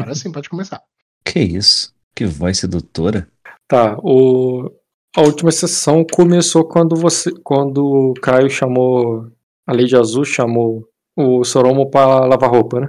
Agora 0.00 0.14
sim, 0.14 0.32
pode 0.32 0.48
começar. 0.48 0.80
Que 1.24 1.40
isso? 1.40 1.92
Que 2.14 2.26
voz 2.26 2.58
sedutora. 2.58 3.28
Tá, 3.68 3.96
o... 4.02 4.70
a 5.16 5.22
última 5.22 5.50
sessão 5.50 6.04
começou 6.04 6.64
quando 6.64 6.96
você. 6.96 7.30
Quando 7.42 7.84
o 7.84 8.14
Caio 8.14 8.50
chamou. 8.50 9.30
A 9.66 9.72
Lady 9.72 9.96
Azul 9.96 10.24
chamou 10.24 10.88
o 11.16 11.44
Soromo 11.44 11.90
pra 11.90 12.24
lavar 12.24 12.50
roupa, 12.50 12.80
né? 12.80 12.88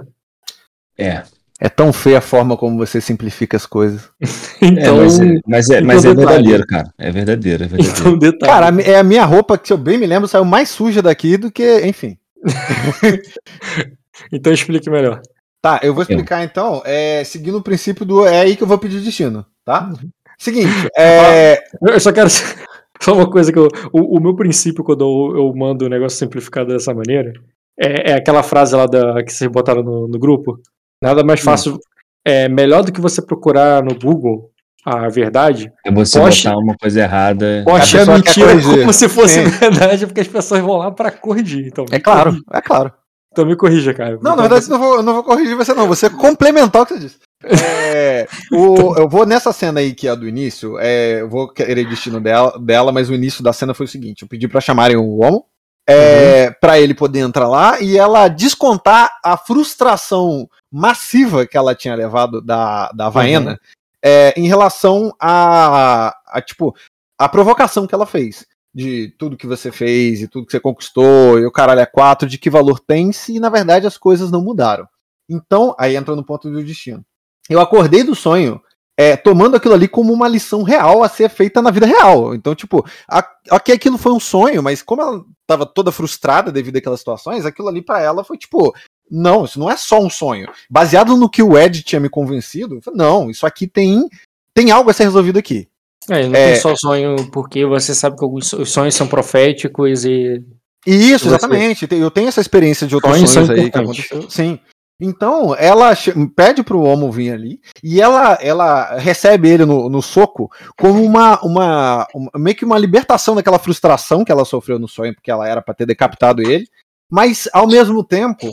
É. 0.98 1.22
É 1.60 1.68
tão 1.68 1.92
feia 1.92 2.18
a 2.18 2.20
forma 2.20 2.56
como 2.56 2.76
você 2.76 3.00
simplifica 3.00 3.56
as 3.56 3.66
coisas. 3.66 4.10
Então, 4.60 5.02
é 5.02 5.04
mas 5.04 5.20
é, 5.20 5.40
mas 5.46 5.70
é, 5.70 5.80
mas 5.82 6.04
é 6.06 6.10
então 6.10 6.26
verdadeiro, 6.26 6.66
cara. 6.66 6.90
É 6.96 7.10
verdadeiro, 7.10 7.64
é 7.64 7.66
verdadeiro. 7.66 8.00
então 8.00 8.18
detalhe. 8.18 8.50
Cara, 8.50 8.82
é 8.82 8.98
a 8.98 9.04
minha 9.04 9.24
roupa 9.26 9.58
que, 9.58 9.68
se 9.68 9.74
eu 9.74 9.78
bem 9.78 9.98
me 9.98 10.06
lembro, 10.06 10.26
saiu 10.26 10.44
mais 10.44 10.70
suja 10.70 11.02
daqui 11.02 11.36
do 11.36 11.50
que. 11.50 11.84
Enfim. 11.84 12.16
então 14.32 14.52
explique 14.52 14.88
melhor. 14.88 15.20
Tá, 15.64 15.80
eu 15.82 15.94
vou 15.94 16.02
explicar 16.02 16.44
então, 16.44 16.82
é, 16.84 17.24
seguindo 17.24 17.56
o 17.56 17.62
princípio 17.62 18.04
do 18.04 18.26
é 18.26 18.40
aí 18.40 18.54
que 18.54 18.62
eu 18.62 18.66
vou 18.66 18.76
pedir 18.76 19.00
destino, 19.00 19.46
tá? 19.64 19.90
Seguinte, 20.36 20.68
é. 20.94 21.64
Eu 21.80 21.98
só 21.98 22.12
quero. 22.12 22.28
Só 23.00 23.14
uma 23.14 23.30
coisa 23.30 23.50
que 23.50 23.58
eu. 23.58 23.68
O, 23.90 24.18
o 24.18 24.20
meu 24.20 24.36
princípio 24.36 24.84
quando 24.84 25.04
eu, 25.04 25.38
eu 25.38 25.54
mando 25.54 25.86
o 25.86 25.88
negócio 25.88 26.18
simplificado 26.18 26.68
dessa 26.68 26.92
maneira 26.92 27.32
é, 27.80 28.10
é 28.10 28.14
aquela 28.14 28.42
frase 28.42 28.76
lá 28.76 28.84
da, 28.84 29.22
que 29.22 29.32
vocês 29.32 29.50
botaram 29.50 29.82
no, 29.82 30.06
no 30.06 30.18
grupo. 30.18 30.60
Nada 31.02 31.24
mais 31.24 31.40
fácil. 31.40 31.78
É 32.26 32.46
melhor 32.46 32.84
do 32.84 32.92
que 32.92 33.00
você 33.00 33.22
procurar 33.22 33.82
no 33.82 33.94
Google 33.98 34.50
a 34.84 35.08
verdade. 35.08 35.72
É 35.84 35.90
você 35.90 36.20
Poxa. 36.20 36.50
botar 36.50 36.60
uma 36.62 36.76
coisa 36.76 37.00
errada. 37.00 37.62
Poxa, 37.64 38.02
a 38.02 38.06
mentira 38.18 38.48
corrigir. 38.48 38.80
como 38.80 38.92
se 38.92 39.08
fosse 39.08 39.42
Sim. 39.42 39.48
verdade, 39.58 40.06
porque 40.06 40.20
as 40.20 40.28
pessoas 40.28 40.60
vão 40.60 40.76
lá 40.76 40.90
pra 40.90 41.10
corrigir. 41.10 41.66
Então, 41.66 41.86
É 41.90 41.98
claro, 41.98 42.32
corrija. 42.32 42.44
é 42.52 42.60
claro. 42.60 42.92
Então 43.34 43.44
me 43.44 43.56
corrija, 43.56 43.92
cara. 43.92 44.16
Não, 44.22 44.36
na 44.36 44.42
verdade, 44.42 44.66
eu 44.66 44.70
não 44.70 44.78
vou, 44.78 44.94
eu 44.98 45.02
não 45.02 45.12
vou 45.14 45.24
corrigir 45.24 45.56
você, 45.56 45.74
não. 45.74 45.88
Você 45.88 46.08
complementar 46.08 46.82
o 46.82 46.86
que 46.86 46.94
você 46.94 47.00
disse. 47.00 47.18
É, 47.44 48.28
o- 48.52 48.94
eu 48.96 49.08
vou 49.08 49.26
nessa 49.26 49.52
cena 49.52 49.80
aí 49.80 49.92
que 49.92 50.06
é 50.06 50.12
a 50.12 50.14
do 50.14 50.26
início, 50.28 50.78
é, 50.78 51.20
eu 51.20 51.28
vou 51.28 51.48
querer 51.48 51.84
destino 51.88 52.20
dela, 52.20 52.56
dela, 52.60 52.92
mas 52.92 53.10
o 53.10 53.14
início 53.14 53.42
da 53.42 53.52
cena 53.52 53.74
foi 53.74 53.86
o 53.86 53.88
seguinte: 53.88 54.22
eu 54.22 54.28
pedi 54.28 54.46
pra 54.46 54.60
chamarem 54.60 54.96
o 54.96 55.18
Homo, 55.20 55.44
é, 55.86 56.50
pra 56.52 56.78
ele 56.78 56.94
poder 56.94 57.18
entrar 57.18 57.48
lá 57.48 57.80
e 57.80 57.98
ela 57.98 58.28
descontar 58.28 59.10
a 59.22 59.36
frustração 59.36 60.48
massiva 60.72 61.44
que 61.44 61.56
ela 61.56 61.74
tinha 61.74 61.96
levado 61.96 62.40
da, 62.40 62.88
da 62.92 63.08
Vaena 63.10 63.58
é, 64.02 64.32
em 64.36 64.46
relação 64.46 65.12
a, 65.20 66.14
a, 66.28 66.40
tipo, 66.40 66.72
a 67.18 67.28
provocação 67.28 67.84
que 67.86 67.94
ela 67.94 68.06
fez. 68.06 68.46
De 68.74 69.14
tudo 69.18 69.36
que 69.36 69.46
você 69.46 69.70
fez 69.70 70.20
e 70.20 70.28
tudo 70.28 70.46
que 70.46 70.52
você 70.52 70.60
conquistou, 70.60 71.38
e 71.38 71.46
o 71.46 71.52
caralho 71.52 71.80
é 71.80 71.86
quatro, 71.86 72.28
de 72.28 72.38
que 72.38 72.50
valor 72.50 72.80
tem 72.80 73.12
se 73.12 73.38
na 73.38 73.48
verdade 73.48 73.86
as 73.86 73.96
coisas 73.96 74.30
não 74.30 74.42
mudaram. 74.42 74.88
Então, 75.28 75.74
aí 75.78 75.96
entra 75.96 76.16
no 76.16 76.24
ponto 76.24 76.50
do 76.50 76.62
destino. 76.62 77.04
Eu 77.48 77.60
acordei 77.60 78.02
do 78.02 78.14
sonho 78.14 78.60
é, 78.96 79.16
tomando 79.16 79.56
aquilo 79.56 79.74
ali 79.74 79.88
como 79.88 80.12
uma 80.12 80.28
lição 80.28 80.62
real 80.62 81.02
a 81.02 81.08
ser 81.08 81.28
feita 81.28 81.60
na 81.60 81.70
vida 81.70 81.86
real. 81.86 82.34
Então, 82.34 82.54
tipo, 82.54 82.84
a, 83.08 83.26
ok, 83.50 83.74
aquilo 83.74 83.98
foi 83.98 84.12
um 84.12 84.20
sonho, 84.20 84.62
mas 84.62 84.82
como 84.82 85.02
ela 85.02 85.24
tava 85.46 85.66
toda 85.66 85.92
frustrada 85.92 86.52
devido 86.52 86.76
àquelas 86.76 87.00
situações, 87.00 87.44
aquilo 87.44 87.68
ali 87.68 87.82
pra 87.82 88.00
ela 88.00 88.24
foi 88.24 88.38
tipo. 88.38 88.74
Não, 89.10 89.44
isso 89.44 89.58
não 89.58 89.70
é 89.70 89.76
só 89.76 90.00
um 90.00 90.08
sonho. 90.08 90.50
Baseado 90.70 91.14
no 91.16 91.28
que 91.28 91.42
o 91.42 91.58
Ed 91.58 91.82
tinha 91.82 92.00
me 92.00 92.08
convencido, 92.08 92.80
não, 92.94 93.28
isso 93.28 93.46
aqui 93.46 93.66
tem, 93.66 94.08
tem 94.54 94.70
algo 94.70 94.88
a 94.88 94.94
ser 94.94 95.04
resolvido 95.04 95.38
aqui. 95.38 95.68
É, 96.10 96.26
não 96.26 96.34
É. 96.34 96.52
tem 96.52 96.60
só 96.60 96.74
sonho, 96.76 97.30
porque 97.30 97.64
você 97.64 97.94
sabe 97.94 98.16
que 98.16 98.24
alguns 98.24 98.48
so- 98.48 98.60
os 98.62 98.70
sonhos 98.70 98.94
são 98.94 99.06
proféticos 99.06 100.04
e. 100.04 100.42
Isso, 100.86 101.28
exatamente. 101.28 101.88
Eu 101.90 102.10
tenho 102.10 102.28
essa 102.28 102.40
experiência 102.42 102.86
de 102.86 102.94
outros 102.94 103.14
Sonhos 103.16 103.30
sonhos, 103.30 103.50
aí 103.50 103.70
que 103.70 103.78
aconteceu. 103.78 104.30
Sim. 104.30 104.58
Então, 105.00 105.54
ela 105.58 105.92
pede 106.36 106.62
pro 106.62 106.80
Homo 106.82 107.10
vir 107.10 107.32
ali 107.32 107.58
e 107.82 108.00
ela, 108.00 108.38
ela 108.40 108.96
recebe 108.96 109.48
ele 109.48 109.64
no, 109.64 109.88
no 109.88 110.00
soco 110.00 110.48
como 110.78 111.02
uma, 111.02 111.40
uma, 111.42 112.06
uma- 112.14 112.30
meio 112.36 112.54
que 112.56 112.64
uma 112.64 112.78
libertação 112.78 113.34
daquela 113.34 113.58
frustração 113.58 114.24
que 114.24 114.30
ela 114.30 114.44
sofreu 114.44 114.78
no 114.78 114.86
sonho, 114.86 115.12
porque 115.14 115.30
ela 115.32 115.48
era 115.48 115.60
pra 115.60 115.74
ter 115.74 115.84
decapitado 115.86 116.42
ele. 116.42 116.66
Mas, 117.10 117.48
ao 117.52 117.66
mesmo 117.66 118.04
tempo, 118.04 118.48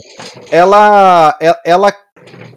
ela, 0.50 1.36
ela, 1.64 1.92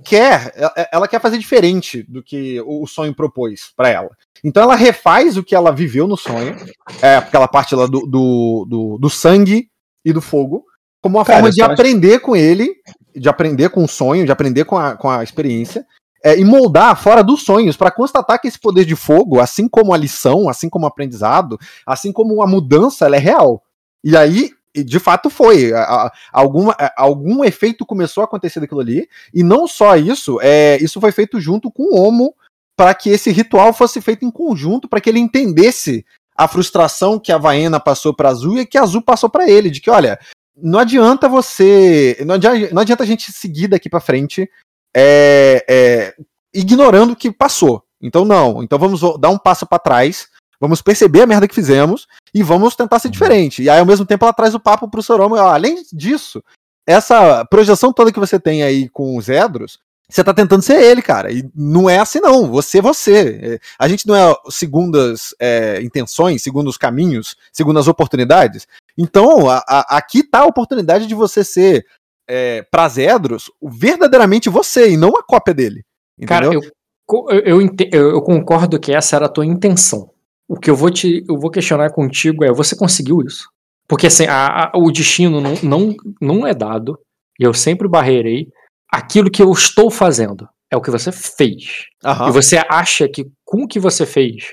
quer 0.03 0.51
ela- 0.91 1.07
quer 1.07 1.21
fazer 1.21 1.37
diferente 1.37 2.03
do 2.03 2.23
que 2.23 2.59
o 2.61 2.83
o 2.83 2.87
sonho 2.87 3.13
propôs 3.15 3.71
pra 3.75 3.89
ela. 3.89 4.09
Então 4.43 4.63
ela 4.63 4.75
refaz 4.75 5.37
o 5.37 5.43
que 5.43 5.55
ela 5.55 5.71
viveu 5.71 6.07
no 6.07 6.17
sonho, 6.17 6.55
é, 7.01 7.15
aquela 7.17 7.47
parte 7.47 7.73
lá 7.75 7.85
do, 7.87 8.01
do, 8.05 8.65
do, 8.69 8.97
do 8.99 9.09
sangue 9.09 9.69
e 10.03 10.13
do 10.13 10.21
fogo, 10.21 10.63
como 11.01 11.17
uma 11.17 11.25
Cara, 11.25 11.39
forma 11.39 11.51
de 11.51 11.61
acho- 11.61 11.71
aprender 11.71 12.19
com 12.19 12.35
ele, 12.35 12.73
de 13.15 13.27
aprender 13.29 13.69
com 13.69 13.83
o 13.83 13.87
sonho, 13.87 14.25
de 14.25 14.31
aprender 14.31 14.65
com 14.65 14.77
a, 14.77 14.95
com 14.95 15.09
a 15.09 15.23
experiência, 15.23 15.85
é, 16.23 16.37
e 16.39 16.43
moldar 16.43 16.99
fora 17.01 17.23
dos 17.23 17.43
sonhos, 17.43 17.77
para 17.77 17.91
constatar 17.91 18.39
que 18.41 18.47
esse 18.47 18.59
poder 18.59 18.85
de 18.85 18.95
fogo, 18.95 19.39
assim 19.39 19.67
como 19.67 19.93
a 19.93 19.97
lição, 19.97 20.49
assim 20.49 20.69
como 20.69 20.85
o 20.85 20.87
aprendizado, 20.87 21.57
assim 21.85 22.11
como 22.11 22.41
a 22.41 22.47
mudança, 22.47 23.05
ela 23.05 23.15
é 23.15 23.19
real. 23.19 23.63
E 24.03 24.15
aí, 24.17 24.51
de 24.75 24.99
fato 24.99 25.29
foi. 25.29 25.71
A- 25.73 25.83
a- 25.83 26.11
alguma, 26.33 26.73
a- 26.79 26.93
algum 26.97 27.43
efeito 27.43 27.85
começou 27.85 28.21
a 28.21 28.25
acontecer 28.25 28.59
daquilo 28.59 28.81
ali, 28.81 29.07
e 29.33 29.43
não 29.43 29.67
só 29.67 29.95
isso, 29.95 30.39
é, 30.41 30.77
isso 30.81 30.99
foi 30.99 31.11
feito 31.11 31.39
junto 31.39 31.71
com 31.71 31.83
o 31.83 31.95
Homo, 32.01 32.33
para 32.75 32.93
que 32.93 33.09
esse 33.09 33.31
ritual 33.31 33.73
fosse 33.73 34.01
feito 34.01 34.25
em 34.25 34.31
conjunto, 34.31 34.87
para 34.87 34.99
que 34.99 35.09
ele 35.09 35.19
entendesse 35.19 36.05
a 36.35 36.47
frustração 36.47 37.17
que 37.17 37.31
a 37.31 37.37
Vaena 37.37 37.79
passou 37.79 38.13
para 38.13 38.29
Azul 38.29 38.59
e 38.59 38.65
que 38.65 38.77
a 38.77 38.83
Azul 38.83 39.01
passou 39.01 39.29
para 39.29 39.49
ele, 39.49 39.69
de 39.69 39.79
que, 39.79 39.89
olha, 39.89 40.19
não 40.55 40.79
adianta 40.79 41.29
você. 41.29 42.17
Não 42.25 42.35
adianta, 42.35 42.73
não 42.73 42.81
adianta 42.81 43.03
a 43.03 43.07
gente 43.07 43.31
seguir 43.31 43.67
daqui 43.67 43.89
para 43.89 43.99
frente 43.99 44.49
é, 44.95 45.65
é, 45.67 46.15
ignorando 46.53 47.13
o 47.13 47.15
que 47.15 47.31
passou. 47.31 47.83
Então, 48.01 48.25
não. 48.25 48.61
Então, 48.61 48.77
vamos 48.77 49.01
dar 49.19 49.29
um 49.29 49.37
passo 49.37 49.65
para 49.65 49.79
trás, 49.79 50.27
vamos 50.59 50.81
perceber 50.81 51.21
a 51.21 51.27
merda 51.27 51.47
que 51.47 51.55
fizemos 51.55 52.07
e 52.33 52.43
vamos 52.43 52.75
tentar 52.75 52.99
ser 52.99 53.09
diferente. 53.09 53.63
E 53.63 53.69
aí, 53.69 53.79
ao 53.79 53.85
mesmo 53.85 54.05
tempo, 54.05 54.25
ela 54.25 54.33
traz 54.33 54.53
o 54.53 54.59
papo 54.59 54.89
pro 54.89 55.01
Soromo. 55.01 55.37
e, 55.37 55.39
ó, 55.39 55.47
além 55.49 55.83
disso, 55.91 56.43
essa 56.85 57.43
projeção 57.45 57.91
toda 57.91 58.11
que 58.11 58.19
você 58.19 58.39
tem 58.39 58.63
aí 58.63 58.89
com 58.89 59.17
os 59.17 59.27
Edros, 59.27 59.79
você 60.09 60.23
tá 60.23 60.33
tentando 60.33 60.61
ser 60.61 60.79
ele, 60.81 61.01
cara. 61.01 61.31
E 61.31 61.43
não 61.55 61.89
é 61.89 61.97
assim, 61.99 62.19
não. 62.19 62.47
Você 62.51 62.77
é 62.77 62.81
você. 62.81 63.39
É, 63.41 63.59
A 63.79 63.87
gente 63.87 64.07
não 64.07 64.15
é 64.15 64.35
segundo 64.49 64.99
as 64.99 65.33
é, 65.39 65.81
intenções, 65.81 66.43
segundo 66.43 66.67
os 66.67 66.77
caminhos, 66.77 67.35
segundo 67.51 67.79
as 67.79 67.87
oportunidades. 67.87 68.67
Então, 68.97 69.49
a- 69.49 69.63
a- 69.67 69.97
aqui 69.97 70.21
tá 70.23 70.39
a 70.41 70.45
oportunidade 70.45 71.07
de 71.07 71.15
você 71.15 71.43
ser, 71.43 71.85
é, 72.29 72.61
pras 72.69 72.97
Edros, 72.97 73.51
verdadeiramente 73.61 74.49
você 74.49 74.89
e 74.91 74.97
não 74.97 75.09
a 75.17 75.23
cópia 75.23 75.53
dele. 75.53 75.83
Cara, 76.27 76.47
Entendeu? 76.47 76.63
eu, 76.69 76.71
co- 77.05 77.31
eu, 77.31 77.61
eu 77.61 77.75
eu- 77.91 78.09
eu 78.11 78.21
concordo 78.21 78.79
que 78.79 78.93
essa 78.93 79.15
era 79.15 79.25
a 79.25 79.29
tua 79.29 79.45
intenção. 79.45 80.09
O 80.47 80.55
que 80.59 80.69
eu 80.69 80.75
vou 80.75 80.91
te 80.91 81.23
eu 81.27 81.39
vou 81.39 81.49
questionar 81.49 81.89
contigo 81.91 82.43
é: 82.45 82.51
você 82.53 82.75
conseguiu 82.75 83.21
isso? 83.21 83.49
Porque 83.87 84.07
assim, 84.07 84.25
a- 84.27 84.71
a- 84.71 84.71
o 84.75 84.91
destino 84.91 85.41
não, 85.41 85.53
não, 85.63 85.95
não 86.21 86.47
é 86.47 86.53
dado, 86.53 86.97
e 87.39 87.43
eu 87.43 87.53
sempre 87.53 87.87
barreirei. 87.89 88.47
Aquilo 88.91 89.29
que 89.29 89.41
eu 89.41 89.51
estou 89.51 89.89
fazendo 89.91 90.47
é 90.71 90.77
o 90.77 90.81
que 90.81 90.91
você 90.91 91.11
fez. 91.11 91.85
Aham. 92.03 92.29
E 92.29 92.31
você 92.31 92.57
acha 92.69 93.07
que 93.07 93.25
com 93.43 93.63
o 93.63 93.67
que 93.67 93.79
você 93.79 94.05
fez. 94.05 94.45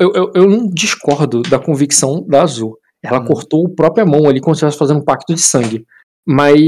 Eu, 0.00 0.12
eu, 0.14 0.32
eu 0.34 0.48
não 0.48 0.68
discordo 0.68 1.42
da 1.42 1.58
convicção 1.58 2.24
da 2.26 2.42
Azul. 2.42 2.78
Ela 3.02 3.20
Hum. 3.20 3.24
cortou 3.24 3.66
a 3.66 3.74
própria 3.74 4.06
mão 4.06 4.28
ali 4.28 4.40
como 4.40 4.54
se 4.54 4.58
estivesse 4.58 4.78
fazendo 4.78 5.00
um 5.00 5.04
pacto 5.04 5.34
de 5.34 5.40
sangue. 5.40 5.84
Mas 6.24 6.60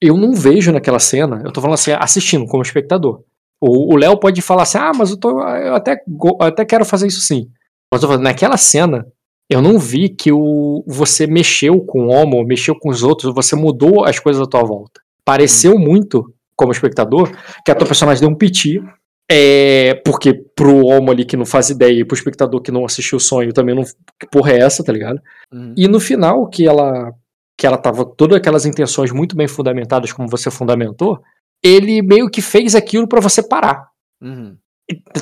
eu 0.00 0.16
não 0.16 0.34
vejo 0.34 0.72
naquela 0.72 0.98
cena, 0.98 1.42
eu 1.44 1.52
tô 1.52 1.60
falando 1.60 1.74
assim, 1.74 1.92
assistindo 1.92 2.46
como 2.46 2.62
espectador. 2.62 3.22
O 3.60 3.96
Léo 3.96 4.18
pode 4.18 4.42
falar 4.42 4.62
assim, 4.64 4.78
ah, 4.78 4.92
mas 4.94 5.10
eu, 5.10 5.16
tô, 5.18 5.40
eu 5.40 5.74
até, 5.74 5.96
eu 6.06 6.36
até 6.46 6.64
quero 6.66 6.84
fazer 6.84 7.06
isso 7.06 7.20
sim. 7.20 7.48
Mas 7.90 8.02
eu 8.02 8.08
tô 8.08 8.12
falando, 8.12 8.24
naquela 8.24 8.56
cena, 8.58 9.06
eu 9.48 9.62
não 9.62 9.78
vi 9.78 10.08
que 10.10 10.30
o, 10.32 10.84
você 10.86 11.26
mexeu 11.26 11.80
com 11.80 12.06
o 12.06 12.10
Homo, 12.10 12.44
mexeu 12.44 12.74
com 12.78 12.90
os 12.90 13.02
outros, 13.02 13.34
você 13.34 13.56
mudou 13.56 14.04
as 14.04 14.18
coisas 14.18 14.42
à 14.42 14.46
tua 14.46 14.62
volta. 14.62 15.00
Pareceu 15.24 15.78
muito, 15.78 16.32
como 16.56 16.72
espectador, 16.72 17.30
que 17.64 17.70
a 17.70 17.74
tua 17.74 17.86
personagem 17.86 18.20
deu 18.20 18.30
um 18.30 18.34
piti. 18.34 18.82
É, 19.30 19.94
porque 20.04 20.34
pro 20.54 20.84
Homo 20.84 21.10
ali 21.10 21.24
que 21.24 21.36
não 21.36 21.46
faz 21.46 21.70
ideia 21.70 22.00
e 22.00 22.04
pro 22.04 22.14
espectador 22.14 22.60
que 22.60 22.70
não 22.70 22.84
assistiu 22.84 23.16
o 23.16 23.20
sonho 23.20 23.54
também 23.54 23.74
não. 23.74 23.82
Que 24.20 24.26
porra 24.30 24.52
é 24.52 24.58
essa, 24.58 24.84
tá 24.84 24.92
ligado? 24.92 25.18
Uhum. 25.50 25.74
E 25.76 25.88
no 25.88 25.98
final, 25.98 26.46
que 26.46 26.66
ela 26.66 27.12
que 27.58 27.66
ela 27.66 27.78
tava 27.78 28.04
todas 28.04 28.36
aquelas 28.36 28.66
intenções 28.66 29.12
muito 29.12 29.36
bem 29.36 29.46
fundamentadas, 29.46 30.12
como 30.12 30.28
você 30.28 30.50
fundamentou, 30.50 31.22
ele 31.62 32.02
meio 32.02 32.28
que 32.28 32.42
fez 32.42 32.74
aquilo 32.74 33.08
pra 33.08 33.20
você 33.20 33.42
parar. 33.42 33.88
Uhum. 34.20 34.56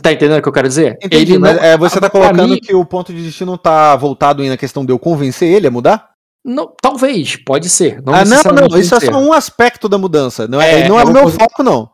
Tá 0.03 0.11
entendendo 0.11 0.39
o 0.39 0.43
que 0.43 0.49
eu 0.49 0.53
quero 0.53 0.67
dizer? 0.67 0.97
Entendi, 1.01 1.35
ele 1.35 1.39
não, 1.39 1.51
é, 1.51 1.79
você 1.79 2.01
tá 2.01 2.11
colocando 2.11 2.49
mim- 2.49 2.59
que 2.59 2.75
o 2.75 2.85
ponto 2.85 3.13
de 3.13 3.23
destino 3.23 3.57
tá 3.57 3.95
voltado 3.95 4.43
aí 4.43 4.49
na 4.49 4.57
questão 4.57 4.85
de 4.85 4.93
eu 4.93 4.99
convencer 4.99 5.49
ele 5.49 5.69
a 5.69 5.71
mudar? 5.71 6.11
Não, 6.45 6.73
talvez, 6.83 7.37
pode 7.37 7.69
ser. 7.69 8.03
Não 8.05 8.15
ah, 8.15 8.25
não, 8.25 8.43
não, 8.69 8.79
isso 8.79 8.95
é 8.95 9.01
só 9.01 9.19
um 9.19 9.33
aspecto 9.33 9.89
da 9.89 9.97
mudança. 9.99 10.47
Não 10.49 10.61
é, 10.61 10.81
É, 10.83 10.89
não 10.89 10.99
é 10.99 11.03
é 11.03 11.05
o 11.05 11.13
meu 11.13 11.23
coisa- 11.23 11.39
foco, 11.39 11.63
não. 11.63 11.89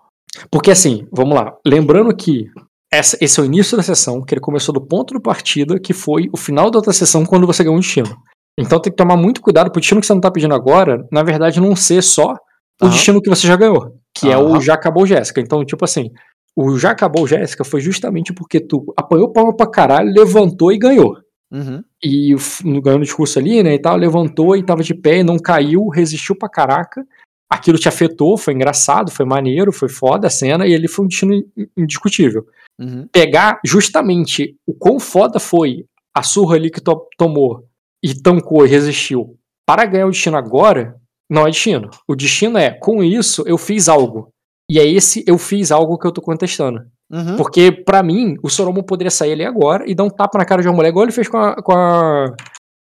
Porque 0.50 0.70
assim, 0.70 1.06
vamos 1.12 1.34
lá. 1.34 1.52
Lembrando 1.66 2.14
que 2.14 2.46
essa- 2.92 3.16
esse 3.20 3.38
é 3.38 3.42
o 3.42 3.46
início 3.46 3.76
da 3.76 3.82
sessão, 3.82 4.22
que 4.22 4.34
ele 4.34 4.40
começou 4.40 4.72
do 4.72 4.80
ponto 4.80 5.14
de 5.14 5.20
partida, 5.20 5.78
que 5.78 5.92
foi 5.92 6.28
o 6.32 6.36
final 6.36 6.70
da 6.70 6.78
outra 6.78 6.92
sessão 6.92 7.24
quando 7.26 7.46
você 7.46 7.62
ganhou 7.62 7.76
um 7.76 7.80
destino. 7.80 8.16
Então 8.58 8.80
tem 8.80 8.90
que 8.92 8.96
tomar 8.96 9.16
muito 9.16 9.40
cuidado 9.40 9.70
pro 9.70 9.80
destino 9.80 10.00
que 10.00 10.06
você 10.06 10.14
não 10.14 10.20
tá 10.20 10.30
pedindo 10.30 10.54
agora, 10.54 11.06
na 11.12 11.22
verdade, 11.22 11.60
não 11.60 11.76
ser 11.76 12.02
só 12.02 12.32
o 12.80 12.84
Aham. 12.86 12.90
destino 12.90 13.20
que 13.22 13.28
você 13.30 13.46
já 13.46 13.56
ganhou. 13.56 13.92
que 14.16 14.28
é 14.28 14.34
Aham. 14.34 14.56
o 14.56 14.60
Já 14.60 14.74
Acabou 14.74 15.06
Jéssica. 15.06 15.40
Então, 15.40 15.64
tipo 15.64 15.84
assim, 15.84 16.10
o 16.56 16.76
Já 16.76 16.90
Acabou 16.90 17.24
Jéssica 17.26 17.62
foi 17.62 17.80
justamente 17.80 18.32
porque 18.32 18.58
tu 18.58 18.84
apanhou 18.96 19.30
palma 19.32 19.54
pra 19.54 19.70
caralho, 19.70 20.10
levantou 20.12 20.72
e 20.72 20.78
ganhou. 20.78 21.14
Uhum. 21.50 21.82
E 22.04 22.34
ganhou 22.82 22.98
no 22.98 23.04
discurso 23.04 23.38
ali, 23.38 23.62
né, 23.62 23.74
e 23.74 23.78
tal, 23.78 23.96
levantou 23.96 24.56
e 24.56 24.62
tava 24.62 24.82
de 24.82 24.94
pé 24.94 25.18
e 25.18 25.24
não 25.24 25.38
caiu, 25.38 25.88
resistiu 25.88 26.36
pra 26.36 26.48
caraca. 26.48 27.06
Aquilo 27.50 27.78
te 27.78 27.88
afetou, 27.88 28.36
foi 28.36 28.52
engraçado, 28.52 29.10
foi 29.10 29.24
maneiro, 29.24 29.72
foi 29.72 29.88
foda 29.88 30.26
a 30.26 30.30
cena, 30.30 30.66
e 30.66 30.72
ele 30.74 30.86
foi 30.86 31.06
um 31.06 31.08
destino 31.08 31.32
in- 31.34 31.46
indiscutível. 31.76 32.46
Uhum. 32.78 33.08
Pegar 33.10 33.58
justamente 33.64 34.54
o 34.66 34.74
quão 34.74 35.00
foda 35.00 35.40
foi 35.40 35.86
a 36.14 36.22
surra 36.22 36.56
ali 36.56 36.70
que 36.70 36.80
to- 36.80 37.06
tomou 37.16 37.64
e 38.04 38.14
tancou 38.14 38.66
e 38.66 38.68
resistiu 38.68 39.36
para 39.66 39.86
ganhar 39.86 40.06
o 40.06 40.10
destino 40.10 40.36
agora, 40.36 40.96
não 41.30 41.46
é 41.46 41.50
destino. 41.50 41.90
O 42.06 42.14
destino 42.14 42.58
é, 42.58 42.70
com 42.70 43.02
isso, 43.02 43.42
eu 43.46 43.56
fiz 43.58 43.88
algo. 43.88 44.28
E 44.70 44.78
é 44.78 44.86
esse 44.86 45.24
eu 45.26 45.38
fiz 45.38 45.72
algo 45.72 45.98
que 45.98 46.06
eu 46.06 46.12
tô 46.12 46.20
contestando. 46.20 46.86
Uhum. 47.10 47.37
Porque, 47.37 47.72
pra 47.72 48.02
mim, 48.02 48.37
o 48.43 48.50
Soromo 48.50 48.82
poderia 48.82 49.10
sair 49.10 49.32
ali 49.32 49.44
agora 49.44 49.84
e 49.88 49.94
dar 49.94 50.05
um 50.05 50.10
tapa 50.10 50.38
na 50.38 50.44
cara 50.44 50.60
de 50.62 50.69
uma 50.69 50.75
mulher, 50.76 50.88
igual 50.90 51.05
ele 51.05 51.12
fez 51.12 51.26
com, 51.28 51.38
a, 51.38 51.56
com, 51.62 51.72
a- 51.72 52.34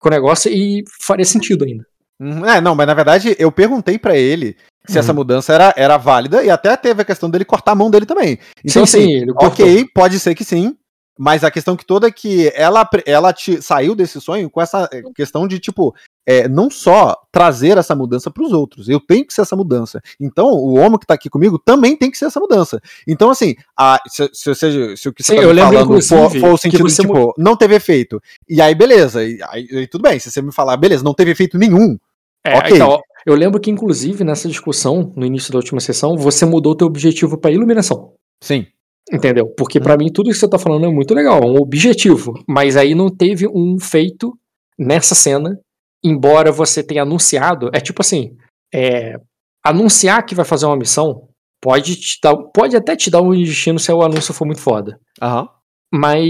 com 0.01 0.09
o 0.09 0.11
negócio, 0.11 0.51
e 0.51 0.83
faria 1.03 1.25
sentido 1.25 1.65
ainda. 1.65 1.85
Uhum. 2.21 2.47
É, 2.47 2.61
não, 2.61 2.75
mas 2.75 2.87
na 2.87 2.95
verdade 2.95 3.35
eu 3.39 3.51
perguntei 3.53 3.99
pra 3.99 4.17
ele 4.17 4.57
se 4.87 4.95
Uhum. 4.95 4.99
essa 5.01 5.13
mudança 5.13 5.53
era, 5.53 5.75
era 5.77 5.97
válida 5.97 6.45
e 6.45 6.49
até 6.51 6.77
teve 6.77 7.03
a 7.03 7.05
questão 7.05 7.29
dele 7.29 7.45
cortar 7.45 7.73
a 7.73 7.75
mão 7.75 7.91
dele 7.91 8.07
também. 8.07 8.39
Então, 8.65 8.87
sim, 8.87 8.99
assim, 8.99 9.07
sim, 9.09 9.13
ele 9.23 9.33
cortou. 9.33 9.67
ok, 9.67 9.85
pode 9.95 10.19
ser 10.21 10.35
que 10.35 10.45
sim, 10.45 10.77
mas 11.19 11.43
a 11.45 11.51
questão 11.51 11.77
que 11.77 11.85
toda 11.85 12.07
é 12.07 12.11
que 12.11 12.53
ela, 12.55 12.89
ela 13.07 13.33
te, 13.33 13.61
saiu 13.63 13.95
desse 13.95 14.21
sonho 14.21 14.49
com 14.49 14.61
essa 14.61 14.89
eh, 14.93 15.03
questão 15.15 15.47
de, 15.49 15.59
tipo, 15.59 15.95
é, 16.27 16.49
não 16.49 16.71
só 16.71 17.17
trazer 17.31 17.77
essa 17.77 17.95
mudança 17.95 18.31
pros 18.31 18.53
outros, 18.53 18.89
eu 18.89 18.99
tenho 19.01 19.27
que 19.27 19.35
ser 19.35 19.43
essa 19.43 19.55
mudança. 19.57 20.01
Então, 20.21 20.47
o 20.49 20.79
homem 20.79 20.99
que 20.99 21.07
tá 21.07 21.15
aqui 21.15 21.29
comigo 21.29 21.59
também 21.59 21.97
tem 21.97 22.11
que 22.11 22.17
ser 22.19 22.27
essa 22.27 22.41
mudança. 22.41 22.81
Então, 23.07 23.31
assim, 23.31 23.55
a, 23.77 24.01
se, 24.09 24.29
se, 24.33 24.55
se, 24.55 24.97
se 24.97 25.09
o 25.09 25.13
que 25.13 25.23
Sim, 25.23 25.37
tá 25.37 25.43
eu 25.43 25.55
me 25.55 25.61
falando 25.61 26.03
for, 26.03 26.31
for 26.31 26.53
o 26.53 26.57
sentido 26.57 26.85
de, 26.85 26.93
você 26.93 27.03
tipo, 27.03 27.35
não 27.37 27.57
teve 27.57 27.75
efeito. 27.75 28.21
E 28.49 28.61
aí, 28.61 28.75
beleza, 28.75 29.23
e, 29.25 29.39
aí, 29.51 29.69
aí 29.73 29.87
tudo 29.87 30.03
bem, 30.03 30.19
se 30.19 30.31
você 30.31 30.41
me 30.41 30.53
falar, 30.53 30.77
beleza, 30.77 31.05
não 31.05 31.15
teve 31.15 31.31
efeito 31.33 31.59
nenhum, 31.59 31.99
É, 32.45 32.57
ok. 32.59 32.77
então, 32.77 33.01
eu 33.27 33.35
lembro 33.35 33.61
que, 33.61 33.71
inclusive, 33.71 34.23
nessa 34.25 34.49
discussão, 34.49 35.13
no 35.17 35.25
início 35.27 35.53
da 35.53 35.59
última 35.59 35.81
sessão, 35.81 36.17
você 36.17 36.45
mudou 36.47 36.75
teu 36.77 36.87
objetivo 36.87 37.37
pra 37.39 37.51
iluminação. 37.51 38.13
sim. 38.43 38.67
Entendeu? 39.13 39.49
Porque 39.55 39.79
Hum. 39.79 39.83
pra 39.83 39.99
mim 39.99 40.11
tudo 40.11 40.31
que 40.31 40.35
você 40.37 40.49
tá 40.49 40.59
falando 40.59 40.87
é 40.87 40.89
muito 40.89 41.13
legal, 41.13 41.43
é 41.43 41.47
um 41.47 41.57
objetivo. 41.61 42.33
Mas 42.49 42.75
aí 42.75 42.95
não 42.95 43.11
teve 43.15 43.47
um 43.47 43.79
feito 43.79 44.33
nessa 44.79 45.15
cena, 45.15 45.61
embora 46.05 46.53
você 46.53 46.83
tenha 46.83 47.03
anunciado. 47.03 47.71
É 47.73 47.81
tipo 47.81 48.03
assim: 48.03 48.37
é, 48.73 49.17
anunciar 49.65 50.25
que 50.27 50.35
vai 50.35 50.45
fazer 50.45 50.67
uma 50.67 50.77
missão 50.77 51.29
pode, 51.63 51.97
te 51.97 52.19
dar, 52.23 52.37
pode 52.37 52.77
até 52.77 52.95
te 52.95 53.11
dar 53.11 53.23
um 53.23 53.31
destino 53.33 53.79
se 53.79 53.91
o 53.91 54.03
anúncio 54.03 54.35
for 54.35 54.45
muito 54.45 54.61
foda. 54.61 54.99
Aham. 55.23 55.49
Mas, 55.93 56.25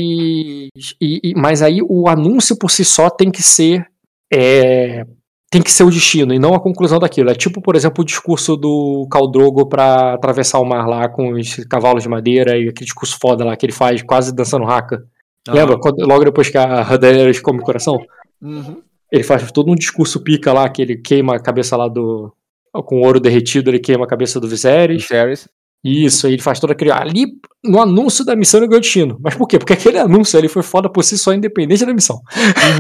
e- 1.01 1.21
e- 1.23 1.35
mas 1.37 1.63
aí 1.63 1.81
o 1.83 2.09
anúncio 2.09 2.57
por 2.57 2.71
si 2.71 2.85
só 2.85 3.09
tem 3.11 3.31
que 3.31 3.43
ser. 3.43 3.87
é, 4.33 5.05
tem 5.51 5.63
que 5.63 5.71
ser 5.71 5.85
o 5.85 5.91
destino 5.91 6.35
e 6.35 6.39
não 6.39 6.53
a 6.55 6.61
conclusão 6.61 6.99
daquilo. 6.99 7.31
É 7.31 7.35
tipo, 7.35 7.63
por 7.63 7.77
exemplo, 7.77 8.03
o 8.03 8.05
discurso 8.05 8.57
do 8.57 9.07
Caldrogo 9.09 9.67
pra 9.69 10.15
atravessar 10.15 10.59
o 10.59 10.65
mar 10.65 10.89
lá 10.89 11.09
com 11.09 11.33
os 11.35 11.57
cavalos 11.71 12.03
de 12.03 12.09
madeira 12.09 12.57
e 12.59 12.69
aquele 12.69 12.87
discurso 12.87 13.17
foda 13.21 13.45
lá 13.45 13.57
que 13.57 13.65
ele 13.65 13.73
faz 13.73 14.03
quase 14.03 14.35
dançando 14.35 14.65
raca. 14.65 15.05
Lembra? 15.49 15.79
Quando- 15.79 16.05
logo 16.05 16.25
depois 16.25 16.49
que 16.49 16.59
a 16.59 16.97
Daenerys 16.97 17.39
come 17.41 17.61
o 17.61 17.63
coração? 17.63 17.97
Uhum. 18.43 18.83
Ele 19.15 19.23
faz 19.23 19.53
todo 19.53 19.71
um 19.71 19.77
discurso 19.77 20.21
pica 20.21 20.53
lá, 20.53 20.69
que 20.69 20.83
ele 20.83 20.97
queima 20.97 21.37
a 21.37 21.41
cabeça 21.41 21.77
lá 21.77 21.87
do. 21.87 22.35
Com 22.73 23.01
ouro 23.01 23.21
derretido, 23.21 23.71
ele 23.71 23.79
queima 23.79 24.05
a 24.05 24.09
cabeça 24.09 24.41
do 24.41 24.49
Viserys. 24.49 25.03
Viserys. 25.03 25.49
Isso, 25.85 26.27
aí 26.27 26.33
ele 26.33 26.43
faz 26.43 26.59
todo 26.59 26.73
aquele. 26.73 26.91
Ali, 26.91 27.27
no 27.63 27.81
anúncio 27.81 28.25
da 28.25 28.35
missão, 28.35 28.59
ganhou 28.61 28.81
destino. 28.81 29.17
Mas 29.23 29.37
por 29.37 29.47
quê? 29.47 29.57
Porque 29.57 29.75
aquele 29.75 29.99
anúncio 29.99 30.37
ali 30.37 30.49
foi 30.49 30.65
foda 30.65 30.91
por 30.91 31.05
si 31.05 31.17
só, 31.17 31.33
independente 31.33 31.87
da 31.87 31.95
missão. 31.95 32.21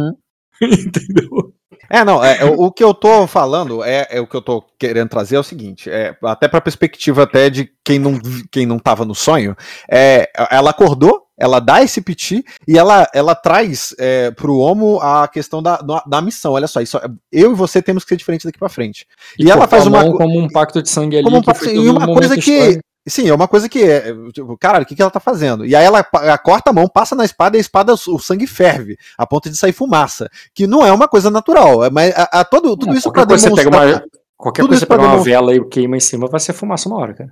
Uhum. 0.00 0.12
Entendeu? 0.66 1.54
É, 1.88 2.02
não, 2.02 2.24
é, 2.24 2.44
o, 2.44 2.64
o 2.64 2.72
que 2.72 2.82
eu 2.82 2.92
tô 2.92 3.26
falando 3.28 3.84
é, 3.84 4.08
é 4.10 4.20
o 4.20 4.26
que 4.26 4.34
eu 4.34 4.42
tô 4.42 4.64
querendo 4.76 5.08
trazer 5.08 5.36
é 5.36 5.38
o 5.38 5.44
seguinte, 5.44 5.90
é, 5.90 6.16
até 6.24 6.48
pra 6.48 6.60
perspectiva 6.60 7.22
até 7.22 7.50
de 7.50 7.70
quem 7.84 7.98
não, 7.98 8.18
quem 8.50 8.64
não 8.64 8.78
tava 8.78 9.04
no 9.04 9.14
sonho, 9.14 9.54
é, 9.88 10.30
ela 10.50 10.70
acordou, 10.70 11.23
ela 11.38 11.58
dá 11.60 11.82
esse 11.82 12.00
piti 12.00 12.44
e 12.66 12.78
ela, 12.78 13.08
ela 13.12 13.34
traz 13.34 13.94
é, 13.98 14.30
pro 14.30 14.56
Homo 14.58 15.00
a 15.00 15.26
questão 15.28 15.62
da, 15.62 15.76
da, 15.78 16.20
missão, 16.22 16.52
olha 16.52 16.66
só, 16.68 16.80
isso, 16.80 16.98
eu 17.32 17.52
e 17.52 17.54
você 17.54 17.82
temos 17.82 18.04
que 18.04 18.08
ser 18.10 18.16
diferentes 18.16 18.44
daqui 18.46 18.58
pra 18.58 18.68
frente. 18.68 19.06
E 19.38 19.50
ela 19.50 19.62
cortou 19.68 19.78
faz 19.78 19.86
a 19.86 19.88
uma 19.88 20.16
como 20.16 20.38
um 20.38 20.48
pacto 20.48 20.80
de 20.82 20.88
sangue 20.88 21.16
ali. 21.16 21.24
Como 21.24 21.38
um 21.38 21.42
pacto- 21.42 21.68
e 21.68 21.88
uma 21.88 22.08
um 22.08 22.14
coisa 22.14 22.36
que- 22.36 22.50
histórico. 22.52 22.80
Sim, 23.06 23.28
é 23.28 23.34
uma 23.34 23.46
coisa 23.46 23.68
que, 23.68 23.82
é, 23.82 24.14
tipo, 24.32 24.56
cara, 24.56 24.80
o 24.80 24.86
que, 24.86 24.94
que 24.94 25.02
ela 25.02 25.10
tá 25.10 25.20
fazendo? 25.20 25.66
E 25.66 25.76
aí 25.76 25.84
ela, 25.84 26.02
ela 26.22 26.38
corta 26.38 26.70
a 26.70 26.72
mão, 26.72 26.88
passa 26.88 27.14
na 27.14 27.22
espada 27.22 27.54
e 27.54 27.58
a 27.58 27.60
espada, 27.60 27.92
o 27.92 28.18
sangue 28.18 28.46
ferve, 28.46 28.96
a 29.18 29.26
ponto 29.26 29.50
de 29.50 29.58
sair 29.58 29.72
fumaça. 29.74 30.26
Que 30.54 30.66
não 30.66 30.86
é 30.86 30.90
uma 30.90 31.06
coisa 31.06 31.30
natural. 31.30 31.84
é- 31.84 31.90
Mas 31.90 32.14
a, 32.16 32.40
a 32.40 32.44
todo, 32.46 32.70
tudo 32.74 32.86
Não, 32.86 32.94
isso 32.94 33.12
pra 33.12 33.26
coisa 33.26 33.50
você 33.50 33.54
pega 33.56 33.70
demonstrar. 33.70 34.00
uma, 34.00 34.08
qualquer 34.38 34.62
tudo 34.62 34.70
coisa 34.70 34.86
você 34.86 34.90
uma 34.90 34.96
demonstrar- 35.02 35.22
vela 35.24 35.54
e 35.54 35.62
queima 35.68 35.98
em 35.98 36.00
cima, 36.00 36.28
vai 36.28 36.40
ser 36.40 36.54
fumaça 36.54 36.88
uma 36.88 36.96
hora, 36.98 37.12
cara. 37.12 37.30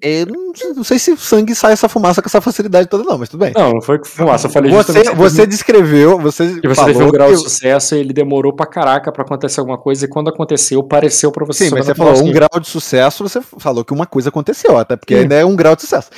Eu 0.00 0.26
não, 0.26 0.52
não 0.76 0.84
sei 0.84 0.98
se 0.98 1.12
o 1.12 1.16
sangue 1.16 1.54
sai 1.54 1.72
essa 1.72 1.88
fumaça 1.88 2.20
com 2.22 2.28
essa 2.28 2.40
facilidade 2.40 2.88
toda, 2.88 3.04
não, 3.04 3.18
mas 3.18 3.28
tudo 3.28 3.40
bem. 3.40 3.52
Não, 3.56 3.72
não 3.74 3.80
foi 3.82 3.98
fumaça. 4.04 4.46
Eu 4.46 4.50
falei 4.50 4.70
Você, 4.72 5.14
você 5.14 5.46
descreveu, 5.46 6.18
você, 6.18 6.60
que 6.60 6.68
você 6.68 6.74
falou 6.74 6.92
teve 6.92 7.04
um 7.04 7.10
grau 7.10 7.28
que- 7.28 7.36
de 7.36 7.42
sucesso 7.42 7.94
e 7.94 7.98
ele 7.98 8.12
demorou 8.12 8.54
pra 8.54 8.66
caraca 8.66 9.10
pra 9.12 9.22
acontecer 9.24 9.60
alguma 9.60 9.78
coisa, 9.78 10.04
e 10.04 10.08
quando 10.08 10.28
aconteceu, 10.28 10.82
pareceu 10.82 11.30
pra 11.32 11.44
você 11.44 11.64
Sim, 11.66 11.70
mas 11.74 11.86
você 11.86 11.94
falou 11.94 12.22
um 12.22 12.30
grau 12.32 12.60
de 12.60 12.68
sucesso, 12.68 13.22
você 13.28 13.40
falou 13.58 13.84
que 13.84 13.92
uma 13.92 14.06
coisa 14.06 14.28
aconteceu, 14.28 14.76
até 14.78 14.96
porque 14.96 15.14
Sim. 15.14 15.20
ainda 15.22 15.34
é 15.36 15.44
um 15.44 15.54
grau 15.56 15.74
de 15.76 15.82
sucesso. 15.82 16.10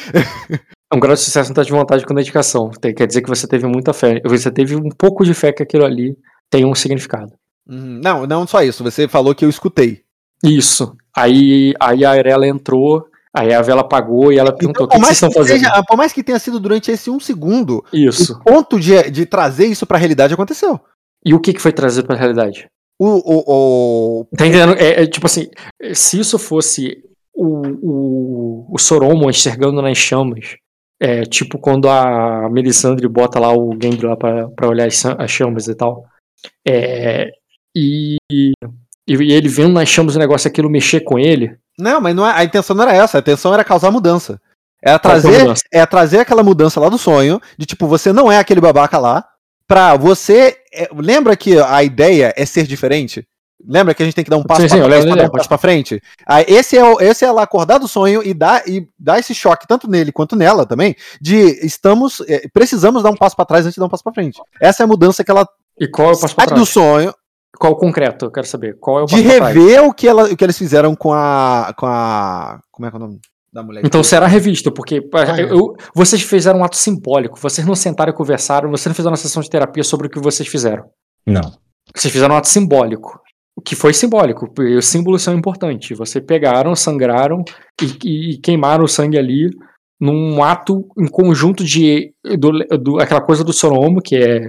Um 0.92 1.00
grau 1.00 1.14
de 1.14 1.20
sucesso 1.20 1.50
não 1.50 1.54
tá 1.54 1.62
de 1.62 1.72
vontade 1.72 2.04
com 2.06 2.14
dedicação. 2.14 2.70
Tem- 2.80 2.94
Quer 2.94 3.06
dizer 3.06 3.20
que 3.22 3.28
você 3.28 3.46
teve 3.48 3.66
muita 3.66 3.92
fé. 3.92 4.20
Você 4.26 4.48
teve 4.50 4.76
um 4.76 4.88
pouco 4.96 5.24
de 5.24 5.34
fé 5.34 5.50
que 5.52 5.62
aquilo 5.62 5.84
ali 5.84 6.16
tem 6.48 6.64
um 6.64 6.74
significado. 6.74 7.32
Uhum. 7.68 8.00
Não, 8.04 8.26
não 8.26 8.46
só 8.46 8.62
isso, 8.62 8.84
você 8.84 9.08
falou 9.08 9.34
que 9.34 9.44
eu 9.44 9.48
escutei. 9.48 10.02
Isso. 10.44 10.96
Aí, 11.16 11.72
aí 11.80 12.04
a 12.04 12.10
Arela 12.10 12.46
entrou, 12.46 13.06
aí 13.32 13.52
a 13.54 13.62
vela 13.62 13.80
apagou 13.82 14.32
e 14.32 14.38
ela 14.38 14.52
perguntou: 14.52 14.86
o 14.86 14.88
que, 14.88 14.96
Então, 14.96 15.00
por, 15.00 15.06
que 15.08 15.14
vocês 15.14 15.16
estão 15.16 15.30
fazendo? 15.32 15.58
seja- 15.60 15.82
por 15.84 15.96
mais 15.96 16.12
que 16.12 16.22
tenha 16.24 16.38
sido 16.38 16.58
durante 16.60 16.90
esse 16.90 17.08
um 17.10 17.20
segundo, 17.20 17.84
Isso. 17.92 18.34
o 18.34 18.44
ponto 18.44 18.78
de, 18.80 19.10
de 19.10 19.24
trazer 19.26 19.66
isso 19.66 19.86
pra 19.86 19.98
realidade 19.98 20.34
aconteceu. 20.34 20.80
E 21.24 21.32
o 21.32 21.40
que, 21.40 21.52
que 21.52 21.60
foi 21.62 21.72
trazido 21.72 22.06
pra 22.06 22.16
realidade? 22.16 22.66
O, 22.98 23.06
o, 23.08 23.44
o- 24.20 24.24
Tá 24.36 24.46
entendendo? 24.46 24.74
É, 24.78 25.02
é 25.02 25.06
tipo 25.06 25.26
assim, 25.26 25.48
se 25.94 26.18
isso 26.20 26.38
fosse 26.38 27.02
o, 27.34 27.62
o, 27.82 28.66
o 28.74 28.78
Soromo 28.78 29.28
enxergando 29.30 29.80
nas 29.82 29.96
chamas, 29.98 30.56
é, 31.00 31.22
tipo 31.22 31.58
quando 31.58 31.88
a 31.88 32.48
Melisandre 32.50 33.08
bota 33.08 33.40
lá 33.40 33.52
o 33.52 33.72
Gendry 33.80 34.06
lá 34.06 34.16
pra, 34.16 34.48
pra 34.48 34.68
olhar 34.68 34.86
as, 34.86 35.04
as 35.06 35.30
chamas 35.30 35.66
e 35.66 35.74
tal, 35.74 36.04
é, 36.66 37.30
e, 37.76 38.16
e 39.06 39.32
ele 39.32 39.48
vendo 39.48 39.72
nas 39.74 39.88
chamas 39.88 40.16
o 40.16 40.18
negócio 40.18 40.48
aquilo 40.48 40.70
mexer 40.70 41.00
com 41.00 41.18
ele, 41.18 41.56
Não, 41.78 42.00
mas 42.00 42.14
não 42.14 42.26
é- 42.26 42.32
a 42.38 42.44
intenção 42.44 42.74
não 42.76 42.84
era 42.84 42.94
essa, 42.94 43.18
a 43.18 43.20
intenção 43.20 43.52
era 43.52 43.64
causar 43.64 43.90
mudança. 43.90 44.40
A 44.84 44.98
trazer, 44.98 45.52
é 45.72 45.84
trazer 45.86 46.18
aquela 46.18 46.42
mudança 46.42 46.78
lá 46.78 46.88
do 46.90 46.98
sonho, 46.98 47.40
de 47.58 47.64
tipo, 47.66 47.86
você 47.86 48.12
não 48.12 48.30
é 48.30 48.38
aquele 48.38 48.60
babaca 48.60 48.98
lá, 48.98 49.24
pra 49.66 49.96
você. 49.96 50.56
é, 50.72 50.88
lembra 50.94 51.34
que 51.36 51.58
a 51.58 51.82
ideia 51.82 52.32
é 52.36 52.44
ser 52.44 52.66
diferente? 52.66 53.26
Lembra 53.66 53.94
que 53.94 54.02
a 54.02 54.04
gente 54.06 54.14
tem 54.14 54.24
que 54.24 54.30
dar 54.30 54.36
um 54.36 54.42
passo 54.42 54.60
Sim, 54.62 54.68
sim, 54.68 54.76
pra 54.78 54.86
lembro 54.88 55.06
pra 55.08 55.16
dar 55.16 55.22
da 55.22 55.28
um 55.28 55.32
passo 55.32 55.48
pra 55.48 55.56
frente? 55.56 56.02
Aí, 56.26 56.44
esse, 56.48 56.76
é 56.76 56.84
o, 56.84 57.00
esse 57.00 57.24
é 57.24 57.28
ela 57.28 57.42
acordar 57.42 57.78
do 57.78 57.88
sonho 57.88 58.22
e 58.22 58.34
dar, 58.34 58.68
e 58.68 58.86
dar 58.98 59.18
esse 59.18 59.34
choque, 59.34 59.66
tanto 59.66 59.88
nele 59.88 60.12
quanto 60.12 60.36
nela 60.36 60.66
também, 60.66 60.94
de 61.18 61.36
estamos. 61.64 62.20
é, 62.28 62.46
precisamos 62.52 63.02
dar 63.02 63.10
um 63.10 63.16
passo 63.16 63.34
pra 63.34 63.46
trás 63.46 63.64
antes 63.64 63.74
de 63.74 63.80
dar 63.80 63.86
um 63.86 63.88
passo 63.88 64.04
pra 64.04 64.12
frente. 64.12 64.38
Essa 64.60 64.82
é 64.82 64.84
a 64.84 64.86
mudança 64.86 65.24
que 65.24 65.30
ela 65.30 65.48
E 65.80 65.88
qual 65.88 66.08
é 66.10 66.12
o 66.12 66.20
passo 66.20 66.34
pra 66.36 66.44
sai 66.44 66.54
do 66.54 66.56
trás? 66.56 66.68
sonho, 66.68 67.14
Qual 67.58 67.72
o 67.72 67.76
concreto? 67.76 68.26
Eu 68.26 68.30
quero 68.30 68.46
saber. 68.46 68.76
Qual 68.80 68.98
é 69.00 69.02
o 69.02 69.06
de 69.06 69.16
rever 69.20 69.82
o 69.84 69.92
que, 69.92 70.06
ela, 70.08 70.24
o 70.24 70.36
que 70.36 70.44
eles 70.44 70.58
fizeram 70.58 70.94
com 70.94 71.12
a. 71.12 71.72
com 71.76 71.86
a. 71.86 72.60
Como 72.70 72.86
é 72.86 72.90
que 72.90 72.96
é 72.96 72.98
o 72.98 73.00
nome 73.00 73.18
da 73.52 73.62
mulher? 73.62 73.82
Então 73.84 74.02
será 74.02 74.26
revista, 74.26 74.70
porque 74.70 75.00
Ah, 75.14 75.40
eu- 75.40 75.48
eu- 75.48 75.76
vocês 75.94 76.22
fizeram 76.22 76.60
um 76.60 76.64
ato 76.64 76.76
simbólico, 76.76 77.38
vocês 77.40 77.66
não 77.66 77.74
sentaram 77.74 78.12
e 78.12 78.16
conversaram, 78.16 78.70
vocês 78.70 78.86
não 78.86 78.94
fizeram 78.94 79.10
uma 79.12 79.16
sessão 79.16 79.42
de 79.42 79.48
terapia 79.50 79.84
sobre 79.84 80.06
o 80.06 80.10
que 80.10 80.18
vocês 80.20 80.48
fizeram. 80.48 80.84
Não. 81.26 81.52
Vocês 81.94 82.12
fizeram 82.12 82.34
um 82.34 82.38
ato 82.38 82.48
simbólico. 82.48 83.20
O 83.56 83.60
que 83.62 83.76
foi 83.76 83.94
simbólico, 83.94 84.52
porque 84.52 84.74
os 84.74 84.86
símbolos 84.86 85.22
são 85.22 85.32
importantes. 85.32 85.96
Vocês 85.96 86.24
pegaram, 86.24 86.74
sangraram 86.74 87.44
e, 87.80 87.84
e- 88.04 88.30
e 88.34 88.38
queimaram 88.38 88.82
o 88.84 88.88
sangue 88.88 89.16
ali 89.16 89.48
num 90.00 90.42
ato 90.42 90.84
em 90.98 91.06
conjunto 91.06 91.62
de 91.64 92.12
do, 92.36 92.50
do- 92.78 93.00
aquela 93.00 93.20
coisa 93.20 93.44
do 93.44 93.52
Soromo, 93.52 94.00
que 94.02 94.16
é 94.16 94.40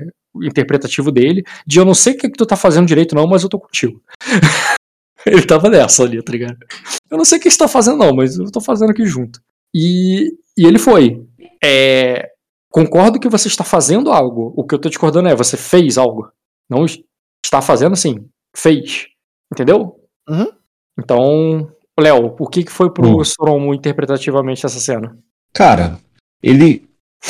interpretativo 0.44 1.12
dele, 1.12 1.44
de 1.66 1.80
eu 1.80 1.86
não 1.86 1.94
sei 1.94 2.14
o 2.14 2.18
que, 2.18 2.30
que 2.30 2.38
tu 2.38 2.46
tá 2.46 2.56
fazendo 2.56 2.88
direito, 2.88 3.16
não, 3.16 3.28
mas 3.28 3.44
eu 3.44 3.50
tô 3.50 3.60
contigo. 3.60 4.02
Ele 5.26 5.42
tava 5.42 5.70
nessa 5.70 6.04
ali, 6.04 6.22
tá 6.22 6.32
ligado? 6.32 6.58
Eu 7.10 7.18
não 7.18 7.26
sei 7.26 7.40
o 7.40 7.42
que 7.42 7.50
você 7.50 7.58
tá 7.58 7.68
fazendo, 7.68 7.98
não, 7.98 8.14
mas 8.14 8.38
eu 8.38 8.52
tô 8.52 8.62
fazendo 8.62 8.92
aqui 8.92 9.06
junto. 9.06 9.42
E, 9.74 10.38
e 10.56 10.66
ele 10.66 10.78
foi. 10.78 11.26
É, 11.64 12.30
concordo 12.70 13.20
que 13.20 13.28
você 13.28 13.48
está 13.48 13.64
fazendo 13.64 14.12
algo. 14.12 14.54
O 14.56 14.64
que 14.64 14.76
eu 14.76 14.80
tô 14.80 14.88
discordando 14.88 15.28
é, 15.28 15.36
você 15.36 15.58
fez 15.58 15.98
algo. 15.98 16.32
Não 16.70 16.86
está 16.86 17.60
fazendo 17.60 17.94
assim. 17.94 18.30
Fez. 18.56 19.08
Entendeu? 19.52 20.00
Uhum. 20.30 20.48
Então, 21.00 21.72
Léo, 22.00 22.36
o 22.40 22.48
que, 22.48 22.64
que 22.64 22.72
foi 22.72 22.92
pro 22.94 23.20
Hum. 23.20 23.24
Soromo 23.26 23.74
interpretativamente 23.74 24.66
essa 24.66 24.80
cena? 24.80 25.18
Cara, 25.54 26.00
ele. 26.42 26.88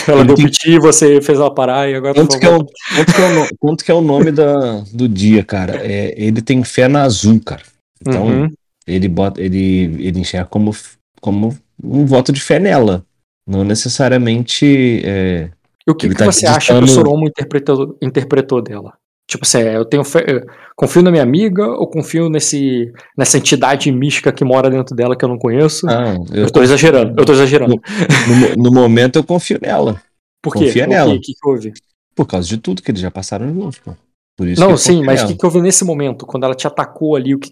Ela 0.08 0.20
Ele 0.20 0.28
deu 0.28 0.36
tem- 0.36 0.46
piti, 0.46 0.78
você 0.80 1.22
fez 1.22 1.38
ela 1.40 1.54
parar 1.54 1.90
e 1.90 1.96
agora 1.96 2.14
Quanto 2.14 2.40
que, 2.40 2.46
é 2.46 2.50
o, 2.50 2.66
quanto, 2.66 3.14
que 3.14 3.22
é 3.22 3.26
o, 3.42 3.58
quanto 3.60 3.86
que 3.86 3.92
é 3.92 3.94
o 3.94 4.02
nome 4.02 4.32
da, 4.32 4.82
do 4.94 5.08
dia, 5.08 5.44
cara? 5.44 5.78
É, 5.86 6.14
ele 6.18 6.42
tem 6.42 6.64
fé 6.64 6.88
na 6.88 7.04
azul, 7.04 7.40
cara. 7.44 7.62
Então, 8.02 8.26
Uhum. 8.28 8.52
ele 8.86 9.08
bota. 9.08 9.42
Ele, 9.42 9.84
ele 10.06 10.20
enxerga 10.20 10.46
como, 10.48 10.76
como 11.22 11.58
um 11.84 12.06
voto 12.06 12.32
de 12.32 12.42
fé 12.42 12.60
nela. 12.60 13.06
Não 13.48 13.64
necessariamente. 13.64 15.02
é, 15.06 15.50
E 15.88 15.92
o 15.92 15.96
que, 15.96 16.10
que 16.10 16.16
tá 16.16 16.26
você 16.26 16.46
acha 16.46 16.78
que 16.78 16.84
o 16.84 16.88
Soromo 16.88 17.28
interpretou, 17.28 17.98
interpretou 18.02 18.62
dela? 18.62 18.94
Tipo 19.28 19.44
assim, 19.44 19.58
é, 19.60 19.76
eu 19.76 19.86
tenho 19.86 20.04
fé, 20.04 20.24
eu 20.28 20.42
confio 20.76 21.02
na 21.02 21.10
minha 21.10 21.24
amiga 21.24 21.66
ou 21.66 21.88
confio 21.90 22.30
nesse, 22.30 22.92
nessa 23.18 23.38
entidade 23.38 23.92
mística 23.92 24.32
que 24.32 24.44
mora 24.46 24.70
dentro 24.70 24.96
dela 24.96 25.16
que 25.18 25.26
eu 25.26 25.30
não 25.30 25.38
conheço? 25.38 25.88
ah, 25.90 26.14
eu 26.32 26.44
eu 26.44 26.52
tô 26.52 26.62
exagerando, 26.62 27.20
eu 27.20 27.26
tô 27.26 27.34
exagerando. 27.34 27.82
no, 28.28 28.36
mo- 28.36 28.56
no 28.56 28.72
momento 28.72 29.16
eu 29.18 29.24
confio 29.24 29.60
nela. 29.62 30.02
Por 30.42 30.54
quê? 30.54 30.66
confia 30.66 30.86
O 30.86 30.90
nela. 30.90 31.14
que, 31.14 31.20
que, 31.20 31.34
que 31.34 31.48
houve? 31.48 31.74
Por 32.16 32.28
causa 32.28 32.48
de 32.48 32.58
tudo 32.58 32.82
que 32.82 32.92
eles 32.92 33.02
já 33.02 33.10
passaram 33.12 33.52
juntos, 33.54 33.80
pô. 33.80 33.94
Por 34.38 34.48
isso 34.48 34.62
Não, 34.62 34.78
sim, 34.78 35.04
mas 35.04 35.24
o 35.24 35.28
que, 35.28 35.36
que 35.36 35.46
houve 35.46 35.62
nesse 35.62 35.84
momento, 35.84 36.26
quando 36.26 36.44
ela 36.44 36.54
te 36.56 36.68
atacou 36.68 37.16
ali, 37.16 37.34
o 37.34 37.40
que, 37.40 37.50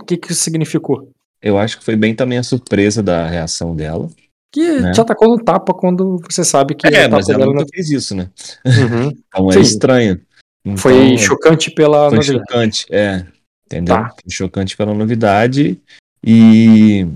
o 0.00 0.04
que, 0.04 0.16
que 0.16 0.32
isso 0.32 0.42
significou? 0.42 1.10
Eu 1.40 1.58
acho 1.58 1.78
que 1.78 1.84
foi 1.84 1.96
bem 1.96 2.14
também 2.14 2.38
a 2.38 2.42
surpresa 2.42 3.02
da 3.02 3.26
reação 3.26 3.74
dela. 3.74 4.08
Que 4.50 4.80
Né? 4.80 4.92
te 4.92 5.00
atacou 5.00 5.28
no 5.28 5.42
tapa 5.44 5.74
quando 5.74 6.18
você 6.30 6.44
sabe 6.44 6.74
que 6.74 6.86
É, 6.86 7.06
o 7.06 7.10
mas 7.10 7.28
ela 7.28 7.46
nunca 7.46 7.64
fez 7.72 7.90
isso, 7.90 8.14
né? 8.14 8.30
não- 8.64 8.82
Uhum. 8.88 9.12
Então 9.28 9.52
Sim. 9.52 9.58
é 9.58 9.62
estranho. 9.62 10.20
Então, 10.64 10.76
Foi 10.76 11.16
chocante 11.18 11.70
pela 11.70 12.08
Foi 12.08 12.18
novidade. 12.18 12.46
chocante, 12.48 12.86
é. 12.90 13.26
Entendeu? 13.66 13.94
Tá. 13.94 14.10
Foi 14.10 14.30
chocante 14.30 14.76
pela 14.76 14.94
novidade. 14.94 15.80
E 16.24 17.06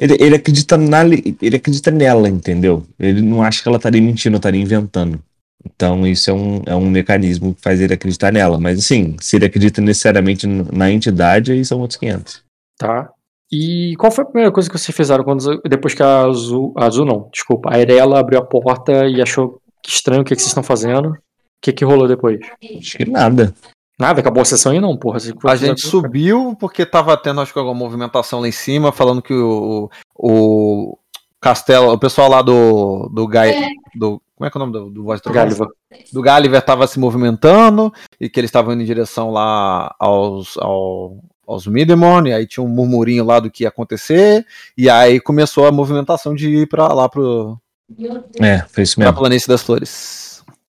ele, 0.00 0.16
ele 0.20 0.34
acredita 0.36 0.76
na, 0.76 1.04
ele 1.04 1.56
acredita 1.56 1.90
nela, 1.90 2.28
entendeu? 2.28 2.86
Ele 2.98 3.22
não 3.22 3.42
acha 3.42 3.62
que 3.62 3.68
ela 3.68 3.76
estaria 3.76 4.00
mentindo, 4.00 4.36
estaria 4.36 4.60
inventando. 4.60 5.22
Então, 5.64 6.06
isso 6.06 6.30
é 6.30 6.34
um, 6.34 6.62
é 6.66 6.74
um 6.74 6.90
mecanismo 6.90 7.54
que 7.54 7.60
faz 7.60 7.80
ele 7.80 7.94
acreditar 7.94 8.32
nela. 8.32 8.58
Mas, 8.58 8.80
assim, 8.80 9.16
se 9.20 9.36
ele 9.36 9.46
acredita 9.46 9.80
necessariamente 9.80 10.46
na 10.46 10.90
entidade, 10.90 11.52
aí 11.52 11.64
são 11.64 11.80
outros 11.80 11.98
500. 11.98 12.42
Tá. 12.76 13.10
E 13.50 13.94
qual 13.98 14.10
foi 14.10 14.22
a 14.24 14.26
primeira 14.26 14.50
coisa 14.50 14.68
que 14.68 14.78
vocês 14.78 14.96
fizeram 14.96 15.22
quando, 15.22 15.60
depois 15.68 15.94
que 15.94 16.02
a 16.02 16.22
Azul, 16.22 16.72
a 16.76 16.86
Azul 16.86 17.04
não, 17.04 17.28
desculpa, 17.30 17.72
a 17.72 17.78
Irela 17.78 18.18
abriu 18.18 18.38
a 18.38 18.44
porta 18.44 19.06
e 19.06 19.20
achou 19.20 19.60
que 19.82 19.90
estranho 19.90 20.22
o 20.22 20.24
que, 20.24 20.34
que 20.34 20.40
vocês 20.40 20.48
estão 20.48 20.62
fazendo? 20.62 21.16
O 21.62 21.64
que, 21.64 21.72
que 21.72 21.84
rolou 21.84 22.08
depois? 22.08 22.40
Acho 22.76 22.98
que 22.98 23.08
nada. 23.08 23.54
Nada, 23.96 24.18
acabou 24.18 24.42
a 24.42 24.44
sessão 24.44 24.72
aí 24.72 24.80
não, 24.80 24.96
porra. 24.96 25.18
A 25.44 25.54
gente 25.54 25.86
subiu 25.86 26.56
porque 26.58 26.84
tava 26.84 27.16
tendo, 27.16 27.40
acho 27.40 27.52
que, 27.52 27.58
alguma 27.60 27.78
movimentação 27.78 28.40
lá 28.40 28.48
em 28.48 28.52
cima, 28.52 28.90
falando 28.90 29.22
que 29.22 29.32
o, 29.32 29.88
o 30.12 30.98
Castelo, 31.40 31.92
o 31.92 31.98
pessoal 31.98 32.28
lá 32.28 32.42
do. 32.42 33.08
do 33.14 33.28
Gai. 33.28 33.70
Do, 33.94 34.20
como 34.34 34.48
é 34.48 34.50
que 34.50 34.58
é 34.58 34.60
o 34.60 34.66
nome 34.66 34.72
do, 34.72 34.90
do 34.90 35.04
Voz? 35.04 35.20
Gáliva. 35.20 35.68
Do 36.12 36.20
Gulliver 36.20 36.62
tava 36.62 36.84
se 36.88 36.98
movimentando 36.98 37.92
e 38.20 38.28
que 38.28 38.40
eles 38.40 38.48
estavam 38.48 38.74
indo 38.74 38.82
em 38.82 38.86
direção 38.86 39.30
lá 39.30 39.94
aos. 40.00 40.58
Ao, 40.58 41.18
aos 41.46 41.68
Midemon, 41.68 42.26
e 42.26 42.32
aí 42.32 42.46
tinha 42.46 42.64
um 42.64 42.68
murmurinho 42.68 43.24
lá 43.24 43.38
do 43.38 43.50
que 43.50 43.64
ia 43.64 43.68
acontecer, 43.68 44.44
e 44.76 44.88
aí 44.88 45.20
começou 45.20 45.66
a 45.66 45.72
movimentação 45.72 46.34
de 46.34 46.48
ir 46.48 46.68
pra 46.68 46.88
lá 46.92 47.08
pro, 47.08 47.58
É, 48.40 48.64
foi 48.68 48.84
isso 48.84 48.96
pra 48.96 49.06
mesmo. 49.06 49.18
Planície 49.18 49.48
das 49.48 49.62
Flores. 49.62 50.21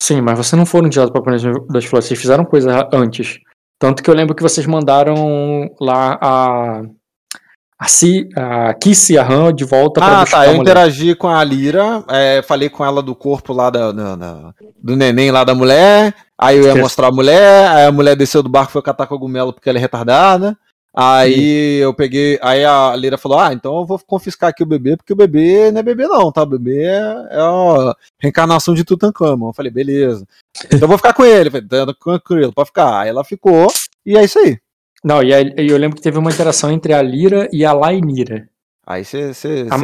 Sim, 0.03 0.21
mas 0.21 0.37
vocês 0.39 0.59
não 0.59 0.65
foram 0.67 0.89
direto 0.89 1.13
pra 1.13 1.23
Planeta 1.23 1.53
das 1.69 1.85
Flores, 1.85 2.07
vocês 2.09 2.19
fizeram 2.21 2.45
coisa 2.45 2.89
antes. 2.93 3.39
Tanto 3.79 4.03
que 4.03 4.11
eu 4.11 4.15
lembro 4.15 4.35
que 4.35 4.43
vocês 4.43 4.67
mandaram 4.67 5.71
lá 5.81 6.19
a. 6.21 6.83
A, 7.83 7.89
si, 7.89 8.29
a 8.37 8.75
Kiss 8.75 9.11
e 9.11 9.17
a 9.19 9.27
Han 9.27 9.55
de 9.55 9.65
volta 9.65 10.03
pra 10.03 10.21
Ah, 10.21 10.27
tá. 10.27 10.47
Eu 10.47 10.53
interagi 10.61 11.15
com 11.15 11.29
a 11.29 11.43
Lira, 11.43 12.05
é, 12.11 12.43
falei 12.43 12.69
com 12.69 12.85
ela 12.85 13.03
do 13.03 13.15
corpo 13.15 13.55
lá 13.55 13.71
da, 13.71 13.91
da- 13.91 14.17
da- 14.17 14.55
do 14.83 14.95
neném 14.97 15.31
lá 15.31 15.45
da 15.45 15.55
mulher. 15.55 16.15
Aí 16.39 16.59
eu 16.59 16.65
ia 16.65 16.75
mostrar 16.83 17.07
a 17.07 17.11
mulher, 17.13 17.69
aí 17.71 17.87
a 17.87 17.93
mulher 17.93 18.15
desceu 18.17 18.43
do 18.43 18.51
barco 18.51 18.71
e 18.71 18.75
foi 18.75 18.83
catar 18.83 19.07
cogumelo 19.07 19.51
porque 19.51 19.67
ela 19.71 19.79
é 19.79 19.81
retardada. 19.81 20.59
Aí 20.95 21.77
eu 21.77 21.95
peguei, 21.95 22.39
aí 22.43 22.65
a 22.65 22.95
Lira 22.97 23.17
falou: 23.17 23.39
Ah, 23.39 23.53
então 23.53 23.79
eu 23.79 23.87
vou 23.87 23.99
confiscar 24.05 24.51
aqui 24.51 24.63
o 24.63 24.67
bebê, 24.67 24.97
porque 24.97 25.13
o 25.13 25.17
bebê 25.17 25.71
não 25.71 25.81
é 25.81 25.83
bebê, 25.83 26.07
não, 26.09 26.33
tá? 26.33 26.43
O 26.43 26.47
bebê 26.47 26.83
é, 26.85 26.99
é 27.31 27.41
a 27.41 27.95
reencarnação 28.21 28.75
de 28.75 28.85
Tutankhamon. 28.85 29.51
Eu 29.51 29.55
falei, 29.55 29.71
beleza. 29.71 30.27
Então 30.67 30.81
eu 30.81 30.89
vou 30.89 30.97
ficar 30.99 31.13
com 31.15 31.25
ele. 31.25 31.49
Eu 31.49 31.53
falei, 31.53 31.67
"Tá, 31.69 31.95
tranquilo, 31.95 32.53
pode 32.53 32.69
ficar. 32.69 33.01
Aí 33.01 33.09
ela 33.09 33.23
ficou, 33.25 33.69
e 34.05 34.17
é 34.19 34.25
isso 34.25 34.39
aí. 34.41 34.59
Não, 35.05 35.23
e 35.23 35.33
aí, 35.33 35.55
eu 35.57 35.79
lembro 35.79 35.97
que 35.97 36.03
teve 36.03 36.19
uma 36.19 36.31
interação 36.31 36.71
entre 36.71 36.93
a 36.93 37.01
Lira 37.01 37.49
e 37.53 37.65
a 37.65 37.73
Lainira. 37.73 38.49
Aí 38.87 39.05
você 39.05 39.33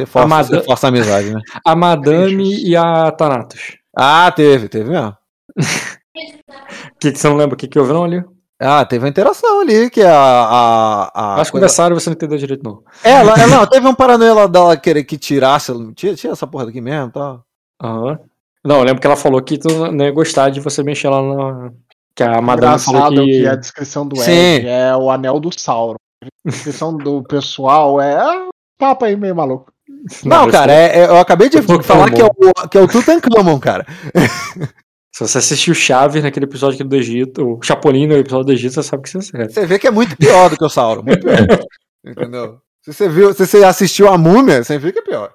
força, 0.06 0.20
a 0.20 0.26
Mada- 0.26 0.58
cê 0.60 0.64
força 0.64 0.86
a 0.86 0.88
amizade, 0.88 1.32
né? 1.32 1.40
A 1.64 1.76
Madame 1.76 2.62
e 2.68 2.75
a 2.75 3.10
Thanatos. 3.12 3.76
Ah, 3.96 4.30
teve, 4.32 4.68
teve 4.68 4.90
mesmo. 4.90 5.16
O 5.56 5.56
que, 7.00 7.12
que 7.12 7.18
você 7.18 7.28
não 7.28 7.36
lembra 7.36 7.54
o 7.54 7.56
que, 7.56 7.68
que 7.68 7.78
houve 7.78 7.92
não 7.92 8.04
ali? 8.04 8.25
Ah, 8.58 8.84
teve 8.86 9.04
uma 9.04 9.08
interação 9.10 9.60
ali, 9.60 9.90
que 9.90 10.00
a. 10.02 10.10
a, 10.18 11.10
a 11.14 11.34
Acho 11.34 11.44
que 11.46 11.50
coisa- 11.52 11.52
conversaram 11.52 11.94
e 11.96 12.00
você 12.00 12.08
não 12.08 12.14
entendeu 12.14 12.38
direito, 12.38 12.62
não. 12.64 12.82
É, 13.04 13.10
ela, 13.12 13.34
ela, 13.34 13.46
não, 13.58 13.66
teve 13.66 13.86
um 13.86 13.94
paranoia 13.94 14.48
dela 14.48 14.76
querer 14.76 15.04
que 15.04 15.18
tirasse. 15.18 15.72
Tira, 15.94 16.14
tira 16.16 16.32
essa 16.32 16.46
porra 16.46 16.66
daqui 16.66 16.80
mesmo 16.80 17.10
tá? 17.10 17.38
Aham. 17.82 18.18
Não, 18.64 18.76
eu 18.78 18.82
lembro 18.84 19.00
que 19.00 19.06
ela 19.06 19.16
falou 19.16 19.40
que 19.42 19.58
tu 19.58 19.68
não 19.92 20.04
ia 20.04 20.10
gostar 20.10 20.48
de 20.50 20.60
você 20.60 20.82
mexer 20.82 21.08
lá 21.08 21.22
na. 21.22 21.70
Que 22.14 22.22
a 22.22 22.40
Madame 22.40 22.78
falou 22.78 23.10
que. 23.10 23.25
que... 23.40 23.46
a 23.46 23.54
descrição 23.54 24.08
do 24.08 24.16
Sim. 24.16 24.30
Ed 24.32 24.66
é 24.68 24.96
o 24.96 25.10
anel 25.10 25.38
do 25.38 25.50
Sauron. 25.58 25.96
A 26.25 26.50
descrição 26.50 26.96
do 26.96 27.22
pessoal 27.25 28.00
é 28.00 28.26
um 28.44 28.48
papo 28.78 29.04
aí 29.04 29.14
meio 29.16 29.36
maluco. 29.36 29.70
Não, 30.25 30.44
mas 30.44 30.52
cara, 30.52 30.72
é- 30.72 31.00
é- 31.00 31.06
eu 31.06 31.18
acabei 31.18 31.48
de 31.50 31.60
falar 31.82 32.10
que 32.10 32.22
é, 32.22 32.25
o, 32.25 32.68
que 32.68 32.78
é 32.78 32.80
o 32.80 32.88
Tutankhamon, 32.88 33.58
cara. 33.60 33.84
Se 35.16 35.26
você 35.26 35.38
assistiu 35.38 35.75
Chaves 35.75 36.23
naquele 36.23 36.44
episódio 36.44 36.75
aqui 36.75 36.85
do 36.85 36.94
Egito, 36.94 37.54
o 37.56 37.62
Chapolin 37.62 38.06
no 38.06 38.14
episódio 38.18 38.44
do 38.44 38.52
Egito, 38.52 38.75
você 38.75 38.82
sabe 38.82 39.02
que 39.02 39.08
você 39.08 39.35
é. 39.35 39.49
Você 39.49 39.64
vê 39.64 39.78
que 39.78 39.87
é 39.87 39.90
muito 39.90 40.14
pior 40.14 40.50
do 40.50 40.58
que 40.58 40.64
o 40.64 40.68
Sauron. 40.68 41.02
Muito 41.02 41.25
pior. 41.25 41.38
Entendeu? 42.04 42.58
Se 42.82 42.92
você, 42.92 43.08
viu, 43.08 43.32
se 43.32 43.46
você 43.46 43.64
assistiu 43.64 44.08
a 44.08 44.18
múmia, 44.18 44.62
você 44.62 44.76
vê 44.78 44.92
que 44.92 44.99
é 44.99 45.02
pior. 45.02 45.32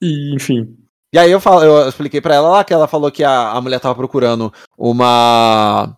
E, 0.00 0.32
enfim. 0.32 0.76
E 1.12 1.18
aí 1.18 1.28
eu, 1.28 1.40
falo, 1.40 1.64
eu 1.64 1.88
expliquei 1.88 2.20
pra 2.20 2.36
ela 2.36 2.48
lá 2.48 2.62
que 2.64 2.72
ela 2.72 2.86
falou 2.86 3.10
que 3.10 3.24
a, 3.24 3.50
a 3.50 3.60
mulher 3.60 3.80
tava 3.80 3.96
procurando 3.96 4.52
uma. 4.78 5.96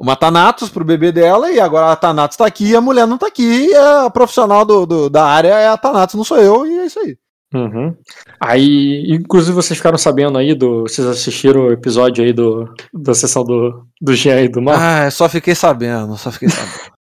Uma 0.00 0.14
Thanatos 0.14 0.70
pro 0.70 0.84
bebê 0.84 1.10
dela, 1.10 1.50
e 1.50 1.58
agora 1.58 1.90
a 1.90 1.96
Thanatos 1.96 2.36
tá 2.36 2.46
aqui 2.46 2.68
e 2.70 2.76
a 2.76 2.80
mulher 2.80 3.04
não 3.04 3.18
tá 3.18 3.26
aqui, 3.26 3.42
e 3.66 3.74
a 3.74 4.08
profissional 4.08 4.64
do, 4.64 4.86
do- 4.86 5.10
da 5.10 5.24
área 5.24 5.48
é 5.58 5.66
a 5.66 5.76
Thanatos, 5.76 6.14
não 6.14 6.22
sou 6.22 6.38
eu, 6.38 6.64
e 6.64 6.78
é 6.78 6.86
isso 6.86 7.00
aí. 7.00 7.18
Uhum. 7.54 7.96
Aí, 8.40 9.06
inclusive, 9.10 9.54
vocês 9.54 9.78
ficaram 9.78 9.96
sabendo 9.96 10.36
aí 10.36 10.54
do. 10.54 10.82
Vocês 10.82 11.06
assistiram 11.06 11.66
o 11.66 11.72
episódio 11.72 12.22
aí 12.22 12.32
do, 12.32 12.72
da 12.92 13.14
sessão 13.14 13.42
do, 13.42 13.86
do 14.00 14.14
Jean 14.14 14.42
e 14.42 14.48
do 14.48 14.60
Mar? 14.60 15.06
Ah, 15.06 15.10
só 15.10 15.28
fiquei 15.28 15.54
sabendo, 15.54 16.16
só 16.16 16.30
fiquei 16.30 16.48
sabendo. 16.48 16.92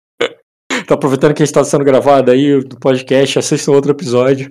Tá 0.88 0.96
aproveitando 0.96 1.34
que 1.34 1.44
a 1.44 1.46
gente 1.46 1.54
tá 1.54 1.64
sendo 1.64 1.84
gravado 1.84 2.32
aí 2.32 2.64
do 2.64 2.78
podcast, 2.78 3.40
assistam 3.40 3.72
outro 3.74 3.92
episódio. 3.92 4.50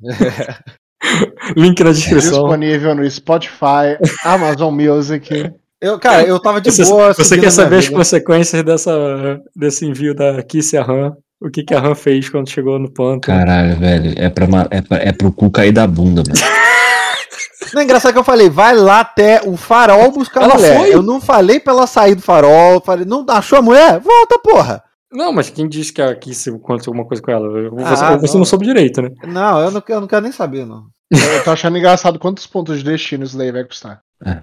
Link 1.56 1.82
na 1.82 1.92
descrição. 1.92 2.42
Disponível 2.42 2.94
no 2.94 3.08
Spotify, 3.10 3.98
Amazon 4.24 4.74
Music. 4.74 5.52
Eu, 5.80 5.98
cara, 5.98 6.24
eu 6.24 6.40
tava 6.40 6.60
de 6.60 6.70
Você, 6.70 6.84
boa. 6.84 7.12
você 7.14 7.38
quer 7.38 7.50
saber 7.50 7.76
as 7.76 7.84
vida. 7.86 7.96
consequências 7.96 8.62
dessa, 8.64 9.40
desse 9.54 9.86
envio 9.86 10.14
da 10.14 10.42
Kiss 10.42 10.74
e 10.74 10.78
a 10.78 10.82
Han? 10.82 11.16
O 11.40 11.50
que, 11.50 11.62
que 11.62 11.74
a 11.74 11.80
Han 11.80 11.94
fez 11.94 12.28
quando 12.28 12.48
chegou 12.50 12.78
no 12.78 12.90
pântano? 12.90 13.20
Caralho, 13.38 13.76
velho. 13.76 14.12
É, 14.16 14.28
pra, 14.28 14.46
é, 14.70 14.80
pra, 14.80 14.96
é 14.98 15.12
pro 15.12 15.30
cu 15.32 15.50
cair 15.50 15.72
da 15.72 15.86
bunda, 15.86 16.22
mano. 16.26 16.38
Não 17.74 17.82
é 17.82 17.84
engraçado 17.84 18.12
que 18.14 18.18
eu 18.18 18.24
falei, 18.24 18.48
vai 18.48 18.74
lá 18.74 19.00
até 19.00 19.42
o 19.44 19.56
farol 19.56 20.10
buscar 20.10 20.42
Ela 20.44 20.54
a 20.54 20.56
mulher. 20.56 20.78
foi? 20.78 20.94
Eu 20.94 21.02
não 21.02 21.20
falei 21.20 21.60
pra 21.60 21.74
ela 21.74 21.86
sair 21.86 22.14
do 22.14 22.22
farol, 22.22 22.80
falei, 22.80 23.04
não 23.04 23.26
achou 23.28 23.58
a 23.58 23.62
mulher? 23.62 24.00
Volta, 24.00 24.38
porra. 24.38 24.82
Não, 25.12 25.32
mas 25.32 25.50
quem 25.50 25.68
disse 25.68 25.92
que 25.92 26.00
a 26.00 26.14
Kiss 26.14 26.48
aconteceu 26.48 26.90
alguma 26.92 27.06
coisa 27.06 27.22
com 27.22 27.30
ela? 27.30 27.46
Você, 27.70 28.04
Ah, 28.04 28.16
você 28.16 28.32
não. 28.34 28.38
não. 28.38 28.44
soube 28.46 28.64
direito, 28.64 29.02
né? 29.02 29.10
Não, 29.26 29.60
eu 29.60 29.70
não, 29.70 29.82
eu 29.86 30.00
não 30.00 30.06
quero 30.08 30.22
nem 30.22 30.32
saber, 30.32 30.64
não. 30.64 30.84
Eu 31.10 31.44
tô 31.44 31.50
achando 31.50 31.76
engraçado 31.76 32.18
quantos 32.18 32.46
pontos 32.46 32.78
de 32.78 32.84
destino 32.84 33.24
isso 33.24 33.36
daí 33.36 33.52
vai 33.52 33.64
custar. 33.64 34.00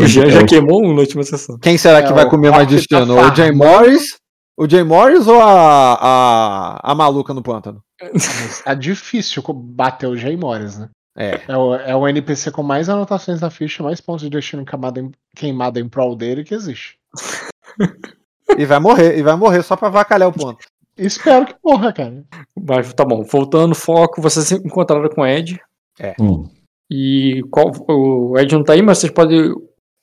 O 0.00 0.06
Jean 0.06 0.28
já 0.28 0.44
queimou 0.44 0.84
um 0.84 0.92
na 0.94 1.00
última 1.00 1.22
sessão. 1.24 1.58
Quem 1.58 1.78
será 1.78 2.02
que 2.02 2.10
É, 2.10 2.14
vai 2.14 2.28
comer 2.28 2.50
mais 2.50 2.68
destino? 2.68 3.06
tá 3.16 3.32
o 3.32 3.34
Jay. 3.34 3.52
Morris? 3.52 4.16
O 4.56 4.68
Jay 4.68 4.82
Morris 4.82 5.26
ou 5.26 5.40
a, 5.40 5.94
a, 5.94 6.92
a 6.92 6.94
maluca 6.94 7.34
no 7.34 7.42
pântano? 7.42 7.82
Tá 8.64 8.74
difícil 8.74 9.42
bater 9.52 10.06
o 10.06 10.16
Jay 10.16 10.36
Morris, 10.36 10.78
né? 10.78 10.88
É. 11.16 11.40
É 11.48 11.56
o, 11.56 11.74
é 11.74 11.96
o 11.96 12.06
NPC 12.06 12.50
com 12.50 12.62
mais 12.62 12.88
anotações 12.88 13.40
na 13.40 13.50
ficha, 13.50 13.82
mais 13.82 14.00
pontos 14.00 14.22
de 14.22 14.30
destino 14.30 14.64
queimado 14.64 15.00
em, 15.00 15.10
queimado 15.34 15.78
em 15.78 15.88
prol 15.88 16.14
dele 16.14 16.44
que 16.44 16.54
existe. 16.54 16.98
E 18.56 18.64
vai 18.64 18.78
morrer, 18.78 19.18
e 19.18 19.22
vai 19.22 19.36
morrer 19.36 19.62
só 19.62 19.76
pra 19.76 19.88
vacalhar 19.88 20.28
o 20.28 20.32
ponto. 20.32 20.64
Espero 20.96 21.46
que 21.46 21.54
morra, 21.62 21.92
cara. 21.92 22.24
Mas 22.58 22.92
tá 22.94 23.04
bom, 23.04 23.22
voltando 23.22 23.74
foco, 23.74 24.22
vocês 24.22 24.46
se 24.46 24.54
encontraram 24.54 25.08
com 25.08 25.22
o 25.22 25.26
Ed. 25.26 25.60
Hum. 26.20 26.48
E 26.90 27.42
qual, 27.50 27.72
o 27.88 28.38
Ed 28.38 28.54
não 28.54 28.64
tá 28.64 28.74
aí, 28.74 28.82
mas 28.82 28.98
vocês 28.98 29.12
podem. 29.12 29.54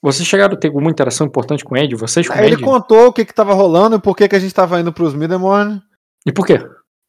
Vocês 0.03 0.27
chegaram 0.27 0.53
a 0.53 0.57
ter 0.57 0.67
alguma 0.67 0.91
interação 0.91 1.25
importante 1.25 1.63
com 1.63 1.73
o 1.75 1.77
Ed? 1.77 1.95
Vocês 1.95 2.27
com 2.27 2.33
Aí 2.33 2.45
ele 2.45 2.55
Ed? 2.55 2.63
contou 2.63 3.07
o 3.07 3.13
que 3.13 3.23
que 3.23 3.33
tava 3.33 3.53
rolando 3.53 3.95
e 3.95 3.99
por 4.01 4.15
que 4.17 4.27
que 4.27 4.35
a 4.35 4.39
gente 4.39 4.53
tava 4.53 4.79
indo 4.79 4.91
pros 4.91 5.13
Midemorn. 5.15 5.81
E 6.25 6.31
por 6.31 6.45
quê? 6.45 6.59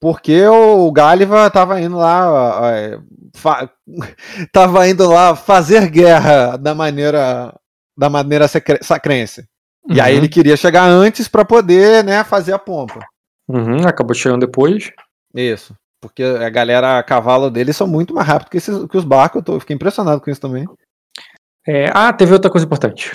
Porque 0.00 0.46
o 0.46 0.90
Gáliva 0.92 1.50
tava 1.50 1.80
indo 1.80 1.96
lá. 1.96 2.60
é, 2.72 2.98
fa- 3.34 3.68
tava 4.52 4.86
indo 4.88 5.08
lá 5.08 5.34
fazer 5.34 5.88
guerra 5.90 6.56
da 6.56 6.74
maneira. 6.74 7.52
Da 7.96 8.08
maneira 8.10 8.46
sacrense. 8.82 9.44
E 9.88 10.00
aí 10.00 10.12
Uhum. 10.14 10.18
ele 10.18 10.28
queria 10.28 10.56
chegar 10.56 10.84
antes 10.88 11.28
pra 11.28 11.44
poder, 11.44 12.02
né, 12.02 12.24
fazer 12.24 12.52
a 12.52 12.58
pompa. 12.58 13.00
Uhum, 13.48 13.86
acabou 13.86 14.14
chegando 14.14 14.40
depois. 14.46 14.90
Isso. 15.34 15.74
Porque 16.02 16.22
a 16.22 16.48
galera 16.50 16.98
a 16.98 17.02
cavalo 17.02 17.50
deles 17.50 17.76
são 17.76 17.86
muito 17.86 18.12
mais 18.14 18.26
rápido 18.26 18.50
que, 18.50 18.56
esses, 18.56 18.86
que 18.86 18.96
os 18.96 19.04
barcos. 19.04 19.36
Eu 19.40 19.44
tô, 19.44 19.60
fiquei 19.60 19.74
impressionado 19.76 20.20
com 20.20 20.30
isso 20.30 20.40
também. 20.40 20.66
É, 21.66 21.90
ah, 21.92 22.12
teve 22.12 22.32
outra 22.32 22.50
coisa 22.50 22.66
importante. 22.66 23.12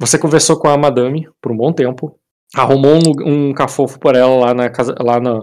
Você 0.00 0.18
conversou 0.18 0.56
com 0.58 0.68
a 0.68 0.76
madame 0.76 1.28
por 1.40 1.52
um 1.52 1.56
bom 1.56 1.72
tempo. 1.72 2.16
Arrumou 2.54 2.94
um, 2.96 3.48
um 3.48 3.54
cafofo 3.54 3.98
por 3.98 4.14
ela 4.16 4.34
lá 4.46 4.54
na 4.54 4.68
casa. 4.68 4.94
Lá 5.00 5.20
na. 5.20 5.42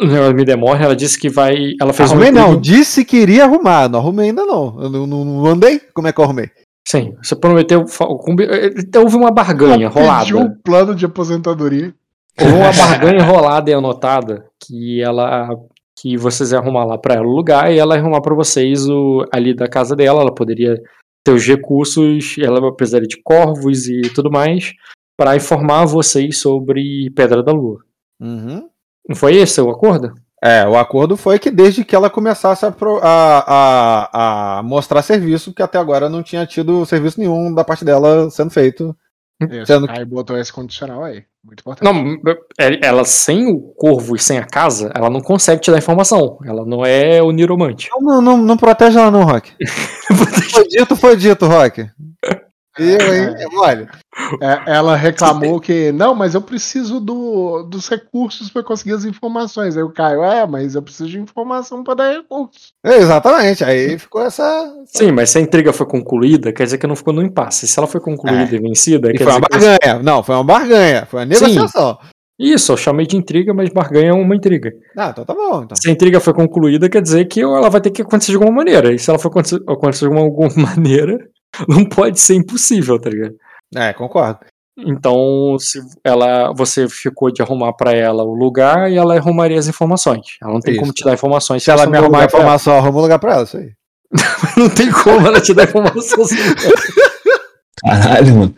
No 0.00 0.34
Midemore, 0.34 0.82
ela 0.82 0.96
disse 0.96 1.18
que 1.18 1.28
vai. 1.28 1.74
Ela 1.80 1.92
fez 1.92 2.10
arrumei 2.10 2.30
um 2.30 2.34
não, 2.34 2.60
disse 2.60 3.04
que 3.04 3.16
iria 3.18 3.44
arrumar. 3.44 3.88
Não 3.88 3.98
arrumei 4.00 4.30
ainda 4.30 4.44
não. 4.44 4.80
Eu 4.82 4.88
não, 4.90 5.06
não- 5.06 5.24
não 5.24 5.46
andei? 5.46 5.80
Como 5.94 6.08
é 6.08 6.12
que 6.12 6.18
eu 6.20 6.24
arrumei? 6.24 6.48
Sim, 6.86 7.14
você 7.22 7.36
prometeu. 7.36 7.84
combi- 8.18 8.48
então 8.78 9.02
Houve 9.02 9.16
uma 9.16 9.30
barganha 9.30 9.88
rolada. 9.88 10.20
Pediu 10.24 10.38
um 10.40 10.54
plano 10.64 10.94
de 10.94 11.06
aposentadoria. 11.06 11.94
Houve 12.40 12.52
uma 12.54 12.72
barganha 12.72 13.18
enrolada 13.20 13.70
e 13.70 13.74
anotada 13.74 14.44
que 14.64 15.00
ela. 15.02 15.48
Que 16.00 16.16
vocês 16.16 16.50
iam 16.50 16.60
arrumar 16.60 16.84
lá 16.84 16.98
pra 16.98 17.14
ela 17.14 17.26
o 17.26 17.30
lugar 17.36 17.70
e 17.72 17.78
ela 17.78 17.94
ia 17.94 18.00
arrumar 18.00 18.20
pra 18.22 18.34
vocês 18.34 18.88
o, 18.88 19.24
ali 19.32 19.54
da 19.54 19.68
casa 19.68 19.94
dela. 19.94 20.22
Ela 20.22 20.34
poderia 20.34 20.80
os 21.30 21.46
recursos, 21.46 22.36
ela 22.38 22.74
precisaria 22.74 23.06
de 23.06 23.20
corvos 23.22 23.86
e 23.86 24.02
tudo 24.14 24.30
mais, 24.30 24.72
pra 25.16 25.36
informar 25.36 25.84
vocês 25.84 26.38
sobre 26.38 27.10
Pedra 27.14 27.42
da 27.42 27.52
Lua. 27.52 27.80
Uhum. 28.20 28.68
Não 29.08 29.16
foi 29.16 29.36
esse 29.36 29.60
o 29.60 29.70
acordo? 29.70 30.12
É, 30.44 30.66
o 30.66 30.76
acordo 30.76 31.16
foi 31.16 31.38
que 31.38 31.50
desde 31.50 31.84
que 31.84 31.94
ela 31.94 32.10
começasse 32.10 32.64
a, 32.66 32.74
a- 33.02 33.44
a- 33.46 34.58
a 34.58 34.62
mostrar 34.64 35.02
serviço, 35.02 35.54
que 35.54 35.62
até 35.62 35.78
agora 35.78 36.08
não 36.08 36.22
tinha 36.22 36.44
tido 36.44 36.84
serviço 36.84 37.20
nenhum 37.20 37.54
da 37.54 37.62
parte 37.64 37.84
dela 37.84 38.28
sendo 38.30 38.50
feito. 38.50 38.96
Sendo 39.66 39.88
que- 39.88 39.98
Aí 39.98 40.04
botou 40.04 40.38
esse 40.38 40.52
condicional 40.52 41.02
aí. 41.04 41.24
Muito 41.44 41.60
importante. 41.60 41.92
Não, 41.92 42.20
é- 42.60 42.78
ela 42.86 43.04
sem 43.04 43.48
o 43.48 43.58
corvo 43.76 44.14
e 44.14 44.18
sem 44.18 44.38
a 44.38 44.44
casa, 44.44 44.92
ela 44.94 45.10
não 45.10 45.20
consegue 45.20 45.60
te 45.60 45.70
dar 45.72 45.78
informação. 45.78 46.38
Ela 46.46 46.64
não 46.64 46.84
é 46.86 47.20
o 47.20 47.32
niromante. 47.32 47.88
Não, 48.00 48.22
não, 48.22 48.36
não 48.38 48.56
protege 48.56 48.96
ela 48.98 49.10
não, 49.10 49.24
Rock. 49.24 49.52
Foi 50.52 50.68
dito, 50.68 50.94
foi 50.96 51.16
dito, 51.16 51.46
Rock. 51.46 51.88
Eu, 52.78 53.14
hein? 53.14 53.34
Olha. 53.58 53.90
É, 54.40 54.74
ela 54.74 54.96
reclamou 54.96 55.58
que, 55.60 55.92
não, 55.92 56.14
mas 56.14 56.34
eu 56.34 56.40
preciso 56.40 57.00
do, 57.00 57.62
dos 57.64 57.88
recursos 57.88 58.50
para 58.50 58.62
conseguir 58.62 58.92
as 58.94 59.04
informações. 59.04 59.76
Aí 59.76 59.82
o 59.82 59.92
Caio, 59.92 60.22
é, 60.22 60.46
mas 60.46 60.74
eu 60.74 60.82
preciso 60.82 61.08
de 61.08 61.18
informação 61.18 61.84
para 61.84 61.94
dar 61.94 62.12
recursos. 62.12 62.72
Exatamente. 62.84 63.64
Aí 63.64 63.98
ficou 63.98 64.22
essa. 64.22 64.74
Sim, 64.86 65.12
mas 65.12 65.30
se 65.30 65.38
a 65.38 65.40
intriga 65.40 65.72
foi 65.72 65.86
concluída, 65.86 66.52
quer 66.52 66.64
dizer 66.64 66.78
que 66.78 66.86
não 66.86 66.96
ficou 66.96 67.12
no 67.12 67.22
impasse. 67.22 67.68
Se 67.68 67.78
ela 67.78 67.86
foi 67.86 68.00
concluída 68.00 68.54
e 68.54 68.58
vencida, 68.58 69.10
E 69.10 69.18
quer 69.18 69.24
foi 69.24 69.32
uma 69.32 69.40
dizer 69.50 69.78
que. 69.78 69.86
barganha. 69.86 70.02
Não, 70.02 70.22
foi 70.22 70.34
uma 70.34 70.44
barganha. 70.44 71.06
Foi 71.06 71.20
uma 71.20 71.26
negociação. 71.26 71.98
Isso, 72.38 72.72
eu 72.72 72.76
chamei 72.76 73.06
de 73.06 73.16
intriga, 73.16 73.52
mas 73.54 73.68
barganha 73.68 74.10
é 74.10 74.12
uma 74.12 74.34
intriga. 74.34 74.72
Ah, 74.96 75.10
então 75.10 75.24
tá 75.24 75.34
bom. 75.34 75.62
Então. 75.62 75.76
Se 75.76 75.88
a 75.88 75.92
intriga 75.92 76.18
foi 76.18 76.32
concluída, 76.34 76.88
quer 76.88 77.02
dizer 77.02 77.26
que 77.26 77.40
ela 77.40 77.68
vai 77.68 77.80
ter 77.80 77.90
que 77.90 78.02
acontecer 78.02 78.32
de 78.32 78.36
alguma 78.36 78.56
maneira. 78.56 78.92
E 78.92 78.98
se 78.98 79.08
ela 79.10 79.18
for 79.18 79.28
acontecer, 79.28 79.62
acontecer 79.68 80.08
de 80.08 80.16
alguma 80.16 80.48
maneira, 80.56 81.18
não 81.68 81.84
pode 81.84 82.18
ser 82.20 82.34
impossível, 82.34 82.98
tá 83.00 83.10
ligado? 83.10 83.34
É, 83.74 83.92
concordo. 83.92 84.40
Então, 84.78 85.56
se 85.58 85.80
ela, 86.02 86.52
você 86.54 86.88
ficou 86.88 87.30
de 87.30 87.42
arrumar 87.42 87.74
pra 87.74 87.92
ela 87.92 88.22
o 88.24 88.34
lugar 88.34 88.90
e 88.90 88.96
ela 88.96 89.14
arrumaria 89.16 89.58
as 89.58 89.68
informações. 89.68 90.22
Ela 90.42 90.52
não 90.54 90.60
tem 90.60 90.74
como 90.76 90.86
Isso. 90.86 90.94
te 90.94 91.04
dar 91.04 91.12
informações 91.12 91.62
Se 91.62 91.70
ela 91.70 91.84
você 91.84 91.90
me 91.90 91.98
arrumar 91.98 92.18
ela. 92.18 92.26
informação, 92.26 92.76
arruma 92.76 92.98
um 92.98 93.02
lugar 93.02 93.18
pra 93.18 93.34
ela. 93.34 93.42
Isso 93.44 93.58
aí. 93.58 93.70
Não 94.58 94.68
tem 94.68 94.90
como 94.90 95.26
ela 95.26 95.40
te 95.40 95.54
dar 95.54 95.64
informação. 95.64 96.24
sem- 96.24 96.38
Caralho, 97.82 98.34
mano. 98.36 98.54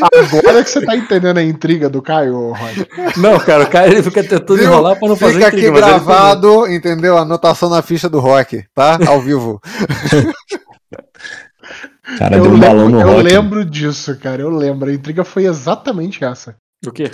Agora 0.00 0.62
que 0.64 0.70
você 0.70 0.84
tá 0.84 0.96
entendendo 0.96 1.38
a 1.38 1.42
intriga 1.42 1.88
do 1.88 2.02
Caio, 2.02 2.52
Roger. 2.52 2.88
Não, 3.16 3.38
cara, 3.38 3.64
o 3.64 3.70
cara 3.70 3.86
ele 3.88 4.02
fica 4.02 4.22
tentando 4.22 4.56
Viu? 4.56 4.64
enrolar 4.66 4.98
pra 4.98 5.08
não 5.08 5.16
fazer 5.16 5.34
Fica 5.34 5.48
intriga, 5.48 5.68
aqui 5.68 5.80
mas 5.80 5.82
ele 5.90 5.90
gravado, 6.04 6.66
entendeu? 6.68 7.16
Anotação 7.16 7.68
na 7.70 7.80
ficha 7.82 8.08
do 8.08 8.18
Rock, 8.20 8.64
tá? 8.74 8.98
Ao 9.06 9.20
vivo. 9.20 9.60
Cara, 12.18 12.36
Eu, 12.36 12.42
deu 12.42 12.52
um 12.52 12.58
balão 12.60 12.86
lembro, 12.86 12.90
no 12.92 13.00
eu 13.00 13.06
rock. 13.16 13.22
lembro 13.22 13.64
disso, 13.64 14.16
cara. 14.18 14.42
Eu 14.42 14.50
lembro. 14.50 14.90
A 14.90 14.94
intriga 14.94 15.24
foi 15.24 15.44
exatamente 15.46 16.24
essa. 16.24 16.56
O 16.86 16.90
quê? 16.90 17.04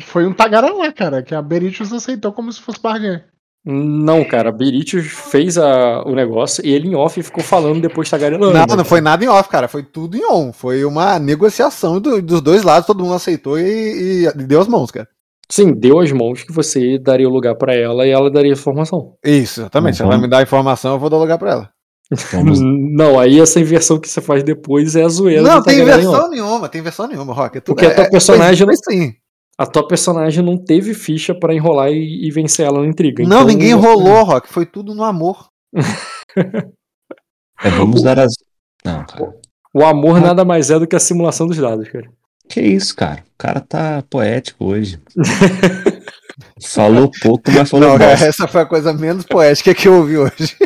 Foi 0.00 0.26
um 0.26 0.32
tagarelá, 0.34 0.92
cara, 0.92 1.22
que 1.22 1.34
a 1.34 1.40
Beritius 1.40 1.92
aceitou 1.92 2.32
como 2.32 2.52
se 2.52 2.60
fosse 2.60 2.80
barganha. 2.80 3.24
Não, 3.64 4.22
cara, 4.24 4.52
Beritius 4.52 5.06
fez 5.06 5.58
a- 5.58 6.02
o 6.06 6.14
negócio 6.14 6.64
e 6.64 6.70
ele 6.72 6.86
em 6.88 6.94
off 6.94 7.20
ficou 7.20 7.42
falando 7.42 7.80
depois 7.80 8.08
tagarelando. 8.08 8.52
Não, 8.52 8.76
não 8.76 8.84
foi 8.84 9.00
nada 9.00 9.24
em 9.24 9.28
off, 9.28 9.48
cara. 9.48 9.66
Foi 9.66 9.82
tudo 9.82 10.16
em 10.16 10.24
on. 10.24 10.52
Foi 10.52 10.84
uma 10.84 11.18
negociação 11.18 11.98
do- 12.00 12.22
dos 12.22 12.40
dois 12.40 12.62
lados, 12.62 12.86
todo 12.86 13.02
mundo 13.02 13.14
aceitou 13.14 13.58
e, 13.58 14.26
e 14.26 14.32
deu 14.44 14.60
as 14.60 14.68
mãos, 14.68 14.90
cara. 14.92 15.08
Sim, 15.50 15.72
deu 15.72 15.98
as 15.98 16.12
mãos 16.12 16.42
que 16.42 16.52
você 16.52 16.98
daria 16.98 17.28
o 17.28 17.32
lugar 17.32 17.54
pra 17.56 17.74
ela 17.74 18.06
e 18.06 18.10
ela 18.10 18.30
daria 18.30 18.52
a 18.52 18.56
informação. 18.56 19.14
Isso, 19.24 19.60
exatamente. 19.62 19.96
Se 19.96 20.02
ela 20.02 20.14
Uhum. 20.14 20.20
me 20.20 20.28
dar 20.28 20.38
a 20.38 20.42
informação, 20.42 20.92
eu 20.94 20.98
vou 20.98 21.08
dar 21.10 21.16
lugar 21.18 21.38
pra 21.38 21.50
ela. 21.52 21.70
Vamos- 22.32 22.60
Não, 22.60 23.18
aí 23.18 23.40
essa 23.40 23.58
inversão 23.58 23.98
que 23.98 24.08
você 24.08 24.20
faz 24.20 24.42
depois 24.44 24.94
é 24.94 25.02
a 25.02 25.08
zoeira. 25.08 25.42
não, 25.42 25.58
do 25.58 25.64
tem 25.64 25.78
tagarela 25.78 26.02
em 26.02 26.06
off. 26.06 26.12
versão 26.16 26.30
nenhuma, 26.30 26.68
tem 26.68 26.82
versão 26.82 27.06
nenhuma, 27.08 27.34
Rock. 27.34 27.58
É 27.58 27.60
tudo- 27.60 27.74
Porque 27.74 27.86
a 27.86 27.94
tua 27.94 28.04
é- 28.04 28.10
personagem 28.10 28.64
foi- 28.66 28.76
foi 28.84 28.94
sim. 28.94 29.14
A 29.58 29.66
tua 29.66 29.88
personagem 29.88 30.44
não 30.44 30.56
teve 30.56 30.92
ficha 30.94 31.34
pra 31.34 31.54
enrolar 31.54 31.90
e, 31.90 32.26
e 32.26 32.30
vencer 32.30 32.66
ela 32.66 32.80
na 32.80 32.86
intriga. 32.86 33.22
Não, 33.24 33.28
então- 33.38 33.44
ninguém 33.46 33.72
rolou, 33.72 34.22
Rock. 34.24 34.48
Foi 34.52 34.66
tudo 34.66 34.94
no 34.94 35.02
amor. 35.02 35.48
É, 37.62 37.70
vamos 37.70 38.02
dar 38.02 38.18
as. 38.20 38.32
Não, 38.84 39.04
cara. 39.04 39.32
O 39.74 39.84
amor 39.84 40.20
nada 40.20 40.44
mais 40.44 40.70
é 40.70 40.78
do 40.78 40.86
que 40.86 40.94
a 40.96 41.00
simulação 41.00 41.46
dos 41.46 41.56
dados, 41.56 41.88
cara. 41.88 42.06
Que 42.48 42.60
isso, 42.60 42.94
cara? 42.94 43.20
O 43.34 43.38
cara 43.38 43.60
tá 43.60 44.04
poético 44.08 44.66
hoje. 44.66 45.00
falou 46.62 47.10
pouco, 47.22 47.50
mas 47.50 47.68
falou 47.68 47.88
Não, 47.90 47.98
cara, 47.98 48.12
essa 48.12 48.46
foi 48.46 48.60
a 48.62 48.66
coisa 48.66 48.92
menos 48.92 49.24
poética 49.24 49.74
que 49.74 49.88
eu 49.88 49.94
ouvi 49.94 50.18
hoje. 50.18 50.56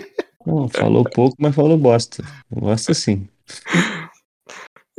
Não, 0.50 0.68
falou 0.68 1.04
pouco, 1.04 1.36
mas 1.38 1.54
falou 1.54 1.78
bosta. 1.78 2.22
Gosta 2.50 2.94
sim. 2.94 3.28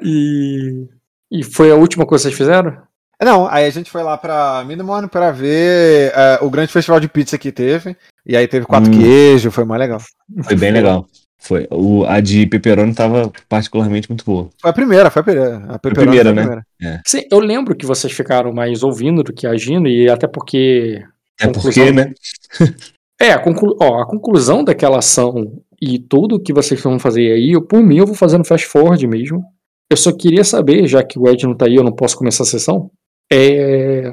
E. 0.04 0.88
E 1.32 1.44
foi 1.44 1.72
a 1.72 1.76
última 1.76 2.06
coisa 2.06 2.24
que 2.24 2.36
vocês 2.36 2.38
fizeram? 2.38 2.78
Não, 3.24 3.48
aí 3.48 3.66
a 3.66 3.70
gente 3.70 3.90
foi 3.92 4.02
lá 4.02 4.18
pra 4.18 4.64
Minimone 4.66 5.08
pra 5.08 5.32
ver 5.32 6.12
eh, 6.14 6.40
o 6.42 6.50
grande 6.50 6.72
festival 6.72 7.00
de 7.00 7.08
pizza 7.08 7.38
que 7.38 7.52
teve. 7.52 7.96
E 8.26 8.36
aí 8.36 8.48
teve 8.48 8.66
quatro 8.66 8.92
Hum. 8.92 9.00
queijos, 9.00 9.54
foi 9.54 9.64
mais 9.64 9.80
legal. 9.80 10.02
Foi 10.44 10.56
bem 10.56 10.72
legal. 10.72 11.06
Foi. 11.38 11.68
O, 11.72 12.04
a 12.06 12.20
de 12.20 12.46
pepperoni 12.48 12.94
tava 12.94 13.32
particularmente 13.48 14.10
muito 14.10 14.26
boa. 14.26 14.50
Foi 14.60 14.72
a 14.72 14.74
primeira, 14.74 15.10
foi 15.12 15.22
a 15.22 15.24
primeira. 15.24 15.58
A 15.70 15.80
pepperoni 15.80 16.18
primeira, 16.18 16.24
foi 16.24 16.32
a 16.32 16.34
né? 16.34 16.64
primeira. 16.80 17.02
Sim, 17.06 17.24
eu 17.32 17.40
lembro 17.40 17.76
que 17.76 17.86
vocês 17.86 18.12
ficaram 18.12 18.52
mais 18.52 18.84
ouvindo 18.84 19.24
do 19.24 19.32
que 19.32 19.46
agindo, 19.48 19.88
e 19.88 20.10
até 20.10 20.28
porque. 20.28 21.04
É 21.40 21.48
porque, 21.48 21.92
né? 21.92 22.14
É, 23.22 23.32
a, 23.32 23.40
conclu... 23.40 23.78
ó, 23.80 24.02
a 24.02 24.08
conclusão 24.08 24.64
daquela 24.64 24.98
ação 24.98 25.62
e 25.80 26.00
tudo 26.00 26.42
que 26.42 26.52
vocês 26.52 26.82
vão 26.82 26.98
fazer 26.98 27.32
aí, 27.32 27.52
eu, 27.52 27.62
por 27.62 27.84
mim, 27.84 27.98
eu 27.98 28.06
vou 28.08 28.16
fazer 28.16 28.38
no 28.38 28.46
fast 28.46 28.66
forward 28.68 29.06
mesmo. 29.08 29.44
Eu 29.90 29.98
só 29.98 30.12
queria 30.12 30.44
saber, 30.44 30.88
já 30.88 31.04
que 31.04 31.20
o 31.20 31.28
Ed 31.28 31.46
não 31.46 31.56
tá 31.56 31.66
aí, 31.66 31.76
eu 31.76 31.84
não 31.84 31.92
posso 31.92 32.18
começar 32.18 32.44
a 32.44 32.48
sessão, 32.48 32.90
é. 33.32 34.12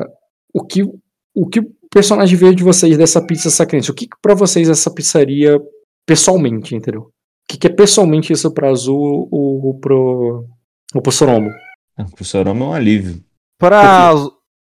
O 0.53 0.65
que 0.65 0.83
o, 0.83 1.47
que 1.49 1.61
o 1.61 1.71
personagem 1.91 2.37
veio 2.37 2.55
de 2.55 2.63
vocês 2.63 2.97
dessa 2.99 3.25
pizza 3.25 3.49
sacrense? 3.49 3.91
O 3.91 3.95
que, 3.95 4.07
que 4.07 4.17
pra 4.21 4.35
vocês 4.35 4.69
essa 4.69 4.93
pizzaria 4.93 5.59
pessoalmente, 6.07 6.75
entendeu? 6.75 7.03
O 7.03 7.13
que, 7.49 7.57
que 7.57 7.67
é 7.67 7.71
pessoalmente 7.71 8.33
isso 8.33 8.53
pra 8.53 8.71
Azul 8.71 9.29
ou 9.31 9.79
pro. 9.79 10.45
ou 10.95 11.01
pro 11.01 11.13
Soromo? 11.13 11.51
Ah, 11.97 12.05
Pro 12.05 12.25
Soroma 12.25 12.65
é 12.65 12.69
um 12.69 12.73
alívio. 12.73 13.25
Pra. 13.59 14.13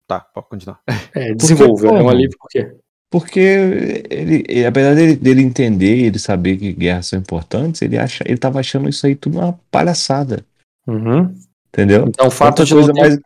Tá, 0.06 0.20
pode 0.20 0.48
continuar. 0.48 0.80
É, 1.14 1.34
desenvolve, 1.34 1.86
é 1.86 1.90
um 1.90 2.08
alívio 2.08 2.36
por 2.38 2.48
quê? 2.48 2.72
Porque 3.10 3.40
ele, 3.40 4.44
ele- 4.48 4.66
apesar 4.66 4.94
dele, 4.94 5.16
dele 5.16 5.42
entender 5.42 5.96
e 5.96 6.04
ele 6.04 6.18
saber 6.18 6.56
que 6.56 6.72
guerras 6.72 7.06
são 7.06 7.18
importantes, 7.18 7.82
ele, 7.82 7.98
acha, 7.98 8.22
ele 8.24 8.38
tava 8.38 8.60
achando 8.60 8.88
isso 8.88 9.04
aí 9.06 9.16
tudo 9.16 9.38
uma 9.38 9.58
palhaçada. 9.70 10.44
Uhum. 10.86 11.34
Entendeu? 11.68 12.06
Então 12.08 12.28
o 12.28 12.30
fato 12.30 12.60
Outra 12.60 12.64
de 12.64 12.72
coisa 12.74 12.92
ter... 12.92 13.00
mais. 13.00 13.18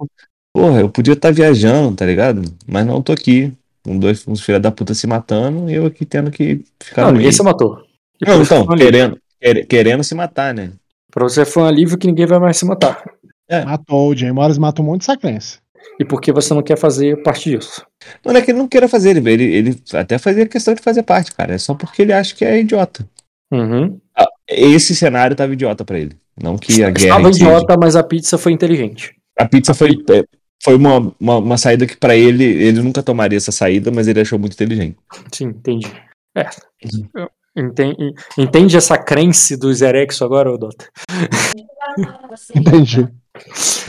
Porra, 0.54 0.80
eu 0.80 0.88
podia 0.88 1.12
estar 1.14 1.32
viajando, 1.32 1.96
tá 1.96 2.06
ligado? 2.06 2.42
Mas 2.66 2.86
não 2.86 3.02
tô 3.02 3.12
aqui. 3.12 3.52
Com 3.82 3.98
dois 3.98 4.26
uns 4.26 4.40
filha 4.40 4.58
da 4.58 4.70
puta 4.70 4.94
se 4.94 5.06
matando 5.06 5.68
e 5.68 5.74
eu 5.74 5.84
aqui 5.84 6.06
tendo 6.06 6.30
que 6.30 6.64
ficar 6.82 7.02
Não, 7.04 7.12
ninguém 7.12 7.30
se 7.30 7.42
matou. 7.42 7.82
E 8.18 8.26
Não, 8.26 8.40
então, 8.42 8.62
um 8.62 8.76
querendo, 8.76 9.18
quer- 9.38 9.66
querendo 9.66 10.02
se 10.02 10.14
matar, 10.14 10.54
né? 10.54 10.70
Pra 11.12 11.24
você 11.24 11.44
foi 11.44 11.62
um 11.62 11.66
alívio 11.66 11.98
que 11.98 12.06
ninguém 12.06 12.24
vai 12.24 12.38
mais 12.38 12.56
se 12.56 12.64
matar. 12.64 13.04
Matou, 13.66 14.08
o 14.10 14.16
Jay 14.16 14.32
Morris 14.32 14.56
mata 14.56 14.80
um 14.80 14.86
monte 14.86 15.00
de 15.00 15.04
sacrense. 15.04 15.58
E 15.98 16.04
porque 16.04 16.32
você 16.32 16.52
não 16.52 16.62
quer 16.62 16.76
fazer 16.76 17.22
parte 17.22 17.50
disso. 17.50 17.86
Não 18.24 18.34
é 18.34 18.42
que 18.42 18.50
ele 18.50 18.58
não 18.58 18.68
queira 18.68 18.88
fazer, 18.88 19.16
ele, 19.16 19.30
ele, 19.30 19.44
ele 19.44 19.82
até 19.92 20.18
fazia 20.18 20.46
questão 20.46 20.74
de 20.74 20.82
fazer 20.82 21.02
parte, 21.02 21.32
cara. 21.32 21.54
É 21.54 21.58
só 21.58 21.74
porque 21.74 22.02
ele 22.02 22.12
acha 22.12 22.34
que 22.34 22.44
é 22.44 22.60
idiota. 22.60 23.08
Uhum. 23.52 24.00
Esse 24.48 24.94
cenário 24.94 25.36
tava 25.36 25.52
idiota 25.52 25.84
pra 25.84 25.98
ele. 25.98 26.16
Não 26.40 26.58
que 26.58 26.82
a 26.82 26.90
guerra. 26.90 27.16
Estava 27.16 27.28
idiota, 27.28 27.76
mas 27.78 27.94
a 27.96 28.02
pizza 28.02 28.36
foi 28.36 28.52
inteligente. 28.52 29.14
A 29.38 29.46
pizza 29.46 29.72
foi. 29.72 29.90
é, 30.10 30.24
Foi 30.62 30.74
uma, 30.74 31.14
uma, 31.20 31.36
uma 31.38 31.58
saída 31.58 31.86
que 31.86 31.96
pra 31.96 32.16
ele, 32.16 32.44
ele 32.44 32.82
nunca 32.82 33.02
tomaria 33.02 33.36
essa 33.36 33.52
saída, 33.52 33.90
mas 33.90 34.08
ele 34.08 34.20
achou 34.20 34.38
muito 34.38 34.54
inteligente. 34.54 34.96
Sim, 35.32 35.46
entendi. 35.46 35.92
É. 36.36 36.48
Entende, 37.56 38.12
entende 38.36 38.76
essa 38.76 38.98
crença 38.98 39.56
dos 39.56 39.80
Erexo 39.80 40.24
agora, 40.24 40.52
ô 40.52 40.58
Dota? 40.58 40.88
Entendi. 42.54 43.08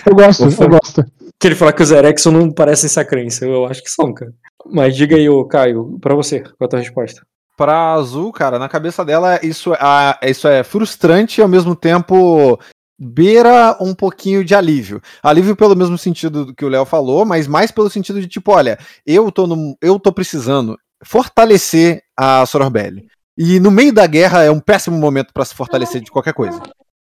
Eu 0.06 0.16
gosto, 0.16 0.44
eu 0.44 0.70
gosto. 0.70 1.06
Que 1.40 1.48
ele 1.48 1.56
fala 1.56 1.74
que 1.74 1.84
os 1.84 1.92
Erexo 1.92 2.32
não 2.32 2.52
parecem 2.52 2.88
essa 2.88 3.04
crença. 3.04 3.46
Eu 3.46 3.66
acho 3.66 3.84
que 3.84 3.90
são, 3.90 4.14
cara. 4.14 4.34
Mas 4.66 4.96
diga 4.96 5.16
aí, 5.16 5.30
ô 5.30 5.46
Caio, 5.46 6.00
pra 6.02 6.16
você, 6.16 6.40
qual 6.40 6.56
é 6.62 6.66
a 6.66 6.68
tua 6.68 6.80
resposta? 6.80 7.22
Pra 7.58 7.94
Azul, 7.94 8.32
cara, 8.32 8.60
na 8.60 8.68
cabeça 8.68 9.06
dela, 9.06 9.40
isso, 9.42 9.74
a, 9.80 10.20
isso 10.24 10.48
é 10.48 10.64
frustrante 10.64 11.40
e 11.40 11.42
ao 11.42 11.48
mesmo 11.48 11.76
tempo 11.76 12.60
beira 13.00 13.78
um 13.80 13.94
pouquinho 13.94 14.44
de 14.44 14.56
alívio. 14.56 15.02
Alívio 15.22 15.56
pelo 15.56 15.76
mesmo 15.76 15.98
sentido 15.98 16.46
do 16.46 16.54
que 16.54 16.66
o 16.66 16.70
Léo 16.70 16.86
falou, 16.86 17.26
mas 17.26 17.48
mais 17.48 17.72
pelo 17.72 17.90
sentido 17.90 18.20
de 18.20 18.28
tipo, 18.28 18.52
olha, 18.52 18.78
eu 19.06 19.32
tô, 19.32 19.48
no, 19.48 19.78
eu 19.82 20.00
tô 20.00 20.12
precisando 20.12 20.78
fortalecer 21.04 22.02
a 22.18 22.46
Sororbelli. 22.46 23.08
E 23.38 23.60
no 23.60 23.70
meio 23.70 23.94
da 23.94 24.08
guerra 24.08 24.44
é 24.44 24.52
um 24.52 24.60
péssimo 24.60 24.98
momento 24.98 25.34
pra 25.34 25.46
se 25.46 25.54
fortalecer 25.54 26.02
de 26.02 26.12
qualquer 26.12 26.34
coisa. 26.34 26.62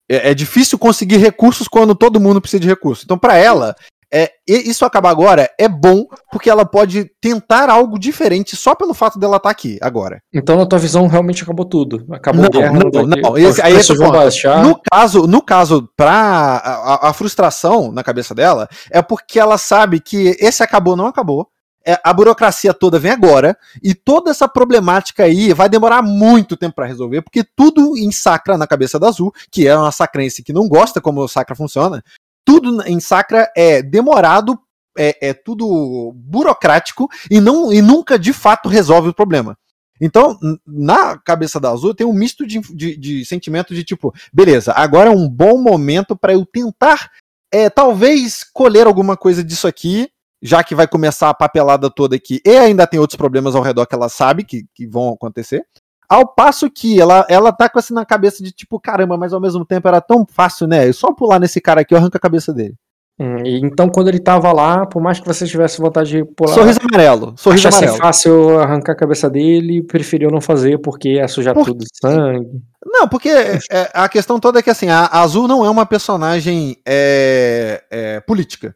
É, 0.08 0.30
é 0.30 0.34
difícil 0.34 0.78
conseguir 0.78 1.16
recursos 1.16 1.66
quando 1.66 1.94
todo 1.94 2.20
mundo 2.20 2.40
precisa 2.40 2.60
de 2.60 2.68
recursos. 2.68 3.04
Então, 3.04 3.18
pra 3.18 3.36
ela, 3.36 3.74
é, 4.12 4.30
isso 4.46 4.84
acabar 4.84 5.10
agora 5.10 5.48
é 5.58 5.68
bom 5.68 6.04
porque 6.32 6.50
ela 6.50 6.64
pode 6.64 7.04
tentar 7.20 7.70
algo 7.70 7.98
diferente 7.98 8.56
só 8.56 8.74
pelo 8.74 8.92
fato 8.92 9.18
dela 9.18 9.36
estar 9.36 9.50
aqui 9.50 9.78
agora. 9.80 10.20
Então, 10.34 10.56
na 10.56 10.66
tua 10.66 10.78
visão, 10.78 11.06
realmente 11.06 11.42
acabou 11.44 11.64
tudo. 11.64 12.04
Acabou 12.12 12.42
Não, 12.42 12.50
guerra, 12.50 12.72
não, 12.72 13.06
não, 13.06 13.32
os 13.32 13.38
esse- 13.38 13.62
aí 13.62 13.74
esse 13.74 13.94
vão 13.94 14.10
baixar. 14.10 14.62
No 14.64 14.80
caso, 14.90 15.26
no 15.26 15.40
caso, 15.40 15.88
pra 15.96 16.12
a, 16.12 16.94
a- 16.94 17.10
a 17.10 17.12
frustração 17.12 17.92
na 17.92 18.02
cabeça 18.02 18.34
dela, 18.34 18.68
é 18.90 19.00
porque 19.00 19.38
ela 19.38 19.56
sabe 19.58 20.00
que 20.00 20.36
esse 20.40 20.62
acabou, 20.62 20.96
não 20.96 21.06
acabou. 21.06 21.46
É, 21.86 21.98
a 22.04 22.12
burocracia 22.12 22.74
toda 22.74 22.98
vem 22.98 23.10
agora, 23.10 23.56
e 23.82 23.94
toda 23.94 24.30
essa 24.30 24.46
problemática 24.46 25.24
aí 25.24 25.54
vai 25.54 25.66
demorar 25.66 26.02
muito 26.02 26.54
tempo 26.54 26.74
pra 26.74 26.84
resolver, 26.84 27.22
porque 27.22 27.42
tudo 27.56 27.96
em 27.96 28.12
Sacra 28.12 28.58
na 28.58 28.66
cabeça 28.66 28.98
da 28.98 29.08
Azul, 29.08 29.32
que 29.50 29.66
é 29.66 29.74
uma 29.74 29.90
sacrense 29.90 30.42
que 30.42 30.52
não 30.52 30.68
gosta 30.68 31.00
como 31.00 31.22
o 31.22 31.28
Sacra 31.28 31.56
funciona, 31.56 32.02
tudo 32.44 32.82
em 32.86 33.00
Sacra 33.00 33.50
é 33.56 33.82
demorado, 33.82 34.58
é, 34.98 35.28
é 35.28 35.34
tudo 35.34 36.12
burocrático 36.14 37.08
e, 37.30 37.40
não, 37.40 37.72
e 37.72 37.80
nunca 37.80 38.18
de 38.18 38.32
fato 38.32 38.68
resolve 38.68 39.10
o 39.10 39.14
problema. 39.14 39.56
Então, 40.00 40.38
na 40.66 41.18
cabeça 41.18 41.60
da 41.60 41.70
Azul 41.70 41.94
tem 41.94 42.06
um 42.06 42.12
misto 42.12 42.46
de, 42.46 42.60
de, 42.74 42.96
de 42.96 43.24
sentimento 43.24 43.74
de 43.74 43.84
tipo, 43.84 44.14
beleza, 44.32 44.72
agora 44.72 45.10
é 45.10 45.14
um 45.14 45.28
bom 45.28 45.58
momento 45.58 46.16
para 46.16 46.32
eu 46.32 46.46
tentar, 46.46 47.10
é, 47.52 47.68
talvez, 47.68 48.42
colher 48.42 48.86
alguma 48.86 49.14
coisa 49.14 49.44
disso 49.44 49.68
aqui, 49.68 50.08
já 50.42 50.64
que 50.64 50.74
vai 50.74 50.88
começar 50.88 51.28
a 51.28 51.34
papelada 51.34 51.90
toda 51.90 52.16
aqui, 52.16 52.40
e 52.46 52.56
ainda 52.56 52.86
tem 52.86 52.98
outros 52.98 53.18
problemas 53.18 53.54
ao 53.54 53.62
redor 53.62 53.84
que 53.84 53.94
ela 53.94 54.08
sabe 54.08 54.42
que, 54.42 54.64
que 54.74 54.86
vão 54.86 55.10
acontecer. 55.12 55.62
Ao 56.10 56.26
passo 56.26 56.68
que 56.68 57.00
ela, 57.00 57.24
ela 57.28 57.52
tá 57.52 57.68
com 57.68 57.78
assim 57.78 57.94
na 57.94 58.04
cabeça 58.04 58.42
de 58.42 58.50
tipo, 58.50 58.80
caramba, 58.80 59.16
mas 59.16 59.32
ao 59.32 59.40
mesmo 59.40 59.64
tempo 59.64 59.86
era 59.86 60.00
tão 60.00 60.26
fácil, 60.28 60.66
né? 60.66 60.88
Eu 60.88 60.92
só 60.92 61.12
pular 61.12 61.38
nesse 61.38 61.60
cara 61.60 61.82
aqui, 61.82 61.94
eu 61.94 61.98
arranco 61.98 62.16
a 62.16 62.20
cabeça 62.20 62.52
dele. 62.52 62.74
Hum, 63.16 63.36
então, 63.44 63.88
quando 63.88 64.08
ele 64.08 64.18
tava 64.18 64.50
lá, 64.50 64.86
por 64.86 65.00
mais 65.00 65.20
que 65.20 65.26
você 65.26 65.46
tivesse 65.46 65.78
vontade 65.80 66.10
de 66.10 66.24
pular, 66.24 66.54
Sorriso 66.54 66.80
amarelo. 66.82 67.34
Sorriso 67.36 67.68
achasse 67.68 67.84
amarelo. 67.84 68.02
fácil 68.02 68.58
arrancar 68.58 68.92
a 68.92 68.96
cabeça 68.96 69.30
dele, 69.30 69.82
preferiu 69.82 70.30
não 70.30 70.40
fazer 70.40 70.78
porque 70.78 71.10
ia 71.10 71.28
sujar 71.28 71.54
Por- 71.54 71.66
tudo 71.66 71.80
de 71.84 71.88
sangue. 71.94 72.60
Não, 72.84 73.06
porque 73.06 73.28
é, 73.28 73.60
a 73.92 74.08
questão 74.08 74.40
toda 74.40 74.58
é 74.58 74.62
que 74.62 74.70
assim, 74.70 74.88
a 74.88 75.00
a 75.04 75.20
Azul 75.20 75.46
não 75.46 75.64
é 75.64 75.70
uma 75.70 75.84
personagem 75.86 76.76
é, 76.84 77.84
é, 77.90 78.20
política. 78.20 78.74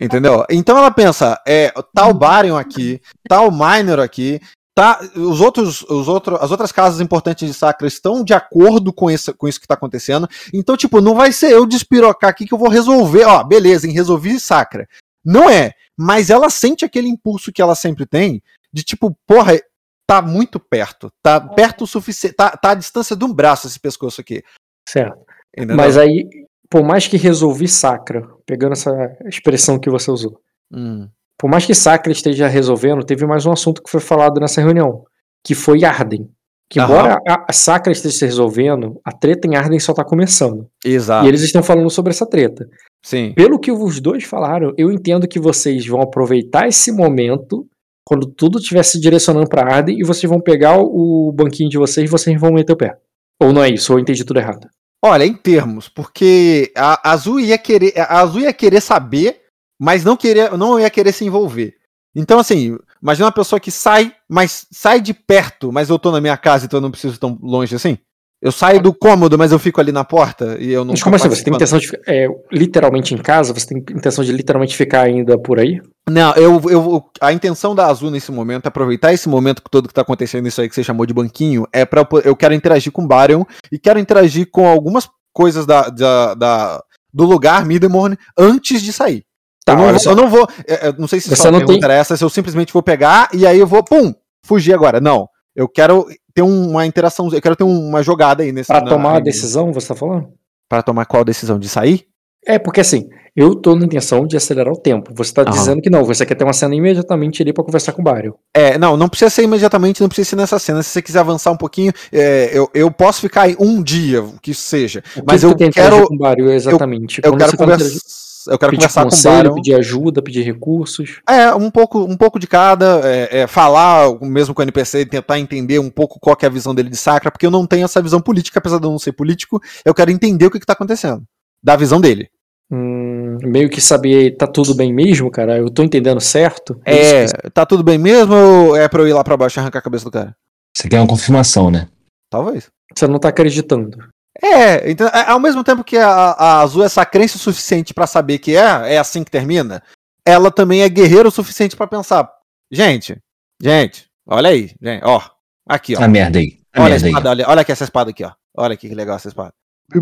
Entendeu? 0.00 0.44
Então 0.50 0.76
ela 0.78 0.90
pensa, 0.90 1.40
é, 1.46 1.72
o 2.08 2.14
Barion 2.14 2.56
aqui, 2.56 3.00
o 3.30 3.50
Minor 3.50 4.00
aqui, 4.00 4.40
tá, 4.74 5.00
os 5.14 5.40
outros, 5.40 5.82
os 5.82 6.08
outros, 6.08 6.40
as 6.40 6.50
outras 6.50 6.72
casas 6.72 7.00
importantes 7.00 7.46
de 7.46 7.54
Sacra 7.54 7.86
estão 7.86 8.24
de 8.24 8.32
acordo 8.32 8.92
com 8.92 9.10
isso, 9.10 9.34
com 9.34 9.48
isso 9.48 9.60
que 9.60 9.66
tá 9.66 9.74
acontecendo. 9.74 10.28
Então, 10.52 10.76
tipo, 10.76 11.00
não 11.00 11.14
vai 11.14 11.32
ser 11.32 11.52
eu 11.52 11.66
despirocar 11.66 12.30
aqui 12.30 12.46
que 12.46 12.54
eu 12.54 12.58
vou 12.58 12.68
resolver, 12.68 13.24
ó, 13.24 13.42
beleza, 13.44 13.86
em 13.86 13.92
resolvi 13.92 14.38
Sacra. 14.38 14.88
Não 15.24 15.50
é, 15.50 15.72
mas 15.96 16.30
ela 16.30 16.48
sente 16.48 16.84
aquele 16.84 17.08
impulso 17.08 17.52
que 17.52 17.60
ela 17.60 17.74
sempre 17.74 18.06
tem 18.06 18.42
de 18.72 18.82
tipo, 18.82 19.16
porra, 19.26 19.60
tá 20.06 20.22
muito 20.22 20.58
perto, 20.58 21.12
tá 21.22 21.40
perto 21.40 21.84
o 21.84 21.86
suficiente, 21.86 22.34
tá, 22.34 22.50
tá 22.56 22.70
à 22.70 22.74
distância 22.74 23.14
de 23.14 23.24
um 23.24 23.32
braço 23.32 23.66
esse 23.66 23.78
pescoço 23.78 24.20
aqui. 24.20 24.42
Certo. 24.88 25.18
entendeu? 25.54 25.76
Mas 25.76 25.96
aí, 25.96 26.28
por 26.68 26.82
mais 26.82 27.06
que 27.06 27.16
resolvi 27.16 27.68
sacra, 27.68 28.26
pegando 28.46 28.72
essa 28.72 28.90
expressão 29.26 29.78
que 29.78 29.90
você 29.90 30.10
usou, 30.10 30.40
Hum. 30.72 31.08
Por 31.40 31.48
mais 31.48 31.64
que 31.64 31.74
Sacra 31.74 32.12
esteja 32.12 32.46
resolvendo, 32.46 33.02
teve 33.02 33.24
mais 33.24 33.46
um 33.46 33.50
assunto 33.50 33.82
que 33.82 33.90
foi 33.90 33.98
falado 33.98 34.38
nessa 34.38 34.60
reunião, 34.60 35.04
que 35.42 35.54
foi 35.54 35.84
Arden. 35.84 36.28
Que 36.70 36.78
Aham. 36.78 36.92
embora 36.92 37.18
a, 37.26 37.46
a 37.48 37.52
Sacra 37.52 37.90
esteja 37.90 38.14
se 38.14 38.26
resolvendo, 38.26 39.00
a 39.02 39.10
treta 39.10 39.48
em 39.48 39.56
Arden 39.56 39.80
só 39.80 39.94
tá 39.94 40.04
começando. 40.04 40.68
Exato. 40.84 41.24
E 41.24 41.28
eles 41.28 41.40
estão 41.40 41.62
falando 41.62 41.88
sobre 41.88 42.10
essa 42.10 42.28
treta. 42.28 42.68
Sim. 43.02 43.32
Pelo 43.34 43.58
que 43.58 43.72
os 43.72 44.00
dois 44.00 44.22
falaram, 44.24 44.74
eu 44.76 44.92
entendo 44.92 45.26
que 45.26 45.40
vocês 45.40 45.86
vão 45.86 46.02
aproveitar 46.02 46.68
esse 46.68 46.92
momento, 46.92 47.66
quando 48.06 48.26
tudo 48.26 48.58
estiver 48.58 48.82
se 48.82 49.00
direcionando 49.00 49.48
pra 49.48 49.62
Arden, 49.62 49.98
e 49.98 50.04
vocês 50.04 50.28
vão 50.28 50.42
pegar 50.42 50.78
o 50.78 51.32
banquinho 51.34 51.70
de 51.70 51.78
vocês 51.78 52.06
e 52.06 52.10
vocês 52.10 52.38
vão 52.38 52.52
meter 52.52 52.74
o 52.74 52.76
pé. 52.76 52.98
Ou 53.42 53.50
não 53.50 53.64
é 53.64 53.70
isso, 53.70 53.94
ou 53.94 53.98
eu 53.98 54.02
entendi 54.02 54.26
tudo 54.26 54.40
errado. 54.40 54.68
Olha, 55.02 55.24
em 55.24 55.32
termos, 55.32 55.88
porque 55.88 56.70
a 56.76 57.10
Azul 57.10 57.40
ia 57.40 57.56
querer, 57.56 57.94
a 57.98 58.20
Azul 58.20 58.42
ia 58.42 58.52
querer 58.52 58.82
saber, 58.82 59.40
mas 59.80 60.04
não 60.04 60.16
querer, 60.16 60.56
não 60.58 60.78
ia 60.78 60.90
querer 60.90 61.12
se 61.12 61.24
envolver. 61.24 61.74
Então, 62.14 62.38
assim, 62.38 62.76
imagina 63.02 63.26
uma 63.26 63.32
pessoa 63.32 63.58
que 63.58 63.70
sai, 63.70 64.12
mas 64.28 64.66
sai 64.70 65.00
de 65.00 65.14
perto, 65.14 65.72
mas 65.72 65.88
eu 65.88 65.98
tô 65.98 66.10
na 66.12 66.20
minha 66.20 66.36
casa, 66.36 66.66
então 66.66 66.78
eu 66.78 66.82
não 66.82 66.90
preciso 66.90 67.18
tão 67.18 67.38
longe 67.40 67.74
assim. 67.74 67.96
Eu 68.42 68.50
saio 68.50 68.80
do 68.82 68.94
cômodo, 68.94 69.36
mas 69.36 69.52
eu 69.52 69.58
fico 69.58 69.80
ali 69.82 69.92
na 69.92 70.02
porta 70.02 70.56
e 70.58 70.70
eu 70.72 70.82
não. 70.82 70.92
Mas 70.92 71.02
como 71.02 71.14
assim? 71.14 71.28
Você 71.28 71.44
tem 71.44 71.54
intenção 71.54 71.78
de 71.78 71.86
ficar 71.88 72.10
é, 72.10 72.26
literalmente 72.50 73.14
em 73.14 73.18
casa? 73.18 73.52
Você 73.52 73.66
tem 73.66 73.78
intenção 73.78 74.24
de 74.24 74.32
literalmente 74.32 74.74
ficar 74.76 75.02
ainda 75.02 75.38
por 75.38 75.60
aí? 75.60 75.78
Não, 76.08 76.32
eu, 76.34 76.58
eu, 76.70 77.04
a 77.20 77.34
intenção 77.34 77.74
da 77.74 77.86
Azul 77.86 78.10
nesse 78.10 78.32
momento, 78.32 78.66
aproveitar 78.66 79.12
esse 79.12 79.28
momento 79.28 79.62
todo 79.70 79.86
que 79.86 79.92
tá 79.94 80.00
acontecendo, 80.00 80.48
isso 80.48 80.60
aí 80.60 80.68
que 80.70 80.74
você 80.74 80.82
chamou 80.82 81.04
de 81.04 81.12
banquinho, 81.12 81.66
é 81.70 81.84
para 81.84 82.06
eu 82.24 82.34
quero 82.34 82.54
interagir 82.54 82.90
com 82.90 83.02
o 83.04 83.06
Barion 83.06 83.44
e 83.70 83.78
quero 83.78 83.98
interagir 83.98 84.48
com 84.50 84.66
algumas 84.66 85.06
coisas 85.34 85.66
da, 85.66 85.90
da, 85.90 86.34
da- 86.34 86.82
do 87.12 87.24
lugar 87.26 87.66
Midemorne 87.66 88.16
antes 88.38 88.80
de 88.82 88.90
sair. 88.92 89.22
Tá, 89.64 89.72
eu, 89.74 89.78
não 89.78 89.92
vou, 89.92 90.00
eu 90.06 90.16
não 90.16 90.28
vou. 90.30 90.48
é, 90.66 90.88
é, 90.88 90.92
não 90.98 91.06
sei 91.06 91.20
se 91.20 91.34
só 91.36 91.50
não 91.50 91.58
pergunta 91.60 91.86
tem- 91.88 91.96
essa, 91.96 92.16
se 92.16 92.24
eu 92.24 92.30
simplesmente 92.30 92.72
vou 92.72 92.82
pegar 92.82 93.28
e 93.32 93.46
aí 93.46 93.58
eu 93.58 93.66
vou, 93.66 93.82
pum, 93.84 94.12
fugir 94.44 94.72
agora. 94.74 95.00
Não. 95.00 95.28
Eu 95.54 95.68
quero 95.68 96.06
ter 96.34 96.42
uma 96.42 96.86
interação, 96.86 97.28
eu 97.32 97.42
quero 97.42 97.56
ter 97.56 97.64
uma 97.64 98.02
jogada 98.02 98.42
aí 98.42 98.52
nesse 98.52 98.68
Pra 98.68 98.80
na- 98.80 98.88
tomar 98.88 99.10
a 99.10 99.14
na- 99.14 99.20
decisão, 99.20 99.72
você 99.72 99.88
tá 99.88 99.94
falando? 99.94 100.28
Pra 100.68 100.82
tomar 100.82 101.04
qual 101.06 101.24
decisão? 101.24 101.58
De 101.58 101.68
sair? 101.68 102.06
É, 102.46 102.58
porque 102.58 102.80
assim, 102.80 103.06
eu 103.36 103.54
tô 103.54 103.76
na 103.76 103.84
intenção 103.84 104.26
de 104.26 104.34
acelerar 104.36 104.72
o 104.72 104.76
tempo. 104.80 105.12
Você 105.14 105.30
tá 105.34 105.44
dizendo 105.44 105.82
que 105.82 105.90
não, 105.90 106.04
você 106.04 106.24
quer 106.24 106.34
ter 106.36 106.44
uma 106.44 106.54
cena 106.54 106.74
imediatamente 106.74 107.42
ali 107.42 107.52
pra 107.52 107.62
conversar 107.62 107.92
com 107.92 108.00
o 108.00 108.04
Barrio. 108.04 108.34
É, 108.54 108.78
não, 108.78 108.96
não 108.96 109.08
precisa 109.10 109.28
ser 109.28 109.42
imediatamente, 109.42 110.00
não 110.00 110.08
precisa 110.08 110.30
ser 110.30 110.36
nessa 110.36 110.58
cena. 110.58 110.82
Se 110.82 110.88
você 110.90 111.02
quiser 111.02 111.18
avançar 111.18 111.50
um 111.50 111.56
pouquinho, 111.56 111.92
é, 112.10 112.50
eu, 112.54 112.70
eu 112.72 112.90
posso 112.90 113.20
ficar 113.20 113.42
aí 113.42 113.56
um 113.60 113.82
dia, 113.82 114.22
o 114.22 114.40
que 114.40 114.54
seja. 114.54 115.00
O 115.16 115.20
que 115.20 115.22
Mas 115.26 115.40
que 115.42 115.46
eu 115.48 115.54
quero- 115.70 116.06
com 116.08 116.14
o 116.14 116.18
Barrio 116.18 116.50
exatamente? 116.50 117.20
Eu 117.22 117.30
Quando 117.32 117.40
quero 117.40 117.50
tá 117.52 117.56
conversar. 117.58 118.00
Eu 118.46 118.58
quero 118.58 118.70
pedir 118.70 118.82
conversar 118.82 119.02
com 119.02 119.08
o 119.08 119.10
conselho, 119.10 119.36
Baron. 119.36 119.54
pedir 119.54 119.74
ajuda, 119.74 120.22
pedir 120.22 120.42
recursos. 120.42 121.20
É, 121.28 121.52
um 121.54 121.70
pouco, 121.70 122.00
um 122.00 122.16
pouco 122.16 122.38
de 122.38 122.46
cada, 122.46 123.00
é, 123.04 123.40
é, 123.40 123.46
falar 123.46 124.18
mesmo 124.20 124.54
com 124.54 124.60
o 124.60 124.64
NPC, 124.64 125.06
tentar 125.06 125.38
entender 125.38 125.78
um 125.78 125.90
pouco 125.90 126.18
qual 126.20 126.36
que 126.36 126.44
é 126.44 126.48
a 126.48 126.52
visão 126.52 126.74
dele 126.74 126.88
de 126.88 126.96
Sacra, 126.96 127.30
porque 127.30 127.46
eu 127.46 127.50
não 127.50 127.66
tenho 127.66 127.84
essa 127.84 128.02
visão 128.02 128.20
política, 128.20 128.58
apesar 128.58 128.78
de 128.78 128.86
eu 128.86 128.90
não 128.90 128.98
ser 128.98 129.12
político, 129.12 129.60
eu 129.84 129.94
quero 129.94 130.10
entender 130.10 130.46
o 130.46 130.50
que, 130.50 130.60
que 130.60 130.66
tá 130.66 130.72
acontecendo. 130.72 131.22
Da 131.62 131.76
visão 131.76 132.00
dele. 132.00 132.28
Hum, 132.72 133.38
meio 133.42 133.68
que 133.68 133.80
saber, 133.80 134.36
tá 134.36 134.46
tudo 134.46 134.74
bem 134.74 134.92
mesmo, 134.92 135.30
cara? 135.30 135.58
Eu 135.58 135.68
tô 135.68 135.82
entendendo 135.82 136.20
certo? 136.20 136.80
É, 136.84 137.24
Isso 137.24 137.34
tá 137.52 137.66
tudo 137.66 137.82
bem 137.82 137.98
mesmo 137.98 138.34
ou 138.34 138.76
é 138.76 138.88
pra 138.88 139.02
eu 139.02 139.08
ir 139.08 139.12
lá 139.12 139.24
pra 139.24 139.36
baixo 139.36 139.58
e 139.58 139.60
arrancar 139.60 139.80
a 139.80 139.82
cabeça 139.82 140.04
do 140.04 140.10
cara? 140.10 140.36
Você 140.76 140.88
quer 140.88 141.00
uma 141.00 141.06
confirmação, 141.06 141.70
né? 141.70 141.88
Talvez. 142.30 142.70
que 142.94 142.98
Você 143.00 143.08
não 143.08 143.18
tá 143.18 143.28
acreditando. 143.28 143.98
É, 144.42 144.90
então, 144.90 145.06
é, 145.08 145.30
ao 145.30 145.38
mesmo 145.38 145.62
tempo 145.62 145.84
que 145.84 145.98
a, 145.98 146.08
a 146.08 146.60
Azul 146.60 146.82
é 146.82 146.86
essa 146.86 147.04
crença 147.04 147.36
o 147.36 147.40
suficiente 147.40 147.92
pra 147.92 148.06
saber 148.06 148.38
que 148.38 148.56
é, 148.56 148.94
é 148.94 148.98
assim 148.98 149.22
que 149.22 149.30
termina, 149.30 149.82
ela 150.24 150.50
também 150.50 150.82
é 150.82 150.88
guerreira 150.88 151.28
o 151.28 151.32
suficiente 151.32 151.76
pra 151.76 151.86
pensar, 151.86 152.30
gente, 152.70 153.18
gente, 153.62 154.06
olha 154.26 154.50
aí, 154.50 154.70
gente, 154.80 155.04
ó, 155.04 155.20
aqui, 155.68 155.94
ó. 155.96 156.02
A 156.02 156.08
merda 156.08 156.38
aí. 156.38 156.58
A 156.72 156.82
Olha 156.82 156.86
a 156.86 156.90
merda 156.90 157.06
aí. 157.06 157.10
espada, 157.10 157.30
olha, 157.30 157.48
olha 157.48 157.60
aqui 157.60 157.72
essa 157.72 157.84
espada 157.84 158.10
aqui, 158.10 158.24
ó. 158.24 158.32
Olha 158.56 158.74
aqui 158.74 158.88
que 158.88 158.94
legal 158.94 159.16
essa 159.16 159.28
espada. 159.28 159.52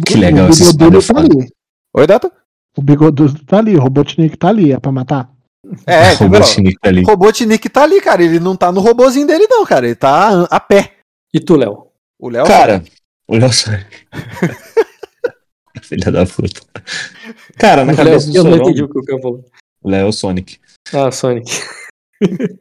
Que 0.06 0.16
legal 0.16 0.46
o 0.46 0.50
essa 0.50 0.64
bigodudo 0.72 0.98
espada 0.98 1.28
tá 1.28 1.34
ali. 1.34 1.48
Oi, 1.94 2.06
Data? 2.06 2.32
O 2.76 2.82
bigodudo 2.82 3.44
tá 3.44 3.58
ali, 3.58 3.74
o 3.76 3.80
Robotnik 3.80 4.36
tá 4.36 4.48
ali, 4.48 4.72
é 4.72 4.78
pra 4.78 4.92
matar. 4.92 5.30
É, 5.86 6.12
O? 6.20 6.24
Robotnik 6.24 6.78
tá 6.80 6.88
ali. 6.88 7.02
O 7.02 7.06
Robotnik 7.06 7.68
tá 7.68 7.82
ali, 7.82 8.00
cara. 8.00 8.22
Ele 8.22 8.38
não 8.38 8.54
tá 8.54 8.70
no 8.70 8.80
robozinho 8.80 9.26
dele, 9.26 9.46
não, 9.48 9.64
cara. 9.64 9.86
Ele 9.86 9.96
tá 9.96 10.44
a 10.44 10.60
pé. 10.60 10.98
E 11.32 11.40
tu, 11.40 11.56
Léo? 11.56 11.88
O 12.18 12.28
Léo. 12.28 12.46
Cara, 12.46 12.84
o 13.28 13.36
Léo 13.36 13.52
só- 13.52 13.70
Filha 15.82 16.10
da 16.10 16.26
puta. 16.26 16.60
Cara, 17.56 17.84
na 17.84 17.92
Léo, 17.92 18.04
cabeça 18.04 18.30
do 18.30 18.36
eu 18.36 18.44
não 18.44 18.56
entendi 18.56 18.82
o 18.82 18.88
que 18.88 18.98
o 18.98 19.04
cara 19.04 19.20
falou. 19.22 19.44
O 19.82 19.90
Léo 19.90 20.08
o 20.08 20.12
Sonic. 20.12 20.58
Ah, 20.92 21.10
Sonic. 21.10 21.50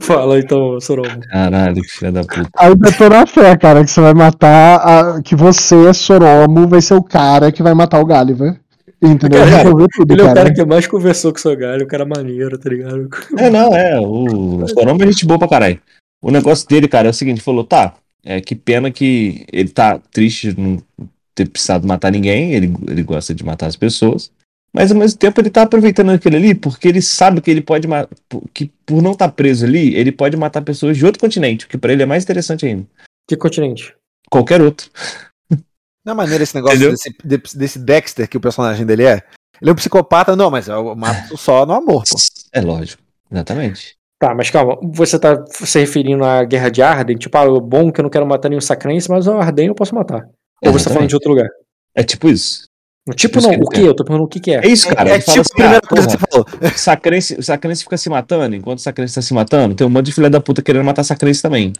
Fala 0.00 0.38
então, 0.38 0.80
Soromo. 0.80 1.20
Caralho, 1.30 1.82
que 1.82 1.88
filha 1.88 2.12
da 2.12 2.22
puta. 2.22 2.48
Aí 2.56 2.70
eu 2.70 2.76
tô 2.98 3.08
na 3.08 3.26
fé, 3.26 3.56
cara, 3.56 3.84
que 3.84 3.90
você 3.90 4.00
vai 4.00 4.14
matar. 4.14 4.76
A... 5.16 5.22
Que 5.22 5.34
você, 5.36 5.92
Soromo, 5.94 6.66
vai 6.66 6.80
ser 6.80 6.94
o 6.94 7.02
cara 7.02 7.52
que 7.52 7.62
vai 7.62 7.74
matar 7.74 8.00
o 8.00 8.06
Gulliver. 8.06 8.58
Entendeu? 9.00 9.44
Cara, 9.48 9.70
tudo, 9.70 10.12
Ele 10.12 10.20
é 10.20 10.24
o 10.24 10.26
cara. 10.26 10.40
cara 10.42 10.54
que 10.54 10.64
mais 10.64 10.86
conversou 10.86 11.32
com 11.32 11.38
o 11.38 11.40
seu 11.40 11.56
galho, 11.56 11.84
o 11.84 11.88
cara 11.88 12.04
maneiro, 12.04 12.58
tá 12.58 12.68
ligado? 12.68 13.08
É, 13.36 13.48
não, 13.48 13.74
é. 13.74 13.98
O 14.00 14.66
Soroma 14.66 15.04
é 15.04 15.06
gente 15.06 15.24
boa 15.24 15.38
pra 15.38 15.46
caralho. 15.48 15.80
O 16.20 16.32
negócio 16.32 16.66
dele, 16.68 16.88
cara, 16.88 17.06
é 17.06 17.10
o 17.10 17.14
seguinte: 17.14 17.40
falou, 17.40 17.62
tá, 17.62 17.94
é 18.24 18.40
que 18.40 18.54
pena 18.54 18.90
que 18.90 19.44
ele 19.52 19.68
tá 19.68 19.98
triste 19.98 20.52
de 20.52 20.60
não 20.60 20.82
ter 21.34 21.48
precisado 21.48 21.86
matar 21.86 22.10
ninguém, 22.10 22.52
ele, 22.52 22.72
ele 22.88 23.02
gosta 23.02 23.34
de 23.34 23.44
matar 23.44 23.66
as 23.66 23.76
pessoas. 23.76 24.30
Mas 24.72 24.90
ao 24.92 24.98
mesmo 24.98 25.18
tempo 25.18 25.40
ele 25.40 25.48
tá 25.50 25.62
aproveitando 25.62 26.10
aquilo 26.10 26.36
ali 26.36 26.54
porque 26.54 26.86
ele 26.88 27.00
sabe 27.00 27.40
que 27.40 27.50
ele 27.50 27.62
pode 27.62 27.88
que 28.52 28.70
por 28.84 29.00
não 29.02 29.12
estar 29.12 29.28
preso 29.30 29.64
ali, 29.64 29.94
ele 29.94 30.12
pode 30.12 30.36
matar 30.36 30.60
pessoas 30.62 30.96
de 30.96 31.06
outro 31.06 31.20
continente, 31.20 31.64
o 31.64 31.68
que 31.68 31.78
pra 31.78 31.92
ele 31.92 32.02
é 32.02 32.06
mais 32.06 32.22
interessante 32.24 32.66
ainda. 32.66 32.86
Que 33.26 33.36
continente? 33.36 33.94
Qualquer 34.30 34.60
outro. 34.60 34.90
Não 36.04 36.12
é 36.12 36.16
maneiro 36.16 36.42
esse 36.42 36.54
negócio 36.54 36.78
desse, 36.90 37.14
desse- 37.24 37.58
desse 37.58 37.78
Dexter 37.78 38.28
que 38.28 38.36
o 38.36 38.40
personagem 38.40 38.86
dele 38.86 39.04
é? 39.04 39.22
Ele 39.60 39.70
é 39.70 39.72
um 39.72 39.76
psicopata, 39.76 40.34
não, 40.36 40.50
mas 40.50 40.68
eu 40.68 40.94
mato 40.94 41.36
só 41.36 41.66
no 41.66 41.72
amor, 41.74 42.04
pô. 42.08 42.16
É 42.52 42.60
lógico. 42.62 43.02
Exatamente. 43.30 43.96
Tá, 44.18 44.34
mas 44.34 44.50
calma, 44.50 44.76
você 44.82 45.18
tá 45.18 45.44
se 45.48 45.78
referindo 45.78 46.24
à 46.24 46.44
guerra 46.44 46.70
de 46.70 46.82
Arden? 46.82 47.16
Tipo, 47.16 47.38
ah, 47.38 47.44
o 47.44 47.60
bom 47.60 47.92
que 47.92 48.00
eu 48.00 48.02
não 48.02 48.10
quero 48.10 48.26
matar 48.26 48.48
nenhum 48.48 48.60
sacrense, 48.60 49.08
mas 49.08 49.28
o 49.28 49.32
Arden 49.32 49.68
eu 49.68 49.74
posso 49.74 49.94
matar. 49.94 50.28
Ou 50.64 50.72
você 50.72 50.86
tá 50.86 50.94
falando 50.94 51.08
de 51.08 51.14
outro 51.14 51.30
lugar? 51.30 51.48
É 51.94 52.02
tipo 52.02 52.28
isso. 52.28 52.66
Tipo, 53.14 53.38
isso 53.38 53.48
não, 53.48 53.54
que 53.54 53.64
o 53.64 53.68
que? 53.68 53.80
Eu 53.80 53.94
tô 53.94 54.04
perguntando 54.04 54.26
o 54.26 54.28
que 54.28 54.40
que 54.40 54.50
é. 54.50 54.66
É 54.66 54.68
isso, 54.68 54.88
cara. 54.88 55.08
é 55.08 55.20
fala 55.20 55.20
tipo 55.20 55.40
assim, 55.40 55.50
a 55.50 55.54
primeira 55.54 55.78
ah, 55.78 55.88
coisa 55.88 56.06
que 56.06 56.12
você 56.12 56.18
falou. 56.18 56.46
Sacrense, 56.76 57.42
Sacrense 57.42 57.84
fica 57.84 57.96
se 57.96 58.10
matando, 58.10 58.56
enquanto 58.56 58.78
o 58.78 58.82
Sacrense 58.82 59.14
tá 59.14 59.22
se 59.22 59.32
matando, 59.32 59.74
tem 59.74 59.86
um 59.86 59.90
monte 59.90 60.06
de 60.06 60.12
filha 60.12 60.28
da 60.28 60.40
puta 60.40 60.62
querendo 60.62 60.84
matar 60.84 61.04
Sacrense 61.04 61.40
também. 61.40 61.72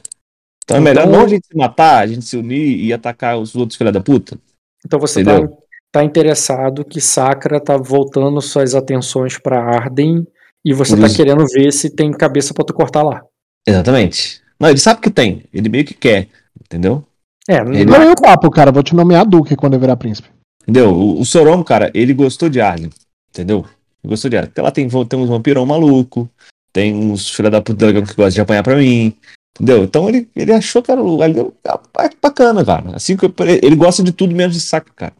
Então 0.65 0.77
é 0.77 0.81
melhor 0.81 1.07
Então- 1.07 1.19
não 1.19 1.25
a 1.25 1.29
gente 1.29 1.47
se 1.47 1.57
matar, 1.57 1.99
a 1.99 2.07
gente 2.07 2.25
se 2.25 2.37
unir 2.37 2.85
e 2.85 2.93
atacar 2.93 3.39
os 3.39 3.55
outros 3.55 3.77
filha 3.77 3.93
da 3.93 4.01
puta. 4.01 4.39
Então 4.87 4.99
você 4.99 5.25
tá, 5.25 5.33
Entendeu? 5.33 5.59
tá 5.91 6.05
interessado 6.05 6.85
que 6.85 7.01
Sakra 7.01 7.61
tá 7.61 7.77
voltando 7.77 8.41
suas 8.41 8.75
atenções 8.75 9.39
pra 9.39 9.61
Arden 9.61 10.27
e 10.65 10.73
você 10.75 10.95
tá 10.97 11.09
querendo 11.17 11.45
ver 11.47 11.73
se 11.73 11.91
tem 11.91 12.13
cabeça 12.13 12.53
pra 12.55 12.65
tu 12.65 12.73
cortar 12.75 13.03
lá. 13.03 13.23
Exatamente. 13.67 14.41
Não, 14.59 14.69
ele 14.69 14.79
sabe 14.79 15.01
que 15.01 15.11
tem, 15.11 15.45
ele 15.53 15.69
meio 15.69 15.85
que 15.85 15.95
quer, 15.95 16.29
entendeu? 16.65 17.05
É, 17.49 17.57
Ele- 17.59 17.85
Não 17.87 17.95
é 18.03 18.11
o 18.13 18.15
papo, 18.17 18.51
cara. 18.51 18.71
Vou 18.71 18.83
te 18.83 18.95
nomear 18.95 19.25
Duque 19.25 19.57
quando 19.57 19.75
eu 19.75 19.81
virar 19.81 19.97
príncipe. 19.97 20.29
Entendeu? 20.63 20.91
O, 20.93 21.23
o 21.23 21.65
cara, 21.65 21.91
ele 21.95 22.13
gostou 22.13 22.49
de 22.49 22.61
Arlen, 22.61 22.91
entendeu? 23.31 23.65
Ele 24.05 24.11
gostou 24.11 24.31
de 24.31 24.37
Arlen. 24.37 24.51
Porque 24.51 24.61
lá 24.61 24.71
tem, 24.71 24.87
tem 25.07 25.19
uns 25.19 25.29
vampirão 25.31 25.65
maluco, 25.65 26.29
tem 26.73 26.95
uns 26.95 27.31
filha 27.31 27.51
da 27.51 27.63
puta 27.63 27.79
dragão 27.87 28.03
que 28.03 28.15
gostam 28.15 28.31
de 28.35 28.41
apanhar 28.43 28.63
pra 28.63 28.77
mim, 28.77 29.15
entendeu? 29.57 29.83
Então 29.85 30.09
ele, 30.11 30.29
ele 30.37 30.53
achou 30.53 30.83
que 30.83 30.91
era 30.91 31.03
o 31.03 31.23
ali 31.23 31.39
era 31.65 32.11
bacana, 32.21 32.63
cara. 32.65 32.95
Assim 32.97 33.17
que 33.17 33.25
eu- 33.25 33.35
ele 33.63 33.77
gosta 33.77 34.03
de 34.03 34.13
tudo 34.13 34.35
menos 34.35 34.55
de 34.55 34.61
saca, 34.61 34.93
cara. 34.95 35.13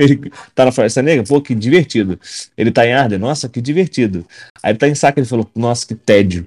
Ele 0.00 0.32
tá 0.54 0.64
na 0.64 0.72
Floresta 0.72 1.02
Negra, 1.02 1.24
pô, 1.26 1.40
que 1.40 1.54
divertido. 1.54 2.18
Ele 2.56 2.70
tá 2.70 2.86
em 2.86 2.92
Arden, 2.94 3.18
nossa, 3.18 3.48
que 3.48 3.60
divertido. 3.60 4.24
Aí 4.62 4.72
ele 4.72 4.78
tá 4.78 4.88
em 4.88 4.94
saca, 4.94 5.20
ele 5.20 5.28
falou, 5.28 5.48
nossa, 5.54 5.86
que 5.86 5.94
tédio. 5.94 6.46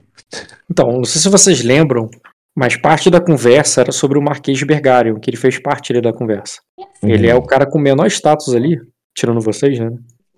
Então, 0.70 0.92
não 0.92 1.06
sei 1.06 1.22
se 1.22 1.30
vocês 1.30 1.62
lembram, 1.62 2.10
mas 2.56 2.76
parte 2.76 3.10
da 3.10 3.22
conversa 3.22 3.82
era 3.82 3.92
sobre 3.92 4.18
o 4.18 4.22
Marquês 4.22 4.62
Bergarion, 4.64 5.20
que 5.20 5.30
ele 5.30 5.38
fez 5.38 5.60
parte 5.60 5.92
ali 5.92 6.02
da 6.02 6.12
conversa. 6.12 6.62
Ele 7.04 7.28
é 7.28 7.36
o 7.36 7.44
cara 7.44 7.66
com 7.66 7.78
menor 7.78 8.08
status 8.08 8.54
ali, 8.56 8.82
tirando 9.16 9.40
vocês, 9.40 9.78
né? 9.78 9.92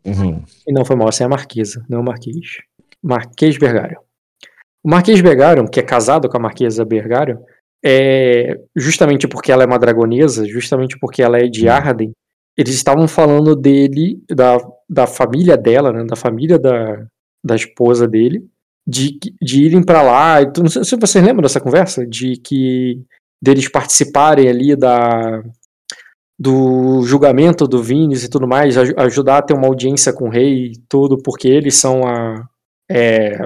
Uhum. 0.06 0.44
E 0.68 0.74
não 0.74 0.84
foi 0.84 0.96
mal, 0.96 1.10
essa 1.10 1.24
é 1.24 1.26
a 1.26 1.30
Marquesa, 1.30 1.86
não 1.90 2.00
é 2.00 2.02
o 2.02 2.06
Marquês. 2.06 2.58
Marquês 3.02 3.58
Bergarion. 3.58 4.00
O 4.84 4.90
Marquês 4.90 5.22
Bergarion, 5.22 5.68
que 5.68 5.80
é 5.80 5.84
casado 5.84 6.28
com 6.28 6.38
a 6.38 6.40
Marquesa 6.40 6.84
Bergarion, 6.84 7.38
é 7.84 8.60
justamente 8.76 9.28
porque 9.28 9.52
ela 9.52 9.64
é 9.64 9.66
uma 9.66 9.80
dragonesa, 9.80 10.46
justamente 10.48 10.98
porque 11.00 11.22
ela 11.22 11.38
é 11.38 11.48
de 11.48 11.68
Arden, 11.70 12.12
eles 12.58 12.76
estavam 12.76 13.08
falando 13.08 13.56
dele, 13.56 14.24
da, 14.30 14.58
da 14.90 15.08
família 15.08 15.58
dela, 15.58 15.92
né, 15.92 16.06
da 16.06 16.16
família 16.16 16.58
da, 16.58 17.06
da 17.44 17.56
esposa 17.56 18.08
dele, 18.08 18.48
de, 18.88 19.18
de 19.42 19.64
irem 19.64 19.84
pra 19.84 20.02
lá. 20.02 20.38
Não 20.58 20.70
sei 20.70 20.84
se 20.84 20.96
vocês 20.96 21.24
lembram 21.24 21.42
dessa 21.44 21.60
conversa, 21.62 22.06
de 22.06 22.38
que 22.38 23.02
deles 23.44 23.70
participarem 23.70 24.48
ali 24.48 24.76
da 24.76 25.44
do 26.38 27.02
julgamento 27.04 27.66
do 27.66 27.82
Vinícius 27.82 28.26
e 28.26 28.30
tudo 28.30 28.46
mais, 28.46 28.78
aj- 28.78 28.94
ajudar 28.98 29.38
a 29.38 29.42
ter 29.42 29.54
uma 29.54 29.68
audiência 29.68 30.12
com 30.12 30.26
o 30.26 30.30
rei 30.30 30.66
e 30.66 30.78
tudo, 30.90 31.18
porque 31.24 31.48
eles 31.48 31.76
são 31.76 32.06
a 32.06 32.46
é, 32.92 33.38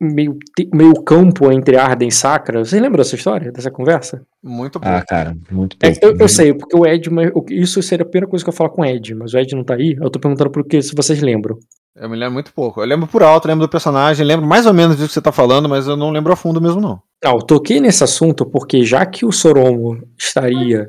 meio, 0.00 0.36
meio 0.72 0.94
campo 1.02 1.50
entre 1.52 1.76
Arden 1.76 2.08
e 2.08 2.12
Sacra. 2.12 2.64
Vocês 2.64 2.80
lembram 2.80 2.98
dessa 2.98 3.14
história, 3.14 3.52
dessa 3.52 3.70
conversa? 3.70 4.22
Muito 4.42 4.78
bom. 4.80 4.88
Ah, 4.88 5.04
cara, 5.06 5.36
muito 5.50 5.76
É, 5.82 5.90
pouco. 5.90 6.06
eu, 6.06 6.16
eu 6.18 6.28
sei, 6.28 6.54
porque 6.54 6.76
o 6.76 6.86
Ed, 6.86 7.08
isso 7.50 7.82
seria 7.82 8.02
a 8.04 8.08
primeira 8.08 8.26
coisa 8.28 8.44
que 8.44 8.48
eu 8.48 8.54
falar 8.54 8.70
com 8.70 8.82
o 8.82 8.84
Ed, 8.84 9.14
mas 9.14 9.34
o 9.34 9.38
Ed 9.38 9.54
não 9.54 9.62
tá 9.64 9.74
aí. 9.74 9.96
Eu 10.00 10.08
tô 10.10 10.18
perguntando 10.18 10.50
por 10.50 10.64
que 10.64 10.80
se 10.80 10.94
vocês 10.94 11.20
lembram. 11.20 11.58
Eu 11.94 12.08
me 12.08 12.16
lembro 12.16 12.34
muito 12.34 12.52
pouco. 12.54 12.80
Eu 12.80 12.86
lembro 12.86 13.06
por 13.06 13.22
alto, 13.22 13.46
lembro 13.48 13.66
do 13.66 13.70
personagem, 13.70 14.24
lembro 14.24 14.46
mais 14.46 14.64
ou 14.64 14.72
menos 14.72 14.96
disso 14.96 15.08
que 15.08 15.14
você 15.14 15.20
tá 15.20 15.32
falando, 15.32 15.68
mas 15.68 15.86
eu 15.86 15.96
não 15.96 16.10
lembro 16.10 16.32
a 16.32 16.36
fundo 16.36 16.60
mesmo, 16.60 16.80
não. 16.80 17.02
Não, 17.22 17.32
eu 17.32 17.42
toquei 17.42 17.80
nesse 17.80 18.02
assunto 18.02 18.46
porque 18.46 18.84
já 18.84 19.04
que 19.04 19.26
o 19.26 19.32
Soromo 19.32 20.00
estaria 20.16 20.88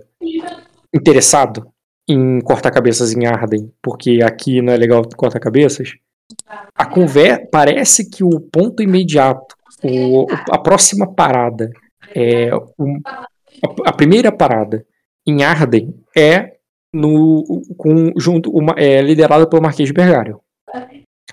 interessado 0.93 1.67
em 2.07 2.39
cortar 2.41 2.71
cabeças 2.71 3.13
em 3.13 3.25
Arden, 3.25 3.71
porque 3.81 4.21
aqui 4.23 4.61
não 4.61 4.73
é 4.73 4.77
legal 4.77 5.03
cortar 5.15 5.39
cabeças, 5.39 5.93
a 6.75 6.85
conversa 6.85 7.47
parece 7.51 8.09
que 8.09 8.23
o 8.23 8.39
ponto 8.39 8.81
imediato, 8.81 9.55
o- 9.83 10.27
a 10.49 10.57
próxima 10.57 11.11
parada, 11.13 11.69
é 12.15 12.53
o- 12.55 12.99
a, 13.05 13.27
a 13.89 13.93
primeira 13.93 14.31
parada 14.31 14.85
em 15.27 15.43
Arden 15.43 15.93
é 16.17 16.53
no 16.93 17.61
com 17.77 18.11
junto 18.17 18.49
uma, 18.51 18.73
é 18.77 19.01
liderada 19.01 19.47
pelo 19.47 19.61
Marquês 19.61 19.87
de 19.87 19.93
Bergário. 19.93 20.39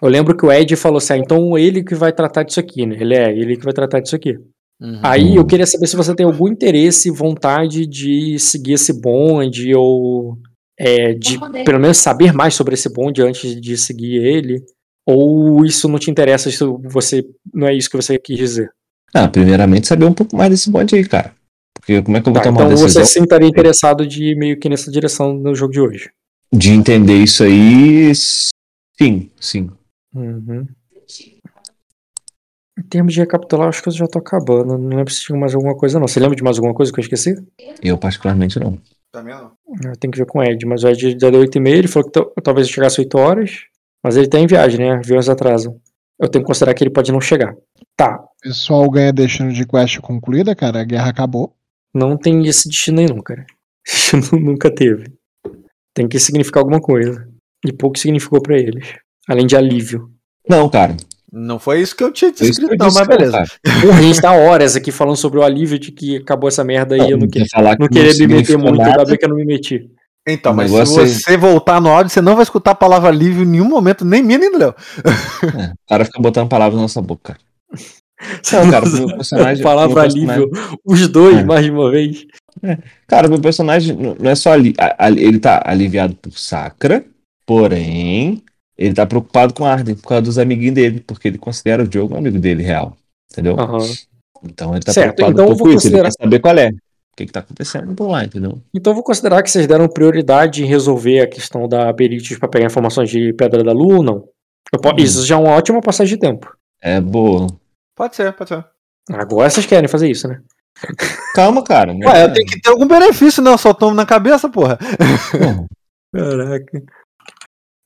Eu 0.01 0.09
lembro 0.09 0.37
que 0.37 0.47
o 0.47 0.53
Ed 0.53 0.77
falou 0.77 0.99
assim, 0.99 1.15
ah, 1.15 1.19
então 1.19 1.59
ele 1.59 1.83
que 1.83 1.95
vai 1.95 2.13
tratar 2.13 2.45
disso 2.45 2.61
aqui, 2.61 2.87
né? 2.87 2.97
Ele 3.01 3.15
é 3.17 3.33
ele 3.37 3.57
que 3.57 3.65
vai 3.65 3.73
tratar 3.73 3.99
disso 4.01 4.15
aqui. 4.15 4.39
Uhum. 4.81 5.01
Aí 5.03 5.35
eu 5.35 5.45
queria 5.45 5.67
saber 5.67 5.89
se 5.89 5.97
você 5.97 6.15
tem 6.15 6.25
algum 6.25 6.47
interesse 6.47 7.09
e 7.09 7.13
vontade 7.13 7.85
de 7.85 8.39
seguir 8.39 8.75
esse 8.75 8.93
bonde 9.01 9.75
ou 9.75 10.37
é, 10.79 11.13
de 11.15 11.37
pelo 11.65 11.81
menos 11.81 11.97
saber 11.97 12.33
mais 12.33 12.55
sobre 12.55 12.75
esse 12.75 12.89
bonde 12.93 13.21
antes 13.21 13.61
de 13.61 13.77
seguir 13.77 14.25
ele. 14.25 14.63
Ou 15.11 15.65
isso 15.65 15.89
não 15.89 15.99
te 15.99 16.11
interessa, 16.11 16.49
isso 16.51 16.79
você 16.85 17.25
não 17.55 17.67
é 17.67 17.75
isso 17.75 17.89
que 17.89 17.97
você 17.97 18.19
quis 18.19 18.37
dizer. 18.37 18.71
Ah, 19.15 19.27
primeiramente 19.27 19.87
saber 19.89 20.05
um 20.05 20.13
pouco 20.13 20.37
mais 20.37 20.51
desse 20.51 20.71
bode 20.71 20.95
aí, 20.95 21.07
cara. 21.09 21.35
Porque 21.75 22.03
como 22.03 22.17
é 22.17 22.21
que 22.21 22.29
eu 22.29 22.33
vou 22.35 22.43
Tá, 22.43 22.49
tomar 22.49 22.61
então 22.61 22.69
uma 22.69 22.75
decisão 22.77 23.05
você 23.05 23.13
sim 23.15 23.23
estaria 23.23 23.49
interessado 23.49 24.07
de 24.07 24.23
ir 24.33 24.37
meio 24.37 24.59
que 24.59 24.69
nessa 24.69 24.91
direção 24.91 25.33
no 25.33 25.55
jogo 25.55 25.73
de 25.73 25.81
hoje. 25.81 26.11
de 26.53 26.71
entender 26.73 27.17
isso 27.17 27.43
aí? 27.43 28.13
Sim, 28.15 29.31
sim. 29.41 29.71
Uhum. 30.15 30.67
Em 32.79 32.83
termos 32.83 33.13
de 33.13 33.21
recapitular, 33.21 33.69
acho 33.69 33.83
que 33.83 33.89
eu 33.89 33.93
já 33.93 34.07
tô 34.07 34.19
acabando. 34.19 34.79
Não 34.79 34.89
lembro 34.97 35.13
se 35.13 35.23
tinha 35.23 35.39
mais 35.39 35.55
alguma 35.55 35.75
coisa, 35.77 35.99
não. 35.99 36.07
Você 36.07 36.21
lembra 36.21 36.37
de 36.37 36.43
mais 36.43 36.57
alguma 36.59 36.75
coisa 36.75 36.93
que 36.93 37.01
eu 37.01 37.03
esqueci? 37.03 37.35
Eu 37.83 37.99
particularmente 37.99 38.59
não. 38.61 38.79
Também 39.11 39.35
não. 39.35 39.53
Eu 39.85 39.97
tenho 39.97 40.13
que 40.13 40.19
ver 40.19 40.27
com 40.27 40.39
o 40.39 40.43
Ed, 40.45 40.65
mas 40.67 40.85
o 40.85 40.89
Ed 40.89 41.17
já 41.19 41.31
deu 41.31 41.41
8 41.41 41.57
e 41.57 41.61
meia, 41.61 41.77
ele 41.77 41.89
falou 41.89 42.07
que 42.09 42.13
tal- 42.13 42.31
talvez 42.43 42.67
eu 42.69 42.73
chegasse 42.75 43.01
8 43.01 43.17
horas, 43.19 43.63
mas 44.03 44.17
ele 44.17 44.29
tá 44.29 44.39
em 44.39 44.47
viagem, 44.47 44.79
né? 44.81 44.93
Aviões 44.97 45.29
atrasam. 45.29 45.79
Eu 46.21 46.29
tenho 46.29 46.43
que 46.45 46.49
considerar 46.49 46.75
que 46.75 46.83
ele 46.83 46.91
pode 46.91 47.13
não 47.13 47.21
chegar. 47.21 47.55
Tá, 47.97 48.17
O 48.21 48.29
pessoal 48.43 48.89
ganha 48.91 49.13
destino 49.13 49.53
de 49.53 49.67
quest 49.67 49.99
concluída, 50.01 50.55
cara. 50.55 50.81
A 50.81 50.85
guerra 50.85 51.11
acabou. 51.11 51.53
não 51.95 52.17
tem 52.17 52.45
esse 52.47 52.69
destino 52.69 53.01
aí 53.01 53.07
não, 53.07 53.21
cara. 53.21 53.45
Nunca 54.33 54.73
teve. 54.73 55.13
Tem 55.95 56.07
que 56.09 56.19
significar 56.21 56.61
alguma 56.63 56.81
coisa. 56.81 57.27
E 57.67 57.73
pouco 57.73 57.99
significou 57.99 58.41
pra 58.41 58.57
eles. 58.57 58.95
Além 59.29 59.47
de 59.47 59.57
alívio. 59.57 60.11
Não, 60.49 60.69
cara. 60.69 60.97
Não 61.31 61.59
foi 61.59 61.81
isso 61.83 61.95
que 61.95 62.03
eu 62.03 62.11
tinha 62.13 62.33
Foi 62.33 62.49
isso 62.49 62.59
que 62.59 62.65
escrito, 62.65 62.83
eu 62.83 62.87
não, 62.89 62.95
mas 62.95 63.07
beleza. 63.07 63.45
Porra, 63.83 63.99
a 63.99 64.03
gente 64.03 64.21
tá 64.21 64.33
horas 64.39 64.77
aqui 64.77 64.91
falando 64.91 65.17
sobre 65.17 65.39
o 65.39 65.43
alívio 65.43 65.79
de 65.79 65.93
que 65.93 66.17
acabou 66.17 66.49
essa 66.49 66.65
merda 66.65 66.95
aí. 66.95 67.11
eu 67.11 67.19
não, 67.19 67.29
que- 67.29 67.41
não 67.79 67.89
que 67.89 67.95
queria 67.95 68.27
me 68.27 68.35
meter 68.35 68.57
muito, 68.57 68.81
ainda 68.81 69.05
bem 69.05 69.19
que 69.19 69.25
eu 69.25 69.29
não 69.29 69.37
me 69.37 69.45
meti. 69.45 69.91
Então, 70.29 70.53
O 70.53 70.57
mas 70.57 70.71
se 70.71 71.01
aí- 71.01 71.09
você 71.09 71.37
voltar 71.37 71.81
no 71.81 71.89
áudio, 71.89 72.11
você 72.13 72.21
não 72.21 72.35
vai 72.35 72.43
escutar 72.43 72.73
a 72.73 72.75
palavra 72.75 73.09
alívio 73.09 73.43
em 73.45 73.47
nenhum 73.47 73.69
momento, 73.69 74.05
nem 74.05 74.23
minha 74.23 74.39
nem 74.39 74.53
do 74.53 74.59
Léo. 74.59 74.75
É, 75.59 75.73
o 75.73 75.89
cara 75.89 76.05
fica 76.05 76.21
botando 76.21 76.49
palavras 76.49 76.77
na 76.77 76.83
nossa 76.83 77.01
boca, 77.01 77.35
cara. 77.35 77.39
Não, 78.65 78.71
cara, 78.71 78.85
o 78.85 78.91
meu 78.93 79.07
personagem. 79.17 79.63
Palavra 79.63 79.95
meu 79.95 80.03
personagem- 80.03 80.45
alívio. 80.45 80.79
Os 80.85 81.07
dois, 81.09 81.39
É. 81.39 81.45
mais 81.45 81.65
de 81.65 81.71
uma 81.71 81.91
vez. 81.91 82.27
Cara, 83.07 83.29
meu 83.29 83.41
personagem 83.41 83.97
não 83.97 84.29
é 84.31 84.35
só 84.35 84.53
ali. 84.53 84.75
Ele 85.17 85.39
tá 85.39 85.63
aliviado 85.65 86.15
por 86.17 86.33
Sakra, 86.37 87.05
porém, 87.47 88.43
ele 88.77 88.93
tá 88.95 89.07
preocupado 89.07 89.55
com 89.55 89.65
Arden 89.65 89.95
por 89.95 90.09
causa 90.09 90.23
dos 90.23 90.39
amiguinhos 90.39 90.75
dele, 90.75 91.01
porque 91.07 91.29
ele 91.29 91.39
considera 91.39 91.85
o 91.85 91.89
Diogo 91.89 92.15
um 92.15 92.19
amigo 92.19 92.39
dele 92.39 92.63
real. 92.63 92.97
Entendeu? 93.33 93.59
Aham. 93.59 93.79
Então 94.45 94.73
ele 94.75 94.83
tá 94.85 94.93
Certo, 94.93 95.17
preocupado 95.17 95.33
então 95.33 95.45
um 95.45 95.49
pouco 95.49 95.65
vou 95.65 95.73
com 95.73 95.77
isso. 95.79 95.87
Ele 95.87 95.97
considerar- 95.97 96.11
quer 96.11 96.23
saber 96.25 96.39
qual 96.41 96.57
é. 96.59 96.71
O 97.19 97.21
que, 97.21 97.27
que 97.27 97.33
tá 97.33 97.41
acontecendo 97.41 97.97
por 97.97 98.09
lá, 98.09 98.25
entendeu? 98.25 98.63
Então 98.73 98.93
eu 98.93 98.95
vou 98.95 99.03
considerar 99.03 99.43
que 99.43 99.51
vocês 99.51 99.67
deram 99.67 99.89
prioridade 99.89 100.63
em 100.63 100.67
resolver 100.69 101.21
a 101.21 101.27
questão 101.27 101.67
da 101.67 101.93
Berites 101.93 102.39
para 102.39 102.49
pegar 102.49 102.67
informações 102.67 103.11
de 103.11 103.33
Pedra 103.33 103.65
da 103.65 103.73
Lua 103.73 103.97
ou 103.97 104.03
não? 104.05 104.17
Hum. 104.73 104.97
Isso 104.99 105.27
já 105.27 105.35
é 105.35 105.39
uma 105.39 105.51
ótima 105.51 105.81
passagem 105.81 106.15
de 106.15 106.21
tempo. 106.21 106.57
É 106.81 107.01
boa. 107.01 107.49
Pode 107.97 108.15
ser, 108.15 108.33
pode 108.35 108.51
ser. 108.51 108.65
Agora 109.11 109.51
vocês 109.51 109.67
querem 109.67 109.89
fazer 109.89 110.09
isso, 110.09 110.29
né? 110.29 110.41
Calma, 111.35 111.65
cara. 111.65 111.91
né? 111.95 112.07
Ué, 112.07 112.25
eu 112.25 112.33
tenho 112.33 112.47
que 112.47 112.61
ter 112.61 112.71
algum 112.71 112.87
benefício, 112.87 113.43
não. 113.43 113.53
Eu 113.53 113.59
só 113.59 113.75
tomo 113.75 113.97
na 113.97 114.07
cabeça, 114.07 114.49
porra. 114.49 114.79
Caraca. 116.15 116.83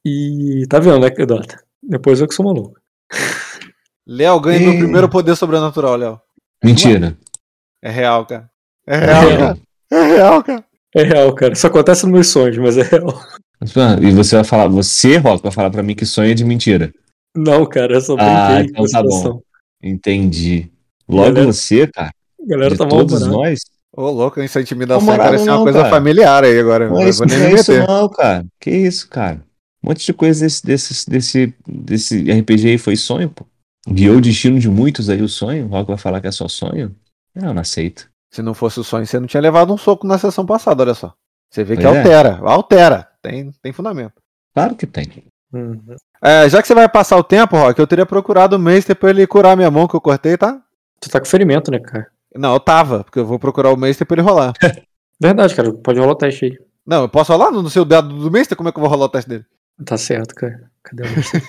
E 0.05 0.67
tá 0.69 0.79
vendo, 0.79 0.99
né, 0.99 1.09
Dota? 1.09 1.65
Depois 1.83 2.21
eu 2.21 2.29
que 2.29 2.35
sou 2.35 2.45
maluco. 2.45 2.79
Léo 4.07 4.39
ganha 4.43 4.59
Ih. 4.59 4.67
meu 4.67 4.79
primeiro 4.79 5.09
poder 5.09 5.37
sobrenatural, 5.37 5.97
Léo. 5.97 6.21
Mentira. 6.63 7.17
É 7.81 7.91
real, 7.91 8.27
cara. 8.27 8.52
É 8.87 8.97
real, 8.97 9.31
É. 9.31 9.37
cara. 9.37 9.59
É 9.93 10.03
real, 10.07 10.43
cara. 10.43 10.65
É 10.95 11.03
real, 11.03 11.35
cara. 11.35 11.53
Isso 11.53 11.67
acontece 11.67 12.05
nos 12.05 12.13
meus 12.13 12.29
sonhos, 12.29 12.59
mas 12.59 12.77
é 12.79 12.83
real. 12.83 13.21
Ah, 13.77 13.97
E 14.01 14.11
você 14.11 14.35
vai 14.37 14.45
falar, 14.45 14.67
você, 14.69 15.17
Rock, 15.19 15.43
vai 15.43 15.53
falar 15.53 15.71
pra 15.71 15.83
mim 15.83 15.95
que 15.95 16.05
sonho 16.05 16.31
é 16.31 16.35
de 16.35 16.45
mentira. 16.45 16.93
Não, 17.37 17.65
cara, 17.65 17.95
eu 17.95 18.01
só 18.01 18.17
Ah, 18.19 18.57
brinquei 18.57 18.71
então 18.71 18.85
com 18.85 18.97
a 18.97 19.01
tá 19.01 19.03
bom. 19.31 19.41
Entendi. 19.83 20.71
Logo 21.09 21.29
Galera- 21.33 21.53
você, 21.53 21.87
cara, 21.87 22.11
A 22.41 22.47
galera 22.49 22.71
de 22.71 22.77
tá 22.79 22.85
mal 22.85 22.91
todos 22.99 23.23
humorada. 23.23 23.37
nós. 23.51 23.61
Ô, 23.95 24.11
louco, 24.11 24.41
isso 24.41 24.59
é 24.59 24.63
intimidação. 24.63 25.07
Não, 25.07 25.17
Parece 25.17 25.45
uma 25.49 25.57
não, 25.57 25.63
coisa 25.65 25.79
cara. 25.81 25.91
familiar 25.91 26.45
aí 26.45 26.59
agora. 26.59 26.89
Não 26.89 27.01
é 27.01 27.05
Eu 27.05 27.09
isso, 27.09 27.19
vou 27.19 27.27
nem 27.29 27.39
não 27.39 27.47
me 27.47 27.53
é 27.53 27.55
isso 27.55 27.73
meter. 27.73 27.87
não, 27.87 28.09
cara. 28.09 28.45
Que 28.61 28.71
isso, 28.71 29.09
cara. 29.09 29.43
Um 29.85 29.89
monte 29.89 30.07
de 30.07 30.13
coisa 30.13 30.41
desse, 30.45 30.65
desse, 30.65 31.11
desse, 31.11 31.55
desse 31.69 32.31
RPG 32.31 32.69
aí 32.71 32.79
foi 32.79 32.97
sonho, 32.97 33.29
pô. 33.29 33.45
Guiou 33.89 34.17
o 34.17 34.21
destino 34.21 34.59
de 34.59 34.69
muitos 34.69 35.11
aí 35.11 35.21
o 35.21 35.29
sonho. 35.29 35.67
O 35.67 35.69
Rock 35.69 35.89
vai 35.89 35.99
falar 35.99 36.21
que 36.21 36.29
é 36.29 36.31
só 36.33 36.47
sonho. 36.49 36.95
Não, 37.35 37.49
eu 37.49 37.55
não 37.55 37.61
aceito. 37.63 38.09
Se 38.33 38.41
não 38.43 38.55
fosse 38.55 38.81
o 38.81 38.85
sonho, 38.85 39.07
você 39.07 39.21
não 39.21 39.27
tinha 39.27 39.43
levado 39.43 39.73
um 39.73 39.77
soco 39.77 40.07
na 40.07 40.17
sessão 40.17 40.47
passada, 40.47 40.83
olha 40.83 40.95
só. 40.95 41.13
Você 41.51 41.63
vê 41.63 41.77
que 41.77 41.85
é. 41.85 41.87
altera. 41.87 42.41
Altera. 42.43 43.09
Tem, 43.21 43.53
tem 43.63 43.73
fundamento. 43.73 44.15
Claro 44.55 44.75
que 44.75 44.87
tem. 44.87 45.25
Uhum. 45.53 45.79
É, 46.23 46.49
já 46.49 46.63
que 46.63 46.67
você 46.67 46.75
vai 46.75 46.89
passar 46.89 47.19
o 47.19 47.23
tempo, 47.23 47.57
Rock, 47.57 47.79
eu 47.79 47.87
teria 47.87 48.07
procurado 48.07 48.57
o 48.57 48.59
Meister 48.59 48.97
pra 48.97 49.11
ele 49.11 49.27
curar 49.27 49.55
minha 49.55 49.71
mão 49.71 49.87
que 49.87 49.95
eu 49.95 50.01
cortei, 50.01 50.39
tá? 50.39 50.59
Tu 50.99 51.11
tá 51.11 51.21
com 51.21 51.27
ferimento, 51.27 51.71
né, 51.71 51.79
cara? 51.79 52.07
Não, 52.35 52.55
eu 52.55 52.61
tava, 52.61 53.05
porque 53.05 53.19
eu 53.19 53.27
vou 53.27 53.39
procurar 53.39 53.71
o 53.71 53.77
Meister 53.77 54.07
pra 54.07 54.15
ele 54.15 54.27
rolar. 54.27 54.55
Verdade, 55.21 55.55
cara. 55.55 55.71
Pode 55.71 56.01
rolar 56.01 56.13
o 56.13 56.17
teste 56.17 56.47
aí. 56.47 56.59
Não, 56.87 57.03
eu 57.03 57.09
posso 57.11 57.31
rolar 57.33 57.51
no 57.51 57.69
seu 57.69 57.85
dado 57.85 58.09
do 58.09 58.31
Meister? 58.31 58.57
Como 58.57 58.71
é 58.71 58.73
que 58.73 58.79
eu 58.79 58.83
vou 58.83 58.91
rolar 58.91 59.05
o 59.05 59.11
teste 59.11 59.29
dele? 59.29 59.45
Tá 59.85 59.99
certo, 59.99 60.35
cara. 60.35 60.71
Cadê 60.83 61.03
o 61.03 61.11
mestre? 61.11 61.43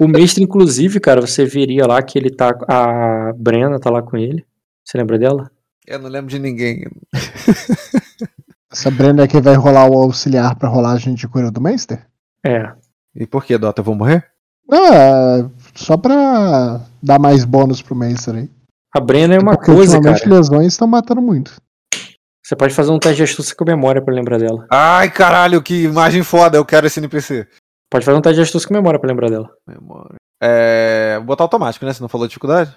o 0.00 0.08
mestre, 0.08 0.42
inclusive, 0.42 0.98
cara, 1.00 1.20
você 1.20 1.44
veria 1.44 1.86
lá 1.86 2.02
que 2.02 2.18
ele 2.18 2.30
tá. 2.30 2.56
A 2.66 3.32
Brena 3.36 3.78
tá 3.78 3.90
lá 3.90 4.02
com 4.02 4.16
ele. 4.16 4.44
Você 4.82 4.96
lembra 4.96 5.18
dela? 5.18 5.50
Eu 5.86 5.98
não 5.98 6.08
lembro 6.08 6.30
de 6.30 6.38
ninguém. 6.38 6.84
Essa 8.72 8.90
Brenda 8.90 9.24
é 9.24 9.28
quem 9.28 9.40
vai 9.40 9.54
rolar 9.54 9.86
o 9.88 9.96
auxiliar 9.96 10.56
pra 10.56 10.68
rolagem 10.68 11.14
de 11.14 11.28
cura 11.28 11.50
do 11.50 11.60
Meister? 11.60 12.06
É. 12.44 12.72
E 13.14 13.26
por 13.26 13.44
que, 13.44 13.56
Dota? 13.56 13.80
Eu 13.80 13.84
vou 13.84 13.94
morrer? 13.94 14.26
Não, 14.68 14.86
é 14.86 15.50
só 15.74 15.96
pra 15.96 16.80
dar 17.02 17.18
mais 17.18 17.44
bônus 17.44 17.82
pro 17.82 17.94
Meister 17.94 18.34
aí. 18.34 18.50
A 18.96 19.00
Brena 19.00 19.34
é 19.34 19.38
uma 19.38 19.56
Porque 19.56 19.72
coisa, 19.72 20.00
cara. 20.00 20.18
lesões 20.26 20.68
estão 20.68 20.88
matando 20.88 21.20
muito. 21.20 21.54
Você 22.42 22.56
pode 22.56 22.74
fazer 22.74 22.90
um 22.90 22.98
teste 22.98 23.16
de 23.16 23.22
astúcia 23.22 23.54
com 23.56 23.64
memória 23.64 24.02
pra 24.02 24.14
lembrar 24.14 24.38
dela. 24.38 24.66
Ai, 24.70 25.10
caralho, 25.10 25.62
que 25.62 25.84
imagem 25.84 26.22
foda. 26.22 26.58
Eu 26.58 26.64
quero 26.64 26.86
esse 26.86 27.00
NPC. 27.00 27.46
Pode 27.90 28.04
fazer 28.04 28.18
um 28.18 28.20
teste 28.20 28.36
de 28.36 28.42
astúcia 28.42 28.68
com 28.68 28.74
memória 28.74 28.98
pra 28.98 29.08
lembrar 29.08 29.30
dela. 29.30 29.50
Memória. 29.66 30.16
É. 30.42 31.14
Vou 31.18 31.26
botar 31.26 31.44
automático, 31.44 31.84
né? 31.86 31.92
Você 31.92 32.02
não 32.02 32.08
falou 32.08 32.26
dificuldade? 32.26 32.74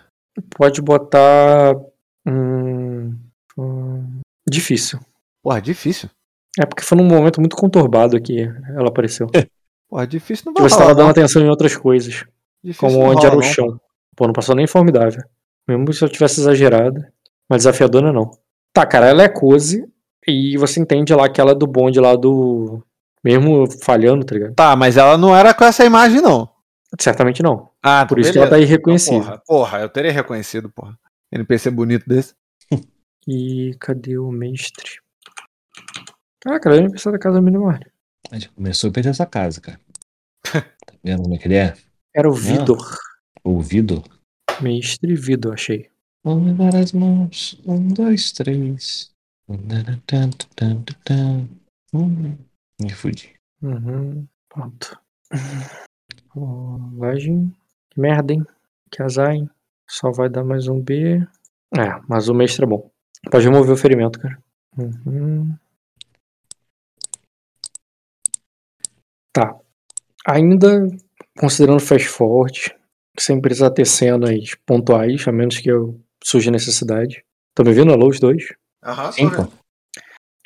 Pode 0.55 0.81
botar. 0.81 1.73
Hum, 2.27 3.15
hum, 3.57 4.19
difícil. 4.47 4.99
Porra, 5.41 5.61
difícil. 5.61 6.09
É 6.59 6.65
porque 6.65 6.83
foi 6.83 6.97
num 6.97 7.05
momento 7.05 7.39
muito 7.39 7.55
conturbado 7.55 8.19
que 8.21 8.41
ela 8.75 8.89
apareceu. 8.89 9.27
Porra, 9.89 10.05
difícil 10.05 10.45
não 10.47 10.53
vai 10.53 10.63
você 10.63 10.75
rolar. 10.75 10.87
tava 10.87 10.95
dando 10.97 11.11
atenção 11.11 11.41
em 11.41 11.49
outras 11.49 11.75
coisas. 11.77 12.25
Difícil 12.63 12.79
Como 12.89 12.99
onde 12.99 13.25
era 13.25 13.35
o 13.35 13.39
não. 13.39 13.43
chão. 13.43 13.79
Pô, 14.15 14.25
não 14.25 14.33
passou 14.33 14.55
nem 14.55 14.67
formidável. 14.67 15.23
Mesmo 15.67 15.93
se 15.93 16.03
eu 16.03 16.09
tivesse 16.09 16.39
exagerado. 16.41 17.01
Mas 17.49 17.59
desafiadora 17.59 18.11
não. 18.11 18.31
Tá, 18.73 18.85
cara, 18.85 19.07
ela 19.07 19.23
é 19.23 19.29
cose. 19.29 19.87
E 20.27 20.57
você 20.57 20.81
entende 20.81 21.13
lá 21.15 21.29
que 21.29 21.39
ela 21.39 21.51
é 21.51 21.55
do 21.55 21.65
bonde 21.65 21.99
lá 21.99 22.15
do. 22.15 22.83
Mesmo 23.23 23.65
falhando, 23.81 24.25
tá 24.25 24.33
ligado? 24.35 24.53
Tá, 24.55 24.75
mas 24.75 24.97
ela 24.97 25.17
não 25.17 25.35
era 25.35 25.53
com 25.53 25.63
essa 25.63 25.85
imagem, 25.85 26.21
não. 26.21 26.49
Certamente 26.99 27.41
não. 27.41 27.69
Ah, 27.81 28.05
Por 28.05 28.19
isso 28.19 28.31
que 28.33 28.37
ela 28.37 28.49
tá 28.49 28.59
irreconhecível. 28.59 29.21
Porra, 29.21 29.41
porra, 29.45 29.79
eu 29.79 29.89
teria 29.89 30.11
reconhecido, 30.11 30.69
porra. 30.69 30.97
NPC 31.31 31.71
bonito 31.71 32.07
desse. 32.07 32.33
E 33.29 33.75
cadê 33.81 34.17
o 34.17 34.31
mestre? 34.31 35.01
Ah, 36.45 36.57
cara, 36.61 36.77
eu 36.77 36.81
nem 36.83 36.91
pensei 36.91 37.11
da 37.11 37.19
casa 37.19 37.41
do 37.41 37.43
Minimar. 37.43 37.81
A 38.31 38.35
gente 38.35 38.47
começou 38.51 38.89
a 38.89 38.93
perder 38.93 39.09
essa 39.09 39.25
casa, 39.25 39.59
cara. 39.59 39.77
Tá 40.43 40.93
vendo 41.03 41.23
como 41.23 41.35
é 41.35 41.37
que 41.37 41.45
ele 41.45 41.55
é? 41.55 41.75
Era 42.15 42.29
o 42.29 42.33
Vidor. 42.33 42.97
Ouvido? 43.43 44.01
Mestre 44.61 45.13
Vidor, 45.13 45.55
achei. 45.55 45.89
Vamos 46.23 46.57
dar 46.57 46.73
as 46.73 46.93
mãos. 46.93 47.61
Um, 47.65 47.89
dois, 47.89 48.31
três. 48.31 49.11
Hum, 51.93 52.37
Me 52.81 52.89
fudi. 52.93 53.33
Uhum. 53.61 54.25
Pronto. 54.47 54.97
Rolagem. 56.29 57.53
Que 57.89 57.99
merda, 57.99 58.33
hein? 58.33 58.45
Que 58.89 59.03
azar, 59.03 59.31
hein? 59.33 59.49
Só 59.89 60.11
vai 60.11 60.29
dar 60.29 60.43
mais 60.43 60.67
um 60.67 60.81
B. 60.81 61.25
É, 61.75 61.99
mas 62.07 62.27
o 62.27 62.33
mestre 62.33 62.65
é 62.65 62.67
bom. 62.67 62.89
Pode 63.31 63.45
remover 63.45 63.73
o 63.73 63.77
ferimento, 63.77 64.19
cara. 64.19 64.37
Uhum. 64.77 65.55
Tá. 69.33 69.55
Ainda 70.27 70.87
considerando 71.37 71.79
fast 71.79 72.07
forward, 72.07 72.75
sem 73.17 73.39
precisar 73.39 73.71
ter 73.71 73.85
cenas 73.85 74.55
pontuais, 74.65 75.27
a 75.27 75.31
menos 75.31 75.59
que 75.59 75.69
eu 75.69 75.99
surja 76.23 76.51
necessidade. 76.51 77.23
Estão 77.49 77.65
me 77.65 77.73
vendo? 77.73 77.93
Alô, 77.93 78.07
os 78.07 78.19
dois? 78.19 78.53
Aham, 78.83 79.11
Sim. 79.11 79.29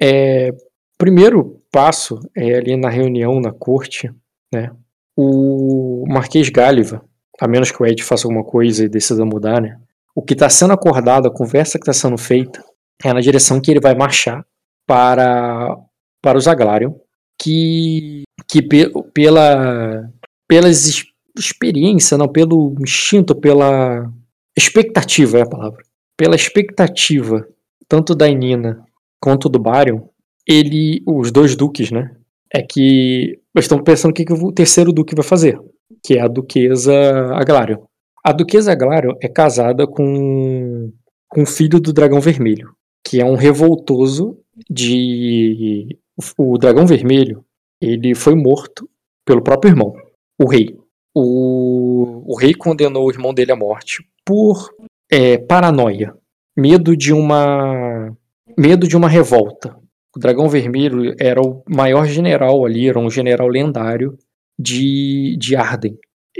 É, 0.01 0.51
primeiro 0.97 1.61
passo 1.71 2.19
é 2.35 2.55
ali 2.55 2.75
na 2.75 2.89
reunião 2.89 3.39
na 3.39 3.51
corte, 3.51 4.13
né? 4.51 4.71
O 5.15 6.05
Marquês 6.07 6.49
Gáliva, 6.49 7.03
a 7.41 7.47
menos 7.47 7.71
que 7.71 7.81
o 7.81 7.85
Ed 7.85 8.03
faça 8.03 8.27
alguma 8.27 8.43
coisa 8.43 8.85
e 8.85 8.89
decida 8.89 9.25
mudar, 9.25 9.59
né? 9.61 9.77
O 10.15 10.21
que 10.21 10.33
está 10.33 10.47
sendo 10.49 10.73
acordado, 10.73 11.27
a 11.27 11.33
conversa 11.33 11.79
que 11.79 11.83
está 11.89 11.93
sendo 11.93 12.17
feita, 12.17 12.63
é 13.03 13.11
na 13.11 13.19
direção 13.19 13.59
que 13.59 13.71
ele 13.71 13.79
vai 13.79 13.95
marchar 13.95 14.45
para 14.87 15.75
para 16.21 16.37
o 16.37 16.41
Zaglarion, 16.41 16.93
que 17.41 18.23
que 18.47 18.61
pe- 18.61 18.91
pela 19.13 20.07
pelas 20.47 20.85
ex- 20.87 21.05
experiência, 21.37 22.17
não 22.17 22.27
pelo 22.27 22.75
instinto, 22.79 23.33
pela 23.35 24.11
expectativa 24.55 25.39
é 25.39 25.41
a 25.41 25.49
palavra, 25.49 25.81
pela 26.17 26.35
expectativa 26.35 27.47
tanto 27.87 28.13
da 28.13 28.27
Inina 28.27 28.85
quanto 29.19 29.49
do 29.49 29.59
Barion, 29.59 30.01
ele, 30.47 31.01
os 31.05 31.31
dois 31.31 31.55
duques, 31.55 31.89
né? 31.91 32.11
É 32.53 32.61
que 32.61 33.39
estão 33.57 33.81
pensando 33.83 34.11
o 34.11 34.13
que, 34.13 34.25
que 34.25 34.33
o 34.33 34.51
terceiro 34.51 34.91
duque 34.91 35.15
vai 35.15 35.23
fazer, 35.23 35.57
que 36.03 36.17
é 36.17 36.21
a 36.21 36.27
duquesa 36.27 36.93
Aglarion. 37.33 37.79
A 38.23 38.31
duquesa 38.31 38.71
Aglarion 38.71 39.13
é 39.21 39.27
casada 39.27 39.87
com, 39.87 40.91
com 41.27 41.43
o 41.43 41.45
filho 41.45 41.79
do 41.79 41.91
dragão 41.91 42.19
vermelho, 42.19 42.73
que 43.05 43.19
é 43.19 43.25
um 43.25 43.35
revoltoso 43.35 44.37
de 44.69 45.97
o 46.37 46.57
dragão 46.57 46.85
vermelho. 46.85 47.43
Ele 47.81 48.13
foi 48.13 48.35
morto 48.35 48.87
pelo 49.25 49.41
próprio 49.41 49.71
irmão, 49.71 49.93
o 50.39 50.47
rei. 50.47 50.77
O, 51.15 52.23
o 52.31 52.37
rei 52.37 52.53
condenou 52.53 53.05
o 53.05 53.11
irmão 53.11 53.33
dele 53.33 53.51
à 53.51 53.55
morte 53.55 54.07
por 54.25 54.69
é, 55.11 55.37
paranoia, 55.37 56.15
medo 56.55 56.95
de 56.95 57.11
uma 57.11 58.15
medo 58.57 58.87
de 58.87 58.95
uma 58.95 59.09
revolta. 59.09 59.75
O 60.15 60.19
Dragão 60.19 60.47
Vermelho 60.49 61.15
era 61.19 61.41
o 61.41 61.63
maior 61.67 62.05
general 62.05 62.65
ali, 62.65 62.87
era 62.87 62.99
um 62.99 63.09
general 63.09 63.47
lendário 63.47 64.17
de, 64.61 65.35
de 65.37 65.55
Arden. 65.55 65.97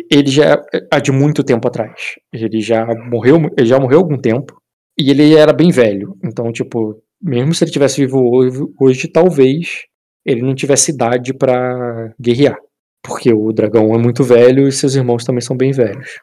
Ele 0.10 0.30
já 0.30 0.62
há 0.92 1.00
de 1.00 1.12
muito 1.12 1.44
tempo 1.44 1.68
atrás. 1.68 2.16
Ele 2.34 2.62
já 2.62 2.86
morreu, 3.10 3.38
ele 3.58 3.68
já 3.68 3.80
morreu 3.80 4.00
há 4.00 4.02
algum 4.02 4.18
tempo 4.18 4.62
e 4.98 5.10
ele 5.10 5.36
era 5.36 5.52
bem 5.52 5.72
velho. 5.72 6.18
Então, 6.24 6.52
tipo, 6.52 7.02
mesmo 7.22 7.54
se 7.54 7.64
ele 7.64 7.72
tivesse 7.72 8.02
vivo 8.02 8.20
hoje, 8.34 8.60
hoje 8.80 9.08
talvez 9.08 9.84
ele 10.26 10.42
não 10.42 10.56
tivesse 10.56 10.92
idade 10.92 11.34
pra 11.34 12.14
guerrear, 12.20 12.58
porque 13.04 13.34
o 13.34 13.52
dragão 13.52 13.94
é 13.94 13.98
muito 13.98 14.24
velho 14.24 14.68
e 14.68 14.72
seus 14.72 14.96
irmãos 14.96 15.24
também 15.24 15.42
são 15.42 15.58
bem 15.58 15.72
velhos. 15.72 16.20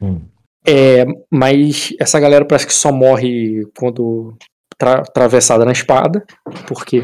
Hum. 0.00 0.20
É, 0.66 1.04
mas 1.30 1.94
essa 1.98 2.20
galera 2.20 2.44
parece 2.44 2.66
que 2.66 2.74
só 2.74 2.92
morre 2.92 3.62
quando 3.78 4.36
tra 4.78 5.00
atravessada 5.00 5.64
na 5.64 5.72
espada, 5.72 6.24
porque 6.68 7.02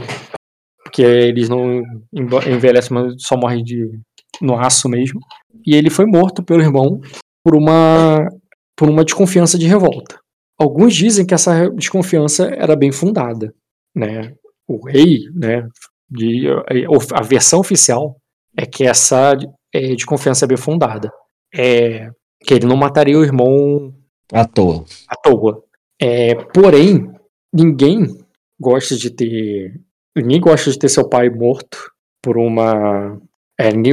porque 0.85 1.03
eles 1.03 1.49
não 1.49 1.83
enve- 2.13 2.51
envelhecem, 2.51 2.95
mas 2.95 3.15
só 3.19 3.37
morrem 3.37 3.65
de 3.65 3.99
no 4.41 4.59
aço 4.59 4.89
mesmo. 4.89 5.21
E 5.67 5.75
ele 5.75 5.91
foi 5.91 6.07
morto 6.07 6.43
pelo 6.43 6.63
irmão 6.63 7.01
por 7.45 7.55
uma 7.55 8.29
por 8.77 8.91
uma 8.91 9.05
desconfiança 9.05 9.59
de 9.59 9.67
revolta. 9.67 10.19
Alguns 10.59 10.95
dizem 10.95 11.25
que 11.25 11.35
essa 11.35 11.71
desconfiança 11.71 12.47
era 12.47 12.77
bem 12.77 12.93
fundada, 12.93 13.55
né? 13.95 14.35
O 14.69 14.85
rei, 14.87 15.21
né, 15.35 15.67
de, 16.11 16.47
a 17.13 17.23
versão 17.23 17.61
oficial 17.61 18.17
é 18.57 18.67
que 18.67 18.85
essa 18.85 19.33
é, 19.73 19.95
de 19.95 20.05
confiança 20.07 20.47
bem 20.47 20.57
fundada. 20.57 21.11
É, 21.55 22.11
que 22.45 22.55
ele 22.55 22.67
não 22.67 22.77
mataria 22.77 23.19
o 23.19 23.25
irmão 23.25 23.95
À 24.33 24.45
toa. 24.45 24.85
à 25.09 25.17
toa. 25.17 25.63
É, 26.01 26.35
porém, 26.35 27.11
ninguém 27.53 28.07
gosta 28.61 28.97
de 28.97 29.11
ter. 29.11 29.81
Ninguém 30.17 30.41
gosta 30.41 30.71
de 30.71 30.79
ter 30.79 30.89
seu 30.89 31.09
pai 31.09 31.29
morto 31.31 31.79
por 32.23 32.37
uma. 32.39 33.21
É, 33.59 33.71
de, 33.71 33.91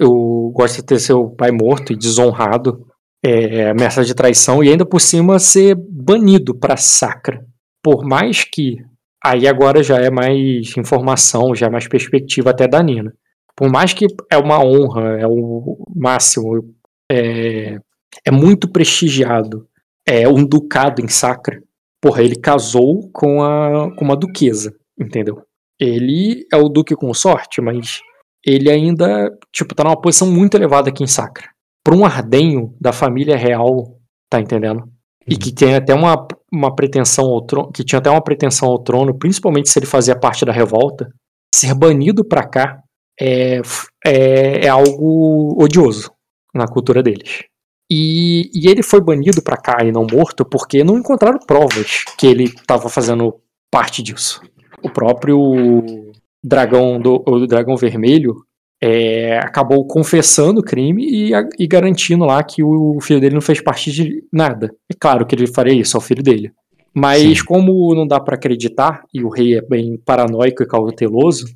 eu, 0.00 0.52
gosta 0.54 0.80
de 0.80 0.86
ter 0.86 0.98
seu 0.98 1.28
pai 1.30 1.50
morto 1.50 1.92
e 1.92 1.96
desonrado, 1.96 2.86
é, 3.24 3.70
ameaça 3.70 4.04
de 4.04 4.14
traição, 4.14 4.62
e 4.62 4.70
ainda 4.70 4.86
por 4.86 5.00
cima 5.00 5.38
ser 5.38 5.74
banido 5.74 6.54
pra 6.54 6.76
sacra. 6.76 7.44
Por 7.82 8.04
mais 8.04 8.44
que. 8.44 8.76
Aí 9.24 9.46
agora 9.46 9.82
já 9.82 9.98
é 9.98 10.10
mais 10.10 10.76
informação, 10.76 11.54
já 11.54 11.66
é 11.66 11.70
mais 11.70 11.86
perspectiva 11.86 12.50
até 12.50 12.66
da 12.66 12.82
Nina. 12.82 13.14
Por 13.54 13.70
mais 13.70 13.92
que 13.92 14.06
é 14.30 14.36
uma 14.36 14.58
honra, 14.64 15.20
é 15.20 15.26
o 15.26 15.86
máximo, 15.94 16.74
é, 17.10 17.78
é 18.24 18.30
muito 18.30 18.68
prestigiado 18.68 19.68
é 20.06 20.28
um 20.28 20.44
ducado 20.44 21.00
em 21.02 21.08
Sacra. 21.08 21.62
Porra, 22.00 22.22
ele 22.22 22.36
casou 22.36 23.08
com, 23.12 23.42
a, 23.42 23.94
com 23.96 24.04
uma 24.04 24.16
duquesa, 24.16 24.74
entendeu? 24.98 25.42
Ele 25.78 26.46
é 26.52 26.56
o 26.56 26.68
duque 26.68 26.94
com 26.94 27.12
sorte, 27.14 27.60
mas 27.60 28.00
ele 28.44 28.70
ainda, 28.70 29.30
tipo, 29.52 29.74
tá 29.74 29.84
numa 29.84 30.00
posição 30.00 30.30
muito 30.30 30.56
elevada 30.56 30.90
aqui 30.90 31.02
em 31.02 31.06
Sacra. 31.06 31.48
Pra 31.84 31.94
um 31.94 32.04
ardenho 32.04 32.74
da 32.80 32.92
família 32.92 33.36
real, 33.36 33.98
tá 34.30 34.40
entendendo? 34.40 34.84
E 35.26 35.36
que 35.36 35.52
tem 35.52 35.74
até 35.74 35.94
uma, 35.94 36.26
uma 36.52 36.74
pretensão 36.74 37.26
ao 37.26 37.44
trono, 37.44 37.70
que 37.70 37.84
tinha 37.84 37.98
até 37.98 38.10
uma 38.10 38.22
pretensão 38.22 38.68
ao 38.68 38.82
trono, 38.82 39.16
principalmente 39.16 39.70
se 39.70 39.78
ele 39.78 39.86
fazia 39.86 40.18
parte 40.18 40.44
da 40.44 40.52
revolta, 40.52 41.08
ser 41.54 41.74
banido 41.74 42.24
pra 42.24 42.46
cá 42.46 42.82
é, 43.20 43.60
é, 44.04 44.66
é 44.66 44.68
algo 44.68 45.62
odioso 45.62 46.10
na 46.54 46.66
cultura 46.66 47.02
deles. 47.02 47.44
E, 47.90 48.50
e 48.54 48.68
ele 48.68 48.82
foi 48.82 49.00
banido 49.00 49.42
pra 49.42 49.56
cá 49.56 49.84
e 49.84 49.92
não 49.92 50.06
morto 50.10 50.44
porque 50.44 50.82
não 50.82 50.98
encontraram 50.98 51.38
provas 51.46 52.04
que 52.18 52.26
ele 52.26 52.44
estava 52.44 52.88
fazendo 52.88 53.38
parte 53.70 54.02
disso. 54.02 54.40
O 54.82 54.90
próprio 54.90 56.11
dragão 56.42 57.00
do 57.00 57.22
o 57.26 57.46
dragão 57.46 57.76
vermelho 57.76 58.34
é, 58.82 59.38
acabou 59.38 59.86
confessando 59.86 60.60
o 60.60 60.64
crime 60.64 61.08
e, 61.08 61.34
a- 61.34 61.48
e 61.58 61.66
garantindo 61.68 62.24
lá 62.24 62.42
que 62.42 62.62
o 62.64 62.98
filho 63.00 63.20
dele 63.20 63.34
não 63.34 63.40
fez 63.40 63.60
parte 63.62 63.92
de 63.92 64.24
nada. 64.32 64.74
É 64.90 64.94
claro 64.98 65.24
que 65.24 65.34
ele 65.36 65.46
faria 65.46 65.72
isso 65.74 65.96
ao 65.96 66.00
filho 66.00 66.22
dele. 66.22 66.50
Mas 66.94 67.38
Sim. 67.38 67.44
como 67.46 67.94
não 67.94 68.06
dá 68.06 68.18
pra 68.20 68.34
acreditar, 68.34 69.04
e 69.14 69.22
o 69.24 69.28
rei 69.28 69.56
é 69.56 69.62
bem 69.62 69.96
paranoico 70.04 70.62
e 70.62 70.66
cauteloso, 70.66 71.46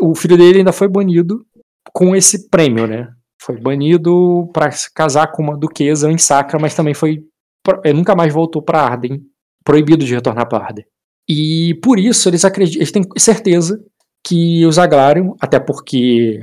o 0.00 0.14
filho 0.14 0.36
dele 0.38 0.58
ainda 0.58 0.72
foi 0.72 0.88
banido 0.88 1.44
com 1.92 2.14
esse 2.14 2.48
prêmio, 2.48 2.86
né? 2.86 3.08
Foi 3.42 3.58
banido 3.60 4.48
pra 4.52 4.70
se 4.70 4.92
casar 4.94 5.32
com 5.32 5.42
uma 5.42 5.56
duquesa 5.58 6.10
em 6.10 6.18
Sacra, 6.18 6.58
mas 6.58 6.74
também 6.74 6.94
foi. 6.94 7.24
Ele 7.84 7.94
nunca 7.94 8.14
mais 8.14 8.32
voltou 8.32 8.62
pra 8.62 8.82
Arden. 8.82 9.20
Proibido 9.64 10.04
de 10.04 10.14
retornar 10.14 10.48
pra 10.48 10.58
Arden. 10.64 10.84
E 11.28 11.74
por 11.82 11.98
isso 11.98 12.28
eles 12.28 12.44
acreditam, 12.44 12.78
eles 12.80 12.92
têm 12.92 13.02
certeza 13.18 13.78
que 14.24 14.64
os 14.66 14.78
Aglarion, 14.78 15.34
até 15.40 15.58
porque 15.58 16.40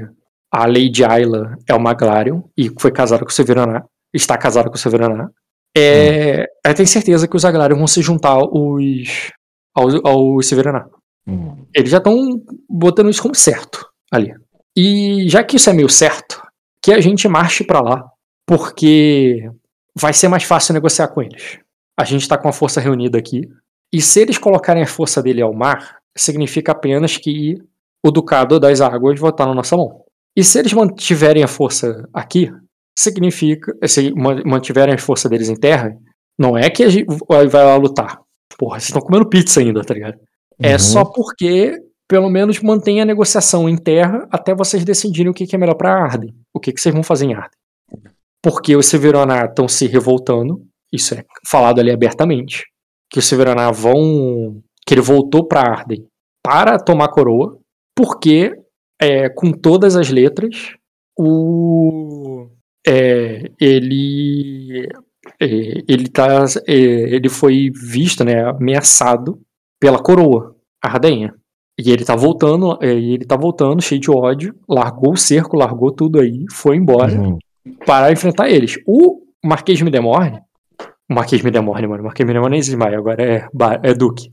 a 0.52 0.66
Lady 0.66 1.04
Ayla 1.04 1.58
é 1.68 1.74
uma 1.74 1.92
Aglarion 1.92 2.42
e 2.58 2.72
foi 2.80 2.92
casada 2.92 3.24
com 3.24 3.30
o 3.30 3.34
Severaná, 3.34 3.84
está 4.14 4.38
casada 4.38 4.70
com 4.70 4.76
o 4.76 4.80
Severaná, 4.80 5.30
é, 5.78 6.48
ela 6.66 6.74
tem 6.74 6.86
certeza 6.86 7.28
que 7.28 7.36
os 7.36 7.46
Aglarion 7.46 7.78
vão 7.78 7.88
se 7.88 8.02
juntar 8.02 8.32
aos, 8.32 9.32
aos, 9.76 9.96
aos 10.04 10.48
Severaná. 10.48 10.88
Hum. 11.28 11.66
Eles 11.74 11.92
já 11.92 11.98
estão 11.98 12.42
botando 12.70 13.10
isso 13.10 13.22
como 13.22 13.36
certo 13.36 13.88
ali. 14.12 14.34
E 14.76 15.28
já 15.30 15.44
que 15.44 15.58
isso 15.58 15.70
é 15.70 15.74
meio 15.74 15.90
certo, 15.90 16.42
que 16.82 16.92
a 16.92 17.02
gente 17.02 17.28
marche 17.28 17.64
pra 17.64 17.82
lá, 17.82 18.04
porque 18.46 19.50
vai 19.96 20.14
ser 20.14 20.28
mais 20.28 20.44
fácil 20.44 20.74
negociar 20.74 21.10
com 21.10 21.22
eles. 21.22 21.60
A 22.00 22.04
gente 22.04 22.28
tá 22.28 22.38
com 22.38 22.48
a 22.48 22.54
força 22.54 22.80
reunida 22.80 23.18
aqui, 23.18 23.42
e 23.92 24.02
se 24.02 24.22
eles 24.22 24.38
colocarem 24.38 24.84
a 24.84 24.88
força 24.88 25.22
dele 25.22 25.42
ao 25.42 25.54
mar, 25.54 25.98
significa 26.22 26.72
apenas 26.72 27.18
que 27.18 27.56
o 28.06 28.12
Ducado 28.12 28.60
das 28.60 28.82
Águas 28.82 29.20
vai 29.20 29.32
estar 29.32 29.46
na 29.46 29.54
nossa 29.54 29.76
mão. 29.78 30.04
E 30.36 30.44
se 30.44 30.60
eles 30.60 30.74
mantiverem 30.74 31.44
a 31.44 31.48
força 31.48 32.08
aqui, 32.14 32.52
significa. 32.98 33.74
Se 33.88 34.14
man- 34.14 34.42
mantiverem 34.46 34.94
a 34.96 34.98
força 34.98 35.28
deles 35.30 35.50
em 35.50 35.56
terra, 35.56 35.96
não 36.38 36.58
é 36.58 36.70
que 36.70 36.84
a 36.84 36.90
gente 36.90 37.08
vai 37.30 37.64
lá 37.66 37.76
lutar. 37.76 38.20
Porra, 38.58 38.80
vocês 38.80 38.90
estão 38.90 39.02
comendo 39.02 39.28
pizza 39.30 39.60
ainda, 39.60 39.82
tá 39.84 39.94
ligado? 39.94 40.18
É 40.60 40.74
Uhum. 40.74 40.80
só 40.80 41.06
porque, 41.06 41.78
pelo 42.08 42.30
menos, 42.30 42.60
mantém 42.62 43.02
a 43.02 43.06
negociação 43.06 43.68
em 43.70 43.78
terra 43.78 44.28
até 44.32 44.54
vocês 44.56 44.84
decidirem 44.84 45.30
o 45.30 45.34
que 45.34 45.46
que 45.48 45.56
é 45.56 45.60
melhor 45.60 45.76
pra 45.76 45.94
Arden. 45.94 46.34
O 46.54 46.60
que, 46.60 46.72
que 46.72 46.80
vocês 46.82 46.94
vão 46.94 47.04
fazer 47.04 47.26
em 47.26 47.34
Arden. 47.34 47.52
Porque 48.42 48.76
os 48.76 48.86
Severoná 48.88 49.46
estão 49.46 49.68
se 49.68 49.88
revoltando, 49.88 50.62
isso 50.94 51.14
é 51.16 51.24
falado 51.48 51.80
ali 51.80 51.92
abertamente, 51.92 52.64
que 53.12 53.20
os 53.20 53.26
Severoná 53.26 53.72
vão. 53.72 54.62
Que 54.88 54.94
ele 54.94 55.02
voltou 55.02 55.46
pra 55.46 55.62
Arden 55.62 56.06
para 56.42 56.80
tomar 56.80 57.10
coroa, 57.10 57.60
porque, 57.94 58.56
é, 59.02 59.28
com 59.28 59.52
todas 59.52 59.96
as 59.98 60.10
letras, 60.10 60.76
o. 61.20 62.48
é, 62.88 63.52
ele. 63.60 64.88
é, 65.42 65.46
ele, 65.88 66.08
tá, 66.10 66.46
é, 66.68 66.74
ele 66.74 67.28
foi 67.30 67.70
visto, 67.74 68.24
né, 68.24 68.44
ameaçado 68.50 69.40
pela 69.80 70.00
coroa 70.02 70.56
ardenha. 70.82 71.34
E 71.80 71.92
ele 71.92 72.04
tá 72.06 72.16
voltando, 72.16 72.78
é, 72.82 72.88
ele 72.92 73.26
tá 73.26 73.36
voltando 73.36 73.82
cheio 73.84 74.02
de 74.02 74.10
ódio, 74.10 74.56
largou 74.68 75.14
o 75.14 75.18
cerco, 75.18 75.58
largou 75.58 75.92
tudo 75.92 76.20
aí, 76.20 76.46
foi 76.52 76.76
embora 76.78 77.14
Uhum. 77.20 77.38
para 77.86 78.12
enfrentar 78.12 78.50
eles. 78.50 78.78
O 78.88 79.22
Marquês 79.46 79.80
Midemorne, 79.82 80.40
o 81.10 81.14
Marquês 81.14 81.42
Midemorne, 81.42 81.88
mano, 81.88 82.02
o 82.04 82.06
Marquês 82.06 82.28
nem 82.30 82.60
existe 82.60 82.76
mais, 82.78 82.94
agora 82.94 83.24
é, 83.24 83.48
é 83.84 83.94
Duque. 83.94 84.30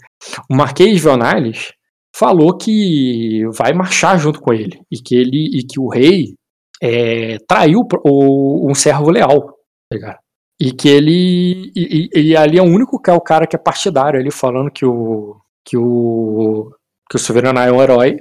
O 0.51 0.57
Marquês 0.57 1.03
Veonales 1.03 1.73
falou 2.17 2.57
que 2.57 3.43
vai 3.57 3.73
marchar 3.73 4.19
junto 4.19 4.41
com 4.41 4.53
ele 4.53 4.81
e 4.91 4.97
que 4.99 5.15
ele 5.17 5.51
e 5.59 5.65
que 5.67 5.79
o 5.81 5.89
rei 5.89 6.35
é, 6.83 7.39
traiu 7.49 7.81
o, 8.05 8.71
um 8.71 8.75
servo 8.75 9.11
leal, 9.11 9.55
tá? 10.01 10.19
E 10.61 10.73
que 10.73 10.89
ele 10.89 11.73
e, 11.75 12.09
e- 12.15 12.21
e 12.31 12.37
ali 12.37 12.59
é 12.59 12.63
o 12.63 12.65
único 12.67 13.01
que 13.01 13.11
é 13.11 13.13
o 13.15 13.21
cara 13.21 13.47
que 13.47 13.57
é 13.57 13.59
partidário, 13.59 14.21
ele 14.21 14.31
falando 14.31 14.71
que 14.71 14.85
o 14.87 15.37
que 15.65 15.77
o 15.77 16.71
que 17.11 17.17
o 17.17 17.19
Severaná 17.19 17.65
é 17.67 17.73
um 17.73 17.83
herói. 17.83 18.17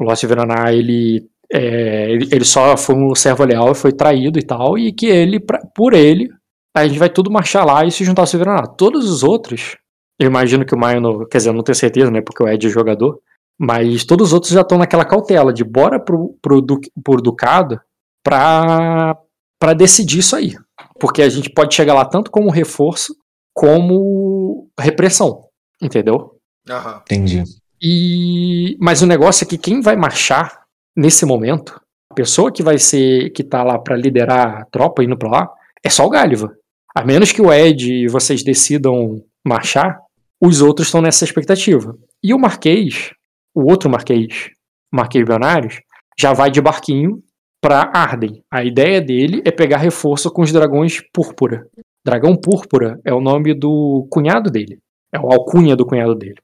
O 0.00 0.04
Lost 0.04 0.20
Severaná 0.20 0.72
ele 0.72 1.26
é, 1.52 2.10
ele, 2.10 2.28
ele 2.30 2.44
só 2.44 2.76
foi 2.76 2.94
um 2.94 3.14
servo 3.14 3.44
leal 3.44 3.72
e 3.72 3.74
foi 3.74 3.92
traído 3.92 4.38
e 4.38 4.42
tal, 4.42 4.78
e 4.78 4.92
que 4.92 5.06
ele, 5.06 5.40
pra- 5.40 5.60
por 5.74 5.94
ele, 5.94 6.28
a 6.74 6.86
gente 6.86 6.98
vai 6.98 7.08
tudo 7.08 7.30
marchar 7.30 7.64
lá 7.64 7.84
e 7.84 7.90
se 7.90 8.04
juntar 8.04 8.22
ao 8.22 8.26
Severaná. 8.26 8.66
Todos 8.66 9.10
os 9.10 9.22
outros, 9.22 9.76
eu 10.18 10.26
imagino 10.26 10.64
que 10.64 10.74
o 10.74 10.78
Maio, 10.78 11.26
quer 11.26 11.38
dizer, 11.38 11.50
eu 11.50 11.54
não 11.54 11.62
tenho 11.62 11.76
certeza, 11.76 12.10
né, 12.10 12.20
porque 12.20 12.42
o 12.42 12.48
Ed 12.48 12.66
é 12.66 12.70
jogador, 12.70 13.20
mas 13.58 14.04
todos 14.04 14.28
os 14.28 14.32
outros 14.32 14.52
já 14.52 14.60
estão 14.60 14.78
naquela 14.78 15.04
cautela 15.04 15.52
de 15.52 15.64
bora 15.64 15.98
pro, 15.98 16.36
pro, 16.40 16.60
du, 16.60 16.80
pro 17.02 17.20
Ducado 17.20 17.80
pra, 18.22 19.16
pra 19.58 19.74
decidir 19.74 20.20
isso 20.20 20.36
aí. 20.36 20.54
Porque 21.00 21.22
a 21.22 21.28
gente 21.28 21.50
pode 21.50 21.74
chegar 21.74 21.94
lá 21.94 22.04
tanto 22.04 22.30
como 22.30 22.50
reforço, 22.50 23.16
como 23.52 24.68
repressão, 24.78 25.44
entendeu? 25.82 26.36
Aham. 26.68 27.02
Entendi. 27.02 27.42
E 27.80 28.76
mas 28.80 29.02
o 29.02 29.06
negócio 29.06 29.44
é 29.44 29.48
que 29.48 29.58
quem 29.58 29.80
vai 29.80 29.96
marchar 29.96 30.62
nesse 30.96 31.24
momento, 31.24 31.80
a 32.10 32.14
pessoa 32.14 32.52
que 32.52 32.62
vai 32.62 32.78
ser 32.78 33.30
que 33.30 33.44
tá 33.44 33.62
lá 33.62 33.78
pra 33.78 33.96
liderar 33.96 34.62
a 34.62 34.64
tropa 34.64 35.02
indo 35.02 35.16
pra 35.16 35.30
lá, 35.30 35.50
é 35.82 35.90
só 35.90 36.06
o 36.06 36.10
Gáliva. 36.10 36.52
A 36.94 37.04
menos 37.04 37.32
que 37.32 37.42
o 37.42 37.52
Ed 37.52 37.92
e 37.92 38.08
vocês 38.08 38.42
decidam 38.42 39.22
marchar, 39.46 39.98
os 40.40 40.60
outros 40.60 40.88
estão 40.88 41.00
nessa 41.00 41.24
expectativa. 41.24 41.96
E 42.22 42.32
o 42.32 42.38
Marquês, 42.38 43.12
o 43.54 43.70
outro 43.70 43.90
Marquês, 43.90 44.50
Marquês 44.92 45.24
Bionários, 45.24 45.80
já 46.18 46.32
vai 46.32 46.50
de 46.50 46.60
barquinho 46.60 47.22
pra 47.60 47.90
Arden. 47.94 48.42
A 48.50 48.64
ideia 48.64 49.00
dele 49.00 49.42
é 49.44 49.50
pegar 49.50 49.78
reforço 49.78 50.30
com 50.30 50.42
os 50.42 50.52
dragões 50.52 51.00
púrpura. 51.12 51.66
Dragão 52.04 52.36
púrpura 52.36 53.00
é 53.04 53.12
o 53.12 53.20
nome 53.20 53.54
do 53.54 54.06
cunhado 54.10 54.50
dele. 54.50 54.78
É 55.12 55.18
o 55.18 55.30
alcunha 55.30 55.76
do 55.76 55.86
cunhado 55.86 56.14
dele 56.14 56.40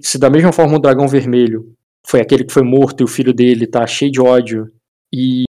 se 0.00 0.18
da 0.18 0.30
mesma 0.30 0.52
forma 0.52 0.76
o 0.76 0.80
dragão 0.80 1.06
vermelho 1.06 1.74
foi 2.06 2.20
aquele 2.20 2.44
que 2.44 2.52
foi 2.52 2.62
morto 2.62 3.00
e 3.00 3.04
o 3.04 3.08
filho 3.08 3.32
dele 3.32 3.66
tá 3.66 3.86
cheio 3.86 4.10
de 4.10 4.20
ódio 4.20 4.70
e, 5.12 5.44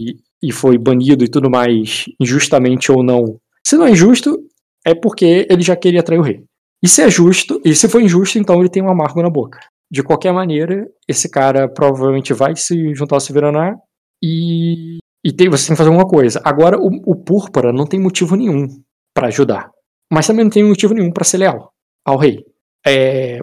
e, 0.00 0.16
e 0.42 0.52
foi 0.52 0.78
banido 0.78 1.24
e 1.24 1.28
tudo 1.28 1.50
mais, 1.50 2.04
injustamente 2.20 2.90
ou 2.90 3.02
não. 3.02 3.38
Se 3.66 3.76
não 3.76 3.86
é 3.86 3.90
injusto, 3.90 4.38
é 4.84 4.94
porque 4.94 5.46
ele 5.50 5.62
já 5.62 5.76
queria 5.76 6.02
trair 6.02 6.18
o 6.18 6.22
rei. 6.22 6.42
E 6.82 6.88
se 6.88 7.02
é 7.02 7.10
justo, 7.10 7.60
e 7.64 7.74
se 7.74 7.88
for 7.88 8.00
injusto, 8.00 8.38
então 8.38 8.58
ele 8.60 8.70
tem 8.70 8.82
um 8.82 8.90
amargo 8.90 9.22
na 9.22 9.28
boca. 9.28 9.60
De 9.90 10.02
qualquer 10.02 10.32
maneira, 10.32 10.86
esse 11.06 11.28
cara 11.28 11.68
provavelmente 11.68 12.32
vai 12.32 12.56
se 12.56 12.94
juntar 12.94 13.16
ao 13.16 13.20
Severaná 13.20 13.76
e, 14.22 14.98
e 15.24 15.32
tem, 15.32 15.48
você 15.48 15.66
tem 15.66 15.74
que 15.74 15.78
fazer 15.78 15.90
alguma 15.90 16.08
coisa. 16.08 16.40
Agora, 16.44 16.78
o, 16.78 16.88
o 17.04 17.16
Púrpura 17.16 17.72
não 17.72 17.86
tem 17.86 18.00
motivo 18.00 18.36
nenhum 18.36 18.66
pra 19.14 19.28
ajudar, 19.28 19.70
mas 20.10 20.26
também 20.26 20.44
não 20.44 20.50
tem 20.50 20.64
motivo 20.64 20.94
nenhum 20.94 21.12
pra 21.12 21.24
ser 21.24 21.38
leal 21.38 21.70
ao 22.06 22.16
rei. 22.16 22.44
É, 22.86 23.40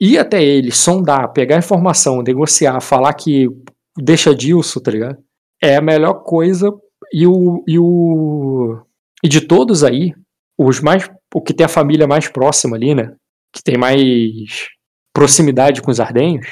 ir 0.00 0.18
até 0.18 0.42
ele, 0.42 0.72
sondar, 0.72 1.32
pegar 1.32 1.58
informação, 1.58 2.22
negociar, 2.22 2.80
falar 2.80 3.12
que 3.14 3.46
deixa 3.96 4.34
disso, 4.34 4.80
tá 4.80 4.90
ligado? 4.90 5.18
É 5.62 5.76
a 5.76 5.80
melhor 5.80 6.22
coisa 6.22 6.72
e 7.12 7.26
o, 7.26 7.62
e 7.66 7.78
o 7.78 8.82
e 9.22 9.28
de 9.28 9.40
todos 9.42 9.84
aí, 9.84 10.14
os 10.58 10.80
mais 10.80 11.08
o 11.34 11.40
que 11.40 11.54
tem 11.54 11.64
a 11.64 11.68
família 11.68 12.06
mais 12.06 12.28
próxima 12.28 12.76
ali, 12.76 12.94
né? 12.94 13.14
Que 13.52 13.62
tem 13.62 13.76
mais 13.76 14.68
proximidade 15.12 15.82
com 15.82 15.90
os 15.90 16.00
ardenhos, 16.00 16.46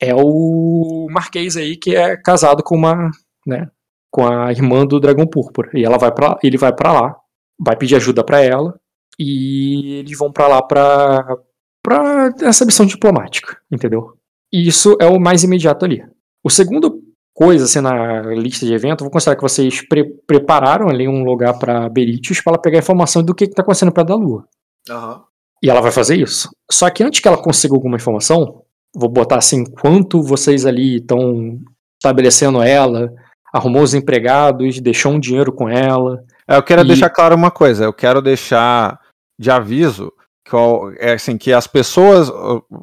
é 0.00 0.14
o 0.14 1.06
Marquês 1.10 1.56
aí 1.56 1.76
que 1.76 1.94
é 1.94 2.16
casado 2.16 2.62
com 2.62 2.74
uma, 2.74 3.10
né, 3.46 3.68
com 4.10 4.26
a 4.26 4.50
irmã 4.50 4.86
do 4.86 4.98
Dragão 4.98 5.26
Púrpura. 5.26 5.70
E 5.74 5.84
ela 5.84 5.98
vai 5.98 6.10
ele 6.42 6.56
vai 6.56 6.74
para 6.74 6.92
lá, 6.92 7.16
vai 7.58 7.76
pedir 7.76 7.96
ajuda 7.96 8.24
para 8.24 8.40
ela 8.40 8.78
e 9.18 9.96
eles 9.98 10.16
vão 10.18 10.32
para 10.32 10.48
lá 10.48 10.62
para 10.62 11.36
para 11.82 12.34
essa 12.42 12.64
missão 12.64 12.84
diplomática, 12.84 13.56
entendeu? 13.70 14.14
E 14.52 14.66
isso 14.66 14.96
é 15.00 15.06
o 15.06 15.20
mais 15.20 15.44
imediato 15.44 15.84
ali. 15.84 16.04
O 16.44 16.50
segundo 16.50 17.02
coisa 17.40 17.64
assim, 17.64 17.80
na 17.80 18.20
lista 18.34 18.66
de 18.66 18.74
evento, 18.74 19.00
vou 19.02 19.10
considerar 19.10 19.36
que 19.36 19.42
vocês 19.42 19.80
pre 19.88 20.04
prepararam 20.26 20.88
ali 20.88 21.08
um 21.08 21.24
lugar 21.24 21.58
para 21.58 21.88
Beritius 21.88 22.42
para 22.42 22.52
ela 22.52 22.60
pegar 22.62 22.78
informação 22.78 23.22
do 23.22 23.34
que 23.34 23.44
está 23.44 23.62
acontecendo 23.62 23.90
perto 23.92 24.08
da 24.08 24.14
Lua. 24.14 24.44
Aham. 24.90 25.22
E 25.62 25.70
ela 25.70 25.80
vai 25.80 25.90
fazer 25.90 26.16
isso. 26.16 26.50
Só 26.70 26.88
que 26.90 27.02
antes 27.02 27.20
que 27.20 27.28
ela 27.28 27.36
consiga 27.38 27.74
alguma 27.74 27.96
informação, 27.96 28.62
vou 28.94 29.08
botar 29.08 29.36
assim, 29.36 29.64
quanto 29.64 30.22
vocês 30.22 30.66
ali 30.66 30.96
estão 30.96 31.58
estabelecendo 31.98 32.62
ela, 32.62 33.10
arrumou 33.52 33.82
os 33.82 33.94
empregados, 33.94 34.78
deixou 34.80 35.12
um 35.12 35.20
dinheiro 35.20 35.52
com 35.52 35.68
ela. 35.68 36.22
É, 36.46 36.56
eu 36.56 36.62
quero 36.62 36.82
E- 36.82 36.86
deixar 36.86 37.08
claro 37.10 37.34
uma 37.34 37.50
coisa, 37.50 37.84
eu 37.84 37.92
quero 37.92 38.20
deixar 38.20 38.98
de 39.38 39.50
aviso 39.50 40.12
que, 40.44 40.56
é, 40.98 41.12
assim, 41.14 41.38
que 41.38 41.52
as 41.52 41.66
pessoas, 41.66 42.30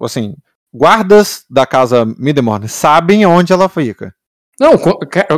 assim, 0.02 0.36
guardas 0.74 1.46
da 1.50 1.66
casa 1.66 2.06
Midemorne 2.18 2.68
sabem 2.68 3.26
onde 3.26 3.54
ela 3.54 3.68
fica. 3.70 4.14
Não, 4.60 4.72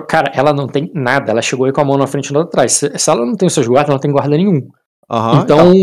cara, 0.07 0.31
ela 0.33 0.53
não 0.53 0.67
tem 0.67 0.91
nada. 0.93 1.31
Ela 1.31 1.41
chegou 1.41 1.65
aí 1.65 1.73
com 1.73 1.81
a 1.81 1.85
mão 1.85 1.97
na 1.97 2.07
frente 2.07 2.27
e 2.27 2.33
na 2.33 2.39
outra 2.39 2.61
atrás. 2.61 2.73
Se, 2.73 2.97
se 2.97 3.09
ela 3.09 3.25
não 3.25 3.35
tem 3.35 3.47
os 3.47 3.53
seus 3.53 3.67
guardas, 3.67 3.89
ela 3.89 3.95
não 3.95 4.01
tem 4.01 4.11
guarda 4.11 4.37
nenhum. 4.37 4.69
Aham, 5.11 5.41
então, 5.41 5.73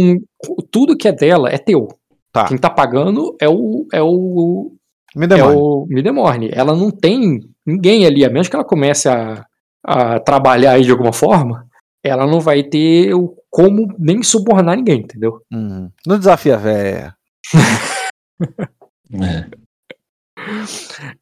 tudo 0.71 0.97
que 0.97 1.09
é 1.09 1.13
dela 1.13 1.51
é 1.51 1.59
teu. 1.59 1.89
Tá. 2.33 2.45
Quem 2.47 2.57
tá 2.57 2.71
pagando 2.71 3.37
é 3.41 3.49
o 3.49 3.87
é 3.93 4.03
o 4.03 4.73
é 5.15 5.19
Midemorne. 5.19 5.57
o 5.57 5.87
Midemorne. 5.89 6.51
Ela 6.53 6.75
não 6.75 6.91
tem 6.91 7.41
ninguém 7.65 8.07
ali, 8.07 8.25
a 8.25 8.31
menos 8.31 8.49
que 8.49 8.55
ela 8.55 8.65
comece 8.65 9.09
a, 9.09 9.45
a 9.85 10.21
trabalhar 10.21 10.73
aí 10.73 10.83
de 10.83 10.91
alguma 10.91 11.13
forma, 11.13 11.67
ela 12.05 12.27
não 12.27 12.41
vai 12.41 12.63
ter 12.63 13.15
o, 13.15 13.35
como 13.51 13.95
nem 13.99 14.23
subornar 14.23 14.77
ninguém, 14.77 15.01
entendeu? 15.01 15.41
Uhum. 15.53 15.91
No 16.07 16.19
desafio 16.19 16.55
a 16.55 16.59
véia. 16.59 17.15
É. 19.09 19.47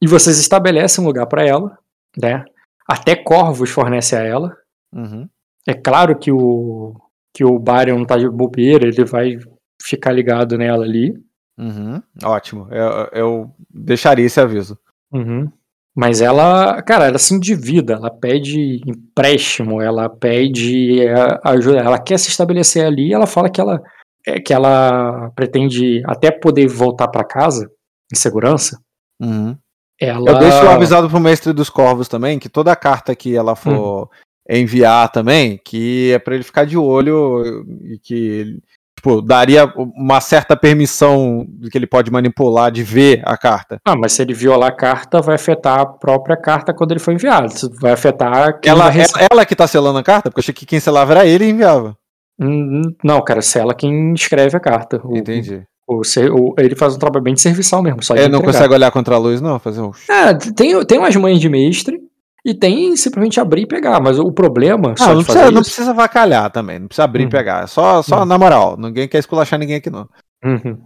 E 0.00 0.08
vocês 0.08 0.38
estabelecem 0.38 1.04
um 1.04 1.06
lugar 1.06 1.26
pra 1.26 1.46
ela, 1.46 1.78
né? 2.20 2.44
Até 2.88 3.16
corvos 3.16 3.70
fornece 3.70 4.14
a 4.16 4.20
ela. 4.20 4.54
Uhum. 4.92 5.28
É 5.66 5.74
claro 5.74 6.18
que 6.18 6.30
o 6.30 6.94
que 7.34 7.44
o 7.44 7.58
Baryon 7.58 7.98
não 7.98 8.06
tá 8.06 8.16
de 8.16 8.28
bobeira, 8.28 8.86
ele 8.86 9.04
vai 9.04 9.36
ficar 9.82 10.12
ligado 10.12 10.56
nela 10.56 10.84
ali. 10.84 11.12
Uhum. 11.58 12.00
Ótimo, 12.22 12.68
eu, 12.70 13.08
eu 13.12 13.50
deixaria 13.68 14.24
esse 14.24 14.40
aviso. 14.40 14.78
Uhum. 15.12 15.50
Mas 15.96 16.20
ela, 16.20 16.82
cara, 16.82 17.06
ela 17.06 17.18
se 17.18 17.34
endivida, 17.34 17.94
ela 17.94 18.10
pede 18.10 18.80
empréstimo, 18.86 19.80
ela 19.80 20.08
pede 20.08 21.00
é, 21.06 21.14
ajuda, 21.44 21.78
ela 21.78 22.00
quer 22.00 22.18
se 22.18 22.28
estabelecer 22.28 22.84
ali, 22.84 23.12
ela 23.12 23.26
fala 23.26 23.50
que 23.50 23.60
ela 23.60 23.80
é, 24.26 24.40
que 24.40 24.52
ela 24.52 25.30
pretende 25.36 26.02
até 26.06 26.30
poder 26.30 26.66
voltar 26.66 27.08
pra 27.08 27.24
casa 27.24 27.70
em 28.12 28.16
segurança. 28.16 28.80
Uhum. 29.20 29.56
Ela 30.00 30.30
Eu 30.30 30.38
deixo 30.38 30.58
avisado 30.68 31.08
pro 31.08 31.20
mestre 31.20 31.52
dos 31.52 31.70
corvos 31.70 32.08
também 32.08 32.38
que 32.38 32.48
toda 32.48 32.74
carta 32.76 33.14
que 33.14 33.34
ela 33.36 33.54
for 33.54 34.08
enviar 34.48 35.08
também, 35.10 35.58
que 35.64 36.12
é 36.12 36.18
pra 36.18 36.34
ele 36.34 36.44
ficar 36.44 36.64
de 36.64 36.76
olho 36.76 37.42
e 37.82 37.98
que 37.98 38.58
tipo, 38.96 39.22
daria 39.22 39.66
uma 39.76 40.20
certa 40.20 40.56
permissão 40.56 41.46
que 41.70 41.76
ele 41.78 41.86
pode 41.86 42.10
manipular 42.10 42.70
de 42.70 42.82
ver 42.82 43.22
a 43.24 43.36
carta. 43.36 43.78
Ah, 43.86 43.96
mas 43.96 44.12
se 44.12 44.22
ele 44.22 44.34
violar 44.34 44.70
a 44.70 44.76
carta, 44.76 45.20
vai 45.20 45.34
afetar 45.36 45.80
a 45.80 45.86
própria 45.86 46.36
carta 46.36 46.74
quando 46.74 46.90
ele 46.92 47.00
for 47.00 47.12
enviado. 47.12 47.48
Vai 47.80 47.92
afetar 47.92 48.60
quem 48.60 48.70
Ela, 48.70 48.90
vai 48.90 49.00
ela, 49.02 49.28
ela 49.30 49.46
que 49.46 49.54
tá 49.56 49.66
selando 49.66 49.98
a 49.98 50.02
carta, 50.02 50.30
porque 50.30 50.40
eu 50.40 50.42
achei 50.42 50.54
que 50.54 50.66
quem 50.66 50.80
selava 50.80 51.12
era 51.12 51.26
ele 51.26 51.44
e 51.44 51.50
enviava. 51.50 51.96
Hum, 52.40 52.82
Não, 53.04 53.22
cara, 53.22 53.40
se 53.42 53.58
ela 53.58 53.74
quem 53.74 54.12
escreve 54.14 54.56
a 54.56 54.60
carta. 54.60 55.00
O- 55.04 55.16
Entendi. 55.16 55.62
O, 55.86 56.00
o- 56.00 56.54
ele 56.58 56.74
faz 56.74 56.94
um 56.94 56.98
trabalho 56.98 57.22
bem 57.24 57.34
de 57.34 57.40
serviçal 57.40 57.82
mesmo. 57.82 58.02
Só 58.02 58.14
Ele 58.14 58.28
não 58.28 58.38
entregar. 58.38 58.52
consegue 58.54 58.74
olhar 58.74 58.90
contra 58.90 59.14
a 59.14 59.18
luz, 59.18 59.40
não? 59.40 59.58
Fazer 59.58 59.80
um. 59.82 59.90
É, 60.10 60.32
tem, 60.34 60.84
tem 60.86 60.98
umas 60.98 61.14
mães 61.16 61.38
de 61.40 61.48
mestre 61.48 62.00
e 62.44 62.54
tem 62.54 62.96
simplesmente 62.96 63.38
abrir 63.38 63.62
e 63.62 63.66
pegar, 63.66 64.00
mas 64.00 64.18
o 64.18 64.32
problema 64.32 64.94
só 64.96 65.04
Ah, 65.04 65.08
de 65.08 65.14
não 65.16 65.24
fazer 65.24 65.38
precisa, 65.40 65.50
não 65.54 65.62
precisa 65.62 65.92
vacalhar 65.94 66.50
também, 66.50 66.78
não 66.78 66.88
precisa 66.88 67.04
abrir 67.04 67.22
Uhum. 67.24 67.28
e 67.28 67.30
pegar. 67.32 67.64
É 67.64 67.66
só, 67.66 68.02
só 68.02 68.20
Uhum. 68.20 68.24
na 68.24 68.38
moral, 68.38 68.76
ninguém 68.78 69.06
quer 69.08 69.18
esculachar 69.18 69.58
ninguém 69.58 69.76
aqui 69.76 69.90
não. 69.90 70.08
Uhum. 70.44 70.78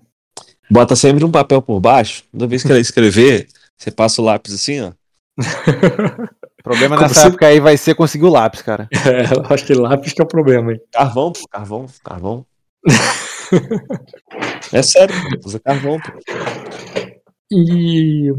Bota 0.71 0.95
sempre 0.97 1.25
um 1.25 1.31
papel 1.31 1.63
por 1.63 1.81
baixo. 1.81 2.25
Toda 2.33 2.47
vez 2.47 2.63
que 2.63 2.71
ela 2.71 2.81
escrever, 2.81 3.47
você 3.77 3.91
passa 3.91 4.21
o 4.21 4.25
lápis 4.25 4.53
assim, 4.55 4.81
ó. 4.81 4.89
O 4.89 4.93
problema 6.63 6.97
Como 6.97 7.09
nessa 7.09 7.21
se- 7.23 7.27
época 7.29 7.47
aí 7.47 7.61
vai 7.61 7.77
ser 7.77 7.95
conseguir 7.95 8.25
o 8.27 8.31
lápis, 8.31 8.63
cara. 8.63 8.89
É, 9.07 9.23
eu 9.35 9.47
acho 9.55 9.65
que 9.65 9.75
lápis 9.75 10.13
que 10.13 10.21
é 10.21 10.25
o 10.25 10.29
problema, 10.29 10.73
hein? 10.73 10.81
Carvão, 10.93 11.33
carvão, 11.51 11.87
carvão. 12.05 12.45
é 14.73 14.83
sério, 14.83 15.15
usa 15.45 15.61
carvão, 15.61 15.99
pô. 15.99 16.13
E, 17.51 18.33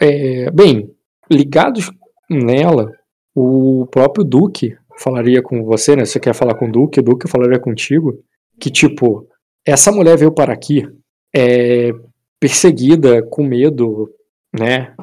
é, 0.00 0.50
bem, 0.50 0.90
ligados 1.30 1.90
nela, 2.28 2.92
o 3.34 3.86
próprio 3.90 4.24
Duque 4.24 4.76
falaria 4.98 5.42
com 5.42 5.64
você, 5.64 5.94
né? 5.94 6.04
Você 6.04 6.18
quer 6.18 6.34
falar 6.34 6.54
com 6.54 6.68
o 6.68 6.72
Duque, 6.72 7.00
o 7.00 7.02
Duque 7.02 7.28
falaria 7.28 7.60
contigo 7.60 8.22
que, 8.60 8.70
tipo, 8.70 9.28
essa 9.64 9.92
mulher 9.92 10.16
veio 10.16 10.32
para 10.32 10.52
aqui 10.52 10.88
é, 11.34 11.92
perseguida, 12.40 13.22
com 13.22 13.44
medo, 13.44 14.10
né? 14.52 14.94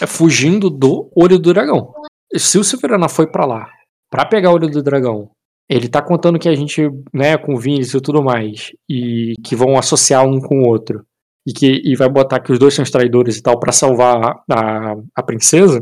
é, 0.00 0.06
fugindo 0.06 0.68
do 0.68 1.10
Olho 1.14 1.38
do 1.38 1.52
Dragão. 1.52 1.92
Se 2.34 2.58
o 2.58 2.64
Silverana 2.64 3.08
foi 3.08 3.26
para 3.26 3.46
lá 3.46 3.70
para 4.10 4.26
pegar 4.26 4.50
o 4.50 4.54
Olho 4.54 4.68
do 4.68 4.82
Dragão, 4.82 5.30
ele 5.68 5.88
tá 5.88 6.00
contando 6.02 6.38
que 6.38 6.48
a 6.48 6.54
gente, 6.54 6.88
né, 7.12 7.36
com 7.36 7.54
o 7.54 7.58
Vinicius 7.58 7.94
e 7.94 8.00
tudo 8.00 8.22
mais, 8.22 8.70
e 8.88 9.34
que 9.44 9.56
vão 9.56 9.76
associar 9.78 10.24
um 10.24 10.40
com 10.40 10.60
o 10.62 10.68
outro 10.68 11.04
e 11.46 11.52
que 11.52 11.80
e 11.84 11.94
vai 11.96 12.08
botar 12.08 12.40
que 12.40 12.52
os 12.52 12.58
dois 12.58 12.74
são 12.74 12.82
os 12.82 12.90
traidores 12.90 13.36
e 13.36 13.42
tal 13.42 13.58
pra 13.58 13.72
salvar 13.72 14.42
a, 14.50 14.94
a 15.14 15.22
princesa, 15.22 15.80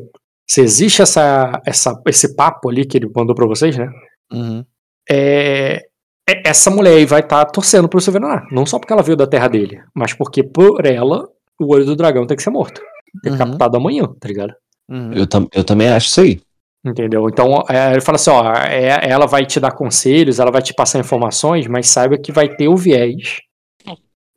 se 0.49 0.61
existe 0.61 1.01
essa, 1.03 1.61
essa 1.66 2.01
esse 2.07 2.35
papo 2.37 2.68
ali 2.68 2.85
que 2.85 2.97
ele 2.99 3.11
mandou 3.14 3.35
pra 3.35 3.47
vocês, 3.47 3.76
né? 3.76 3.89
Uhum. 4.32 4.64
É, 5.11 5.82
é- 6.28 6.43
essa 6.49 6.70
mulher 6.70 6.97
aí 6.97 7.05
vai 7.07 7.20
estar 7.20 7.45
torcendo 7.47 7.89
pro 7.89 8.01
Silvenar, 8.01 8.47
não 8.53 8.64
só 8.66 8.78
porque 8.78 8.93
ela 8.93 9.03
veio 9.03 9.16
da 9.16 9.26
terra 9.26 9.49
dele, 9.49 9.80
mas 9.95 10.12
porque 10.14 10.43
por 10.43 10.85
ela 10.87 11.28
o 11.61 11.72
olho 11.72 11.85
do 11.85 11.95
dragão 11.97 12.26
tem 12.26 12.37
que 12.37 12.43
ser 12.43 12.51
morto, 12.51 12.80
tem 13.22 13.35
que 13.37 13.43
Uhum. 13.43 13.51
captado 13.51 13.76
amanhã, 13.76 14.07
tá 14.18 14.28
ligado? 14.28 14.55
Uhum. 14.91 15.12
Eu, 15.12 15.26
tam- 15.26 15.49
eu 15.55 15.64
também 15.64 15.89
acho 15.89 16.09
isso 16.09 16.20
aí. 16.20 16.41
Entendeu? 16.85 17.28
Então 17.28 17.64
é, 17.68 17.93
ele 17.93 18.01
fala 18.03 18.16
assim, 18.16 18.30
ó, 18.30 18.53
é- 18.66 19.09
ela 19.09 19.26
vai 19.26 19.47
te 19.47 19.59
dar 19.59 19.72
conselhos, 19.72 20.39
ela 20.39 20.51
vai 20.51 20.61
te 20.61 20.74
passar 20.74 20.99
informações, 20.99 21.66
mas 21.66 21.89
saiba 21.89 22.18
que 22.18 22.30
vai 22.30 22.49
ter 22.49 22.68
o 22.68 22.76
viés 22.76 23.41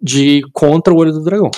de 0.02 0.42
contra 0.54 0.94
o 0.94 0.98
olho 0.98 1.12
do 1.12 1.24
dragão. 1.24 1.52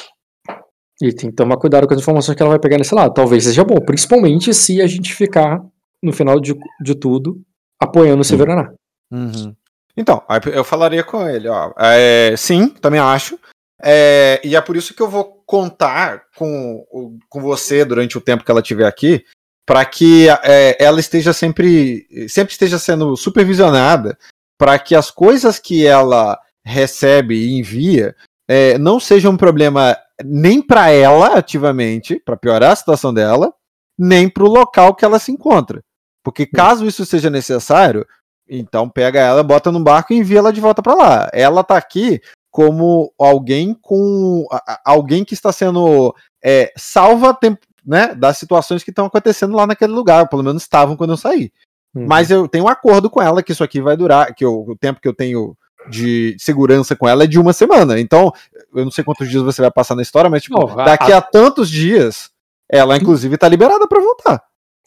E 1.01 1.13
tem 1.13 1.29
que 1.29 1.35
tomar 1.35 1.57
cuidado 1.57 1.87
com 1.87 1.93
as 1.93 1.99
informações 1.99 2.35
que 2.35 2.41
ela 2.41 2.49
vai 2.49 2.59
pegar 2.59 2.77
nesse 2.77 2.93
lado. 2.93 3.13
Talvez 3.13 3.43
seja 3.43 3.63
bom, 3.63 3.75
principalmente 3.75 4.53
se 4.53 4.81
a 4.81 4.87
gente 4.87 5.13
ficar, 5.13 5.61
no 6.03 6.11
final 6.11 6.39
de, 6.39 6.53
de 6.81 6.95
tudo, 6.95 7.41
apoiando 7.79 8.21
o 8.21 8.25
Severaná. 8.25 8.71
Uhum. 9.11 9.55
Então, 9.95 10.23
aí 10.27 10.39
eu 10.53 10.63
falaria 10.63 11.03
com 11.03 11.27
ele, 11.27 11.47
ó. 11.47 11.71
é, 11.77 12.35
sim, 12.37 12.69
também 12.69 12.99
acho. 12.99 13.39
É, 13.81 14.41
e 14.43 14.55
é 14.55 14.61
por 14.61 14.75
isso 14.75 14.93
que 14.93 15.01
eu 15.01 15.09
vou 15.09 15.41
contar 15.45 16.23
com, 16.35 16.85
com 17.29 17.41
você 17.41 17.85
durante 17.85 18.17
o 18.17 18.21
tempo 18.21 18.43
que 18.43 18.51
ela 18.51 18.59
estiver 18.59 18.85
aqui, 18.85 19.23
para 19.69 19.85
que 19.85 20.27
é, 20.27 20.83
ela 20.83 20.99
esteja 20.99 21.31
sempre, 21.31 22.07
sempre 22.27 22.53
esteja 22.53 22.79
sendo 22.79 23.15
supervisionada, 23.15 24.17
para 24.57 24.79
que 24.79 24.95
as 24.95 25.11
coisas 25.11 25.59
que 25.59 25.85
ela 25.85 26.39
recebe 26.65 27.35
e 27.35 27.59
envia 27.59 28.15
é, 28.47 28.79
não 28.79 28.99
sejam 28.99 29.33
um 29.33 29.37
problema 29.37 29.95
nem 30.25 30.59
para 30.59 30.89
ela 30.89 31.37
ativamente, 31.37 32.19
para 32.25 32.35
piorar 32.35 32.71
a 32.71 32.75
situação 32.75 33.13
dela, 33.13 33.53
nem 33.95 34.27
para 34.27 34.43
o 34.43 34.49
local 34.49 34.95
que 34.95 35.05
ela 35.05 35.19
se 35.19 35.31
encontra. 35.31 35.83
Porque 36.23 36.47
caso 36.47 36.87
isso 36.87 37.05
seja 37.05 37.29
necessário, 37.29 38.07
então 38.49 38.89
pega 38.89 39.19
ela, 39.19 39.43
bota 39.43 39.71
no 39.71 39.83
barco 39.83 40.13
e 40.13 40.17
envia 40.17 40.39
ela 40.39 40.51
de 40.51 40.59
volta 40.59 40.81
para 40.81 40.95
lá. 40.95 41.29
Ela 41.31 41.63
tá 41.63 41.77
aqui 41.77 42.19
como 42.49 43.13
alguém 43.19 43.75
com 43.79 44.47
alguém 44.83 45.23
que 45.23 45.35
está 45.35 45.51
sendo 45.51 46.11
é, 46.43 46.73
salva 46.75 47.35
tempo, 47.35 47.59
né, 47.89 48.13
das 48.13 48.37
situações 48.37 48.83
que 48.83 48.91
estão 48.91 49.07
acontecendo 49.07 49.55
lá 49.55 49.65
naquele 49.65 49.91
lugar, 49.93 50.29
pelo 50.29 50.43
menos 50.43 50.61
estavam 50.61 50.95
quando 50.95 51.09
eu 51.13 51.17
saí. 51.17 51.51
Uhum. 51.95 52.05
Mas 52.07 52.29
eu 52.29 52.47
tenho 52.47 52.65
um 52.65 52.69
acordo 52.69 53.09
com 53.09 53.19
ela 53.19 53.41
que 53.41 53.51
isso 53.51 53.63
aqui 53.63 53.81
vai 53.81 53.97
durar, 53.97 54.35
que 54.35 54.45
eu- 54.45 54.63
o 54.67 54.77
tempo 54.77 55.01
que 55.01 55.07
eu 55.07 55.13
tenho 55.13 55.57
de 55.89 56.35
segurança 56.37 56.95
com 56.95 57.07
ela 57.09 57.23
é 57.23 57.27
de 57.27 57.39
uma 57.39 57.51
semana. 57.51 57.99
Então, 57.99 58.31
eu 58.75 58.83
não 58.83 58.91
sei 58.91 59.03
quantos 59.03 59.27
dias 59.27 59.41
você 59.41 59.59
vai 59.59 59.71
passar 59.71 59.95
na 59.95 60.03
história, 60.03 60.29
mas 60.29 60.43
tipo, 60.43 60.69
a- 60.69 60.85
daqui 60.85 61.11
a 61.11 61.19
tantos 61.19 61.67
dias, 61.67 62.29
ela 62.71 62.95
inclusive 62.95 63.35
tá 63.37 63.47
liberada 63.49 63.87
para 63.87 63.99
voltar. 63.99 64.43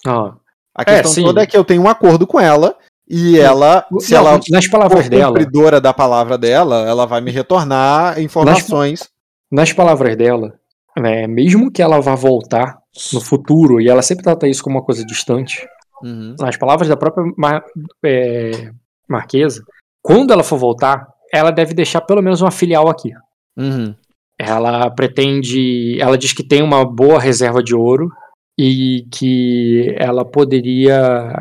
Ó, 0.07 0.35
A 0.73 0.85
questão 0.85 1.11
sim. 1.13 1.25
toda 1.25 1.43
é 1.43 1.47
que 1.47 1.57
eu 1.57 1.65
tenho 1.65 1.83
um 1.83 1.89
acordo 1.89 2.25
com 2.25 2.39
ela 2.39 2.77
e 3.09 3.37
ela, 3.39 3.85
se 3.99 4.13
Não, 4.13 4.19
ela 4.21 4.41
nas 4.51 4.69
palavras 4.69 5.05
for 5.05 5.11
dela, 5.11 5.27
cumpridora 5.33 5.81
da 5.81 5.93
palavra 5.93 6.39
dela, 6.39 6.87
ela 6.89 7.05
vai 7.05 7.21
me 7.21 7.33
retornar 7.33 8.21
informações. 8.21 9.09
nas 9.51 9.73
palavras 9.73 10.17
dela, 10.17 10.55
né, 10.97 11.27
mesmo 11.27 11.71
que 11.71 11.83
ela 11.83 12.01
vá 12.01 12.15
voltar 12.15 12.79
no 13.12 13.20
futuro, 13.20 13.80
e 13.80 13.88
ela 13.88 14.03
sempre 14.03 14.24
trata 14.24 14.47
isso 14.47 14.62
como 14.62 14.76
uma 14.76 14.84
coisa 14.84 15.05
distante, 15.05 15.66
Uhum. 16.03 16.34
nas 16.38 16.57
palavras 16.57 16.88
da 16.88 16.97
própria 16.97 17.24
Mar- 17.36 17.64
é, 18.05 18.70
Marquesa, 19.09 19.62
quando 20.03 20.32
ela 20.32 20.43
for 20.43 20.59
voltar, 20.59 21.07
ela 21.32 21.51
deve 21.51 21.72
deixar 21.74 22.01
pelo 22.03 22.20
menos 22.22 22.40
uma 22.43 22.51
filial 22.51 22.88
aqui. 22.88 23.11
Uhum. 23.57 23.95
Ela 24.38 24.90
pretende. 24.90 25.97
Ela 26.01 26.18
diz 26.18 26.32
que 26.32 26.43
tem 26.43 26.62
uma 26.62 26.84
boa 26.84 27.20
reserva 27.20 27.62
de 27.62 27.74
ouro 27.74 28.11
e 28.59 29.07
que 29.12 29.95
ela 29.99 30.24
poderia. 30.24 30.95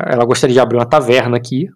Ela 0.06 0.24
gostaria 0.24 0.54
de 0.54 0.60
abrir 0.60 0.76
uma 0.76 0.86
taverna 0.88 1.36
aqui. 1.36 1.66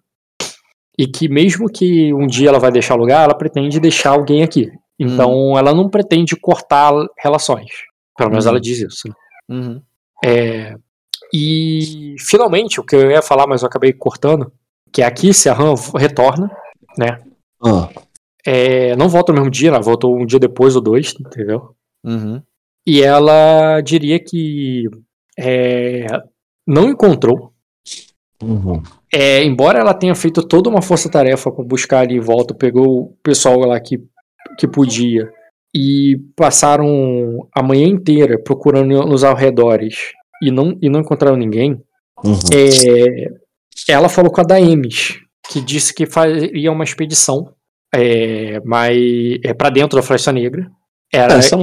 E 0.97 1.05
que 1.05 1.27
mesmo 1.27 1.67
que 1.69 2.13
um 2.13 2.25
dia 2.25 2.49
ela 2.49 2.59
vai 2.59 2.71
deixar 2.71 2.95
o 2.95 2.99
lugar, 2.99 3.23
ela 3.25 3.37
pretende 3.37 3.79
deixar 3.79 4.11
alguém 4.11 4.41
aqui. 4.41 4.71
Então 4.97 5.57
ela 5.57 5.73
não 5.73 5.89
pretende 5.89 6.35
cortar 6.35 6.91
relações. 7.19 7.69
Pelo 8.17 8.29
menos 8.31 8.45
Hum. 8.45 8.49
ela 8.49 8.59
diz 8.61 8.79
isso. 8.79 9.07
né? 9.09 9.13
Uhum. 9.49 9.81
É, 10.23 10.75
e 11.33 12.15
finalmente, 12.19 12.79
o 12.79 12.83
que 12.83 12.95
eu 12.95 13.11
ia 13.11 13.21
falar, 13.21 13.47
mas 13.47 13.61
eu 13.61 13.67
acabei 13.67 13.93
cortando, 13.93 14.51
que 14.91 15.01
é 15.01 15.05
aqui 15.05 15.33
se 15.33 15.49
a 15.49 15.53
Han 15.53 15.75
retorna, 15.95 16.49
né? 16.97 17.21
Ah, 17.63 17.89
É, 18.45 18.95
não 18.95 19.09
volta 19.09 19.31
no 19.33 19.39
mesmo 19.39 19.51
dia, 19.51 19.69
ela 19.69 19.81
voltou 19.81 20.17
um 20.17 20.25
dia 20.25 20.39
depois 20.39 20.75
ou 20.75 20.81
dois, 20.81 21.13
entendeu? 21.19 21.75
Uhum. 22.03 22.41
E 22.85 23.03
ela 23.03 23.81
diria 23.81 24.17
que 24.19 24.85
é, 25.37 26.07
não 26.65 26.89
encontrou. 26.89 27.51
uhum. 28.41 28.81
É, 29.13 29.43
embora 29.43 29.79
ela 29.79 29.93
tenha 29.93 30.15
feito 30.15 30.41
toda 30.43 30.69
uma 30.69 30.81
força-tarefa 30.81 31.51
para 31.51 31.63
buscar 31.63 31.99
ali 32.01 32.15
em 32.15 32.19
volta, 32.21 32.53
pegou 32.53 33.01
o 33.03 33.17
pessoal 33.23 33.59
lá 33.59 33.79
que, 33.79 34.01
que 34.57 34.67
podia 34.67 35.29
e 35.77 36.17
passaram 36.35 37.47
a 37.53 37.61
manhã 37.61 37.85
inteira 37.85 38.41
procurando 38.43 39.05
nos 39.05 39.23
arredores 39.23 40.11
e 40.41 40.49
não, 40.49 40.75
e 40.81 40.89
não 40.89 41.01
encontraram 41.01 41.37
ninguém. 41.37 41.79
Uhum. 42.25 42.39
É, 42.51 43.27
ela 43.87 44.09
falou 44.09 44.31
com 44.31 44.41
a 44.41 44.43
Daemis, 44.43 45.19
que 45.51 45.61
disse 45.61 45.93
que 45.93 46.07
faria 46.07 46.71
uma 46.71 46.83
expedição 46.83 47.53
é, 47.93 48.59
mas, 48.65 48.97
é, 49.43 49.53
para 49.53 49.69
dentro 49.69 49.95
da 49.95 50.01
Floresta 50.01 50.31
Negra. 50.31 50.67
Era, 51.13 51.35
Essa, 51.35 51.55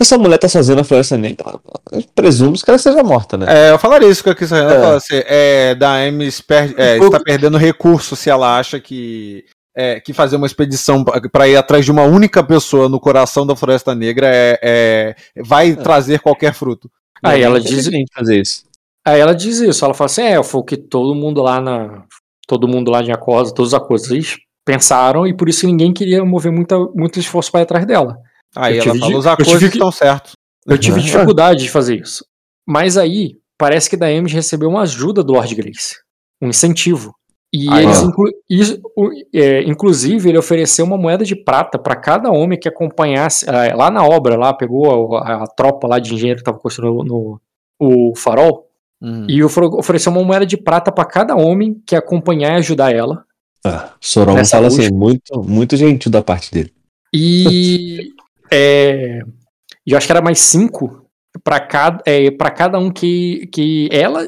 essa 0.00 0.18
mulher 0.18 0.38
tá 0.38 0.48
sozinha 0.48 0.76
na 0.76 0.84
Floresta 0.84 1.16
Negra. 1.16 1.54
Eu 1.92 2.02
presumo 2.12 2.58
que 2.58 2.68
ela 2.68 2.76
seja 2.76 3.04
morta, 3.04 3.36
né? 3.36 3.46
É, 3.48 3.70
eu 3.70 3.78
falaria 3.78 4.08
isso 4.08 4.22
que 4.22 4.30
eu 4.30 4.34
quis 4.34 4.50
É. 4.50 4.96
Assim, 4.96 5.22
é, 5.26 5.74
da 5.76 5.94
Ames 5.94 6.40
per, 6.40 6.74
é, 6.76 6.98
está 6.98 7.20
perdendo 7.20 7.56
recurso 7.56 8.16
se 8.16 8.28
ela 8.28 8.58
acha 8.58 8.80
que, 8.80 9.44
é, 9.76 10.00
que 10.00 10.12
fazer 10.12 10.36
uma 10.36 10.46
expedição 10.46 11.04
para 11.04 11.48
ir 11.48 11.56
atrás 11.56 11.84
de 11.84 11.90
uma 11.90 12.02
única 12.04 12.42
pessoa 12.44 12.88
no 12.88 13.00
coração 13.00 13.46
da 13.46 13.56
Floresta 13.56 13.94
Negra 13.94 14.26
é, 14.28 14.58
é- 14.62 15.14
vai 15.42 15.74
trazer 15.74 16.20
qualquer 16.20 16.54
fruto. 16.54 16.90
Aí 17.22 17.42
ela 17.42 17.56
É 17.58 17.60
diz, 17.60 17.88
fazer 18.14 18.40
isso. 18.40 18.64
aí 19.04 19.20
ela 19.20 19.34
diz 19.34 19.58
isso, 19.58 19.84
ela 19.84 19.94
fala 19.94 20.06
assim, 20.06 20.22
é, 20.22 20.42
foi 20.42 20.60
o 20.60 20.64
que 20.64 20.76
todo 20.76 21.14
mundo 21.14 21.42
lá 21.42 21.60
na. 21.60 22.04
Todo 22.46 22.68
mundo 22.68 22.90
lá 22.90 23.00
de 23.00 23.10
Acosa, 23.10 23.54
todos 23.54 23.72
os 23.72 23.74
Acosos 23.74 24.36
pensaram, 24.66 25.26
e 25.26 25.34
por 25.34 25.48
isso 25.48 25.66
ninguém 25.66 25.92
queria 25.94 26.22
mover 26.24 26.52
muita, 26.52 26.78
muito 26.94 27.18
esforço 27.18 27.50
para 27.50 27.60
ir 27.60 27.62
atrás 27.64 27.86
dela. 27.86 28.18
Aí 28.54 28.76
Eu 28.76 28.84
ela 28.84 28.92
de- 28.92 29.16
os 29.16 29.48
tive 29.48 29.58
que- 29.70 29.76
estão 29.78 29.90
certos. 29.90 30.32
Eu 30.66 30.76
tive 30.78 30.98
Uhum. 30.98 31.02
dificuldade 31.34 31.62
de 31.62 31.70
fazer 31.70 32.00
isso. 32.00 32.24
Mas 32.68 32.96
aí, 32.98 33.36
parece 33.58 33.88
que 33.88 33.96
Daemis 33.96 34.32
recebeu 34.32 34.68
uma 34.68 34.82
ajuda 34.82 35.22
do 35.24 35.32
Lord 35.32 35.54
Grace. 35.54 35.96
Um 36.40 36.48
incentivo. 36.48 37.14
E 37.56 37.68
Aí, 37.72 37.84
eles, 37.84 38.02
inclu- 38.02 38.32
isso- 38.50 38.80
é, 39.32 39.62
inclusive, 39.62 40.28
ele 40.28 40.38
ofereceu 40.38 40.84
uma 40.84 40.98
moeda 40.98 41.24
de 41.24 41.36
prata 41.36 41.78
para 41.78 41.94
cada 41.94 42.28
homem 42.32 42.58
que 42.58 42.68
acompanhasse. 42.68 43.48
é, 43.48 43.72
lá 43.72 43.92
na 43.92 44.04
obra, 44.04 44.36
lá, 44.36 44.52
pegou 44.52 45.16
a, 45.16 45.44
a 45.44 45.46
tropa 45.46 45.86
lá 45.86 46.00
de 46.00 46.12
engenheiro 46.12 46.38
que 46.38 46.42
estava 46.42 46.58
construindo 46.58 47.04
no, 47.04 47.40
o 47.78 48.12
farol. 48.16 48.68
Uhum. 49.00 49.26
E 49.28 49.44
ofereceu 49.44 50.10
uma 50.10 50.24
moeda 50.24 50.44
de 50.44 50.56
prata 50.56 50.90
para 50.90 51.04
cada 51.04 51.36
homem 51.36 51.80
que 51.86 51.94
acompanhar 51.94 52.54
e 52.54 52.56
ajudar 52.56 52.92
ela. 52.92 53.24
Ah, 53.64 53.90
Soron 54.00 54.44
fala 54.44 54.66
busca. 54.68 54.82
assim, 54.82 54.92
muito, 54.92 55.40
muito 55.40 55.76
gentil 55.76 56.10
da 56.10 56.22
parte 56.22 56.50
dele. 56.50 56.72
E 57.14 58.10
é, 58.52 59.20
eu 59.86 59.96
acho 59.96 60.06
que 60.06 60.12
era 60.12 60.20
mais 60.20 60.40
cinco 60.40 61.06
para 61.44 61.60
cada, 61.60 62.02
é, 62.04 62.30
cada 62.32 62.80
um 62.80 62.90
que, 62.90 63.46
que 63.52 63.88
ela 63.92 64.26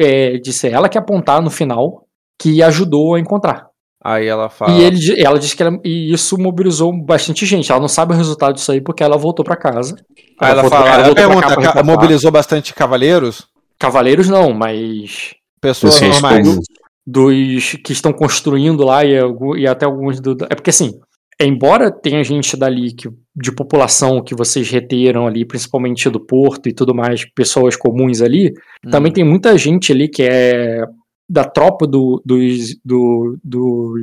é, 0.00 0.38
disse 0.38 0.68
ela 0.68 0.88
que 0.88 0.96
apontar 0.96 1.42
no 1.42 1.50
final 1.50 2.05
que 2.40 2.62
ajudou 2.62 3.14
a 3.14 3.20
encontrar. 3.20 3.66
Aí 4.04 4.26
ela 4.26 4.48
fala. 4.48 4.72
E 4.72 4.82
ele, 4.84 5.20
ela 5.20 5.38
disse 5.38 5.56
que 5.56 5.62
ela, 5.62 5.76
e 5.84 6.12
isso 6.12 6.38
mobilizou 6.38 6.92
bastante 7.04 7.44
gente. 7.44 7.72
Ela 7.72 7.80
não 7.80 7.88
sabe 7.88 8.12
o 8.14 8.16
resultado 8.16 8.54
disso 8.54 8.70
aí 8.70 8.80
porque 8.80 9.02
ela 9.02 9.16
voltou 9.16 9.44
para 9.44 9.56
casa. 9.56 9.96
Aí 10.40 10.50
ela 10.52 10.62
voltou- 10.62 10.78
fala, 10.78 10.90
ela 10.94 11.04
voltou 11.06 11.26
pra 11.26 11.46
pergunta, 11.48 11.72
cá 11.72 11.82
mobilizou 11.82 12.30
bastante 12.30 12.72
cavaleiros? 12.72 13.46
Cavaleiros 13.78 14.28
não, 14.28 14.52
mas 14.52 15.34
Pessoas 15.60 15.94
Pessoas 15.98 16.20
normais. 16.22 16.46
comuns. 16.46 16.64
dos 17.06 17.72
que 17.84 17.92
estão 17.92 18.12
construindo 18.12 18.84
lá 18.84 19.04
e, 19.04 19.14
e 19.58 19.66
até 19.66 19.84
alguns 19.86 20.20
do. 20.20 20.36
É 20.50 20.54
porque 20.54 20.70
assim, 20.70 20.92
embora 21.40 21.90
tenha 21.90 22.22
gente 22.22 22.56
dali 22.56 22.92
que, 22.92 23.08
de 23.34 23.50
população 23.52 24.22
que 24.22 24.34
vocês 24.34 24.70
reteram 24.70 25.26
ali, 25.26 25.44
principalmente 25.44 26.08
do 26.10 26.20
porto 26.20 26.68
e 26.68 26.72
tudo 26.72 26.94
mais, 26.94 27.24
pessoas 27.34 27.74
comuns 27.76 28.20
ali, 28.20 28.52
Hum. 28.86 28.90
também 28.90 29.12
tem 29.12 29.24
muita 29.24 29.56
gente 29.58 29.90
ali 29.92 30.08
que 30.08 30.22
é 30.22 30.82
da 31.28 31.44
tropa 31.44 31.86
do, 31.86 32.22
dos, 32.24 32.76
do, 32.84 33.36
dos 33.42 34.00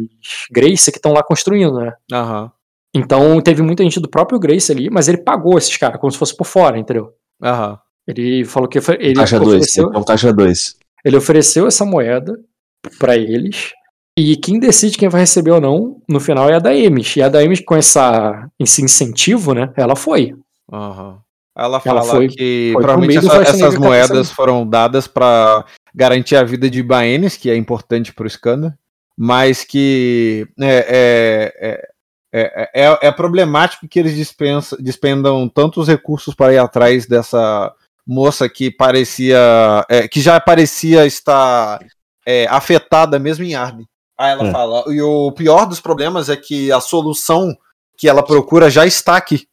Grace 0.52 0.92
que 0.92 0.98
estão 0.98 1.14
lá 1.14 1.24
construindo, 1.24 1.80
né? 1.80 1.94
Aham. 2.12 2.52
Então 2.94 3.42
teve 3.42 3.62
muita 3.62 3.82
gente 3.84 4.00
do 4.00 4.10
próprio 4.10 4.40
Grace 4.40 4.72
ali, 4.72 4.90
mas 4.90 5.08
ele 5.08 5.18
pagou 5.18 5.58
esses 5.58 5.76
caras, 5.78 6.00
como 6.00 6.12
se 6.12 6.18
fosse 6.18 6.36
por 6.36 6.46
fora, 6.46 6.78
entendeu? 6.78 7.12
Aham. 7.42 7.80
Ele 8.08 8.44
falou 8.46 8.68
que 8.68 8.82
foi- 8.82 8.98
ele 9.00 9.16
Caixa 9.16 9.40
2. 9.40 9.48
ofereceu, 9.50 9.88
Então, 9.90 10.04
caixa 10.04 10.34
2. 10.34 10.76
ele 11.06 11.16
ofereceu 11.18 11.66
essa 11.68 11.86
moeda 11.86 12.38
pra 13.00 13.16
eles. 13.16 13.72
E 14.20 14.36
quem 14.36 14.60
decide 14.60 14.98
quem 14.98 15.10
vai 15.10 15.22
receber 15.22 15.52
ou 15.52 15.62
não, 15.62 16.02
no 16.08 16.20
final, 16.20 16.48
é 16.50 16.56
a 16.56 16.60
da 16.60 16.76
Emis. 16.76 17.16
E 17.16 17.22
a 17.24 17.30
da 17.30 17.44
Emis, 17.44 17.62
com 17.66 17.76
essa, 17.76 18.48
esse 18.60 18.84
incentivo, 18.84 19.54
né? 19.56 19.72
Ela 19.76 19.96
foi. 19.96 20.36
Aham. 20.72 21.18
Ela 21.58 21.80
fala 21.80 22.02
Ela 22.02 22.10
foi- 22.12 22.28
que 22.28 22.70
foi 22.74 22.82
pro 22.84 22.94
provavelmente 22.94 23.26
essa- 23.26 23.42
essas 23.42 23.78
moedas 23.78 24.30
foram 24.32 24.68
dadas 24.68 25.08
para 25.08 25.66
garantir 25.94 26.36
a 26.36 26.44
vida 26.44 26.70
de 26.70 26.82
Baenis, 26.84 27.38
que 27.38 27.50
é 27.50 27.56
importante 27.56 28.14
para 28.14 28.24
o 28.26 28.28
Skanda, 28.28 28.78
mas 29.18 29.64
que 29.64 30.48
é, 30.60 31.54
é, 31.62 31.90
é, 32.32 32.72
é, 32.74 32.84
é- 32.84 33.08
é 33.08 33.12
problemático 33.12 33.88
que 33.88 34.00
eles 34.00 34.16
dispensa, 34.16 34.76
dispendam 34.80 35.48
tantos 35.48 35.88
recursos 35.88 36.34
para 36.34 36.54
ir 36.54 36.58
atrás 36.58 37.06
dessa 37.06 37.72
moça 38.06 38.50
que 38.50 38.72
parecia. 38.72 39.38
é, 39.90 40.08
que 40.08 40.20
já 40.20 40.40
parecia 40.40 41.06
estar 41.06 41.80
é, 42.26 42.48
afetada 42.50 43.20
mesmo 43.20 43.44
em 43.46 43.54
Arden. 43.54 43.88
Aí 44.18 44.32
ela 44.32 44.48
É. 44.48 44.52
fala, 44.52 44.84
e 44.88 45.02
o 45.02 45.32
pior 45.32 45.66
dos 45.66 45.80
problemas 45.82 46.30
é 46.30 46.36
que 46.36 46.72
a 46.72 46.80
solução 46.80 47.56
que 47.98 48.08
ela 48.08 48.24
procura 48.24 48.70
já 48.70 48.86
está 48.86 49.16
aqui. 49.18 49.46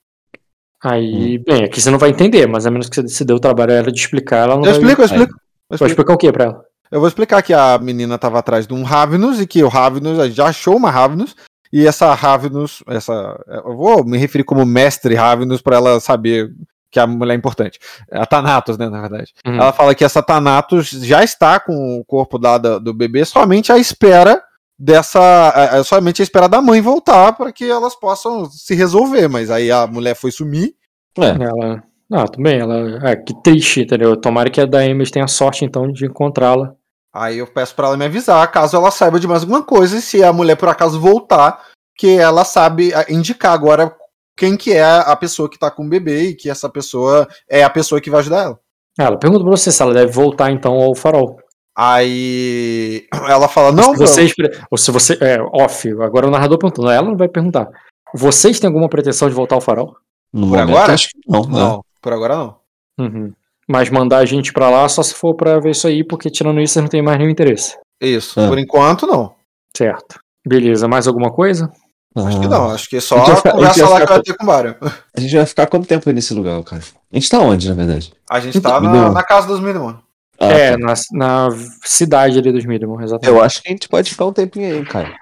Aí, 0.82 1.36
bem, 1.38 1.64
aqui 1.64 1.80
você 1.80 1.90
não 1.90 1.98
vai 1.98 2.08
entender, 2.10 2.46
mas 2.46 2.64
a 2.66 2.70
menos 2.70 2.88
que 2.88 2.96
você 2.96 3.06
se 3.08 3.24
deu 3.24 3.36
o 3.36 3.40
trabalho 3.40 3.72
a 3.72 3.76
ela 3.76 3.92
de 3.92 4.00
explicar, 4.00 4.38
ela 4.44 4.54
não 4.56 4.64
Eu 4.64 4.70
vai... 4.70 4.72
explico, 4.72 5.02
eu 5.02 5.04
explico. 5.06 5.34
Vai 5.70 5.76
explico. 5.76 5.86
explicar 5.92 6.12
o 6.14 6.18
que 6.18 6.32
pra 6.32 6.44
ela? 6.44 6.64
Eu 6.90 6.98
vou 6.98 7.08
explicar 7.08 7.40
que 7.42 7.54
a 7.54 7.78
menina 7.78 8.16
estava 8.16 8.38
atrás 8.40 8.66
de 8.66 8.74
um 8.74 8.82
Ravenus 8.82 9.40
e 9.40 9.46
que 9.46 9.62
o 9.62 9.68
Ravenus, 9.68 10.18
a 10.18 10.26
gente 10.26 10.36
já 10.36 10.46
achou 10.48 10.76
uma 10.76 10.90
Ravenus, 10.90 11.36
e 11.72 11.86
essa 11.86 12.12
Ravenus, 12.14 12.82
essa, 12.88 13.38
eu 13.64 13.76
vou 13.76 14.04
me 14.04 14.18
referir 14.18 14.42
como 14.42 14.66
mestre 14.66 15.14
Ravenus 15.14 15.62
para 15.62 15.76
ela 15.76 16.00
saber 16.00 16.50
que 16.90 16.98
a 16.98 17.06
mulher 17.06 17.34
é 17.34 17.36
importante. 17.36 17.78
A 18.10 18.26
Thanatos, 18.26 18.76
né, 18.76 18.88
na 18.88 19.00
verdade. 19.00 19.32
Uhum. 19.46 19.54
Ela 19.54 19.72
fala 19.72 19.94
que 19.94 20.04
essa 20.04 20.20
Thanatos 20.20 20.88
já 20.90 21.22
está 21.22 21.60
com 21.60 22.00
o 22.00 22.04
corpo 22.04 22.36
da- 22.36 22.58
do 22.58 22.92
bebê 22.92 23.24
somente 23.24 23.70
à 23.70 23.78
espera 23.78 24.42
dessa, 24.76 25.52
é, 25.54 25.78
é, 25.78 25.82
somente 25.84 26.20
à 26.20 26.24
espera 26.24 26.48
da 26.48 26.60
mãe 26.60 26.80
voltar 26.80 27.34
para 27.34 27.52
que 27.52 27.70
elas 27.70 27.94
possam 27.94 28.46
se 28.46 28.74
resolver, 28.74 29.28
mas 29.28 29.50
aí 29.50 29.70
a 29.70 29.86
mulher 29.86 30.16
foi 30.16 30.32
sumir. 30.32 30.74
É, 31.18 31.28
Ela... 31.44 31.82
Ah, 32.12 32.26
tudo 32.26 32.42
bem, 32.42 32.58
ela... 32.58 33.08
É, 33.08 33.16
que 33.16 33.34
triste, 33.42 33.82
entendeu? 33.82 34.16
Tomara 34.16 34.50
que 34.50 34.60
a 34.60 34.66
da 34.66 34.84
Emis 34.84 35.10
tenha 35.10 35.28
sorte, 35.28 35.64
então, 35.64 35.90
de 35.90 36.06
encontrá-la. 36.06 36.74
Aí 37.12 37.38
eu 37.38 37.46
peço 37.46 37.74
para 37.74 37.88
ela 37.88 37.96
me 37.96 38.04
avisar, 38.04 38.50
caso 38.50 38.76
ela 38.76 38.90
saiba 38.90 39.18
de 39.18 39.26
mais 39.26 39.42
alguma 39.42 39.62
coisa, 39.62 39.96
e 39.96 40.02
se 40.02 40.22
a 40.22 40.32
mulher 40.32 40.56
por 40.56 40.68
acaso 40.68 41.00
voltar, 41.00 41.60
que 41.96 42.16
ela 42.18 42.44
sabe 42.44 42.92
ah, 42.94 43.04
indicar 43.08 43.52
agora 43.52 43.94
quem 44.36 44.56
que 44.56 44.72
é 44.72 44.82
a 44.84 45.14
pessoa 45.16 45.48
que 45.50 45.58
tá 45.58 45.70
com 45.70 45.84
o 45.84 45.88
bebê 45.88 46.28
e 46.28 46.34
que 46.34 46.48
essa 46.48 46.68
pessoa 46.68 47.28
é 47.48 47.62
a 47.62 47.70
pessoa 47.70 48.00
que 48.00 48.10
vai 48.10 48.20
ajudar 48.20 48.44
ela. 48.44 48.60
Ah, 48.98 49.04
Ela 49.04 49.18
pergunta 49.18 49.42
pra 49.42 49.50
você 49.50 49.70
se 49.70 49.82
ela 49.82 49.94
deve 49.94 50.12
voltar, 50.12 50.50
então, 50.50 50.74
ao 50.74 50.94
farol. 50.94 51.38
Aí 51.76 53.06
ela 53.28 53.48
fala, 53.48 53.70
não, 53.70 53.92
se 53.92 53.98
vocês, 53.98 54.32
ou 54.70 54.78
se 54.78 54.90
você, 54.90 55.16
é, 55.20 55.40
off, 55.52 55.88
agora 56.02 56.26
o 56.26 56.30
narrador 56.30 56.58
perguntando, 56.58 56.90
ela 56.90 57.08
não 57.08 57.16
vai 57.16 57.28
perguntar. 57.28 57.68
Vocês 58.14 58.58
têm 58.58 58.68
alguma 58.68 58.88
pretensão 58.88 59.28
de 59.28 59.34
voltar 59.34 59.54
ao 59.54 59.60
farol? 59.60 59.94
no 60.32 60.48
Por 60.48 60.58
momento 60.58 60.70
agora? 60.70 60.94
acho 60.94 61.08
que 61.08 61.18
não. 61.26 61.42
não, 61.42 61.50
né? 61.50 61.58
não, 61.58 61.84
por 62.00 62.12
agora 62.12 62.36
não. 62.36 62.56
Uhum. 62.98 63.32
Mas 63.68 63.88
mandar 63.88 64.18
a 64.18 64.24
gente 64.24 64.52
pra 64.52 64.68
lá 64.68 64.88
só 64.88 65.02
se 65.02 65.14
for 65.14 65.34
pra 65.34 65.58
ver 65.60 65.70
isso 65.70 65.86
aí, 65.86 66.02
porque 66.04 66.28
tirando 66.30 66.60
isso, 66.60 66.74
vocês 66.74 66.82
não 66.82 66.90
tem 66.90 67.02
mais 67.02 67.18
nenhum 67.18 67.30
interesse. 67.30 67.76
Isso. 68.00 68.40
Ah. 68.40 68.48
Por 68.48 68.58
enquanto, 68.58 69.06
não. 69.06 69.34
Certo. 69.76 70.18
Beleza, 70.46 70.88
mais 70.88 71.06
alguma 71.06 71.30
coisa? 71.30 71.70
Acho 72.16 72.40
que 72.40 72.46
Ah, 72.46 72.48
não. 72.48 72.70
Acho 72.72 72.88
que 72.88 72.96
A 72.96 73.00
só 73.00 73.16
vai 73.16 73.36
ficar- 73.36 73.50
a 73.50 73.52
conversa 73.52 73.74
gente 73.74 73.82
vai 73.82 73.90
lá 73.90 73.96
que 73.96 74.02
ficar 74.02 74.14
vai 74.14 74.22
ter 74.24 74.36
com 74.36 74.42
o 74.42 74.46
Mário. 74.46 74.76
A 75.16 75.20
gente 75.20 75.36
vai 75.36 75.46
ficar 75.46 75.66
quanto 75.68 75.86
tempo 75.86 76.08
aí 76.08 76.14
nesse 76.14 76.34
lugar, 76.34 76.60
cara? 76.64 76.82
A 77.12 77.14
gente 77.16 77.30
tá 77.30 77.38
onde, 77.38 77.68
na 77.68 77.74
verdade? 77.74 78.12
A 78.28 78.40
gente 78.40 78.60
tá 78.60 78.80
na, 78.80 79.10
na 79.12 79.22
casa 79.22 79.46
dos 79.46 79.60
Minion. 79.60 79.94
Ah, 80.40 80.46
é, 80.46 80.70
tá. 80.72 80.78
na, 80.78 80.94
na 81.12 81.48
cidade 81.84 82.38
ali 82.38 82.50
dos 82.50 82.64
Midmon, 82.64 83.00
exatamente. 83.02 83.28
Eu 83.28 83.44
acho 83.44 83.62
que 83.62 83.68
a 83.68 83.72
gente 83.72 83.88
pode 83.88 84.10
ficar 84.10 84.24
um 84.24 84.32
tempinho 84.32 84.74
aí, 84.74 84.84
cara. 84.86 85.14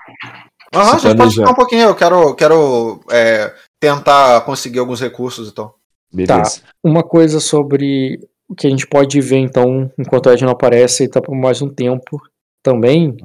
Aham, 0.73 0.95
a 0.95 0.99
gente 0.99 1.17
pode 1.17 1.35
ficar 1.35 1.51
um 1.51 1.55
pouquinho. 1.55 1.89
Eu 1.89 1.95
quero, 1.95 2.35
quero 2.37 3.01
é, 3.11 3.53
tentar 3.81 4.43
conseguir 4.43 4.79
alguns 4.79 5.01
recursos 5.01 5.49
então. 5.49 5.75
Beleza. 6.13 6.63
Uma 6.83 7.03
coisa 7.03 7.41
sobre 7.41 8.21
o 8.49 8.55
que 8.55 8.67
a 8.67 8.71
gente 8.71 8.87
pode 8.87 9.21
ver, 9.21 9.39
então, 9.39 9.91
enquanto 9.99 10.27
o 10.27 10.33
Ed 10.33 10.43
não 10.43 10.53
aparece 10.53 11.05
e 11.05 11.09
tá 11.09 11.21
por 11.21 11.35
mais 11.35 11.61
um 11.61 11.69
tempo 11.69 12.21
também, 12.63 13.17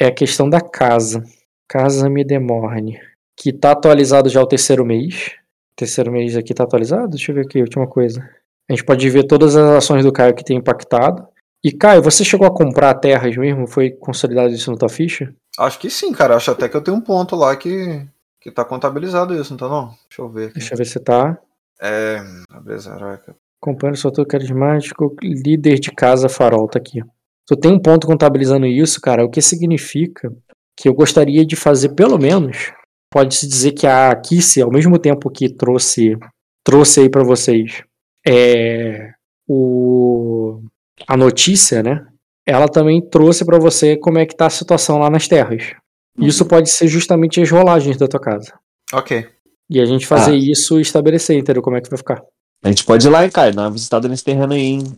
é 0.00 0.06
a 0.06 0.14
questão 0.14 0.48
da 0.48 0.60
casa. 0.60 1.22
Casa 1.68 2.08
Midemorne. 2.08 2.98
Que 3.36 3.52
tá 3.52 3.72
atualizado 3.72 4.28
já 4.28 4.40
o 4.40 4.46
terceiro 4.46 4.84
mês. 4.84 5.32
Terceiro 5.76 6.12
mês 6.12 6.36
aqui 6.36 6.54
tá 6.54 6.64
atualizado? 6.64 7.10
Deixa 7.10 7.30
eu 7.30 7.36
ver 7.36 7.42
aqui, 7.42 7.60
última 7.60 7.86
coisa. 7.86 8.28
A 8.68 8.72
gente 8.72 8.84
pode 8.84 9.08
ver 9.10 9.24
todas 9.24 9.56
as 9.56 9.76
ações 9.76 10.04
do 10.04 10.12
Caio 10.12 10.34
que 10.34 10.44
tem 10.44 10.56
impactado. 10.56 11.26
E 11.64 11.70
Caio, 11.70 12.02
você 12.02 12.24
chegou 12.24 12.46
a 12.46 12.54
comprar 12.54 12.94
terras 12.94 13.36
mesmo? 13.36 13.66
Foi 13.66 13.90
consolidado 13.90 14.52
isso 14.52 14.70
na 14.70 14.76
tua 14.76 14.88
ficha? 14.88 15.34
Acho 15.58 15.78
que 15.78 15.90
sim, 15.90 16.12
cara. 16.12 16.36
Acho 16.36 16.50
até 16.50 16.68
que 16.68 16.76
eu 16.76 16.82
tenho 16.82 16.96
um 16.96 17.00
ponto 17.00 17.36
lá 17.36 17.54
que, 17.56 18.04
que 18.40 18.50
tá 18.50 18.64
contabilizado 18.64 19.34
isso, 19.34 19.54
então 19.54 19.68
não? 19.68 19.86
Deixa 20.08 20.20
eu 20.22 20.28
ver 20.28 20.44
aqui. 20.46 20.58
Deixa 20.58 20.74
eu 20.74 20.78
ver 20.78 20.86
se 20.86 20.98
tá. 21.00 21.38
É. 21.80 22.20
Abreza 22.50 22.94
heróica. 22.94 23.36
Companheiro 23.60 23.96
sorteio 23.96 24.26
carismático, 24.26 25.14
líder 25.22 25.78
de 25.78 25.92
casa 25.92 26.28
farol, 26.28 26.68
tá 26.68 26.78
aqui. 26.78 27.00
Tu 27.46 27.56
tem 27.56 27.72
um 27.72 27.78
ponto 27.78 28.06
contabilizando 28.06 28.66
isso, 28.66 29.00
cara, 29.00 29.24
o 29.24 29.30
que 29.30 29.40
significa 29.40 30.32
que 30.76 30.88
eu 30.88 30.94
gostaria 30.94 31.44
de 31.44 31.54
fazer 31.54 31.90
pelo 31.90 32.18
menos, 32.18 32.72
pode-se 33.10 33.46
dizer 33.46 33.72
que 33.72 33.86
a 33.86 34.14
Kissy, 34.16 34.62
ao 34.62 34.70
mesmo 34.70 34.98
tempo 34.98 35.30
que 35.30 35.48
trouxe 35.48 36.16
trouxe 36.64 37.00
aí 37.00 37.10
pra 37.10 37.24
vocês 37.24 37.82
é, 38.26 39.12
o, 39.48 40.62
a 41.06 41.16
notícia, 41.16 41.82
né? 41.82 42.06
Ela 42.46 42.68
também 42.68 43.00
trouxe 43.00 43.44
pra 43.44 43.58
você 43.58 43.96
como 43.96 44.18
é 44.18 44.26
que 44.26 44.36
tá 44.36 44.46
a 44.46 44.50
situação 44.50 44.98
lá 44.98 45.10
nas 45.10 45.28
terras. 45.28 45.72
Isso 46.18 46.46
pode 46.46 46.70
ser 46.70 46.88
justamente 46.88 47.40
as 47.40 47.50
rolagens 47.50 47.96
da 47.96 48.06
tua 48.06 48.20
casa. 48.20 48.52
Ok. 48.92 49.28
E 49.70 49.80
a 49.80 49.84
gente 49.86 50.06
fazer 50.06 50.32
Ah. 50.32 50.36
isso 50.36 50.78
e 50.78 50.82
estabelecer, 50.82 51.36
entendeu? 51.36 51.62
Como 51.62 51.76
é 51.76 51.80
que 51.80 51.88
vai 51.90 51.98
ficar. 51.98 52.22
A 52.64 52.68
gente 52.68 52.84
pode 52.84 53.06
ir 53.06 53.10
lá, 53.10 53.24
hein, 53.24 53.30
Caio, 53.30 53.54
dar 53.54 53.62
uma 53.62 53.70
visitada 53.70 54.08
nesse 54.08 54.22
terreno 54.24 54.52
aí, 54.52 54.60
hein? 54.60 54.96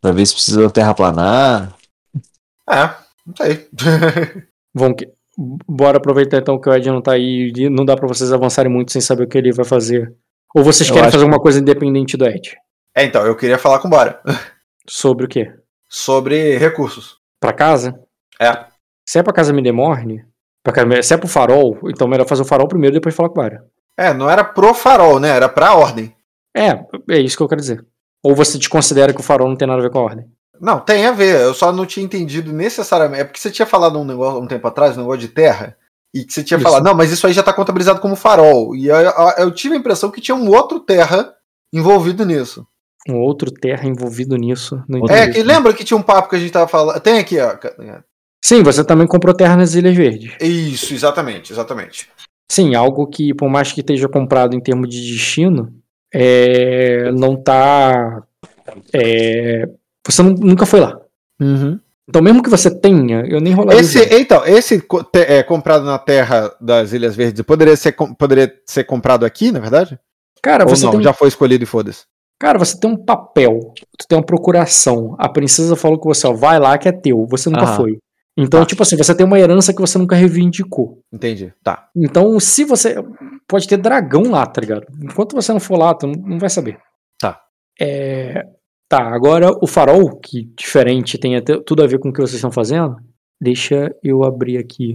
Pra 0.00 0.12
ver 0.12 0.26
se 0.26 0.34
precisa 0.34 0.70
terraplanar. 0.70 1.74
É, 2.68 2.94
não 3.26 3.34
sei. 3.36 3.68
Vão 4.74 4.94
que... 4.94 5.08
Bora 5.68 5.98
aproveitar 5.98 6.38
então 6.38 6.58
que 6.58 6.66
o 6.68 6.74
Ed 6.74 6.88
não 6.90 7.02
tá 7.02 7.12
aí 7.12 7.52
e 7.54 7.68
não 7.68 7.84
dá 7.84 7.94
pra 7.94 8.08
vocês 8.08 8.32
avançarem 8.32 8.72
muito 8.72 8.90
sem 8.90 9.02
saber 9.02 9.24
o 9.24 9.28
que 9.28 9.36
ele 9.36 9.52
vai 9.52 9.66
fazer. 9.66 10.14
Ou 10.54 10.64
vocês 10.64 10.88
Eu 10.88 10.94
querem 10.94 11.10
fazer 11.10 11.24
alguma 11.24 11.40
coisa 11.40 11.60
independente 11.60 12.16
do 12.16 12.26
Ed? 12.26 12.56
é, 12.96 13.04
então, 13.04 13.26
eu 13.26 13.36
queria 13.36 13.58
falar 13.58 13.78
com 13.78 13.88
o 13.88 13.90
Bora 13.90 14.20
Sobre 14.88 15.26
o 15.26 15.28
quê? 15.28 15.52
sobre 15.88 16.56
recursos. 16.56 17.18
Pra 17.38 17.52
casa? 17.52 17.94
É. 18.40 18.64
Se 19.06 19.18
é 19.18 19.22
pra 19.22 19.32
casa 19.34 19.52
Midemorne, 19.52 20.24
se 21.02 21.12
é 21.14 21.16
pro 21.18 21.28
farol, 21.28 21.78
então 21.88 22.08
melhor 22.08 22.26
fazer 22.26 22.42
o 22.42 22.46
farol 22.46 22.66
primeiro 22.66 22.94
e 22.94 22.98
depois 22.98 23.14
falar 23.14 23.28
com 23.28 23.38
o 23.38 23.42
Bara. 23.42 23.64
É, 23.98 24.12
não 24.12 24.28
era 24.28 24.44
pro 24.44 24.74
farol, 24.74 25.18
né? 25.18 25.28
Era 25.30 25.48
pra 25.48 25.74
ordem. 25.74 26.14
É, 26.56 26.70
é 27.10 27.18
isso 27.20 27.36
que 27.36 27.42
eu 27.42 27.48
quero 27.48 27.60
dizer. 27.60 27.84
Ou 28.22 28.34
você 28.34 28.58
desconsidera 28.58 29.12
que 29.12 29.20
o 29.20 29.24
farol 29.24 29.48
não 29.48 29.56
tem 29.56 29.68
nada 29.68 29.80
a 29.80 29.82
ver 29.82 29.90
com 29.90 29.98
a 29.98 30.02
ordem? 30.02 30.26
Não, 30.60 30.80
tem 30.80 31.06
a 31.06 31.12
ver. 31.12 31.40
Eu 31.40 31.54
só 31.54 31.72
não 31.72 31.86
tinha 31.86 32.04
entendido 32.04 32.52
necessariamente. 32.52 33.20
É 33.20 33.24
porque 33.24 33.38
você 33.40 33.50
tinha 33.50 33.66
falado 33.66 33.98
um 33.98 34.04
negócio 34.04 34.40
um 34.40 34.46
tempo 34.46 34.66
atrás, 34.66 34.96
um 34.96 35.00
negócio 35.02 35.20
de 35.20 35.28
terra, 35.28 35.76
e 36.14 36.24
que 36.24 36.32
você 36.32 36.42
tinha 36.42 36.56
Isso. 36.56 36.64
falado, 36.64 36.84
não, 36.84 36.94
mas 36.94 37.10
isso 37.12 37.26
aí 37.26 37.32
já 37.32 37.42
tá 37.42 37.52
contabilizado 37.52 38.00
como 38.00 38.16
farol. 38.16 38.74
E 38.74 38.86
eu, 38.86 38.96
eu- 38.96 39.12
eu 39.38 39.50
tive 39.50 39.74
a 39.74 39.78
impressão 39.78 40.10
que 40.10 40.20
tinha 40.20 40.34
um 40.34 40.48
outro 40.48 40.80
terra 40.80 41.34
envolvido 41.72 42.24
nisso. 42.24 42.66
Um 43.08 43.16
outro 43.20 43.50
terra 43.50 43.86
envolvido 43.86 44.36
nisso. 44.36 44.82
É, 45.10 45.28
que 45.28 45.42
lembra 45.42 45.72
que 45.72 45.84
tinha 45.84 45.96
um 45.96 46.02
papo 46.02 46.28
que 46.30 46.36
a 46.36 46.38
gente 46.38 46.50
tava 46.52 46.66
falando. 46.66 46.98
Tem 47.00 47.18
aqui, 47.18 47.38
ó. 47.38 47.56
Sim, 48.44 48.62
você 48.62 48.82
também 48.82 49.06
comprou 49.06 49.34
terra 49.34 49.56
nas 49.56 49.74
Ilhas 49.74 49.94
Verdes. 49.96 50.34
Isso, 50.40 50.92
exatamente, 50.94 51.52
exatamente. 51.52 52.08
Sim, 52.50 52.74
algo 52.74 53.06
que, 53.06 53.34
por 53.34 53.48
mais 53.48 53.72
que 53.72 53.80
esteja 53.80 54.08
comprado 54.08 54.54
em 54.54 54.60
termos 54.60 54.88
de 54.88 55.00
destino, 55.12 55.72
é, 56.14 57.10
não 57.12 57.36
tá. 57.36 58.22
é, 58.94 59.68
você 60.06 60.22
nu- 60.22 60.34
nunca 60.34 60.64
foi 60.66 60.80
lá. 60.80 60.98
Então, 62.08 62.22
mesmo 62.22 62.42
que 62.42 62.48
você 62.48 62.70
tenha, 62.70 63.24
eu 63.28 63.40
nem 63.40 63.52
rolaria. 63.52 63.80
Esse, 63.80 63.98
então, 64.14 64.44
esse 64.46 64.80
é, 65.14 65.42
comprado 65.42 65.84
na 65.84 65.98
terra 65.98 66.52
das 66.60 66.92
Ilhas 66.92 67.16
Verdes 67.16 67.42
poderia 67.44 67.76
ser, 67.76 67.92
com- 67.92 68.14
poderia 68.14 68.54
ser 68.64 68.84
comprado 68.84 69.26
aqui, 69.26 69.50
na 69.50 69.58
verdade? 69.58 69.98
Cara, 70.40 70.62
Ou 70.64 70.70
você 70.70 70.84
não, 70.84 70.92
tem, 70.92 71.02
já 71.02 71.12
foi 71.12 71.26
escolhido 71.28 71.64
e 71.64 71.66
foda-se. 71.66 72.04
cara, 72.40 72.58
você 72.60 72.78
tem 72.78 72.88
um 72.88 72.96
papel, 72.96 73.72
tu 73.98 74.06
tem 74.08 74.16
uma 74.16 74.24
procuração. 74.24 75.16
A 75.18 75.28
princesa 75.28 75.74
falou 75.74 75.98
que 75.98 76.06
você 76.06 76.26
ó, 76.28 76.32
vai 76.32 76.60
lá 76.60 76.78
que 76.78 76.88
é 76.88 76.92
teu, 76.92 77.26
você 77.28 77.50
nunca 77.50 77.64
Aham. 77.64 77.76
foi. 77.76 77.98
Então, 78.36 78.60
Tá. 78.60 78.66
tipo 78.66 78.82
assim, 78.82 78.96
você 78.96 79.14
tem 79.14 79.24
uma 79.26 79.38
herança 79.38 79.72
que 79.72 79.80
você 79.80 79.96
nunca 79.98 80.14
reivindicou. 80.16 81.00
Entendi. 81.12 81.52
Tá. 81.62 81.88
Então, 81.96 82.38
se 82.38 82.64
você. 82.64 82.96
Pode 83.48 83.66
ter 83.68 83.76
dragão 83.76 84.24
lá, 84.30 84.44
tá 84.44 84.60
ligado? 84.60 84.86
Enquanto 85.02 85.34
você 85.34 85.52
não 85.52 85.60
for 85.60 85.78
lá, 85.78 85.94
tu 85.94 86.06
não- 86.06 86.38
vai 86.38 86.50
saber. 86.50 86.78
Tá. 87.20 87.40
É, 87.80 88.44
Tá, 88.88 89.02
agora 89.12 89.50
o 89.60 89.66
farol, 89.66 90.16
que 90.20 90.44
diferente, 90.56 91.18
tem 91.18 91.34
até 91.36 91.58
tudo 91.60 91.82
a 91.82 91.88
ver 91.88 91.98
com 91.98 92.08
o 92.10 92.12
que 92.12 92.20
vocês 92.20 92.34
estão 92.36 92.52
fazendo. 92.52 92.94
Deixa 93.40 93.92
eu 94.00 94.22
abrir 94.22 94.58
aqui. 94.58 94.94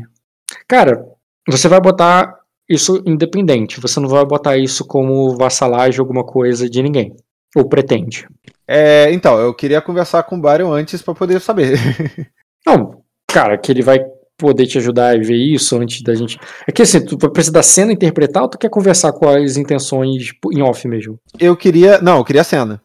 Cara, 0.65 1.03
você 1.45 1.67
vai 1.67 1.81
botar 1.81 2.33
isso 2.69 3.03
independente. 3.05 3.81
Você 3.81 3.99
não 3.99 4.07
vai 4.07 4.23
botar 4.25 4.55
isso 4.57 4.85
como 4.87 5.35
vassalagem, 5.35 5.99
alguma 5.99 6.23
coisa 6.23 6.69
de 6.69 6.81
ninguém. 6.81 7.13
Ou 7.53 7.67
pretende. 7.67 8.25
É, 8.65 9.11
então, 9.11 9.37
eu 9.37 9.53
queria 9.53 9.81
conversar 9.81 10.23
com 10.23 10.37
o 10.37 10.41
Barry 10.41 10.63
antes 10.63 11.01
pra 11.01 11.13
poder 11.13 11.41
saber. 11.41 11.73
Não, 12.65 13.00
cara, 13.31 13.57
que 13.57 13.71
ele 13.71 13.81
vai 13.81 13.99
poder 14.37 14.65
te 14.65 14.79
ajudar 14.79 15.15
a 15.15 15.17
ver 15.17 15.35
isso 15.35 15.77
antes 15.77 16.01
da 16.01 16.15
gente. 16.15 16.39
É 16.67 16.71
que 16.71 16.81
assim, 16.81 17.05
tu 17.05 17.17
vai 17.17 17.29
precisar 17.29 17.53
da 17.53 17.63
cena 17.63 17.93
interpretar 17.93 18.43
ou 18.43 18.49
tu 18.49 18.57
quer 18.57 18.69
conversar 18.69 19.13
com 19.13 19.29
as 19.29 19.55
intenções 19.55 20.31
em 20.51 20.61
off 20.63 20.87
mesmo? 20.87 21.19
eu 21.39 21.55
queria. 21.55 22.01
Não, 22.01 22.17
eu 22.17 22.25
queria 22.25 22.41
a 22.41 22.45
cena. 22.45 22.81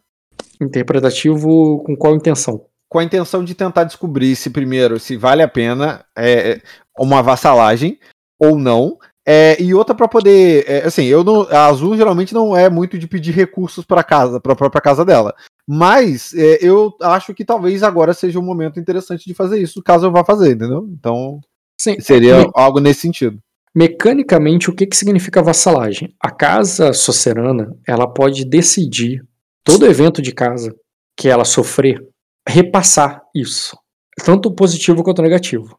Interpretativo 0.60 1.82
com 1.84 1.96
qual 1.96 2.14
intenção? 2.14 2.66
Com 2.88 2.98
a 2.98 3.04
intenção 3.04 3.42
de 3.42 3.54
tentar 3.54 3.84
descobrir 3.84 4.36
se, 4.36 4.50
primeiro, 4.50 5.00
se 5.00 5.16
vale 5.16 5.42
a 5.42 5.48
pena 5.48 6.04
é, 6.16 6.60
uma 6.98 7.22
vassalagem 7.22 7.98
ou 8.38 8.58
não. 8.58 8.98
É, 9.26 9.60
e 9.60 9.74
outra 9.74 9.94
pra 9.94 10.06
poder. 10.06 10.64
é, 10.68 10.86
assim, 10.86 11.04
eu 11.04 11.24
não. 11.24 11.42
A 11.50 11.66
Azul 11.66 11.96
geralmente 11.96 12.32
não 12.32 12.56
é 12.56 12.70
muito 12.70 12.96
de 12.96 13.08
pedir 13.08 13.32
recursos 13.32 13.84
pra 13.84 14.04
casa, 14.04 14.40
pra 14.40 14.54
própria 14.54 14.80
casa 14.80 15.04
dela. 15.04 15.34
Mas 15.68 16.32
é, 16.34 16.58
eu 16.64 16.94
acho 17.02 17.34
que 17.34 17.44
talvez 17.44 17.82
agora 17.82 18.14
seja 18.14 18.38
um 18.38 18.42
momento 18.44 18.78
interessante 18.78 19.24
de 19.26 19.34
fazer 19.34 19.60
isso, 19.60 19.82
caso 19.82 20.06
eu 20.06 20.12
vá 20.12 20.24
fazer, 20.24 20.54
entendeu? 20.54 20.88
Então, 20.92 21.40
Sim, 21.80 21.98
seria 22.00 22.38
me- 22.40 22.50
algo 22.54 22.78
nesse 22.80 23.00
sentido. 23.00 23.38
mecanicamente 23.74 24.70
o 24.70 24.74
que, 24.74 24.86
que 24.86 24.96
significa 24.96 25.42
vassalagem? 25.42 26.14
A 26.20 26.30
casa 26.30 26.92
socerana, 26.92 27.76
ela 27.86 28.06
pode 28.06 28.44
decidir 28.44 29.24
todo 29.64 29.86
evento 29.86 30.22
de 30.22 30.32
casa 30.32 30.74
que 31.18 31.28
ela 31.28 31.44
sofrer, 31.44 32.00
repassar 32.48 33.22
isso, 33.34 33.76
tanto 34.24 34.52
positivo 34.54 35.02
quanto 35.02 35.20
negativo. 35.22 35.76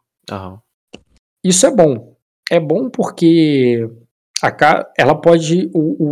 Isso 1.44 1.66
é 1.66 1.72
bom. 1.74 2.16
É 2.52 2.60
bom 2.60 2.90
porque 2.90 3.88
a 4.42 4.52
ca- 4.52 4.86
ela 4.98 5.16
pode. 5.16 5.70
O, 5.74 6.04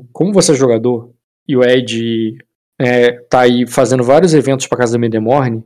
o- 0.00 0.06
como 0.12 0.32
você 0.32 0.52
é 0.52 0.54
jogador 0.54 1.12
e 1.46 1.56
o 1.56 1.62
Ed 1.62 2.38
é, 2.80 3.12
tá 3.28 3.40
aí 3.40 3.66
fazendo 3.66 4.02
vários 4.02 4.32
eventos 4.34 4.66
para 4.66 4.78
casa 4.78 4.92
da 4.94 4.98
Midemorne, 4.98 5.62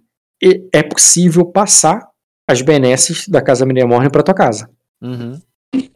é 0.73 0.83
possível 0.83 1.47
passar 1.47 2.07
as 2.49 2.61
benesses 2.61 3.27
da 3.29 3.41
casa 3.41 3.65
Midemorne 3.65 4.11
para 4.11 4.23
tua 4.23 4.35
casa. 4.35 4.69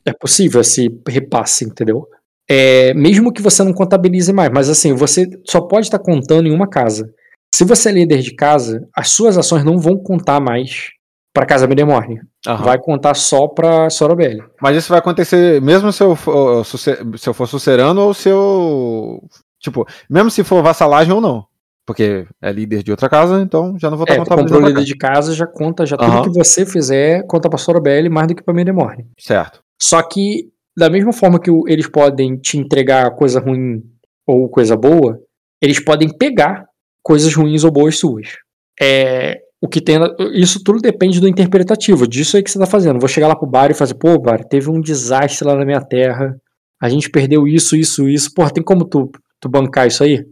É 0.04 0.12
possível 0.12 0.60
esse 0.60 0.88
repasse, 1.06 1.64
entendeu? 1.64 2.06
É, 2.48 2.94
mesmo 2.94 3.32
que 3.32 3.42
você 3.42 3.62
não 3.62 3.74
contabilize 3.74 4.32
mais, 4.32 4.50
mas 4.50 4.70
assim, 4.70 4.94
você 4.94 5.28
só 5.44 5.60
pode 5.60 5.86
estar 5.86 5.98
contando 5.98 6.48
em 6.48 6.54
uma 6.54 6.66
casa. 6.66 7.12
Se 7.54 7.64
você 7.64 7.90
é 7.90 7.92
líder 7.92 8.20
de 8.20 8.34
casa, 8.34 8.86
as 8.96 9.10
suas 9.10 9.36
ações 9.36 9.64
não 9.64 9.78
vão 9.78 9.96
contar 9.98 10.40
mais 10.40 10.90
para 11.34 11.46
casa 11.46 11.66
Midemorne. 11.66 12.20
Vai 12.64 12.78
contar 12.78 13.14
só 13.14 13.46
pra 13.46 13.90
Sorobelli. 13.90 14.42
Mas 14.62 14.76
isso 14.76 14.88
vai 14.88 14.98
acontecer 14.98 15.60
mesmo 15.60 15.92
se 15.92 16.02
eu 16.02 16.16
for, 16.16 16.64
se 16.64 17.28
eu 17.28 17.34
for 17.34 17.46
sucerano 17.46 18.00
ou 18.00 18.14
se 18.14 18.28
eu. 18.28 19.22
Tipo, 19.60 19.86
mesmo 20.08 20.30
se 20.30 20.44
for 20.44 20.62
vassalagem 20.62 21.12
ou 21.12 21.20
não. 21.20 21.44
Porque 21.86 22.26
é 22.42 22.52
líder 22.52 22.82
de 22.82 22.90
outra 22.90 23.08
casa, 23.08 23.40
então 23.40 23.78
já 23.78 23.88
não 23.88 23.96
vou 23.96 24.04
estar 24.04 24.14
É, 24.14 24.18
contabilizando. 24.18 24.68
líder 24.68 24.84
de 24.84 24.94
casa, 24.96 25.32
já 25.34 25.46
conta, 25.46 25.86
já 25.86 25.96
Aham. 25.98 26.22
tudo 26.22 26.32
que 26.32 26.38
você 26.44 26.66
fizer 26.66 27.24
conta 27.26 27.48
pra 27.48 27.58
Sorobelli 27.58 28.10
mais 28.10 28.28
do 28.28 28.34
que 28.34 28.42
pra 28.42 28.52
Midemorne. 28.52 29.04
cá. 29.04 29.08
Certo. 29.18 29.60
Só 29.80 30.02
que, 30.02 30.48
da 30.76 30.90
mesma 30.90 31.12
forma 31.14 31.40
que 31.40 31.50
eles 31.66 31.86
podem 31.88 32.36
te 32.36 32.58
entregar 32.58 33.10
coisa 33.16 33.40
ruim 33.40 33.82
ou 34.26 34.48
coisa 34.50 34.76
boa, 34.76 35.18
eles 35.62 35.80
podem 35.82 36.08
pegar 36.14 36.66
coisas 37.02 37.34
ruins 37.34 37.64
ou 37.64 37.70
boas 37.70 37.98
suas. 37.98 38.36
É, 38.80 39.40
o 39.60 39.66
que 39.66 39.80
tem, 39.80 39.96
isso 40.34 40.62
tudo 40.62 40.78
depende 40.80 41.18
do 41.20 41.26
interpretativo, 41.26 42.06
disso 42.06 42.36
aí 42.36 42.42
que 42.42 42.50
você 42.50 42.58
tá 42.58 42.66
fazendo. 42.66 43.00
Vou 43.00 43.08
chegar 43.08 43.28
lá 43.28 43.34
pro 43.34 43.48
bar 43.48 43.70
e 43.70 43.74
fazer, 43.74 43.94
pô, 43.94 44.18
bar, 44.18 44.44
teve 44.44 44.70
um 44.70 44.78
desastre 44.80 45.48
lá 45.48 45.56
na 45.56 45.64
minha 45.64 45.80
terra, 45.80 46.36
a 46.80 46.88
gente 46.90 47.08
perdeu 47.10 47.48
isso, 47.48 47.74
isso, 47.74 48.06
isso. 48.08 48.32
Porra, 48.34 48.50
tem 48.50 48.62
como 48.62 48.84
tu, 48.84 49.10
tu 49.40 49.48
bancar 49.48 49.86
isso 49.86 50.02
aí? 50.02 50.24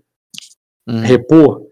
Uhum. 0.88 1.00
Repor? 1.00 1.62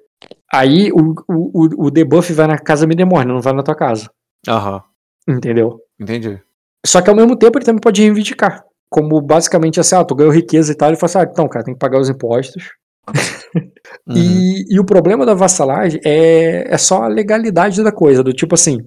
Aí 0.52 0.90
o, 0.92 1.14
o, 1.28 1.86
o 1.86 1.90
debuff 1.90 2.32
vai 2.32 2.46
na 2.46 2.58
casa 2.58 2.86
Midemorne, 2.86 3.32
não 3.32 3.40
vai 3.40 3.52
na 3.52 3.62
tua 3.62 3.74
casa. 3.74 4.10
Aham. 4.48 4.82
Entendeu? 5.28 5.80
Entendi. 5.98 6.40
Só 6.84 7.00
que 7.00 7.10
ao 7.10 7.16
mesmo 7.16 7.36
tempo 7.36 7.58
ele 7.58 7.64
também 7.64 7.80
pode 7.80 8.02
reivindicar. 8.02 8.64
Como 8.90 9.20
basicamente 9.20 9.80
assim, 9.80 9.96
ah, 9.96 10.04
tu 10.04 10.14
ganhou 10.14 10.32
riqueza 10.32 10.72
e 10.72 10.76
tal, 10.76 10.90
ele 10.90 10.96
fala 10.96 11.06
assim, 11.06 11.18
ah, 11.18 11.28
então, 11.30 11.48
cara, 11.48 11.64
tem 11.64 11.74
que 11.74 11.80
pagar 11.80 12.00
os 12.00 12.08
impostos. 12.08 12.62
Uhum. 14.06 14.16
E, 14.16 14.74
e 14.74 14.80
o 14.80 14.84
problema 14.84 15.24
da 15.24 15.34
vassalagem 15.34 16.00
é, 16.04 16.74
é 16.74 16.78
só 16.78 17.02
a 17.02 17.08
legalidade 17.08 17.82
da 17.82 17.92
coisa, 17.92 18.22
do 18.22 18.32
tipo 18.32 18.54
assim, 18.54 18.78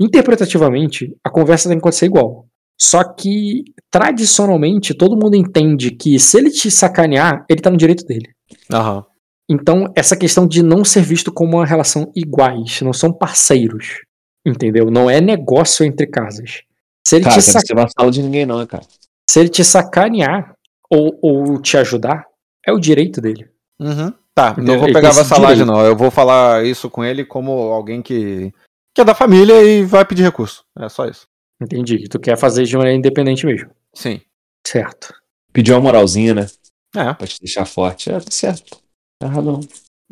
interpretativamente, 0.00 1.14
a 1.22 1.30
conversa 1.30 1.68
tem 1.68 1.76
que 1.76 1.82
acontecer 1.82 2.06
igual. 2.06 2.46
Só 2.86 3.02
que, 3.04 3.64
tradicionalmente, 3.90 4.92
todo 4.94 5.16
mundo 5.16 5.34
entende 5.36 5.90
que 5.90 6.18
se 6.18 6.36
ele 6.38 6.50
te 6.50 6.70
sacanear, 6.70 7.44
ele 7.48 7.60
tá 7.62 7.70
no 7.70 7.76
direito 7.76 8.04
dele. 8.04 8.28
Aham. 8.72 9.04
Então, 9.48 9.92
essa 9.94 10.16
questão 10.16 10.46
de 10.46 10.62
não 10.62 10.84
ser 10.84 11.02
visto 11.02 11.32
como 11.32 11.56
uma 11.58 11.66
relação 11.66 12.10
iguais, 12.14 12.80
não 12.82 12.92
são 12.92 13.12
parceiros. 13.12 14.00
Entendeu? 14.46 14.90
Não 14.90 15.08
é 15.08 15.20
negócio 15.20 15.84
entre 15.84 16.06
casas. 16.06 16.62
Se 17.06 17.16
ele, 17.16 17.24
Cara, 17.24 17.36
te, 17.36 17.40
deve 17.40 17.52
sac- 17.52 17.66
ser 17.66 17.74
vassalo 17.74 18.10
de 18.10 18.22
ninguém, 18.22 18.44
não, 18.46 18.58
né, 18.58 18.66
cara? 18.66 18.82
se 19.30 19.40
ele 19.40 19.48
te 19.48 19.64
sacanear 19.64 20.54
ou, 20.90 21.18
ou 21.22 21.60
te 21.60 21.76
ajudar, 21.78 22.24
é 22.66 22.72
o 22.72 22.78
direito 22.78 23.20
dele. 23.20 23.48
Uhum. 23.80 24.12
Tá, 24.34 24.48
não 24.48 24.52
Entendeu? 24.52 24.78
vou 24.78 24.84
Ele 24.88 24.94
pegar 24.94 25.12
vassalagem, 25.12 25.64
não. 25.64 25.80
Eu 25.84 25.96
vou 25.96 26.10
falar 26.10 26.64
isso 26.64 26.90
com 26.90 27.04
ele 27.04 27.24
como 27.24 27.50
alguém 27.52 28.02
que, 28.02 28.52
que 28.94 29.00
é 29.00 29.04
da 29.04 29.14
família 29.14 29.62
e 29.62 29.84
vai 29.84 30.04
pedir 30.04 30.22
recurso. 30.22 30.64
É 30.78 30.88
só 30.88 31.06
isso. 31.06 31.26
Entendi. 31.64 32.08
Tu 32.08 32.18
quer 32.20 32.36
fazer 32.36 32.64
de 32.64 32.76
maneira 32.76 32.96
independente 32.98 33.44
mesmo. 33.46 33.70
Sim. 33.94 34.20
Certo. 34.66 35.14
Pediu 35.52 35.74
uma 35.76 35.82
moralzinha, 35.82 36.34
né? 36.34 36.46
É. 36.94 37.12
Pra 37.14 37.26
te 37.26 37.40
deixar 37.40 37.64
forte. 37.64 38.10
É, 38.10 38.18
tá 38.18 38.30
certo. 38.30 38.78
Tá 39.18 39.26
errado 39.26 39.44
não. 39.52 39.60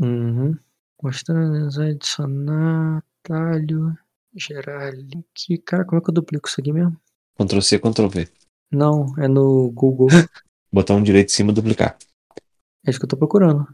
Uhum. 0.08 0.56
Mostrando, 1.02 1.80
adicionar, 1.82 3.02
talho, 3.22 3.92
gerar 4.34 4.92
link. 4.94 5.58
Cara, 5.66 5.84
como 5.84 6.00
é 6.00 6.04
que 6.04 6.10
eu 6.10 6.14
duplico 6.14 6.48
isso 6.48 6.60
aqui 6.60 6.72
mesmo? 6.72 6.96
Ctrl 7.38 7.60
C, 7.60 7.78
Ctrl 7.78 8.08
V. 8.08 8.28
Não, 8.70 9.06
é 9.18 9.26
no 9.28 9.70
Google. 9.72 10.08
Botão 10.72 11.02
direito 11.02 11.28
em 11.28 11.32
cima, 11.32 11.52
duplicar. 11.52 11.96
É 12.86 12.90
isso 12.90 12.98
que 12.98 13.04
eu 13.04 13.08
tô 13.08 13.16
procurando. 13.16 13.66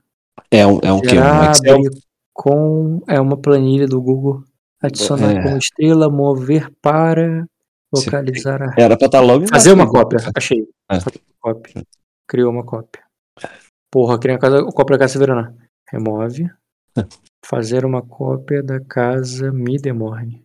É 0.51 0.67
um, 0.67 0.81
é 0.83 0.93
um 0.93 1.01
quê? 1.01 1.17
Um 1.19 1.51
Excel? 1.51 1.79
com. 2.33 3.03
É 3.09 3.21
uma 3.21 3.37
planilha 3.37 3.87
do 3.87 4.01
Google. 4.01 4.43
Adicionar 4.81 5.33
É. 5.37 5.43
como 5.43 5.59
estrela, 5.59 6.09
mover 6.09 6.71
para. 6.81 7.47
Sim. 7.95 8.05
Localizar 8.07 8.63
a. 8.63 8.75
Era 8.79 8.97
pra 8.97 9.07
estar 9.07 9.21
logo 9.21 9.45
embaixo 9.45 9.53
Fazer 9.55 9.73
uma 9.73 9.87
do- 9.87 9.93
cópia. 9.93 10.19
Achei. 10.35 10.61
É. 10.91 10.95
Uma 10.97 11.03
cópia. 11.41 11.83
Criou 12.29 12.53
uma 12.53 12.65
cópia. 12.65 13.03
Porra, 13.91 14.19
criei 14.19 14.37
a 14.37 14.39
casa, 14.39 14.63
cópia 14.65 14.97
da 14.97 15.05
casa 15.05 15.13
Severana. 15.15 15.57
Remove. 15.91 16.51
Fazer 17.45 17.85
uma 17.87 18.03
cópia 18.03 18.63
da 18.63 18.79
casa 18.81 19.51
Midemorne. 19.53 20.43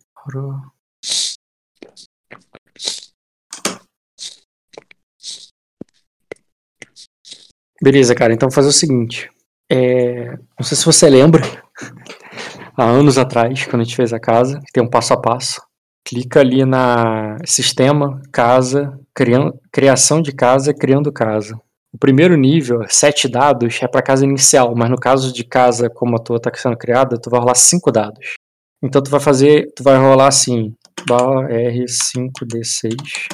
Beleza, 7.82 8.14
cara. 8.14 8.32
Então 8.32 8.48
vou 8.48 8.54
fazer 8.54 8.68
o 8.68 8.72
seguinte. 8.72 9.30
É, 9.70 10.32
Não 10.58 10.62
sei 10.64 10.76
se 10.76 10.84
você 10.84 11.08
lembra, 11.08 11.42
há 12.76 12.84
anos 12.84 13.18
atrás, 13.18 13.64
quando 13.66 13.82
a 13.82 13.84
gente 13.84 13.96
fez 13.96 14.12
a 14.12 14.20
casa, 14.20 14.60
tem 14.72 14.82
um 14.82 14.88
passo 14.90 15.12
a 15.12 15.20
passo. 15.20 15.60
Clica 16.06 16.40
ali 16.40 16.64
na 16.64 17.38
sistema, 17.46 18.20
casa, 18.30 18.98
criando, 19.14 19.58
criação 19.72 20.20
de 20.20 20.32
casa, 20.32 20.74
criando 20.74 21.12
casa. 21.12 21.58
O 21.92 21.98
primeiro 21.98 22.36
nível, 22.36 22.80
sete 22.88 23.28
dados, 23.28 23.78
é 23.80 23.86
para 23.86 24.02
casa 24.02 24.24
inicial, 24.24 24.74
mas 24.76 24.90
no 24.90 24.98
caso 24.98 25.32
de 25.32 25.44
casa 25.44 25.88
como 25.88 26.16
a 26.16 26.18
tua 26.18 26.38
está 26.38 26.52
sendo 26.54 26.76
criada, 26.76 27.18
tu 27.20 27.30
vai 27.30 27.40
rolar 27.40 27.54
cinco 27.54 27.92
dados. 27.92 28.34
Então 28.82 29.02
tu 29.02 29.10
vai 29.10 29.20
fazer, 29.20 29.72
tu 29.74 29.82
vai 29.82 29.96
rolar 29.96 30.28
assim, 30.28 30.74
barra 31.08 31.48
R5D6, 31.48 33.28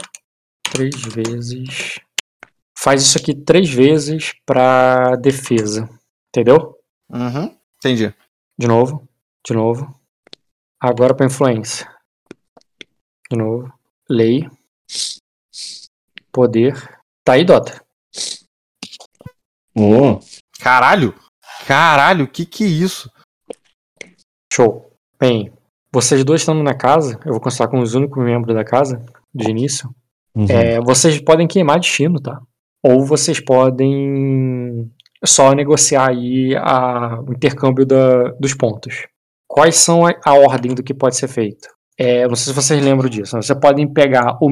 três 0.71 0.95
vezes. 1.03 2.01
Faz 2.79 3.03
isso 3.03 3.19
aqui 3.19 3.35
três 3.35 3.69
vezes 3.69 4.33
para 4.47 5.17
defesa, 5.17 5.89
entendeu? 6.29 6.77
Uhum. 7.11 7.55
Entendi. 7.79 8.15
De 8.59 8.69
novo, 8.69 9.09
de 9.47 9.55
novo. 9.55 9.99
Agora 10.81 11.15
para 11.15 11.27
influência. 11.27 11.89
De 13.31 13.37
novo. 13.37 13.73
Lei. 14.09 14.49
Poder. 16.33 16.75
Tá 17.25 17.35
aí, 17.35 17.45
Dota. 17.45 17.83
Ô, 19.77 20.19
Caralho! 20.61 21.15
Caralho, 21.67 22.27
que 22.29 22.45
que 22.45 22.65
é 22.65 22.67
isso? 22.67 23.11
Show. 24.53 24.93
Bem, 25.19 25.53
vocês 25.93 26.25
dois 26.25 26.41
estando 26.41 26.63
na 26.63 26.75
casa, 26.75 27.19
eu 27.25 27.33
vou 27.33 27.41
considerar 27.41 27.71
como 27.71 27.83
os 27.83 27.95
únicos 27.95 28.23
membros 28.25 28.55
da 28.55 28.65
casa, 28.65 29.05
de 29.35 29.49
início. 29.51 29.89
uhum. 30.35 30.47
É, 30.49 30.81
vocês 30.81 31.21
podem 31.21 31.47
queimar 31.47 31.79
destino, 31.79 32.21
tá? 32.21 32.41
Ou 32.83 33.05
vocês 33.05 33.39
podem 33.41 34.91
só 35.25 35.53
negociar 35.53 36.09
aí 36.11 36.57
a- 36.57 37.21
o 37.21 37.33
intercâmbio 37.33 37.85
da- 37.87 38.31
dos 38.41 38.55
pontos. 38.55 39.07
Quais 39.47 39.77
são 39.77 40.07
a, 40.07 40.13
a 40.25 40.35
ordem 40.35 40.75
do 40.75 40.83
que 40.83 40.95
pode 40.95 41.17
ser 41.17 41.29
feito? 41.29 41.69
É, 42.03 42.27
não 42.27 42.35
sei 42.35 42.53
se 42.53 42.55
vocês 42.55 42.83
lembram 42.83 43.11
disso. 43.11 43.37
né? 43.37 43.43
Vocês 43.43 43.59
podem 43.59 43.87
pegar 43.93 44.39
o 44.41 44.49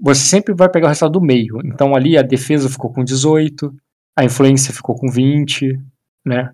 Você 0.00 0.22
sempre 0.22 0.54
vai 0.54 0.68
pegar 0.70 0.86
o 0.86 0.88
resultado 0.88 1.12
do 1.12 1.20
meio. 1.20 1.58
Então 1.66 1.94
ali 1.94 2.16
a 2.16 2.22
defesa 2.22 2.70
ficou 2.70 2.90
com 2.90 3.04
18, 3.04 3.70
a 4.18 4.24
influência 4.24 4.72
ficou 4.72 4.94
com 4.96 5.10
20, 5.10 5.78
né? 6.24 6.50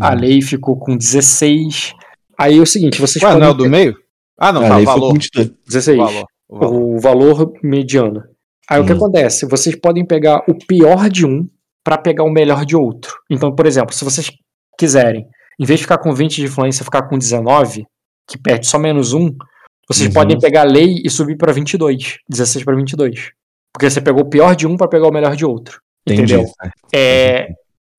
A 0.00 0.12
Uhum. 0.14 0.18
lei 0.20 0.42
ficou 0.42 0.76
com 0.76 0.96
16. 0.96 1.92
Aí 2.36 2.58
é 2.58 2.60
o 2.60 2.66
seguinte, 2.66 3.00
vocês 3.00 3.22
Ué, 3.22 3.28
não 3.28 3.34
podem 3.36 3.48
é 3.48 3.50
o 3.52 3.54
do 3.54 3.70
meio? 3.70 3.94
Ah, 4.36 4.52
não, 4.52 4.64
Ah, 4.64 4.68
tá, 4.68 4.74
aí 4.76 4.84
foi 4.84 4.94
valor. 4.94 5.08
com 5.08 5.14
22. 5.14 5.52
16. 5.66 5.98
valor. 5.98 6.26
o 6.48 6.58
valor. 6.58 6.74
o 6.96 7.00
valor 7.00 7.52
mediano. 7.62 8.22
Aí 8.68 8.80
o 8.80 8.84
que 8.84 8.90
Uhum. 8.92 8.96
acontece? 8.98 9.46
Vocês 9.46 9.76
podem 9.76 10.04
pegar 10.04 10.42
o 10.48 10.54
pior 10.66 11.08
de 11.08 11.24
um 11.24 11.46
para 11.84 11.98
pegar 11.98 12.24
o 12.24 12.30
melhor 12.30 12.64
de 12.64 12.74
outro. 12.74 13.14
Então, 13.30 13.54
por 13.54 13.66
exemplo, 13.66 13.94
se 13.94 14.04
vocês 14.04 14.30
quiserem, 14.76 15.24
em 15.60 15.64
vez 15.64 15.78
de 15.78 15.84
ficar 15.84 15.98
com 15.98 16.12
20 16.12 16.36
de 16.36 16.44
influência, 16.46 16.84
ficar 16.84 17.02
com 17.08 17.16
19, 17.16 17.84
que 18.28 18.36
perde 18.36 18.66
só 18.66 18.78
menos 18.78 19.12
um, 19.12 19.30
vocês 19.88 20.08
Uhum. 20.08 20.14
podem 20.14 20.38
pegar 20.38 20.62
a 20.62 20.64
lei 20.64 21.00
e 21.04 21.10
subir 21.10 21.36
para 21.36 21.52
22, 21.52 22.18
16 22.28 22.64
para 22.64 22.76
22. 22.76 23.32
Porque 23.72 23.90
você 23.90 24.00
pegou 24.00 24.22
o 24.22 24.28
pior 24.28 24.54
de 24.54 24.66
um 24.66 24.76
para 24.76 24.88
pegar 24.88 25.08
o 25.08 25.12
melhor 25.12 25.34
de 25.34 25.44
outro. 25.44 25.80
Entendi. 26.06 26.34
Entendeu? 26.34 26.52
É, 26.94 27.48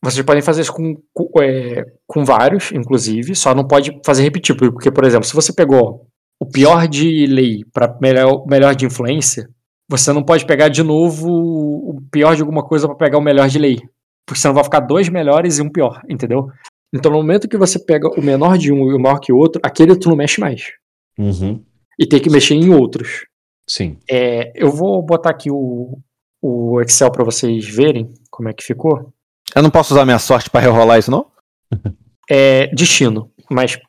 vocês 0.02 0.26
podem 0.26 0.42
fazer 0.42 0.62
isso 0.62 0.74
com, 0.74 0.96
com, 1.14 1.42
é, 1.42 1.84
com 2.08 2.24
vários, 2.24 2.72
inclusive, 2.72 3.36
só 3.36 3.54
não 3.54 3.68
pode 3.68 4.00
fazer 4.06 4.24
repetir, 4.24 4.56
porque, 4.56 4.92
por 4.92 5.04
exemplo, 5.04 5.26
se 5.26 5.34
você 5.34 5.52
pegou 5.52 6.08
o 6.40 6.46
pior 6.46 6.88
de 6.88 7.26
lei 7.26 7.64
para 7.74 7.98
melhor, 8.00 8.46
melhor 8.48 8.76
de 8.76 8.86
influência, 8.86 9.50
você 9.90 10.14
não 10.14 10.24
pode 10.24 10.46
pegar 10.46 10.70
de 10.70 10.84
novo 10.84 11.30
o 11.30 12.02
pior 12.12 12.36
de 12.36 12.42
alguma 12.42 12.64
coisa 12.64 12.88
para 12.88 12.96
pegar 12.96 13.18
o 13.18 13.22
melhor 13.22 13.48
de 13.48 13.60
lei. 13.60 13.80
Porque 14.26 14.40
senão 14.40 14.56
vai 14.56 14.64
ficar 14.64 14.80
dois 14.80 15.10
melhores 15.10 15.58
e 15.58 15.62
um 15.62 15.70
pior, 15.70 16.02
entendeu? 16.10 16.48
Então, 16.94 17.12
no 17.12 17.18
momento 17.18 17.48
que 17.48 17.58
você 17.58 17.78
pega 17.78 18.08
o 18.08 18.22
menor 18.24 18.58
de 18.58 18.72
um 18.72 18.90
e 18.90 18.96
o 18.96 19.00
maior 19.00 19.20
que 19.20 19.34
o 19.34 19.38
outro, 19.38 19.62
aquele 19.64 19.96
tu 19.98 20.10
não 20.10 20.16
mexe 20.16 20.40
mais. 20.40 20.64
Uhum. 21.18 21.64
E 22.00 22.06
tem 22.06 22.20
que 22.20 22.30
mexer 22.30 22.56
em 22.56 22.70
outros. 22.74 23.26
Sim. 23.70 23.98
É, 24.10 24.52
eu 24.56 24.72
vou 24.72 25.02
botar 25.02 25.30
aqui 25.32 25.50
o, 25.52 25.98
o 26.42 26.82
Excel 26.82 27.12
para 27.12 27.24
vocês 27.24 27.66
verem 27.68 28.14
como 28.30 28.50
é 28.50 28.54
que 28.54 28.64
ficou. 28.64 29.14
Eu 29.56 29.62
não 29.64 29.70
posso 29.70 29.94
usar 29.94 30.06
minha 30.06 30.20
sorte 30.20 30.50
pra 30.50 30.62
rerolar 30.62 31.00
isso, 31.00 31.10
não? 31.12 31.28
é 32.30 32.68
destino. 32.68 33.32
Mas 33.50 33.80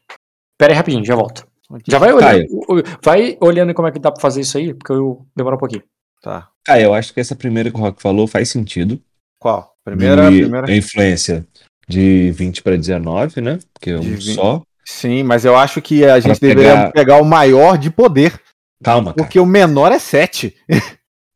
pera 0.58 0.72
aí 0.72 0.76
rapidinho, 0.76 1.04
já 1.04 1.14
volto. 1.14 1.46
Já 1.88 1.98
vai 1.98 2.12
olhando, 2.12 2.20
Caio. 2.30 2.46
o- 2.50 2.78
o- 2.78 2.82
vai 3.02 3.36
olhando 3.40 3.74
como 3.74 3.88
é 3.88 3.92
que 3.92 3.98
dá 3.98 4.12
pra 4.12 4.20
fazer 4.20 4.40
isso 4.42 4.56
aí, 4.56 4.72
porque 4.72 4.92
eu 4.92 5.26
demoro 5.34 5.56
um 5.56 5.58
pouquinho. 5.58 5.82
Tá. 6.22 6.48
Ah, 6.68 6.80
eu 6.80 6.94
acho 6.94 7.12
que 7.12 7.20
essa 7.20 7.34
primeira 7.34 7.70
que 7.70 7.76
o 7.76 7.80
Rock 7.80 8.00
falou 8.00 8.26
faz 8.26 8.48
sentido. 8.50 9.00
Qual? 9.40 9.74
Primeira, 9.84 10.30
de, 10.30 10.40
primeira. 10.42 10.70
A 10.70 10.76
influência 10.76 11.46
de 11.88 12.30
20 12.32 12.62
para 12.62 12.76
19, 12.76 13.40
né? 13.40 13.58
Porque 13.74 13.90
é 13.90 13.96
um 13.96 14.00
20. 14.00 14.34
só. 14.34 14.62
Sim, 14.86 15.22
mas 15.22 15.44
eu 15.44 15.56
acho 15.56 15.82
que 15.82 16.04
a 16.04 16.20
gente 16.20 16.38
Pra 16.38 16.48
deveria 16.48 16.70
pegar- 16.76 16.92
pegar 16.92 17.20
o 17.20 17.24
maior 17.24 17.76
de 17.76 17.90
poder, 17.90 18.40
Calma, 18.82 19.12
cara. 19.12 19.16
porque 19.16 19.38
o 19.40 19.46
menor 19.46 19.90
é 19.92 19.98
7. 19.98 20.54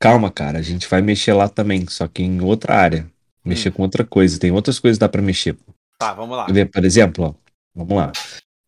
Calma, 0.00 0.30
cara. 0.30 0.58
A 0.58 0.62
gente 0.62 0.88
vai 0.88 1.02
mexer 1.02 1.32
lá 1.32 1.48
também, 1.48 1.84
só 1.88 2.06
que 2.06 2.22
em 2.22 2.40
outra 2.40 2.74
área. 2.76 3.06
Mexer 3.44 3.70
com 3.72 3.82
outra 3.82 4.04
coisa. 4.04 4.38
Tem 4.38 4.50
outras 4.50 4.78
coisas 4.78 4.96
que 4.98 5.00
dá 5.00 5.08
pra 5.08 5.20
mexer. 5.22 5.56
Tá, 5.98 6.12
vamos 6.14 6.36
lá. 6.36 6.46
Por 6.72 6.84
exemplo, 6.84 7.24
ó, 7.24 7.34
vamos 7.74 7.96
lá. 7.96 8.12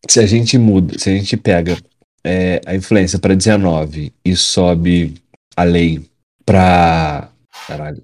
Se 0.09 0.19
a 0.19 0.25
gente 0.25 0.57
muda, 0.57 0.97
se 0.99 1.09
a 1.09 1.13
gente 1.13 1.37
pega 1.37 1.77
é, 2.23 2.59
a 2.65 2.75
influência 2.75 3.17
para 3.19 3.35
19 3.35 4.13
e 4.25 4.35
sobe 4.35 5.15
a 5.55 5.63
lei 5.63 6.05
para 6.45 7.29
caralho, 7.67 8.03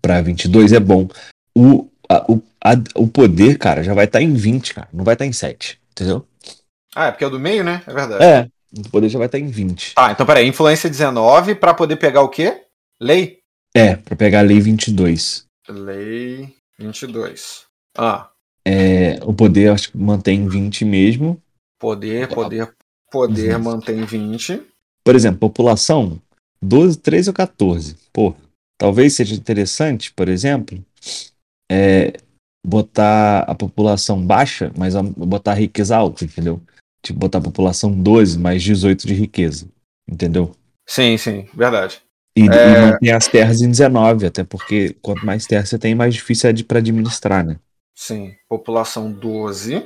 para 0.00 0.20
22 0.22 0.72
é 0.72 0.80
bom. 0.80 1.08
O, 1.56 1.88
a, 2.08 2.24
o- 2.30 2.42
a- 2.62 2.74
o 3.00 3.06
poder, 3.08 3.58
cara, 3.58 3.82
já 3.82 3.94
vai 3.94 4.04
estar 4.06 4.20
em 4.22 4.32
20, 4.34 4.74
cara. 4.74 4.88
Não 4.92 5.04
vai 5.04 5.14
estar 5.14 5.26
em 5.26 5.32
7. 5.32 5.78
Entendeu? 5.94 6.26
Ah, 6.94 7.06
é 7.06 7.10
porque 7.12 7.24
é 7.24 7.26
o 7.26 7.30
do 7.30 7.38
meio, 7.38 7.62
né? 7.62 7.82
É 7.86 7.92
verdade. 7.94 8.24
É. 8.24 8.48
O 8.76 8.90
poder 8.90 9.08
já 9.08 9.18
vai 9.18 9.26
estar 9.26 9.38
em 9.38 9.46
20. 9.46 9.94
Tá, 9.94 10.10
então 10.10 10.26
peraí, 10.26 10.46
influência 10.48 10.90
19 10.90 11.54
pra 11.54 11.72
poder 11.72 11.94
pegar 11.96 12.22
o 12.22 12.28
quê? 12.28 12.62
Lei? 13.00 13.38
É, 13.74 13.94
pra 13.96 14.16
pegar 14.16 14.40
a 14.40 14.42
lei 14.42 14.60
22. 14.60 15.46
Lei 15.68 16.52
22. 16.78 17.62
Ah, 17.96 18.30
É, 18.66 19.18
o 19.22 19.32
poder 19.32 19.68
acho 19.70 19.92
que 19.92 19.96
mantém 19.98 20.40
em 20.40 20.48
20 20.48 20.84
mesmo. 20.84 21.40
poder, 21.78 22.28
poder, 22.28 22.74
poder 23.10 23.56
Uhum. 23.56 23.62
mantém 23.62 24.04
20. 24.04 24.62
Por 25.04 25.14
exemplo, 25.14 25.38
população 25.38 26.20
12, 26.62 26.98
13 26.98 27.28
ou 27.30 27.34
14. 27.34 27.96
Pô, 28.12 28.34
talvez 28.78 29.12
seja 29.14 29.34
interessante, 29.34 30.12
por 30.12 30.28
exemplo, 30.28 30.82
é, 31.70 32.14
botar 32.64 33.40
a 33.40 33.54
população 33.54 34.24
baixa, 34.24 34.72
mas 34.76 34.94
botar 34.94 35.52
a 35.52 35.56
riqueza 35.56 35.96
alta, 35.96 36.24
entendeu? 36.24 36.60
Tipo, 37.02 37.18
botar 37.18 37.38
a 37.38 37.42
população 37.42 37.92
12 37.92 38.38
mais 38.38 38.62
18 38.62 39.06
de 39.06 39.12
riqueza, 39.14 39.68
entendeu? 40.08 40.56
Sim, 40.86 41.16
sim, 41.18 41.46
verdade. 41.54 42.00
E, 42.36 42.42
É. 42.42 42.44
e 42.44 42.90
manter 42.90 43.10
as 43.10 43.28
terras 43.28 43.60
em 43.60 43.68
19, 43.68 44.26
até 44.26 44.42
porque 44.42 44.96
quanto 45.02 45.24
mais 45.24 45.46
terra 45.46 45.64
você 45.64 45.78
tem, 45.78 45.94
mais 45.94 46.14
difícil 46.14 46.50
é 46.50 46.52
de 46.52 46.64
para 46.64 46.78
administrar, 46.78 47.44
né? 47.44 47.58
Sim, 47.94 48.34
população 48.48 49.12
12. 49.12 49.84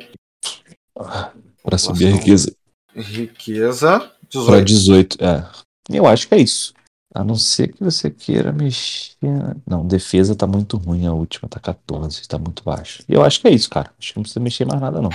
Para 1.62 1.79
subir 1.79 2.07
a 2.09 2.11
riqueza 2.16 2.53
Riqueza 2.95 3.99
para 4.47 4.62
18. 4.62 5.18
18. 5.18 5.24
É. 5.24 5.45
Eu 5.91 6.07
acho 6.07 6.26
que 6.29 6.35
é 6.35 6.39
isso. 6.39 6.72
A 7.14 7.24
não 7.24 7.34
ser 7.36 7.68
que 7.68 7.82
você 7.82 8.11
queira 8.11 8.52
mexer. 8.52 9.16
Não, 9.66 9.86
defesa 9.86 10.34
tá 10.36 10.46
muito 10.46 10.76
ruim, 10.76 11.06
a 11.06 11.12
última 11.12 11.48
tá 11.48 11.59
14, 11.59 12.28
tá 12.28 12.38
muito 12.38 12.62
baixa. 12.62 13.02
E 13.09 13.14
eu 13.14 13.22
acho 13.24 13.40
que 13.40 13.48
é 13.48 13.50
isso, 13.50 13.70
cara. 13.70 13.90
Acho 13.98 14.12
que 14.12 14.16
não 14.18 14.22
precisa 14.22 14.40
mexer 14.40 14.64
mais 14.66 14.80
nada, 14.80 15.00
não. 15.00 15.11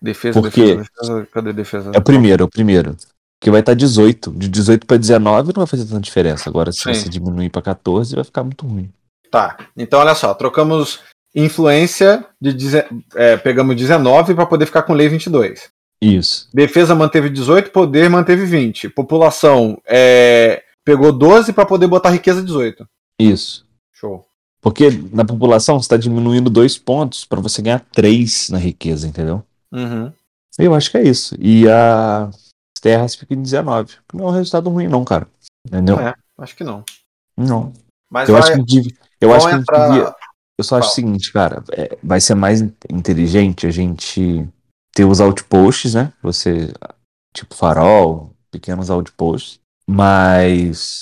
Defesa, 0.00 0.40
Por 0.40 0.50
quê? 0.50 0.76
defesa, 0.76 0.90
defesa. 1.00 1.28
Cadê 1.32 1.52
defesa? 1.52 1.90
É 1.94 1.98
o 1.98 2.02
primeiro, 2.02 2.42
é 2.42 2.46
o 2.46 2.48
primeiro. 2.50 2.96
Que 3.40 3.50
vai 3.50 3.60
estar 3.60 3.74
18. 3.74 4.30
De 4.32 4.48
18 4.48 4.86
para 4.86 4.96
19 4.96 5.48
não 5.48 5.60
vai 5.60 5.66
fazer 5.66 5.84
tanta 5.86 6.00
diferença. 6.00 6.48
Agora, 6.50 6.70
se 6.70 6.80
Sim. 6.80 6.92
você 6.94 7.08
diminuir 7.08 7.48
para 7.50 7.62
14, 7.62 8.14
vai 8.14 8.24
ficar 8.24 8.44
muito 8.44 8.66
ruim. 8.66 8.90
Tá, 9.30 9.56
então 9.76 10.00
olha 10.00 10.14
só, 10.14 10.34
trocamos 10.34 11.00
influência 11.34 12.24
de. 12.40 12.52
deze- 12.52 12.84
É, 13.14 13.36
pegamos 13.36 13.74
19 13.76 14.34
pra 14.34 14.46
poder 14.46 14.66
ficar 14.66 14.82
com 14.82 14.92
lei 14.92 15.08
22. 15.08 15.68
Isso. 16.00 16.48
Defesa 16.54 16.94
manteve 16.94 17.28
18, 17.30 17.70
poder 17.70 18.08
manteve 18.08 18.44
20. 18.44 18.88
População 18.88 19.80
é, 19.86 20.62
pegou 20.88 21.12
12 21.12 21.52
pra 21.52 21.66
poder 21.66 21.86
botar 21.86 22.08
riqueza 22.10 22.42
18. 22.42 22.88
Isso. 23.20 23.66
Show. 23.92 24.24
Porque 24.62 24.88
na 25.12 25.22
população 25.24 25.78
você 25.78 25.84
está 25.84 25.96
diminuindo 25.98 26.48
dois 26.48 26.78
pontos 26.78 27.26
para 27.26 27.40
você 27.42 27.60
ganhar 27.60 27.80
três 27.92 28.48
na 28.48 28.56
riqueza, 28.56 29.06
entendeu? 29.06 29.44
Uhum. 29.70 30.10
Eu 30.58 30.74
acho 30.74 30.90
que 30.90 30.96
é 30.96 31.02
isso. 31.06 31.36
E 31.38 31.68
a- 31.68 32.24
as 32.28 32.80
terras 32.80 33.14
ficam 33.14 33.36
em 33.36 33.42
19. 33.42 33.96
Não 34.14 34.24
é 34.24 34.28
um 34.28 34.32
resultado 34.32 34.70
ruim, 34.70 34.88
não, 34.88 35.04
cara. 35.04 35.28
Entendeu? 35.66 36.00
É, 36.00 36.14
acho 36.38 36.56
que 36.56 36.64
não. 36.64 36.82
Não. 37.36 37.72
Mas 38.10 38.28
Eu 38.30 38.34
vai, 38.36 38.42
acho 38.42 38.52
que, 38.54 38.62
dev- 38.80 38.96
eu 39.20 39.34
acho 39.34 39.46
que 39.46 39.52
a 39.52 39.56
gente 39.58 39.62
entrar. 39.62 39.88
devia- 39.90 40.14
Eu 40.58 40.64
só 40.64 40.76
acho 40.78 40.86
Qual? 40.88 40.92
o 40.92 40.94
seguinte, 40.94 41.32
cara. 41.32 41.62
é, 41.72 41.98
vai 42.02 42.20
ser 42.20 42.34
mais 42.34 42.60
in- 42.62 42.72
inteligente 42.90 43.66
a 43.66 43.70
gente 43.70 44.48
ter 44.94 45.04
os 45.04 45.20
outposts, 45.20 45.92
né? 45.94 46.12
Você. 46.22 46.72
Tipo 47.34 47.54
farol, 47.54 48.32
pequenos 48.50 48.90
outposts. 48.90 49.60
Mas. 49.88 51.00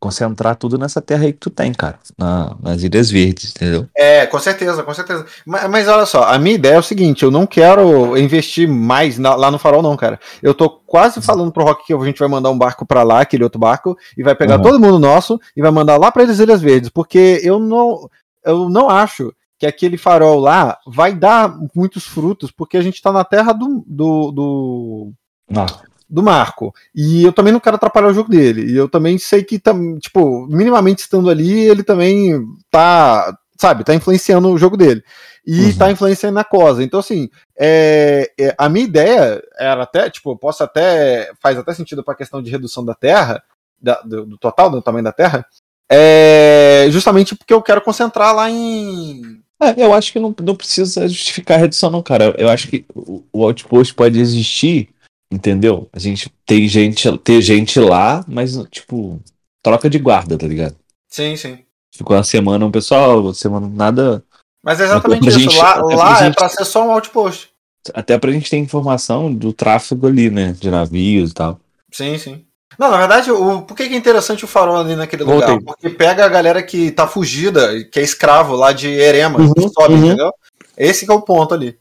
Concentrar 0.00 0.54
tudo 0.54 0.78
nessa 0.78 1.02
terra 1.02 1.24
aí 1.24 1.32
que 1.32 1.40
tu 1.40 1.50
tem, 1.50 1.74
cara. 1.74 1.98
na- 2.16 2.56
nas 2.62 2.84
Ilhas 2.84 3.10
Verdes, 3.10 3.50
entendeu? 3.50 3.88
É, 3.96 4.26
com 4.26 4.38
certeza, 4.38 4.84
com 4.84 4.94
certeza. 4.94 5.26
Mas, 5.44 5.68
mas 5.68 5.88
olha 5.88 6.06
só, 6.06 6.22
a 6.22 6.38
minha 6.38 6.54
ideia 6.54 6.74
é 6.74 6.78
o 6.78 6.82
seguinte: 6.84 7.24
eu 7.24 7.32
não 7.32 7.44
quero 7.44 8.16
investir 8.16 8.68
mais 8.68 9.18
na- 9.18 9.34
lá 9.34 9.50
no 9.50 9.58
farol, 9.58 9.82
não, 9.82 9.96
cara. 9.96 10.20
Eu 10.40 10.54
tô 10.54 10.70
quase 10.70 11.20
falando 11.20 11.50
pro 11.50 11.64
Rock 11.64 11.84
que 11.84 11.92
a 11.92 12.04
gente 12.04 12.20
vai 12.20 12.28
mandar 12.28 12.48
um 12.50 12.56
barco 12.56 12.86
pra 12.86 13.02
lá, 13.02 13.20
aquele 13.22 13.42
outro 13.42 13.58
barco, 13.58 13.98
e 14.16 14.22
vai 14.22 14.36
pegar 14.36 14.58
Uhum. 14.58 14.62
todo 14.62 14.78
mundo 14.80 15.00
nosso 15.00 15.40
e 15.56 15.60
vai 15.60 15.72
mandar 15.72 15.96
lá 15.96 16.12
pra 16.12 16.22
eles 16.22 16.38
Ilhas 16.38 16.62
Verdes, 16.62 16.90
porque 16.90 17.40
eu 17.42 17.58
não, 17.58 18.08
eu 18.44 18.68
não 18.68 18.88
acho 18.88 19.34
que 19.58 19.66
aquele 19.66 19.98
farol 19.98 20.38
lá 20.38 20.78
vai 20.86 21.12
dar 21.12 21.52
muitos 21.74 22.04
frutos, 22.06 22.52
porque 22.52 22.76
a 22.76 22.82
gente 22.82 23.02
tá 23.02 23.10
na 23.10 23.24
terra 23.24 23.52
do, 23.52 23.82
do, 23.84 24.30
do, 24.30 25.12
Não. 25.50 25.66
Do 26.08 26.22
Marco. 26.22 26.74
E 26.94 27.24
eu 27.24 27.32
também 27.32 27.52
não 27.52 27.60
quero 27.60 27.76
atrapalhar 27.76 28.08
o 28.08 28.14
jogo 28.14 28.30
dele. 28.30 28.72
E 28.72 28.76
eu 28.76 28.88
também 28.88 29.18
sei 29.18 29.42
que, 29.44 29.60
tipo, 30.00 30.46
minimamente 30.48 31.00
estando 31.02 31.28
ali, 31.28 31.58
ele 31.60 31.82
também 31.82 32.40
tá, 32.70 33.36
sabe, 33.60 33.84
tá 33.84 33.94
influenciando 33.94 34.48
o 34.48 34.58
jogo 34.58 34.76
dele. 34.76 35.02
E 35.46 35.66
Uhum. 35.66 35.78
tá 35.78 35.90
influenciando 35.90 36.34
na 36.34 36.44
cosa. 36.44 36.82
Então, 36.82 37.00
assim, 37.00 37.28
é, 37.58 38.30
é, 38.38 38.54
a 38.58 38.68
minha 38.68 38.84
ideia 38.84 39.42
era 39.58 39.82
até, 39.82 40.10
tipo, 40.10 40.30
eu 40.32 40.36
posso 40.36 40.62
até. 40.62 41.30
faz 41.42 41.56
até 41.58 41.72
sentido 41.74 42.02
pra 42.04 42.14
questão 42.14 42.42
de 42.42 42.50
redução 42.50 42.84
da 42.84 42.94
terra, 42.94 43.42
da- 43.80 44.00
do, 44.02 44.26
do 44.26 44.38
total, 44.38 44.70
do 44.70 44.82
tamanho 44.82 45.04
da 45.04 45.12
terra. 45.12 45.44
É 45.90 46.86
justamente 46.90 47.34
porque 47.34 47.52
eu 47.54 47.62
quero 47.62 47.80
concentrar 47.80 48.34
lá 48.34 48.50
em. 48.50 49.40
É, 49.60 49.74
eu 49.84 49.92
acho 49.92 50.12
que 50.12 50.20
não, 50.20 50.34
não 50.42 50.54
precisa 50.54 51.08
justificar 51.08 51.56
a 51.56 51.60
redução, 51.60 51.90
não, 51.90 52.02
cara. 52.02 52.34
Eu 52.38 52.48
acho 52.48 52.68
que 52.68 52.84
o, 52.94 53.24
o 53.32 53.42
outpost 53.44 53.94
pode 53.94 54.20
existir, 54.20 54.88
entendeu? 55.30 55.88
A 55.92 55.98
gente 55.98 56.30
tem 56.46 56.66
gente, 56.68 57.16
ter 57.18 57.40
gente 57.40 57.78
lá, 57.80 58.24
mas, 58.26 58.56
tipo, 58.70 59.20
troca 59.62 59.88
de 59.90 59.98
guarda, 59.98 60.36
tá 60.38 60.46
ligado? 60.46 60.76
Sim, 61.08 61.36
sim. 61.36 61.58
Ficou 61.94 62.16
uma 62.16 62.24
semana 62.24 62.64
um 62.64 62.70
pessoal, 62.70 63.22
outra 63.22 63.38
semana 63.40 63.68
nada. 63.68 64.22
Mas 64.62 64.80
é 64.80 64.84
exatamente 64.84 65.28
isso. 65.28 65.38
gente- 65.38 65.56
lá 65.56 65.74
pra 65.74 65.96
lá 65.96 66.20
é 66.20 66.24
gente- 66.24 66.34
pra 66.34 66.48
ser 66.48 66.64
só 66.64 66.86
um 66.86 66.92
outpost. 66.92 67.48
Até 67.94 68.18
pra 68.18 68.30
gente 68.32 68.50
ter 68.50 68.58
informação 68.58 69.32
do 69.32 69.52
tráfego 69.52 70.06
ali, 70.06 70.30
né? 70.30 70.54
De 70.58 70.70
navios 70.70 71.30
e 71.30 71.34
tal. 71.34 71.58
Sim, 71.92 72.18
sim. 72.18 72.44
Não, 72.78 72.90
na 72.90 72.98
verdade, 72.98 73.30
o, 73.30 73.62
por 73.62 73.76
que 73.76 73.84
é 73.84 73.96
interessante 73.96 74.44
o 74.44 74.48
farol 74.48 74.76
ali 74.76 74.94
naquele 74.94 75.24
Voltei. 75.24 75.54
lugar? 75.54 75.64
Porque 75.64 75.88
pega 75.90 76.24
a 76.24 76.28
galera 76.28 76.62
que 76.62 76.90
tá 76.90 77.08
fugida, 77.08 77.82
que 77.84 77.98
é 77.98 78.02
escravo 78.02 78.54
lá 78.54 78.72
de 78.72 78.88
Erema, 78.88 79.40
Uhum, 79.40 79.52
que 79.54 79.68
sobe, 79.70 79.94
uhum. 79.94 80.06
entendeu? 80.06 80.30
Esse 80.76 81.06
que 81.06 81.10
é 81.10 81.14
o 81.14 81.22
ponto 81.22 81.54
ali. 81.54 81.76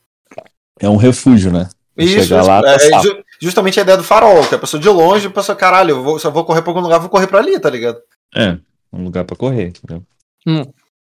É 0.80 0.90
um 0.90 0.96
refúgio, 0.96 1.52
né? 1.52 1.70
Isso, 1.98 2.24
Chegar 2.28 2.44
lá, 2.44 2.62
tá 2.62 2.72
é. 2.74 2.78
Ju- 3.40 3.48
justamente 3.48 3.80
a 3.80 3.84
ideia 3.84 3.98
do 3.98 4.04
farol, 4.04 4.46
que 4.48 4.56
a 4.56 4.60
pessoa 4.60 4.82
de 4.82 4.90
longe, 4.90 5.28
a 5.28 5.32
pessoa, 5.32 5.56
caralho, 5.56 5.92
eu 5.92 6.04
vou, 6.04 6.20
se 6.20 6.26
eu 6.28 6.32
vou 6.32 6.44
correr 6.46 6.62
pra 6.62 6.72
algum 6.72 6.82
lugar, 6.82 7.00
vou 7.00 7.10
correr 7.10 7.28
pra 7.28 7.40
ali, 7.40 7.60
tá 7.60 7.70
ligado? 7.70 8.00
É, 8.36 8.58
um 8.92 9.04
lugar 9.04 9.24
pra 9.26 9.36
correr, 9.36 9.68
entendeu? 9.70 10.04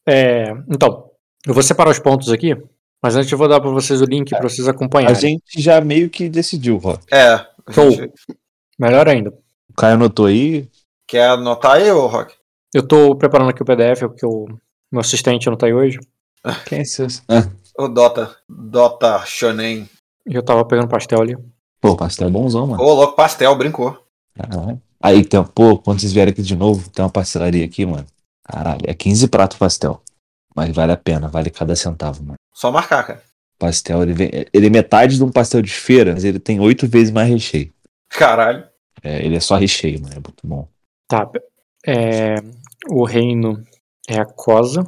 É, 0.08 0.52
então, 0.70 1.10
eu 1.46 1.54
vou 1.54 1.64
separar 1.64 1.90
os 1.92 2.00
pontos 2.00 2.30
aqui, 2.32 2.56
mas 3.02 3.16
antes 3.16 3.32
eu 3.32 3.38
vou 3.38 3.48
dar 3.48 3.60
pra 3.60 3.70
vocês 3.70 4.02
o 4.02 4.06
link 4.06 4.30
pra 4.30 4.42
vocês 4.48 4.68
A 4.68 4.72
acompanharem. 4.72 5.16
gente 5.16 5.62
já 5.62 5.80
meio 5.82 6.10
que 6.10 6.30
decidiu, 6.30 6.78
Rock. 6.78 7.04
É. 7.12 7.34
a 7.34 7.48
Show. 7.72 7.92
gente- 7.92 8.14
Melhor 8.80 9.08
ainda. 9.08 9.30
O 9.70 9.74
Caio 9.74 9.94
anotou 9.96 10.26
aí. 10.26 10.68
Quer 11.08 11.30
anotar 11.30 11.74
aí, 11.74 11.92
ô 11.92 12.08
Rock? 12.08 12.34
Eu 12.74 12.88
tô 12.88 13.16
preparando 13.16 13.50
aqui 13.50 13.62
o 13.62 13.66
PDF, 13.66 14.02
porque 14.08 14.26
o 14.26 14.48
meu 14.92 15.02
assistente 15.02 15.48
não 15.48 15.56
tá 15.58 15.68
aí 15.68 15.74
hoje. 15.74 16.00
Quem 16.66 16.80
é 16.80 16.82
esse? 16.82 17.04
Ah, 17.30 17.48
O 17.78 17.88
Dota. 17.88 18.36
Dota 18.50 19.24
Shonen. 19.26 19.88
Eu 20.26 20.44
tava 20.44 20.66
pegando 20.66 20.88
pastel 20.88 21.22
ali. 21.22 21.38
Pô, 21.82 21.98
pastel 21.98 22.28
é 22.28 22.32
bonzão, 22.32 22.68
mano. 22.68 22.82
Ô, 22.82 22.94
louco, 22.94 23.16
pastel, 23.16 23.58
brincou. 23.58 24.06
Caralho. 24.36 24.80
Aí 25.02 25.26
tem, 25.26 25.44
pô, 25.44 25.78
quando 25.80 26.00
vocês 26.00 26.14
vierem 26.14 26.32
aqui 26.32 26.44
de 26.44 26.56
novo, 26.56 26.88
tem 26.90 27.04
uma 27.04 27.10
pastelaria 27.12 27.66
aqui, 27.66 27.86
mano. 27.86 28.06
Caralho, 28.44 28.82
é 28.86 28.94
15 28.94 29.28
pratos 29.28 29.58
pastel. 29.58 30.02
Mas 30.56 30.74
vale 30.76 30.92
a 30.92 30.98
pena, 30.98 31.28
vale 31.28 31.50
cada 31.50 31.76
centavo, 31.76 32.24
mano. 32.24 32.38
Só 32.54 32.72
marcar, 32.72 33.04
cara. 33.04 33.24
Pastel, 33.58 34.04
ele, 34.04 34.14
vem, 34.14 34.30
ele 34.54 34.68
é 34.68 34.70
metade 34.70 35.16
de 35.16 35.24
um 35.24 35.32
pastel 35.32 35.62
de 35.62 35.72
feira, 35.72 36.14
mas 36.14 36.24
ele 36.24 36.40
tem 36.40 36.60
oito 36.60 36.88
vezes 36.88 37.12
mais 37.12 37.30
recheio. 37.30 37.74
Caralho. 38.10 38.68
É, 39.04 39.26
ele 39.26 39.36
é 39.36 39.40
só 39.40 39.56
recheio, 39.56 40.02
mano. 40.02 40.14
É 40.14 40.20
muito 40.20 40.46
bom. 40.46 40.68
Tá. 41.08 41.30
É, 41.86 42.36
o 42.90 43.04
reino 43.04 43.64
é 44.08 44.20
a 44.20 44.26
Cosa. 44.26 44.86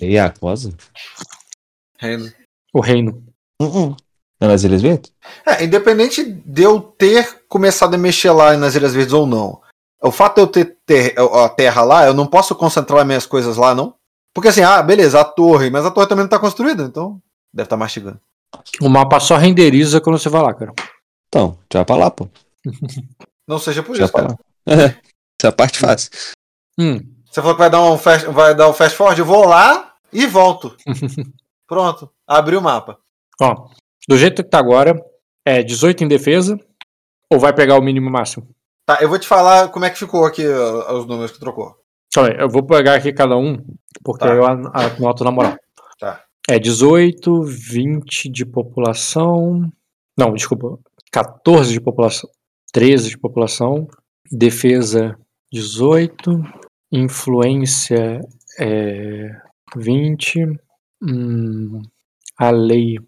E 0.00 0.18
a 0.18 0.28
cosa? 0.30 0.74
Reino. 1.98 2.30
O 2.72 2.80
reino. 2.80 3.24
Uh 3.62 3.94
é 3.96 4.03
nas 4.40 4.62
Ilhas 4.64 4.82
Verdes? 4.82 5.12
É, 5.46 5.64
independente 5.64 6.24
de 6.24 6.62
eu 6.62 6.80
ter 6.80 7.44
começado 7.48 7.94
a 7.94 7.98
mexer 7.98 8.30
lá 8.30 8.56
nas 8.56 8.74
Ilhas 8.74 8.94
Verdes 8.94 9.12
ou 9.12 9.26
não, 9.26 9.60
o 10.02 10.10
fato 10.10 10.36
de 10.36 10.40
eu 10.42 10.46
ter, 10.46 10.76
ter 10.84 11.14
a 11.18 11.48
terra 11.48 11.82
lá, 11.82 12.06
eu 12.06 12.12
não 12.14 12.26
posso 12.26 12.54
concentrar 12.54 13.04
minhas 13.06 13.26
coisas 13.26 13.56
lá, 13.56 13.74
não? 13.74 13.94
Porque 14.34 14.48
assim, 14.48 14.62
ah, 14.62 14.82
beleza, 14.82 15.20
a 15.20 15.24
torre, 15.24 15.70
mas 15.70 15.86
a 15.86 15.90
torre 15.90 16.06
também 16.08 16.24
não 16.24 16.28
tá 16.30 16.38
construída, 16.38 16.82
então 16.82 17.20
deve 17.52 17.66
estar 17.66 17.76
mastigando. 17.76 18.20
O 18.80 18.88
mapa 18.88 19.18
só 19.20 19.36
renderiza 19.36 20.00
quando 20.00 20.18
você 20.18 20.28
vai 20.28 20.42
lá, 20.42 20.52
cara. 20.52 20.72
Então, 21.28 21.58
já 21.72 21.80
vai 21.80 21.84
pra 21.84 21.96
lá, 21.96 22.10
pô. 22.10 22.28
Não 23.46 23.58
seja 23.58 23.82
por 23.82 23.94
Já 23.96 24.04
isso, 24.04 24.12
cara. 24.12 24.28
lá. 24.28 24.36
Essa 24.66 24.96
é 25.44 25.46
a 25.48 25.52
parte 25.52 25.78
fácil. 25.78 26.10
Hum, 26.78 27.00
Você 27.30 27.42
falou 27.42 27.54
que 27.54 27.60
vai 27.60 27.68
dar 27.70 27.82
um 27.82 27.98
fast, 27.98 28.26
vai 28.28 28.54
dar 28.54 28.68
um 28.68 28.72
fast 28.72 28.96
forward, 28.96 29.20
eu 29.20 29.26
vou 29.26 29.46
lá 29.46 29.92
e 30.12 30.26
volto. 30.26 30.74
Pronto, 31.68 32.10
abri 32.26 32.56
o 32.56 32.62
mapa. 32.62 32.98
ó. 33.40 33.68
Do 34.08 34.16
jeito 34.18 34.42
que 34.44 34.50
tá 34.50 34.58
agora, 34.58 34.94
é 35.46 35.62
18 35.62 36.04
em 36.04 36.08
defesa. 36.08 36.58
Ou 37.32 37.38
vai 37.38 37.52
pegar 37.54 37.78
o 37.78 37.82
mínimo 37.82 38.08
e 38.08 38.12
máximo? 38.12 38.48
Tá, 38.86 38.98
eu 39.00 39.08
vou 39.08 39.18
te 39.18 39.26
falar 39.26 39.68
como 39.68 39.84
é 39.86 39.90
que 39.90 39.98
ficou 39.98 40.24
aqui 40.26 40.46
ó, 40.46 40.98
os 40.98 41.06
números 41.06 41.32
que 41.32 41.40
trocou. 41.40 41.74
Aí, 42.16 42.36
eu 42.38 42.48
vou 42.48 42.62
pegar 42.62 42.94
aqui 42.94 43.12
cada 43.12 43.36
um, 43.36 43.56
porque 44.04 44.24
Tá. 44.26 44.34
eu 44.34 44.44
an- 44.46 44.70
anoto 44.72 45.24
na 45.24 45.30
moral. 45.32 45.56
Tá. 45.98 46.22
É 46.48 46.58
18, 46.58 47.42
20 47.44 48.28
de 48.28 48.44
população. 48.44 49.72
Não, 50.16 50.32
desculpa. 50.34 50.78
14 51.10 51.72
de 51.72 51.80
população. 51.80 52.28
13 52.72 53.08
de 53.08 53.18
população. 53.18 53.88
Defesa 54.30 55.18
18. 55.50 56.42
Influência 56.92 58.20
é 58.60 59.30
20. 59.76 60.44
Hum, 61.02 61.82
a 62.38 62.50
lei 62.50 62.98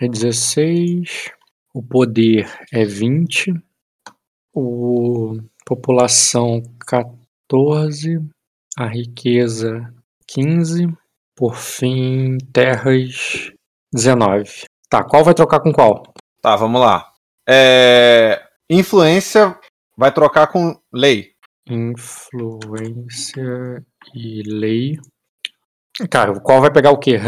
é 0.00 0.08
16. 0.08 1.30
O 1.72 1.82
poder 1.82 2.48
é 2.72 2.84
20. 2.84 3.54
O 4.52 5.38
população 5.64 6.62
14. 6.86 8.18
A 8.76 8.86
riqueza 8.86 9.92
15. 10.26 10.88
Por 11.36 11.56
fim, 11.56 12.38
terras 12.52 13.52
19. 13.92 14.64
Tá, 14.88 15.02
qual 15.02 15.24
vai 15.24 15.34
trocar 15.34 15.60
com 15.60 15.72
qual? 15.72 16.14
Tá, 16.40 16.54
vamos 16.54 16.80
lá. 16.80 17.12
É, 17.48 18.40
Influência 18.70 19.58
vai 19.96 20.12
trocar 20.12 20.46
com 20.46 20.78
lei. 20.92 21.32
Influência 21.68 23.42
e 24.14 24.42
lei. 24.42 24.98
Cara, 26.10 26.38
qual 26.40 26.60
vai 26.60 26.70
pegar 26.72 26.90
o 26.90 26.98
quê? 26.98 27.20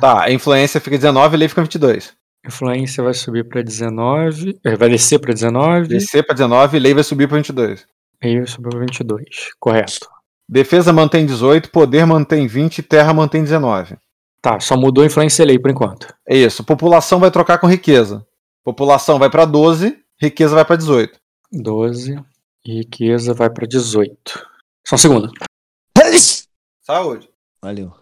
Tá, 0.00 0.24
a 0.24 0.30
influência 0.32 0.80
fica 0.80 0.96
19 0.98 1.36
lei 1.36 1.48
fica 1.48 1.62
22. 1.62 2.14
Influência 2.46 3.02
vai 3.02 3.14
subir 3.14 3.48
pra 3.48 3.62
19. 3.62 4.58
eh, 4.64 4.76
Vai 4.76 4.88
descer 4.88 5.18
pra 5.18 5.32
19. 5.32 5.88
Descer 5.88 6.24
pra 6.24 6.34
19 6.34 6.78
lei 6.78 6.94
vai 6.94 7.02
subir 7.04 7.26
pra 7.28 7.36
22. 7.38 7.86
E 8.22 8.36
vai 8.38 8.46
subir 8.46 8.70
pra 8.70 8.80
22. 8.80 9.24
Correto. 9.58 10.08
Defesa 10.48 10.92
mantém 10.92 11.24
18, 11.24 11.70
poder 11.70 12.04
mantém 12.04 12.46
20, 12.46 12.82
terra 12.82 13.14
mantém 13.14 13.42
19. 13.42 13.96
Tá, 14.42 14.58
só 14.58 14.76
mudou 14.76 15.04
influência 15.04 15.42
e 15.42 15.46
lei 15.46 15.58
por 15.58 15.70
enquanto. 15.70 16.12
É 16.28 16.36
isso. 16.36 16.64
População 16.64 17.20
vai 17.20 17.30
trocar 17.30 17.58
com 17.58 17.66
riqueza. 17.66 18.26
População 18.64 19.18
vai 19.18 19.30
pra 19.30 19.44
12, 19.44 19.96
riqueza 20.20 20.54
vai 20.54 20.64
pra 20.64 20.76
18. 20.76 21.18
12. 21.52 22.18
E 22.66 22.78
riqueza 22.78 23.32
vai 23.32 23.48
pra 23.50 23.66
18. 23.66 24.46
Só 24.86 24.96
um 24.96 24.98
segundo. 24.98 25.30
Saúde. 26.82 27.28
Valeu. 27.62 27.92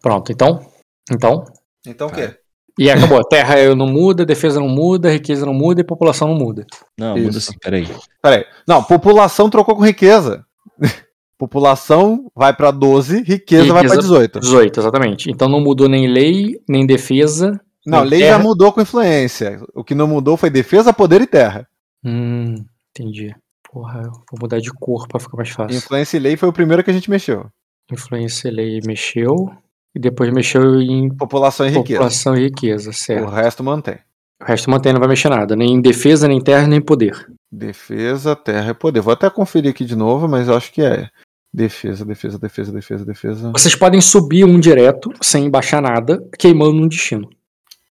Pronto, 0.00 0.32
então. 0.32 0.66
Então. 1.10 1.44
Então 1.86 2.08
o 2.08 2.12
quê? 2.12 2.36
E 2.78 2.90
acabou. 2.90 3.22
Terra 3.24 3.58
eu 3.60 3.76
não 3.76 3.86
muda, 3.86 4.24
defesa 4.24 4.58
não 4.58 4.68
muda, 4.68 5.10
riqueza 5.10 5.44
não 5.44 5.52
muda 5.54 5.80
e 5.80 5.84
população 5.84 6.28
não 6.28 6.34
muda. 6.36 6.66
Não, 6.98 7.16
Isso. 7.16 7.26
muda 7.26 7.38
assim, 7.38 7.58
peraí. 7.58 7.88
Peraí. 8.22 8.44
Não, 8.66 8.82
população 8.82 9.50
trocou 9.50 9.76
com 9.76 9.84
riqueza. 9.84 10.44
população 11.38 12.30
vai 12.34 12.54
pra 12.54 12.70
12, 12.70 13.22
riqueza, 13.22 13.72
vai 13.72 13.82
pra 13.84 13.94
Riqueza- 13.94 14.02
18. 14.02 14.40
18, 14.40 14.80
exatamente. 14.80 15.30
Então 15.30 15.48
não 15.48 15.60
mudou 15.60 15.88
nem 15.88 16.06
lei, 16.06 16.60
nem 16.68 16.86
defesa. 16.86 17.60
Não, 17.84 18.00
nem 18.02 18.10
lei 18.10 18.20
já 18.20 18.26
terra. 18.36 18.38
mudou 18.42 18.72
com 18.72 18.80
influência. 18.80 19.60
O 19.74 19.82
que 19.82 19.94
não 19.94 20.06
mudou 20.06 20.36
foi 20.36 20.50
defesa, 20.50 20.92
poder 20.92 21.20
e 21.20 21.26
terra. 21.26 21.66
Hum, 22.04 22.64
entendi. 22.90 23.34
Porra, 23.70 24.02
eu 24.04 24.10
vou 24.12 24.38
mudar 24.40 24.60
de 24.60 24.70
cor 24.72 25.08
pra 25.08 25.18
ficar 25.18 25.36
mais 25.36 25.50
fácil. 25.50 25.76
Influência 25.76 26.16
e 26.16 26.20
lei 26.20 26.36
foi 26.36 26.48
o 26.48 26.52
primeiro 26.52 26.84
que 26.84 26.90
a 26.90 26.94
gente 26.94 27.10
mexeu. 27.10 27.46
Influência 27.92 28.50
lei 28.50 28.80
mexeu. 28.84 29.52
E 29.94 30.00
depois 30.00 30.32
mexeu 30.32 30.80
em 30.80 31.14
População 31.14 31.66
e 31.66 31.70
riqueza. 31.70 31.98
população 31.98 32.36
e 32.36 32.44
riqueza, 32.44 32.92
certo. 32.92 33.26
O 33.26 33.30
resto 33.30 33.62
mantém. 33.62 33.98
O 34.40 34.44
resto 34.44 34.70
mantém, 34.70 34.92
não 34.92 34.98
vai 35.00 35.08
mexer 35.08 35.28
nada. 35.28 35.54
Nem 35.54 35.80
defesa, 35.80 36.26
nem 36.26 36.40
terra, 36.40 36.66
nem 36.66 36.80
poder. 36.80 37.26
Defesa, 37.50 38.34
terra 38.34 38.70
e 38.70 38.74
poder. 38.74 39.00
Vou 39.00 39.12
até 39.12 39.28
conferir 39.28 39.70
aqui 39.70 39.84
de 39.84 39.94
novo, 39.94 40.26
mas 40.26 40.48
eu 40.48 40.56
acho 40.56 40.72
que 40.72 40.82
é. 40.82 41.08
Defesa, 41.52 42.02
defesa, 42.06 42.38
defesa, 42.38 42.72
defesa, 42.72 43.04
defesa. 43.04 43.50
Vocês 43.52 43.74
podem 43.76 44.00
subir 44.00 44.44
um 44.46 44.58
direto, 44.58 45.12
sem 45.20 45.50
baixar 45.50 45.82
nada, 45.82 46.26
queimando 46.38 46.82
um 46.82 46.88
destino. 46.88 47.28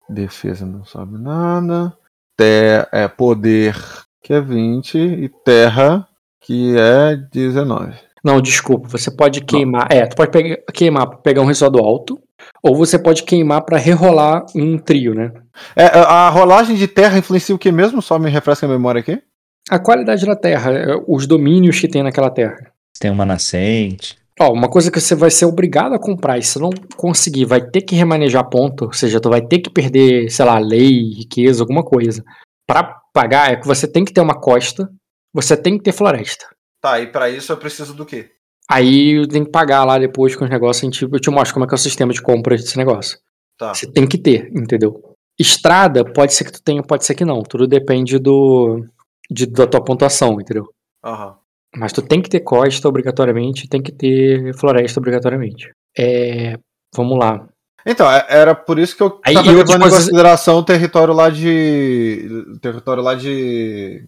Defesa 0.10 0.66
não 0.66 0.84
sobe 0.84 1.20
nada. 1.20 1.96
Ter, 2.36 2.90
é 2.92 3.08
poder, 3.08 3.78
que 4.24 4.34
é 4.34 4.42
20. 4.42 4.98
E 4.98 5.30
terra, 5.46 6.08
que 6.42 6.76
é 6.76 7.16
19. 7.16 7.94
Não, 8.24 8.42
desculpa, 8.42 8.88
você 8.88 9.12
pode 9.12 9.42
queimar. 9.42 9.88
É, 9.92 10.06
tu 10.06 10.16
pode 10.16 10.32
pegar, 10.32 10.58
queimar 10.74 11.08
pra 11.08 11.18
pegar 11.18 11.42
um 11.42 11.46
resultado 11.46 11.84
alto, 11.84 12.18
ou 12.64 12.76
você 12.76 12.98
pode 12.98 13.24
queimar 13.24 13.64
pra 13.64 13.78
rerolar 13.78 14.46
um 14.56 14.78
trio, 14.78 15.14
né? 15.14 15.32
É, 15.76 15.86
a 15.86 16.30
rolagem 16.30 16.76
de 16.76 16.88
terra 16.88 17.18
influencia 17.18 17.54
o 17.54 17.60
que 17.60 17.72
mesmo? 17.72 18.02
Só 18.02 18.18
me 18.18 18.30
refresca 18.30 18.66
a 18.66 18.70
memória 18.70 19.02
aqui. 19.02 19.22
A 19.70 19.78
qualidade 19.78 20.26
da 20.26 20.36
terra, 20.36 20.72
é, 20.72 20.96
os 21.08 21.28
domínios 21.28 21.80
que 21.80 21.88
tem 21.88 22.02
naquela 22.02 22.30
terra. 22.30 22.72
Tem 22.98 23.12
uma 23.12 23.26
nascente. 23.26 24.18
Ó, 24.40 24.52
uma 24.52 24.70
coisa 24.70 24.90
que 24.90 25.00
você 25.00 25.16
vai 25.16 25.30
ser 25.30 25.46
obrigado 25.46 25.94
a 25.94 26.00
comprar, 26.00 26.38
e 26.38 26.44
se 26.44 26.58
não 26.60 26.70
conseguir, 26.96 27.46
vai 27.46 27.62
ter 27.62 27.82
que 27.82 27.96
remanejar 27.96 28.50
ponto, 28.50 28.86
ou 28.86 28.94
seja, 28.94 29.20
tu 29.20 29.30
vai 29.30 29.42
ter 29.42 29.60
que 29.60 29.70
perder, 29.70 30.30
sei 30.30 30.46
lá, 30.46 30.58
lei, 30.58 31.14
riqueza, 31.18 31.62
alguma 31.62 31.84
coisa. 31.84 32.24
Pra 32.68 33.02
pagar, 33.14 33.52
é 33.52 33.56
que 33.58 33.68
você 33.68 33.88
tem 33.88 34.04
que 34.04 34.14
ter 34.14 34.22
uma 34.22 34.40
costa, 34.40 34.90
você 35.34 35.56
tem 35.56 35.78
que 35.78 35.84
ter 35.84 35.92
floresta. 35.92 36.46
Tá, 36.84 37.00
e 37.00 37.08
pra 37.08 37.30
isso 37.30 37.50
eu 37.50 37.56
preciso 37.56 37.94
do 37.94 38.06
quê? 38.06 38.30
Aí 38.70 39.26
tem 39.30 39.46
que 39.46 39.52
pagar 39.52 39.86
lá 39.86 39.98
depois 39.98 40.36
com 40.36 40.44
os 40.44 40.50
negócios, 40.50 40.84
a 40.84 40.86
gente, 40.86 41.02
eu 41.04 41.20
te 41.20 41.30
mostro 41.30 41.54
como 41.54 41.64
é 41.64 41.68
que 41.68 41.74
é 41.74 41.78
o 41.78 41.80
sistema 41.80 42.12
de 42.12 42.22
compra 42.22 42.58
desse 42.58 42.78
negócio. 42.78 43.18
Tá. 43.58 43.74
Você 43.74 43.90
tem 43.90 44.06
que 44.06 44.18
ter, 44.18 44.52
entendeu? 44.54 45.16
Estrada, 45.40 46.04
pode 46.04 46.34
ser 46.34 46.44
que 46.44 46.52
tu 46.52 46.62
tenha, 46.62 46.84
pode 46.84 47.06
ser 47.06 47.16
que 47.16 47.24
não. 47.24 47.42
Tudo 47.42 47.66
depende 47.66 48.20
do 48.20 48.86
de, 49.32 49.46
da 49.46 49.66
tua 49.66 49.82
pontuação, 49.82 50.42
entendeu? 50.42 50.66
Aham. 51.02 51.38
Mas 51.76 51.94
tu 51.94 52.02
tem 52.02 52.22
que 52.22 52.30
ter 52.30 52.42
costa 52.42 52.88
obrigatoriamente, 52.88 53.68
tem 53.70 53.82
que 53.82 53.92
ter 53.92 54.54
floresta 54.56 55.00
obrigatoriamente. 55.00 55.72
É, 55.98 56.60
vamos 56.94 57.18
lá. 57.18 57.48
Então, 57.86 58.12
é- 58.12 58.26
era 58.28 58.54
por 58.54 58.78
isso 58.78 58.96
que 58.96 59.04
eu 59.04 59.22
Aí, 59.26 59.34
tava 59.34 59.48
e 59.48 59.56
levando 59.56 59.84
outras 59.84 59.94
em 59.94 59.96
consideração 59.98 60.58
o 60.58 60.64
território 60.64 61.14
lá 61.14 61.30
de. 61.30 62.28
Território 62.62 63.02
lá 63.02 63.16
de. 63.16 64.06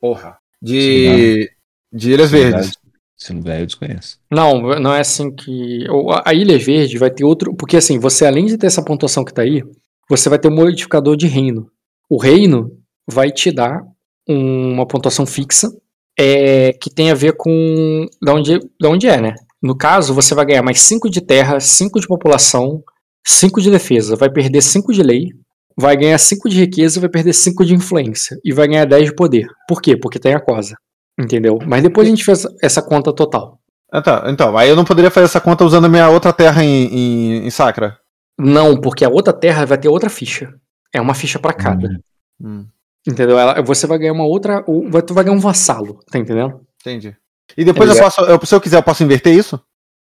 Porra. 0.00 0.38
De. 0.60 1.50
De 1.92 2.12
Ilhas 2.12 2.30
Verdes. 2.30 2.72
Esse 3.20 3.32
lugar 3.34 3.60
eu 3.60 3.66
desconheço. 3.66 4.18
Não, 4.30 4.60
não 4.80 4.94
é 4.94 5.00
assim 5.00 5.30
que. 5.30 5.86
A 6.24 6.32
Ilha 6.32 6.58
Verde 6.58 6.96
vai 6.96 7.10
ter 7.10 7.24
outro. 7.24 7.54
Porque 7.54 7.76
assim, 7.76 7.98
você 7.98 8.24
além 8.24 8.46
de 8.46 8.56
ter 8.56 8.66
essa 8.66 8.82
pontuação 8.82 9.24
que 9.24 9.34
tá 9.34 9.42
aí, 9.42 9.62
você 10.08 10.28
vai 10.28 10.38
ter 10.38 10.48
um 10.48 10.54
modificador 10.54 11.16
de 11.16 11.26
reino. 11.26 11.70
O 12.08 12.16
reino 12.16 12.78
vai 13.06 13.30
te 13.30 13.52
dar 13.52 13.82
uma 14.26 14.86
pontuação 14.86 15.26
fixa 15.26 15.68
é, 16.18 16.72
que 16.72 16.88
tem 16.88 17.10
a 17.10 17.14
ver 17.14 17.34
com. 17.36 18.06
Da 18.22 18.34
onde, 18.34 18.58
da 18.80 18.88
onde 18.88 19.06
é, 19.06 19.20
né? 19.20 19.34
No 19.62 19.76
caso, 19.76 20.14
você 20.14 20.34
vai 20.34 20.46
ganhar 20.46 20.62
mais 20.62 20.80
5 20.80 21.10
de 21.10 21.20
terra, 21.20 21.60
5 21.60 22.00
de 22.00 22.06
população, 22.06 22.82
5 23.26 23.60
de 23.60 23.70
defesa, 23.70 24.16
vai 24.16 24.30
perder 24.30 24.62
5 24.62 24.92
de 24.92 25.02
lei, 25.02 25.28
vai 25.76 25.96
ganhar 25.96 26.16
5 26.16 26.48
de 26.48 26.60
riqueza 26.60 26.98
e 26.98 27.00
vai 27.00 27.10
perder 27.10 27.34
5 27.34 27.64
de 27.66 27.74
influência. 27.74 28.38
E 28.42 28.52
vai 28.52 28.66
ganhar 28.66 28.86
10 28.86 29.10
de 29.10 29.14
poder. 29.14 29.46
Por 29.68 29.82
quê? 29.82 29.96
Porque 29.96 30.18
tem 30.18 30.34
a 30.34 30.40
cosa. 30.40 30.74
Entendeu? 31.20 31.58
Mas 31.66 31.82
depois 31.82 32.06
a 32.06 32.10
gente 32.10 32.24
fez 32.24 32.46
essa 32.62 32.80
conta 32.82 33.12
total. 33.12 33.60
Ah, 33.92 34.00
tá. 34.00 34.24
Então, 34.28 34.56
aí 34.56 34.68
eu 34.68 34.76
não 34.76 34.84
poderia 34.84 35.10
fazer 35.10 35.26
essa 35.26 35.40
conta 35.40 35.64
usando 35.64 35.84
a 35.86 35.88
minha 35.88 36.08
outra 36.08 36.32
terra 36.32 36.62
em, 36.64 36.84
em, 36.86 37.46
em 37.46 37.50
Sacra. 37.50 37.98
Não, 38.38 38.80
porque 38.80 39.04
a 39.04 39.08
outra 39.08 39.32
terra 39.32 39.66
vai 39.66 39.76
ter 39.76 39.88
outra 39.88 40.08
ficha. 40.08 40.54
É 40.94 41.00
uma 41.00 41.14
ficha 41.14 41.38
pra 41.38 41.52
cada. 41.52 41.88
Hum, 42.40 42.66
Entendeu? 43.06 43.38
Ela, 43.38 43.60
você 43.62 43.86
vai 43.86 43.98
ganhar 43.98 44.12
uma 44.12 44.24
outra. 44.24 44.62
ou 44.66 44.88
vai- 44.90 45.02
Tu 45.02 45.12
vai 45.12 45.24
ganhar 45.24 45.36
um 45.36 45.40
vassalo, 45.40 46.00
tá 46.10 46.18
entendendo? 46.18 46.60
entendi. 46.80 47.14
E 47.56 47.64
depois 47.64 47.90
eu 47.90 47.96
Exato. 47.96 48.16
posso. 48.16 48.30
eu- 48.30 48.46
se 48.46 48.54
eu 48.54 48.60
quiser, 48.60 48.76
eu 48.78 48.82
posso 48.82 49.02
inverter 49.02 49.34
isso? 49.34 49.60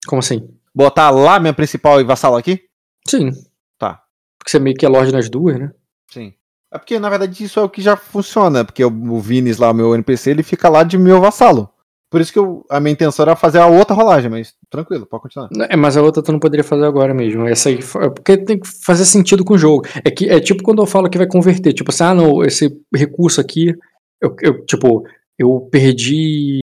Como 0.07 0.19
assim? 0.21 0.49
Botar 0.75 1.11
lá 1.11 1.39
minha 1.39 1.55
principal 1.55 2.01
e 2.01 2.05
vassalo 2.05 2.37
aqui? 2.37 2.61
Sim. 3.09 3.31
Tá. 3.79 4.03
Porque 4.39 4.51
você 4.51 4.59
meio 4.59 4.77
que 4.77 4.85
é 4.85 4.89
lorde 4.89 5.13
nas 5.13 5.31
duas, 5.31 5.59
né? 5.59 5.71
Sim. 6.11 6.35
É 6.77 6.79
porque, 6.79 6.99
na 6.99 7.09
verdade, 7.11 7.43
isso 7.43 7.59
é 7.59 7.63
o 7.63 7.69
que 7.69 7.81
já 7.83 7.97
funciona. 7.97 8.65
Porque 8.65 8.85
o, 8.85 9.19
Vinis 9.19 9.59
lá, 9.59 9.71
o 9.71 9.75
meu 9.75 9.95
NPC, 9.95 10.31
ele 10.31 10.43
fica 10.43 10.69
lá 10.69 10.83
de 10.83 10.97
meu 10.99 11.21
vassalo. 11.21 11.69
Por 12.09 12.21
isso 12.21 12.33
que 12.33 12.39
eu- 12.39 12.65
a 12.71 12.79
minha 12.79 12.93
intenção 12.93 13.25
era 13.25 13.35
fazer 13.35 13.59
a 13.59 13.67
outra 13.67 13.95
rolagem, 13.95 14.31
mas 14.31 14.55
tranquilo, 14.71 15.07
pode 15.07 15.25
continuar. 15.25 15.49
É, 15.69 15.77
mas 15.77 15.97
a 15.97 16.03
outra 16.03 16.23
tu 16.23 16.31
não 16.31 16.39
poderia 16.39 16.63
fazer 16.63 16.85
agora 16.85 17.13
mesmo. 17.13 17.47
Essa 17.49 17.69
aí, 17.69 17.79
é 17.79 18.09
porque 18.11 18.37
tem 18.37 18.61
que 18.61 18.69
fazer 18.85 19.05
sentido 19.05 19.45
com 19.45 19.55
o 19.55 19.59
jogo. 19.59 19.85
É 20.05 20.11
que 20.11 20.29
é 20.29 20.39
tipo 20.39 20.63
quando 20.63 20.81
eu 20.81 20.87
falo 20.87 21.11
que 21.11 21.19
vai 21.19 21.27
converter, 21.27 21.73
tipo 21.73 21.91
assim, 21.91 22.05
ah, 22.05 22.15
não, 22.15 22.45
esse 22.45 22.71
recurso 22.95 23.41
aqui, 23.41 23.75
eu, 24.23 24.35
eu, 24.41 24.65
tipo, 24.65 25.03
eu 25.39 25.69
perdi 25.71 26.61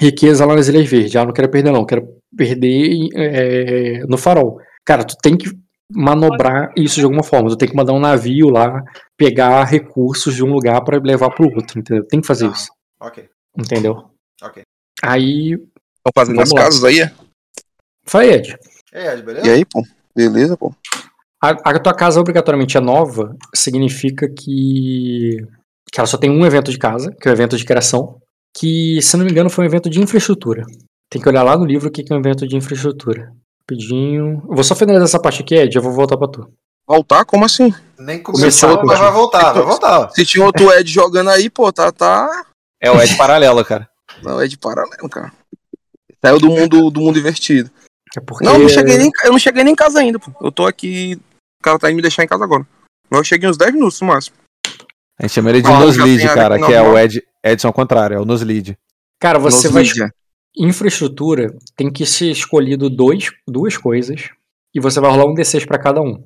riqueza 0.00 0.44
lá 0.44 0.54
nas 0.56 0.68
Ilhas 0.68 0.88
Verdes. 0.88 1.14
Ah, 1.16 1.24
não 1.24 1.32
quero 1.32 1.48
perder, 1.48 1.70
não, 1.70 1.86
quero 1.86 2.08
perder 2.36 3.08
é, 3.14 4.00
no 4.08 4.18
farol. 4.18 4.58
Cara, 4.84 5.04
tu 5.04 5.16
tem 5.22 5.36
que 5.36 5.50
manobrar 5.92 6.72
isso 6.76 6.96
de 6.96 7.04
alguma 7.04 7.22
forma. 7.22 7.48
Tu 7.50 7.56
tem 7.56 7.68
que 7.68 7.76
mandar 7.76 7.92
um 7.92 8.00
navio 8.00 8.48
lá, 8.50 8.82
pegar 9.16 9.64
recursos 9.64 10.34
de 10.34 10.44
um 10.44 10.52
lugar 10.52 10.82
pra 10.84 10.98
levar 10.98 11.30
pro 11.30 11.46
outro, 11.46 11.78
entendeu? 11.78 12.04
Tem 12.06 12.20
que 12.20 12.26
fazer 12.26 12.46
Ah. 12.46 12.50
isso, 12.52 12.70
Ok, 13.00 13.28
entendeu? 13.58 14.10
ok. 14.42 14.62
Aí, 15.02 15.52
Estão 15.52 16.12
fazendo 16.22 16.36
Vamos 16.36 16.52
as 16.52 16.58
casas 16.58 16.84
aí? 16.84 17.00
é? 17.00 17.12
fala 18.04 18.24
aí, 18.24 18.30
Ed. 18.30 18.56
É, 18.92 19.12
Ed, 19.12 19.22
beleza? 19.22 19.46
E 19.46 19.50
aí, 19.50 19.64
pô? 19.64 19.82
Beleza, 20.14 20.56
pô? 20.56 20.72
A, 21.42 21.50
a 21.50 21.78
tua 21.80 21.92
casa 21.94 22.20
obrigatoriamente 22.20 22.76
é 22.76 22.80
nova, 22.80 23.36
significa 23.54 24.28
que, 24.28 25.36
que 25.92 26.00
ela 26.00 26.06
só 26.06 26.16
tem 26.16 26.30
um 26.30 26.46
evento 26.46 26.70
de 26.70 26.78
casa, 26.78 27.12
que 27.20 27.28
é 27.28 27.30
o 27.30 27.34
evento 27.34 27.56
de 27.56 27.64
criação, 27.64 28.18
que, 28.56 29.00
se 29.02 29.16
não 29.16 29.24
me 29.24 29.30
engano, 29.30 29.50
foi 29.50 29.64
um 29.64 29.68
evento 29.68 29.90
de 29.90 30.00
infraestrutura. 30.00 30.64
Tem 31.10 31.20
que 31.20 31.28
olhar 31.28 31.42
lá 31.42 31.56
no 31.58 31.64
livro 31.66 31.88
o 31.88 31.90
que 31.92 32.04
é 32.10 32.14
um 32.14 32.18
evento 32.20 32.46
de 32.48 32.56
infraestrutura. 32.56 33.32
Rapidinho. 33.68 34.44
Eu 34.48 34.54
vou 34.54 34.62
só 34.62 34.76
finalizar 34.76 35.04
essa 35.06 35.18
parte 35.18 35.42
aqui, 35.42 35.56
Ed, 35.56 35.74
eu 35.74 35.82
vou 35.82 35.92
voltar 35.92 36.16
pra 36.16 36.28
tu. 36.28 36.48
Voltar? 36.86 37.24
Como 37.24 37.44
assim? 37.44 37.74
Nem 37.98 38.22
Começou, 38.22 38.76
começou, 38.76 38.86
mas 38.86 38.98
vai 39.00 39.10
voltar, 39.10 39.52
vai 39.52 39.64
voltar. 39.64 40.10
Se 40.12 40.24
tinha 40.24 40.44
outro 40.44 40.72
Ed 40.72 40.88
jogando 40.88 41.30
aí, 41.30 41.50
pô, 41.50 41.72
tá, 41.72 41.90
tá. 41.90 42.46
É 42.80 42.90
o 42.90 43.02
Ed 43.02 43.16
paralelo, 43.16 43.64
cara. 43.64 43.88
Não, 44.22 44.40
Ed 44.40 44.56
paralelo, 44.58 45.08
cara. 45.08 45.32
Saiu 46.24 46.38
do 46.38 46.48
mundo, 46.48 46.90
do 46.90 47.00
mundo 47.00 47.18
invertido. 47.18 47.70
É 48.16 48.20
porque. 48.20 48.44
Não, 48.44 48.54
eu 48.54 48.60
não, 48.60 48.68
cheguei 48.68 48.98
nem, 48.98 49.10
eu 49.24 49.32
não 49.32 49.38
cheguei 49.38 49.64
nem 49.64 49.72
em 49.72 49.76
casa 49.76 49.98
ainda, 49.98 50.18
pô. 50.18 50.30
Eu 50.40 50.52
tô 50.52 50.64
aqui. 50.64 51.20
O 51.60 51.64
cara 51.64 51.78
tá 51.78 51.88
indo 51.90 51.96
me 51.96 52.02
deixar 52.02 52.22
em 52.22 52.28
casa 52.28 52.44
agora. 52.44 52.64
Mas 53.10 53.18
eu 53.18 53.24
cheguei 53.24 53.48
uns 53.48 53.56
10 53.56 53.72
minutos 53.74 54.00
no 54.00 54.06
máximo. 54.06 54.36
A 55.18 55.22
gente 55.22 55.32
chama 55.32 55.50
ele 55.50 55.62
de 55.62 55.68
Ah, 55.68 55.80
noslead, 55.80 56.24
cara, 56.34 56.58
que 56.58 56.72
é 56.72 56.82
o 56.82 56.96
Ed, 56.96 57.22
Edson 57.42 57.68
ao 57.68 57.72
contrário, 57.72 58.16
é 58.16 58.20
o 58.20 58.24
noslead. 58.24 58.78
Cara, 59.20 59.38
você 59.38 59.66
Nos 59.68 59.74
vai. 59.74 59.82
mídia. 59.82 60.12
Infraestrutura 60.56 61.54
tem 61.76 61.90
que 61.90 62.06
ser 62.06 62.30
escolhido 62.30 62.88
dois, 62.88 63.30
duas 63.46 63.76
coisas. 63.76 64.30
E 64.74 64.80
você 64.80 65.00
vai 65.00 65.10
rolar 65.10 65.26
um 65.26 65.34
D6 65.34 65.66
pra 65.66 65.78
cada 65.78 66.00
um. 66.00 66.22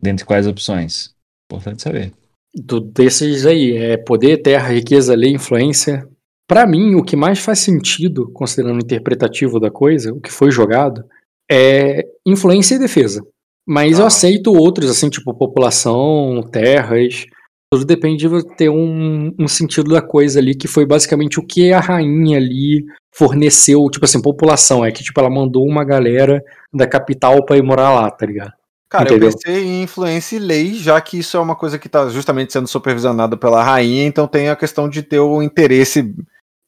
Dentre 0.00 0.24
quais 0.24 0.46
opções? 0.46 1.10
Importante 1.50 1.82
saber. 1.82 2.12
Do, 2.54 2.80
desses 2.80 3.46
aí, 3.46 3.76
é 3.76 3.96
poder, 3.96 4.38
terra, 4.42 4.68
riqueza, 4.68 5.14
lei, 5.14 5.32
influência. 5.32 6.06
Pra 6.46 6.66
mim, 6.66 6.94
o 6.94 7.02
que 7.02 7.16
mais 7.16 7.38
faz 7.38 7.60
sentido, 7.60 8.30
considerando 8.32 8.76
o 8.76 8.84
interpretativo 8.84 9.58
da 9.58 9.70
coisa, 9.70 10.12
o 10.12 10.20
que 10.20 10.30
foi 10.30 10.50
jogado, 10.50 11.04
é 11.50 12.04
influência 12.26 12.74
e 12.74 12.78
defesa. 12.78 13.24
Mas 13.66 13.98
eu 13.98 14.04
Ah. 14.04 14.08
aceito 14.08 14.52
outros, 14.52 14.90
assim, 14.90 15.08
tipo 15.08 15.32
população, 15.34 16.42
terras. 16.50 17.24
Tudo 17.72 17.86
depende 17.86 18.28
de 18.28 18.54
ter 18.54 18.68
um, 18.68 19.34
um 19.38 19.48
sentido 19.48 19.90
da 19.94 20.02
coisa 20.02 20.38
ali, 20.38 20.54
que 20.54 20.68
foi 20.68 20.84
basicamente 20.84 21.40
o 21.40 21.42
que 21.42 21.72
a 21.72 21.80
rainha 21.80 22.36
ali 22.36 22.84
forneceu. 23.10 23.88
Tipo 23.90 24.04
assim, 24.04 24.20
população. 24.20 24.84
É 24.84 24.92
que, 24.92 25.02
tipo, 25.02 25.18
ela 25.18 25.30
mandou 25.30 25.66
uma 25.66 25.82
galera 25.82 26.44
da 26.70 26.86
capital 26.86 27.42
pra 27.46 27.56
ir 27.56 27.62
morar 27.62 27.94
lá, 27.94 28.10
tá 28.10 28.26
ligado? 28.26 28.52
Cara, 28.90 29.04
Entendeu? 29.04 29.30
eu 29.30 29.32
pensei 29.32 29.64
em 29.64 29.82
influência 29.84 30.36
e 30.36 30.38
lei, 30.38 30.74
já 30.74 31.00
que 31.00 31.18
isso 31.18 31.34
é 31.34 31.40
uma 31.40 31.56
coisa 31.56 31.78
que 31.78 31.88
tá 31.88 32.10
justamente 32.10 32.52
sendo 32.52 32.68
supervisionada 32.68 33.38
pela 33.38 33.64
rainha, 33.64 34.04
então 34.04 34.28
tem 34.28 34.50
a 34.50 34.56
questão 34.56 34.86
de 34.86 35.02
ter 35.02 35.20
o 35.20 35.42
interesse. 35.42 36.14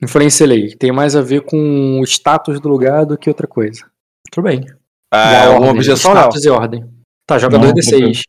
Influência 0.03 0.45
e 0.45 0.47
lei. 0.47 0.75
Tem 0.75 0.91
mais 0.91 1.15
a 1.15 1.21
ver 1.21 1.43
com 1.43 2.01
o 2.01 2.05
status 2.05 2.59
do 2.59 2.69
lugar 2.71 3.05
do 3.05 3.19
que 3.19 3.29
outra 3.29 3.47
coisa. 3.47 3.85
Tudo 4.33 4.45
bem. 4.45 4.65
Ah, 5.13 5.33
Já 5.33 5.39
a 5.39 5.47
alguma 5.49 5.67
ordem, 5.67 5.81
objeção, 5.81 6.15
não? 6.15 6.21
Status 6.23 6.45
e 6.47 6.49
ordem. 6.49 6.85
Tá, 7.27 7.39
joga 7.39 7.59
Não, 7.59 7.73
2d6. 7.75 8.23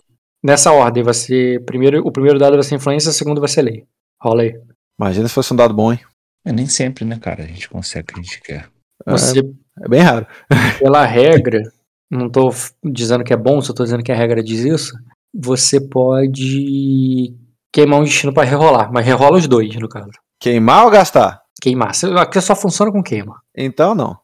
Nessa 0.46 0.72
ordem, 0.72 1.02
vai 1.04 1.14
ser. 1.14 1.64
Primeiro, 1.66 2.06
o 2.06 2.12
primeiro 2.12 2.38
dado 2.38 2.54
vai 2.54 2.62
ser 2.64 2.76
influência, 2.76 3.10
o 3.10 3.14
segundo 3.14 3.40
vai 3.42 3.50
ser 3.50 3.64
lei. 3.64 3.84
Rola 4.22 4.44
aí. 4.44 4.54
Imagina 5.00 5.28
se 5.28 5.34
fosse 5.34 5.52
um 5.52 5.56
dado 5.56 5.74
bom, 5.74 5.92
hein? 5.92 6.00
É, 6.46 6.52
nem 6.52 6.68
sempre, 6.68 7.04
né, 7.04 7.18
cara? 7.20 7.44
A 7.44 7.48
gente 7.48 7.68
consegue 7.68 8.04
o 8.12 8.14
que 8.14 8.20
a 8.20 8.24
gente 8.24 8.42
quer. 8.42 8.70
Você, 9.08 9.40
É 9.84 9.90
bem 9.90 10.02
raro. 10.02 10.28
pela 10.80 11.04
regra, 11.04 11.64
não 12.12 12.30
tô 12.30 12.52
dizendo 12.84 13.24
que 13.24 13.34
é 13.34 13.38
bom, 13.38 13.60
só 13.60 13.74
tô 13.74 13.84
dizendo 13.84 14.04
que 14.04 14.12
a 14.12 14.16
regra 14.16 14.44
diz 14.44 14.60
isso. 14.60 14.94
Você 15.34 15.82
pode 15.82 17.34
queimar 17.74 18.00
um 18.00 18.04
destino 18.04 18.32
pra 18.32 18.44
rerolar, 18.44 18.92
mas 18.94 19.04
rerola 19.06 19.38
os 19.38 19.48
dois, 19.48 19.76
no 19.76 19.90
caso. 19.90 20.12
Queimar 20.40 20.86
ou 20.86 20.92
gastar? 20.92 21.42
Queimar. 21.60 21.96
Você- 21.96 22.06
Aqui 22.12 22.40
só 22.40 22.56
funciona 22.56 22.92
com 22.92 23.02
queima. 23.02 23.42
Então 23.58 23.96
não. 23.96 24.16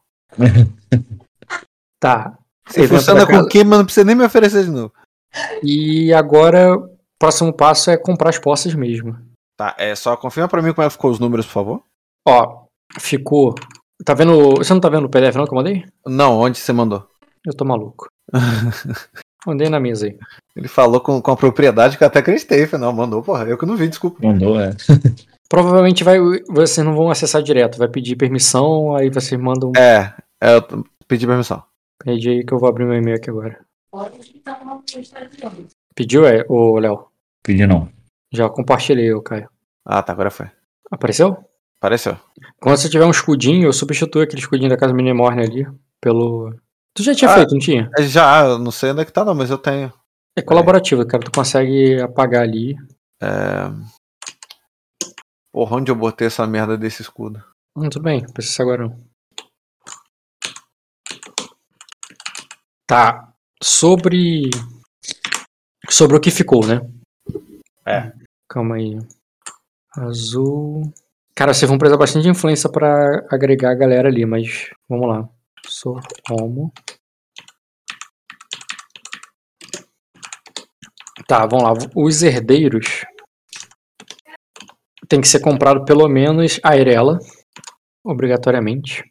Tá. 2.00 2.38
Se 2.68 2.80
Evento 2.80 2.98
funciona 2.98 3.26
com 3.26 3.44
queima, 3.48 3.76
não 3.76 3.84
precisa 3.84 4.04
nem 4.04 4.14
me 4.14 4.24
oferecer 4.24 4.64
de 4.64 4.70
novo. 4.70 4.92
E 5.62 6.12
agora, 6.12 6.76
o 6.76 6.90
próximo 7.18 7.52
passo 7.52 7.90
é 7.90 7.96
comprar 7.96 8.30
as 8.30 8.38
posses 8.38 8.74
mesmo. 8.74 9.16
Tá, 9.56 9.74
é 9.78 9.94
só 9.94 10.16
confirma 10.16 10.48
pra 10.48 10.62
mim 10.62 10.72
como 10.72 10.84
é 10.84 10.88
que 10.88 10.94
ficou 10.94 11.10
os 11.10 11.18
números, 11.18 11.46
por 11.46 11.52
favor. 11.52 11.82
Ó, 12.26 12.64
ficou. 12.98 13.54
Tá 14.04 14.14
vendo. 14.14 14.56
Você 14.56 14.72
não 14.72 14.80
tá 14.80 14.88
vendo 14.88 15.04
o 15.04 15.10
PDF 15.10 15.36
não 15.36 15.44
que 15.44 15.52
eu 15.52 15.56
mandei? 15.56 15.84
Não, 16.06 16.38
onde 16.38 16.58
você 16.58 16.72
mandou? 16.72 17.06
Eu 17.46 17.54
tô 17.54 17.64
maluco. 17.64 18.08
Mandei 19.44 19.68
na 19.68 19.80
mesa 19.80 20.06
aí. 20.06 20.16
Ele 20.54 20.68
falou 20.68 21.00
com, 21.00 21.20
com 21.20 21.30
a 21.32 21.36
propriedade 21.36 21.98
que 21.98 22.04
eu 22.04 22.06
até 22.06 22.20
acreditei. 22.20 22.64
Falei, 22.66 22.86
não, 22.86 22.92
mandou, 22.92 23.22
porra. 23.22 23.44
Eu 23.44 23.58
que 23.58 23.66
não 23.66 23.76
vi, 23.76 23.88
desculpa. 23.88 24.24
Mandou, 24.24 24.60
é. 24.60 24.70
Provavelmente 25.48 26.04
vai, 26.04 26.18
vocês 26.48 26.86
não 26.86 26.94
vão 26.94 27.10
acessar 27.10 27.42
direto, 27.42 27.76
vai 27.76 27.88
pedir 27.88 28.16
permissão, 28.16 28.94
aí 28.96 29.10
vocês 29.10 29.38
mandam. 29.38 29.72
É, 29.76 30.14
é, 30.40 30.56
eu 30.56 30.84
pedi 31.06 31.26
permissão. 31.26 31.62
Pede 32.02 32.30
aí 32.30 32.44
que 32.44 32.54
eu 32.54 32.58
vou 32.58 32.68
abrir 32.68 32.86
meu 32.86 32.96
e-mail 32.96 33.16
aqui 33.16 33.28
agora. 33.28 33.58
Pediu, 35.94 36.26
é, 36.26 36.44
ô 36.48 36.78
Léo? 36.78 37.08
Pedi 37.42 37.66
não. 37.66 37.88
Já 38.32 38.48
compartilhei, 38.48 39.12
ô 39.12 39.22
Caio. 39.22 39.48
Ah, 39.84 40.02
tá, 40.02 40.12
agora 40.12 40.30
foi. 40.30 40.50
Apareceu? 40.90 41.36
Apareceu. 41.78 42.16
Quando 42.60 42.76
você 42.76 42.88
tiver 42.88 43.04
um 43.04 43.10
escudinho, 43.10 43.66
eu 43.66 43.72
substituo 43.72 44.22
aquele 44.22 44.40
escudinho 44.40 44.70
da 44.70 44.76
casa 44.76 44.94
Minimorne 44.94 45.42
ali 45.42 45.66
pelo. 46.00 46.54
Tu 46.94 47.02
já 47.02 47.14
tinha 47.14 47.30
Ah. 47.30 47.34
feito, 47.34 47.52
não 47.52 47.58
tinha? 47.58 47.90
É, 47.98 48.02
Já, 48.02 48.44
eu 48.46 48.58
não 48.58 48.70
sei 48.70 48.92
onde 48.92 49.02
é 49.02 49.04
que 49.04 49.12
tá, 49.12 49.24
não, 49.24 49.34
mas 49.34 49.50
eu 49.50 49.58
tenho. 49.58 49.92
É 50.36 50.40
colaborativo, 50.42 51.06
cara. 51.06 51.22
Tu 51.24 51.30
consegue 51.32 52.00
apagar 52.00 52.42
ali. 52.42 52.74
É... 53.20 53.68
Porra, 55.52 55.76
onde 55.76 55.90
eu 55.90 55.94
botei 55.96 56.26
essa 56.28 56.46
merda 56.46 56.78
desse 56.78 57.02
escudo? 57.02 57.42
Hum, 57.76 57.88
tudo 57.90 58.02
bem, 58.02 58.22
não 58.22 58.32
precisa 58.32 58.62
agora 58.62 58.88
não. 58.88 58.98
Tá. 62.86 63.31
Sobre. 63.62 64.50
Sobre 65.88 66.16
o 66.16 66.20
que 66.20 66.30
ficou, 66.30 66.66
né? 66.66 66.80
É. 67.86 68.12
Calma 68.48 68.76
aí. 68.76 68.98
Azul. 69.96 70.92
Cara, 71.34 71.54
vocês 71.54 71.68
vão 71.68 71.78
precisar 71.78 71.98
bastante 71.98 72.24
de 72.24 72.30
influência 72.30 72.68
pra 72.70 73.24
agregar 73.30 73.70
a 73.70 73.74
galera 73.74 74.08
ali, 74.08 74.26
mas 74.26 74.70
vamos 74.88 75.08
lá. 75.08 75.28
Sou 75.66 75.98
homo. 76.30 76.72
Tá, 81.26 81.46
vamos 81.46 81.64
lá. 81.64 81.72
Os 81.94 82.22
herdeiros 82.22 83.04
tem 85.08 85.20
que 85.20 85.28
ser 85.28 85.40
comprado 85.40 85.84
pelo 85.84 86.08
menos 86.08 86.58
a 86.62 86.76
Irela, 86.76 87.18
obrigatoriamente. 88.04 89.04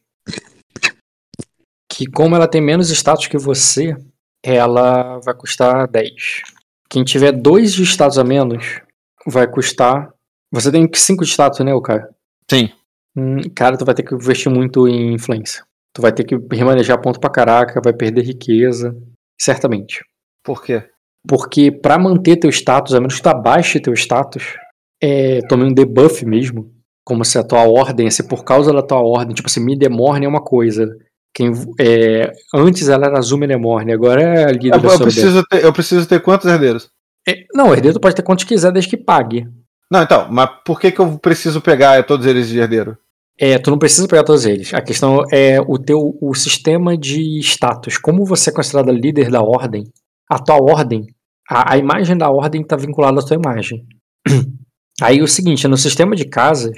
Que 1.92 2.06
como 2.06 2.36
ela 2.36 2.48
tem 2.48 2.62
menos 2.62 2.90
status 2.90 3.28
que 3.28 3.38
você, 3.38 3.96
ela 4.44 5.20
vai 5.20 5.34
custar 5.34 5.88
10. 5.88 6.42
Quem 6.90 7.04
tiver 7.04 7.32
dois 7.32 7.74
de 7.74 7.84
status 7.84 8.18
a 8.18 8.24
menos, 8.24 8.82
vai 9.26 9.48
custar. 9.48 10.14
Você 10.52 10.72
tem 10.72 10.90
5 10.94 11.24
de 11.24 11.32
status, 11.32 11.60
né, 11.60 11.72
cara? 11.84 12.10
Sim. 12.50 12.70
Hum, 13.16 13.42
cara, 13.56 13.78
tu 13.78 13.86
vai 13.86 13.96
ter 13.96 14.04
que 14.04 14.16
investir 14.16 14.52
muito 14.52 14.88
em 14.88 15.14
influência. 15.14 15.64
Tu 15.94 16.02
vai 16.02 16.12
ter 16.12 16.24
que 16.24 16.36
remanejar 16.54 17.02
ponto 17.02 17.20
pra 17.20 17.30
caraca, 17.30 17.82
vai 17.84 17.94
perder 17.94 18.24
riqueza. 18.24 18.96
Certamente. 19.40 20.04
Por 20.44 20.64
quê? 20.64 20.84
Porque 21.28 21.72
pra 21.72 22.00
manter 22.00 22.38
teu 22.38 22.50
status, 22.50 22.94
a 22.94 23.00
menos 23.00 23.16
que 23.16 23.24
tu 23.24 23.30
abaixe 23.30 23.80
teu 23.80 23.94
status, 23.94 24.56
é, 25.02 25.42
tome 25.48 25.64
um 25.64 25.74
debuff 25.74 26.26
mesmo. 26.26 26.72
Como 27.06 27.26
se 27.26 27.38
a 27.38 27.44
tua 27.44 27.68
ordem, 27.68 28.10
se 28.12 28.28
por 28.28 28.44
causa 28.44 28.72
da 28.72 28.82
tua 28.82 29.00
ordem, 29.00 29.34
tipo 29.34 29.48
assim, 29.48 29.64
Midemorne 29.64 30.26
é 30.26 30.30
uma 30.30 30.44
coisa. 30.44 30.88
Quem, 31.34 31.52
é, 31.80 32.32
antes 32.54 32.90
ela 32.90 33.08
era 33.08 33.18
Azul 33.18 33.38
Midemorne, 33.40 33.94
agora 33.94 34.22
é 34.22 34.44
a 34.46 34.52
líder 34.52 34.76
Eu, 34.76 34.80
da 34.82 34.90
eu 34.90 35.00
preciso 35.00 35.44
ter, 35.46 35.64
eu 35.64 35.74
preciso 35.74 36.08
ter 36.08 36.22
quantos 36.22 36.48
herdeiros? 36.50 36.90
é, 37.28 37.46
Não, 37.54 37.70
o 37.70 37.74
herdeiro 37.74 38.00
pode 38.00 38.16
ter 38.16 38.22
quantos 38.22 38.44
quiser 38.46 38.72
desde 38.72 38.90
que 38.90 38.98
pague. 38.98 39.48
Não, 39.90 40.02
então, 40.02 40.28
mas 40.32 40.50
por 40.66 40.80
que, 40.80 40.92
que 40.92 41.00
eu 41.00 41.18
preciso 41.20 41.62
pegar 41.62 42.04
todos 42.06 42.26
eles 42.26 42.48
de 42.48 42.60
herdeiro? 42.60 42.98
É, 43.38 43.58
tu 43.58 43.72
não 43.72 43.80
precisa 43.80 44.08
pegar 44.08 44.24
todos 44.24 44.46
eles. 44.46 44.74
A 44.74 44.82
questão 44.82 45.24
é 45.32 45.60
o 45.60 45.78
teu 45.80 46.18
o 46.22 46.34
sistema 46.36 46.98
de 46.98 47.40
status. 47.40 47.98
Como 47.98 48.26
você 48.26 48.50
é 48.50 48.54
considerado 48.54 48.92
líder 48.92 49.30
da 49.30 49.42
ordem, 49.42 49.92
a 50.30 50.38
tua 50.38 50.62
ordem, 50.62 51.08
a, 51.50 51.74
a 51.74 51.78
imagem 51.78 52.18
da 52.18 52.30
ordem 52.30 52.62
está 52.62 52.76
vinculada 52.76 53.20
à 53.20 53.24
tua 53.24 53.36
imagem. 53.36 53.86
Aí 55.02 55.22
o 55.22 55.28
seguinte, 55.28 55.68
no 55.68 55.78
sistema 55.78 56.16
de 56.16 56.26
casas, 56.26 56.78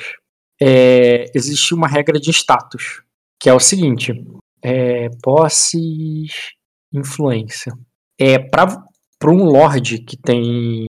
é, 0.61 1.25
existe 1.35 1.73
uma 1.73 1.87
regra 1.87 2.19
de 2.19 2.31
status, 2.31 3.01
que 3.39 3.49
é 3.49 3.53
o 3.53 3.59
seguinte: 3.59 4.13
é, 4.63 5.09
posses, 5.21 6.51
influência. 6.93 7.73
É 8.19 8.39
para 8.39 8.67
um 9.27 9.43
lord 9.43 9.99
que 9.99 10.17
tem 10.17 10.85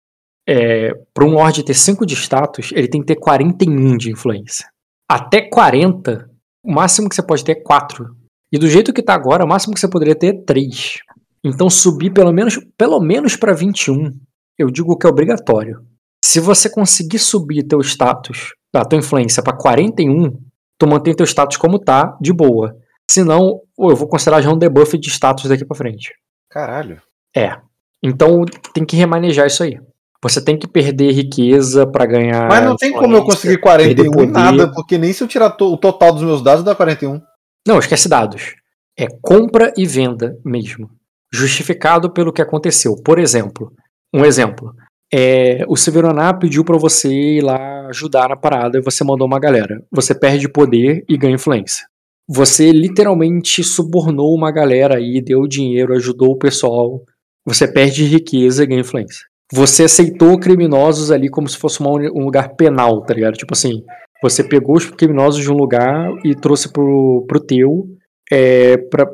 é, 0.46 0.92
para 1.12 1.24
um 1.24 1.32
lord 1.32 1.64
ter 1.64 1.74
5 1.74 2.04
de 2.04 2.14
status, 2.14 2.70
ele 2.72 2.88
tem 2.88 3.00
que 3.00 3.06
ter 3.06 3.16
41 3.16 3.96
de 3.96 4.10
influência 4.10 4.66
até 5.08 5.42
40, 5.42 6.28
o 6.62 6.72
máximo 6.72 7.08
que 7.08 7.14
você 7.14 7.22
pode 7.22 7.44
ter 7.44 7.52
é 7.52 7.62
4. 7.62 8.06
E 8.52 8.58
do 8.58 8.68
jeito 8.68 8.92
que 8.92 9.02
tá 9.02 9.14
agora, 9.14 9.44
o 9.44 9.48
máximo 9.48 9.74
que 9.74 9.80
você 9.80 9.88
poderia 9.88 10.14
ter 10.14 10.26
é 10.28 10.44
3. 10.44 10.98
Então 11.44 11.68
subir 11.68 12.10
pelo 12.12 12.32
menos 12.32 12.58
pelo 12.76 13.00
menos 13.00 13.36
para 13.36 13.52
21, 13.52 14.10
eu 14.58 14.70
digo 14.70 14.96
que 14.96 15.06
é 15.06 15.10
obrigatório. 15.10 15.84
Se 16.24 16.40
você 16.40 16.70
conseguir 16.70 17.18
subir 17.18 17.64
teu 17.64 17.80
status, 17.80 18.54
a 18.74 18.84
tua 18.84 18.98
influência 18.98 19.42
para 19.42 19.56
41, 19.56 20.36
tu 20.78 20.86
mantém 20.86 21.14
teu 21.14 21.26
status 21.26 21.56
como 21.58 21.78
tá, 21.78 22.16
de 22.20 22.32
boa. 22.32 22.74
Senão, 23.10 23.60
eu 23.78 23.94
vou 23.96 24.08
considerar 24.08 24.40
já 24.40 24.50
um 24.50 24.58
debuff 24.58 24.96
de 24.98 25.08
status 25.10 25.44
daqui 25.48 25.64
para 25.64 25.76
frente. 25.76 26.12
Caralho. 26.50 27.00
É. 27.36 27.56
Então 28.02 28.44
tem 28.72 28.84
que 28.84 28.96
remanejar 28.96 29.46
isso 29.46 29.62
aí. 29.62 29.78
Você 30.22 30.42
tem 30.42 30.58
que 30.58 30.66
perder 30.66 31.12
riqueza 31.12 31.86
para 31.86 32.06
ganhar. 32.06 32.48
Mas 32.48 32.64
não 32.64 32.76
tem 32.76 32.92
como 32.92 33.14
eu 33.14 33.24
conseguir 33.24 33.58
41 33.58 33.94
perder 33.94 34.10
poder. 34.10 34.26
nada, 34.32 34.72
porque 34.72 34.96
nem 34.96 35.12
se 35.12 35.22
eu 35.22 35.28
tirar 35.28 35.50
to- 35.50 35.72
o 35.72 35.76
total 35.76 36.12
dos 36.12 36.22
meus 36.22 36.42
dados 36.42 36.64
dá 36.64 36.74
41. 36.74 37.20
Não, 37.66 37.78
esquece 37.78 38.08
dados. 38.08 38.54
É 38.98 39.06
compra 39.20 39.72
e 39.76 39.84
venda 39.86 40.38
mesmo. 40.44 40.88
Justificado 41.32 42.10
pelo 42.10 42.32
que 42.32 42.40
aconteceu. 42.40 42.94
Por 43.04 43.18
exemplo, 43.18 43.72
um 44.14 44.24
exemplo. 44.24 44.72
É, 45.12 45.64
o 45.68 45.76
Severonar 45.76 46.38
pediu 46.38 46.64
para 46.64 46.78
você 46.78 47.08
ir 47.12 47.42
lá 47.42 47.86
ajudar 47.88 48.28
na 48.30 48.36
parada 48.36 48.78
e 48.78 48.82
você 48.82 49.04
mandou 49.04 49.26
uma 49.26 49.38
galera. 49.38 49.82
Você 49.92 50.14
perde 50.14 50.48
poder 50.48 51.04
e 51.08 51.16
ganha 51.18 51.34
influência. 51.34 51.86
Você 52.28 52.72
literalmente 52.72 53.62
subornou 53.62 54.34
uma 54.34 54.50
galera 54.50 54.96
aí, 54.96 55.22
deu 55.22 55.46
dinheiro, 55.46 55.94
ajudou 55.94 56.32
o 56.32 56.38
pessoal. 56.38 57.02
Você 57.46 57.70
perde 57.70 58.04
riqueza 58.04 58.62
e 58.62 58.66
ganha 58.66 58.80
influência. 58.80 59.26
Você 59.52 59.84
aceitou 59.84 60.38
criminosos 60.38 61.10
ali 61.10 61.28
como 61.28 61.48
se 61.48 61.58
fosse 61.58 61.80
uma 61.80 61.90
um 61.90 62.24
lugar 62.24 62.54
penal, 62.56 63.02
tá 63.04 63.12
ligado? 63.12 63.34
Tipo 63.34 63.52
assim, 63.52 63.82
você 64.22 64.42
pegou 64.42 64.76
os 64.76 64.90
criminosos 64.90 65.42
de 65.42 65.50
um 65.50 65.54
lugar 65.54 66.10
e 66.24 66.34
trouxe 66.34 66.72
pro, 66.72 67.24
pro 67.28 67.44
teu. 67.44 67.86
É, 68.32 68.78
pra, 68.78 69.06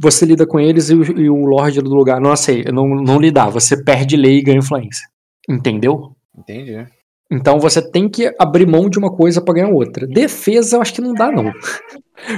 você 0.00 0.24
lida 0.24 0.46
com 0.46 0.60
eles 0.60 0.90
e 0.90 0.94
o, 0.94 1.02
e 1.02 1.28
o 1.28 1.44
Lorde 1.44 1.80
do 1.80 1.92
lugar 1.92 2.20
não 2.20 2.30
aceita, 2.30 2.70
não, 2.70 2.86
não 2.88 3.18
lidar. 3.18 3.50
Você 3.50 3.82
perde 3.82 4.16
lei 4.16 4.38
e 4.38 4.42
ganha 4.42 4.58
influência. 4.58 5.08
Entendeu? 5.48 6.12
Entendi. 6.38 6.86
Então 7.30 7.58
você 7.58 7.82
tem 7.90 8.08
que 8.08 8.32
abrir 8.38 8.66
mão 8.66 8.88
de 8.88 8.98
uma 8.98 9.10
coisa 9.10 9.42
pra 9.42 9.54
ganhar 9.54 9.70
outra. 9.70 10.06
Defesa 10.06 10.76
eu 10.76 10.82
acho 10.82 10.94
que 10.94 11.00
não 11.00 11.14
dá, 11.14 11.32
não. 11.32 11.50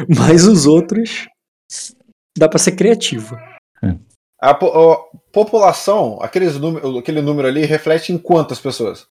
Mas 0.09 0.47
os 0.47 0.67
outros 0.67 1.27
dá 2.37 2.49
pra 2.49 2.59
ser 2.59 2.73
criativo. 2.73 3.37
A 4.41 4.55
po- 4.55 4.71
ó, 4.73 5.05
população, 5.33 6.19
aqueles 6.21 6.59
número, 6.59 6.99
aquele 6.99 7.23
número 7.23 7.49
ali, 7.49 7.65
reflete 7.65 8.13
em 8.13 8.19
quantas 8.19 8.61
pessoas? 8.61 9.07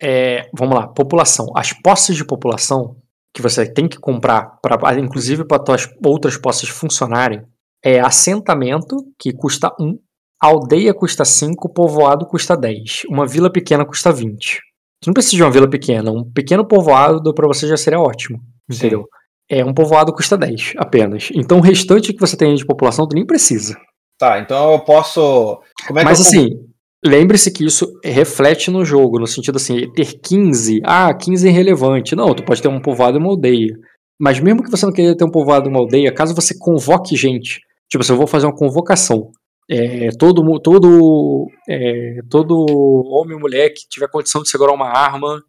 É, 0.00 0.48
vamos 0.56 0.74
lá, 0.76 0.88
população. 0.88 1.46
As 1.54 1.72
posses 1.72 2.16
de 2.16 2.24
população 2.24 2.96
que 3.34 3.42
você 3.42 3.70
tem 3.70 3.86
que 3.86 3.98
comprar, 3.98 4.58
pra, 4.62 4.98
inclusive 4.98 5.44
para 5.44 5.62
tuas 5.62 5.88
outras 6.04 6.36
posses 6.36 6.68
funcionarem, 6.68 7.42
é 7.84 8.00
assentamento, 8.00 8.96
que 9.18 9.32
custa 9.32 9.70
1, 9.78 9.98
aldeia 10.40 10.94
custa 10.94 11.24
5, 11.24 11.68
povoado 11.72 12.26
custa 12.26 12.56
10, 12.56 13.02
uma 13.10 13.26
vila 13.26 13.52
pequena 13.52 13.84
custa 13.84 14.10
20. 14.12 14.60
Tu 15.02 15.06
não 15.08 15.14
precisa 15.14 15.36
de 15.36 15.42
uma 15.42 15.50
vila 15.50 15.68
pequena, 15.68 16.10
um 16.10 16.24
pequeno 16.24 16.66
povoado 16.66 17.32
para 17.34 17.46
você 17.46 17.68
já 17.68 17.76
seria 17.76 18.00
ótimo, 18.00 18.40
entendeu? 18.68 19.06
É, 19.50 19.64
um 19.64 19.72
povoado 19.72 20.12
custa 20.12 20.36
10 20.36 20.74
apenas. 20.76 21.30
Então 21.34 21.58
o 21.58 21.62
restante 21.62 22.12
que 22.12 22.20
você 22.20 22.36
tem 22.36 22.54
de 22.54 22.66
população 22.66 23.08
tu 23.08 23.14
nem 23.14 23.26
precisa. 23.26 23.76
Tá, 24.18 24.38
então 24.40 24.72
eu 24.72 24.80
posso. 24.80 25.60
Como 25.86 25.98
é 26.00 26.04
Mas 26.04 26.18
eu 26.18 26.26
assim, 26.26 26.50
lembre-se 27.04 27.50
que 27.50 27.64
isso 27.64 27.86
reflete 28.04 28.70
no 28.70 28.84
jogo, 28.84 29.18
no 29.18 29.26
sentido 29.26 29.56
assim, 29.56 29.90
ter 29.92 30.18
15, 30.20 30.80
ah, 30.84 31.14
15 31.14 31.46
é 31.46 31.50
irrelevante. 31.50 32.16
Não, 32.16 32.34
tu 32.34 32.44
pode 32.44 32.60
ter 32.60 32.68
um 32.68 32.80
povoado 32.80 33.16
e 33.16 33.20
uma 33.20 33.30
aldeia. 33.30 33.74
Mas 34.20 34.40
mesmo 34.40 34.62
que 34.62 34.70
você 34.70 34.84
não 34.84 34.92
queira 34.92 35.16
ter 35.16 35.24
um 35.24 35.30
povoado 35.30 35.68
e 35.68 35.70
uma 35.70 35.78
aldeia, 35.78 36.12
caso 36.12 36.34
você 36.34 36.52
convoque 36.58 37.16
gente, 37.16 37.60
tipo 37.88 38.02
assim, 38.02 38.12
eu 38.12 38.18
vou 38.18 38.26
fazer 38.26 38.46
uma 38.46 38.56
convocação. 38.56 39.30
É, 39.70 40.08
todo 40.18 40.42
todo 40.60 41.46
é, 41.68 42.20
todo 42.30 42.64
homem 43.10 43.34
ou 43.34 43.40
mulher 43.40 43.68
que 43.68 43.86
tiver 43.86 44.08
condição 44.08 44.42
de 44.42 44.48
segurar 44.48 44.72
uma 44.72 44.88
arma 44.88 45.42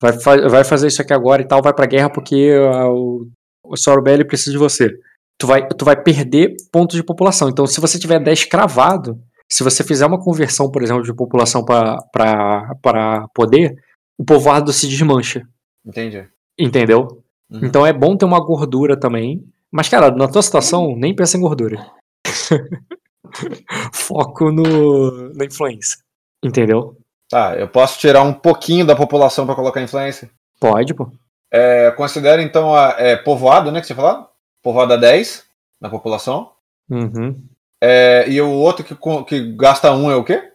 vai, 0.00 0.12
vai 0.48 0.62
fazer 0.62 0.86
isso 0.86 1.02
aqui 1.02 1.12
agora 1.12 1.42
e 1.42 1.44
tal, 1.48 1.60
vai 1.60 1.74
pra 1.74 1.86
guerra 1.86 2.08
porque 2.08 2.52
ah, 2.72 2.88
o, 2.88 3.26
o 3.64 3.76
Sorobelli 3.76 4.24
precisa 4.24 4.52
de 4.52 4.58
você. 4.58 4.90
Tu 5.38 5.46
vai, 5.46 5.66
tu 5.66 5.84
vai 5.84 6.00
perder 6.00 6.54
pontos 6.70 6.96
de 6.96 7.02
população. 7.02 7.48
Então, 7.48 7.66
se 7.66 7.80
você 7.80 7.98
tiver 7.98 8.20
10 8.20 8.44
cravado, 8.44 9.18
se 9.50 9.64
você 9.64 9.82
fizer 9.82 10.06
uma 10.06 10.22
conversão, 10.22 10.70
por 10.70 10.82
exemplo, 10.82 11.02
de 11.02 11.14
população 11.14 11.64
para 11.64 13.28
poder, 13.34 13.74
o 14.18 14.24
povoado 14.24 14.72
se 14.72 14.86
desmancha. 14.86 15.42
Entendi. 15.84 16.26
Entendeu? 16.58 17.22
Uhum. 17.50 17.60
Então 17.62 17.84
é 17.86 17.92
bom 17.92 18.16
ter 18.16 18.24
uma 18.24 18.44
gordura 18.44 18.98
também. 18.98 19.44
Mas, 19.70 19.88
cara, 19.88 20.10
na 20.10 20.28
tua 20.28 20.42
situação, 20.42 20.94
nem 20.96 21.14
pensa 21.14 21.36
em 21.36 21.40
gordura. 21.40 21.84
Foco 23.92 24.52
no, 24.52 25.34
na 25.34 25.44
influência. 25.44 25.98
Entendeu? 26.42 26.96
Tá, 27.28 27.56
eu 27.56 27.68
posso 27.68 27.98
tirar 27.98 28.22
um 28.22 28.32
pouquinho 28.32 28.86
da 28.86 28.94
população 28.94 29.46
pra 29.46 29.56
colocar 29.56 29.82
influência? 29.82 30.30
Pode, 30.60 30.94
pô. 30.94 31.10
É, 31.56 31.92
considera 31.92 32.42
então 32.42 32.74
a 32.74 32.96
é, 32.98 33.14
povoado, 33.14 33.70
né, 33.70 33.80
que 33.80 33.86
você 33.86 33.94
falou? 33.94 34.28
Povoado 34.60 34.94
a 34.94 34.96
10 34.96 35.44
na 35.80 35.88
população. 35.88 36.50
Uhum. 36.90 37.40
É, 37.80 38.28
e 38.28 38.40
o 38.40 38.50
outro 38.50 38.84
que, 38.84 38.96
que 39.24 39.52
gasta 39.54 39.92
um 39.92 40.10
é 40.10 40.16
o 40.16 40.24
quê? 40.24 40.50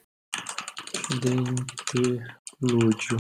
Interlúdio. 2.62 3.18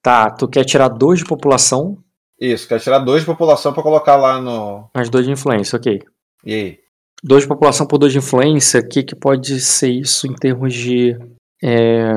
Tá, 0.00 0.30
tu 0.30 0.46
quer 0.46 0.64
tirar 0.64 0.86
dois 0.86 1.18
de 1.18 1.24
população, 1.24 1.98
Isso, 2.40 2.68
quer 2.68 2.78
tirar 2.78 3.00
dois 3.00 3.22
de 3.22 3.26
população 3.26 3.72
pra 3.72 3.82
colocar 3.82 4.14
lá 4.14 4.40
no. 4.40 4.88
mas 4.94 5.10
dois 5.10 5.26
de 5.26 5.32
influência, 5.32 5.76
ok. 5.76 6.00
E 6.44 6.54
aí? 6.54 6.78
2 7.24 7.42
de 7.42 7.48
população 7.48 7.84
por 7.84 7.98
2 7.98 8.12
de 8.12 8.18
influência, 8.18 8.78
o 8.78 8.88
que, 8.88 9.02
que 9.02 9.16
pode 9.16 9.60
ser 9.60 9.90
isso 9.90 10.28
em 10.28 10.34
termos 10.36 10.72
de 10.72 11.18
é, 11.60 12.12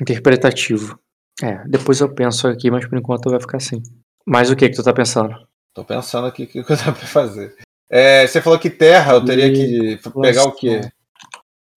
interpretativo? 0.00 0.98
É, 1.42 1.62
depois 1.68 2.00
eu 2.00 2.08
penso 2.08 2.48
aqui, 2.48 2.70
mas 2.70 2.86
por 2.86 2.98
enquanto 2.98 3.28
vai 3.28 3.38
ficar 3.38 3.58
assim. 3.58 3.82
Mas 4.26 4.50
o 4.50 4.56
que 4.56 4.68
que 4.68 4.76
tu 4.76 4.82
tá 4.82 4.92
pensando? 4.92 5.34
Tô 5.74 5.84
pensando 5.84 6.26
aqui 6.26 6.44
o 6.44 6.46
que 6.46 6.62
que 6.64 6.72
eu 6.72 6.76
dá 6.76 6.92
pra 6.92 7.06
fazer. 7.06 7.54
É, 7.90 8.26
você 8.26 8.40
falou 8.40 8.58
que 8.58 8.70
terra 8.70 9.14
eu 9.14 9.24
teria 9.24 9.52
que 9.52 9.98
pegar 10.20 10.44
o 10.44 10.52
quê? 10.52 10.80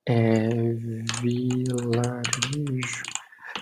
É, 0.08 0.50
vilarejo. 1.22 3.04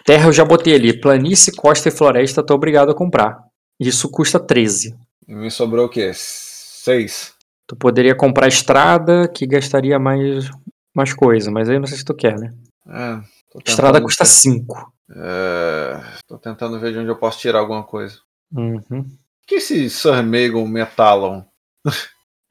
Terra 0.04 0.28
eu 0.28 0.34
já 0.34 0.44
botei 0.44 0.76
ali. 0.76 1.00
Planície, 1.00 1.56
costa 1.56 1.88
e 1.90 1.92
floresta, 1.92 2.44
tô 2.44 2.54
obrigado 2.56 2.92
a 2.92 2.96
comprar. 2.96 3.40
Isso 3.80 4.10
custa 4.10 4.40
13. 4.40 4.96
E 5.28 5.34
Me 5.34 5.50
sobrou 5.50 5.86
o 5.86 5.90
quê? 5.90 6.12
Seis. 6.14 7.34
Tu 7.68 7.76
poderia 7.76 8.16
comprar 8.16 8.48
estrada, 8.48 9.28
que 9.28 9.48
gastaria 9.48 9.98
mais, 9.98 10.50
mais 10.94 11.14
coisa, 11.14 11.50
mas 11.52 11.70
aí 11.70 11.80
não 11.80 11.88
sei 11.88 11.98
se 11.98 12.04
tu 12.04 12.14
quer, 12.14 12.38
né? 12.38 12.52
É, 12.88 13.22
Estrada 13.66 14.02
custa 14.02 14.26
5. 14.26 14.92
É, 15.14 16.02
tô 16.28 16.38
tentando 16.38 16.80
ver 16.80 16.92
de 16.92 17.00
onde 17.00 17.10
eu 17.10 17.16
posso 17.16 17.40
tirar 17.40 17.60
alguma 17.60 17.84
coisa. 17.84 18.20
Uhum. 18.56 19.00
O 19.02 19.48
que 19.48 19.56
esse 19.56 19.90
Sir 19.90 20.24
Megan 20.24 20.68
Metalon? 20.68 21.44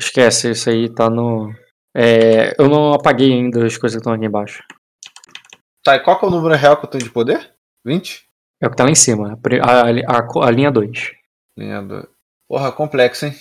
Esquece, 0.00 0.50
isso 0.50 0.70
aí 0.70 0.88
tá 0.92 1.08
no. 1.10 1.52
É, 1.96 2.54
eu 2.60 2.68
não 2.68 2.92
apaguei 2.92 3.32
ainda 3.32 3.66
as 3.66 3.76
coisas 3.76 3.96
que 3.96 4.00
estão 4.00 4.12
aqui 4.12 4.24
embaixo. 4.26 4.62
Tá, 5.84 5.96
e 5.96 6.00
qual 6.00 6.18
que 6.18 6.24
é 6.24 6.28
o 6.28 6.30
número 6.30 6.54
real 6.54 6.76
que 6.76 6.84
eu 6.86 6.90
tenho 6.90 7.04
de 7.04 7.10
poder? 7.10 7.50
20? 7.84 8.24
É 8.62 8.66
o 8.66 8.70
que 8.70 8.76
tá 8.76 8.84
lá 8.84 8.90
em 8.90 8.94
cima, 8.94 9.38
a, 9.62 10.16
a, 10.16 10.46
a- 10.46 10.50
linha 10.50 10.70
2. 10.70 11.12
Linha 11.58 11.82
do... 11.82 12.08
Porra, 12.48 12.70
complexo, 12.70 13.24
hein? 13.26 13.34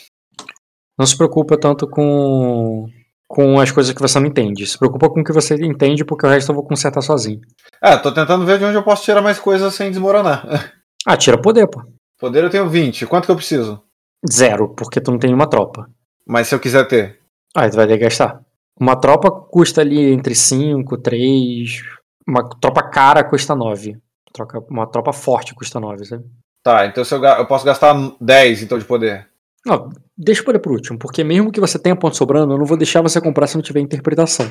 Não 0.97 1.05
se 1.05 1.17
preocupa 1.17 1.57
tanto 1.59 1.87
com, 1.89 2.87
com 3.27 3.59
as 3.59 3.71
coisas 3.71 3.93
que 3.93 4.01
você 4.01 4.19
não 4.19 4.27
entende. 4.27 4.65
Se 4.65 4.77
preocupa 4.77 5.09
com 5.09 5.19
o 5.19 5.23
que 5.23 5.33
você 5.33 5.55
entende, 5.55 6.05
porque 6.05 6.25
o 6.25 6.29
resto 6.29 6.51
eu 6.51 6.55
vou 6.55 6.65
consertar 6.65 7.01
sozinho. 7.01 7.41
É, 7.83 7.97
tô 7.97 8.13
tentando 8.13 8.45
ver 8.45 8.57
de 8.59 8.65
onde 8.65 8.75
eu 8.77 8.83
posso 8.83 9.03
tirar 9.03 9.21
mais 9.21 9.39
coisas 9.39 9.73
sem 9.73 9.89
desmoronar. 9.89 10.45
Ah, 11.05 11.15
tira 11.15 11.41
poder, 11.41 11.65
pô. 11.65 11.81
Poder 12.19 12.43
eu 12.43 12.49
tenho 12.49 12.69
20. 12.69 13.05
Quanto 13.07 13.25
que 13.25 13.31
eu 13.31 13.35
preciso? 13.35 13.81
Zero, 14.29 14.73
porque 14.75 14.99
tu 14.99 15.11
não 15.11 15.19
tem 15.19 15.33
uma 15.33 15.49
tropa. 15.49 15.89
Mas 16.27 16.47
se 16.47 16.55
eu 16.55 16.59
quiser 16.59 16.85
ter. 16.87 17.19
Aí 17.55 17.69
tu 17.69 17.77
vai 17.77 17.87
ter 17.87 17.97
que 17.97 18.03
gastar. 18.03 18.41
Uma 18.79 18.95
tropa 18.99 19.31
custa 19.31 19.81
ali 19.81 20.11
entre 20.11 20.35
5, 20.35 20.97
3. 20.97 21.81
Uma 22.27 22.47
tropa 22.59 22.83
cara 22.89 23.23
custa 23.23 23.55
9. 23.55 23.97
Troca- 24.33 24.59
Uma 24.69 24.85
tropa 24.87 25.11
forte 25.13 25.55
custa 25.55 25.79
9, 25.79 26.05
sabe? 26.05 26.23
Tá, 26.63 26.85
então 26.85 27.03
se 27.03 27.15
eu, 27.15 27.23
eu 27.23 27.47
posso 27.47 27.65
gastar 27.65 27.95
10 28.19 28.63
então 28.63 28.77
de 28.77 28.85
poder. 28.85 29.27
Não, 29.65 29.89
deixa 30.17 30.41
o 30.41 30.45
poder 30.45 30.59
por 30.59 30.71
último, 30.73 30.97
porque 30.99 31.23
mesmo 31.23 31.51
que 31.51 31.59
você 31.59 31.77
tenha 31.79 31.95
ponto 31.95 32.15
sobrando, 32.15 32.53
eu 32.53 32.57
não 32.57 32.65
vou 32.65 32.77
deixar 32.77 33.01
você 33.01 33.19
comprar 33.21 33.47
se 33.47 33.55
não 33.55 33.61
tiver 33.61 33.79
interpretação. 33.81 34.45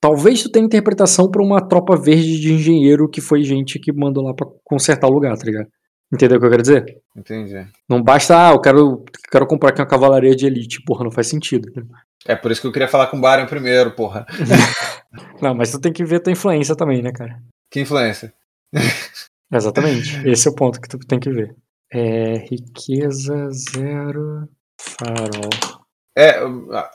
Talvez 0.00 0.42
tu 0.42 0.50
tenha 0.50 0.64
interpretação 0.64 1.30
pra 1.30 1.42
uma 1.42 1.66
tropa 1.66 1.96
verde 1.96 2.38
de 2.40 2.52
engenheiro 2.52 3.08
que 3.08 3.20
foi 3.20 3.42
gente 3.42 3.78
que 3.78 3.92
mandou 3.92 4.22
lá 4.24 4.34
pra 4.34 4.46
consertar 4.62 5.06
o 5.08 5.12
lugar, 5.12 5.36
tá 5.36 5.44
ligado? 5.44 5.66
Entendeu 6.12 6.36
o 6.36 6.40
que 6.40 6.46
eu 6.46 6.50
quero 6.50 6.62
dizer? 6.62 7.02
Entendi. 7.16 7.66
Não 7.88 8.02
basta, 8.02 8.48
ah, 8.48 8.52
eu 8.52 8.60
quero, 8.60 9.04
quero 9.30 9.46
comprar 9.46 9.70
aqui 9.70 9.80
uma 9.80 9.86
cavalaria 9.86 10.34
de 10.36 10.46
elite. 10.46 10.82
Porra, 10.84 11.04
não 11.04 11.10
faz 11.10 11.26
sentido. 11.26 11.70
né? 11.74 11.82
É 12.26 12.34
por 12.34 12.50
isso 12.50 12.60
que 12.60 12.66
eu 12.66 12.72
queria 12.72 12.88
falar 12.88 13.08
com 13.08 13.18
o 13.18 13.20
Baron 13.20 13.46
primeiro, 13.46 13.90
porra. 13.90 14.26
Não, 15.40 15.54
mas 15.54 15.70
tu 15.70 15.80
tem 15.80 15.92
que 15.92 16.04
ver 16.04 16.20
tua 16.20 16.32
influência 16.32 16.74
também, 16.74 17.02
né, 17.02 17.12
cara? 17.12 17.40
Que 17.70 17.80
influência. 17.80 18.32
Exatamente. 19.52 20.26
Esse 20.26 20.48
é 20.48 20.50
o 20.50 20.54
ponto 20.54 20.80
que 20.80 20.88
tu 20.88 20.98
tem 20.98 21.20
que 21.20 21.30
ver. 21.30 21.54
É, 21.92 22.38
riqueza 22.38 23.50
zero, 23.50 24.48
farol. 24.80 25.84
É, 26.16 26.38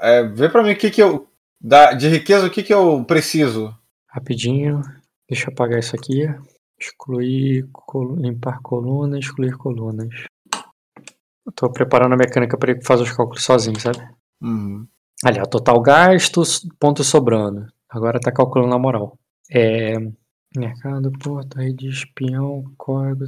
é 0.02 0.24
vê 0.24 0.50
pra 0.50 0.64
mim 0.64 0.72
o 0.72 0.78
que 0.78 0.90
que 0.90 1.02
eu. 1.02 1.28
Da, 1.62 1.94
de 1.94 2.08
riqueza, 2.08 2.48
o 2.48 2.50
que 2.50 2.64
que 2.64 2.74
eu 2.74 3.04
preciso? 3.06 3.74
Rapidinho. 4.10 4.82
Deixa 5.30 5.48
eu 5.50 5.54
apagar 5.54 5.80
isso 5.80 5.96
aqui. 5.96 6.28
Excluir, 6.80 7.68
colu- 7.72 8.16
limpar 8.16 8.62
coluna, 8.62 9.20
excluir 9.20 9.58
colunas. 9.58 10.26
Eu 11.46 11.52
tô 11.54 11.72
preparando 11.72 12.14
a 12.14 12.18
mecânica 12.18 12.58
para 12.58 12.72
ele 12.72 12.84
fazer 12.84 13.04
os 13.04 13.12
cálculos 13.12 13.44
sozinho, 13.44 13.80
sabe? 13.80 13.98
Uhum. 14.42 14.88
Ali, 15.24 15.40
ó, 15.40 15.46
total 15.46 15.82
gasto, 15.82 16.42
ponto 16.80 17.04
sobrando. 17.04 17.66
Agora 17.90 18.20
tá 18.20 18.32
calculando 18.32 18.70
na 18.70 18.80
moral. 18.80 19.18
É. 19.52 19.96
Mercado, 20.56 21.12
porto, 21.12 21.58
rede 21.58 21.88
de 21.88 21.90
espião, 21.90 22.64
código. 22.78 23.26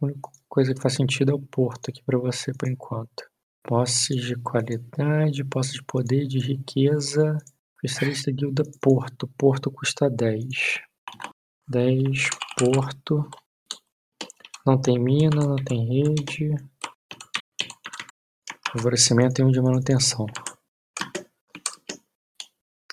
A 0.00 0.04
única 0.04 0.30
coisa 0.48 0.74
que 0.74 0.80
faz 0.80 0.94
sentido 0.94 1.32
é 1.32 1.34
o 1.34 1.38
porto 1.40 1.90
aqui 1.90 2.02
pra 2.04 2.18
você 2.18 2.52
por 2.52 2.68
enquanto. 2.68 3.24
Posses 3.62 4.22
de 4.24 4.36
qualidade, 4.36 5.44
posse 5.44 5.72
de 5.74 5.82
poder, 5.84 6.26
de 6.26 6.38
riqueza. 6.38 7.36
Especialista 7.84 8.32
guilda 8.32 8.62
Porto. 8.80 9.28
Porto 9.36 9.70
custa 9.70 10.08
10. 10.08 10.80
10, 11.68 12.30
Porto. 12.58 13.28
Não 14.64 14.80
tem 14.80 14.98
mina, 14.98 15.44
não 15.44 15.56
tem 15.56 15.86
rede. 15.86 16.54
Favorecimento 18.72 19.40
e 19.40 19.44
um 19.44 19.50
de 19.50 19.60
manutenção. 19.60 20.26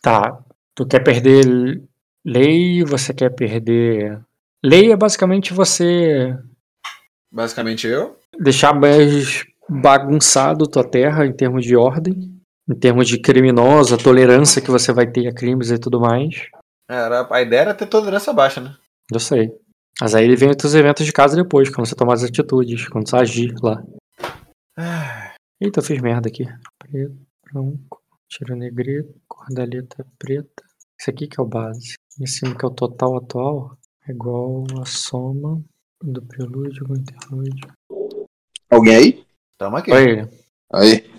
Tá. 0.02 0.44
Tu 0.76 0.88
quer 0.88 1.04
perder 1.04 1.82
lei, 2.26 2.84
você 2.84 3.14
quer 3.14 3.30
perder. 3.30 4.24
Lei 4.64 4.92
é 4.92 4.96
basicamente 4.96 5.54
você 5.54 6.38
Basicamente 7.32 7.88
eu. 7.88 8.18
deixar 8.40 8.74
mais 8.74 9.46
bagunçado 9.70 10.68
tua 10.68 10.84
terra 10.84 11.26
em 11.26 11.34
termos 11.34 11.66
de 11.66 11.76
ordem, 11.76 12.32
em 12.70 12.76
termos 12.76 13.08
de 13.08 13.20
criminosa, 13.20 13.98
tolerância 13.98 14.62
que 14.62 14.72
você 14.72 14.94
vai 14.94 15.08
ter 15.08 15.28
a 15.28 15.34
crimes 15.34 15.70
e 15.70 15.80
tudo 15.80 16.00
mais. 16.00 16.48
Era, 16.94 17.28
a 17.30 17.42
ideia 17.42 17.62
era 17.62 17.74
ter 17.74 17.88
tolerância 17.88 18.32
baixa, 18.34 18.62
né? 18.62 18.76
Eu 19.12 19.20
sei. 19.20 19.52
Mas 20.00 20.16
aí 20.16 20.36
vem 20.36 20.50
os 20.52 20.76
eventos 20.76 21.06
de 21.06 21.12
casa 21.14 21.36
depois, 21.36 21.70
quando 21.70 21.88
você 21.88 21.96
tomar 21.96 22.14
as 22.14 22.24
atitudes, 22.24 22.88
quando 22.90 23.10
você 23.10 23.16
agir 23.16 23.54
lá. 23.62 23.84
Eita, 25.62 25.80
eu 25.80 25.84
fiz 25.84 26.02
merda 26.02 26.30
aqui. 26.30 26.46
Preto, 26.80 27.16
branco, 27.44 28.02
tiro 28.28 28.56
negrito, 28.56 29.14
cordaleta 29.28 30.06
preta. 30.18 30.64
Esse 31.00 31.10
aqui 31.10 31.28
que 31.28 31.40
é 31.40 31.44
o 31.44 31.48
base. 31.48 31.94
Em 32.20 32.26
cima 32.26 32.56
que 32.58 32.66
é 32.66 32.68
o 32.68 32.72
total 32.72 33.18
atual, 33.18 33.78
é 34.08 34.12
igual 34.12 34.64
a 34.82 34.86
soma 34.86 35.64
do 36.02 36.22
prelúdio 36.24 36.86
com 36.86 36.96
interlúdio. 36.96 37.72
Alguém 38.70 38.96
aí? 38.96 39.26
Tamo 39.58 39.78
aqui. 39.78 39.92
Oi, 39.92 40.30
Aí. 40.74 41.10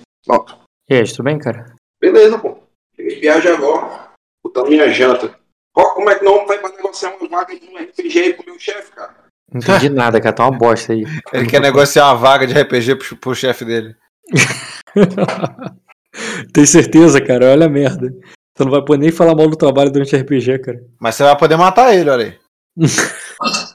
e 0.90 0.94
aí, 0.94 1.04
tudo 1.04 1.22
bem, 1.24 1.38
cara? 1.38 1.74
Beleza, 2.00 2.38
pô. 2.38 2.58
Cheguei 2.96 3.14
de 3.14 3.20
viagem 3.20 3.50
agora. 3.52 4.12
Botando 4.44 4.68
minha 4.68 4.90
janta. 4.90 5.38
Como 5.74 6.08
é 6.08 6.14
que 6.14 6.24
não 6.24 6.46
vai 6.46 6.58
pra 6.58 6.70
negociar 6.70 7.14
uma 7.16 7.28
vaga 7.28 7.58
de 7.58 7.66
um 7.66 7.76
RPG 7.76 8.18
aí 8.18 8.34
com 8.34 8.42
o 8.42 8.46
meu 8.46 8.58
chefe, 8.58 8.92
cara? 8.92 9.14
Não 9.52 9.60
entendi 9.60 9.88
nada, 9.88 10.20
cara. 10.20 10.34
Tá 10.34 10.48
uma 10.48 10.56
bosta 10.56 10.92
aí. 10.92 11.04
Ele 11.32 11.46
quer 11.46 11.60
negociar 11.60 12.06
uma 12.06 12.16
vaga 12.16 12.46
de 12.46 12.54
RPG 12.54 12.96
pro, 12.96 13.16
pro 13.16 13.34
chefe 13.34 13.64
dele. 13.64 13.96
Tem 16.52 16.64
certeza, 16.64 17.20
cara? 17.20 17.50
Olha 17.50 17.66
a 17.66 17.68
merda. 17.68 18.12
Você 18.56 18.64
não 18.64 18.70
vai 18.70 18.84
poder 18.84 19.02
nem 19.02 19.10
falar 19.10 19.34
mal 19.34 19.48
do 19.48 19.56
trabalho 19.56 19.90
durante 19.90 20.16
RPG, 20.16 20.60
cara. 20.60 20.78
Mas 21.00 21.16
você 21.16 21.24
vai 21.24 21.36
poder 21.36 21.56
matar 21.56 21.92
ele, 21.94 22.10
olha 22.10 22.26
aí. 22.26 22.38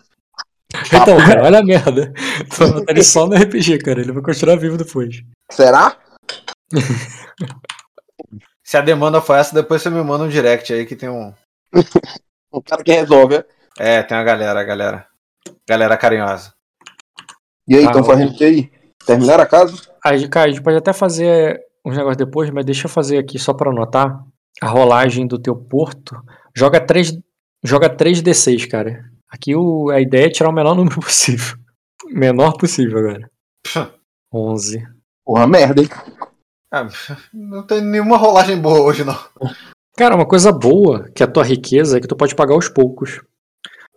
Então, 0.93 1.17
cara, 1.17 1.43
olha 1.43 1.59
a 1.59 1.63
merda. 1.63 2.13
Tu 2.49 2.57
vai 2.57 2.71
matar 2.71 2.91
ele 2.91 3.03
só 3.03 3.25
no 3.25 3.35
RPG, 3.35 3.79
cara. 3.79 4.01
Ele 4.01 4.11
vai 4.11 4.21
continuar 4.21 4.55
vivo 4.55 4.77
depois. 4.77 5.23
Será? 5.51 5.97
Se 8.63 8.77
a 8.77 8.81
demanda 8.81 9.19
for 9.19 9.35
essa, 9.35 9.55
depois 9.55 9.81
você 9.81 9.89
me 9.89 10.03
manda 10.03 10.25
um 10.25 10.29
direct 10.29 10.71
aí 10.71 10.85
que 10.85 10.95
tem 10.95 11.09
um. 11.09 11.33
O 12.51 12.61
cara 12.63 12.83
que 12.83 12.91
resolve, 12.91 13.35
é? 13.35 13.45
É, 13.77 14.03
tem 14.03 14.17
uma 14.17 14.23
galera, 14.23 14.63
galera. 14.63 15.07
Galera 15.67 15.97
carinhosa. 15.97 16.53
E 17.67 17.75
aí, 17.75 17.83
Ah, 17.85 17.87
estão 17.87 18.03
fazendo 18.03 18.31
o 18.31 18.35
que 18.37 18.43
aí? 18.43 18.71
Terminaram 19.05 19.43
a 19.43 19.47
casa? 19.47 19.75
Aí, 20.03 20.27
cara, 20.27 20.47
a 20.47 20.51
gente 20.51 20.61
pode 20.63 20.77
até 20.77 20.91
fazer 20.91 21.59
uns 21.85 21.95
negócios 21.95 22.17
depois, 22.17 22.49
mas 22.49 22.65
deixa 22.65 22.85
eu 22.87 22.89
fazer 22.89 23.17
aqui 23.17 23.37
só 23.39 23.53
pra 23.53 23.69
anotar 23.71 24.23
a 24.61 24.67
rolagem 24.67 25.25
do 25.27 25.39
teu 25.39 25.55
porto. 25.55 26.15
Joga 26.55 26.81
3, 26.81 27.13
joga 27.63 27.89
3d6, 27.89 28.67
cara. 28.69 29.05
Aqui 29.29 29.55
o, 29.55 29.89
a 29.89 30.01
ideia 30.01 30.25
é 30.25 30.29
tirar 30.29 30.49
o 30.49 30.53
menor 30.53 30.73
número 30.75 30.99
possível. 30.99 31.55
Menor 32.07 32.57
possível 32.57 32.97
agora. 32.99 33.31
11. 34.33 34.83
Porra, 35.23 35.47
merda, 35.47 35.81
hein? 35.81 35.89
Ah, 36.71 36.87
não 37.33 37.65
tem 37.65 37.81
nenhuma 37.81 38.17
rolagem 38.17 38.59
boa 38.59 38.81
hoje, 38.81 39.03
não. 39.03 39.17
Cara, 39.99 40.15
uma 40.15 40.25
coisa 40.25 40.49
boa 40.49 41.09
que 41.13 41.21
a 41.21 41.27
tua 41.27 41.43
riqueza 41.43 41.97
é 41.97 41.99
que 41.99 42.07
tu 42.07 42.15
pode 42.15 42.33
pagar 42.33 42.53
aos 42.53 42.69
poucos. 42.69 43.21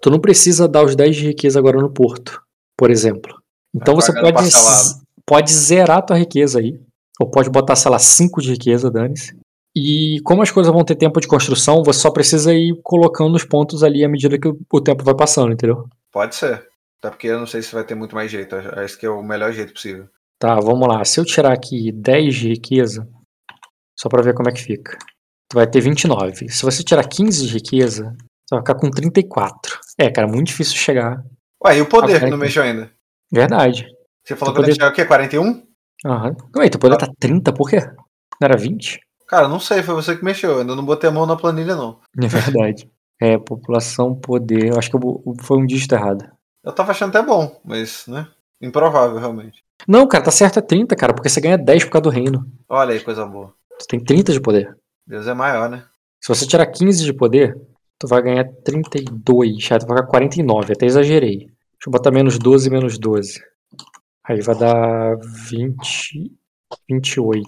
Tu 0.01 0.11
não 0.11 0.19
precisa 0.19 0.67
dar 0.67 0.83
os 0.83 0.97
10 0.97 1.15
de 1.15 1.27
riqueza 1.29 1.61
agora 1.61 1.79
no 1.79 1.93
porto, 1.93 2.43
por 2.77 2.91
exemplo. 2.91 3.41
Então 3.73 3.95
Vai 3.95 4.03
você 4.03 4.21
pode, 4.21 4.51
pode 5.25 5.53
zerar 5.53 5.99
a 5.99 6.03
tua 6.03 6.19
riqueza 6.19 6.59
aí. 6.59 6.77
Ou 7.21 7.31
pode 7.31 7.49
botar, 7.49 7.77
sei 7.77 7.89
lá, 7.89 8.01
5 8.01 8.43
de 8.43 8.51
riqueza, 8.51 8.91
dane-se. 8.91 9.37
E 9.77 10.21
como 10.25 10.43
as 10.43 10.51
coisas 10.51 10.73
vão 10.73 10.85
ter 10.85 10.97
tempo 10.97 11.21
de 11.21 11.29
construção, 11.29 11.85
você 11.85 12.01
só 12.01 12.11
precisa 12.11 12.53
ir 12.53 12.75
colocando 12.83 13.37
os 13.37 13.45
pontos 13.45 13.85
ali 13.85 14.05
à 14.05 14.09
medida 14.09 14.37
que 14.37 14.49
o, 14.49 14.59
o 14.73 14.81
tempo 14.81 15.05
vai 15.05 15.15
passando, 15.15 15.53
entendeu? 15.53 15.87
Pode 16.11 16.35
ser. 16.35 16.67
Até 16.99 17.11
porque 17.11 17.29
eu 17.29 17.39
não 17.39 17.47
sei 17.47 17.63
se 17.63 17.73
vai 17.73 17.85
ter 17.85 17.95
muito 17.95 18.17
mais 18.17 18.29
jeito. 18.29 18.57
Acho 18.57 18.99
que 18.99 19.07
é 19.07 19.09
o 19.09 19.23
melhor 19.23 19.53
jeito 19.53 19.73
possível. 19.73 20.09
Tá, 20.37 20.57
vamos 20.57 20.89
lá. 20.89 21.05
Se 21.05 21.21
eu 21.21 21.25
tirar 21.25 21.53
aqui 21.53 21.93
10 21.93 22.35
de 22.35 22.49
riqueza, 22.49 23.09
só 23.97 24.09
pra 24.09 24.21
ver 24.21 24.35
como 24.35 24.49
é 24.49 24.53
que 24.53 24.65
fica. 24.65 24.99
Tu 25.53 25.57
vai 25.57 25.67
ter 25.67 25.83
29. 25.83 26.49
Se 26.49 26.63
você 26.63 26.83
tirar 26.83 27.07
15 27.07 27.47
de 27.47 27.53
riqueza, 27.53 28.05
você 28.49 28.55
vai 28.55 28.61
ficar 28.61 28.75
com 28.75 28.91
34. 28.91 29.79
É, 29.99 30.11
cara, 30.11 30.27
muito 30.27 30.47
difícil 30.47 30.75
chegar. 30.79 31.23
Ué, 31.63 31.77
e 31.77 31.83
o 31.83 31.87
poder 31.87 32.19
que 32.21 32.25
Ah, 32.25 32.31
não 32.31 32.39
mexeu 32.39 32.63
ainda? 32.63 32.91
Verdade. 33.31 33.87
Você 34.25 34.35
falou 34.35 34.55
Tu 34.55 34.57
que 34.57 34.63
poder- 34.63 34.73
chegar 34.73 34.91
o 34.91 34.95
quê? 34.95 35.05
41? 35.05 35.63
Aham. 36.07 36.35
Ué, 36.57 36.71
tu 36.71 36.79
poder 36.79 36.97
tá 36.97 37.07
30, 37.21 37.53
por 37.53 37.69
quê? 37.69 37.81
Não 37.81 38.47
era 38.47 38.57
20? 38.57 38.99
Cara, 39.29 39.47
não 39.47 39.61
sei, 39.61 39.83
foi 39.83 39.95
você 39.95 40.17
que 40.17 40.25
mexeu. 40.25 40.53
Eu 40.53 40.61
ainda 40.61 40.75
não 40.75 40.87
botei 40.87 41.11
a 41.11 41.13
mão 41.13 41.27
na 41.27 41.37
planilha, 41.37 41.77
não. 41.77 42.01
É 42.19 42.27
verdade. 42.27 42.91
É, 43.21 43.37
população, 43.37 44.15
poder. 44.15 44.69
Eu 44.73 44.79
acho 44.79 44.89
que 44.89 44.97
eu- 44.97 45.23
foi 45.43 45.59
um 45.59 45.67
dígito 45.67 45.95
errado. 45.95 46.25
Eu 46.65 46.73
tava 46.73 46.93
achando 46.93 47.11
até 47.15 47.21
bom, 47.23 47.61
mas, 47.63 48.07
né? 48.09 48.27
Improvável, 48.59 49.19
realmente. 49.19 49.63
Não, 49.87 50.09
cara, 50.09 50.25
tá 50.25 50.31
certo, 50.31 50.61
é 50.61 50.63
30, 50.63 50.97
cara, 50.97 51.13
porque 51.13 51.29
você 51.29 51.43
ganha 51.43 51.59
10 51.59 51.85
por 51.85 51.91
causa 51.91 52.05
do 52.05 52.11
reino. 52.11 52.47
Olha 52.71 52.95
aí, 52.95 53.01
coisa 53.01 53.27
boa. 53.27 53.53
Tu 53.79 53.87
tem 53.87 54.01
30 54.03 54.33
de 54.33 54.41
poder. 54.41 54.75
Deus 55.07 55.27
é 55.27 55.35
maior, 55.35 55.69
né? 55.69 55.85
Se 56.21 56.29
você 56.29 56.47
tirar 56.47 56.67
15 56.67 57.05
de 57.05 57.13
poder, 57.13 57.57
tu 57.99 58.07
vai 58.07 58.23
ganhar 58.23 58.45
32. 58.65 59.71
Aí 59.73 59.79
tu 59.79 59.87
vai 59.87 59.97
ficar 59.99 60.07
49, 60.09 60.73
até 60.73 60.87
exagerei. 60.87 61.39
Deixa 61.39 61.89
eu 61.89 61.93
botar 61.93 62.11
menos 62.11 62.39
12 62.39 62.71
menos 62.71 62.99
12. 62.99 63.41
Aí 64.25 64.41
vai 64.41 64.57
dar 64.57 65.17
20. 65.51 66.31
28. 66.89 67.47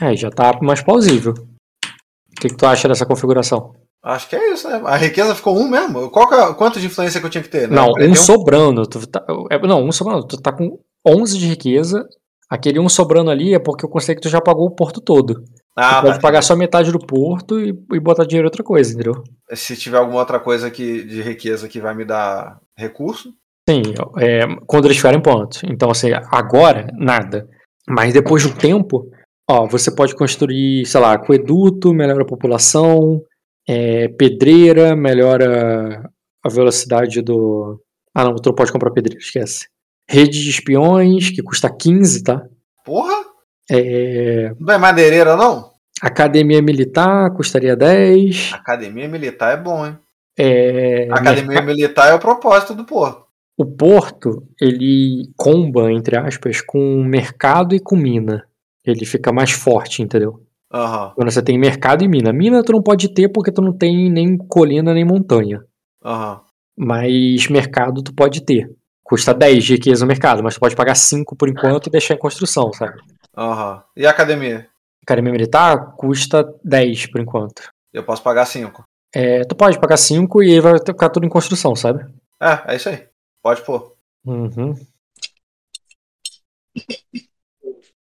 Aí 0.00 0.16
já 0.16 0.30
tá 0.30 0.58
mais 0.62 0.82
plausível. 0.82 1.32
O 1.34 2.40
que, 2.40 2.48
que 2.48 2.56
tu 2.56 2.66
acha 2.66 2.88
dessa 2.88 3.04
configuração? 3.06 3.74
Acho 4.02 4.28
que 4.28 4.36
é 4.36 4.52
isso, 4.52 4.68
né? 4.68 4.80
A 4.84 4.96
riqueza 4.96 5.34
ficou 5.34 5.58
um 5.58 5.68
mesmo. 5.68 6.08
Qual 6.10 6.28
que 6.28 6.34
é- 6.34 6.54
quanto 6.54 6.80
de 6.80 6.86
influência 6.86 7.20
que 7.20 7.26
eu 7.26 7.30
tinha 7.30 7.42
que 7.42 7.50
ter? 7.50 7.68
né? 7.68 7.74
Não, 7.76 7.88
um 7.88 7.92
41? 7.92 8.14
sobrando. 8.14 8.86
Tu 8.86 9.06
tá, 9.06 9.24
é, 9.50 9.58
não, 9.66 9.84
um 9.84 9.92
sobrando. 9.92 10.26
Tu 10.26 10.40
tá 10.40 10.52
com 10.52 10.78
11 11.06 11.36
de 11.36 11.46
riqueza. 11.48 12.08
Aquele 12.48 12.78
um 12.78 12.88
sobrando 12.88 13.30
ali 13.30 13.54
é 13.54 13.58
porque 13.58 13.84
eu 13.84 13.88
considerei 13.90 14.16
que 14.16 14.22
tu 14.22 14.30
já 14.30 14.40
pagou 14.40 14.66
o 14.66 14.74
porto 14.74 15.00
todo. 15.00 15.44
Ah, 15.76 16.02
pode 16.02 16.16
tá. 16.16 16.20
pagar 16.20 16.42
só 16.42 16.56
metade 16.56 16.90
do 16.90 16.98
porto 16.98 17.60
e, 17.60 17.68
e 17.92 18.00
botar 18.00 18.24
dinheiro 18.24 18.46
em 18.46 18.50
outra 18.50 18.64
coisa, 18.64 18.92
entendeu? 18.92 19.22
Se 19.52 19.76
tiver 19.76 19.98
alguma 19.98 20.18
outra 20.18 20.40
coisa 20.40 20.70
que, 20.70 21.04
de 21.04 21.22
riqueza 21.22 21.68
que 21.68 21.80
vai 21.80 21.94
me 21.94 22.04
dar 22.04 22.58
recurso, 22.76 23.32
Sim, 23.68 23.82
é, 24.18 24.46
quando 24.66 24.86
eles 24.86 24.96
tiverem 24.96 25.20
pontos. 25.20 25.62
Então, 25.64 25.90
assim, 25.90 26.08
agora, 26.32 26.86
nada. 26.96 27.46
Mas 27.86 28.14
depois 28.14 28.42
de 28.42 28.48
um 28.48 28.56
tempo, 28.56 29.10
ó, 29.48 29.66
você 29.66 29.94
pode 29.94 30.14
construir, 30.14 30.86
sei 30.86 31.00
lá, 31.00 31.12
aqueduto, 31.12 31.92
melhora 31.92 32.22
a 32.22 32.26
população, 32.26 33.20
é, 33.68 34.08
pedreira, 34.08 34.96
melhora 34.96 36.10
a 36.42 36.48
velocidade 36.48 37.20
do. 37.20 37.78
Ah, 38.14 38.24
não, 38.24 38.36
tu 38.36 38.48
não 38.48 38.54
pode 38.54 38.72
comprar 38.72 38.90
pedreira, 38.90 39.20
esquece. 39.20 39.68
Rede 40.08 40.42
de 40.42 40.48
espiões, 40.48 41.28
que 41.28 41.42
custa 41.42 41.68
15, 41.70 42.22
tá? 42.22 42.42
porra, 42.88 43.22
É, 43.70 44.52
não 44.58 44.74
é 44.74 44.78
madeireira, 44.78 45.36
não? 45.36 45.70
academia 46.00 46.62
militar 46.62 47.30
custaria 47.34 47.74
10. 47.76 48.52
Academia 48.54 49.08
militar 49.08 49.52
é 49.52 49.56
bom, 49.56 49.84
hein? 49.86 49.98
É, 50.38 51.08
Academia 51.10 51.60
militar 51.60 52.10
é 52.10 52.14
o 52.14 52.18
propósito 52.20 52.72
do 52.74 52.84
porto. 52.84 53.26
O 53.56 53.66
porto, 53.66 54.46
ele 54.60 55.28
comba, 55.36 55.90
entre 55.92 56.16
aspas, 56.16 56.60
com 56.60 57.02
mercado 57.02 57.74
e 57.74 57.80
com 57.80 57.96
mina. 57.96 58.44
Ele 58.86 59.04
fica 59.04 59.32
mais 59.32 59.50
forte, 59.50 60.00
entendeu? 60.00 60.40
Aham, 60.72 61.12
Quando 61.16 61.30
você 61.32 61.42
tem 61.42 61.58
mercado 61.58 62.04
e 62.04 62.08
mina. 62.08 62.32
Mina 62.32 62.62
tu 62.62 62.72
não 62.72 62.82
pode 62.82 63.08
ter 63.12 63.28
porque 63.30 63.50
tu 63.50 63.60
não 63.60 63.72
tem 63.76 64.08
nem 64.10 64.36
colina 64.36 64.94
nem 64.94 65.04
montanha. 65.04 65.60
aham. 66.04 66.40
Mas 66.80 67.48
mercado 67.48 68.00
tu 68.04 68.14
pode 68.14 68.42
ter. 68.42 68.70
Custa 69.02 69.34
10 69.34 69.64
de 69.64 69.72
riqueza 69.72 70.04
no 70.04 70.08
mercado, 70.08 70.44
mas 70.44 70.54
tu 70.54 70.60
pode 70.60 70.76
pagar 70.76 70.94
5 70.94 71.34
por 71.34 71.48
enquanto 71.48 71.88
e 71.88 71.90
deixar 71.90 72.14
em 72.14 72.18
construção, 72.18 72.72
sabe? 72.72 73.00
Aham. 73.38 73.84
E 73.96 74.04
a 74.04 74.10
academia? 74.10 74.68
Academia 75.00 75.30
militar 75.30 75.94
custa 75.94 76.44
10 76.64 77.06
por 77.06 77.20
enquanto. 77.20 77.72
Eu 77.92 78.02
posso 78.02 78.20
pagar 78.20 78.44
5. 78.44 78.82
É, 79.14 79.44
tu 79.44 79.54
pode 79.54 79.78
pagar 79.80 79.96
5 79.96 80.42
e 80.42 80.54
aí 80.54 80.60
vai 80.60 80.78
ficar 80.84 81.08
tudo 81.08 81.24
em 81.24 81.28
construção, 81.28 81.76
sabe? 81.76 82.04
É, 82.42 82.72
é 82.72 82.76
isso 82.76 82.88
aí. 82.88 83.06
Pode 83.40 83.64
pôr. 83.64 83.96
Uhum. 84.26 84.74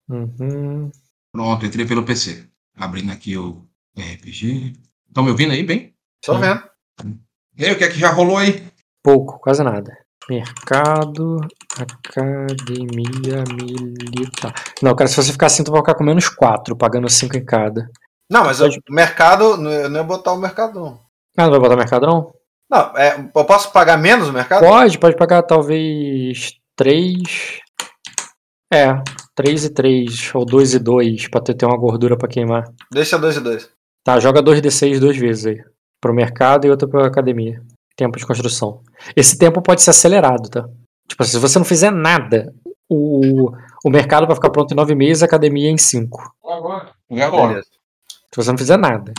Uhum. 0.09 0.91
Pronto, 1.33 1.65
entrei 1.65 1.87
pelo 1.87 2.05
PC. 2.05 2.49
Abrindo 2.77 3.13
aqui 3.13 3.37
o 3.37 3.65
RPG. 3.97 4.73
Estão 5.07 5.23
me 5.23 5.31
ouvindo 5.31 5.53
aí 5.53 5.63
bem? 5.63 5.95
Hum. 6.29 6.39
vendo. 6.41 6.71
E 7.57 7.65
aí, 7.65 7.73
o 7.73 7.79
que 7.79 7.85
é 7.85 7.89
que 7.89 7.99
já 7.99 8.11
rolou 8.11 8.37
aí? 8.37 8.67
Pouco, 9.03 9.39
quase 9.39 9.63
nada. 9.63 9.97
Mercado, 10.29 11.39
academia 11.79 13.43
militar. 13.49 14.55
Não, 14.83 14.95
cara, 14.95 15.09
se 15.09 15.17
você 15.17 15.33
ficar 15.33 15.47
assim, 15.47 15.65
tu 15.65 15.73
vai 15.73 15.81
ficar 15.81 15.95
com 15.95 16.05
menos 16.05 16.29
4, 16.29 16.77
pagando 16.77 17.09
5 17.09 17.37
em 17.37 17.45
cada. 17.45 17.91
Não, 18.31 18.45
mas 18.45 18.61
o 18.61 18.69
mercado, 18.89 19.57
não 19.57 19.71
ia 19.71 19.89
não 19.89 19.97
ia 19.97 20.05
botar 20.05 20.33
o 20.33 20.37
mercado, 20.37 20.79
não. 20.79 21.01
Ah, 21.37 21.45
não 21.45 21.51
vai 21.51 21.61
botar 21.61 21.77
mercado, 21.77 22.07
não? 22.07 22.33
Não, 22.71 22.97
é, 22.97 23.31
eu 23.35 23.45
posso 23.45 23.73
pagar 23.73 23.97
menos 23.97 24.29
o 24.29 24.33
mercado? 24.33 24.61
Pode, 24.61 24.99
pode 24.99 25.17
pagar 25.17 25.43
talvez 25.43 26.53
3. 26.77 27.61
É, 28.73 29.03
3 29.35 29.65
e 29.65 29.71
3, 29.71 30.35
ou 30.35 30.45
2 30.45 30.75
e 30.75 30.79
2, 30.79 31.29
pra 31.29 31.41
tu 31.41 31.53
ter 31.53 31.67
uma 31.67 31.77
gordura 31.77 32.17
pra 32.17 32.29
queimar. 32.29 32.65
Deixa 32.93 33.19
2 33.19 33.39
e 33.39 33.41
2. 33.41 33.71
Tá, 34.05 34.21
joga 34.21 34.43
2d6 34.43 35.01
duas 35.01 35.17
vezes 35.17 35.47
aí. 35.47 35.65
Pro 36.01 36.15
mercado 36.15 36.67
e 36.67 36.71
outra 36.71 36.89
pra 36.89 37.07
academia. 37.07 37.61
Tempo 38.01 38.19
de 38.19 38.25
construção. 38.27 38.81
Esse 39.15 39.37
tempo 39.37 39.61
pode 39.61 39.83
ser 39.83 39.91
acelerado, 39.91 40.49
tá? 40.49 40.67
Tipo 41.07 41.23
assim, 41.23 41.33
se 41.33 41.39
você 41.39 41.59
não 41.59 41.67
fizer 41.67 41.91
nada, 41.93 42.51
o, 42.89 43.51
o 43.85 43.91
mercado 43.91 44.27
vai 44.27 44.35
ficar 44.35 44.49
pronto 44.49 44.73
em 44.73 44.75
9 44.75 44.95
meses, 44.95 45.23
a 45.23 45.27
academia 45.27 45.69
em 45.71 45.77
5. 45.77 46.35
E 47.11 47.21
agora? 47.21 47.49
Beleza. 47.49 47.67
Se 48.33 48.37
você 48.37 48.51
não 48.51 48.57
fizer 48.57 48.79
nada. 48.79 49.13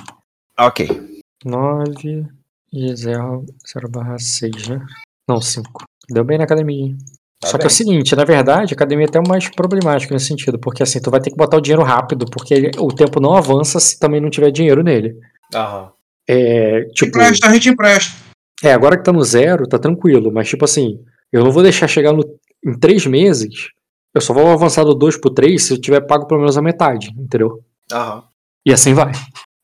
Ok. 0.60 1.22
9 1.46 2.26
e 2.74 2.96
0, 2.96 3.46
0 3.72 3.90
barra 3.90 4.18
6, 4.18 4.70
né? 4.70 4.84
Não, 5.30 5.40
5. 5.40 5.84
Deu 6.10 6.24
bem 6.24 6.40
na 6.40 6.46
academia, 6.46 6.86
hein? 6.88 6.98
Tá 7.40 7.50
Só 7.50 7.58
que 7.60 7.66
é 7.66 7.68
bem. 7.68 7.74
o 7.74 7.78
seguinte, 7.78 8.16
na 8.16 8.26
verdade, 8.26 8.74
a 8.74 8.76
academia 8.76 9.06
é 9.06 9.10
até 9.10 9.20
mais 9.28 9.48
problemática 9.50 10.12
nesse 10.12 10.26
sentido, 10.26 10.58
porque 10.58 10.82
assim, 10.82 11.00
tu 11.00 11.12
vai 11.12 11.22
ter 11.22 11.30
que 11.30 11.38
botar 11.38 11.58
o 11.58 11.62
dinheiro 11.62 11.84
rápido, 11.84 12.26
porque 12.32 12.56
ele- 12.56 12.72
o 12.80 12.88
tempo 12.88 13.20
não 13.20 13.36
avança 13.36 13.80
se 13.80 14.00
também 14.00 14.20
não 14.20 14.32
tiver 14.32 14.50
dinheiro 14.50 14.82
nele. 14.82 15.20
Aham. 15.54 15.92
É, 16.28 16.86
tipo, 16.96 17.10
Empresta, 17.18 17.48
a 17.48 17.54
gente 17.54 17.70
empresta. 17.70 18.31
É, 18.64 18.74
agora 18.74 18.98
que 18.98 19.04
tá 19.04 19.12
no 19.12 19.24
zero, 19.24 19.68
tá 19.68 19.80
tranquilo, 19.80 20.32
mas 20.32 20.48
tipo 20.48 20.66
assim, 20.66 21.04
eu 21.32 21.44
não 21.44 21.52
vou 21.52 21.64
deixar 21.64 21.88
chegar 21.88 22.14
no, 22.14 22.24
em 22.66 22.78
três 22.78 23.06
meses, 23.06 23.70
eu 24.14 24.22
só 24.22 24.34
vou 24.34 24.52
avançar 24.52 24.84
do 24.84 24.94
2 24.94 25.18
pro 25.18 25.32
3 25.32 25.64
se 25.64 25.74
eu 25.74 25.82
tiver 25.82 26.02
pago 26.02 26.26
pelo 26.28 26.42
menos 26.42 26.58
a 26.58 26.62
metade, 26.62 27.14
entendeu? 27.18 27.64
Aham. 27.92 28.24
E 28.66 28.74
assim 28.74 28.94
vai. 28.94 29.12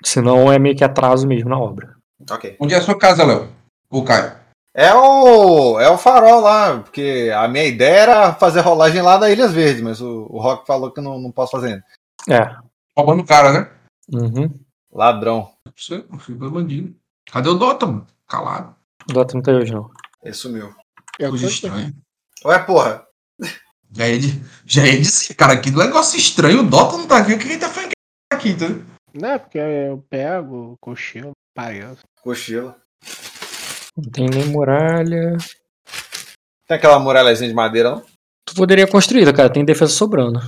Senão 0.03 0.51
é 0.51 0.57
meio 0.57 0.75
que 0.75 0.83
atraso 0.83 1.27
mesmo 1.27 1.49
na 1.49 1.59
obra. 1.59 1.95
Ok. 2.29 2.55
Onde 2.59 2.73
é 2.73 2.77
a 2.77 2.81
sua 2.81 2.97
casa, 2.97 3.23
Léo? 3.23 3.49
O 3.89 4.03
Caio. 4.03 4.33
É 4.73 4.93
o, 4.93 5.79
é 5.79 5.89
o 5.89 5.97
farol 5.97 6.39
lá, 6.39 6.77
porque 6.79 7.31
a 7.35 7.47
minha 7.47 7.65
ideia 7.65 7.99
era 8.01 8.33
fazer 8.33 8.61
rolagem 8.61 9.01
lá 9.01 9.17
da 9.17 9.29
Ilhas 9.29 9.51
Verdes, 9.51 9.81
mas 9.81 9.99
o, 9.99 10.27
o 10.29 10.39
Rock 10.39 10.67
falou 10.67 10.91
que 10.91 10.99
eu 10.99 11.03
não, 11.03 11.19
não 11.19 11.31
posso 11.31 11.51
fazer 11.51 11.67
ainda. 11.67 11.83
É. 12.29 12.55
Roubando 12.95 13.23
o 13.23 13.25
cara, 13.25 13.51
né? 13.51 13.71
Uhum. 14.13 14.53
Ladrão. 14.93 15.51
Você, 15.75 16.05
filho 16.19 16.37
do 16.37 16.51
bandido. 16.51 16.95
Cadê 17.31 17.49
o 17.49 17.55
Dota, 17.55 17.87
mano? 17.87 18.07
Calado. 18.27 18.75
O 19.09 19.13
Dota 19.13 19.35
não 19.35 19.41
tem 19.41 19.55
hoje, 19.55 19.73
não. 19.73 19.89
Ele 20.21 20.33
sumiu. 20.33 20.75
Eu 21.17 21.29
Coisa 21.29 21.47
estranha. 21.47 21.93
Ué, 22.43 22.59
porra. 22.59 23.05
Já 23.91 24.05
é 24.05 24.17
de, 24.17 24.41
já 24.65 24.85
é 24.85 24.97
de 24.97 25.05
ser, 25.05 25.33
cara. 25.33 25.59
Que 25.59 25.71
negócio 25.71 26.19
estranho. 26.19 26.59
O 26.59 26.69
Dota 26.69 26.97
não 26.97 27.07
tá 27.07 27.17
aqui. 27.17 27.33
O 27.33 27.39
que 27.39 27.45
ele 27.45 27.57
tá 27.57 27.69
fazendo 27.69 27.91
aqui, 28.31 28.53
tá? 28.53 28.65
Não, 29.13 29.29
é 29.29 29.39
porque 29.39 29.57
eu 29.57 30.03
pego, 30.09 30.75
cochilo, 30.81 31.31
pareço. 31.55 32.03
Cochila. 32.21 32.77
Não 33.95 34.11
tem 34.11 34.29
nem 34.29 34.45
muralha. 34.45 35.37
Tem 36.67 36.77
aquela 36.77 36.99
muralhazinha 36.99 37.49
de 37.49 37.55
madeira, 37.55 37.91
não? 37.91 38.05
Tu 38.45 38.53
poderia 38.53 38.87
construir, 38.87 39.33
cara, 39.33 39.49
tem 39.49 39.65
defesa 39.65 39.91
sobrando. 39.91 40.39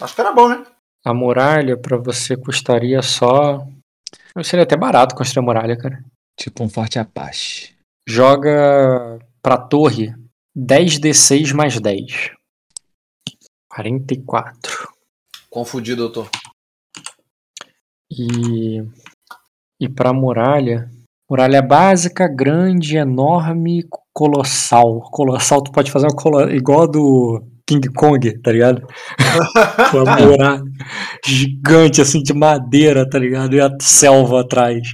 Acho 0.00 0.14
que 0.14 0.20
era 0.20 0.32
bom, 0.32 0.48
né? 0.48 0.64
A 1.04 1.12
muralha 1.12 1.76
pra 1.76 1.98
você 1.98 2.36
custaria 2.36 3.02
só. 3.02 3.66
Seria 4.42 4.62
até 4.62 4.76
barato 4.76 5.14
construir 5.14 5.42
a 5.42 5.46
muralha, 5.46 5.76
cara. 5.76 6.02
Tipo 6.38 6.64
um 6.64 6.68
forte 6.68 6.98
Apache. 6.98 7.73
Joga 8.06 9.18
pra 9.42 9.56
torre 9.56 10.14
10d6 10.56 11.54
mais 11.54 11.80
10. 11.80 12.30
44. 13.68 14.88
Confundido, 15.50 16.08
doutor. 16.08 16.28
E. 18.10 18.82
E 19.80 19.88
pra 19.88 20.12
muralha. 20.12 20.88
Muralha 21.28 21.62
básica, 21.62 22.28
grande, 22.28 22.96
enorme, 22.96 23.84
colossal. 24.12 25.00
Colossal, 25.10 25.62
tu 25.62 25.72
pode 25.72 25.90
fazer 25.90 26.06
uma 26.06 26.14
colo... 26.14 26.50
igual 26.50 26.82
a 26.82 26.86
do 26.86 27.42
King 27.66 27.88
Kong, 27.92 28.42
tá 28.42 28.52
ligado? 28.52 28.86
uma 29.94 30.16
muralha 30.16 30.62
gigante, 31.24 32.00
assim, 32.00 32.22
de 32.22 32.34
madeira, 32.34 33.08
tá 33.08 33.18
ligado? 33.18 33.56
E 33.56 33.60
a 33.60 33.70
selva 33.80 34.42
atrás. 34.42 34.86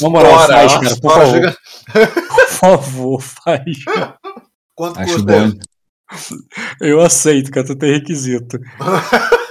Uma 0.00 0.10
moral, 0.10 0.46
faz, 0.46 0.72
uma 0.72 0.80
cara, 0.82 0.96
por 1.00 1.12
favor. 1.12 1.56
favor, 2.58 3.20
faz. 3.22 3.76
Quanto 4.74 4.98
Acho 5.00 5.14
custa 5.14 5.32
bom. 5.40 5.52
Eu 6.80 7.00
aceito, 7.00 7.50
cara, 7.50 7.66
tu 7.66 7.76
tem 7.76 7.92
requisito. 7.94 8.58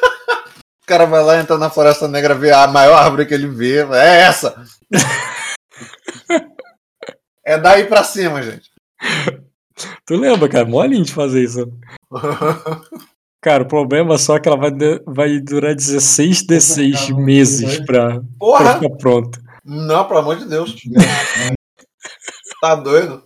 O 0.78 0.88
cara 0.88 1.06
vai 1.08 1.24
lá, 1.24 1.40
entra 1.40 1.58
na 1.58 1.68
Floresta 1.68 2.08
Negra, 2.08 2.36
vê 2.36 2.52
a 2.52 2.68
maior 2.68 2.94
árvore 2.96 3.26
que 3.26 3.34
ele 3.34 3.48
vê. 3.48 3.78
É 3.92 4.20
essa! 4.22 4.54
é 7.44 7.58
daí 7.58 7.86
pra 7.86 8.04
cima, 8.04 8.44
gente. 8.44 8.70
Tu 10.06 10.16
lembra, 10.16 10.48
cara? 10.48 10.64
Molinho 10.64 11.04
de 11.04 11.12
fazer 11.12 11.44
isso. 11.44 11.72
Cara, 13.42 13.64
o 13.64 13.68
problema 13.68 14.16
só 14.20 14.36
é 14.36 14.40
que 14.40 14.48
ela 14.48 14.58
vai, 14.58 14.70
de- 14.70 15.02
vai 15.08 15.40
durar 15.40 15.74
16 15.74 16.46
D6 16.46 17.16
meses 17.16 17.80
pra, 17.84 18.12
pra 18.12 18.22
Porra! 18.38 18.74
ficar 18.76 18.96
pronta. 18.98 19.42
Não, 19.66 20.06
pelo 20.08 20.20
amor 20.20 20.38
de 20.38 20.46
Deus. 20.46 20.76
Tá 22.66 22.74
doido? 22.74 23.24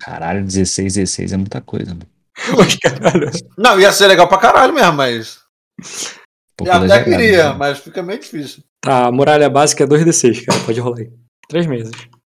Caralho, 0.00 0.44
16, 0.44 0.94
16 0.94 1.32
é 1.32 1.36
muita 1.36 1.60
coisa, 1.60 1.90
mano. 1.94 2.06
Mas, 2.58 2.74
caralho, 2.76 3.30
Não, 3.56 3.78
ia 3.78 3.92
ser 3.92 4.08
legal 4.08 4.28
pra 4.28 4.38
caralho 4.38 4.74
mesmo, 4.74 4.92
mas. 4.92 5.38
Um 6.60 6.64
Eu 6.64 6.72
pouco 6.72 6.72
até 6.72 7.04
queria, 7.04 7.50
né? 7.50 7.56
mas 7.56 7.78
fica 7.78 8.02
meio 8.02 8.18
difícil. 8.18 8.62
Tá, 8.80 9.06
a 9.06 9.12
muralha 9.12 9.48
básica 9.48 9.84
é 9.84 9.86
2d6, 9.86 10.44
cara. 10.44 10.60
Pode 10.64 10.80
rolar 10.80 10.98
aí. 10.98 11.12
Três 11.48 11.66
meses. 11.66 11.92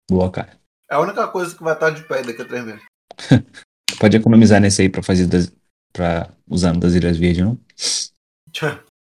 Boa, 0.08 0.30
cara. 0.30 0.50
É 0.90 0.94
a 0.96 1.00
única 1.00 1.26
coisa 1.28 1.56
que 1.56 1.62
vai 1.64 1.72
estar 1.72 1.90
de 1.90 2.02
pé 2.02 2.22
daqui 2.22 2.42
a 2.42 2.44
três 2.44 2.64
meses. 2.64 2.82
Pode 3.98 4.16
economizar 4.16 4.60
nesse 4.60 4.82
aí 4.82 4.88
pra 4.88 5.02
fazer 5.02 5.26
das, 5.26 5.50
pra 5.92 6.28
usando 6.48 6.78
das 6.78 6.92
Ilhas 6.92 7.16
Verdes, 7.16 7.42
não? 7.44 7.58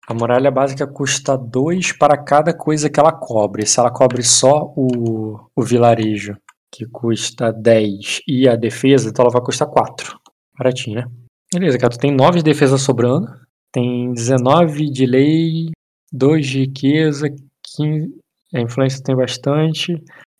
A 0.07 0.13
muralha 0.13 0.49
básica 0.51 0.87
custa 0.87 1.35
2 1.37 1.91
para 1.93 2.15
cada 2.17 2.53
coisa 2.53 2.89
que 2.89 2.99
ela 2.99 3.11
cobre. 3.11 3.65
Se 3.65 3.79
ela 3.79 3.91
cobre 3.91 4.23
só 4.23 4.71
o, 4.75 5.39
o 5.53 5.63
vilarejo, 5.63 6.37
que 6.71 6.85
custa 6.85 7.51
10, 7.51 8.21
e 8.27 8.47
a 8.47 8.55
defesa, 8.55 9.09
então 9.09 9.23
ela 9.23 9.31
vai 9.31 9.41
custar 9.41 9.67
4. 9.67 10.19
Baratinho, 10.57 11.01
né? 11.01 11.07
Beleza, 11.53 11.77
cara. 11.77 11.93
Tu 11.93 11.99
tem 11.99 12.11
9 12.11 12.39
de 12.39 12.43
defesa 12.43 12.77
sobrando. 12.77 13.27
Tem 13.71 14.11
19 14.11 14.89
de 14.89 15.05
lei, 15.05 15.69
2 16.11 16.47
de 16.47 16.59
riqueza, 16.61 17.29
15. 17.75 18.09
A 18.53 18.61
influência 18.61 19.03
tem 19.03 19.15
bastante. 19.15 19.93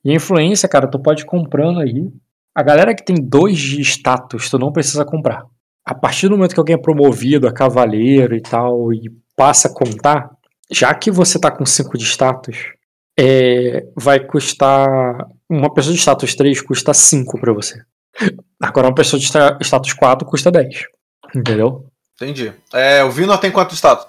E 0.04 0.12
a 0.12 0.16
influência, 0.16 0.68
cara, 0.68 0.90
tu 0.90 1.00
pode 1.00 1.24
ir 1.24 1.26
comprando 1.26 1.80
aí. 1.80 2.10
A 2.56 2.64
galera 2.64 2.96
que 2.96 3.06
tem 3.06 3.16
2 3.16 3.58
de 3.58 3.82
status, 3.82 4.50
tu 4.50 4.58
não 4.58 4.72
precisa 4.72 5.06
comprar. 5.06 5.44
A 5.86 5.94
partir 5.94 6.28
do 6.28 6.36
momento 6.36 6.54
que 6.54 6.60
alguém 6.60 6.76
é 6.76 6.82
promovido 6.82 7.48
a 7.48 7.54
cavaleiro 7.54 8.36
e 8.36 8.42
tal, 8.42 8.92
e 8.94 9.10
passa 9.36 9.68
a 9.68 9.74
contar, 9.74 10.30
já 10.72 10.94
que 10.94 11.12
você 11.12 11.40
tá 11.40 11.52
com 11.52 11.66
5 11.66 11.98
de 11.98 12.04
status, 12.04 12.74
é, 13.20 13.86
vai 13.96 14.20
custar. 14.20 15.28
Uma 15.50 15.74
pessoa 15.74 15.94
de 15.94 16.00
status 16.00 16.36
3 16.36 16.62
custa 16.62 16.94
5 16.94 17.40
pra 17.40 17.54
você. 17.54 17.82
Agora 18.62 18.88
uma 18.88 18.96
pessoa 18.96 19.20
de 19.20 19.26
sta- 19.26 19.58
status 19.62 19.94
4 19.94 20.28
custa 20.28 20.52
10. 20.52 20.84
Entendeu? 21.36 21.88
Entendi. 22.16 22.54
É, 22.74 23.04
o 23.04 23.12
Vinor 23.12 23.38
tem 23.38 23.52
quanto 23.52 23.76
status? 23.76 24.08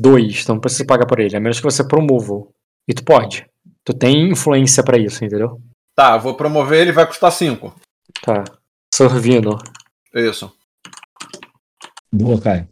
2, 0.00 0.42
então 0.42 0.54
não 0.56 0.60
precisa 0.60 0.86
pagar 0.86 1.06
por 1.06 1.18
ele, 1.20 1.36
a 1.36 1.40
menos 1.40 1.58
que 1.58 1.64
você 1.64 1.82
promova. 1.86 2.46
E 2.88 2.94
tu 2.94 3.04
pode. 3.04 3.46
Tu 3.84 3.92
tem 3.92 4.30
influência 4.30 4.82
pra 4.82 4.96
isso, 4.98 5.24
entendeu? 5.24 5.60
Tá, 5.94 6.14
eu 6.14 6.20
vou 6.20 6.34
promover 6.34 6.80
ele, 6.80 6.92
vai 6.92 7.06
custar 7.06 7.30
5. 7.32 7.74
Tá. 8.22 8.44
Sorvino. 8.94 9.58
Isso. 10.14 10.52
Boa, 12.12 12.40
Caio. 12.40 12.68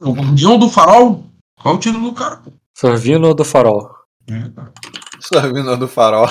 O 0.00 0.12
Guardião 0.12 0.58
do 0.58 0.68
Farol? 0.68 1.24
Qual 1.60 1.74
é 1.74 1.76
o 1.76 1.80
título 1.80 2.10
do 2.10 2.14
cara? 2.14 2.42
Sorvino 2.76 3.34
do 3.34 3.44
farol. 3.44 3.95
É, 4.28 4.50
cara. 4.54 5.52
Vinor 5.52 5.76
do 5.76 5.88
farol. 5.88 6.28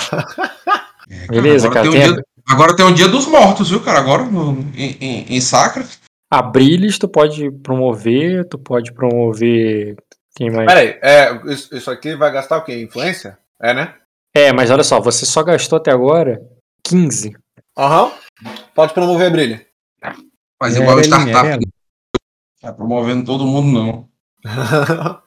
É, 1.08 1.26
Beleza, 1.28 1.68
agora 1.68 1.82
cara, 1.84 1.90
Tem 1.92 2.10
um 2.10 2.14
dia, 2.14 2.24
agora 2.48 2.76
tem 2.76 2.84
um 2.86 2.92
dia 2.94 3.08
dos 3.08 3.26
mortos, 3.26 3.70
viu, 3.70 3.80
cara? 3.82 4.00
Agora 4.00 4.24
no- 4.24 4.60
em, 4.74 4.96
em, 5.00 5.36
em 5.36 5.40
Sacra. 5.40 5.84
Abriles 6.30 6.98
tu 6.98 7.08
pode 7.08 7.50
promover, 7.62 8.48
tu 8.48 8.58
pode 8.58 8.92
promover. 8.92 9.96
Quem 10.34 10.50
mais? 10.50 10.66
Peraí, 10.66 10.98
é, 11.00 11.32
isso, 11.52 11.74
isso 11.74 11.90
aqui 11.90 12.14
vai 12.16 12.30
gastar 12.32 12.58
o 12.58 12.62
quê? 12.64 12.82
Influência? 12.82 13.38
É, 13.60 13.72
né? 13.72 13.94
É, 14.34 14.52
mas 14.52 14.70
olha 14.70 14.82
só, 14.82 15.00
você 15.00 15.24
só 15.24 15.42
gastou 15.42 15.76
até 15.78 15.90
agora 15.90 16.40
15. 16.84 17.34
Aham. 17.78 18.12
Pode 18.74 18.92
promover 18.92 19.30
brilho. 19.30 19.60
Faz 20.60 20.76
É, 20.76 20.80
igual 20.80 20.96
a 20.96 21.00
Erelinha, 21.00 21.20
startup. 21.20 21.46
Erelinha. 21.46 21.72
Tá 22.60 22.72
promovendo 22.72 23.24
todo 23.24 23.46
mundo, 23.46 23.72
não. 23.72 24.08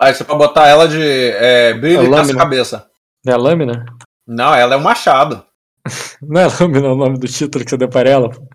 Aí 0.00 0.14
você 0.14 0.24
pode 0.24 0.38
botar 0.38 0.66
ela 0.68 0.88
de 0.88 1.00
é, 1.00 1.74
brilho 1.74 2.00
É 2.00 2.04
e 2.04 2.08
lâmina. 2.08 2.16
caça-cabeça. 2.34 2.90
É 3.26 3.32
a 3.32 3.36
lâmina? 3.36 3.84
Não, 4.26 4.54
ela 4.54 4.74
é 4.74 4.76
um 4.76 4.82
machado. 4.82 5.44
Não 6.22 6.40
é 6.40 6.46
lâmina 6.46 6.92
o 6.92 6.96
nome 6.96 7.18
do 7.18 7.26
título 7.28 7.64
que 7.64 7.70
você 7.70 7.76
deu 7.76 7.88
para 7.88 8.08
ela? 8.08 8.30
pô? 8.30 8.46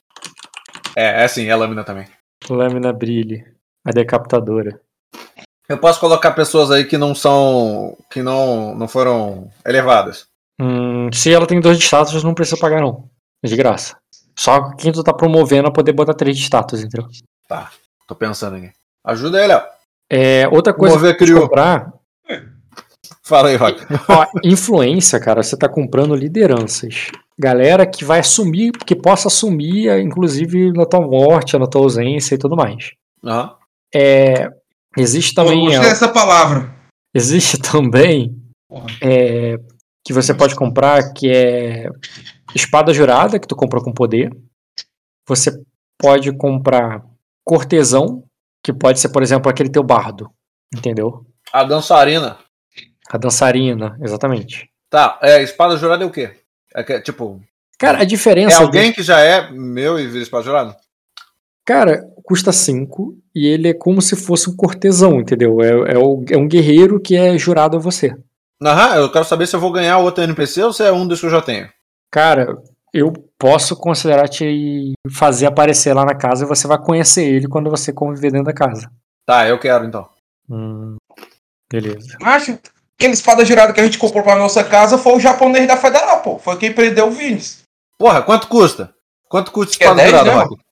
É, 0.96 1.24
é 1.24 1.28
sim, 1.28 1.48
é 1.48 1.56
lâmina 1.56 1.84
também. 1.84 2.08
Lâmina 2.50 2.92
brilhe. 2.92 3.46
A 3.86 3.92
decapitadora. 3.92 4.80
Eu 5.68 5.78
posso 5.78 6.00
colocar 6.00 6.32
pessoas 6.32 6.72
aí 6.72 6.84
que 6.84 6.98
não 6.98 7.14
são. 7.16 7.96
que 8.12 8.22
não, 8.22 8.76
não 8.76 8.88
foram 8.88 9.50
elevadas. 9.66 10.28
Hum, 10.60 11.10
se 11.14 11.32
ela 11.32 11.48
tem 11.48 11.62
dois 11.62 11.78
de 11.78 11.86
status, 11.86 12.24
não 12.24 12.34
precisa 12.34 12.60
pagar, 12.60 12.82
não. 12.82 13.10
É 13.44 13.48
de 13.48 13.56
graça. 13.56 13.96
Só 14.38 14.76
quem 14.76 14.92
tu 14.92 15.04
tá 15.04 15.14
promovendo 15.14 15.68
a 15.70 15.72
poder 15.72 15.94
botar 15.94 16.14
três 16.14 16.38
de 16.38 16.44
status, 16.44 16.82
entendeu? 16.84 17.08
Tô 18.08 18.16
pensando 18.16 18.56
aqui. 18.58 18.72
Ajuda 19.06 19.38
aí, 19.40 19.48
Léo. 19.48 19.62
É, 20.12 20.48
outra 20.48 20.74
coisa 20.74 20.96
Mover 20.96 21.18
que 21.18 21.26
criou. 21.26 21.42
comprar, 21.42 21.94
Fala 23.30 23.50
aí, 23.50 23.56
Rock. 23.56 23.80
ó, 24.10 24.26
influência, 24.44 25.20
cara, 25.20 25.44
você 25.44 25.56
tá 25.56 25.70
comprando 25.70 26.16
lideranças. 26.16 27.12
Galera 27.38 27.86
que 27.86 28.04
vai 28.04 28.22
assumir, 28.22 28.72
que 28.72 28.96
possa 28.96 29.28
assumir, 29.28 29.88
inclusive 30.00 30.74
na 30.74 30.84
tua 30.84 31.02
morte, 31.02 31.56
na 31.58 31.68
tua 31.68 31.82
ausência 31.82 32.34
e 32.34 32.38
tudo 32.40 32.56
mais. 32.56 32.92
Aham. 33.24 33.56
É, 33.94 34.50
existe 34.98 35.36
também. 35.36 35.66
gostei 35.66 35.80
dessa 35.80 36.08
palavra. 36.08 36.74
Existe 37.14 37.60
também 37.60 38.36
é, 39.02 39.58
que 40.04 40.12
você 40.12 40.34
pode 40.34 40.56
comprar 40.56 41.14
que 41.14 41.30
é 41.30 41.88
espada 42.56 42.92
jurada 42.94 43.40
que 43.40 43.48
tu 43.48 43.56
comprou 43.56 43.84
com 43.84 43.94
poder. 43.94 44.32
Você 45.28 45.52
pode 46.00 46.32
comprar 46.36 47.04
cortesão, 47.46 48.24
que 48.64 48.74
pode 48.74 49.00
ser, 49.00 49.10
por 49.10 49.22
exemplo, 49.24 49.50
aquele 49.50 49.70
teu 49.70 49.84
bardo, 49.84 50.30
entendeu? 50.76 51.26
A 51.52 51.64
dançarina. 51.64 52.38
A 53.10 53.18
dançarina, 53.18 53.98
exatamente. 54.02 54.70
Tá, 54.90 55.18
é, 55.22 55.42
espada 55.42 55.78
jurada 55.78 56.04
é 56.04 56.08
o 56.08 56.12
quê? 56.12 56.32
É 56.76 56.84
que, 56.84 57.00
tipo, 57.02 57.42
Cara, 57.78 58.00
a 58.00 58.02
é 58.04 58.06
diferença 58.06 58.62
alguém 58.62 58.92
que 58.92 59.02
já 59.04 59.20
é 59.20 59.50
meu 59.52 60.00
e 60.00 60.08
vira 60.08 60.24
espada 60.24 60.44
jurada? 60.44 60.78
Cara, 61.66 62.02
custa 62.24 62.52
5 62.52 63.16
e 63.34 63.48
ele 63.48 63.70
é 63.70 63.74
como 63.74 64.02
se 64.02 64.16
fosse 64.16 64.50
um 64.50 64.56
cortesão, 64.56 65.20
entendeu? 65.20 65.62
É, 65.62 65.94
é, 65.94 65.98
o- 65.98 66.24
é 66.30 66.38
um 66.38 66.48
guerreiro 66.48 67.00
que 67.00 67.16
é 67.16 67.38
jurado 67.38 67.78
a 67.78 67.80
você. 67.80 68.16
Aham, 68.62 68.96
eu 68.96 69.12
quero 69.12 69.24
saber 69.26 69.48
se 69.48 69.56
eu 69.56 69.60
vou 69.60 69.72
ganhar 69.72 69.98
outro 70.00 70.24
NPC 70.24 70.64
ou 70.64 70.74
se 70.74 70.84
é 70.84 70.92
um 70.92 71.08
dos 71.08 71.20
que 71.20 71.28
eu 71.28 71.30
já 71.30 71.42
tenho. 71.42 71.70
Cara, 72.12 72.58
eu 72.94 73.14
posso 73.40 73.76
considerar 73.76 74.28
te 74.28 74.94
fazer 75.12 75.46
aparecer 75.46 75.94
lá 75.94 76.06
na 76.06 76.14
casa 76.14 76.44
e 76.44 76.48
você 76.48 76.68
vai 76.68 76.78
conhecer 76.78 77.24
ele 77.24 77.48
quando 77.48 77.70
você 77.70 77.94
conviver 77.94 78.32
dentro 78.32 78.48
da 78.48 78.54
casa. 78.54 78.92
Tá, 79.26 79.48
eu 79.48 79.58
quero 79.58 79.86
então. 79.86 80.08
Hum, 80.50 80.98
beleza. 81.72 82.18
Acho 82.22 82.60
aquele 82.98 83.14
espada 83.14 83.46
jurada 83.46 83.72
que 83.72 83.80
a 83.80 83.86
gente 83.86 83.98
comprou 83.98 84.22
pra 84.22 84.36
nossa 84.36 84.64
casa 84.64 84.98
foi 84.98 85.14
o 85.14 85.20
japonês 85.20 85.66
da 85.68 85.78
Federal, 85.78 86.22
pô. 86.22 86.38
Foi 86.38 86.58
quem 86.58 86.74
prendeu 86.74 87.08
o 87.08 87.12
Vinícius. 87.12 87.64
Porra, 87.98 88.22
quanto 88.22 88.48
custa? 88.48 88.94
Quanto 89.30 89.52
custa 89.52 89.78
Que 89.78 89.84
é 89.84 89.88
espada 89.88 90.02
10, 90.02 90.12
jurada, 90.12 90.32
né, 90.32 90.44
Rock? 90.44 90.64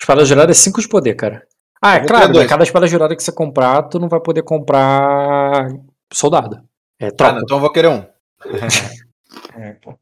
Espada 0.00 0.24
jurada 0.24 0.50
é 0.50 0.54
5 0.54 0.80
de 0.80 0.88
poder, 0.88 1.14
cara. 1.14 1.46
Ah, 1.80 1.96
é 1.96 2.06
claro, 2.06 2.32
né? 2.32 2.46
cada 2.46 2.62
espada 2.62 2.86
jurada 2.86 3.16
que 3.16 3.22
você 3.22 3.32
comprar, 3.32 3.82
tu 3.84 3.98
não 3.98 4.08
vai 4.08 4.20
poder 4.20 4.42
comprar 4.42 5.68
soldado. 6.12 6.62
É 7.00 7.06
Ah, 7.06 7.12
tropa, 7.12 7.32
não, 7.32 7.42
então 7.42 7.56
eu 7.56 7.60
vou 7.60 7.72
querer 7.72 7.88
um. 7.88 8.04
É, 9.54 9.72
pô. 9.82 9.98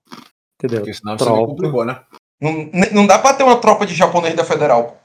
Entendeu? 0.60 0.80
Porque 0.80 0.94
senão 0.94 1.18
você 1.18 1.24
me 1.24 1.30
Tropa. 1.30 1.46
complicou, 1.46 1.84
né? 1.84 2.00
Não, 2.40 2.70
não 2.92 3.06
dá 3.06 3.18
pra 3.18 3.34
ter 3.34 3.42
uma 3.42 3.56
tropa 3.56 3.84
de 3.84 3.94
japonês 3.94 4.34
da 4.34 4.44
Federal. 4.44 4.98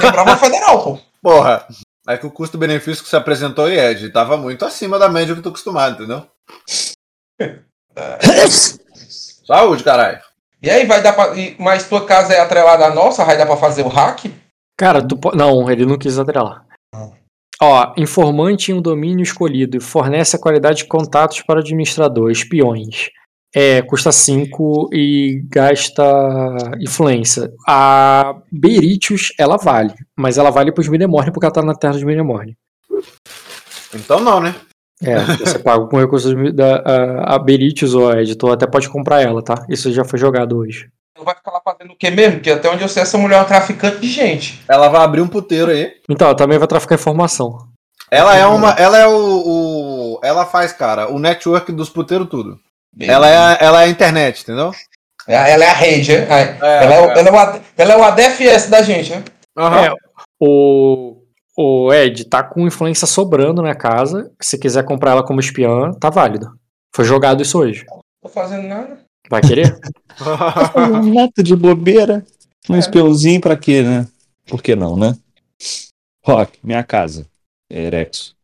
Quebrava 0.00 0.32
a 0.32 0.36
Federal, 0.36 0.82
pô. 0.82 0.98
Porra, 1.22 1.66
é 2.08 2.16
que 2.16 2.26
o 2.26 2.30
custo-benefício 2.30 3.02
que 3.02 3.10
você 3.10 3.16
apresentou 3.16 3.66
aí, 3.66 3.78
Ed, 3.78 4.10
tava 4.10 4.36
muito 4.36 4.64
acima 4.64 4.98
da 4.98 5.08
média 5.08 5.34
que 5.34 5.40
eu 5.40 5.42
tô 5.42 5.50
acostumado, 5.50 5.94
entendeu? 5.94 6.26
Saúde, 9.46 9.84
caralho. 9.84 10.20
E 10.62 10.70
aí, 10.70 10.86
vai 10.86 11.02
dar 11.02 11.12
pra. 11.12 11.32
Mas 11.58 11.88
tua 11.88 12.04
casa 12.04 12.32
é 12.32 12.40
atrelada 12.40 12.86
à 12.86 12.94
nossa, 12.94 13.24
vai 13.24 13.36
dar 13.36 13.46
pra 13.46 13.56
fazer 13.56 13.82
o 13.82 13.88
hack? 13.88 14.24
Cara, 14.76 15.06
tu 15.06 15.16
po... 15.16 15.36
Não, 15.36 15.70
ele 15.70 15.86
não 15.86 15.96
quis 15.96 16.18
atrelar. 16.18 16.66
Ó, 17.60 17.94
informante 17.96 18.70
em 18.70 18.74
um 18.74 18.82
domínio 18.82 19.22
escolhido 19.22 19.80
fornece 19.80 20.36
a 20.36 20.38
qualidade 20.38 20.78
de 20.78 20.86
contatos 20.86 21.40
para 21.42 21.56
o 21.56 21.60
administrador, 21.60 22.30
espiões. 22.30 23.08
É, 23.58 23.80
custa 23.80 24.12
5 24.12 24.90
e 24.92 25.42
gasta 25.48 26.02
influência. 26.78 27.50
A 27.66 28.34
Beritius, 28.52 29.32
ela 29.38 29.56
vale, 29.56 29.94
mas 30.14 30.36
ela 30.36 30.50
vale 30.50 30.70
para 30.70 30.82
os 30.82 30.88
Minemorne 30.88 31.30
porque 31.32 31.46
ela 31.46 31.54
tá 31.54 31.62
na 31.62 31.74
terra 31.74 31.94
dos 31.94 32.02
Minemorne. 32.02 32.54
Então 33.94 34.20
não, 34.20 34.40
né? 34.40 34.54
É, 35.02 35.18
você 35.36 35.58
paga 35.58 35.86
com 35.86 35.98
recursos 35.98 36.34
da 36.54 36.76
a, 36.76 37.34
a 37.34 37.38
Beritius 37.38 37.94
ou 37.94 38.10
a 38.10 38.20
editor 38.20 38.52
até 38.52 38.66
pode 38.66 38.88
comprar 38.90 39.22
ela, 39.22 39.42
tá? 39.42 39.64
Isso 39.68 39.90
já 39.92 40.04
foi 40.04 40.18
jogado 40.18 40.56
hoje. 40.58 40.88
Não 41.16 41.24
vai 41.24 41.34
ficar 41.34 41.50
lá 41.52 41.60
fazendo 41.64 41.92
o 41.92 41.96
quê 41.96 42.10
mesmo? 42.10 42.34
Porque 42.34 42.50
até 42.50 42.68
onde 42.68 42.82
eu 42.82 42.88
sei, 42.88 43.02
essa 43.02 43.16
mulher 43.16 43.36
é 43.36 43.38
uma 43.38 43.44
traficante 43.46 44.00
de 44.00 44.08
gente. 44.08 44.62
Ela 44.68 44.88
vai 44.88 45.00
abrir 45.02 45.22
um 45.22 45.28
puteiro 45.28 45.70
aí. 45.70 45.92
Então, 46.10 46.28
ela 46.28 46.36
também 46.36 46.58
vai 46.58 46.68
traficar 46.68 46.94
informação. 46.96 47.56
Ela 48.10 48.36
é 48.36 48.46
uma. 48.46 48.70
Ela 48.72 48.98
é 48.98 49.06
o. 49.06 49.42
o- 49.46 50.20
ela 50.22 50.44
faz, 50.44 50.72
cara, 50.72 51.10
o 51.10 51.18
network 51.18 51.72
dos 51.72 51.88
puteiros 51.88 52.28
tudo. 52.28 52.58
Ela 52.98 53.28
é, 53.28 53.36
a- 53.36 53.58
ela 53.60 53.82
é 53.82 53.84
a 53.86 53.88
internet, 53.88 54.42
entendeu? 54.42 54.72
É, 55.28 55.52
Ela 55.52 55.64
é 55.64 55.68
a 55.70 55.72
rede, 55.74 56.12
né? 56.16 56.24
É. 56.24 56.58
É, 56.62 56.84
ela, 56.84 56.94
é, 56.94 57.00
o- 57.00 57.10
é. 57.10 57.18
ela, 57.18 57.28
é 57.28 57.32
o, 57.32 57.62
ela 57.78 57.92
é 57.92 57.96
o 57.96 58.04
ADFS 58.04 58.68
da 58.70 58.80
gente, 58.82 59.10
né? 59.10 59.24
É, 59.58 59.92
o, 60.40 61.16
o 61.56 61.92
Ed 61.92 62.24
tá 62.26 62.42
com 62.44 62.66
influência 62.66 63.06
sobrando 63.06 63.60
na 63.60 63.74
casa. 63.74 64.30
Se 64.40 64.56
quiser 64.58 64.84
comprar 64.84 65.10
ela 65.12 65.24
como 65.24 65.40
espiã, 65.40 65.90
tá 65.92 66.10
válido. 66.10 66.48
Foi 66.94 67.04
jogado 67.04 67.42
isso 67.42 67.58
hoje. 67.58 67.84
Tô 68.22 68.28
fazendo 68.28 68.68
nada. 68.68 68.98
Vai 69.28 69.40
querer? 69.42 69.76
Um 70.76 71.02
neto 71.12 71.42
de 71.42 71.56
bobeira. 71.56 72.24
Um 72.70 72.76
espiãozinho 72.76 73.40
pra 73.40 73.56
quê, 73.56 73.82
né? 73.82 74.06
Por 74.46 74.62
que 74.62 74.76
não, 74.76 74.96
né? 74.96 75.16
Rock, 76.24 76.58
minha 76.62 76.82
casa. 76.84 77.26
É 77.70 77.82
Erexo. 77.82 78.34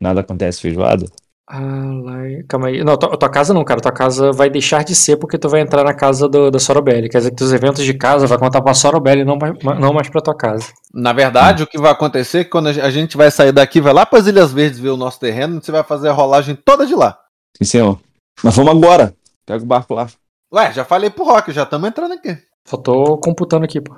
Nada 0.00 0.20
acontece 0.20 0.60
feijoada? 0.60 1.06
Ah, 1.46 1.60
lá, 1.60 2.14
calma 2.48 2.68
aí. 2.68 2.82
Não, 2.82 2.96
tua, 2.96 3.16
tua 3.18 3.28
casa 3.28 3.52
não, 3.52 3.62
cara. 3.64 3.80
Tua 3.80 3.92
casa 3.92 4.32
vai 4.32 4.48
deixar 4.48 4.82
de 4.82 4.94
ser 4.94 5.16
porque 5.18 5.36
tu 5.38 5.48
vai 5.48 5.60
entrar 5.60 5.84
na 5.84 5.92
casa 5.92 6.28
do, 6.28 6.50
da 6.50 6.58
Sorobelli. 6.58 7.08
Quer 7.08 7.18
dizer 7.18 7.30
que 7.30 7.36
teus 7.36 7.52
eventos 7.52 7.84
de 7.84 7.92
casa 7.94 8.26
vai 8.26 8.38
contar 8.38 8.62
pra 8.62 8.72
Sorobelli, 8.72 9.24
não, 9.24 9.36
mais- 9.36 9.54
não 9.78 9.92
mais 9.92 10.08
pra 10.08 10.22
tua 10.22 10.34
casa. 10.34 10.72
Na 10.92 11.12
verdade, 11.12 11.62
o 11.62 11.66
que 11.66 11.78
vai 11.78 11.90
acontecer 11.92 12.38
é 12.38 12.44
que 12.44 12.50
quando 12.50 12.68
a 12.68 12.90
gente 12.90 13.16
vai 13.16 13.30
sair 13.30 13.52
daqui, 13.52 13.80
vai 13.80 13.92
lá 13.92 14.06
para 14.06 14.18
as 14.20 14.26
Ilhas 14.26 14.52
Verdes 14.52 14.78
ver 14.78 14.88
o 14.90 14.96
nosso 14.96 15.20
terreno, 15.20 15.62
você 15.62 15.70
vai 15.70 15.82
fazer 15.82 16.08
a 16.08 16.12
rolagem 16.12 16.54
toda 16.56 16.86
de 16.86 16.94
lá. 16.94 17.18
Sim, 17.58 17.64
senhor. 17.64 18.00
Mas 18.42 18.56
vamos 18.56 18.72
agora. 18.74 19.14
Pega 19.44 19.62
o 19.62 19.66
barco 19.66 19.94
lá. 19.94 20.06
Ué, 20.52 20.72
já 20.72 20.84
falei 20.84 21.10
pro 21.10 21.24
Rock, 21.24 21.52
já 21.52 21.64
estamos 21.64 21.88
entrando 21.88 22.12
aqui. 22.14 22.38
Só 22.66 22.76
tô 22.78 23.18
computando 23.18 23.64
aqui, 23.64 23.80
pô. 23.80 23.94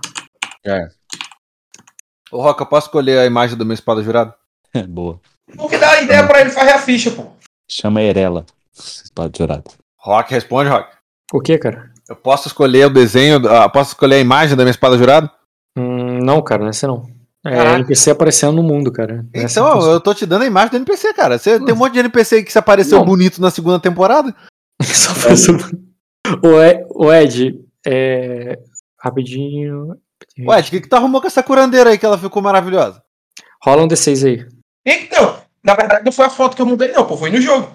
Ô, 2.33 2.43
Rock, 2.43 2.61
eu 2.61 2.67
posso 2.67 2.89
escolher 2.89 3.21
a 3.21 3.27
imagem 3.27 3.57
do 3.57 3.65
meu 3.65 3.75
espada 3.75 4.03
jurado? 4.03 4.35
Boa. 4.89 5.21
O 5.59 5.69
que 5.69 5.79
dá 5.79 6.03
ideia 6.03 6.27
pra 6.27 6.41
ele 6.41 6.51
fazer 6.51 6.73
a 6.73 6.79
ficha, 6.79 7.11
pô. 7.13 7.36
Chama 7.69 8.03
Erela. 8.03 8.47
Espada 8.75 9.33
jurada. 9.37 9.65
Rock, 9.99 10.33
responde, 10.33 10.71
Rock. 10.71 10.95
O 11.33 11.41
que, 11.41 11.59
cara? 11.59 11.91
Eu 12.09 12.15
posso 12.15 12.47
escolher 12.49 12.87
o 12.87 12.91
desenho, 12.91 13.47
ah, 13.49 13.69
posso 13.69 13.91
escolher 13.91 14.17
a 14.17 14.21
imagem 14.21 14.57
da 14.57 14.63
minha 14.63 14.71
espada 14.71 14.97
jurada? 14.97 15.31
Hum, 15.77 16.19
não, 16.23 16.41
cara, 16.43 16.63
não 16.63 16.71
é 16.71 16.87
não. 16.87 17.17
É 17.45 17.57
Caraca. 17.57 17.77
NPC 17.79 18.11
aparecendo 18.11 18.55
no 18.57 18.63
mundo, 18.63 18.91
cara. 18.93 19.25
Não 19.35 19.43
é 19.43 19.45
Então, 19.45 19.81
eu 19.91 20.01
tô 20.01 20.13
te 20.15 20.27
dando 20.27 20.43
a 20.43 20.47
imagem 20.47 20.71
do 20.71 20.77
NPC, 20.79 21.15
cara. 21.15 21.39
Você 21.39 21.61
tem 21.61 21.75
um 21.75 21.77
monte 21.79 21.93
de 21.95 22.01
NPC 22.01 22.43
que 22.43 22.51
se 22.53 22.59
apareceu 22.59 22.99
Não. 22.99 23.05
bonito 23.05 23.41
na 23.41 23.51
segunda 23.51 23.79
temporada. 23.79 24.35
Só 24.83 25.15
faz 25.15 25.49
um- 25.49 25.57
o, 26.43 26.61
Ed, 26.61 26.85
o 26.91 27.13
Ed, 27.13 27.61
é... 27.87 28.59
rapidinho. 29.01 29.97
Ué, 30.41 30.61
de 30.61 30.71
que, 30.71 30.81
que 30.81 30.89
tu 30.89 30.95
arrumou 30.95 31.21
com 31.21 31.27
essa 31.29 31.43
curandeira 31.43 31.91
aí 31.91 31.99
que 31.99 32.05
ela 32.07 32.19
ficou 32.19 32.43
maravilhosa? 32.43 33.01
Rola 33.63 33.83
um 33.83 33.89
D6 33.89 34.27
aí. 34.27 34.47
Então, 34.85 35.39
na 35.67 35.75
verdade, 35.75 36.05
não 36.05 36.13
foi 36.13 36.27
a 36.27 36.31
foto 36.31 36.55
que 36.55 36.63
eu 36.63 36.67
mudei, 36.67 36.93
não, 36.93 37.05
pô. 37.05 37.17
Foi 37.17 37.29
no 37.29 37.41
jogo. 37.41 37.71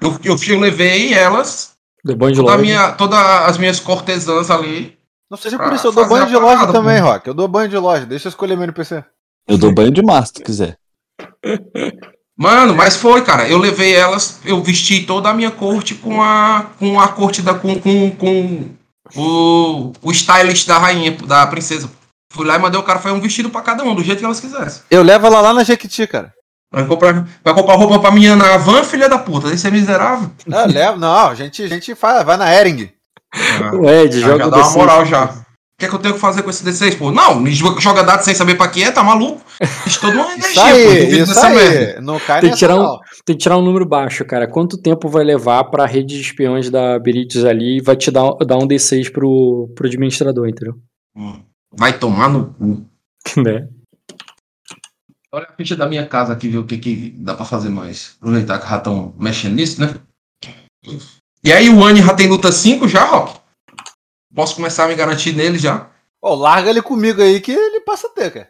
Eu, 0.00 0.18
eu, 0.24 0.36
eu 0.48 0.60
levei 0.60 1.12
elas, 1.12 1.72
Do 2.04 2.14
banho 2.16 2.32
de 2.32 2.40
toda 2.40 2.52
loja. 2.52 2.62
minha, 2.62 2.92
todas 2.92 3.18
as 3.18 3.58
minhas 3.58 3.80
cortesãs 3.80 4.50
ali. 4.50 4.96
Não 5.28 5.36
seja 5.36 5.58
por 5.58 5.72
isso, 5.72 5.88
eu 5.88 5.92
dou 5.92 6.06
banho 6.06 6.26
de 6.26 6.36
loja 6.36 6.58
parada, 6.58 6.72
também. 6.72 7.00
Rock. 7.00 7.26
Eu 7.26 7.34
dou 7.34 7.48
banho 7.48 7.68
de 7.68 7.76
loja. 7.76 8.06
Deixa 8.06 8.28
eu 8.28 8.30
escolher 8.30 8.54
meu 8.54 8.64
NPC. 8.64 9.02
Eu 9.48 9.58
dou 9.58 9.72
banho 9.74 9.90
de 9.90 10.02
mar, 10.02 10.24
se 10.26 10.34
tu 10.34 10.42
quiser. 10.42 10.76
Mano, 12.36 12.74
mas 12.74 12.96
foi, 12.96 13.22
cara. 13.22 13.48
Eu 13.48 13.58
levei 13.58 13.94
elas, 13.94 14.40
eu 14.44 14.62
vesti 14.62 15.04
toda 15.04 15.28
a 15.28 15.34
minha 15.34 15.50
corte 15.50 15.94
com 15.94 16.22
a, 16.22 16.66
com 16.78 17.00
a 17.00 17.08
corte 17.08 17.42
da. 17.42 17.54
com, 17.54 17.80
com, 17.80 18.10
com 18.12 18.70
o, 19.16 19.92
o 20.02 20.12
stylist 20.12 20.66
da 20.66 20.78
rainha, 20.78 21.12
da 21.26 21.46
princesa. 21.46 21.90
Fui 22.32 22.46
lá 22.46 22.56
e 22.56 22.58
mandei 22.58 22.80
o 22.80 22.84
cara 22.84 22.98
fazer 22.98 23.14
um 23.14 23.20
vestido 23.20 23.50
pra 23.50 23.60
cada 23.60 23.84
um, 23.84 23.94
do 23.94 24.02
jeito 24.02 24.18
que 24.20 24.24
elas 24.24 24.40
quisessem. 24.40 24.82
Eu 24.90 25.02
levo 25.02 25.26
ela 25.26 25.40
lá 25.40 25.52
na 25.52 25.64
Jequiti, 25.64 26.06
cara. 26.06 26.32
Vai 26.72 26.86
comprar, 26.86 27.28
vai 27.44 27.54
comprar 27.54 27.74
roupa 27.76 27.98
pra 27.98 28.10
minha 28.10 28.34
na 28.34 28.56
van, 28.56 28.82
filha 28.82 29.08
da 29.08 29.18
puta. 29.18 29.48
Isso 29.52 29.66
é 29.66 29.70
miserável. 29.70 30.30
Eu 30.46 30.66
levo, 30.72 30.98
não, 30.98 31.28
a 31.28 31.34
gente, 31.34 31.62
a 31.62 31.68
gente 31.68 31.94
faz, 31.94 32.24
vai 32.24 32.36
na 32.36 32.50
Ering. 32.52 32.88
O 33.80 33.88
Ed, 33.88 34.20
Já, 34.20 34.26
joga 34.28 34.44
já 34.44 34.50
dá 34.50 34.56
uma 34.58 34.64
D6. 34.66 34.76
moral 34.76 35.04
já. 35.06 35.24
O 35.24 35.34
que 35.78 35.86
é 35.86 35.88
que 35.88 35.94
eu 35.94 35.98
tenho 35.98 36.14
que 36.14 36.20
fazer 36.20 36.42
com 36.42 36.50
esse 36.50 36.64
D6, 36.64 36.96
pô? 36.96 37.10
Não, 37.10 37.44
joga 37.80 38.02
dado 38.04 38.22
sem 38.22 38.34
saber 38.34 38.54
pra 38.54 38.68
que 38.68 38.84
é, 38.84 38.90
tá 38.92 39.02
maluco? 39.02 39.40
Fiz 39.82 39.96
toda 39.96 40.14
uma 40.14 40.28
Isso 40.36 40.60
energia, 40.60 40.62
pô. 40.62 40.68
eu 40.68 40.90
aí, 40.90 40.98
duvido 41.00 41.16
isso 41.24 41.34
dessa 41.34 41.46
aí. 41.48 41.54
merda. 41.54 42.00
Não 42.00 42.20
cai 42.20 42.40
Tem 42.40 42.50
que 42.50 42.56
tirar 42.56 42.76
um- 42.76 42.82
não. 42.82 43.00
Tem 43.24 43.36
que 43.36 43.42
tirar 43.42 43.56
um 43.58 43.62
número 43.62 43.84
baixo, 43.84 44.24
cara. 44.24 44.46
Quanto 44.46 44.78
tempo 44.80 45.08
vai 45.08 45.24
levar 45.24 45.64
pra 45.64 45.84
rede 45.86 46.14
de 46.14 46.20
espiões 46.20 46.70
da 46.70 46.98
Berites 47.00 47.44
ali 47.44 47.78
e 47.78 47.82
vai 47.82 47.96
te 47.96 48.10
dar, 48.10 48.30
dar 48.46 48.58
um 48.58 48.66
D6 48.68 49.10
pro, 49.10 49.68
pro 49.74 49.88
administrador, 49.88 50.46
entendeu? 50.48 50.74
Hum, 51.16 51.40
Vai 51.76 51.92
tomar 51.98 52.28
no 52.28 52.54
cu. 52.54 52.86
né? 53.42 53.66
Olha 55.34 55.46
a 55.48 55.52
ficha 55.54 55.74
da 55.74 55.88
minha 55.88 56.06
casa 56.06 56.32
aqui, 56.32 56.48
ver 56.48 56.58
o 56.58 56.66
que, 56.66 56.76
que 56.76 57.10
dá 57.16 57.34
pra 57.34 57.46
fazer 57.46 57.70
mais. 57.70 58.16
Aproveitar 58.20 58.58
que 58.58 58.68
já 58.68 58.76
estão 58.76 59.14
mexendo 59.18 59.54
nisso, 59.54 59.80
né? 59.80 59.94
E 61.42 61.50
aí, 61.50 61.70
o 61.70 61.82
Anne 61.82 62.02
já 62.02 62.14
tem 62.14 62.28
luta 62.28 62.52
5 62.52 62.86
já, 62.86 63.04
Rock? 63.04 63.40
Posso 64.34 64.56
começar 64.56 64.84
a 64.84 64.88
me 64.88 64.94
garantir 64.94 65.32
nele 65.34 65.58
já? 65.58 65.88
Ô, 66.20 66.34
larga 66.34 66.70
ele 66.70 66.82
comigo 66.82 67.22
aí 67.22 67.40
que 67.40 67.50
ele 67.50 67.80
passa 67.80 68.08
a 68.08 68.10
ter, 68.10 68.30
cara. 68.30 68.48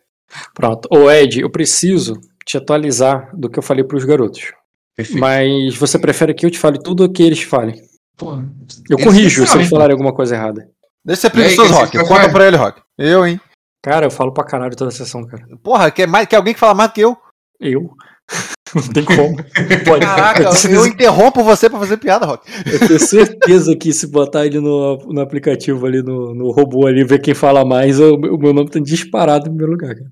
Pronto. 0.54 0.88
Ô, 0.90 1.10
Ed, 1.10 1.40
eu 1.40 1.50
preciso 1.50 2.20
te 2.44 2.56
atualizar 2.56 3.30
do 3.34 3.48
que 3.48 3.58
eu 3.58 3.62
falei 3.62 3.84
pros 3.84 4.04
garotos. 4.04 4.52
Perfeito. 4.96 5.20
Mas 5.20 5.76
você 5.76 5.98
prefere 5.98 6.34
que 6.34 6.44
eu 6.44 6.50
te 6.50 6.58
fale 6.58 6.78
tudo 6.78 7.04
ou 7.04 7.12
que 7.12 7.22
eles 7.22 7.42
falem? 7.42 7.80
Pô, 8.16 8.42
Eu 8.90 8.98
corrijo 8.98 9.46
se 9.46 9.56
eles 9.56 9.68
falarem 9.68 9.92
alguma 9.92 10.12
coisa 10.12 10.34
errada. 10.34 10.68
Deixa 11.04 11.22
ser 11.22 11.30
preguiçoso, 11.30 11.72
Rock. 11.72 11.96
Conta 12.06 12.28
pra 12.30 12.46
ele, 12.46 12.56
Rock. 12.56 12.80
Eu, 12.98 13.26
hein? 13.26 13.40
Cara, 13.82 14.06
eu 14.06 14.10
falo 14.10 14.32
pra 14.32 14.44
caralho 14.44 14.76
toda 14.76 14.90
a 14.90 14.94
sessão, 14.94 15.26
cara. 15.26 15.44
Porra, 15.62 15.90
quer, 15.90 16.06
mais, 16.06 16.26
quer 16.26 16.36
alguém 16.36 16.54
que 16.54 16.60
fala 16.60 16.74
mais 16.74 16.90
do 16.90 16.94
que 16.94 17.00
eu? 17.00 17.16
Eu? 17.60 17.90
Não 18.74 18.82
tem 18.88 19.04
como. 19.04 19.36
Pode. 19.84 20.06
Caraca, 20.06 20.44
eu, 20.44 20.70
eu 20.70 20.86
interrompo 20.86 21.42
você 21.44 21.68
pra 21.68 21.78
fazer 21.78 21.98
piada, 21.98 22.24
Rock. 22.24 22.48
eu 22.64 22.78
tenho 22.78 22.98
certeza 23.00 23.76
que 23.76 23.92
se 23.92 24.06
botar 24.06 24.46
ele 24.46 24.60
no, 24.60 24.96
no 25.08 25.20
aplicativo 25.20 25.84
ali, 25.84 26.02
no, 26.02 26.34
no 26.34 26.50
robô 26.52 26.86
ali, 26.86 27.04
ver 27.04 27.18
quem 27.20 27.34
fala 27.34 27.64
mais, 27.66 28.00
o, 28.00 28.14
o 28.14 28.38
meu 28.38 28.54
nome 28.54 28.70
tá 28.70 28.78
disparado 28.80 29.46
em 29.46 29.50
primeiro 29.50 29.72
lugar, 29.72 29.94
cara. 29.94 30.10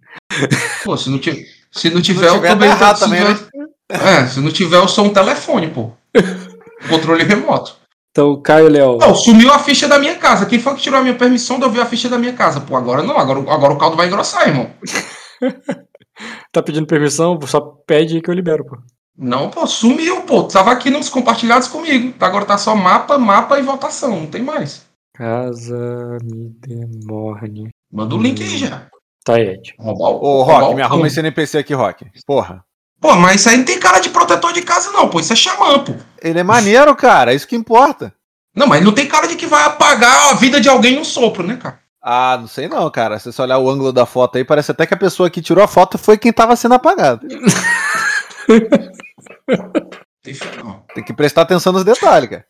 Pô, 0.84 0.94
se 0.96 1.08
não 1.08 1.18
tiver, 1.18 1.42
se 1.72 1.88
não 1.88 2.02
tiver, 2.02 2.26
tiver, 2.30 2.36
eu 2.36 2.42
tá 2.42 2.48
também 2.48 2.68
errado 2.68 2.96
se 2.96 3.04
também, 3.04 3.20
tiver- 3.24 3.48
É, 3.88 4.26
se 4.26 4.40
não 4.40 4.50
tiver, 4.50 4.76
eu 4.76 4.88
sou 4.88 5.06
um 5.06 5.10
telefone, 5.12 5.68
pô. 5.68 5.92
Controle 6.90 7.24
remoto. 7.24 7.79
Então, 8.20 8.38
Caio 8.42 8.66
e 8.66 8.68
Léo. 8.68 8.98
Não, 8.98 9.14
sumiu 9.14 9.50
a 9.50 9.58
ficha 9.58 9.88
da 9.88 9.98
minha 9.98 10.14
casa. 10.16 10.44
Quem 10.44 10.58
foi 10.58 10.74
que 10.74 10.82
tirou 10.82 11.00
a 11.00 11.02
minha 11.02 11.14
permissão 11.14 11.58
de 11.58 11.64
eu 11.64 11.70
ver 11.70 11.80
a 11.80 11.86
ficha 11.86 12.06
da 12.06 12.18
minha 12.18 12.34
casa? 12.34 12.60
Pô, 12.60 12.76
agora 12.76 13.02
não, 13.02 13.16
agora, 13.18 13.40
agora 13.50 13.72
o 13.72 13.78
caldo 13.78 13.96
vai 13.96 14.08
engrossar, 14.08 14.46
irmão. 14.46 14.70
Tá 16.52 16.62
pedindo 16.62 16.86
permissão? 16.86 17.40
Só 17.46 17.60
pede 17.86 18.20
que 18.20 18.28
eu 18.28 18.34
libero, 18.34 18.62
pô. 18.62 18.76
Não, 19.16 19.48
pô, 19.48 19.66
sumiu, 19.66 20.20
pô. 20.22 20.42
Tava 20.42 20.70
aqui 20.70 20.90
nos 20.90 21.08
compartilhados 21.08 21.66
comigo. 21.66 22.12
Agora 22.20 22.44
tá 22.44 22.58
só 22.58 22.76
mapa, 22.76 23.16
mapa 23.16 23.58
e 23.58 23.62
votação, 23.62 24.20
não 24.20 24.26
tem 24.26 24.42
mais. 24.42 24.84
Casa 25.14 26.18
me 26.22 26.50
demorne. 26.60 27.70
Manda 27.90 28.14
o 28.14 28.20
link 28.20 28.42
aí 28.42 28.58
já. 28.58 28.86
Tá, 29.24 29.40
Ed. 29.40 29.72
Roubar 29.78 30.10
o. 30.10 30.22
Ô, 30.22 30.42
Rock, 30.42 30.74
me 30.74 30.82
arruma 30.82 31.06
esse 31.06 31.20
NPC 31.20 31.56
aqui, 31.56 31.72
Rock. 31.72 32.04
Porra. 32.26 32.62
Pô, 33.00 33.14
mas 33.16 33.40
isso 33.40 33.48
aí 33.48 33.56
não 33.56 33.64
tem 33.64 33.80
cara 33.80 33.98
de 33.98 34.10
protetor 34.10 34.52
de 34.52 34.60
casa, 34.62 34.92
não, 34.92 35.08
pô. 35.08 35.18
Isso 35.20 35.32
é 35.32 35.36
xamã, 35.36 35.78
pô. 35.82 35.94
Ele 36.22 36.38
é 36.38 36.42
maneiro, 36.42 36.94
cara. 36.94 37.32
É 37.32 37.34
isso 37.34 37.48
que 37.48 37.56
importa. 37.56 38.12
Não, 38.54 38.66
mas 38.66 38.84
não 38.84 38.92
tem 38.92 39.08
cara 39.08 39.26
de 39.26 39.36
que 39.36 39.46
vai 39.46 39.64
apagar 39.64 40.30
a 40.30 40.34
vida 40.34 40.60
de 40.60 40.68
alguém 40.68 40.96
no 40.96 41.04
sopro, 41.04 41.46
né, 41.46 41.56
cara? 41.56 41.80
Ah, 42.02 42.36
não 42.38 42.46
sei 42.46 42.68
não, 42.68 42.90
cara. 42.90 43.18
Se 43.18 43.32
você 43.32 43.40
olhar 43.40 43.58
o 43.58 43.70
ângulo 43.70 43.92
da 43.92 44.04
foto 44.04 44.36
aí, 44.36 44.44
parece 44.44 44.70
até 44.70 44.86
que 44.86 44.94
a 44.94 44.98
pessoa 44.98 45.30
que 45.30 45.40
tirou 45.40 45.64
a 45.64 45.68
foto 45.68 45.96
foi 45.96 46.18
quem 46.18 46.32
tava 46.32 46.56
sendo 46.56 46.74
apagado. 46.74 47.26
Tem 50.22 50.34
fé, 50.34 50.62
não. 50.62 50.82
Tem 50.94 51.02
que 51.02 51.14
prestar 51.14 51.42
atenção 51.42 51.72
nos 51.72 51.84
detalhes, 51.84 52.28
cara. 52.28 52.44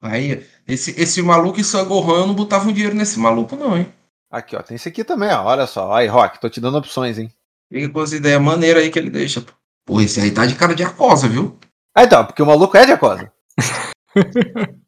Aí, 0.00 0.44
esse, 0.66 1.00
esse 1.00 1.22
maluco 1.22 1.60
em 1.60 1.64
Sangorran, 1.64 2.20
eu 2.20 2.26
não 2.26 2.34
botava 2.34 2.68
um 2.68 2.72
dinheiro 2.72 2.96
nesse 2.96 3.20
maluco, 3.20 3.54
não, 3.54 3.76
hein? 3.76 3.92
Aqui, 4.30 4.56
ó. 4.56 4.62
Tem 4.62 4.74
esse 4.74 4.88
aqui 4.88 5.04
também, 5.04 5.30
ó. 5.32 5.44
Olha 5.44 5.66
só. 5.66 5.92
Aí, 5.92 6.08
Rock, 6.08 6.40
tô 6.40 6.48
te 6.48 6.60
dando 6.60 6.78
opções, 6.78 7.18
hein. 7.18 7.32
Fica 7.72 7.88
com 7.88 8.00
as 8.00 8.12
ideias 8.12 8.40
maneiras 8.40 8.82
aí 8.82 8.90
que 8.90 8.98
ele 8.98 9.08
deixa, 9.08 9.42
pô. 9.86 9.98
Esse 9.98 10.20
aí 10.20 10.30
tá 10.30 10.44
de 10.44 10.54
cara 10.54 10.74
de 10.74 10.84
acosa, 10.84 11.26
viu? 11.26 11.58
Ah, 11.94 12.04
então, 12.04 12.22
porque 12.24 12.42
o 12.42 12.46
maluco 12.46 12.76
é 12.76 12.84
de 12.84 12.92
Acosa. 12.92 13.32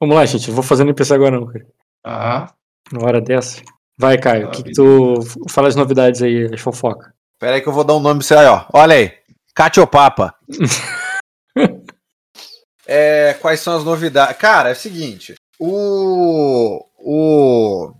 Vamos 0.00 0.16
lá, 0.16 0.26
gente. 0.26 0.48
Não 0.48 0.54
vou 0.56 0.64
fazer 0.64 0.82
NPC 0.82 1.14
agora, 1.14 1.38
não, 1.38 1.46
cara. 1.46 1.66
Ah, 2.04 2.52
Na 2.92 3.04
hora 3.04 3.20
dessa. 3.20 3.62
Vai, 3.96 4.18
Caio. 4.18 4.48
O 4.48 4.50
que, 4.50 4.64
que 4.64 4.72
tu. 4.72 5.14
Fala 5.48 5.68
as 5.68 5.76
novidades 5.76 6.20
aí, 6.20 6.52
as 6.52 6.60
fofoca. 6.60 7.14
Pera 7.38 7.54
aí 7.54 7.62
que 7.62 7.68
eu 7.68 7.72
vou 7.72 7.84
dar 7.84 7.94
um 7.94 8.00
nome 8.00 8.18
pra 8.18 8.26
você 8.26 8.34
aí, 8.34 8.46
ó. 8.46 8.66
Olha 8.72 8.96
aí. 8.96 9.12
Catiopapa. 9.54 10.34
é, 12.86 13.34
quais 13.34 13.60
são 13.60 13.76
as 13.76 13.84
novidades? 13.84 14.36
Cara, 14.36 14.70
é 14.70 14.72
o 14.72 14.76
seguinte. 14.76 15.34
O. 15.60 16.84
O. 16.98 17.94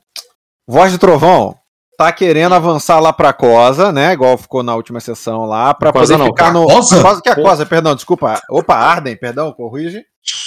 Voz 0.66 0.92
de 0.92 0.98
Trovão 0.98 1.56
tá 1.96 2.12
querendo 2.12 2.54
avançar 2.54 3.00
lá 3.00 3.12
pra 3.12 3.32
Cosa, 3.32 3.92
né? 3.92 4.12
Igual 4.12 4.36
ficou 4.38 4.62
na 4.62 4.74
última 4.74 5.00
sessão 5.00 5.44
lá, 5.44 5.72
pra 5.74 5.92
Cosa 5.92 6.14
poder 6.14 6.18
não, 6.18 6.26
ficar 6.26 6.52
no. 6.52 6.64
Cosa? 6.66 7.02
Cosa 7.02 7.22
que 7.22 7.28
é 7.28 7.32
a 7.32 7.36
Cosa, 7.36 7.66
perdão, 7.66 7.94
desculpa. 7.94 8.40
Opa, 8.50 8.74
Arden, 8.74 9.16
perdão, 9.16 9.52
corrige. 9.52 10.04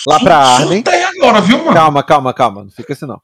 Lá 0.08 0.20
pra 0.20 0.38
Arden. 0.38 0.84
Agora, 1.18 1.42
viu, 1.42 1.60
mano? 1.60 1.74
Calma, 1.74 2.04
calma, 2.04 2.34
calma. 2.34 2.64
Não 2.64 2.72
fica 2.72 2.94
assim, 2.94 3.06
não. 3.06 3.16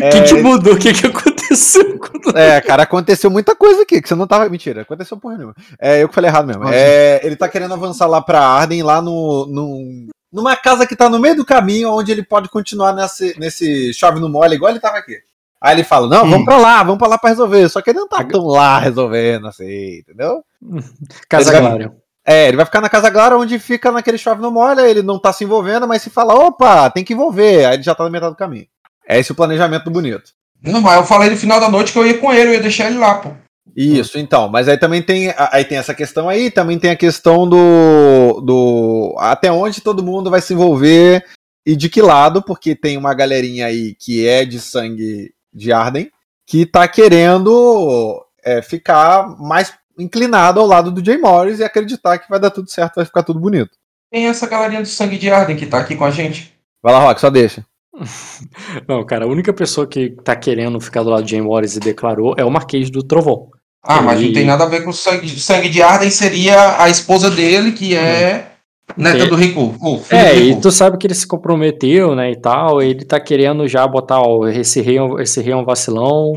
O 0.00 0.04
É, 0.04 0.10
que, 0.10 0.22
que 0.22 0.34
mudou? 0.42 0.74
O 0.74 0.78
que, 0.78 0.92
que 0.92 1.06
aconteceu? 1.06 1.98
É, 2.34 2.60
cara, 2.60 2.82
aconteceu 2.84 3.30
muita 3.30 3.54
coisa 3.54 3.82
aqui, 3.82 4.00
que 4.00 4.08
você 4.08 4.14
não 4.14 4.26
tava. 4.26 4.48
Mentira, 4.48 4.82
aconteceu 4.82 5.16
porra 5.18 5.36
nenhuma. 5.36 5.54
É, 5.80 6.02
eu 6.02 6.08
que 6.08 6.14
falei 6.14 6.30
errado 6.30 6.46
mesmo. 6.46 6.64
É, 6.68 7.20
ele 7.22 7.36
tá 7.36 7.48
querendo 7.48 7.74
avançar 7.74 8.06
lá 8.06 8.20
pra 8.20 8.40
Arden, 8.40 8.82
lá 8.82 9.00
no, 9.02 9.46
no. 9.46 10.08
numa 10.32 10.56
casa 10.56 10.86
que 10.86 10.96
tá 10.96 11.08
no 11.08 11.18
meio 11.18 11.36
do 11.36 11.44
caminho, 11.44 11.90
onde 11.90 12.10
ele 12.10 12.22
pode 12.22 12.48
continuar 12.48 12.92
nesse, 12.94 13.38
nesse 13.38 13.92
chove 13.94 14.18
no 14.18 14.28
mole, 14.28 14.54
igual 14.54 14.70
ele 14.70 14.80
tava 14.80 14.96
aqui. 14.96 15.18
Aí 15.60 15.74
ele 15.74 15.84
fala: 15.84 16.08
Não, 16.08 16.20
vamos 16.28 16.40
Hum. 16.40 16.44
pra 16.44 16.56
lá, 16.58 16.82
vamos 16.82 16.98
pra 16.98 17.08
lá 17.08 17.18
pra 17.18 17.30
resolver. 17.30 17.68
Só 17.68 17.80
que 17.80 17.90
ele 17.90 17.98
não 18.00 18.08
tá 18.08 18.22
tão 18.24 18.46
lá 18.46 18.78
resolvendo 18.78 19.46
assim, 19.48 19.98
entendeu? 19.98 20.42
Casa 21.28 21.50
vai- 21.52 21.60
Claro. 21.60 21.94
É, 22.28 22.48
ele 22.48 22.56
vai 22.56 22.66
ficar 22.66 22.80
na 22.80 22.88
Casa 22.88 23.08
Clara, 23.10 23.38
onde 23.38 23.56
fica 23.58 23.92
naquele 23.92 24.18
chove 24.18 24.42
no 24.42 24.50
mole, 24.50 24.82
ele 24.82 25.00
não 25.00 25.16
tá 25.16 25.32
se 25.32 25.44
envolvendo, 25.44 25.86
mas 25.86 26.02
se 26.02 26.10
fala: 26.10 26.34
opa, 26.34 26.90
tem 26.90 27.04
que 27.04 27.12
envolver. 27.12 27.64
Aí 27.64 27.74
ele 27.74 27.82
já 27.82 27.94
tá 27.94 28.02
na 28.04 28.10
metade 28.10 28.32
do 28.32 28.36
caminho. 28.38 28.66
É 29.08 29.18
esse 29.18 29.30
o 29.32 29.34
planejamento 29.34 29.90
bonito. 29.90 30.32
Não, 30.62 30.80
mas 30.80 30.96
eu 30.96 31.04
falei 31.04 31.30
no 31.30 31.36
final 31.36 31.60
da 31.60 31.68
noite 31.68 31.92
que 31.92 31.98
eu 31.98 32.06
ia 32.06 32.18
com 32.18 32.32
ele, 32.32 32.50
eu 32.50 32.54
ia 32.54 32.60
deixar 32.62 32.86
ele 32.90 32.98
lá, 32.98 33.14
pô. 33.16 33.30
Isso, 33.76 34.18
então, 34.18 34.48
mas 34.48 34.68
aí 34.68 34.78
também 34.78 35.02
tem, 35.02 35.32
aí 35.36 35.64
tem 35.64 35.76
essa 35.76 35.94
questão 35.94 36.28
aí, 36.28 36.50
também 36.50 36.78
tem 36.78 36.90
a 36.90 36.96
questão 36.96 37.46
do, 37.46 38.40
do 38.40 39.14
até 39.18 39.52
onde 39.52 39.82
todo 39.82 40.02
mundo 40.02 40.30
vai 40.30 40.40
se 40.40 40.54
envolver 40.54 41.22
e 41.64 41.76
de 41.76 41.88
que 41.90 42.00
lado, 42.00 42.42
porque 42.42 42.74
tem 42.74 42.96
uma 42.96 43.12
galerinha 43.12 43.66
aí 43.66 43.94
que 43.94 44.26
é 44.26 44.44
de 44.46 44.58
sangue 44.60 45.30
de 45.56 45.72
Arden, 45.72 46.10
que 46.46 46.66
tá 46.66 46.86
querendo 46.86 48.22
é, 48.44 48.60
ficar 48.62 49.26
mais 49.40 49.72
inclinado 49.98 50.60
ao 50.60 50.66
lado 50.66 50.90
do 50.90 51.04
Jay 51.04 51.16
Morris 51.18 51.58
e 51.58 51.64
acreditar 51.64 52.18
que 52.18 52.28
vai 52.28 52.38
dar 52.38 52.50
tudo 52.50 52.70
certo, 52.70 52.96
vai 52.96 53.04
ficar 53.04 53.22
tudo 53.22 53.40
bonito. 53.40 53.70
Tem 54.12 54.26
essa 54.26 54.46
galerinha 54.46 54.82
do 54.82 54.86
sangue 54.88 55.18
de 55.18 55.30
Arden 55.30 55.56
que 55.56 55.66
tá 55.66 55.78
aqui 55.78 55.96
com 55.96 56.04
a 56.04 56.10
gente. 56.10 56.52
Vai 56.82 56.92
lá, 56.92 57.00
Rock, 57.00 57.20
só 57.20 57.30
deixa. 57.30 57.64
Não, 58.86 59.04
cara, 59.04 59.24
a 59.24 59.28
única 59.28 59.52
pessoa 59.52 59.86
que 59.86 60.10
tá 60.22 60.36
querendo 60.36 60.78
ficar 60.80 61.02
do 61.02 61.10
lado 61.10 61.24
de 61.24 61.30
Jay 61.32 61.40
Morris 61.40 61.76
e 61.76 61.80
declarou 61.80 62.34
é 62.36 62.44
o 62.44 62.50
Marquês 62.50 62.90
do 62.90 63.02
Trovão. 63.02 63.48
Ah, 63.82 64.02
mas 64.02 64.18
Ele- 64.18 64.28
não 64.28 64.34
tem 64.34 64.44
nada 64.44 64.64
a 64.64 64.68
ver 64.68 64.82
com 64.84 64.90
o 64.90 64.92
sangue, 64.92 65.28
sangue 65.40 65.68
de 65.68 65.80
Arden, 65.80 66.10
seria 66.10 66.82
a 66.82 66.88
esposa 66.88 67.30
dele, 67.30 67.72
que 67.72 67.96
é 67.96 68.52
neta 68.96 69.24
É. 69.24 69.26
do 69.26 69.34
Rico. 69.36 69.74
Oh, 69.80 69.98
filho 69.98 70.18
É, 70.20 70.32
do 70.34 70.38
e 70.40 70.48
Rico. 70.50 70.60
tu 70.62 70.70
sabe 70.70 70.96
que 70.98 71.06
ele 71.06 71.14
se 71.14 71.26
comprometeu, 71.26 72.14
né, 72.14 72.30
e 72.30 72.40
tal, 72.40 72.80
ele 72.82 73.04
tá 73.04 73.18
querendo 73.20 73.66
já 73.66 73.86
botar, 73.86 74.20
ó, 74.20 74.46
esse 74.48 74.80
rei, 74.80 74.98
é 74.98 75.02
um- 75.02 75.18
esse 75.18 75.40
rei 75.40 75.52
é 75.52 75.56
um 75.56 75.64
vacilão, 75.64 76.32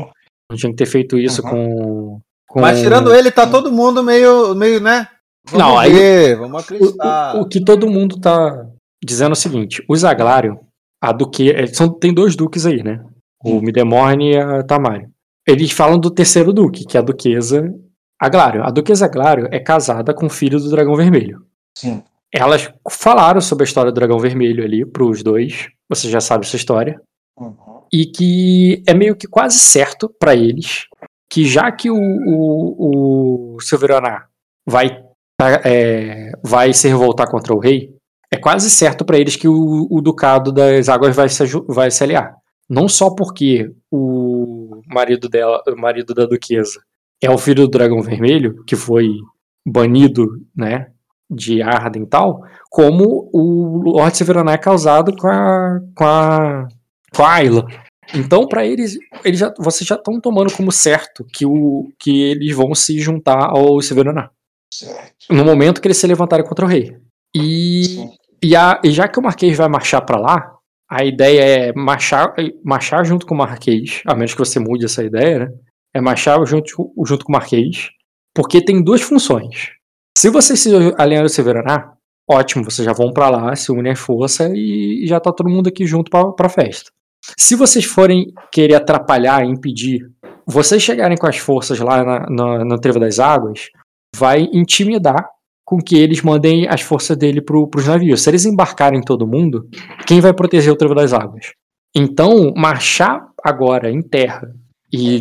não 0.50 0.56
tinha 0.56 0.70
que 0.70 0.76
ter 0.76 0.86
feito 0.86 1.18
isso 1.18 1.42
Uhum. 1.44 1.50
com, 1.50 2.20
com... 2.48 2.60
Mas 2.60 2.80
tirando 2.80 3.14
ele, 3.14 3.30
tá 3.30 3.46
todo 3.46 3.70
mundo 3.72 4.02
meio, 4.02 4.54
meio 4.54 4.80
né? 4.80 5.06
Vamos 5.50 5.66
Não, 5.66 5.78
aí- 5.78 5.92
ver, 5.92 6.36
vamos 6.36 6.54
O, 6.54 6.58
acreditar. 6.58 7.36
o- 7.36 7.40
o 7.42 7.48
que 7.48 7.64
todo 7.64 7.88
mundo 7.88 8.18
tá 8.20 8.66
dizendo 9.02 9.30
é 9.30 9.32
o 9.32 9.36
seguinte, 9.36 9.82
o 9.88 9.96
Zaglário, 9.96 10.58
a 11.02 11.12
duque, 11.12 11.50
é, 11.50 11.66
são, 11.66 11.88
tem 11.88 12.12
dois 12.12 12.36
duques 12.36 12.66
aí, 12.66 12.82
né, 12.82 13.02
o 13.42 13.60
Midemorne 13.60 14.32
e 14.32 14.36
a 14.38 14.62
Tamari. 14.62 15.06
Eles 15.48 15.70
falam 15.72 15.98
do 15.98 16.10
terceiro 16.10 16.52
duque, 16.52 16.84
que 16.84 16.96
é 16.96 17.00
a 17.00 17.02
duquesa 17.02 17.72
Aglário. 18.20 18.62
A 18.62 18.70
duquesa 18.70 19.06
Aglário 19.06 19.48
é 19.50 19.58
casada 19.58 20.12
com 20.12 20.26
o 20.26 20.30
filho 20.30 20.60
do 20.60 20.68
Dragão 20.68 20.94
Vermelho. 20.94 21.40
Sim. 21.76 22.02
Elas 22.32 22.72
falaram 22.90 23.40
sobre 23.40 23.64
a 23.64 23.66
história 23.66 23.90
do 23.90 23.94
Dragão 23.94 24.18
Vermelho 24.18 24.64
ali 24.64 24.84
pros 24.84 25.22
dois. 25.22 25.68
Você 25.88 26.08
já 26.08 26.20
sabe 26.20 26.46
essa 26.46 26.56
história. 26.56 27.00
Uhum. 27.38 27.82
E 27.92 28.06
que 28.06 28.82
é 28.86 28.94
meio 28.94 29.16
que 29.16 29.26
quase 29.26 29.58
certo 29.58 30.08
pra 30.18 30.34
eles 30.36 30.86
que 31.30 31.44
já 31.44 31.70
que 31.70 31.88
o, 31.88 31.96
o, 31.96 33.54
o 33.54 33.60
Silveraná 33.60 34.26
vai, 34.66 35.00
tá, 35.38 35.62
é, 35.64 36.32
vai 36.42 36.72
se 36.72 36.88
revoltar 36.88 37.30
contra 37.30 37.54
o 37.54 37.60
rei, 37.60 37.94
é 38.32 38.36
quase 38.36 38.68
certo 38.68 39.04
pra 39.04 39.16
eles 39.16 39.36
que 39.36 39.46
o, 39.46 39.86
o 39.88 40.00
Ducado 40.00 40.52
das 40.52 40.88
Águas 40.88 41.14
vai 41.14 41.28
se, 41.28 41.44
vai 41.68 41.90
se 41.90 42.02
aliar. 42.02 42.34
Não 42.68 42.88
só 42.88 43.14
porque 43.14 43.72
o 43.90 44.82
marido 44.86 45.28
dela, 45.28 45.62
o 45.68 45.80
marido 45.80 46.12
da 46.12 46.26
duquesa, 46.26 46.82
é 47.22 47.30
o 47.30 47.38
filho 47.38 47.66
do 47.66 47.70
Dragão 47.70 48.02
Vermelho, 48.02 48.64
que 48.64 48.74
foi 48.74 49.08
banido, 49.66 50.26
né, 50.54 50.90
de 51.30 51.62
Arden 51.62 52.02
e 52.02 52.06
tal, 52.06 52.42
como 52.70 53.30
o 53.32 53.78
Lord 53.84 54.16
Severaná 54.16 54.52
é 54.52 54.58
causado 54.58 55.16
com 55.16 55.28
a, 55.28 55.80
com 55.94 56.04
a, 56.04 56.68
com 57.14 57.22
a 57.22 57.32
Ayla. 57.34 57.66
Então, 58.14 58.48
pra 58.48 58.66
eles, 58.66 58.98
eles 59.24 59.38
já, 59.38 59.54
vocês 59.58 59.86
já 59.86 59.94
estão 59.94 60.20
tomando 60.20 60.52
como 60.52 60.72
certo 60.72 61.24
que, 61.32 61.46
o, 61.46 61.88
que 61.98 62.22
eles 62.22 62.54
vão 62.56 62.74
se 62.74 62.98
juntar 62.98 63.50
ao 63.50 63.80
Severaná. 63.80 64.30
Certo. 64.72 65.14
No 65.30 65.44
momento 65.44 65.80
que 65.80 65.86
eles 65.86 65.96
se 65.98 66.06
levantarem 66.06 66.44
contra 66.44 66.64
o 66.64 66.68
rei. 66.68 66.96
E, 67.36 68.04
e, 68.42 68.56
a- 68.56 68.80
e 68.82 68.90
já 68.90 69.06
que 69.06 69.18
o 69.18 69.22
Marquês 69.22 69.56
vai 69.56 69.68
marchar 69.68 70.04
pra 70.04 70.18
lá, 70.18 70.52
a 70.90 71.04
ideia 71.04 71.40
é 71.68 71.72
marchar, 71.72 72.34
marchar 72.64 73.04
junto 73.04 73.24
com 73.26 73.34
o 73.34 73.38
Marquês, 73.38 74.02
a 74.06 74.14
menos 74.14 74.32
que 74.32 74.38
você 74.40 74.58
mude 74.58 74.84
essa 74.84 75.04
ideia, 75.04 75.38
né? 75.40 75.48
É 75.94 76.00
marchar 76.00 76.44
junto, 76.46 76.92
junto 77.06 77.24
com 77.24 77.32
o 77.32 77.36
Marquês, 77.36 77.90
porque 78.34 78.60
tem 78.64 78.82
duas 78.82 79.00
funções. 79.02 79.70
Se 80.16 80.28
vocês 80.28 80.60
se 80.60 80.70
alinharem 80.98 81.22
ao 81.22 81.28
Severaná, 81.28 81.92
ótimo, 82.28 82.64
vocês 82.64 82.84
já 82.84 82.92
vão 82.92 83.12
pra 83.12 83.30
lá, 83.30 83.54
se 83.56 83.72
unem 83.72 83.92
à 83.92 83.96
força 83.96 84.50
e 84.54 85.06
já 85.06 85.18
tá 85.18 85.32
todo 85.32 85.50
mundo 85.50 85.68
aqui 85.68 85.86
junto 85.86 86.10
pra, 86.10 86.30
pra 86.32 86.48
festa. 86.48 86.90
Se 87.38 87.54
vocês 87.54 87.84
forem 87.84 88.32
querer 88.52 88.74
atrapalhar, 88.74 89.44
impedir, 89.44 90.00
vocês 90.46 90.82
chegarem 90.82 91.16
com 91.16 91.26
as 91.26 91.38
forças 91.38 91.78
lá 91.78 92.04
na, 92.04 92.26
na, 92.28 92.64
na 92.64 92.76
das 92.76 93.18
Águas, 93.18 93.68
vai 94.16 94.48
intimidar 94.52 95.28
com 95.64 95.78
que 95.78 95.96
eles 95.96 96.22
mandem 96.22 96.66
as 96.68 96.80
forças 96.80 97.16
dele 97.16 97.40
pro, 97.40 97.68
pros 97.68 97.86
navios. 97.86 98.22
Se 98.22 98.30
eles 98.30 98.44
embarcarem 98.44 99.00
todo 99.00 99.26
mundo, 99.26 99.68
quem 100.06 100.20
vai 100.20 100.34
proteger 100.34 100.72
o 100.72 100.76
Trevo 100.76 100.94
das 100.94 101.12
Águas? 101.12 101.52
Então, 101.94 102.52
marchar 102.56 103.20
agora 103.42 103.90
em 103.90 104.02
terra 104.02 104.52
e 104.92 105.20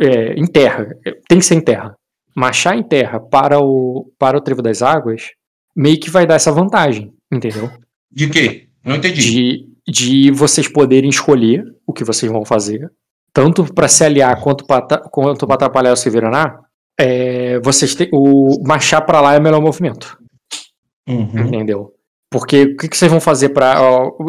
é, 0.00 0.32
em 0.34 0.46
terra, 0.46 0.86
tem 1.28 1.38
que 1.38 1.44
ser 1.44 1.56
em 1.56 1.60
terra. 1.60 1.94
Marchar 2.36 2.76
em 2.76 2.82
terra 2.82 3.18
para 3.18 3.58
o 3.58 4.12
para 4.18 4.36
o 4.36 4.40
Trevo 4.40 4.60
das 4.62 4.82
Águas 4.82 5.30
meio 5.74 5.98
que 5.98 6.10
vai 6.10 6.26
dar 6.26 6.34
essa 6.34 6.52
vantagem, 6.52 7.12
entendeu? 7.32 7.70
De 8.10 8.28
quê? 8.28 8.68
Não 8.84 8.96
entendi. 8.96 9.20
de, 9.20 9.68
de 9.92 10.30
vocês 10.30 10.68
poderem 10.68 11.10
escolher 11.10 11.64
o 11.86 11.92
que 11.92 12.04
vocês 12.04 12.30
vão 12.30 12.44
fazer, 12.44 12.90
tanto 13.32 13.64
para 13.74 13.88
se 13.88 14.04
aliar 14.04 14.40
quanto 14.42 14.64
para 14.66 14.98
quanto 15.10 15.46
pra 15.46 15.54
atrapalhar 15.56 15.92
o 15.92 15.96
Severaná, 15.96 16.60
é, 16.98 17.58
vocês 17.60 17.94
têm, 17.94 18.08
o 18.12 18.62
marchar 18.66 19.04
para 19.04 19.20
lá 19.20 19.34
é 19.34 19.38
o 19.38 19.42
melhor 19.42 19.60
movimento, 19.60 20.18
Uhum. 21.08 21.46
entendeu? 21.46 21.92
Porque 22.30 22.62
o 22.64 22.76
que, 22.76 22.88
que 22.88 22.96
vocês 22.96 23.10
vão 23.10 23.20
fazer 23.20 23.50
para 23.50 23.76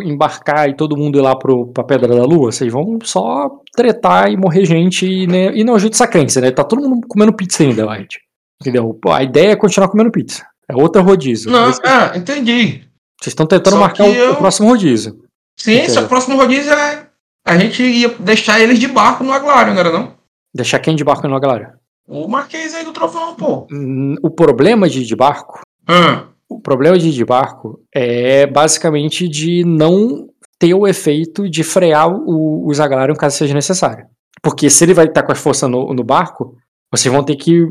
embarcar 0.03 0.69
e 0.69 0.75
todo 0.75 0.95
mundo 0.95 1.17
ir 1.17 1.21
lá 1.21 1.35
pro, 1.35 1.67
pra 1.67 1.83
Pedra 1.83 2.15
da 2.15 2.23
Lua? 2.23 2.51
Vocês 2.51 2.71
vão 2.71 2.99
só 3.03 3.49
tretar 3.75 4.31
e 4.31 4.37
morrer 4.37 4.65
gente 4.65 5.05
e, 5.05 5.25
né, 5.27 5.51
e 5.55 5.63
não 5.63 5.75
ajude 5.75 5.95
essa 5.95 6.07
crença, 6.07 6.39
né? 6.39 6.51
Tá 6.51 6.63
todo 6.63 6.87
mundo 6.87 7.07
comendo 7.07 7.33
pizza 7.33 7.63
ainda, 7.63 7.89
White. 7.89 8.19
Entendeu? 8.61 8.93
Pô, 9.01 9.11
a 9.11 9.23
ideia 9.23 9.51
é 9.51 9.55
continuar 9.55 9.87
comendo 9.89 10.11
pizza. 10.11 10.45
É 10.69 10.75
outra 10.75 11.01
rodízio. 11.01 11.49
Não, 11.51 11.65
Vocês 11.71 11.79
ah, 11.91 12.11
entendi. 12.15 12.83
vocês 13.19 13.27
estão 13.31 13.45
tentando 13.47 13.73
Só 13.73 13.79
marcar 13.79 14.03
o, 14.05 14.13
eu- 14.13 14.33
o 14.33 14.35
próximo 14.37 14.67
rodízio. 14.69 15.19
Sim, 15.59 15.73
Entendeu? 15.75 15.93
só 15.95 16.03
o 16.03 16.07
próximo 16.07 16.37
rodízio 16.37 16.71
é. 16.73 17.07
A 17.45 17.57
gente 17.57 17.81
ia 17.81 18.09
deixar 18.19 18.59
eles 18.59 18.77
de 18.77 18.87
barco 18.87 19.23
no 19.23 19.31
Aglário, 19.31 19.73
não 19.73 19.79
era 19.79 19.91
não? 19.91 20.13
Deixar 20.53 20.79
quem 20.79 20.95
de 20.95 21.03
barco 21.03 21.27
na 21.27 21.39
galera? 21.39 21.79
O 22.07 22.27
Marquês 22.27 22.73
aí 22.75 22.83
do 22.85 22.91
Trovão, 22.93 23.35
pô. 23.35 23.67
Hum, 23.71 24.15
O 24.21 24.29
problema 24.29 24.87
de 24.89 25.01
ir 25.01 25.05
de 25.05 25.15
barco, 25.15 25.61
Ah, 25.87 26.25
o 26.49 26.59
problema 26.61 26.97
de 26.97 27.09
ir 27.09 27.11
de 27.11 27.25
barco 27.25 27.79
é 27.93 28.47
basicamente 28.47 29.27
de 29.27 29.63
não 29.65 30.27
ter 30.59 30.73
o 30.73 30.87
efeito 30.87 31.49
de 31.49 31.63
frear 31.63 32.09
o, 32.09 32.67
o 32.67 32.73
Zagalarian 32.73 33.15
caso 33.15 33.37
seja 33.37 33.53
necessário. 33.53 34.05
Porque 34.41 34.69
se 34.69 34.83
ele 34.83 34.93
vai 34.93 35.05
estar 35.05 35.23
com 35.23 35.31
as 35.31 35.39
forças 35.39 35.69
no, 35.69 35.93
no 35.93 36.03
barco, 36.03 36.55
vocês 36.91 37.13
vão 37.13 37.23
ter 37.23 37.35
que. 37.35 37.65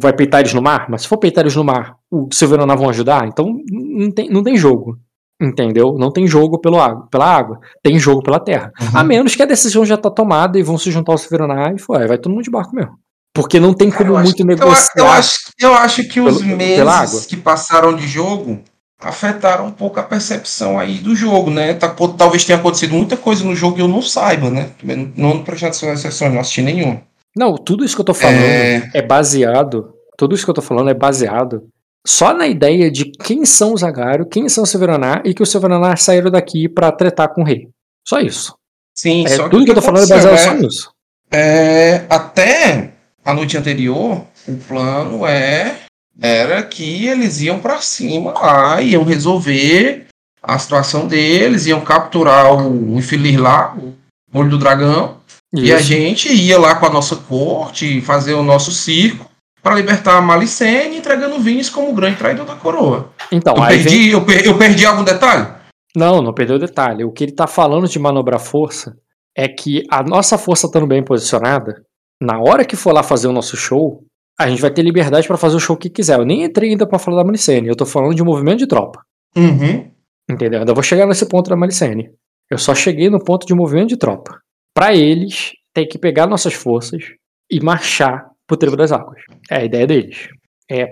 Vai 0.00 0.12
peitar 0.12 0.40
eles 0.40 0.54
no 0.54 0.62
mar, 0.62 0.86
mas 0.88 1.02
se 1.02 1.08
for 1.08 1.18
peitar 1.18 1.44
eles 1.44 1.54
no 1.54 1.64
mar, 1.64 1.94
o 2.10 2.28
Silveraná 2.32 2.74
vão 2.74 2.88
ajudar, 2.88 3.26
então 3.26 3.46
não 3.70 4.10
tem, 4.10 4.28
não 4.28 4.42
tem 4.42 4.56
jogo. 4.56 4.98
Entendeu? 5.40 5.96
Não 5.98 6.12
tem 6.12 6.24
jogo 6.26 6.60
pelo 6.60 6.80
água, 6.80 7.08
pela 7.10 7.26
água, 7.26 7.58
tem 7.82 7.98
jogo 7.98 8.22
pela 8.22 8.38
terra. 8.38 8.70
Uhum. 8.80 9.00
A 9.00 9.02
menos 9.02 9.34
que 9.34 9.42
a 9.42 9.46
decisão 9.46 9.84
já 9.84 9.96
tá 9.96 10.08
tomada 10.08 10.56
e 10.58 10.62
vão 10.62 10.78
se 10.78 10.90
juntar 10.90 11.12
ao 11.12 11.18
Silveraná 11.18 11.72
e 11.74 11.80
foi, 11.80 12.06
vai 12.06 12.16
todo 12.16 12.32
mundo 12.32 12.44
de 12.44 12.50
barco 12.50 12.76
mesmo. 12.76 12.92
Porque 13.34 13.58
não 13.58 13.72
tem 13.72 13.90
como 13.90 14.10
eu 14.10 14.16
acho- 14.16 14.26
muito 14.26 14.40
eu, 14.42 14.46
negociar. 14.46 14.74
acho- 14.78 14.92
eu 14.98 15.06
acho, 15.08 15.38
eu 15.58 15.74
acho 15.74 16.04
que 16.08 16.20
os 16.20 16.38
Pelo- 16.42 16.56
meses 16.56 17.26
que 17.26 17.36
passaram 17.36 17.94
de 17.96 18.06
jogo 18.06 18.60
afetaram 19.00 19.66
um 19.66 19.70
pouco 19.72 19.98
a 19.98 20.02
percepção 20.02 20.78
aí 20.78 20.98
do 20.98 21.14
jogo, 21.16 21.50
né? 21.50 21.74
Tá- 21.74 21.88
talvez 22.16 22.44
tenha 22.44 22.58
acontecido 22.58 22.94
muita 22.94 23.16
coisa 23.16 23.42
no 23.44 23.54
jogo 23.56 23.76
que 23.76 23.82
eu 23.82 23.88
não 23.88 24.02
saiba, 24.02 24.50
né? 24.50 24.70
Não 24.82 25.10
não 25.16 25.42
prestando 25.42 25.74
atenção, 25.98 26.30
não 26.30 26.40
assisti 26.40 26.62
nenhum. 26.62 27.00
Não, 27.34 27.54
tudo 27.56 27.84
isso 27.84 27.94
que 27.94 28.00
eu 28.02 28.04
tô 28.04 28.14
falando 28.14 28.42
É. 28.42 28.90
é... 28.94 29.02
baseado. 29.02 29.94
Tudo 30.18 30.34
isso 30.34 30.44
que 30.44 30.50
eu 30.50 30.54
tô 30.54 30.62
falando 30.62 30.90
é 30.90 30.94
baseado 30.94 31.62
só 32.06 32.34
na 32.34 32.46
ideia 32.46 32.90
de 32.90 33.06
quem 33.10 33.44
são 33.46 33.72
os 33.72 33.82
Agario, 33.82 34.26
quem 34.26 34.46
são 34.48 34.62
os 34.64 34.70
Severaná 34.70 35.22
e 35.24 35.32
que 35.32 35.42
os 35.42 35.50
Severaná 35.50 35.96
saíram 35.96 36.30
daqui 36.30 36.68
pra 36.68 36.92
tretar 36.92 37.28
com 37.32 37.40
o 37.40 37.44
rei. 37.44 37.68
Só 38.06 38.18
isso. 38.20 38.54
Sim, 38.94 39.24
É, 39.24 39.30
só 39.30 39.48
tudo 39.48 39.64
que 39.64 39.70
eu 39.70 39.74
tô 39.74 39.80
falando 39.82 40.04
é 40.04 40.06
baseado 40.08 40.32
né? 40.34 40.38
só 40.38 40.54
nisso. 40.54 40.90
É, 41.32 42.04
até 42.10 42.91
a 43.24 43.32
noite 43.34 43.56
anterior, 43.56 44.24
o 44.48 44.56
plano 44.68 45.26
é 45.26 45.76
era 46.20 46.62
que 46.62 47.06
eles 47.06 47.40
iam 47.40 47.58
pra 47.58 47.80
cima 47.80 48.32
lá, 48.32 48.80
iam 48.82 49.02
resolver 49.04 50.06
a 50.42 50.58
situação 50.58 51.06
deles, 51.06 51.66
iam 51.66 51.80
capturar 51.80 52.52
o 52.54 52.98
infeliz 52.98 53.38
lá, 53.38 53.74
o 53.76 53.94
olho 54.38 54.50
do 54.50 54.58
dragão, 54.58 55.18
e 55.54 55.72
a 55.72 55.76
Isso. 55.76 55.84
gente 55.86 56.32
ia 56.32 56.58
lá 56.58 56.74
com 56.74 56.86
a 56.86 56.90
nossa 56.90 57.16
corte 57.16 58.00
fazer 58.00 58.34
o 58.34 58.42
nosso 58.42 58.70
circo 58.72 59.30
para 59.62 59.74
libertar 59.76 60.16
a 60.16 60.20
Malicene, 60.20 60.96
entregando 60.96 61.36
o 61.36 61.40
Vinicius 61.40 61.70
como 61.74 61.90
o 61.90 61.94
grande 61.94 62.16
traidor 62.16 62.44
da 62.44 62.56
coroa. 62.56 63.10
Então, 63.30 63.54
Eu 63.56 63.66
perdi, 63.66 64.08
eu, 64.10 64.24
per- 64.24 64.44
eu 64.44 64.58
perdi 64.58 64.84
algum 64.84 65.04
detalhe? 65.04 65.46
Não, 65.94 66.20
não 66.20 66.32
perdeu 66.32 66.56
o 66.56 66.58
detalhe. 66.58 67.04
O 67.04 67.12
que 67.12 67.22
ele 67.24 67.32
tá 67.32 67.46
falando 67.46 67.86
de 67.86 67.98
manobrar 67.98 68.40
força 68.40 68.96
é 69.36 69.46
que 69.46 69.84
a 69.90 70.02
nossa 70.02 70.36
força 70.36 70.66
estando 70.66 70.86
bem 70.86 71.02
posicionada, 71.02 71.82
na 72.22 72.38
hora 72.38 72.64
que 72.64 72.76
for 72.76 72.92
lá 72.92 73.02
fazer 73.02 73.26
o 73.26 73.32
nosso 73.32 73.56
show, 73.56 74.04
a 74.38 74.48
gente 74.48 74.62
vai 74.62 74.70
ter 74.70 74.82
liberdade 74.82 75.26
pra 75.26 75.36
fazer 75.36 75.56
o 75.56 75.60
show 75.60 75.76
que 75.76 75.90
quiser. 75.90 76.18
Eu 76.18 76.24
nem 76.24 76.44
entrei 76.44 76.70
ainda 76.70 76.86
pra 76.86 76.98
falar 76.98 77.18
da 77.18 77.24
Malicene, 77.24 77.68
eu 77.68 77.76
tô 77.76 77.84
falando 77.84 78.14
de 78.14 78.22
movimento 78.22 78.58
de 78.58 78.66
tropa. 78.66 79.02
Uhum. 79.36 79.90
Entendeu? 80.30 80.60
Ainda 80.60 80.72
vou 80.72 80.82
chegar 80.82 81.06
nesse 81.06 81.28
ponto 81.28 81.50
da 81.50 81.56
Malicene. 81.56 82.10
Eu 82.48 82.58
só 82.58 82.74
cheguei 82.74 83.10
no 83.10 83.22
ponto 83.22 83.46
de 83.46 83.54
movimento 83.54 83.88
de 83.88 83.96
tropa. 83.96 84.38
Pra 84.74 84.94
eles, 84.94 85.52
tem 85.74 85.86
que 85.86 85.98
pegar 85.98 86.26
nossas 86.26 86.54
forças 86.54 87.02
e 87.50 87.60
marchar 87.60 88.30
pro 88.46 88.56
Trevo 88.56 88.76
das 88.76 88.92
Águas. 88.92 89.20
É 89.50 89.56
a 89.56 89.64
ideia 89.64 89.86
deles. 89.86 90.28
É 90.70 90.86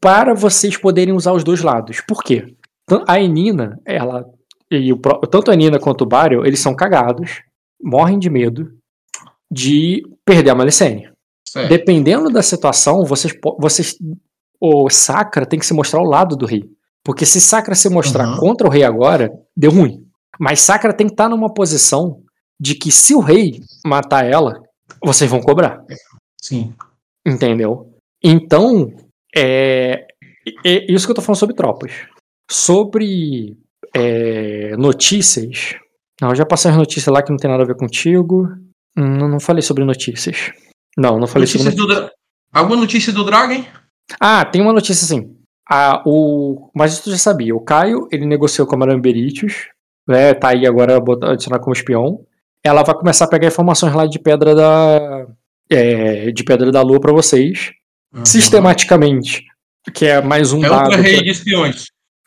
para 0.00 0.34
vocês 0.34 0.76
poderem 0.76 1.14
usar 1.14 1.32
os 1.32 1.42
dois 1.42 1.62
lados. 1.62 2.00
Por 2.00 2.22
quê? 2.22 2.54
A 3.08 3.20
Enina, 3.20 3.78
ela. 3.84 4.24
E 4.70 4.92
o, 4.92 4.98
tanto 4.98 5.50
a 5.50 5.54
Enina 5.54 5.78
quanto 5.78 6.02
o 6.02 6.06
Barrio, 6.06 6.46
eles 6.46 6.60
são 6.60 6.74
cagados, 6.74 7.42
morrem 7.82 8.18
de 8.18 8.30
medo 8.30 8.75
de 9.50 10.02
perder 10.24 10.50
a 10.50 10.54
Malicene. 10.54 11.08
Certo. 11.46 11.68
Dependendo 11.68 12.30
da 12.30 12.42
situação, 12.42 13.04
vocês, 13.04 13.32
vocês. 13.58 13.96
O 14.60 14.88
Sacra 14.90 15.46
tem 15.46 15.58
que 15.58 15.66
se 15.66 15.74
mostrar 15.74 16.00
ao 16.00 16.06
lado 16.06 16.34
do 16.36 16.46
rei. 16.46 16.64
Porque 17.04 17.24
se 17.26 17.40
Sacra 17.40 17.74
se 17.74 17.88
mostrar 17.88 18.26
Uhum. 18.28 18.36
contra 18.36 18.66
o 18.66 18.70
rei 18.70 18.82
agora, 18.82 19.30
deu 19.56 19.70
ruim. 19.70 20.04
Mas 20.40 20.60
Sacra 20.60 20.92
tem 20.92 21.06
que 21.06 21.12
estar 21.12 21.28
numa 21.28 21.52
posição 21.52 22.20
de 22.58 22.74
que 22.74 22.90
se 22.90 23.14
o 23.14 23.20
rei 23.20 23.60
matar 23.86 24.24
ela, 24.24 24.54
vocês 25.04 25.30
vão 25.30 25.40
cobrar. 25.40 25.78
Sim. 26.40 26.74
Entendeu? 27.24 27.92
Então, 28.22 28.92
é, 29.34 30.06
é 30.64 30.92
isso 30.92 31.06
que 31.06 31.10
eu 31.12 31.14
tô 31.16 31.22
falando 31.22 31.38
sobre 31.38 31.54
tropas. 31.54 31.92
Sobre 32.50 33.56
é, 33.94 34.76
notícias. 34.76 35.76
Não, 36.20 36.30
eu 36.30 36.34
já 36.34 36.46
passei 36.46 36.70
as 36.70 36.76
notícias 36.76 37.12
lá 37.12 37.22
que 37.22 37.30
não 37.30 37.36
tem 37.36 37.50
nada 37.50 37.62
a 37.62 37.66
ver 37.66 37.76
contigo. 37.76 38.48
Não, 38.96 39.28
não 39.28 39.38
falei 39.40 39.62
sobre 39.62 39.84
notícias. 39.84 40.50
Não, 40.96 41.18
não 41.18 41.26
falei 41.26 41.46
sobre 41.46 41.64
Notícias 41.70 41.86
do 42.04 42.10
Alguma 42.52 42.76
notícia 42.80 43.12
do 43.12 43.22
Dragon? 43.24 43.64
Ah, 44.18 44.44
tem 44.44 44.62
uma 44.62 44.72
notícia 44.72 45.04
assim. 45.04 45.36
Ah, 45.70 46.02
o... 46.06 46.70
Mas 46.74 46.94
isso 46.94 47.04
tu 47.04 47.10
já 47.10 47.18
sabia. 47.18 47.54
O 47.54 47.60
Caio, 47.60 48.08
ele 48.10 48.24
negociou 48.24 48.66
com 48.66 48.76
a 48.76 48.78
Madame 48.78 49.00
Beritius, 49.00 49.66
né? 50.08 50.32
Tá 50.32 50.48
aí 50.50 50.66
agora 50.66 50.96
adicionar 51.30 51.58
como 51.58 51.74
espião. 51.74 52.20
Ela 52.64 52.82
vai 52.82 52.94
começar 52.94 53.26
a 53.26 53.28
pegar 53.28 53.48
informações 53.48 53.92
lá 53.94 54.06
de 54.06 54.18
Pedra 54.18 54.54
da. 54.54 55.26
é, 55.70 56.30
de 56.30 56.42
Pedra 56.44 56.70
da 56.72 56.80
Lua 56.82 57.00
pra 57.00 57.12
vocês. 57.12 57.72
Sistematicamente. 58.24 59.44
Que 59.92 60.06
é 60.06 60.22
mais 60.22 60.52
um 60.52 60.64
É 60.64 60.68
dado. 60.68 60.82
outra 60.84 60.98
pra- 60.98 61.06
rede 61.08 61.24
de 61.24 61.30
espiões. 61.30 61.84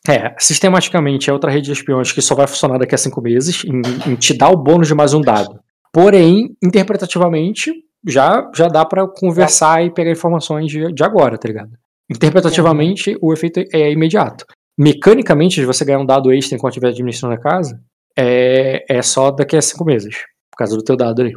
É, 0.08 0.34
sistematicamente 0.40 1.30
é 1.30 1.34
outra 1.34 1.52
rede 1.52 1.66
de 1.68 1.74
espiões 1.74 2.12
que 2.12 2.22
só 2.22 2.34
vai 2.34 2.48
funcionar 2.48 2.78
daqui 2.78 2.96
a 2.96 2.98
cinco 2.98 3.22
meses 3.22 3.64
em, 3.66 3.82
em 4.12 4.16
te 4.16 4.34
dar 4.34 4.50
o 4.50 4.56
bônus 4.58 4.88
de 4.88 4.96
mais 4.96 5.14
um 5.14 5.22
dado. 5.22 5.60
Porém, 5.94 6.56
interpretativamente, 6.64 7.72
já, 8.08 8.50
já 8.56 8.68
dá 8.68 8.86
pra 8.86 9.08
conversar 9.08 9.84
e 9.84 9.92
pegar 9.94 10.12
informações 10.12 10.72
de, 10.72 10.92
de 10.94 11.04
agora, 11.04 11.38
tá 11.38 11.48
ligado? 11.48 11.72
Interpretativamente, 12.10 13.18
o 13.22 13.34
efeito 13.34 13.60
é 13.74 13.92
imediato. 13.92 14.46
Mecanicamente, 14.78 15.56
de 15.60 15.66
você 15.66 15.84
ganhar 15.84 16.00
um 16.00 16.06
dado 16.06 16.32
extra 16.32 16.56
enquanto 16.56 16.74
estiver 16.74 16.90
administrando 16.90 17.36
a 17.36 17.40
casa, 17.40 17.80
é, 18.18 18.86
é 18.90 19.02
só 19.02 19.32
daqui 19.32 19.58
a 19.58 19.62
cinco 19.62 19.84
meses. 19.84 20.16
Por 20.52 20.58
causa 20.58 20.76
do 20.76 20.84
teu 20.84 20.96
dado 20.96 21.22
ali. 21.22 21.34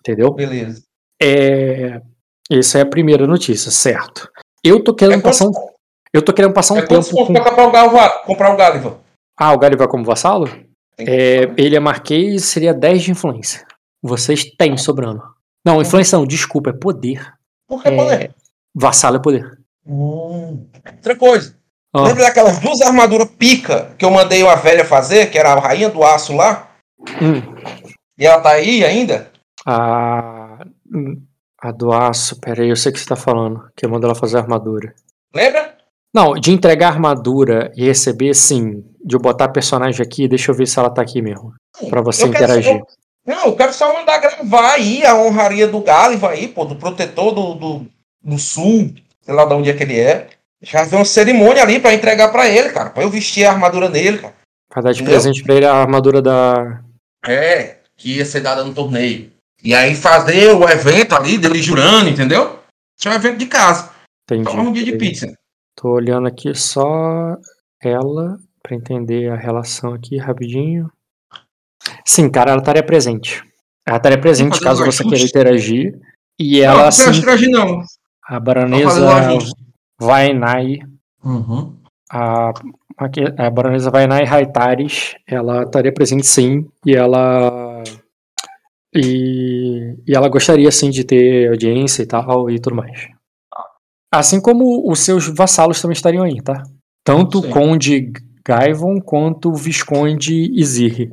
Entendeu? 0.00 0.32
Beleza. 0.34 0.82
É, 1.22 2.00
essa 2.50 2.78
é 2.78 2.82
a 2.82 2.86
primeira 2.86 3.26
notícia, 3.26 3.70
certo? 3.70 4.28
Eu 4.64 4.82
tô 4.82 4.94
querendo 4.94 5.20
É 5.20 5.22
passar 5.22 5.46
um, 5.46 5.52
eu 6.12 6.22
tô 6.22 6.32
querendo 6.32 6.52
passar 6.52 6.74
um 6.74 6.78
É 6.78 6.82
tempo 6.86 7.08
com... 7.26 7.32
pra 7.32 7.44
comprar 7.50 7.66
o 7.68 7.70
Galva- 7.72 8.22
comprar 8.26 8.52
o 8.52 8.56
Gáliva? 8.56 9.00
Ah, 9.38 9.52
o 9.52 9.58
Gary 9.58 9.76
vai 9.76 9.88
como 9.88 10.04
vassalo? 10.04 10.48
É, 10.98 11.46
comprar. 11.46 11.64
ele 11.64 11.76
é 11.76 11.80
marquês, 11.80 12.44
seria 12.44 12.74
10 12.74 13.02
de 13.02 13.10
influência. 13.12 13.64
Vocês 14.02 14.44
têm 14.58 14.76
sobrando. 14.76 15.22
Não, 15.64 15.80
influência 15.80 16.18
não, 16.18 16.26
desculpa, 16.26 16.70
é 16.70 16.72
poder. 16.72 17.32
Por 17.68 17.82
que 17.82 17.88
É, 17.88 17.96
poder? 17.96 18.34
Vassalo 18.74 19.16
é 19.16 19.20
poder. 19.20 19.58
Hum. 19.86 20.66
Outra 20.96 21.16
coisa. 21.16 21.56
Ah. 21.94 22.02
Lembra 22.02 22.24
daquelas 22.24 22.58
duas 22.58 22.80
armaduras 22.80 23.28
pica 23.38 23.94
que 23.98 24.04
eu 24.04 24.10
mandei 24.10 24.42
uma 24.42 24.56
velha 24.56 24.84
fazer, 24.84 25.30
que 25.30 25.38
era 25.38 25.52
a 25.52 25.60
rainha 25.60 25.90
do 25.90 26.02
aço 26.02 26.34
lá? 26.34 26.70
Hum, 27.20 27.42
E 28.18 28.26
ela 28.26 28.40
tá 28.40 28.50
aí 28.52 28.84
ainda? 28.84 29.30
a, 29.66 30.64
a 31.60 31.70
do 31.72 31.92
aço, 31.92 32.40
peraí, 32.40 32.68
eu 32.70 32.76
sei 32.76 32.90
o 32.90 32.94
que 32.94 33.00
você 33.00 33.06
tá 33.06 33.16
falando. 33.16 33.68
Que 33.76 33.86
manda 33.86 34.06
ela 34.06 34.14
fazer 34.14 34.38
a 34.38 34.40
armadura. 34.40 34.94
Lembra? 35.34 35.76
Não, 36.14 36.34
de 36.34 36.50
entregar 36.52 36.88
a 36.88 36.92
armadura 36.92 37.70
e 37.76 37.84
receber, 37.86 38.34
sim. 38.34 38.84
De 39.04 39.16
eu 39.16 39.20
botar 39.20 39.48
personagem 39.48 40.04
aqui, 40.04 40.28
deixa 40.28 40.50
eu 40.50 40.54
ver 40.54 40.66
se 40.66 40.78
ela 40.78 40.90
tá 40.90 41.02
aqui 41.02 41.20
mesmo. 41.22 41.52
Pra 41.88 42.00
você 42.02 42.24
Eu 42.24 42.30
quero 42.30 42.44
interagir. 42.44 42.82
Não, 43.26 43.46
eu 43.46 43.56
quero 43.56 43.72
só 43.72 43.92
mandar 43.92 44.18
gravar 44.18 44.72
aí 44.72 45.04
a 45.04 45.14
honraria 45.16 45.68
do 45.68 45.80
Gáliva 45.80 46.30
aí, 46.30 46.48
pô, 46.48 46.64
do 46.64 46.74
protetor 46.74 47.32
do, 47.32 47.54
do, 47.54 47.86
do 48.22 48.38
sul, 48.38 48.92
sei 49.20 49.34
lá 49.34 49.44
de 49.44 49.54
onde 49.54 49.70
é 49.70 49.74
que 49.74 49.82
ele 49.84 49.98
é. 49.98 50.28
Já 50.60 50.86
tem 50.86 50.98
uma 50.98 51.04
cerimônia 51.04 51.62
ali 51.62 51.80
pra 51.80 51.94
entregar 51.94 52.30
pra 52.30 52.48
ele, 52.48 52.70
cara, 52.70 52.90
pra 52.90 53.02
eu 53.02 53.10
vestir 53.10 53.44
a 53.44 53.52
armadura 53.52 53.88
nele, 53.88 54.18
cara. 54.18 54.34
Vai 54.74 54.82
dar 54.84 54.92
de 54.92 55.02
Entendeu? 55.02 55.20
presente 55.20 55.42
pra 55.42 55.54
ele 55.54 55.66
a 55.66 55.74
armadura 55.74 56.22
da. 56.22 56.82
É, 57.26 57.76
que 57.96 58.16
ia 58.16 58.24
ser 58.24 58.40
dada 58.40 58.64
no 58.64 58.74
torneio. 58.74 59.30
E 59.62 59.74
aí 59.74 59.94
fazer 59.94 60.52
o 60.54 60.68
evento 60.68 61.14
ali 61.14 61.38
dele 61.38 61.62
jurando, 61.62 62.08
entendeu? 62.08 62.58
Isso 62.98 63.08
é 63.08 63.12
um 63.12 63.14
evento 63.14 63.38
de 63.38 63.46
casa. 63.46 63.90
Entendi. 64.24 64.50
Só 64.50 64.56
um 64.56 64.72
dia 64.72 64.84
de 64.84 64.96
pizza. 64.96 65.32
Tô 65.76 65.90
olhando 65.90 66.26
aqui 66.26 66.54
só 66.54 67.36
ela 67.80 68.38
pra 68.62 68.76
entender 68.76 69.30
a 69.30 69.36
relação 69.36 69.92
aqui 69.94 70.16
rapidinho. 70.16 70.90
Sim, 72.04 72.28
cara, 72.30 72.52
ela 72.52 72.60
estaria 72.60 72.82
presente. 72.82 73.42
Ela 73.86 73.96
estaria 73.96 74.20
presente 74.20 74.60
caso 74.60 74.84
você 74.84 75.02
queira 75.04 75.24
interagir. 75.24 75.98
E 76.38 76.60
não, 76.60 76.66
ela, 76.68 76.84
não 76.84 76.92
sim, 76.92 77.04
quero 77.04 77.16
interagir, 77.18 77.50
não. 77.50 77.82
a 78.24 78.40
baronesa. 78.40 79.00
Vainai, 80.00 80.78
Uhum. 81.24 81.76
a, 82.10 82.52
a 83.38 83.50
baronesa 83.50 83.90
Vainai 83.90 84.24
Raitares, 84.24 85.14
ela 85.26 85.62
estaria 85.62 85.92
presente 85.92 86.26
sim, 86.26 86.66
e 86.84 86.96
ela 86.96 87.82
e, 88.94 89.96
e 90.06 90.14
ela 90.14 90.28
gostaria 90.28 90.70
sim 90.70 90.90
de 90.90 91.04
ter 91.04 91.48
audiência 91.50 92.02
e 92.02 92.06
tal 92.06 92.50
e 92.50 92.58
tudo 92.58 92.76
mais. 92.76 93.08
Assim 94.12 94.40
como 94.40 94.90
os 94.90 95.00
seus 95.00 95.28
vassalos 95.28 95.80
também 95.80 95.94
estariam 95.94 96.24
aí, 96.24 96.40
tá? 96.42 96.62
Tanto 97.04 97.38
o. 97.38 97.48
Conde 97.48 98.12
Gaivon 98.44 99.00
quanto 99.00 99.50
o 99.50 99.54
Visconde 99.54 100.50
Izir. 100.52 101.12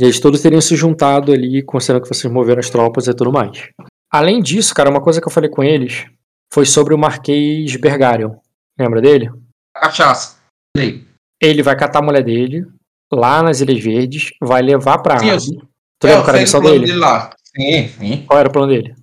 Eles 0.00 0.20
todos 0.20 0.40
teriam 0.40 0.60
se 0.60 0.76
juntado 0.76 1.32
ali, 1.32 1.62
considerando 1.62 2.02
que 2.02 2.08
vocês 2.08 2.32
moveram 2.32 2.60
as 2.60 2.70
tropas 2.70 3.06
e 3.06 3.14
tudo 3.14 3.32
mais. 3.32 3.68
Além 4.10 4.40
disso, 4.40 4.74
cara, 4.74 4.90
uma 4.90 5.00
coisa 5.02 5.20
que 5.20 5.26
eu 5.26 5.32
falei 5.32 5.50
com 5.50 5.62
eles 5.62 6.06
foi 6.52 6.64
sobre 6.64 6.94
o 6.94 6.98
Marquês 6.98 7.76
Bergarion. 7.76 8.36
Lembra 8.78 9.00
dele? 9.00 9.30
Cachaça. 9.74 10.38
Sei. 10.76 11.04
Ele 11.42 11.62
vai 11.62 11.76
catar 11.76 11.98
a 11.98 12.02
mulher 12.02 12.22
dele 12.22 12.64
lá 13.12 13.42
nas 13.42 13.60
Ilhas 13.60 13.82
Verdes, 13.82 14.30
vai 14.40 14.62
levar 14.62 14.98
pra 14.98 15.18
Sim, 15.18 15.30
Arden. 15.30 15.58
Tu 16.00 16.06
lembra 16.06 16.28
era 16.28 16.38
a 16.38 16.40
missão 16.40 16.60
plano 16.60 16.80
dele? 16.80 16.92
lá. 16.94 17.30
Sim, 17.56 17.88
sim. 17.88 18.24
Qual 18.26 18.38
era 18.38 18.48
o 18.48 18.52
plano 18.52 18.68
dele? 18.68 18.94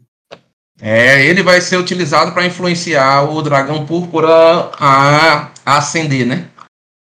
É, 0.81 1.25
ele 1.25 1.41
vai 1.41 1.61
ser 1.61 1.77
utilizado 1.77 2.33
para 2.33 2.45
influenciar 2.45 3.23
o 3.29 3.41
dragão 3.41 3.85
púrpura 3.85 4.29
a, 4.77 5.51
a 5.65 5.77
ascender, 5.77 6.25
né? 6.25 6.49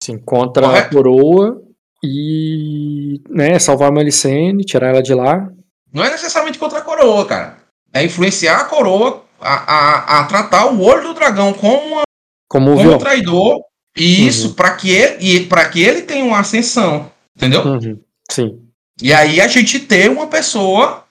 Sim, 0.02 0.18
contra 0.20 0.68
Correto. 0.68 0.88
a 0.88 0.92
coroa 0.92 1.62
e 2.04 2.95
né, 3.30 3.58
salvar 3.60 3.90
a 3.90 3.92
Melicene, 3.92 4.64
tirar 4.64 4.90
ela 4.90 5.04
de 5.04 5.14
lá. 5.14 5.50
Não 5.94 6.04
é 6.04 6.10
necessariamente 6.12 6.60
contra 6.60 6.80
a 6.80 6.82
coroa, 6.82 7.26
cara. 7.26 7.58
É 7.94 8.04
influenciar 8.04 8.58
a 8.60 8.66
coroa 8.66 9.24
a, 9.40 9.54
a, 9.54 10.20
a 10.20 10.24
tratar 10.26 10.68
o 10.68 10.82
olho 10.82 11.04
do 11.10 11.14
dragão 11.14 11.54
como, 11.54 11.86
uma- 11.88 12.04
Como 12.50 12.76
como 12.76 12.94
um 12.94 12.98
traidor. 12.98 13.62
E 13.98 14.28
isso 14.28 14.50
Uhum. 14.50 14.54
para 14.56 14.76
que 14.76 14.90
ele 14.92 15.46
para 15.46 15.70
que 15.70 15.82
ele 15.82 16.02
tenha 16.02 16.26
uma 16.26 16.40
ascensão, 16.40 17.10
entendeu? 17.36 17.62
Uhum, 17.64 17.98
Sim, 18.30 18.60
E 19.02 19.14
aí 19.14 19.40
a 19.40 19.48
gente 19.48 19.80
ter 19.80 20.10
uma 20.12 20.28
pessoa 20.28 21.06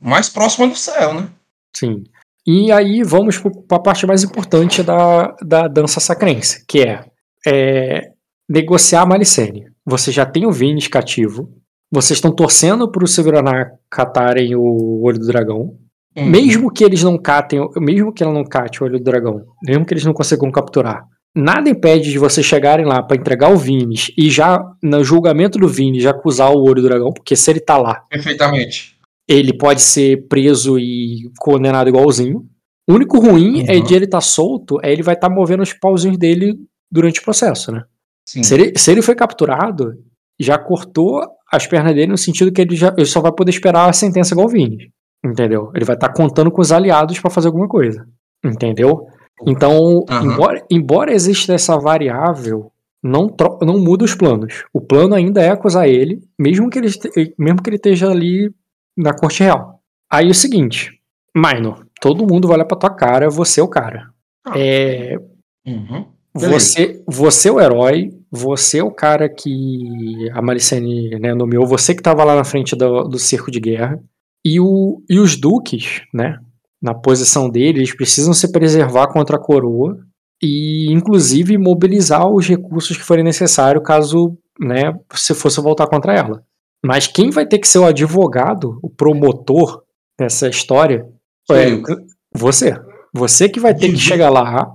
mais 0.00 0.28
próxima 0.28 0.68
do 0.68 0.76
céu, 0.76 1.14
né? 1.14 1.28
sim. 1.74 2.04
E 2.46 2.70
aí 2.70 3.02
vamos 3.02 3.38
para 3.38 3.76
a 3.76 3.80
parte 3.82 4.06
mais 4.06 4.22
importante 4.22 4.80
da, 4.84 5.34
da 5.42 5.66
dança 5.66 5.98
sacrense, 5.98 6.64
que 6.64 6.80
é, 6.82 7.04
é, 7.44 8.10
negociar 8.48 9.00
a 9.02 9.06
Malicene. 9.06 9.66
Você 9.86 10.10
já 10.10 10.26
tem 10.26 10.44
o 10.46 10.52
Vines 10.52 10.88
cativo, 10.88 11.48
vocês 11.90 12.16
estão 12.18 12.32
torcendo 12.34 12.90
para 12.90 13.04
o 13.04 13.08
Severaná 13.08 13.70
catarem 13.90 14.54
o 14.56 15.00
olho 15.02 15.18
do 15.18 15.26
dragão. 15.26 15.76
Hum. 16.16 16.26
Mesmo 16.28 16.70
que 16.72 16.82
eles 16.82 17.02
não 17.02 17.16
catem, 17.16 17.60
mesmo 17.76 18.12
que 18.12 18.22
ela 18.22 18.32
não 18.32 18.42
cate 18.44 18.82
o 18.82 18.86
olho 18.86 18.98
do 18.98 19.04
dragão, 19.04 19.42
mesmo 19.64 19.84
que 19.84 19.92
eles 19.94 20.04
não 20.04 20.12
consigam 20.14 20.50
capturar, 20.50 21.04
nada 21.34 21.68
impede 21.68 22.10
de 22.10 22.18
vocês 22.18 22.44
chegarem 22.46 22.86
lá 22.86 23.02
pra 23.02 23.16
entregar 23.16 23.52
o 23.52 23.56
Vines 23.56 24.10
e 24.16 24.30
já 24.30 24.58
no 24.82 25.04
julgamento 25.04 25.58
do 25.58 25.68
Vines 25.68 26.02
já 26.02 26.10
acusar 26.10 26.50
o 26.50 26.62
olho 26.62 26.76
do 26.82 26.88
dragão, 26.88 27.12
porque 27.12 27.36
se 27.36 27.50
ele 27.50 27.60
tá 27.60 27.76
lá, 27.76 28.02
Perfeitamente. 28.10 28.96
ele 29.28 29.56
pode 29.56 29.82
ser 29.82 30.26
preso 30.26 30.78
e 30.78 31.30
condenado 31.38 31.88
igualzinho. 31.88 32.44
O 32.88 32.94
único 32.94 33.18
ruim 33.20 33.64
é 33.68 33.76
Uhum. 33.76 33.82
de 33.84 33.94
ele 33.94 34.04
estar 34.06 34.20
solto, 34.22 34.78
é 34.82 34.90
ele 34.92 35.02
vai 35.02 35.14
estar 35.14 35.28
movendo 35.28 35.62
os 35.62 35.72
pauzinhos 35.74 36.16
dele 36.16 36.54
durante 36.90 37.20
o 37.20 37.24
processo, 37.24 37.70
né? 37.70 37.82
Sim. 38.26 38.42
Se 38.42 38.54
ele, 38.54 38.72
se 38.76 38.90
ele 38.90 39.02
foi 39.02 39.14
capturado, 39.14 39.94
já 40.38 40.58
cortou 40.58 41.22
as 41.50 41.66
pernas 41.66 41.94
dele 41.94 42.08
no 42.10 42.18
sentido 42.18 42.52
que 42.52 42.60
ele, 42.60 42.74
já, 42.74 42.92
ele 42.96 43.06
só 43.06 43.20
vai 43.20 43.32
poder 43.32 43.50
esperar 43.50 43.88
a 43.88 43.92
sentença 43.92 44.34
igual 44.34 44.46
o 44.48 44.50
Vini. 44.50 44.90
Entendeu? 45.24 45.70
Ele 45.74 45.84
vai 45.84 45.96
estar 45.96 46.12
contando 46.12 46.50
com 46.50 46.60
os 46.60 46.72
aliados 46.72 47.18
pra 47.20 47.30
fazer 47.30 47.46
alguma 47.48 47.68
coisa. 47.68 48.06
Entendeu? 48.44 49.06
Então, 49.46 50.04
Aham. 50.08 50.32
embora, 50.32 50.66
embora 50.70 51.12
exista 51.12 51.54
essa 51.54 51.78
variável, 51.78 52.72
não, 53.02 53.32
não 53.62 53.78
muda 53.78 54.04
os 54.04 54.14
planos. 54.14 54.64
O 54.72 54.80
plano 54.80 55.14
ainda 55.14 55.40
é 55.40 55.50
acusar 55.50 55.88
ele, 55.88 56.20
mesmo 56.38 56.68
que 56.68 56.78
ele, 56.78 56.88
mesmo 57.38 57.62
que 57.62 57.68
ele 57.70 57.76
esteja 57.76 58.10
ali 58.10 58.50
na 58.96 59.14
corte 59.14 59.42
real. 59.42 59.80
Aí 60.10 60.28
o 60.28 60.34
seguinte, 60.34 61.00
Minor, 61.34 61.86
todo 62.00 62.26
mundo 62.26 62.48
vai 62.48 62.56
olhar 62.56 62.64
pra 62.64 62.78
tua 62.78 62.90
cara, 62.90 63.28
você 63.28 63.60
é 63.60 63.62
o 63.62 63.68
cara. 63.68 64.10
Ah. 64.44 64.54
É, 64.56 65.18
Uhum. 65.66 66.06
Você, 66.32 67.02
você 67.06 67.48
é 67.48 67.52
o 67.52 67.60
herói, 67.60 68.12
você 68.30 68.78
é 68.78 68.84
o 68.84 68.90
cara 68.90 69.28
que 69.28 70.28
a 70.32 70.42
Malicene 70.42 71.18
né, 71.18 71.34
nomeou, 71.34 71.66
você 71.66 71.94
que 71.94 72.00
estava 72.00 72.24
lá 72.24 72.34
na 72.34 72.44
frente 72.44 72.74
do, 72.74 73.04
do 73.04 73.18
circo 73.18 73.50
de 73.50 73.60
guerra. 73.60 74.00
E, 74.44 74.60
o, 74.60 75.02
e 75.08 75.18
os 75.18 75.36
duques, 75.36 76.02
né, 76.14 76.38
na 76.80 76.94
posição 76.94 77.48
deles, 77.48 77.78
eles 77.78 77.96
precisam 77.96 78.32
se 78.32 78.52
preservar 78.52 79.08
contra 79.08 79.36
a 79.36 79.40
coroa 79.40 79.98
e, 80.42 80.92
inclusive, 80.92 81.58
mobilizar 81.58 82.28
os 82.28 82.46
recursos 82.46 82.96
que 82.96 83.02
forem 83.02 83.24
necessários 83.24 83.84
caso 83.84 84.36
né, 84.60 84.94
se 85.14 85.34
fosse 85.34 85.60
voltar 85.60 85.86
contra 85.86 86.14
ela. 86.14 86.44
Mas 86.84 87.06
quem 87.06 87.30
vai 87.30 87.46
ter 87.46 87.58
que 87.58 87.66
ser 87.66 87.78
o 87.78 87.86
advogado, 87.86 88.78
o 88.82 88.90
promotor 88.90 89.82
dessa 90.18 90.48
história, 90.48 91.06
é 91.50 91.66
você. 92.34 92.78
Você 93.12 93.48
que 93.48 93.58
vai 93.58 93.74
ter 93.74 93.90
que 93.90 93.98
chegar 93.98 94.30
lá, 94.30 94.66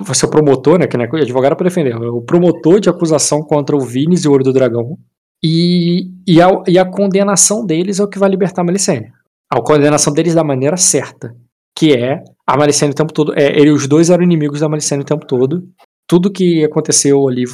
você 0.00 0.26
é 0.26 0.28
promotor, 0.28 0.78
né? 0.78 0.86
Que 0.86 0.96
não 0.96 1.04
é 1.04 1.22
advogado 1.22 1.56
para 1.56 1.68
defender, 1.68 1.96
o 1.96 2.22
promotor 2.22 2.80
de 2.80 2.88
acusação 2.88 3.40
contra 3.40 3.76
o 3.76 3.80
Vines 3.80 4.24
e 4.24 4.28
o 4.28 4.32
Olho 4.32 4.44
do 4.44 4.52
Dragão. 4.52 4.96
E, 5.42 6.10
e, 6.26 6.42
a, 6.42 6.48
e 6.66 6.78
a 6.78 6.84
condenação 6.84 7.64
deles 7.64 8.00
é 8.00 8.04
o 8.04 8.08
que 8.08 8.18
vai 8.18 8.28
libertar 8.28 8.62
a 8.62 8.64
Malicene. 8.64 9.12
A 9.50 9.60
condenação 9.60 10.12
deles 10.12 10.34
da 10.34 10.44
maneira 10.44 10.76
certa, 10.76 11.34
que 11.76 11.92
é 11.94 12.22
a 12.46 12.56
Malicene 12.56 12.92
o 12.92 12.94
tempo 12.94 13.12
todo. 13.12 13.32
É, 13.38 13.58
ele, 13.58 13.70
os 13.70 13.86
dois 13.86 14.10
eram 14.10 14.24
inimigos 14.24 14.60
da 14.60 14.68
Malicene 14.68 15.02
o 15.02 15.06
tempo 15.06 15.26
todo. 15.26 15.62
Tudo 16.08 16.32
que 16.32 16.64
aconteceu 16.64 17.28
ali, 17.28 17.44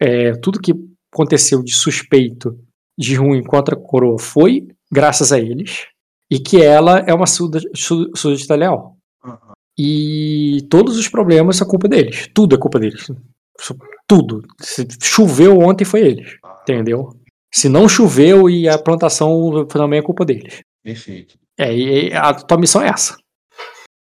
é, 0.00 0.32
tudo 0.32 0.60
que 0.60 0.72
aconteceu 1.12 1.62
de 1.62 1.74
suspeito, 1.74 2.56
de 2.98 3.14
ruim 3.14 3.42
contra 3.42 3.76
a 3.76 3.80
coroa 3.80 4.18
foi 4.18 4.66
graças 4.90 5.32
a 5.32 5.38
eles. 5.38 5.86
E 6.30 6.38
que 6.38 6.60
ela 6.62 6.98
é 7.06 7.14
uma 7.14 7.26
súdita 7.26 7.68
sú- 7.74 8.10
súdita 8.14 8.54
leal. 8.54 8.97
E 9.78 10.66
todos 10.68 10.98
os 10.98 11.08
problemas 11.08 11.56
são 11.56 11.66
culpa 11.68 11.88
deles. 11.88 12.28
Tudo 12.34 12.56
é 12.56 12.58
culpa 12.58 12.80
deles. 12.80 13.06
Tudo. 14.06 14.42
Se 14.60 14.86
choveu 15.02 15.58
ontem 15.58 15.84
foi 15.84 16.00
eles. 16.00 16.36
Entendeu? 16.62 17.10
Se 17.52 17.68
não 17.68 17.88
choveu 17.88 18.48
e 18.50 18.68
a 18.68 18.76
plantação 18.78 19.64
também 19.66 20.00
é 20.00 20.02
culpa 20.02 20.24
deles. 20.24 20.60
Perfeito. 20.82 21.36
É, 21.58 21.74
e 21.74 22.12
a 22.12 22.34
tua 22.34 22.58
missão 22.58 22.82
é 22.82 22.88
essa. 22.88 23.16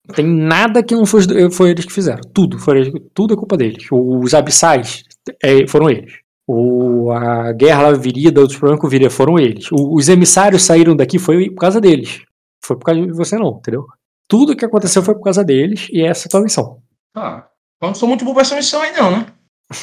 Não 0.09 0.15
tem 0.15 0.27
nada 0.27 0.83
que 0.83 0.95
não 0.95 1.05
foi, 1.05 1.23
foi 1.51 1.71
eles 1.71 1.85
que 1.85 1.93
fizeram. 1.93 2.21
Tudo. 2.33 2.59
Foi, 2.59 2.93
tudo 3.13 3.35
é 3.35 3.37
culpa 3.37 3.57
deles. 3.57 3.87
Os 3.91 4.35
abissais 4.35 5.03
é, 5.43 5.67
foram 5.67 5.91
eles. 5.91 6.13
O, 6.49 7.11
a 7.11 7.53
guerra 7.53 7.83
lá 7.91 7.93
virida, 7.93 8.41
outros 8.41 8.59
problemas 8.59 8.81
com 8.81 8.89
viria 8.89 9.11
foram 9.11 9.39
eles. 9.39 9.71
O- 9.73 9.95
os 9.97 10.09
emissários 10.09 10.63
saíram 10.63 10.95
daqui 10.95 11.19
foi 11.19 11.51
por 11.51 11.61
causa 11.61 11.81
deles. 11.81 12.23
Foi 12.65 12.77
por 12.77 12.85
causa 12.85 13.01
de 13.01 13.13
você 13.13 13.37
não, 13.37 13.57
entendeu? 13.59 13.85
Tudo 14.29 14.57
que 14.57 14.65
aconteceu 14.65 15.03
foi 15.03 15.15
por 15.15 15.23
causa 15.23 15.45
deles 15.45 15.89
e 15.91 16.03
essa 16.03 16.27
é 16.27 16.29
a 16.29 16.31
tua 16.31 16.43
missão. 16.43 16.83
Tá. 17.13 17.49
Eu 17.81 17.89
não 17.89 17.95
sou 17.95 18.09
muito 18.09 18.25
bom 18.25 18.33
pra 18.33 18.43
essa 18.43 18.57
missão 18.57 18.81
aí, 18.83 18.93
não, 18.93 19.11
né? 19.11 19.27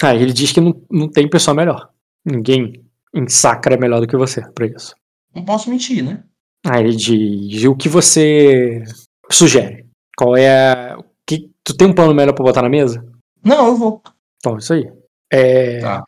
Aí 0.02 0.18
ele 0.22 0.34
diz 0.34 0.52
que 0.52 0.62
não, 0.62 0.74
não 0.90 1.10
tem 1.10 1.30
pessoa 1.30 1.56
melhor. 1.56 1.90
Ninguém 2.26 2.84
em 3.14 3.28
Sacra 3.28 3.76
é 3.76 3.78
melhor 3.78 4.00
do 4.00 4.08
que 4.08 4.18
você 4.18 4.42
pra 4.52 4.66
isso. 4.66 4.96
Não 5.34 5.44
posso 5.46 5.70
mentir, 5.70 6.04
né? 6.04 6.24
Aí 6.66 6.84
ele 6.84 6.96
diz: 6.96 7.64
o 7.66 7.76
que 7.76 7.90
você 7.90 8.84
sugere? 9.32 9.86
Qual 10.18 10.36
é 10.36 10.96
o 10.98 11.04
Que, 11.26 11.50
tu 11.64 11.76
tem 11.76 11.88
um 11.88 11.94
plano 11.94 12.14
melhor 12.14 12.34
pra 12.34 12.44
botar 12.44 12.62
na 12.62 12.70
mesa? 12.70 13.06
Não, 13.44 13.68
eu 13.68 13.76
vou. 13.76 14.02
Então, 14.38 14.58
isso 14.58 14.74
aí. 14.74 14.92
É, 15.32 15.80
Tá. 15.80 16.04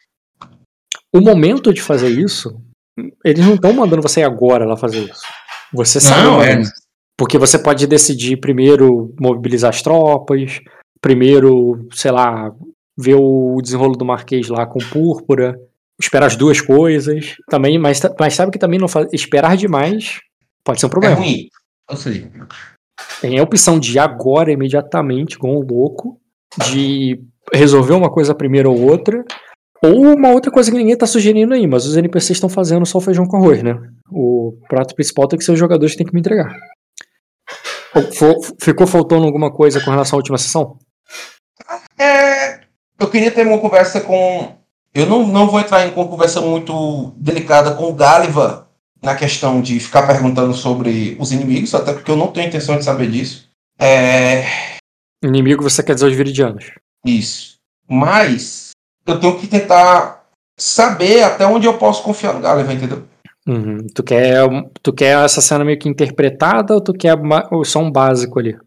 O 1.13 1.21
momento 1.21 1.73
de 1.73 1.81
fazer 1.81 2.09
isso, 2.09 2.61
eles 3.23 3.45
não 3.45 3.55
estão 3.55 3.71
mandando 3.71 4.01
você 4.01 4.19
ir 4.19 4.23
agora 4.23 4.65
lá 4.65 4.75
fazer 4.75 5.09
isso. 5.09 5.21
Você 5.73 5.99
sabe. 5.99 6.27
o 6.27 6.31
Não, 6.31 6.43
é. 6.43 6.61
Porque 7.17 7.37
você 7.37 7.57
pode 7.57 7.87
decidir 7.87 8.37
primeiro 8.37 9.13
mobilizar 9.19 9.69
as 9.69 9.81
tropas, 9.81 10.59
primeiro, 10.99 11.87
sei 11.91 12.11
lá, 12.11 12.51
ver 12.97 13.15
o 13.15 13.59
desenrolo 13.61 13.95
do 13.95 14.05
Marquês 14.05 14.49
lá 14.49 14.65
com 14.65 14.79
púrpura, 14.79 15.57
esperar 15.99 16.25
as 16.27 16.35
duas 16.35 16.59
coisas. 16.59 17.35
Também, 17.49 17.77
mas, 17.79 18.01
mas 18.19 18.33
sabe 18.33 18.51
que 18.51 18.59
também 18.59 18.79
não 18.79 18.87
faz, 18.87 19.07
esperar 19.13 19.55
demais 19.55 20.19
pode 20.63 20.79
ser 20.79 20.87
um 20.87 20.89
É 20.89 20.91
problema. 20.91 21.15
ruim. 21.15 21.47
Eu 21.89 21.95
sei. 21.95 22.27
Tem 23.21 23.39
a 23.39 23.43
opção 23.43 23.79
de 23.79 23.93
ir 23.93 23.99
agora, 23.99 24.51
imediatamente, 24.51 25.37
com 25.37 25.55
um 25.55 25.61
louco, 25.61 26.19
de 26.69 27.21
resolver 27.53 27.93
uma 27.93 28.09
coisa 28.11 28.33
primeiro 28.33 28.71
ou 28.71 28.81
outra, 28.81 29.23
ou 29.83 30.15
uma 30.15 30.29
outra 30.31 30.51
coisa 30.51 30.71
que 30.71 30.77
ninguém 30.77 30.97
tá 30.97 31.05
sugerindo 31.05 31.53
aí, 31.53 31.67
mas 31.67 31.85
os 31.85 31.95
NPCs 31.95 32.37
estão 32.37 32.49
fazendo 32.49 32.85
só 32.85 32.97
o 32.97 33.01
feijão 33.01 33.25
com 33.25 33.37
arroz, 33.37 33.61
né? 33.61 33.77
O 34.09 34.57
prato 34.67 34.95
principal 34.95 35.27
tem 35.27 35.37
que 35.37 35.45
ser 35.45 35.51
os 35.51 35.59
jogadores 35.59 35.91
que 35.93 35.99
tem 35.99 36.07
que 36.07 36.13
me 36.13 36.19
entregar. 36.19 36.57
Ficou 38.59 38.88
faltando 38.88 39.26
alguma 39.26 39.51
coisa 39.51 39.81
com 39.84 39.91
relação 39.91 40.17
à 40.17 40.19
última 40.19 40.38
sessão? 40.38 40.77
É, 41.97 42.61
eu 42.99 43.09
queria 43.09 43.31
ter 43.31 43.47
uma 43.47 43.59
conversa 43.59 44.01
com. 44.01 44.55
Eu 44.93 45.05
não, 45.05 45.27
não 45.27 45.47
vou 45.47 45.59
entrar 45.59 45.85
em 45.85 45.93
uma 45.93 46.07
conversa 46.07 46.41
muito 46.41 47.13
delicada 47.17 47.73
com 47.76 47.89
o 47.89 47.93
Gáliva 47.93 48.69
na 49.01 49.15
questão 49.15 49.61
de 49.61 49.80
ficar 49.80 50.07
perguntando 50.07 50.53
sobre 50.53 51.15
os 51.19 51.31
inimigos, 51.31 51.76
até 51.76 51.93
porque 51.93 52.09
eu 52.09 52.15
não 52.15 52.31
tenho 52.31 52.47
intenção 52.47 52.77
de 52.77 52.84
saber 52.84 53.09
disso. 53.09 53.49
É. 53.80 54.45
Inimigo 55.23 55.63
você 55.63 55.84
quer 55.84 55.93
dizer 55.93 56.07
os 56.07 56.15
viridianos. 56.15 56.72
Isso. 57.05 57.55
Mas 57.88 58.72
eu 59.05 59.19
tenho 59.19 59.38
que 59.38 59.47
tentar 59.47 60.26
saber 60.57 61.23
até 61.23 61.45
onde 61.45 61.67
eu 61.67 61.77
posso 61.77 62.01
confiar 62.03 62.34
no 62.34 62.41
Gáliva, 62.41 62.73
entendeu? 62.73 63.03
Uhum. 63.47 63.85
Tu, 63.93 64.03
quer, 64.03 64.47
tu 64.81 64.91
quer 64.91 65.23
essa 65.23 65.41
cena 65.41 65.63
meio 65.63 65.77
que 65.77 65.88
interpretada 65.88 66.73
ou 66.73 66.81
tu 66.81 66.93
quer 66.93 67.15
só 67.63 67.80
um 67.80 67.91
básico 67.91 68.39
ali? 68.39 68.57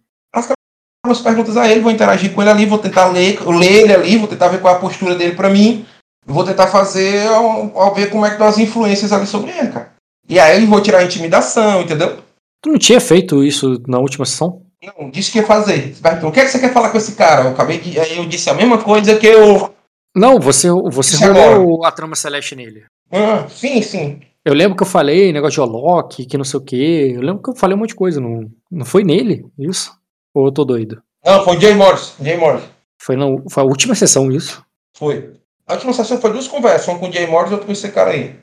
umas 1.07 1.21
perguntas 1.21 1.57
a 1.57 1.69
ele, 1.69 1.81
vou 1.81 1.91
interagir 1.91 2.33
com 2.33 2.43
ele 2.43 2.51
ali, 2.51 2.67
vou 2.67 2.79
tentar 2.79 3.07
ler, 3.09 3.41
ler 3.47 3.83
ele 3.83 3.95
ali, 3.95 4.17
vou 4.19 4.29
tentar 4.29 4.49
ver 4.49 4.61
qual 4.61 4.75
é 4.75 4.77
a 4.77 4.81
postura 4.81 5.15
dele 5.15 5.35
pra 5.35 5.49
mim, 5.49 5.87
vou 6.27 6.45
tentar 6.45 6.67
fazer 6.67 7.27
ao, 7.29 7.79
ao 7.79 7.95
ver 7.95 8.11
como 8.11 8.25
é 8.25 8.29
que 8.29 8.35
estão 8.35 8.47
as 8.47 8.59
influências 8.59 9.13
ali 9.13 9.27
sobre 9.27 9.51
ele, 9.51 9.69
cara. 9.69 9.93
E 10.29 10.39
aí 10.39 10.65
vou 10.67 10.83
tirar 10.83 10.99
a 10.99 11.05
intimidação, 11.05 11.81
entendeu? 11.81 12.19
Tu 12.63 12.71
não 12.71 12.79
tinha 12.79 13.01
feito 13.01 13.43
isso 13.43 13.83
na 13.87 13.99
última 13.99 14.27
sessão? 14.27 14.63
Não, 14.83 15.11
disse 15.11 15.33
que 15.33 15.39
ia 15.39 15.47
fazer. 15.47 15.95
Você 15.95 16.03
perguntou, 16.03 16.31
o 16.31 16.33
que 16.33 16.41
é 16.41 16.45
que 16.45 16.51
você 16.51 16.59
quer 16.59 16.73
falar 16.73 16.91
com 16.91 16.99
esse 16.99 17.13
cara? 17.13 17.45
Eu 17.45 17.51
acabei 17.51 17.79
de. 17.79 17.99
Aí 17.99 18.19
eu 18.19 18.27
disse 18.27 18.51
a 18.51 18.55
mesma 18.55 18.79
coisa 18.79 19.17
que 19.17 19.27
eu. 19.27 19.75
Não, 20.15 20.39
você, 20.39 20.69
você 20.71 21.17
rolou 21.27 21.85
a 21.85 21.91
trama 21.91 22.15
celeste 22.15 22.55
nele. 22.55 22.85
Ah, 23.11 23.47
sim, 23.49 23.81
sim. 23.83 24.21
Eu 24.45 24.55
lembro 24.55 24.77
que 24.77 24.83
eu 24.83 24.87
falei 24.87 25.33
negócio 25.33 25.55
de 25.55 25.61
Olok, 25.61 26.25
que 26.25 26.39
não 26.39 26.45
sei 26.45 26.61
o 26.61 26.65
quê. 26.65 27.13
Eu 27.15 27.21
lembro 27.21 27.43
que 27.43 27.51
eu 27.51 27.55
falei 27.55 27.77
um 27.77 27.81
monte 27.81 27.91
de 27.91 27.97
coisa. 27.97 28.21
Não, 28.21 28.51
não 28.71 28.85
foi 28.85 29.05
nele 29.05 29.45
isso? 29.59 29.93
Ou 30.35 30.47
eu 30.47 30.53
tô 30.53 30.65
doido? 30.65 31.03
Não, 31.25 31.45
foi 31.45 31.57
o 31.57 31.61
Jay 31.61 31.75
Morris. 31.75 32.15
Jay 32.21 32.37
Morris. 32.37 32.65
Foi, 33.01 33.17
na, 33.17 33.27
foi 33.51 33.63
a 33.63 33.67
última 33.67 33.95
sessão 33.95 34.31
isso. 34.31 34.65
Foi. 34.97 35.35
A 35.67 35.75
última 35.75 35.93
sessão 35.93 36.19
foi 36.19 36.33
duas 36.33 36.49
conversas, 36.49 36.89
uma 36.89 36.99
com 36.99 37.09
o 37.09 37.13
Jay 37.13 37.27
Morris 37.27 37.51
e 37.51 37.55
outra 37.55 37.67
com 37.67 37.73
esse 37.73 37.91
cara 37.93 38.11
aí. 38.11 38.37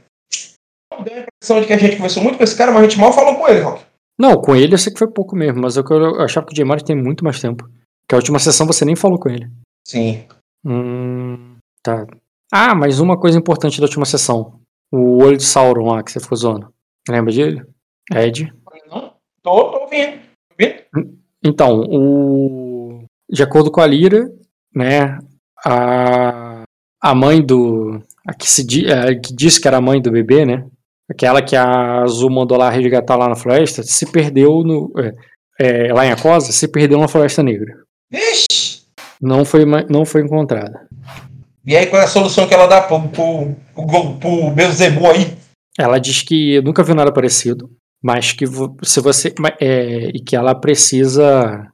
Deu 1.04 1.14
a 1.14 1.20
impressão 1.22 1.60
de 1.60 1.68
que 1.68 1.74
a 1.74 1.78
gente 1.78 1.96
conversou 1.96 2.24
muito 2.24 2.38
com 2.38 2.44
esse 2.44 2.56
cara, 2.56 2.72
mas 2.72 2.84
a 2.84 2.88
gente 2.88 3.00
mal 3.00 3.12
falou 3.12 3.36
com 3.36 3.48
ele, 3.48 3.62
Rock. 3.62 3.84
Não, 4.18 4.40
com 4.40 4.56
ele 4.56 4.74
eu 4.74 4.78
sei 4.78 4.94
que 4.94 5.00
foi 5.00 5.10
pouco 5.10 5.36
mesmo, 5.36 5.62
mas 5.62 5.76
eu, 5.76 5.84
eu 5.90 6.22
achava 6.22 6.46
que 6.46 6.54
o 6.54 6.56
J. 6.56 6.86
tem 6.86 6.96
muito 6.96 7.24
mais 7.24 7.42
tempo. 7.42 7.68
Que 8.08 8.16
a 8.16 8.18
última 8.18 8.40
sessão 8.40 8.68
você 8.68 8.86
nem 8.86 8.96
falou 8.96 9.20
com 9.20 9.30
ele. 9.30 9.50
Sim. 9.86 10.26
Hum, 10.64 11.58
tá. 11.84 12.06
Ah, 12.52 12.76
mas 12.76 13.00
uma 13.00 13.20
coisa 13.20 13.38
importante 13.38 13.80
da 13.80 13.86
última 13.86 14.06
sessão. 14.06 14.60
O 14.92 15.24
olho 15.24 15.38
de 15.38 15.44
Sauron 15.44 15.92
lá 15.92 16.04
que 16.04 16.12
você 16.12 16.20
ficou 16.20 16.38
zoando. 16.38 16.74
Lembra 17.10 17.34
dele? 17.34 17.64
Ed. 18.14 18.54
Não, 18.90 19.14
tô, 19.42 19.72
tô 19.72 19.80
ouvindo. 19.82 20.20
Então, 21.44 21.82
o... 21.88 23.06
de 23.30 23.44
acordo 23.44 23.72
com 23.72 23.82
a 23.82 23.86
Lira, 23.86 24.28
né, 24.74 25.20
a, 25.64 26.64
a 27.02 27.16
mãe 27.16 27.46
do. 27.46 28.02
A 28.28 28.34
que, 28.34 28.50
se 28.50 28.66
di... 28.66 28.92
a 28.92 29.20
que 29.20 29.34
disse 29.34 29.62
que 29.62 29.68
era 29.68 29.78
a 29.78 29.82
mãe 29.82 30.02
do 30.02 30.12
bebê, 30.12 30.46
né? 30.46 30.66
Aquela 31.10 31.42
que 31.42 31.56
a 31.56 32.02
Azul 32.02 32.32
mandou 32.32 32.58
lá 32.58 32.70
resgatar 32.70 33.16
lá 33.16 33.30
na 33.30 33.36
floresta, 33.36 33.84
se 33.84 34.12
perdeu 34.12 34.64
no. 34.64 34.92
é, 34.98 35.14
é, 35.60 35.94
lá 35.94 36.06
em 36.06 36.12
Acosa, 36.12 36.52
se 36.52 36.68
perdeu 36.68 37.00
na 37.00 37.08
Floresta 37.08 37.44
Negra. 37.44 37.78
Ixi! 38.12 38.84
Não 39.22 39.46
foi, 39.46 39.66
não 39.90 40.04
foi 40.04 40.22
encontrada. 40.22 40.88
E 41.66 41.76
aí, 41.76 41.88
qual 41.88 42.02
é 42.02 42.06
a 42.06 42.08
solução 42.08 42.48
que 42.48 42.54
ela 42.54 42.68
dá 42.68 42.82
pro, 42.82 43.02
pro, 43.10 43.56
pro, 43.74 44.14
pro 44.18 45.10
aí? 45.12 45.36
Ela 45.78 45.98
diz 45.98 46.22
que 46.22 46.62
nunca 46.62 46.84
viu 46.84 46.94
nada 46.94 47.12
parecido, 47.12 47.70
mas 48.04 48.32
que 48.32 48.46
se 48.84 49.02
você. 49.02 49.34
é, 49.60 50.10
e 50.14 50.24
que 50.24 50.36
ela 50.36 50.54
precisa 50.54 51.68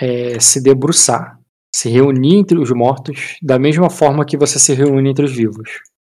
é, 0.00 0.40
se 0.40 0.62
debruçar, 0.62 1.38
se 1.74 1.90
reunir 1.90 2.36
entre 2.36 2.58
os 2.58 2.70
mortos 2.70 3.36
da 3.42 3.58
mesma 3.58 3.90
forma 3.90 4.24
que 4.24 4.38
você 4.38 4.58
se 4.58 4.72
reúne 4.72 5.10
entre 5.10 5.26
os 5.26 5.32
vivos. 5.32 5.68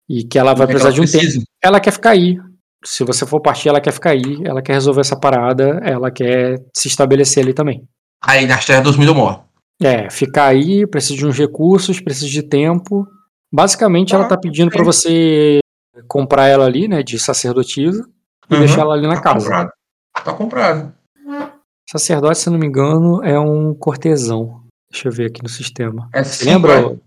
E 0.09 0.25
que 0.25 0.39
ela 0.39 0.55
vai 0.55 0.65
é 0.65 0.67
que 0.67 0.73
precisar 0.73 0.89
ela 0.89 0.95
de 0.95 1.01
um 1.03 1.05
tempo. 1.05 1.19
precisa? 1.19 1.45
Ela 1.63 1.79
quer 1.79 1.93
ficar 1.93 2.11
aí. 2.11 2.39
Se 2.83 3.05
você 3.05 3.27
for 3.27 3.41
partir, 3.41 3.69
ela 3.69 3.81
quer 3.81 3.93
ficar 3.93 4.11
aí, 4.11 4.41
ela 4.45 4.63
quer 4.63 4.73
resolver 4.73 5.03
essa 5.03 5.15
parada, 5.15 5.79
ela 5.85 6.11
quer 6.11 6.59
se 6.75 6.89
estabelecer 6.89 7.43
ali 7.43 7.53
também. 7.53 7.87
Aí, 8.25 8.47
nas 8.47 8.65
terras 8.65 8.83
dos 8.83 8.97
Mildomor. 8.97 9.50
É, 9.83 10.11
ficar 10.11 10.47
aí, 10.47 10.87
precisa 10.87 11.17
de 11.19 11.27
uns 11.27 11.37
recursos, 11.39 12.01
precisa 12.01 12.29
de 12.29 12.43
tempo. 12.43 13.07
Basicamente, 13.53 14.15
ela 14.15 14.25
Ah, 14.25 14.29
tá 14.29 14.37
pedindo 14.39 14.71
pra 14.71 14.83
ok. 14.83 14.93
você 14.93 15.59
comprar 16.07 16.47
ela 16.47 16.67
ali, 16.67 16.87
né, 16.87 17.03
de 17.03 17.19
sacerdotisa, 17.19 18.07
e 18.49 18.55
Uhum. 18.55 18.61
deixar 18.61 18.83
ela 18.83 18.95
ali 18.95 19.07
na 19.07 19.15
Tá 19.17 19.23
casa. 19.23 19.45
comprado. 19.47 19.71
Tá 20.25 20.33
comprado. 20.35 20.95
Sacerdote, 21.91 22.39
se 22.39 22.51
não 22.51 22.59
me 22.59 22.67
engano, 22.67 23.23
é 23.25 23.39
um 23.39 23.75
cortesão. 23.75 24.63
Deixa 24.91 25.09
eu 25.09 25.13
ver 25.13 25.27
aqui 25.27 25.43
no 25.43 25.49
sistema. 25.49 26.09
É 26.13 26.23
Você 26.23 26.45
lembra? 26.45 26.83
vai. 26.83 26.99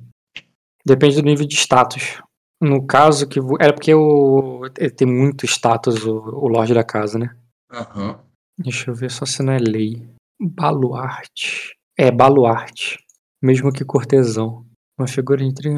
Depende 0.85 1.15
do 1.21 1.25
nível 1.25 1.47
de 1.47 1.55
status. 1.55 2.21
No 2.61 2.85
caso 2.85 3.27
que. 3.27 3.39
Era 3.59 3.73
porque 3.73 3.93
o, 3.93 4.65
ele 4.77 4.89
tem 4.89 5.07
muito 5.07 5.45
status 5.45 6.05
o, 6.05 6.13
o 6.17 6.47
Lorde 6.47 6.73
da 6.73 6.83
Casa, 6.83 7.17
né? 7.19 7.33
Aham. 7.71 8.19
Deixa 8.57 8.91
eu 8.91 8.95
ver 8.95 9.09
só 9.11 9.25
se 9.25 9.41
não 9.43 9.53
é 9.53 9.59
lei. 9.59 10.05
Baluarte. 10.41 11.75
É, 11.97 12.11
baluarte. 12.11 12.99
Mesmo 13.41 13.71
que 13.71 13.85
cortesão. 13.85 14.65
Uma 14.97 15.07
figura 15.07 15.43
entre. 15.43 15.69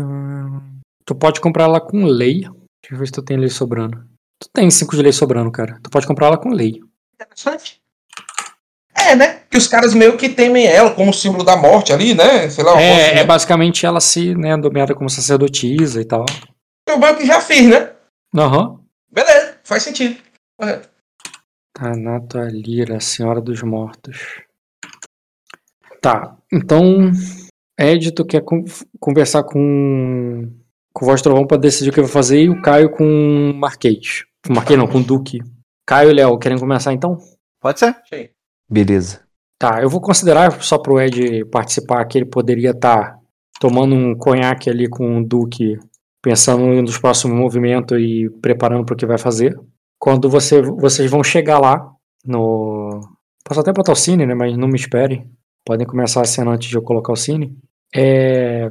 Tu 1.05 1.15
pode 1.15 1.39
comprar 1.41 1.65
ela 1.65 1.81
com 1.81 2.05
lei. 2.05 2.41
Deixa 2.41 2.93
eu 2.93 2.97
ver 2.97 3.05
se 3.07 3.11
tu 3.13 3.21
tem 3.21 3.37
lei 3.37 3.49
sobrando. 3.49 4.05
Tu 4.39 4.49
tem 4.53 4.69
5 4.69 4.95
de 4.95 5.01
lei 5.01 5.11
sobrando, 5.11 5.51
cara. 5.51 5.79
Tu 5.81 5.89
pode 5.89 6.05
comprar 6.05 6.27
ela 6.27 6.37
com 6.37 6.49
lei. 6.49 6.81
Interessante. 7.13 7.81
É, 8.93 9.15
né? 9.15 9.41
Que 9.49 9.57
os 9.57 9.67
caras 9.67 9.93
meio 9.93 10.17
que 10.17 10.29
temem 10.29 10.65
ela 10.65 10.93
como 10.93 11.13
símbolo 11.13 11.43
da 11.43 11.55
morte 11.55 11.93
ali, 11.93 12.13
né? 12.13 12.49
Sei 12.49 12.63
lá, 12.63 12.79
É, 12.79 13.19
é 13.19 13.23
basicamente 13.23 13.85
ela 13.85 13.99
se, 13.99 14.33
né, 14.35 14.55
nomeada 14.55 14.95
como 14.95 15.09
sacerdotisa 15.09 16.01
e 16.01 16.05
tal. 16.05 16.25
Eu 16.87 16.97
meio 16.97 17.15
que 17.17 17.25
já 17.25 17.41
fiz, 17.41 17.67
né? 17.67 17.93
Aham. 18.35 18.79
Beleza, 19.11 19.57
faz 19.63 19.83
sentido. 19.83 20.17
Correto. 20.59 20.89
Tanato 21.73 22.37
Alira, 22.37 22.99
Senhora 22.99 23.41
dos 23.41 23.61
Mortos. 23.61 24.41
Tá, 26.05 26.37
então. 26.53 27.11
Ed, 27.79 28.11
tu 28.11 28.23
quer 28.23 28.41
con- 28.41 28.63
conversar 28.99 29.43
com. 29.43 30.51
Com 30.93 31.03
o 31.03 31.07
Voz 31.07 31.19
Trovão 31.19 31.47
pra 31.47 31.57
decidir 31.57 31.89
o 31.89 31.93
que 31.93 31.99
vai 31.99 32.09
fazer 32.09 32.43
e 32.43 32.49
o 32.49 32.61
Caio 32.61 32.91
com 32.91 33.03
o 33.03 33.53
Marquês. 33.55 34.23
Marquês 34.47 34.77
não, 34.77 34.87
com 34.87 34.99
o 34.99 35.03
Duque. 35.03 35.39
Caio 35.83 36.11
e 36.11 36.13
Léo, 36.13 36.37
querem 36.37 36.59
começar 36.59 36.93
então? 36.93 37.17
Pode 37.59 37.79
ser. 37.79 37.95
Beleza. 38.69 39.21
Tá, 39.59 39.81
eu 39.81 39.89
vou 39.89 39.99
considerar 39.99 40.61
só 40.61 40.77
pro 40.77 41.01
Ed 41.01 41.43
participar 41.45 42.05
que 42.05 42.19
ele 42.19 42.25
poderia 42.25 42.69
estar 42.69 43.17
tomando 43.59 43.95
um 43.95 44.15
conhaque 44.15 44.69
ali 44.69 44.87
com 44.87 45.17
o 45.17 45.25
Duque, 45.25 45.79
pensando 46.21 46.81
nos 46.83 46.99
próximos 46.99 47.35
movimentos 47.35 47.99
e 47.99 48.29
preparando 48.41 48.85
para 48.85 48.93
o 48.93 48.97
que 48.97 49.07
vai 49.07 49.17
fazer. 49.17 49.57
Quando 49.99 50.29
você, 50.29 50.61
vocês 50.61 51.09
vão 51.09 51.23
chegar 51.23 51.57
lá 51.57 51.91
no. 52.23 53.01
Posso 53.43 53.59
até 53.59 53.73
botar 53.73 53.93
o 53.93 53.95
Cine, 53.95 54.25
né? 54.25 54.35
Mas 54.35 54.55
não 54.55 54.67
me 54.67 54.75
esperem. 54.75 55.29
Podem 55.65 55.87
começar 55.87 56.21
a 56.21 56.25
cena 56.25 56.51
antes 56.51 56.69
de 56.69 56.75
eu 56.75 56.81
colocar 56.81 57.13
o 57.13 57.15
Cine. 57.15 57.57
É... 57.93 58.69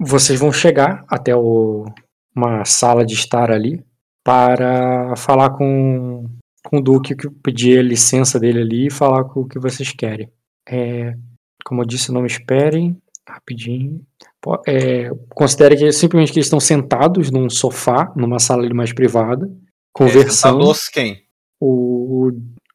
Vocês 0.00 0.38
vão 0.38 0.52
chegar 0.52 1.04
até 1.08 1.34
o... 1.34 1.84
uma 2.36 2.64
sala 2.64 3.04
de 3.04 3.14
estar 3.14 3.50
ali 3.50 3.84
para 4.24 5.14
falar 5.16 5.50
com 5.50 6.26
com 6.66 6.78
o 6.78 6.82
Duque, 6.82 7.14
que 7.14 7.28
pedir 7.28 7.78
a 7.78 7.82
licença 7.82 8.40
dele 8.40 8.60
ali 8.60 8.86
e 8.86 8.90
falar 8.90 9.24
com 9.24 9.40
o 9.40 9.46
que 9.46 9.58
vocês 9.58 9.92
querem. 9.92 10.30
É, 10.66 11.14
como 11.62 11.82
eu 11.82 11.86
disse, 11.86 12.10
não 12.10 12.22
me 12.22 12.26
esperem, 12.26 12.96
rapidinho. 13.28 14.00
É, 14.66 15.10
considere 15.34 15.76
que 15.76 15.92
simplesmente 15.92 16.32
que 16.32 16.38
eles 16.38 16.46
estão 16.46 16.58
sentados 16.58 17.30
num 17.30 17.50
sofá, 17.50 18.10
numa 18.16 18.38
sala 18.38 18.62
ali 18.62 18.72
mais 18.72 18.94
privada, 18.94 19.46
conversando. 19.92 20.60
Sentados 20.60 20.88
quem? 20.88 21.24
o, 21.60 22.30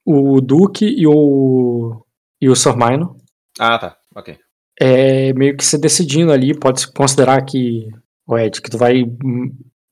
o 0.05 0.41
Duque 0.41 0.85
e 0.85 1.05
o, 1.05 2.01
e 2.41 2.49
o 2.49 2.55
Sir 2.55 2.75
Minor. 2.75 3.15
Ah, 3.59 3.77
tá. 3.77 3.95
Ok. 4.15 4.37
É 4.79 5.33
meio 5.33 5.57
que 5.57 5.65
se 5.65 5.77
decidindo 5.77 6.31
ali, 6.31 6.57
pode 6.57 6.81
se 6.81 6.91
considerar 6.93 7.41
que, 7.43 7.89
o 8.27 8.37
Ed, 8.37 8.61
que 8.61 8.69
tu 8.69 8.77
vai 8.77 9.03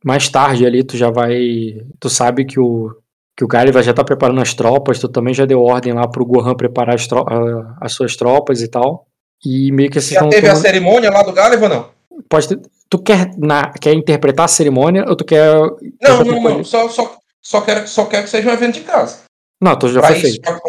mais 0.04 0.30
tarde 0.30 0.66
ali, 0.66 0.84
tu 0.84 0.96
já 0.96 1.10
vai. 1.12 1.82
Tu 2.00 2.10
sabe 2.10 2.46
que 2.46 2.60
o, 2.60 2.96
que 3.36 3.44
o 3.44 3.48
vai 3.72 3.84
já 3.84 3.94
tá 3.94 4.04
preparando 4.04 4.40
as 4.42 4.54
tropas, 4.54 5.00
tu 5.00 5.10
também 5.10 5.34
já 5.34 5.46
deu 5.46 5.62
ordem 5.62 5.92
lá 5.94 6.08
pro 6.08 6.26
Gohan 6.26 6.56
preparar 6.56 6.96
as, 6.96 7.06
tro- 7.08 7.26
a- 7.28 7.78
as 7.82 7.92
suas 7.94 8.16
tropas 8.16 8.62
e 8.62 8.68
tal. 8.70 9.06
E 9.46 9.72
meio 9.72 9.90
que 9.92 10.00
Já 10.00 10.22
teve 10.30 10.48
a 10.48 10.52
tomando- 10.52 10.62
cerimônia 10.66 11.10
lá 11.12 11.22
do 11.24 11.32
ou 11.66 11.70
não? 11.70 11.90
Pode 12.30 12.48
ter- 12.48 12.62
Tu 12.90 12.98
quer, 13.04 13.32
na, 13.38 13.70
quer 13.74 13.94
interpretar 13.94 14.46
a 14.46 14.48
cerimônia 14.48 15.04
ou 15.08 15.16
tu 15.16 15.26
quer. 15.26 15.54
Não, 16.02 16.24
não, 16.24 16.42
não. 16.42 16.64
Só, 16.64 16.88
só, 16.88 17.18
só, 17.42 17.60
quero, 17.60 17.86
só 17.86 18.06
quero 18.06 18.24
que 18.24 18.30
seja 18.30 18.50
um 18.50 18.54
evento 18.54 18.76
de 18.76 18.82
casa. 18.82 19.24
Não, 19.62 19.78
tu 19.78 19.90
já 19.90 20.00
Pra 20.00 20.10
foi 20.12 20.18
isso, 20.20 20.28
feito. 20.28 20.42
pra- 20.42 20.60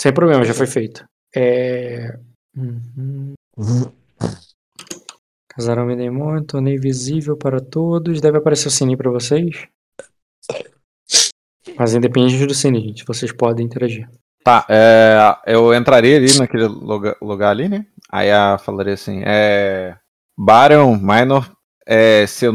Sem 0.00 0.14
problema, 0.14 0.44
já 0.46 0.54
foi 0.54 0.66
feito. 0.66 1.04
É. 1.36 2.18
Uhum. 2.56 3.34
Casarão 5.46 5.84
me 5.84 5.94
demônio, 5.94 6.42
torneio 6.42 6.80
visível 6.80 7.36
para 7.36 7.60
todos. 7.60 8.18
Deve 8.18 8.38
aparecer 8.38 8.68
o 8.68 8.70
sininho 8.70 8.96
para 8.96 9.10
vocês. 9.10 9.66
Mas 11.76 11.94
independente 11.94 12.46
do 12.46 12.54
sininho, 12.54 12.88
gente, 12.88 13.04
vocês 13.04 13.30
podem 13.30 13.66
interagir. 13.66 14.08
Tá, 14.42 14.64
é, 14.70 15.36
eu 15.46 15.74
entraria 15.74 16.16
ali 16.16 16.38
naquele 16.38 16.64
lugar, 16.64 17.14
lugar 17.20 17.50
ali, 17.50 17.68
né? 17.68 17.84
Aí 18.10 18.30
a 18.30 18.56
falaria 18.56 18.94
assim, 18.94 19.22
é, 19.26 19.98
Baron, 20.34 20.96
Minor, 20.96 21.52
é, 21.86 22.26
se 22.26 22.46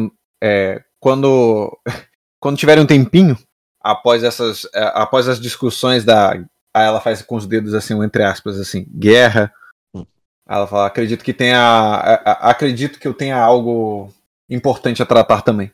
é, 0.43 0.81
quando, 0.99 1.71
quando 2.41 2.57
tiverem 2.57 2.83
um 2.83 2.87
tempinho, 2.87 3.37
após 3.79 4.23
essas, 4.23 4.65
é, 4.73 4.91
após 4.95 5.27
as 5.27 5.39
discussões 5.39 6.03
da, 6.03 6.43
aí 6.75 6.85
ela 6.85 6.99
faz 7.01 7.21
com 7.21 7.35
os 7.35 7.47
dedos 7.47 7.73
assim, 7.73 7.93
um 7.93 8.03
entre 8.03 8.23
aspas, 8.23 8.59
assim, 8.59 8.85
guerra, 8.93 9.51
Aí 10.47 10.55
ela 10.57 10.67
fala, 10.67 10.85
acredito 10.85 11.23
que 11.23 11.33
tenha, 11.33 11.57
a- 11.59 12.13
a- 12.15 12.49
acredito 12.51 12.99
que 12.99 13.07
eu 13.07 13.15
tenha 13.15 13.35
algo 13.35 14.09
importante 14.47 15.01
a 15.01 15.05
tratar 15.05 15.41
também. 15.41 15.71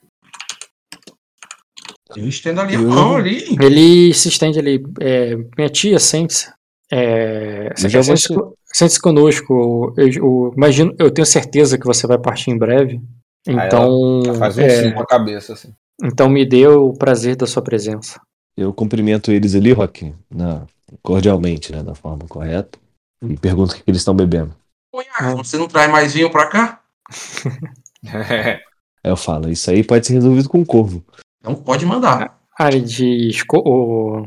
Eu 2.15 2.27
estendo 2.27 2.61
ali 2.61 2.75
a 2.75 2.79
Eu- 2.79 2.87
mão 2.89 3.15
ali. 3.17 3.43
Ele 3.61 4.13
se 4.13 4.27
estende 4.29 4.59
ali. 4.59 4.81
é, 4.99 5.35
minha 5.57 5.69
tia, 5.69 5.99
sente-se. 5.99 6.51
É, 6.91 7.73
sente-se 7.75 8.27
sente-se 8.65 8.99
conosco. 9.01 9.93
Eu, 9.97 10.07
eu 10.09 10.53
imagino, 10.55 10.93
eu 10.99 11.11
tenho 11.11 11.25
certeza 11.25 11.77
que 11.77 11.85
você 11.85 12.05
vai 12.07 12.17
partir 12.17 12.51
em 12.51 12.57
breve. 12.57 13.01
Então, 13.47 14.21
Ela 14.25 14.35
faz 14.35 14.57
um 14.57 14.61
é, 14.61 14.69
sim 14.83 14.91
com 14.93 15.01
a 15.01 15.05
cabeça, 15.05 15.53
assim. 15.53 15.73
então 16.03 16.29
me 16.29 16.45
dê 16.45 16.67
o 16.67 16.93
prazer 16.93 17.35
da 17.35 17.47
sua 17.47 17.61
presença. 17.61 18.21
Eu 18.55 18.71
cumprimento 18.73 19.31
eles 19.31 19.55
ali, 19.55 19.71
Rock, 19.71 20.13
na- 20.29 20.65
cordialmente, 21.01 21.71
né, 21.71 21.81
da 21.83 21.95
forma 21.95 22.25
correta. 22.27 22.77
E 23.23 23.37
pergunto 23.37 23.73
o 23.73 23.75
que 23.77 23.83
que 23.83 23.89
eles 23.91 24.01
estão 24.01 24.15
bebendo. 24.15 24.55
Você 25.37 25.57
não 25.57 25.67
traz 25.67 25.89
mais 25.91 26.13
vinho 26.13 26.29
pra 26.31 26.47
cá? 26.47 26.81
Aí 28.05 28.59
eu 29.03 29.15
falo, 29.15 29.49
isso 29.49 29.69
aí 29.69 29.83
pode 29.83 30.05
ser 30.07 30.13
resolvido 30.13 30.49
com 30.49 30.65
corvo. 30.65 31.03
Então 31.39 31.55
pode 31.55 31.85
mandar. 31.85 32.39
Ah, 32.59 32.67
ele 32.69 32.81
diz. 32.81 33.43
o- 33.53 34.25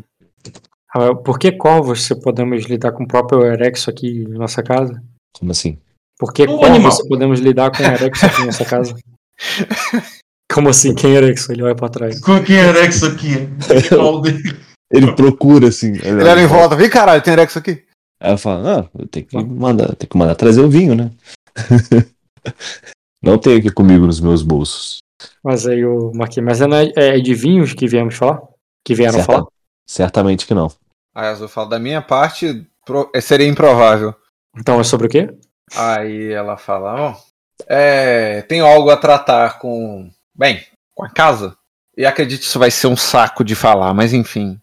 Ah, 0.91 1.15
Por 1.15 1.39
que 1.39 1.53
corvos 1.53 2.05
se 2.05 2.15
podemos 2.21 2.65
lidar 2.67 2.93
com 2.93 3.05
o 3.05 3.09
próprio 3.09 3.45
Erexo 3.45 3.91
aqui 3.91 4.23
em 4.23 4.29
nossa 4.39 4.63
casa? 4.63 5.03
Como 5.39 5.51
assim? 5.51 5.79
Por 6.19 6.33
que 6.33 6.45
Um 6.45 6.57
corvos 6.59 6.97
se 6.97 7.09
podemos 7.09 7.41
lidar 7.41 7.71
com 7.77 7.83
o 7.83 7.87
Erexo 7.87 8.27
aqui 8.27 8.43
em 8.43 8.47
nossa 8.47 8.65
casa? 8.65 8.95
Como 10.53 10.69
assim? 10.69 10.95
Quem 10.95 11.13
é 11.13 11.17
Erexo? 11.17 11.51
Ele 11.53 11.63
olha 11.65 11.75
pra 11.75 11.89
trás. 11.89 12.21
Quem 12.47 12.57
era 12.57 12.87
isso 12.87 13.07
aqui? 13.07 13.49
Ele 14.95 15.13
procura 15.15 15.69
assim. 15.69 15.93
Ele 16.03 16.23
olha 16.23 16.41
em 16.41 16.47
volta, 16.47 16.77
vem 16.77 16.89
caralho, 16.89 17.23
tem 17.23 17.33
Erex 17.33 17.57
aqui? 17.57 17.85
Aí 18.21 18.33
eu 18.33 18.39
falo, 18.39 18.63
não, 18.63 18.89
eu 18.99 19.07
tenho 19.09 19.27
que 19.27 19.37
mandar, 19.37 19.95
tenho 19.97 20.09
que 20.11 20.17
mandar 20.17 20.35
trazer 20.35 20.61
o 20.61 20.71
vinho, 20.71 20.95
né? 20.95 21.11
Não 23.23 23.39
tenho 23.39 23.59
aqui 23.59 23.71
comigo 23.71 24.07
nos 24.07 24.21
meus 24.21 24.43
bolsos. 24.43 24.99
Mas 25.43 25.67
aí 25.67 25.81
eu 25.81 26.13
marquei. 26.15 26.43
Mas 26.43 26.61
é, 26.61 26.67
é 26.97 27.19
de 27.19 27.35
vinhos 27.35 27.73
que 27.73 27.87
viemos 27.89 28.15
falar? 28.15 28.43
Que 28.85 28.95
vieram 28.95 29.15
Certa- 29.15 29.33
falar? 29.33 29.47
Certamente 29.89 30.47
que 30.47 30.53
não. 30.55 30.71
Aí 31.15 31.27
a 31.27 31.31
Azul 31.31 31.49
fala, 31.49 31.71
da 31.71 31.79
minha 31.79 32.03
parte, 32.03 32.67
pro- 32.85 33.11
é, 33.15 33.21
seria 33.21 33.49
improvável. 33.49 34.15
Então 34.59 34.79
é 34.81 34.85
sobre 34.85 35.07
o 35.07 35.11
quê? 35.11 35.35
Aí 35.75 36.33
ela 36.33 36.57
fala, 36.57 36.95
ó, 37.01 37.17
é, 37.67 38.43
tenho 38.43 38.67
algo 38.67 38.91
a 38.91 38.97
tratar 38.97 39.59
com, 39.59 40.11
bem, 40.37 40.63
com 40.95 41.05
a 41.05 41.09
casa. 41.09 41.57
E 41.97 42.05
acredito 42.05 42.41
que 42.41 42.47
isso 42.47 42.59
vai 42.59 42.71
ser 42.71 42.89
um 42.89 42.97
saco 42.97 43.43
de 43.45 43.55
falar, 43.55 43.95
mas 43.95 44.13
enfim. 44.13 44.61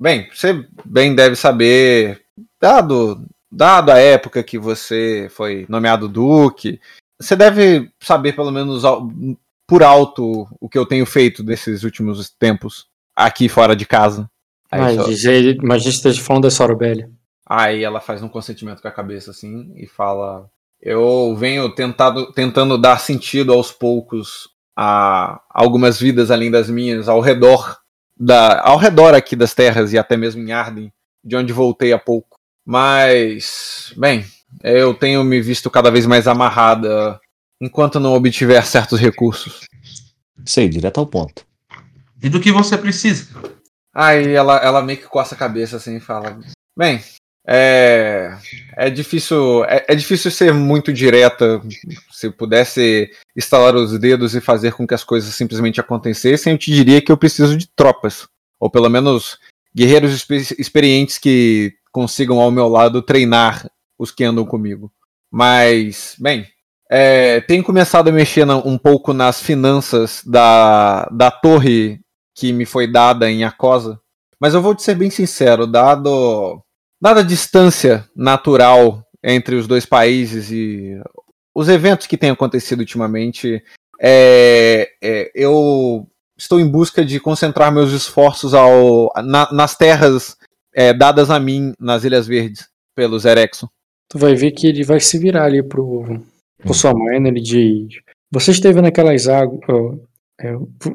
Bem, 0.00 0.28
você 0.32 0.64
bem 0.84 1.14
deve 1.14 1.34
saber, 1.36 2.22
dado, 2.60 3.24
dado 3.50 3.90
a 3.90 3.98
época 3.98 4.42
que 4.44 4.58
você 4.58 5.28
foi 5.30 5.66
nomeado 5.68 6.08
duque, 6.08 6.80
você 7.20 7.34
deve 7.34 7.90
saber 8.00 8.34
pelo 8.34 8.52
menos 8.52 8.82
por 9.66 9.82
alto 9.82 10.46
o 10.60 10.68
que 10.68 10.78
eu 10.78 10.86
tenho 10.86 11.04
feito 11.04 11.42
desses 11.42 11.82
últimos 11.82 12.30
tempos 12.30 12.86
aqui 13.14 13.48
fora 13.48 13.74
de 13.74 13.84
casa. 13.84 14.30
Aí 14.70 14.98
Ah, 14.98 15.02
só- 15.04 15.30
ele- 15.30 15.58
Imagina 15.62 15.90
que 15.90 15.96
esteja 15.96 16.22
falando 16.22 16.44
da 16.44 16.50
Sorobelli. 16.50 17.10
Aí 17.44 17.82
ela 17.82 18.00
faz 18.00 18.22
um 18.22 18.28
consentimento 18.28 18.80
com 18.82 18.88
a 18.88 18.92
cabeça 18.92 19.30
assim 19.32 19.72
e 19.74 19.86
fala: 19.86 20.48
Eu 20.80 21.34
venho 21.36 21.68
tentado, 21.74 22.30
tentando 22.32 22.78
dar 22.78 22.98
sentido 23.00 23.52
aos 23.52 23.72
poucos 23.72 24.48
a 24.76 25.40
algumas 25.50 25.98
vidas 25.98 26.30
além 26.30 26.50
das 26.52 26.70
minhas, 26.70 27.08
ao 27.08 27.20
redor 27.20 27.77
da, 28.18 28.60
ao 28.62 28.76
redor 28.76 29.14
aqui 29.14 29.36
das 29.36 29.54
terras 29.54 29.92
e 29.92 29.98
até 29.98 30.16
mesmo 30.16 30.42
em 30.42 30.52
Arden, 30.52 30.92
de 31.24 31.36
onde 31.36 31.52
voltei 31.52 31.92
há 31.92 31.98
pouco. 31.98 32.38
Mas, 32.66 33.92
bem, 33.96 34.24
eu 34.62 34.92
tenho 34.94 35.22
me 35.24 35.40
visto 35.40 35.70
cada 35.70 35.90
vez 35.90 36.06
mais 36.06 36.26
amarrada 36.26 37.20
enquanto 37.60 38.00
não 38.00 38.14
obtiver 38.14 38.64
certos 38.66 39.00
recursos. 39.00 39.60
Sei, 40.44 40.68
direto 40.68 40.98
ao 40.98 41.06
ponto. 41.06 41.46
E 42.22 42.28
do 42.28 42.40
que 42.40 42.52
você 42.52 42.76
precisa? 42.76 43.28
Aí 43.94 44.32
ela, 44.32 44.56
ela 44.58 44.82
meio 44.82 44.98
que 44.98 45.06
coça 45.06 45.34
a 45.34 45.38
cabeça 45.38 45.76
assim 45.76 45.96
e 45.96 46.00
fala: 46.00 46.38
Bem, 46.76 47.02
é, 47.50 48.36
é 48.76 48.90
difícil 48.90 49.64
é, 49.64 49.86
é 49.88 49.94
difícil 49.94 50.30
ser 50.30 50.52
muito 50.52 50.92
direta. 50.92 51.62
Se 52.10 52.30
pudesse 52.30 53.10
estalar 53.34 53.74
os 53.74 53.98
dedos 53.98 54.34
e 54.34 54.40
fazer 54.40 54.74
com 54.74 54.86
que 54.86 54.92
as 54.92 55.02
coisas 55.02 55.34
simplesmente 55.34 55.80
acontecessem, 55.80 56.52
eu 56.52 56.58
te 56.58 56.70
diria 56.70 57.00
que 57.00 57.10
eu 57.10 57.16
preciso 57.16 57.56
de 57.56 57.66
tropas. 57.74 58.28
Ou 58.60 58.68
pelo 58.68 58.90
menos 58.90 59.38
guerreiros 59.74 60.12
expe- 60.12 60.54
experientes 60.58 61.16
que 61.16 61.72
consigam 61.90 62.38
ao 62.38 62.50
meu 62.50 62.68
lado 62.68 63.00
treinar 63.00 63.70
os 63.98 64.10
que 64.10 64.24
andam 64.24 64.44
comigo. 64.44 64.92
Mas, 65.30 66.16
bem, 66.18 66.46
é, 66.90 67.40
tenho 67.40 67.64
começado 67.64 68.08
a 68.08 68.12
mexer 68.12 68.46
um 68.48 68.76
pouco 68.76 69.12
nas 69.14 69.40
finanças 69.40 70.22
da, 70.24 71.06
da 71.10 71.30
torre 71.30 72.00
que 72.34 72.52
me 72.52 72.66
foi 72.66 72.86
dada 72.86 73.30
em 73.30 73.44
Acosa. 73.44 73.98
Mas 74.38 74.54
eu 74.54 74.60
vou 74.60 74.74
te 74.74 74.82
ser 74.82 74.94
bem 74.94 75.10
sincero, 75.10 75.66
dado 75.66 76.62
dada 77.00 77.20
a 77.20 77.24
distância 77.24 78.04
natural 78.14 79.02
entre 79.22 79.54
os 79.56 79.66
dois 79.66 79.84
países 79.86 80.50
e 80.50 81.00
os 81.54 81.68
eventos 81.68 82.06
que 82.06 82.16
têm 82.16 82.30
acontecido 82.30 82.80
ultimamente, 82.80 83.62
é, 84.00 84.88
é, 85.02 85.30
eu 85.34 86.06
estou 86.36 86.60
em 86.60 86.68
busca 86.68 87.04
de 87.04 87.18
concentrar 87.18 87.72
meus 87.72 87.90
esforços 87.92 88.54
ao, 88.54 89.12
na- 89.24 89.50
nas 89.52 89.76
terras 89.76 90.36
é, 90.74 90.92
dadas 90.94 91.30
a 91.30 91.40
mim 91.40 91.72
nas 91.80 92.04
Ilhas 92.04 92.26
Verdes 92.26 92.68
pelos 92.94 93.24
Erexon. 93.24 93.68
Tu 94.08 94.18
vai 94.18 94.34
ver 94.34 94.52
que 94.52 94.66
ele 94.68 94.84
vai 94.84 95.00
se 95.00 95.18
virar 95.18 95.44
ali 95.46 95.62
pro, 95.62 96.22
pro 96.62 96.72
sua 96.74 96.94
mãe, 96.94 97.16
ele 97.26 97.40
diz. 97.40 97.94
Você 98.32 98.52
esteve 98.52 98.80
naquelas 98.80 99.26
águas. 99.28 99.60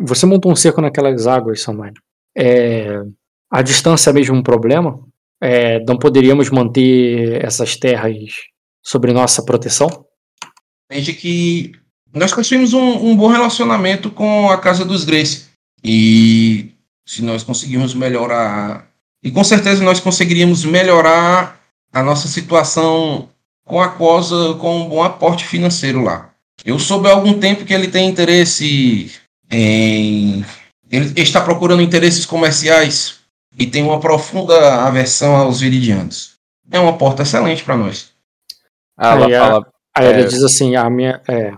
você 0.01 0.25
montou 0.25 0.51
um 0.51 0.55
cerco 0.55 0.79
naquelas 0.81 1.27
águas, 1.27 1.61
sua 1.61 1.73
mãe. 1.73 1.91
É, 2.37 3.01
a 3.51 3.61
distância 3.61 4.09
é 4.09 4.13
mesmo 4.13 4.35
um 4.35 4.41
problema? 4.43 4.99
É, 5.45 5.83
não 5.85 5.97
poderíamos 5.97 6.49
manter 6.49 7.43
essas 7.43 7.75
terras 7.75 8.15
sob 8.81 9.11
nossa 9.11 9.43
proteção? 9.43 9.89
Desde 10.89 11.11
que 11.11 11.73
nós 12.13 12.31
construímos 12.31 12.71
um, 12.71 13.09
um 13.09 13.13
bom 13.13 13.27
relacionamento 13.27 14.09
com 14.09 14.49
a 14.49 14.57
Casa 14.57 14.85
dos 14.85 15.03
Grace. 15.03 15.47
E 15.83 16.71
se 17.05 17.21
nós 17.21 17.43
conseguirmos 17.43 17.93
melhorar. 17.93 18.87
E 19.21 19.29
com 19.31 19.43
certeza 19.43 19.83
nós 19.83 19.99
conseguiríamos 19.99 20.63
melhorar 20.63 21.59
a 21.91 22.01
nossa 22.01 22.29
situação 22.29 23.27
com 23.65 23.81
a 23.81 23.89
COSA 23.89 24.53
com 24.53 24.83
um 24.83 24.87
bom 24.87 25.03
aporte 25.03 25.45
financeiro 25.45 26.01
lá. 26.01 26.29
Eu 26.63 26.79
soube 26.79 27.09
há 27.09 27.11
algum 27.11 27.37
tempo 27.37 27.65
que 27.65 27.73
ele 27.73 27.89
tem 27.89 28.07
interesse 28.07 29.11
em. 29.51 30.45
Ele 30.89 31.11
está 31.19 31.41
procurando 31.41 31.81
interesses 31.81 32.25
comerciais 32.25 33.22
e 33.57 33.65
tem 33.67 33.83
uma 33.83 33.99
profunda 33.99 34.83
aversão 34.85 35.35
aos 35.35 35.59
viridianos. 35.61 36.37
É 36.71 36.79
uma 36.79 36.97
porta 36.97 37.23
excelente 37.23 37.63
para 37.63 37.77
nós. 37.77 38.11
Ela 38.97 39.25
Aí 39.25 39.33
fala, 39.33 39.73
Aí 39.95 40.05
ela 40.07 40.19
É. 40.21 40.25
diz 40.25 40.43
assim: 40.43 40.75
a 40.75 40.89
minha. 40.89 41.21
É, 41.27 41.53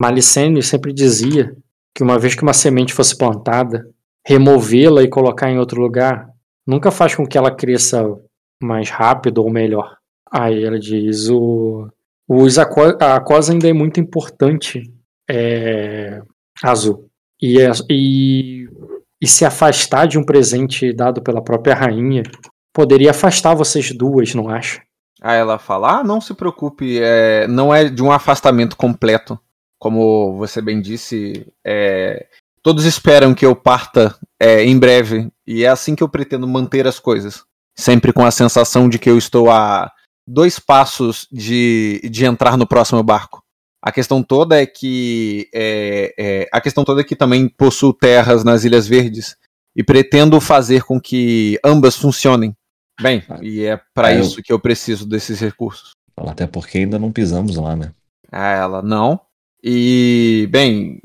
Malicene 0.00 0.62
sempre 0.62 0.92
dizia 0.92 1.54
que 1.94 2.02
uma 2.02 2.18
vez 2.18 2.34
que 2.34 2.42
uma 2.42 2.52
semente 2.52 2.94
fosse 2.94 3.16
plantada, 3.16 3.86
removê-la 4.26 5.02
e 5.02 5.08
colocar 5.08 5.50
em 5.50 5.58
outro 5.58 5.80
lugar 5.80 6.28
nunca 6.66 6.90
faz 6.90 7.14
com 7.14 7.26
que 7.26 7.36
ela 7.36 7.54
cresça 7.54 8.04
mais 8.62 8.90
rápido 8.90 9.38
ou 9.38 9.50
melhor. 9.50 9.96
Aí 10.30 10.64
ela 10.64 10.78
diz: 10.78 11.28
o, 11.28 11.88
o 12.28 12.46
a 13.00 13.16
aquosa 13.16 13.52
ainda 13.52 13.68
é 13.68 13.72
muito 13.72 13.98
importante, 13.98 14.82
é, 15.28 16.22
Azul. 16.62 17.10
E, 17.42 17.60
é, 17.60 17.70
e, 17.88 18.68
e 19.20 19.26
se 19.26 19.44
afastar 19.44 20.06
de 20.06 20.18
um 20.18 20.24
presente 20.24 20.92
dado 20.92 21.22
pela 21.22 21.42
própria 21.42 21.74
rainha 21.74 22.22
poderia 22.72 23.10
afastar 23.10 23.54
vocês 23.54 23.92
duas, 23.92 24.34
não 24.34 24.48
acha? 24.48 24.80
Aí 25.20 25.38
ela 25.38 25.58
fala: 25.58 26.00
Ah, 26.00 26.04
não 26.04 26.20
se 26.20 26.32
preocupe, 26.34 26.98
é, 27.00 27.46
não 27.46 27.74
é 27.74 27.84
de 27.84 28.02
um 28.02 28.10
afastamento 28.10 28.76
completo. 28.76 29.38
Como 29.78 30.36
você 30.36 30.60
bem 30.60 30.80
disse, 30.80 31.46
é, 31.64 32.26
todos 32.62 32.84
esperam 32.84 33.34
que 33.34 33.44
eu 33.44 33.56
parta 33.56 34.14
é, 34.38 34.64
em 34.64 34.78
breve, 34.78 35.30
e 35.46 35.64
é 35.64 35.68
assim 35.68 35.94
que 35.94 36.02
eu 36.02 36.08
pretendo 36.08 36.46
manter 36.46 36.86
as 36.86 36.98
coisas. 36.98 37.44
Sempre 37.76 38.12
com 38.12 38.24
a 38.24 38.30
sensação 38.30 38.88
de 38.88 38.98
que 38.98 39.08
eu 39.08 39.16
estou 39.16 39.50
a 39.50 39.90
dois 40.26 40.58
passos 40.58 41.26
de, 41.30 42.00
de 42.10 42.24
entrar 42.24 42.56
no 42.56 42.66
próximo 42.66 43.02
barco. 43.02 43.39
A 43.82 43.90
questão 43.90 44.22
toda 44.22 44.60
é 44.60 44.66
que 44.66 45.48
é, 45.54 46.14
é, 46.18 46.48
a 46.52 46.60
questão 46.60 46.84
toda 46.84 47.00
é 47.00 47.04
que 47.04 47.16
também 47.16 47.48
possuo 47.48 47.94
terras 47.94 48.44
nas 48.44 48.64
Ilhas 48.64 48.86
Verdes 48.86 49.36
e 49.74 49.82
pretendo 49.82 50.40
fazer 50.40 50.82
com 50.82 51.00
que 51.00 51.58
ambas 51.64 51.96
funcionem 51.96 52.54
bem. 53.00 53.22
E 53.40 53.64
é 53.64 53.80
para 53.94 54.12
é, 54.12 54.20
isso 54.20 54.42
que 54.42 54.52
eu 54.52 54.60
preciso 54.60 55.08
desses 55.08 55.40
recursos. 55.40 55.92
Até 56.16 56.46
porque 56.46 56.78
ainda 56.78 56.98
não 56.98 57.10
pisamos 57.10 57.56
lá, 57.56 57.74
né? 57.74 57.92
Ah, 58.30 58.50
ela 58.50 58.82
não. 58.82 59.20
E 59.62 60.48
bem, 60.50 61.00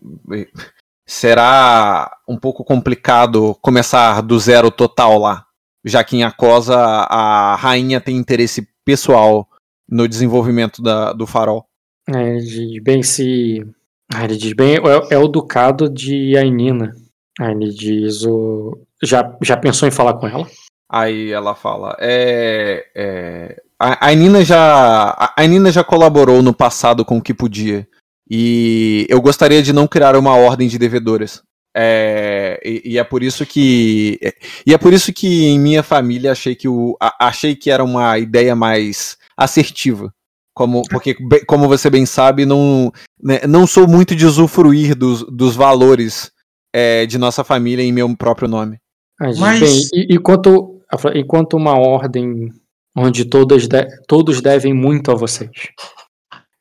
será 1.08 2.12
um 2.28 2.38
pouco 2.38 2.64
complicado 2.64 3.56
começar 3.62 4.22
do 4.22 4.40
zero 4.40 4.72
total 4.72 5.18
lá, 5.18 5.46
já 5.84 6.04
que 6.04 6.18
em 6.18 6.24
Acosa 6.24 6.78
a 6.78 7.56
rainha 7.56 8.02
tem 8.02 8.18
interesse 8.18 8.68
pessoal 8.84 9.48
no 9.88 10.08
desenvolvimento 10.08 10.82
da, 10.82 11.14
do 11.14 11.26
farol. 11.26 11.66
É, 12.08 12.38
de 12.38 12.80
bem 12.82 13.02
se. 13.02 13.66
Ah, 14.14 14.24
ele 14.24 14.38
diz 14.38 14.54
bem, 14.54 14.76
é, 14.76 15.16
é, 15.16 15.18
o 15.18 15.28
ducado 15.28 15.90
de 15.90 16.38
Ainina. 16.38 16.96
Aí 17.40 17.52
ele 17.52 17.70
diz 17.70 18.24
o. 18.24 18.78
Já, 19.04 19.36
já 19.42 19.58
pensou 19.58 19.88
em 19.88 19.92
falar 19.92 20.14
com 20.16 20.28
ela? 20.28 20.48
Aí 20.90 21.32
ela 21.32 21.56
fala, 21.56 21.98
é. 22.00 22.86
é 22.96 23.62
a, 23.80 24.10
a, 24.10 24.14
Nina 24.14 24.46
já. 24.46 25.16
A, 25.36 25.48
Nina 25.48 25.72
já 25.72 25.84
colaborou 25.84 26.42
no 26.42 26.54
passado 26.54 27.04
com 27.04 27.18
o 27.18 27.22
que 27.22 27.34
podia. 27.34 27.88
E 28.30 29.06
eu 29.10 29.22
gostaria 29.22 29.62
de 29.62 29.74
não 29.74 29.88
criar 29.88 30.16
uma 30.16 30.36
ordem 30.36 30.68
de 30.68 30.78
devedoras. 30.78 31.42
É, 31.78 32.62
e, 32.64 32.94
e, 32.94 32.98
é 32.98 33.04
por 33.04 33.22
isso 33.22 33.46
que 33.46 34.18
e 34.66 34.74
é 34.74 34.78
por 34.78 34.94
isso 34.94 35.12
que 35.12 35.48
em 35.48 35.60
minha 35.60 35.84
família 35.84 36.32
achei 36.32 36.56
que 36.56 36.70
o 36.70 36.96
achei 37.20 37.54
que 37.54 37.70
era 37.70 37.84
uma 37.84 38.18
ideia 38.18 38.56
mais 38.56 39.18
assertiva 39.36 40.15
como 40.56 40.82
porque 40.90 41.16
como 41.46 41.68
você 41.68 41.90
bem 41.90 42.06
sabe 42.06 42.46
não 42.46 42.92
né, 43.22 43.42
não 43.48 43.68
sou 43.68 43.88
muito 43.88 44.16
de 44.16 44.26
usufruir 44.26 44.96
dos, 44.96 45.24
dos 45.24 45.56
valores 45.56 46.32
é, 46.74 47.06
de 47.06 47.20
nossa 47.20 47.44
família 47.44 47.84
em 47.84 47.92
meu 47.92 48.16
próprio 48.18 48.48
nome 48.48 48.80
mas 49.20 49.60
bem, 49.60 49.82
e, 49.94 50.16
enquanto 50.16 50.82
enquanto 51.14 51.56
uma 51.56 51.78
ordem 51.78 52.50
onde 52.98 53.26
todas 53.26 53.68
de, 53.68 53.86
todos 54.08 54.42
devem 54.42 54.74
muito 54.74 55.12
a 55.12 55.16
vocês 55.16 55.52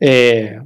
é 0.03 0.57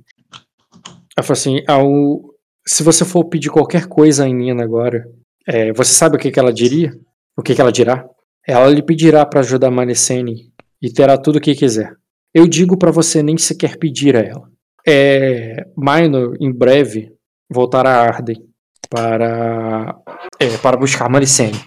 eu 1.16 1.24
falo 1.24 1.32
assim 1.32 1.62
ao 1.68 2.28
se 2.68 2.82
você 2.82 3.04
for 3.04 3.24
pedir 3.24 3.50
qualquer 3.50 3.86
coisa 3.86 4.28
em 4.28 4.34
Nina 4.34 4.62
agora, 4.62 5.08
é, 5.46 5.72
você 5.72 5.94
sabe 5.94 6.16
o 6.16 6.18
que, 6.18 6.30
que 6.30 6.38
ela 6.38 6.52
diria? 6.52 6.92
O 7.34 7.42
que, 7.42 7.54
que 7.54 7.60
ela 7.62 7.72
dirá? 7.72 8.06
Ela 8.46 8.68
lhe 8.68 8.82
pedirá 8.82 9.24
para 9.24 9.40
ajudar 9.40 9.70
Manesene 9.70 10.52
e 10.80 10.92
terá 10.92 11.16
tudo 11.16 11.36
o 11.36 11.40
que 11.40 11.54
quiser. 11.54 11.96
Eu 12.34 12.46
digo 12.46 12.76
para 12.76 12.90
você 12.90 13.22
nem 13.22 13.36
sequer 13.36 13.78
pedir 13.78 14.16
a 14.16 14.20
ela. 14.20 14.50
É, 14.86 15.66
Minor, 15.76 16.36
em 16.40 16.52
breve, 16.52 17.12
voltará 17.50 17.96
a 17.96 18.02
Arden 18.02 18.42
para, 18.88 19.98
é, 20.38 20.56
para 20.58 20.76
buscar 20.76 21.08
Manicene. 21.10 21.58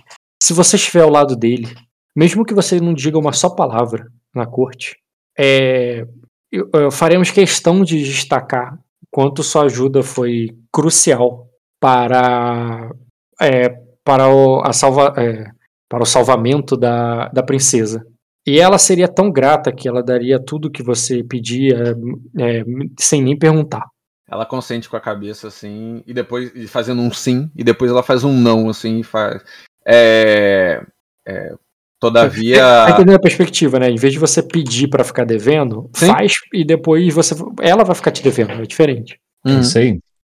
Se 0.41 0.53
você 0.53 0.75
estiver 0.75 1.03
ao 1.03 1.09
lado 1.09 1.35
dele, 1.35 1.67
mesmo 2.15 2.45
que 2.45 2.53
você 2.53 2.79
não 2.79 2.93
diga 2.93 3.17
uma 3.17 3.33
só 3.33 3.49
palavra 3.49 4.07
na 4.33 4.45
corte, 4.45 4.97
é, 5.37 6.05
eu, 6.51 6.69
eu, 6.73 6.91
faremos 6.91 7.31
questão 7.31 7.83
de 7.83 8.03
destacar 8.03 8.77
quanto 9.09 9.43
sua 9.43 9.63
ajuda 9.63 10.03
foi 10.03 10.49
crucial 10.71 11.47
para, 11.79 12.91
é, 13.39 13.69
para, 14.03 14.29
o, 14.29 14.73
salva, 14.73 15.13
é, 15.17 15.51
para 15.89 16.03
o 16.03 16.05
salvamento 16.05 16.75
da, 16.75 17.29
da 17.29 17.43
princesa. 17.43 18.05
E 18.45 18.59
ela 18.59 18.77
seria 18.77 19.07
tão 19.07 19.31
grata 19.31 19.71
que 19.71 19.87
ela 19.87 20.01
daria 20.01 20.39
tudo 20.39 20.71
que 20.71 20.81
você 20.81 21.23
pedia 21.23 21.95
é, 22.39 22.63
sem 22.99 23.21
nem 23.21 23.37
perguntar. 23.37 23.85
Ela 24.29 24.45
consente 24.45 24.89
com 24.89 24.95
a 24.95 25.01
cabeça 25.01 25.47
assim, 25.49 26.01
e 26.07 26.13
depois 26.13 26.51
fazendo 26.69 27.01
um 27.01 27.11
sim, 27.11 27.51
e 27.55 27.63
depois 27.63 27.91
ela 27.91 28.01
faz 28.01 28.23
um 28.23 28.33
não, 28.33 28.69
assim, 28.69 28.99
e 28.99 29.03
faz. 29.03 29.43
É, 29.85 30.81
é, 31.27 31.53
todavia. 31.99 32.57
Tá 32.57 32.91
entendendo 32.91 33.15
a 33.15 33.21
perspectiva, 33.21 33.77
né? 33.77 33.89
Em 33.89 33.97
vez 33.97 34.13
de 34.13 34.19
você 34.19 34.41
pedir 34.41 34.87
para 34.87 35.03
ficar 35.03 35.25
devendo, 35.25 35.89
sim. 35.93 36.07
faz 36.07 36.33
e 36.53 36.63
depois 36.63 37.13
você. 37.13 37.35
Ela 37.59 37.83
vai 37.83 37.95
ficar 37.95 38.11
te 38.11 38.23
devendo, 38.23 38.53
é 38.53 38.65
diferente. 38.65 39.19
Uhum. 39.45 39.57
É 39.57 39.59
isso 39.59 39.77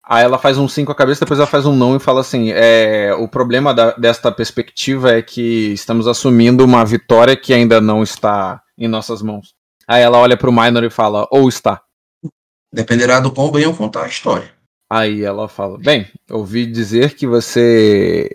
aí. 0.06 0.24
Ela 0.24 0.38
faz 0.38 0.58
um 0.58 0.68
sim 0.68 0.86
com 0.86 0.92
a 0.92 0.96
cabeça, 0.96 1.26
depois 1.26 1.40
ela 1.40 1.48
faz 1.48 1.66
um 1.66 1.76
não 1.76 1.96
e 1.96 2.00
fala 2.00 2.22
assim: 2.22 2.52
é, 2.52 3.14
o 3.14 3.28
problema 3.28 3.74
da, 3.74 3.92
desta 3.92 4.32
perspectiva 4.32 5.14
é 5.14 5.22
que 5.22 5.74
estamos 5.74 6.08
assumindo 6.08 6.64
uma 6.64 6.86
vitória 6.86 7.36
que 7.36 7.54
ainda 7.54 7.82
não 7.82 8.04
está 8.04 8.62
em 8.78 8.88
nossas 8.88 9.22
mãos. 9.22 9.54
Aí 9.88 10.02
ela 10.02 10.18
olha 10.18 10.38
pro 10.38 10.52
Minor 10.52 10.84
e 10.84 10.90
fala: 10.90 11.28
ou 11.32 11.48
está. 11.48 11.82
Dependerá 12.74 13.20
do 13.20 13.32
quão 13.32 13.52
bem 13.52 13.64
eu 13.64 13.74
contar 13.74 14.04
a 14.04 14.08
história. 14.08 14.52
Aí 14.90 15.24
ela 15.24 15.48
fala: 15.48 15.78
bem, 15.78 16.08
ouvi 16.30 16.66
dizer 16.66 17.16
que 17.16 17.26
você 17.26 18.30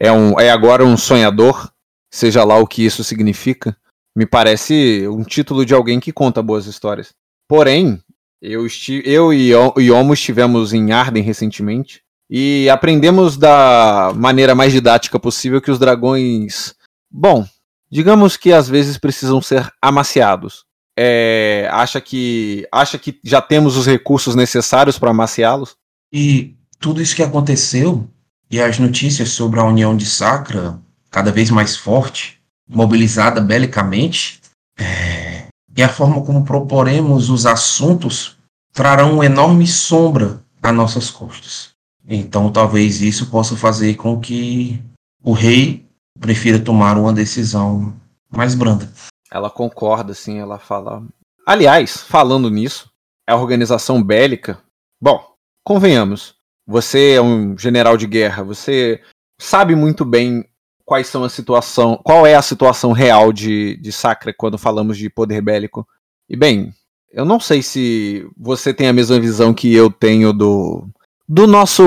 é, 0.00 0.12
um, 0.12 0.38
é 0.38 0.50
agora 0.50 0.84
um 0.84 0.96
sonhador, 0.96 1.70
seja 2.12 2.44
lá 2.44 2.56
o 2.58 2.66
que 2.66 2.84
isso 2.84 3.02
significa. 3.02 3.76
Me 4.16 4.26
parece 4.26 5.06
um 5.08 5.24
título 5.24 5.66
de 5.66 5.74
alguém 5.74 5.98
que 5.98 6.12
conta 6.12 6.42
boas 6.42 6.66
histórias. 6.66 7.12
Porém, 7.48 8.00
eu, 8.44 8.66
eu 9.04 9.32
e 9.32 9.52
Yomo 9.80 10.12
estivemos 10.12 10.74
em 10.74 10.92
Arden 10.92 11.22
recentemente 11.22 12.02
e 12.28 12.68
aprendemos 12.68 13.36
da 13.36 14.12
maneira 14.14 14.54
mais 14.54 14.72
didática 14.72 15.18
possível 15.18 15.60
que 15.60 15.70
os 15.70 15.78
dragões, 15.78 16.74
bom, 17.10 17.46
digamos 17.90 18.36
que 18.36 18.52
às 18.52 18.68
vezes 18.68 18.98
precisam 18.98 19.40
ser 19.40 19.70
amaciados. 19.80 20.64
É, 20.96 21.68
acha 21.72 22.00
que 22.00 22.68
acha 22.70 22.98
que 22.98 23.18
já 23.24 23.40
temos 23.40 23.76
os 23.76 23.86
recursos 23.86 24.34
necessários 24.34 24.98
para 24.98 25.10
amaciá-los? 25.10 25.76
E 26.12 26.54
tudo 26.78 27.02
isso 27.02 27.16
que 27.16 27.22
aconteceu 27.22 28.08
e 28.50 28.60
as 28.60 28.78
notícias 28.78 29.30
sobre 29.30 29.58
a 29.58 29.64
união 29.64 29.96
de 29.96 30.06
Sacra 30.06 30.78
cada 31.10 31.32
vez 31.32 31.50
mais 31.50 31.76
forte, 31.76 32.40
mobilizada 32.68 33.40
belicamente, 33.40 34.40
é, 34.78 35.43
e 35.76 35.82
a 35.82 35.88
forma 35.88 36.24
como 36.24 36.44
proporemos 36.44 37.30
os 37.30 37.46
assuntos 37.46 38.36
trarão 38.72 39.14
uma 39.14 39.26
enorme 39.26 39.66
sombra 39.66 40.42
a 40.62 40.72
nossas 40.72 41.10
costas. 41.10 41.70
Então, 42.06 42.50
talvez 42.52 43.00
isso 43.00 43.30
possa 43.30 43.56
fazer 43.56 43.94
com 43.94 44.20
que 44.20 44.82
o 45.22 45.32
rei 45.32 45.86
prefira 46.20 46.58
tomar 46.58 46.98
uma 46.98 47.12
decisão 47.12 47.94
mais 48.30 48.54
branda. 48.54 48.90
Ela 49.30 49.50
concorda, 49.50 50.12
assim, 50.12 50.38
ela 50.38 50.58
fala. 50.58 51.02
Aliás, 51.46 51.96
falando 51.96 52.50
nisso, 52.50 52.90
a 53.26 53.36
organização 53.36 54.02
bélica. 54.02 54.58
Bom, 55.00 55.34
convenhamos, 55.64 56.34
você 56.66 57.12
é 57.12 57.22
um 57.22 57.56
general 57.58 57.96
de 57.96 58.06
guerra, 58.06 58.42
você 58.42 59.02
sabe 59.40 59.74
muito 59.74 60.04
bem 60.04 60.46
quais 60.84 61.06
são 61.06 61.24
a 61.24 61.28
situação, 61.28 61.98
qual 62.04 62.26
é 62.26 62.34
a 62.34 62.42
situação 62.42 62.92
real 62.92 63.32
de, 63.32 63.76
de 63.76 63.90
Sacra 63.90 64.34
quando 64.36 64.58
falamos 64.58 64.98
de 64.98 65.08
poder 65.08 65.40
bélico. 65.40 65.86
E 66.28 66.36
bem, 66.36 66.72
eu 67.10 67.24
não 67.24 67.40
sei 67.40 67.62
se 67.62 68.26
você 68.36 68.74
tem 68.74 68.88
a 68.88 68.92
mesma 68.92 69.18
visão 69.18 69.54
que 69.54 69.72
eu 69.72 69.90
tenho 69.90 70.32
do 70.32 70.88
do 71.26 71.46
nosso 71.46 71.82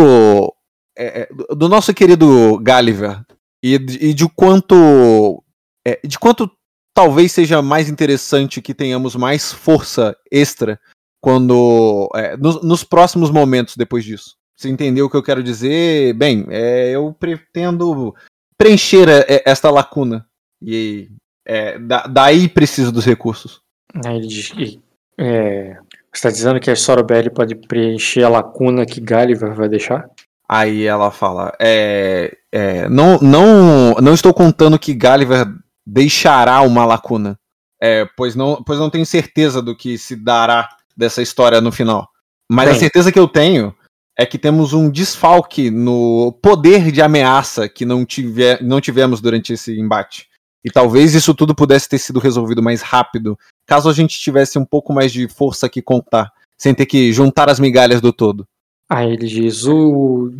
é, 0.97 1.21
é 1.21 1.55
do 1.55 1.69
nosso 1.69 1.93
querido 1.93 2.59
Gulliver 2.59 3.23
e, 3.61 3.75
e 3.75 4.13
de 4.13 4.27
quanto 4.29 5.43
é, 5.85 5.99
de 6.03 6.17
quanto 6.17 6.49
talvez 6.93 7.31
seja 7.31 7.61
mais 7.61 7.89
interessante 7.89 8.61
que 8.61 8.73
tenhamos 8.73 9.15
mais 9.15 9.51
força 9.51 10.15
extra 10.31 10.79
quando 11.21 12.09
é, 12.15 12.35
nos, 12.37 12.83
próximos 12.83 13.29
momentos 13.29 13.75
depois 13.75 14.03
disso. 14.03 14.35
Você 14.55 14.69
entendeu 14.69 15.05
o 15.05 15.09
que 15.09 15.17
eu 15.17 15.21
quero 15.21 15.43
dizer? 15.43 16.13
Bem, 16.13 16.45
é, 16.49 16.89
eu 16.89 17.13
pretendo 17.13 18.15
preencher 18.57 19.07
é, 19.09 19.43
esta 19.45 19.69
lacuna 19.69 20.25
e 20.61 21.09
da, 21.87 22.05
daí 22.07 22.49
preciso 22.49 22.91
dos 22.91 23.05
recursos. 23.05 23.61
Ele 24.05 24.27
diz 24.27 24.49
que 24.49 24.81
é, 25.17 25.77
você 26.17 26.27
está 26.27 26.29
dizendo 26.29 26.59
que 26.59 26.69
a 26.69 26.75
Sorobelli 26.75 27.29
pode 27.29 27.55
preencher 27.55 28.23
a 28.23 28.29
lacuna 28.29 28.85
que 28.85 29.01
Gulliver 29.01 29.53
vai 29.53 29.67
deixar? 29.69 30.09
Aí 30.47 30.85
ela 30.85 31.11
fala: 31.11 31.53
é, 31.59 32.35
é, 32.51 32.87
não, 32.89 33.19
não, 33.19 33.95
não 33.95 34.13
estou 34.13 34.33
contando 34.33 34.79
que 34.79 34.93
Gulliver 34.93 35.47
deixará 35.85 36.61
uma 36.61 36.85
lacuna, 36.85 37.39
é, 37.81 38.07
pois, 38.17 38.35
não, 38.35 38.63
pois 38.63 38.79
não 38.79 38.89
tenho 38.89 39.05
certeza 39.05 39.61
do 39.61 39.75
que 39.75 39.97
se 39.97 40.15
dará 40.15 40.69
dessa 40.95 41.21
história 41.21 41.61
no 41.61 41.71
final. 41.71 42.07
Mas 42.49 42.67
Bem. 42.69 42.75
a 42.75 42.79
certeza 42.79 43.11
que 43.11 43.19
eu 43.19 43.27
tenho 43.27 43.75
é 44.17 44.25
que 44.25 44.39
temos 44.39 44.73
um 44.73 44.89
desfalque 44.89 45.69
no 45.69 46.31
poder 46.41 46.91
de 46.91 47.01
ameaça 47.01 47.69
que 47.69 47.85
não, 47.85 48.03
tiver, 48.03 48.63
não 48.63 48.81
tivemos 48.81 49.21
durante 49.21 49.53
esse 49.53 49.79
embate. 49.79 50.27
E 50.65 50.71
talvez 50.71 51.13
isso 51.13 51.35
tudo 51.35 51.53
pudesse 51.53 51.87
ter 51.87 51.99
sido 51.99 52.19
resolvido 52.19 52.61
mais 52.61 52.81
rápido, 52.81 53.37
caso 53.65 53.89
a 53.89 53.93
gente 53.93 54.19
tivesse 54.19 54.57
um 54.57 54.65
pouco 54.65 54.91
mais 54.91 55.13
de 55.13 55.27
força 55.27 55.69
que 55.69 55.81
contar, 55.81 56.31
sem 56.57 56.73
ter 56.73 56.87
que 56.87 57.13
juntar 57.13 57.49
as 57.49 57.59
migalhas 57.59 58.01
do 58.01 58.11
todo. 58.11 58.45
Aí 58.89 59.13
ele 59.13 59.27
diz: 59.27 59.65
o. 59.65 60.31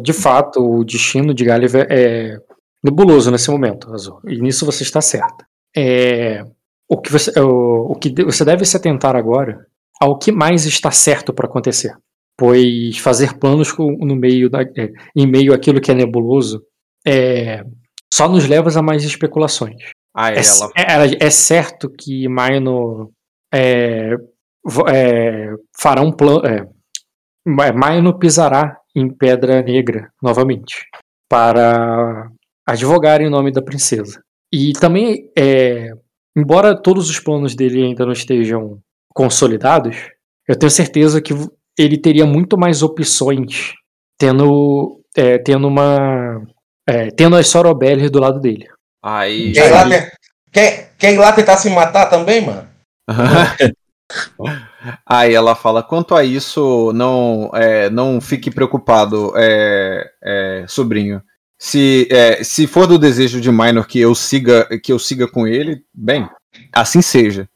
De 0.00 0.12
fato, 0.12 0.60
o 0.60 0.84
destino 0.84 1.32
de 1.32 1.44
Gulliver 1.44 1.86
é 1.88 2.36
nebuloso 2.82 3.30
nesse 3.30 3.50
momento, 3.50 3.92
Azul. 3.92 4.20
E 4.26 4.40
nisso 4.40 4.66
você 4.66 4.82
está 4.82 5.00
certa. 5.00 5.46
É, 5.76 6.44
o, 6.88 6.96
que 7.00 7.12
você, 7.12 7.38
o, 7.38 7.94
que 7.94 8.12
você 8.24 8.44
deve 8.44 8.64
se 8.64 8.76
atentar 8.76 9.14
agora 9.14 9.66
ao 10.00 10.18
que 10.18 10.32
mais 10.32 10.66
está 10.66 10.90
certo 10.90 11.32
para 11.32 11.46
acontecer. 11.46 11.96
Pois 12.38 12.96
fazer 12.98 13.36
planos 13.38 13.72
com- 13.72 13.96
no 13.98 14.14
meio 14.14 14.48
da, 14.48 14.62
é, 14.62 14.92
em 15.16 15.26
meio 15.26 15.52
àquilo 15.52 15.80
que 15.80 15.90
é 15.90 15.94
nebuloso 15.94 16.62
é, 17.06 17.64
só 18.12 18.28
nos 18.28 18.46
leva 18.46 18.70
a 18.78 18.82
mais 18.82 19.02
especulações. 19.02 19.82
Aí 20.16 20.36
É, 20.36 20.40
ela. 20.78 21.06
é- 21.06 21.26
é 21.26 21.30
certo 21.30 21.90
que 21.90 22.28
Maino 22.28 23.10
é, 23.52 24.14
é, 24.92 25.48
fará 25.76 26.00
um 26.02 26.12
plano. 26.12 26.46
É, 26.46 26.66
Ma- 27.46 27.72
Maino 27.72 28.18
pisará 28.18 28.76
em 28.94 29.08
Pedra 29.08 29.62
Negra 29.62 30.10
novamente 30.22 30.84
para 31.28 32.30
advogar 32.66 33.20
em 33.20 33.30
nome 33.30 33.50
da 33.50 33.62
princesa. 33.62 34.22
E 34.52 34.72
também, 34.74 35.30
é, 35.38 35.92
embora 36.36 36.80
todos 36.80 37.08
os 37.10 37.18
planos 37.18 37.54
dele 37.54 37.82
ainda 37.84 38.04
não 38.04 38.12
estejam 38.12 38.78
consolidados, 39.14 39.96
eu 40.46 40.56
tenho 40.58 40.70
certeza 40.70 41.20
que 41.22 41.32
ele 41.78 41.98
teria 41.98 42.26
muito 42.26 42.58
mais 42.58 42.82
opções 42.82 43.74
tendo, 44.18 45.00
é, 45.16 45.38
tendo 45.38 45.68
uma. 45.68 46.42
é, 46.86 47.10
tendo 47.10 47.36
as 47.36 47.48
Sorobelli 47.48 48.10
do 48.10 48.18
lado 48.20 48.40
dele. 48.40 48.68
Aí. 49.02 49.52
Quer 49.52 49.68
ir, 49.68 49.70
lá, 49.70 49.88
te- 49.88 50.12
quer, 50.52 50.92
quer 50.98 51.12
ir 51.14 51.18
lá 51.18 51.32
tentar 51.32 51.56
se 51.56 51.70
matar 51.70 52.06
também, 52.06 52.40
mano? 52.44 52.68
Aí 55.06 55.34
ela 55.34 55.54
fala: 55.54 55.82
quanto 55.82 56.14
a 56.14 56.24
isso, 56.24 56.92
não, 56.94 57.50
é, 57.54 57.88
não 57.90 58.20
fique 58.20 58.50
preocupado, 58.50 59.32
é, 59.36 60.10
é, 60.22 60.64
sobrinho. 60.68 61.22
Se, 61.60 62.06
é, 62.10 62.44
se 62.44 62.66
for 62.66 62.86
do 62.86 62.98
desejo 62.98 63.40
de 63.40 63.50
Minor 63.50 63.86
que 63.86 63.98
eu 63.98 64.14
siga, 64.14 64.66
que 64.82 64.92
eu 64.92 64.98
siga 64.98 65.26
com 65.26 65.46
ele, 65.46 65.82
bem, 65.92 66.28
assim 66.72 67.02
seja. 67.02 67.48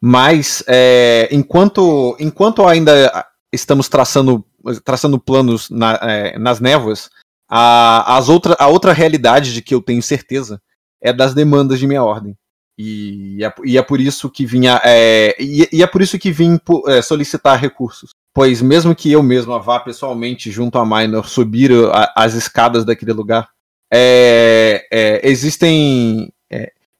Mas 0.00 0.62
é, 0.66 1.28
enquanto, 1.30 2.16
enquanto 2.18 2.66
ainda 2.66 3.26
estamos 3.52 3.88
traçando, 3.88 4.44
traçando 4.84 5.18
planos 5.18 5.70
na- 5.70 5.98
é, 6.02 6.38
nas 6.38 6.60
névoas, 6.60 7.10
a, 7.48 8.16
as 8.16 8.28
outra, 8.28 8.56
a 8.58 8.66
outra 8.68 8.92
realidade 8.92 9.52
de 9.54 9.62
que 9.62 9.74
eu 9.74 9.80
tenho 9.82 10.02
certeza 10.02 10.60
é 11.02 11.12
das 11.12 11.34
demandas 11.34 11.78
de 11.78 11.86
minha 11.86 12.02
ordem. 12.02 12.36
E 12.80 13.42
é, 13.42 13.52
e 13.64 13.76
é 13.76 13.82
por 13.82 14.00
isso 14.00 14.30
que 14.30 14.46
vinha. 14.46 14.80
É, 14.84 15.34
e, 15.40 15.68
e 15.72 15.82
é 15.82 15.86
por 15.86 16.00
isso 16.00 16.18
que 16.18 16.30
vim 16.30 16.60
é, 16.86 17.02
solicitar 17.02 17.58
recursos. 17.58 18.10
Pois 18.32 18.62
mesmo 18.62 18.94
que 18.94 19.10
eu 19.10 19.20
mesma 19.22 19.58
vá 19.58 19.80
pessoalmente 19.80 20.48
junto 20.50 20.78
a 20.78 20.86
Minor 20.86 21.28
subir 21.28 21.72
a- 21.92 22.12
as 22.14 22.34
escadas 22.34 22.84
daquele 22.84 23.12
lugar, 23.12 23.48
é, 23.92 24.86
é, 24.92 25.28
existem. 25.28 26.32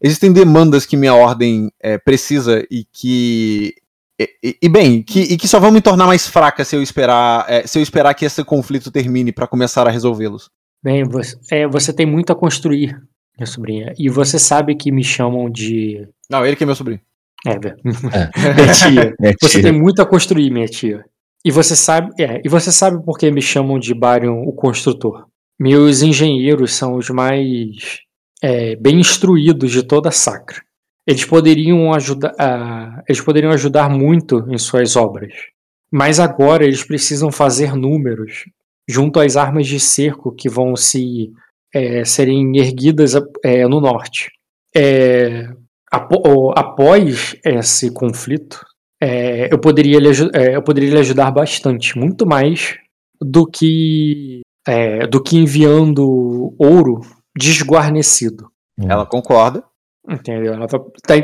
existem 0.03 0.33
demandas 0.33 0.85
que 0.87 0.97
minha 0.97 1.15
ordem 1.15 1.71
precisa 2.05 2.67
e 2.71 2.85
que. 2.93 3.75
E, 4.43 4.69
bem, 4.69 5.03
que, 5.03 5.21
e 5.21 5.37
que 5.37 5.47
só 5.47 5.61
vão 5.61 5.71
me 5.71 5.81
tornar 5.81 6.07
mais 6.07 6.27
fraca 6.27 6.65
se 6.65 6.75
eu 6.75 6.83
esperar, 6.83 7.47
é, 7.49 7.67
se 7.67 7.79
eu 7.79 7.83
esperar 7.83 8.15
que 8.15 8.25
esse 8.25 8.43
conflito 8.43 8.91
termine 8.91 9.31
para 9.31 9.47
começar 9.47 9.87
a 9.87 9.91
resolvê-los. 9.91 10.51
Bem, 10.83 11.05
você, 11.05 11.37
é, 11.53 11.69
você 11.69 11.93
tem 11.93 12.05
muito 12.05 12.33
a 12.33 12.37
construir, 12.37 13.01
minha 13.37 13.47
sobrinha. 13.47 13.93
E 13.97 14.09
você 14.09 14.39
sabe 14.39 14.75
que 14.75 14.91
me 14.91 15.05
chamam 15.05 15.49
de. 15.49 16.09
Não, 16.29 16.45
ele 16.45 16.57
que 16.57 16.65
é 16.65 16.67
meu 16.67 16.75
sobrinho. 16.75 17.01
É, 17.47 17.59
velho. 17.59 17.77
É. 18.13 18.31
minha 18.55 18.73
tia. 18.73 19.15
Você 19.41 19.61
tia. 19.61 19.63
tem 19.63 19.73
muito 19.73 20.03
a 20.03 20.07
construir, 20.07 20.51
minha 20.51 20.67
tia. 20.67 21.05
E 21.45 21.53
você 21.53 21.77
sabe, 21.77 22.11
é, 22.21 22.43
e 22.45 22.49
você 22.49 22.73
sabe 22.73 23.01
por 23.05 23.17
que 23.17 23.31
me 23.31 23.41
chamam 23.41 23.79
de 23.79 23.95
Barion 23.95 24.43
o 24.43 24.53
construtor. 24.53 25.27
Meus 25.59 26.03
engenheiros 26.03 26.75
são 26.75 26.97
os 26.97 27.09
mais 27.11 28.01
é, 28.43 28.75
bem 28.77 28.99
instruídos 28.99 29.71
de 29.71 29.85
toda 29.85 30.09
a 30.09 30.13
Sacra. 30.13 30.61
Eles 31.09 31.25
poderiam 31.25 31.95
ajudar, 31.95 32.35
ah, 32.39 33.03
eles 33.09 33.23
poderiam 33.23 33.51
ajudar 33.53 33.89
muito 33.89 34.45
em 34.51 34.59
suas 34.59 34.95
obras. 34.95 35.33
Mas 35.91 36.21
agora 36.21 36.67
eles 36.67 36.85
precisam 36.85 37.33
fazer 37.33 37.75
números 37.75 38.45
junto 38.87 39.19
às 39.19 39.35
armas 39.35 39.67
de 39.67 39.81
cerco 39.81 40.31
que 40.31 40.51
vão 40.51 40.77
se 40.77 41.33
é, 41.75 42.05
serem 42.05 42.59
erguidas 42.59 43.15
é, 43.43 43.67
no 43.67 43.81
norte. 43.81 44.31
É, 44.77 45.49
após 45.91 47.37
esse 47.43 47.91
conflito, 47.91 48.61
eu, 49.51 49.59
poderia 49.59 49.99
lhe, 49.99 50.11
eu 50.53 50.63
poderia 50.63 50.91
lhe 50.91 50.99
ajudar 50.99 51.31
bastante, 51.31 51.97
muito 51.97 52.27
mais 52.27 52.77
do 53.19 53.47
que 53.47 54.43
do 55.09 55.23
que 55.23 55.39
enviando 55.39 56.55
ouro 56.59 57.01
desguarnecido. 57.35 58.51
Ela 58.79 59.07
concorda. 59.07 59.65
Entendeu? 60.09 60.55
Ela 60.55 60.67
tá, 60.67 60.79
tá 61.07 61.15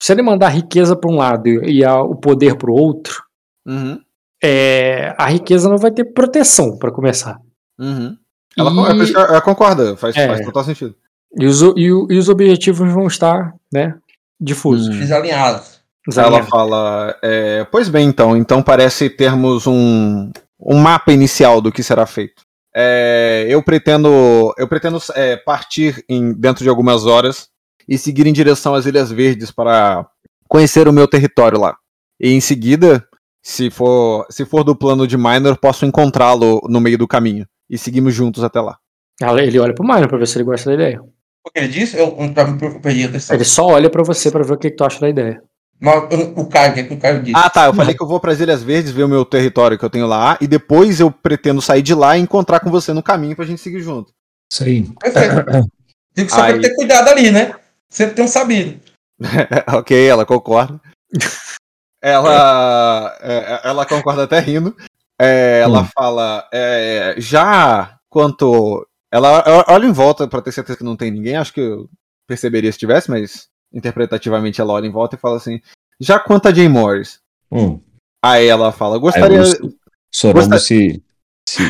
se 0.00 0.12
ele 0.12 0.22
mandar 0.22 0.48
riqueza 0.48 0.96
para 0.96 1.10
um 1.10 1.16
lado 1.16 1.46
e, 1.48 1.78
e 1.78 1.84
a- 1.84 2.00
o 2.02 2.14
poder 2.16 2.56
para 2.56 2.70
o 2.70 2.74
outro, 2.74 3.22
Uhum, 3.66 4.00
é, 4.42 5.14
a 5.16 5.26
riqueza 5.26 5.68
não 5.68 5.78
vai 5.78 5.90
ter 5.92 6.04
proteção 6.06 6.76
para 6.78 6.90
começar. 6.90 7.38
uhum. 7.78 8.16
Ela, 8.58 8.70
E- 8.70 9.02
é 9.02 9.06
que 9.06 9.16
ela- 9.16 9.26
ela 9.28 9.40
concorda, 9.40 9.96
faz, 9.96 10.14
É. 10.16 10.26
faz 10.26 10.44
total 10.44 10.64
sentido. 10.64 10.94
E 11.40 11.46
os, 11.46 11.62
e, 11.62 11.84
e 11.86 12.18
os 12.18 12.28
objetivos 12.28 12.92
vão 12.92 13.06
estar 13.06 13.54
né, 13.72 13.94
difusos. 14.40 14.88
Hum. 14.94 14.98
Desalinhados. 14.98 15.80
Ela 16.06 16.08
desalinhados. 16.08 16.48
fala, 16.50 17.16
é, 17.22 17.64
pois 17.70 17.88
bem, 17.88 18.06
então, 18.08 18.36
então 18.36 18.62
parece 18.62 19.08
termos 19.08 19.66
um, 19.66 20.30
um 20.60 20.78
mapa 20.78 21.12
inicial 21.12 21.60
do 21.62 21.70
que 21.72 21.82
será 21.82 22.04
feito. 22.04 22.42
É, 22.74 23.46
eu 23.48 23.62
pretendo, 23.62 24.52
eu 24.58 24.66
pretendo 24.68 24.98
é, 25.14 25.36
partir 25.36 26.04
em, 26.08 26.32
dentro 26.32 26.62
de 26.64 26.68
algumas 26.68 27.06
horas 27.06 27.48
e 27.92 27.98
seguir 27.98 28.26
em 28.26 28.32
direção 28.32 28.74
às 28.74 28.86
Ilhas 28.86 29.10
Verdes 29.10 29.50
para 29.50 30.06
conhecer 30.48 30.88
o 30.88 30.92
meu 30.92 31.06
território 31.06 31.60
lá. 31.60 31.76
E 32.20 32.30
em 32.32 32.40
seguida, 32.40 33.06
se 33.42 33.70
for, 33.70 34.26
se 34.30 34.44
for 34.44 34.64
do 34.64 34.74
plano 34.76 35.06
de 35.06 35.16
Minor, 35.16 35.56
posso 35.58 35.84
encontrá-lo 35.84 36.60
no 36.68 36.80
meio 36.80 36.96
do 36.96 37.06
caminho 37.08 37.46
e 37.68 37.76
seguimos 37.76 38.14
juntos 38.14 38.42
até 38.44 38.60
lá. 38.60 38.78
Ela- 39.20 39.42
Ele 39.42 39.58
olha 39.58 39.74
pro 39.74 39.84
Minor 39.84 40.08
pra 40.08 40.18
ver 40.18 40.26
se 40.26 40.36
ele 40.38 40.44
gosta 40.44 40.70
da 40.70 40.74
ideia. 40.74 41.00
O 41.44 41.50
que 41.50 41.58
ele 41.58 41.68
disse? 41.68 41.96
Eu, 41.96 42.16
eu, 42.18 42.68
eu 42.72 42.80
perdi 42.80 43.04
a 43.04 43.08
atenção. 43.08 43.34
Ele 43.36 43.44
só 43.44 43.66
olha 43.66 43.90
pra 43.90 44.02
você 44.02 44.30
pra 44.30 44.42
ver 44.44 44.52
o 44.52 44.56
que, 44.56 44.70
que 44.70 44.76
tu 44.76 44.84
acha 44.84 45.00
da 45.00 45.08
ideia. 45.08 45.42
Mas 45.80 45.96
o 46.36 46.46
Caio, 46.46 46.70
o 46.70 46.74
que, 46.74 46.80
é 46.80 46.82
que 46.84 46.94
o 46.94 46.98
Caio 46.98 47.22
disse? 47.22 47.36
Ah, 47.36 47.50
tá. 47.50 47.66
Eu 47.66 47.74
falei 47.74 47.92
que 47.94 48.02
eu 48.02 48.06
vou 48.06 48.20
para 48.20 48.30
as 48.30 48.38
Ilhas 48.38 48.62
Verdes 48.62 48.92
ver 48.92 49.02
o 49.02 49.08
meu 49.08 49.24
território 49.24 49.76
que 49.76 49.84
eu 49.84 49.90
tenho 49.90 50.06
lá 50.06 50.38
e 50.40 50.46
depois 50.46 51.00
eu 51.00 51.10
pretendo 51.10 51.60
sair 51.60 51.82
de 51.82 51.92
lá 51.94 52.16
e 52.16 52.20
encontrar 52.20 52.60
com 52.60 52.70
você 52.70 52.92
no 52.92 53.02
caminho 53.02 53.34
pra 53.34 53.44
gente 53.44 53.60
seguir 53.60 53.80
junto. 53.82 54.12
Isso 54.50 54.62
aí. 54.62 54.82
Perfeito. 55.00 55.68
Digo 56.14 56.30
só 56.30 56.42
Aí. 56.42 56.52
pra 56.52 56.62
ter 56.62 56.74
cuidado 56.76 57.08
ali, 57.08 57.30
né? 57.32 57.54
Sempre 57.92 58.14
tem 58.14 58.24
um 58.24 58.28
sabido. 58.28 58.80
ok, 59.76 60.08
ela 60.08 60.24
concorda. 60.24 60.80
ela, 62.02 63.18
é, 63.20 63.60
ela 63.68 63.84
concorda 63.84 64.24
até 64.24 64.40
rindo. 64.40 64.74
É, 65.20 65.60
ela 65.60 65.82
Hum. 65.82 65.88
fala, 65.94 66.48
é, 66.50 67.14
já 67.18 67.98
quanto. 68.08 68.88
Ela 69.12 69.44
olha 69.68 69.84
em 69.84 69.92
volta 69.92 70.26
pra 70.26 70.40
ter 70.40 70.52
certeza 70.52 70.78
que 70.78 70.84
não 70.84 70.96
tem 70.96 71.10
ninguém. 71.10 71.36
Acho 71.36 71.52
que 71.52 71.60
eu 71.60 71.86
perceberia 72.26 72.72
se 72.72 72.78
tivesse, 72.78 73.10
mas 73.10 73.48
interpretativamente 73.70 74.58
ela 74.58 74.72
olha 74.72 74.86
em 74.86 74.90
volta 74.90 75.16
e 75.16 75.20
fala 75.20 75.36
assim: 75.36 75.60
já 76.00 76.18
quanto 76.18 76.48
a 76.48 76.54
Jay 76.54 76.70
Morris. 76.70 77.20
Hum. 77.52 77.78
Aí 78.24 78.46
ela 78.46 78.72
fala, 78.72 78.96
gostaria. 78.96 79.42
o 79.42 79.74
Soromo 80.10 80.58
se, 80.58 81.02
se. 81.46 81.62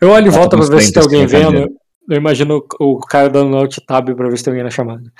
Eu 0.00 0.10
olho 0.10 0.26
em 0.26 0.30
volta 0.30 0.56
pra 0.56 0.58
nos 0.58 0.68
ver 0.68 0.82
se 0.82 0.92
tem 0.92 1.02
alguém 1.02 1.24
vendo. 1.24 1.72
Eu 2.08 2.16
imagino 2.16 2.64
o 2.80 2.98
cara 3.00 3.30
dando 3.30 3.56
alt 3.56 3.78
tab 3.86 4.14
pra 4.14 4.28
ver 4.28 4.36
se 4.36 4.44
tem 4.44 4.52
alguém 4.52 4.64
na 4.64 4.70
chamada. 4.70 5.12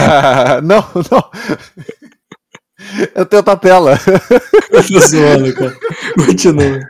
não, 0.62 0.84
não. 1.10 1.30
Eu 3.14 3.26
tenho 3.26 3.40
outra 3.40 3.56
tela. 3.56 3.98
Eu 4.70 4.86
tô 4.86 5.00
zoando, 5.00 5.54
cara. 5.54 5.76
Continua. 6.26 6.80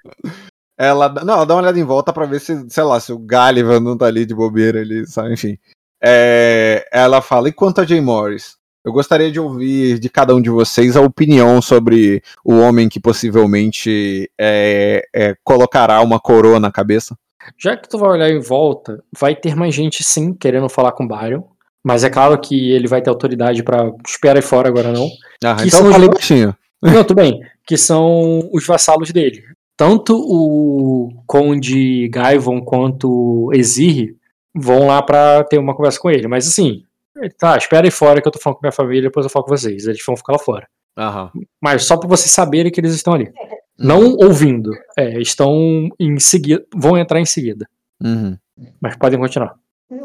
Ela, 0.79 1.09
não, 1.25 1.35
ela 1.35 1.47
dá 1.47 1.55
uma 1.55 1.63
olhada 1.63 1.79
em 1.79 1.85
volta 1.85 2.13
pra 2.13 2.27
ver 2.27 2.41
se, 2.41 2.69
sei 2.71 2.83
lá, 2.83 2.99
se 2.99 3.13
o 3.13 3.19
Gulliver 3.19 3.81
não 3.81 3.97
tá 3.97 4.07
ali 4.07 4.25
de 4.25 4.35
bobeira, 4.35 4.81
ele 4.81 5.07
sabe, 5.07 5.35
enfim. 5.35 5.59
É, 6.03 6.89
ela 6.91 7.21
fala, 7.21 7.49
e 7.49 7.53
quanto 7.53 7.81
a 7.81 7.85
Jay 7.85 8.01
Morris? 8.01 8.57
Eu 8.83 8.93
gostaria 8.93 9.31
de 9.31 9.39
ouvir 9.39 9.99
de 9.99 10.09
cada 10.09 10.35
um 10.35 10.41
de 10.41 10.49
vocês 10.49 10.97
a 10.97 11.03
opinião 11.03 11.61
sobre 11.61 12.23
o 12.43 12.55
homem 12.55 12.89
que 12.89 12.99
possivelmente 12.99 14.31
é, 14.41 15.07
é, 15.15 15.37
colocará 15.45 16.01
uma 16.01 16.19
coroa 16.19 16.59
na 16.59 16.73
cabeça. 16.73 17.15
Já 17.59 17.77
que 17.77 17.89
tu 17.89 17.99
vai 17.99 18.11
olhar 18.11 18.31
em 18.31 18.41
volta, 18.41 19.03
vai 19.19 19.35
ter 19.35 19.55
mais 19.55 19.75
gente 19.75 20.03
sim 20.03 20.33
querendo 20.35 20.69
falar 20.69 20.93
com 20.93 21.05
o 21.05 21.09
Byron. 21.09 21.45
Mas 21.85 22.05
é 22.05 22.11
claro 22.11 22.39
que 22.39 22.73
ele 22.73 22.87
vai 22.87 23.01
ter 23.01 23.09
autoridade 23.11 23.63
pra. 23.63 23.91
Espera 24.07 24.39
aí 24.39 24.43
fora 24.43 24.69
agora 24.69 24.93
não. 24.93 25.09
Ah, 25.43 25.57
Que 25.57 25.69
então 25.69 25.81
são 25.81 25.93
falei 25.93 26.09
baixinho. 26.09 26.55
Não, 26.83 27.05
tudo 27.05 27.17
bem. 27.17 27.41
Que 27.67 27.77
são 27.77 28.49
os 28.53 28.67
vassalos 28.67 29.11
dele. 29.13 29.43
Tanto 29.77 30.15
o 30.15 31.09
Conde 31.27 32.09
Gaivon 32.09 32.61
quanto 32.63 33.11
o 33.47 33.55
Exir 33.55 34.15
vão 34.55 34.87
lá 34.87 35.01
pra 35.01 35.43
ter 35.45 35.59
uma 35.59 35.75
conversa 35.75 35.99
com 35.99 36.11
ele. 36.11 36.29
Mas 36.29 36.47
assim, 36.47 36.85
ele, 37.17 37.31
tá, 37.31 37.57
espera 37.57 37.87
aí 37.87 37.91
fora 37.91 38.21
que 38.21 38.29
eu 38.29 38.33
tô 38.33 38.39
falando 38.39 38.57
com 38.59 38.63
minha 38.67 38.73
família, 38.73 39.03
depois 39.03 39.25
eu 39.25 39.31
falo 39.31 39.47
com 39.47 39.57
vocês. 39.57 39.87
Eles 39.87 40.03
vão 40.05 40.17
ficar 40.17 40.35
lá 40.35 40.39
fora. 40.39 40.67
Aham. 40.99 41.31
Mas 41.63 41.85
só 41.85 41.97
pra 41.97 42.09
vocês 42.09 42.31
saberem 42.31 42.71
que 42.71 42.79
eles 42.81 42.95
estão 42.95 43.15
ali. 43.15 43.31
Não 43.81 44.15
ouvindo. 44.17 44.71
É, 44.99 45.19
estão 45.21 45.89
em 45.99 46.19
seguida. 46.19 46.65
Vão 46.75 46.99
entrar 46.99 47.21
em 47.21 47.25
seguida. 47.27 47.67
Uhum. 48.03 48.37
Mas 48.81 48.97
podem 48.97 49.19
continuar. 49.19 49.55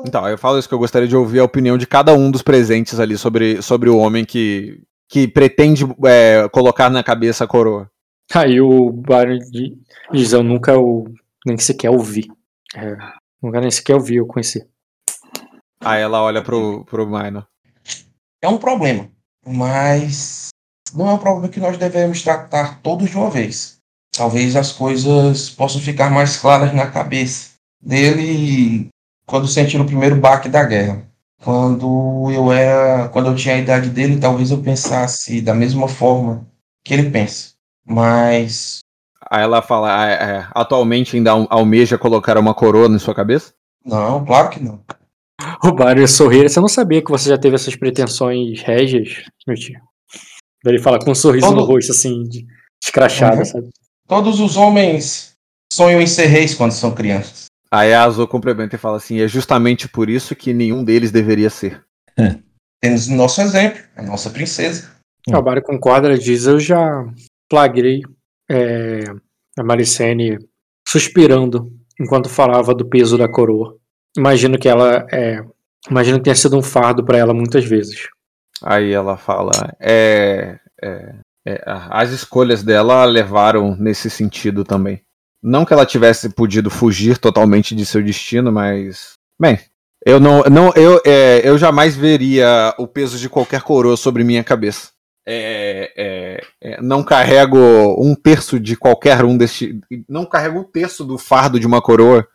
Então, 0.06 0.28
eu 0.28 0.38
falo 0.38 0.58
isso 0.58 0.68
que 0.68 0.74
eu 0.74 0.80
gostaria 0.80 1.08
de 1.08 1.16
ouvir 1.16 1.40
a 1.40 1.44
opinião 1.44 1.78
de 1.78 1.86
cada 1.86 2.14
um 2.14 2.32
dos 2.32 2.42
presentes 2.42 3.00
ali 3.00 3.18
sobre, 3.18 3.62
sobre 3.62 3.90
o 3.90 3.98
homem 3.98 4.26
que, 4.26 4.82
que 5.08 5.28
pretende 5.28 5.86
é, 6.06 6.48
colocar 6.50 6.90
na 6.90 7.04
cabeça 7.04 7.44
a 7.44 7.48
coroa. 7.48 7.90
Aí 8.34 8.60
o 8.60 8.92
Byron 8.92 9.38
di- 9.52 9.78
diz: 10.12 10.34
Eu 10.34 10.42
nunca 10.42 10.80
o, 10.80 11.06
nem 11.46 11.58
sequer 11.58 11.92
ouvi. 11.92 12.26
É, 12.76 12.98
nunca 13.44 13.62
nem 13.62 13.70
sequer 13.70 13.94
ouvi, 13.94 14.16
eu 14.16 14.26
conheci. 14.26 14.66
Aí 15.80 16.02
ela 16.02 16.24
olha 16.24 16.42
pro, 16.42 16.84
pro 16.86 17.06
Minor. 17.06 17.46
É 18.42 18.48
um 18.48 18.58
problema, 18.58 19.08
mas 19.46 20.50
não 20.94 21.10
é 21.10 21.14
um 21.14 21.18
problema 21.18 21.50
que 21.50 21.60
nós 21.60 21.78
devemos 21.78 22.22
tratar 22.22 22.80
todos 22.82 23.10
de 23.10 23.18
uma 23.18 23.30
vez. 23.30 23.78
Talvez 24.16 24.56
as 24.56 24.72
coisas 24.72 25.50
possam 25.50 25.82
ficar 25.82 26.10
mais 26.10 26.38
claras 26.38 26.74
na 26.74 26.88
cabeça 26.88 27.50
dele 27.82 28.88
quando 29.26 29.48
sentir 29.48 29.80
o 29.80 29.86
primeiro 29.86 30.16
baque 30.16 30.48
da 30.50 30.64
guerra. 30.64 31.04
Quando 31.44 32.30
eu 32.32 32.52
era, 32.52 33.10
quando 33.10 33.28
eu 33.30 33.36
tinha 33.36 33.56
a 33.56 33.60
idade 33.60 33.90
dele, 33.90 34.18
talvez 34.20 34.52
eu 34.52 34.62
pensasse 34.62 35.42
da 35.42 35.54
mesma 35.54 35.88
forma 35.88 36.48
que 36.84 36.94
ele 36.94 37.10
pensa. 37.10 37.54
Mas 37.86 38.80
Aí 39.30 39.42
ela 39.42 39.62
fala, 39.62 40.04
"Ah, 40.04 40.08
é, 40.10 40.48
atualmente 40.54 41.16
ainda 41.18 41.32
al- 41.32 41.48
almeja 41.50 41.98
colocar 41.98 42.38
uma 42.38 42.54
coroa 42.54 42.88
na 42.88 43.00
sua 43.00 43.14
cabeça? 43.16 43.54
não, 43.84 44.24
claro 44.26 44.50
que 44.50 44.64
não. 44.64 44.80
O 45.64 45.72
Byron 45.74 46.08
sorrir. 46.08 46.50
Você 46.50 46.60
não 46.60 46.68
sabia 46.68 47.04
que 47.04 47.12
você 47.12 47.30
já 47.30 47.38
teve 47.38 47.56
essas 47.56 47.76
pretensões 47.76 48.62
régias, 48.62 49.24
meu 49.46 49.56
tio? 49.56 49.80
Daí 50.66 50.74
ele 50.74 50.82
fala 50.84 50.98
com 51.00 51.12
um 51.12 51.16
sorriso 51.16 51.46
no 51.52 51.58
Todo- 51.58 51.66
rosto, 51.68 51.92
assim, 51.92 52.24
de, 52.24 52.46
escrachado, 52.84 53.38
Uhum. 53.38 53.46
sabe? 53.46 53.70
Todos 54.08 54.40
os 54.40 54.58
homens 54.58 55.34
sonham 55.72 56.02
em 56.02 56.08
ser 56.08 56.26
reis 56.26 56.56
quando 56.56 56.72
são 56.72 56.92
crianças. 56.94 57.46
Aí 57.72 57.94
a 57.94 58.04
Azul 58.04 58.28
complementa 58.28 58.76
e 58.76 58.80
fala 58.80 58.98
assim, 58.98 59.20
é 59.22 59.28
justamente 59.28 59.88
por 59.88 60.10
isso 60.10 60.36
que 60.36 60.54
nenhum 60.54 60.84
deles 60.84 61.12
deveria 61.12 61.50
ser. 61.52 61.84
Temos 62.82 63.08
o 63.08 63.14
nosso 63.16 63.42
exemplo, 63.42 63.80
a 63.96 64.02
nossa 64.02 64.30
princesa. 64.30 64.90
O 65.28 65.42
Byron 65.42 65.62
concorda, 65.62 66.08
ele 66.08 66.20
diz: 66.20 66.46
Eu 66.46 66.60
já 66.60 67.04
flagrei 67.52 68.02
é, 68.50 69.04
a 69.58 69.64
Maricene 69.64 70.38
suspirando 70.88 71.72
enquanto 72.00 72.30
falava 72.30 72.74
do 72.76 72.88
peso 72.88 73.18
da 73.18 73.28
coroa. 73.28 73.76
Imagino 74.18 74.58
que 74.58 74.70
ela 74.70 75.06
é. 75.12 75.44
Imagino 75.90 76.18
que 76.20 76.24
tenha 76.26 76.36
sido 76.36 76.58
um 76.58 76.62
fardo 76.62 77.04
pra 77.04 77.18
ela 77.18 77.34
muitas 77.34 77.66
vezes. 77.66 78.08
Aí 78.62 78.92
ela 78.92 79.18
fala, 79.18 79.76
é, 79.80 80.58
é, 80.82 81.16
é, 81.46 81.64
as 81.66 82.12
escolhas 82.12 82.64
dela 82.64 83.06
levaram 83.06 83.76
nesse 83.78 84.10
sentido 84.10 84.64
também. 84.64 85.02
Não 85.44 85.66
que 85.66 85.74
ela 85.74 85.86
tivesse 85.86 86.30
podido 86.30 86.72
fugir 86.72 87.18
totalmente 87.18 87.76
de 87.76 87.86
seu 87.86 88.02
destino, 88.02 88.52
mas 88.52 89.14
bem, 89.40 89.60
eu 90.06 90.20
não, 90.20 90.42
não 90.44 90.72
eu, 90.76 91.02
é, 91.06 91.42
eu 91.44 91.58
jamais 91.58 91.96
veria 91.96 92.74
o 92.80 92.88
peso 92.88 93.18
de 93.18 93.30
qualquer 93.30 93.62
coroa 93.62 93.96
sobre 93.96 94.24
minha 94.24 94.44
cabeça. 94.44 94.90
É, 95.28 95.92
é, 95.98 96.44
é, 96.62 96.82
não 96.82 97.04
carrego 97.04 97.58
um 98.00 98.14
terço 98.14 98.60
de 98.60 98.76
qualquer 98.76 99.26
um 99.26 99.36
deste, 99.36 99.80
não 100.08 100.24
carrego 100.26 100.60
um 100.60 100.64
terço 100.64 101.04
do 101.04 101.18
fardo 101.18 101.60
de 101.60 101.66
uma 101.66 101.82
coroa 101.82 102.28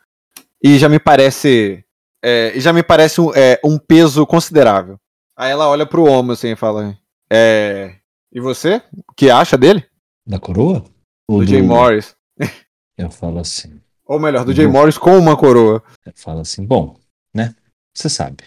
e 0.63 0.77
já 0.77 0.89
me 0.89 0.99
parece, 0.99 1.85
é, 2.23 2.53
já 2.57 2.73
me 2.73 2.83
parece 2.83 3.21
um, 3.21 3.33
é, 3.33 3.61
um 3.65 3.79
peso 3.79 4.27
considerável. 4.27 4.99
Aí 5.41 5.51
ela 5.51 5.69
olha 5.69 5.87
pro 5.87 6.05
homem 6.05 6.33
assim 6.33 6.49
e 6.49 6.57
fala: 6.57 6.95
É. 7.33 7.95
E 8.31 8.41
você? 8.41 8.83
O 9.09 9.15
que 9.17 9.31
acha 9.31 9.57
dele? 9.57 9.85
Da 10.27 10.39
coroa? 10.39 10.85
Ou 11.29 11.39
Do 11.39 11.47
Jay 11.47 11.63
Morris. 11.63 12.15
Eu 12.99 13.11
falo 13.11 13.39
assim. 13.39 13.81
Ou 14.05 14.21
melhor, 14.21 14.45
do 14.45 14.53
Jay 14.53 14.67
Do- 14.67 14.73
Morris 14.73 14.99
com 14.99 15.17
uma 15.17 15.37
coroa. 15.37 15.83
Eu 16.05 16.13
falo 16.15 16.41
assim, 16.41 16.67
bom, 16.67 16.97
né? 17.35 17.55
Você 17.97 18.09
sabe. 18.11 18.45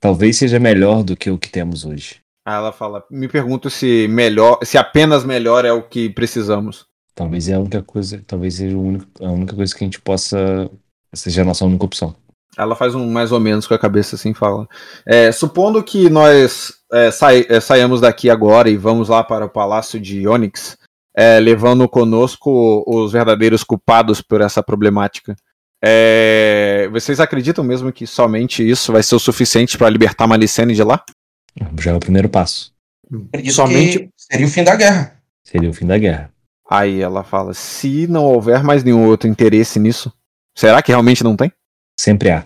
Talvez 0.00 0.36
seja 0.36 0.58
melhor 0.58 1.02
do 1.02 1.16
que 1.16 1.30
o 1.30 1.38
que 1.38 1.48
temos 1.48 1.84
hoje. 1.84 2.20
Aí 2.46 2.54
ela 2.56 2.72
fala: 2.72 3.04
Me 3.10 3.26
pergunto 3.28 3.70
se 3.70 4.06
melhor, 4.08 4.58
se 4.64 4.76
apenas 4.76 5.24
melhor 5.24 5.64
é 5.64 5.72
o 5.72 5.82
que 5.82 6.10
precisamos. 6.10 6.86
Talvez 7.14 7.48
é 7.48 7.54
a 7.54 7.58
única 7.60 7.82
coisa, 7.82 8.22
talvez 8.26 8.54
seja 8.56 8.76
o 8.76 8.82
único- 8.82 9.06
a 9.24 9.30
única 9.30 9.54
coisa 9.56 9.74
que 9.74 9.82
a 9.82 9.86
gente 9.86 10.00
possa. 10.00 10.70
Seja 11.14 11.42
a 11.42 11.44
nossa 11.44 11.64
única 11.64 11.84
opção. 11.84 12.14
Ela 12.56 12.76
faz 12.76 12.94
um 12.94 13.10
mais 13.10 13.32
ou 13.32 13.40
menos 13.40 13.66
com 13.66 13.72
a 13.74 13.78
cabeça 13.78 14.14
assim 14.16 14.30
e 14.30 14.34
fala. 14.34 14.68
É, 15.06 15.32
supondo 15.32 15.82
que 15.82 16.10
nós 16.10 16.74
é, 16.92 17.10
sai- 17.10 17.46
é, 17.48 17.60
saiamos 17.60 18.00
daqui 18.00 18.28
agora 18.28 18.68
e 18.68 18.76
vamos 18.76 19.08
lá 19.08 19.24
para 19.24 19.46
o 19.46 19.50
palácio 19.50 19.98
de 19.98 20.28
Onyx, 20.28 20.76
é, 21.16 21.40
levando 21.40 21.88
conosco 21.88 22.84
os 22.86 23.12
verdadeiros 23.12 23.64
culpados 23.64 24.20
por 24.20 24.40
essa 24.42 24.62
problemática. 24.62 25.34
É, 25.84 26.88
vocês 26.92 27.18
acreditam 27.20 27.64
mesmo 27.64 27.92
que 27.92 28.06
somente 28.06 28.68
isso 28.68 28.92
vai 28.92 29.02
ser 29.02 29.14
o 29.14 29.18
suficiente 29.18 29.76
para 29.76 29.90
libertar 29.90 30.26
Malicene 30.26 30.74
de 30.74 30.82
lá? 30.84 31.02
Já 31.80 31.90
é 31.90 31.94
o 31.94 32.00
primeiro 32.00 32.28
passo. 32.28 32.72
Acredito 33.28 33.54
Somente- 33.54 33.98
que 33.98 34.08
seria 34.16 34.46
o 34.46 34.50
fim 34.50 34.62
da 34.64 34.76
guerra. 34.76 35.16
Seria 35.44 35.68
o 35.70 35.72
fim 35.74 35.86
da 35.86 35.98
guerra. 35.98 36.30
Aí 36.70 37.00
ela 37.02 37.24
fala: 37.24 37.52
se 37.52 38.06
não 38.06 38.24
houver 38.24 38.62
mais 38.62 38.84
nenhum 38.84 39.06
outro 39.06 39.28
interesse 39.28 39.78
nisso, 39.78 40.10
será 40.56 40.80
que 40.80 40.92
realmente 40.92 41.24
não 41.24 41.36
tem? 41.36 41.52
Sempre 42.02 42.30
há. 42.30 42.44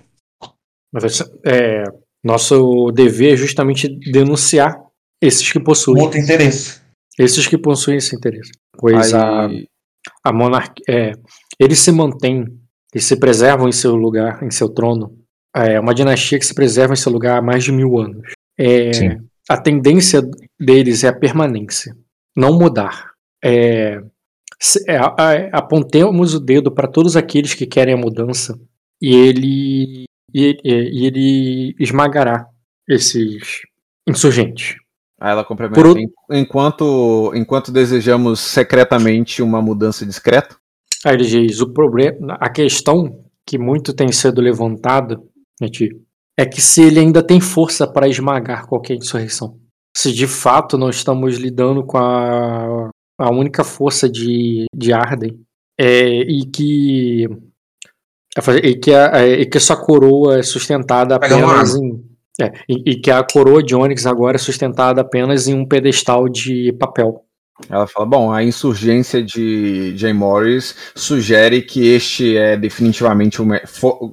Mas, 0.93 1.21
é, 1.47 1.85
nosso 2.23 2.91
dever 2.93 3.33
é 3.33 3.37
justamente 3.37 3.89
denunciar 4.13 4.79
esses 5.23 5.51
que 5.51 5.59
possuem. 5.61 6.03
Outro 6.03 6.19
interesse. 6.19 6.81
Esses 7.19 7.47
que 7.47 7.57
possuem 7.57 7.97
esse 7.97 8.15
interesse. 8.15 8.53
Pois 8.79 9.15
a, 9.15 9.47
Aí, 9.47 9.67
a 10.23 10.33
monarquia. 10.33 10.85
É, 10.89 11.13
eles 11.59 11.79
se 11.79 11.91
mantêm, 11.91 12.45
eles 12.93 13.05
se 13.07 13.17
preservam 13.19 13.67
em 13.69 13.73
seu 13.73 13.97
lugar, 13.97 14.43
em 14.43 14.51
seu 14.51 14.69
trono. 14.69 15.17
É 15.55 15.81
uma 15.81 15.95
dinastia 15.95 16.39
que 16.39 16.45
se 16.45 16.55
preserva 16.55 16.93
em 16.93 16.97
seu 16.97 17.11
lugar 17.11 17.39
há 17.39 17.43
mais 17.43 17.65
de 17.65 17.73
mil 17.73 17.99
anos. 17.99 18.33
É, 18.59 18.93
Sim. 18.93 19.19
a 19.49 19.57
tendência 19.59 20.21
deles 20.61 21.03
é 21.03 21.09
a 21.09 21.19
permanência, 21.19 21.97
não 22.37 22.59
mudar. 22.59 23.13
É, 23.43 24.03
se- 24.61 24.85
é, 24.87 24.99
a- 24.99 25.49
apontemos 25.53 26.35
o 26.35 26.41
dedo 26.41 26.71
para 26.71 26.87
todos 26.89 27.17
aqueles 27.17 27.55
que 27.55 27.67
querem 27.67 27.95
a 27.95 27.99
mudança 27.99 28.59
e 29.01 29.15
ele, 29.15 30.05
e, 30.35 30.57
e- 30.65 30.91
e 31.03 31.07
ele 31.07 31.75
esmagará 31.79 32.47
esses 32.89 33.63
insurgentes. 34.09 34.77
aí 35.21 35.33
ela 35.33 35.45
complementa: 35.45 35.75
Por 35.81 35.87
outro- 35.87 36.03
"En- 36.03 36.41
enquanto, 36.41 37.33
enquanto 37.35 37.73
desejamos 37.73 38.41
secretamente 38.41 39.43
uma 39.43 39.61
mudança 39.63 40.05
discreta, 40.07 40.57
Aí 41.05 41.15
ele 41.15 41.25
diz, 41.27 41.61
o 41.61 41.73
problema, 41.73 42.37
a 42.41 42.49
questão 42.51 43.25
que 43.47 43.57
muito 43.59 43.93
tem 43.95 44.11
sido 44.11 44.41
levantada, 44.41 45.21
gente, 45.63 45.91
é 46.37 46.45
que 46.45 46.61
se 46.61 46.83
ele 46.83 46.99
ainda 46.99 47.23
tem 47.23 47.41
força 47.41 47.87
para 47.87 48.09
esmagar 48.09 48.67
qualquer 48.67 48.95
insurreição. 48.95 49.57
Se 49.97 50.13
de 50.13 50.27
fato 50.27 50.77
nós 50.77 50.97
estamos 50.97 51.37
lidando 51.37 51.85
com 51.85 51.97
a, 51.99 52.91
a 53.21 53.31
única 53.31 53.63
força 53.63 54.09
de, 54.09 54.65
de 54.75 54.93
Arden, 54.93 55.39
é, 55.79 56.23
e 56.23 56.45
que 56.47 57.29
e 58.63 58.75
que, 58.77 58.93
a, 58.93 59.11
é, 59.21 59.41
e 59.41 59.47
que 59.47 59.59
sua 59.59 59.77
coroa 59.77 60.39
é 60.39 60.43
sustentada 60.43 61.17
apenas 61.17 61.75
em 61.75 62.05
é, 62.41 62.53
e, 62.69 62.91
e 62.91 63.01
que 63.01 63.11
a 63.11 63.23
coroa 63.25 63.63
de 63.63 63.75
Onyx 63.75 64.05
agora 64.05 64.37
é 64.37 64.39
sustentada 64.39 65.01
apenas 65.01 65.49
em 65.49 65.55
um 65.55 65.67
pedestal 65.67 66.29
de 66.29 66.73
papel. 66.79 67.25
ela 67.69 67.87
fala: 67.87 68.07
bom, 68.07 68.31
a 68.31 68.45
insurgência 68.45 69.23
de 69.23 69.97
Jay 69.97 70.13
Morris 70.13 70.75
sugere 70.95 71.63
que 71.63 71.87
este 71.87 72.37
é 72.37 72.57
definitivamente 72.57 73.41
o 73.41 73.47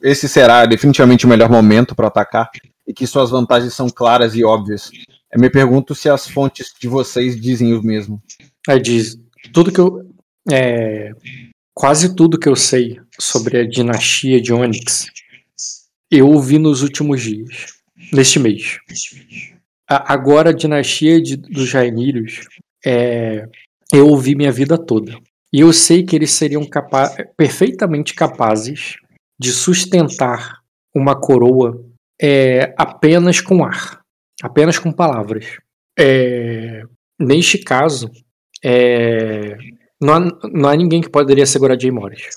esse 0.02 0.30
será 0.30 0.66
definitivamente 0.66 1.26
o 1.26 1.30
melhor 1.30 1.50
momento 1.50 1.94
para 1.94 2.08
atacar 2.08 2.50
e 2.88 2.94
que 2.94 3.06
suas 3.06 3.30
vantagens 3.30 3.74
são 3.74 3.90
claras 3.90 4.36
e 4.36 4.44
óbvias. 4.44 4.90
Eu 5.32 5.42
me 5.42 5.50
pergunto 5.50 5.94
se 5.94 6.08
as 6.10 6.28
fontes 6.28 6.74
de 6.80 6.88
vocês 6.88 7.40
dizem 7.40 7.74
o 7.74 7.84
mesmo. 7.84 8.22
Aí 8.70 8.80
diz, 8.80 9.18
tudo 9.52 9.72
que 9.72 9.80
eu. 9.80 10.02
é, 10.50 11.12
quase 11.74 12.16
tudo 12.16 12.40
que 12.40 12.48
eu 12.48 12.56
sei 12.56 13.00
sobre 13.20 13.60
a 13.60 13.68
dinastia 13.68 14.42
de 14.42 14.52
Onyx, 14.54 15.08
eu 16.12 16.28
ouvi 16.30 16.58
nos 16.60 16.82
últimos 16.82 17.22
dias, 17.22 17.68
neste 18.12 18.40
mês. 18.40 18.80
Agora 19.88 20.50
a 20.50 20.54
dinastia 20.54 21.22
de- 21.22 21.38
dos 21.38 21.72
Rainírios, 21.74 22.42
é, 22.86 23.46
eu 23.94 24.08
ouvi 24.08 24.36
minha 24.36 24.52
vida 24.52 24.78
toda. 24.78 25.18
E 25.52 25.60
eu 25.60 25.72
sei 25.72 26.04
que 26.04 26.16
eles 26.16 26.32
seriam 26.32 26.66
capa 26.66 27.10
perfeitamente 27.38 28.14
capazes 28.16 28.96
de 29.40 29.52
sustentar 29.52 30.60
uma 30.96 31.20
coroa 31.20 31.84
é, 32.22 32.74
apenas 32.78 33.42
com 33.42 33.64
ar, 33.64 34.00
apenas 34.42 34.80
com 34.80 34.92
palavras. 34.92 35.58
É, 36.00 36.82
neste 37.20 37.58
caso, 37.60 38.10
é, 38.64 39.56
não, 40.02 40.14
há, 40.14 40.20
não 40.52 40.70
há 40.70 40.76
ninguém 40.76 41.02
que 41.02 41.10
poderia 41.10 41.46
segurar 41.46 41.80
Jay 41.80 41.92
Morris. 41.92 42.30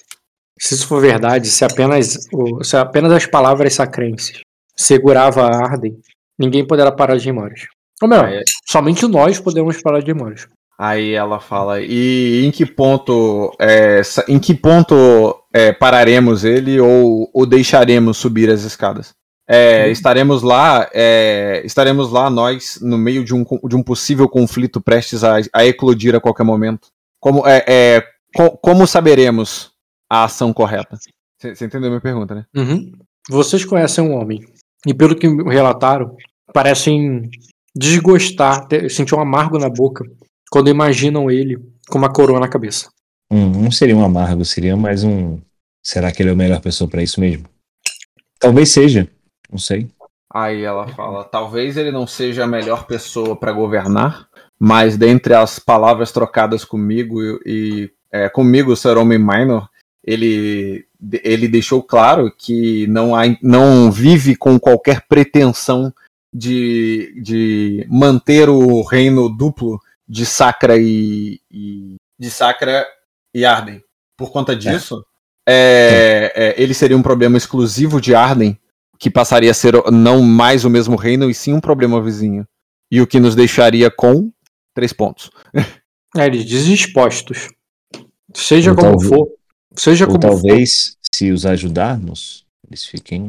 Se 0.58 0.74
isso 0.74 0.86
for 0.86 1.00
verdade, 1.00 1.48
se 1.48 1.64
apenas, 1.64 2.16
se 2.62 2.76
apenas 2.76 3.12
as 3.12 3.26
palavras 3.26 3.74
sacrenses 3.74 4.40
segurava 4.74 5.42
a 5.46 5.56
Arden, 5.64 5.98
ninguém 6.38 6.66
poderá 6.66 6.90
parar 6.92 7.18
Jay 7.18 7.32
Morris. 7.32 7.66
Ou 8.02 8.08
melhor, 8.08 8.26
Aí- 8.26 8.42
somente 8.70 9.06
nós 9.06 9.38
podemos 9.40 9.80
parar 9.82 10.00
Jay 10.04 10.14
Morris. 10.14 10.46
Aí 10.78 11.12
ela 11.12 11.40
fala, 11.40 11.80
e 11.80 12.44
em 12.44 12.50
que 12.50 12.66
ponto, 12.66 13.50
é, 13.58 14.02
em 14.28 14.38
que 14.38 14.54
ponto 14.54 15.34
é, 15.52 15.72
pararemos 15.72 16.44
ele 16.44 16.78
ou 16.78 17.30
o 17.32 17.46
deixaremos 17.46 18.18
subir 18.18 18.50
as 18.50 18.60
escadas? 18.62 19.14
É, 19.48 19.88
estaremos 19.90 20.42
lá, 20.42 20.90
é, 20.92 21.62
estaremos 21.64 22.10
lá 22.10 22.28
nós 22.28 22.78
no 22.82 22.98
meio 22.98 23.24
de 23.24 23.32
um, 23.34 23.42
de 23.66 23.74
um 23.76 23.82
possível 23.82 24.28
conflito 24.28 24.80
prestes 24.80 25.22
a, 25.24 25.36
a 25.54 25.64
eclodir 25.64 26.14
a 26.14 26.20
qualquer 26.20 26.44
momento. 26.44 26.88
Como, 27.20 27.46
é, 27.46 27.64
é, 27.66 28.02
co- 28.34 28.58
como 28.58 28.86
saberemos 28.86 29.70
a 30.08 30.24
ação 30.24 30.52
correta? 30.52 30.96
Você 31.38 31.64
entendeu 31.64 31.88
a 31.88 31.90
minha 31.90 32.00
pergunta, 32.00 32.34
né? 32.34 32.46
Uhum. 32.56 32.92
Vocês 33.28 33.64
conhecem 33.64 34.04
um 34.04 34.14
homem, 34.14 34.44
e 34.86 34.94
pelo 34.94 35.16
que 35.16 35.28
me 35.28 35.52
relataram, 35.52 36.16
parecem 36.52 37.28
desgostar, 37.74 38.66
sentir 38.88 39.14
um 39.14 39.20
amargo 39.20 39.58
na 39.58 39.68
boca 39.68 40.04
quando 40.50 40.70
imaginam 40.70 41.30
ele 41.30 41.58
com 41.88 41.98
uma 41.98 42.12
coroa 42.12 42.40
na 42.40 42.48
cabeça. 42.48 42.88
Hum, 43.30 43.50
não 43.50 43.70
seria 43.70 43.96
um 43.96 44.04
amargo, 44.04 44.44
seria 44.44 44.76
mais 44.76 45.02
um. 45.02 45.40
Será 45.82 46.12
que 46.12 46.22
ele 46.22 46.30
é 46.30 46.32
a 46.32 46.36
melhor 46.36 46.60
pessoa 46.60 46.88
pra 46.88 47.02
isso 47.02 47.20
mesmo? 47.20 47.46
Talvez 48.38 48.70
seja. 48.70 49.08
Não 49.50 49.58
sei. 49.58 49.88
Aí 50.32 50.62
ela 50.62 50.88
fala: 50.88 51.24
talvez 51.24 51.76
ele 51.76 51.90
não 51.90 52.06
seja 52.06 52.44
a 52.44 52.48
melhor 52.48 52.86
pessoa 52.86 53.34
para 53.34 53.52
governar, 53.52 54.28
mas 54.58 54.96
dentre 54.96 55.34
as 55.34 55.58
palavras 55.58 56.12
trocadas 56.12 56.64
comigo 56.64 57.20
e, 57.22 57.40
e, 57.44 57.90
é, 58.12 58.28
comigo, 58.28 58.76
Sir 58.76 58.96
Homem 58.96 59.18
Minor, 59.18 59.68
ele, 60.06 60.86
ele 61.24 61.48
deixou 61.48 61.82
claro 61.82 62.32
que 62.36 62.86
não, 62.86 63.14
há, 63.14 63.22
não 63.42 63.90
vive 63.90 64.36
com 64.36 64.58
qualquer 64.58 65.02
pretensão 65.08 65.92
de, 66.32 67.20
de 67.20 67.86
manter 67.90 68.48
o 68.48 68.82
reino 68.82 69.28
duplo 69.28 69.80
de 70.08 70.24
Sacra 70.24 70.78
e, 70.78 71.40
e- 71.50 71.96
de 72.18 72.30
Sacra 72.30 72.86
e 73.34 73.44
Arden. 73.44 73.82
Por 74.16 74.30
conta 74.30 74.54
disso, 74.54 75.04
é, 75.46 76.32
é, 76.34 76.62
ele 76.62 76.72
seria 76.72 76.96
um 76.96 77.02
problema 77.02 77.36
exclusivo 77.36 78.00
de 78.00 78.14
Arden 78.14 78.58
que 78.98 79.10
passaria 79.10 79.50
a 79.50 79.54
ser 79.54 79.74
não 79.92 80.22
mais 80.22 80.64
o 80.64 80.70
mesmo 80.70 80.96
reino, 80.96 81.28
e 81.28 81.34
sim 81.34 81.52
um 81.52 81.60
problema 81.60 82.00
vizinho. 82.00 82.46
E 82.90 83.00
o 83.00 83.06
que 83.06 83.20
nos 83.20 83.34
deixaria 83.34 83.90
com 83.90 84.32
três 84.74 84.92
pontos. 84.92 85.30
É, 86.16 86.26
eles 86.26 86.46
dizem 86.46 86.72
expostos. 86.72 87.48
Seja 88.32 88.70
Ou 88.70 88.76
como 88.76 89.00
for. 89.02 89.35
Seja 89.78 90.04
Ou 90.06 90.12
como 90.12 90.22
for. 90.22 90.28
talvez, 90.42 90.96
se 91.14 91.30
os 91.30 91.44
ajudarmos, 91.46 92.44
eles 92.66 92.84
fiquem 92.86 93.26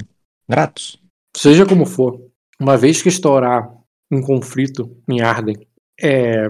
gratos. 0.49 0.99
Seja 1.36 1.65
como 1.65 1.86
for, 1.86 2.19
uma 2.60 2.78
vez 2.78 3.02
que 3.02 3.10
estourar 3.10 3.69
um 4.11 4.22
conflito 4.22 4.95
em 5.10 5.22
Arden, 5.22 5.56
é, 6.02 6.49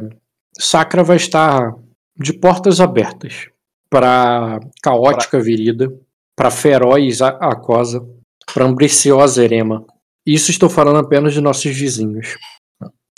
Sacra 0.58 1.04
vai 1.04 1.18
estar 1.18 1.76
de 2.18 2.34
portas 2.34 2.80
abertas 2.80 3.50
para 3.90 4.60
caótica 4.82 5.40
Virida, 5.40 5.92
para 6.36 6.52
feroz 6.52 7.22
A- 7.22 7.30
Acosa, 7.30 8.06
para 8.54 8.66
ambiciosa 8.66 9.44
Erema. 9.44 9.86
Isso 10.26 10.52
estou 10.52 10.70
falando 10.70 10.98
apenas 11.00 11.34
de 11.34 11.42
nossos 11.42 11.76
vizinhos. 11.76 12.36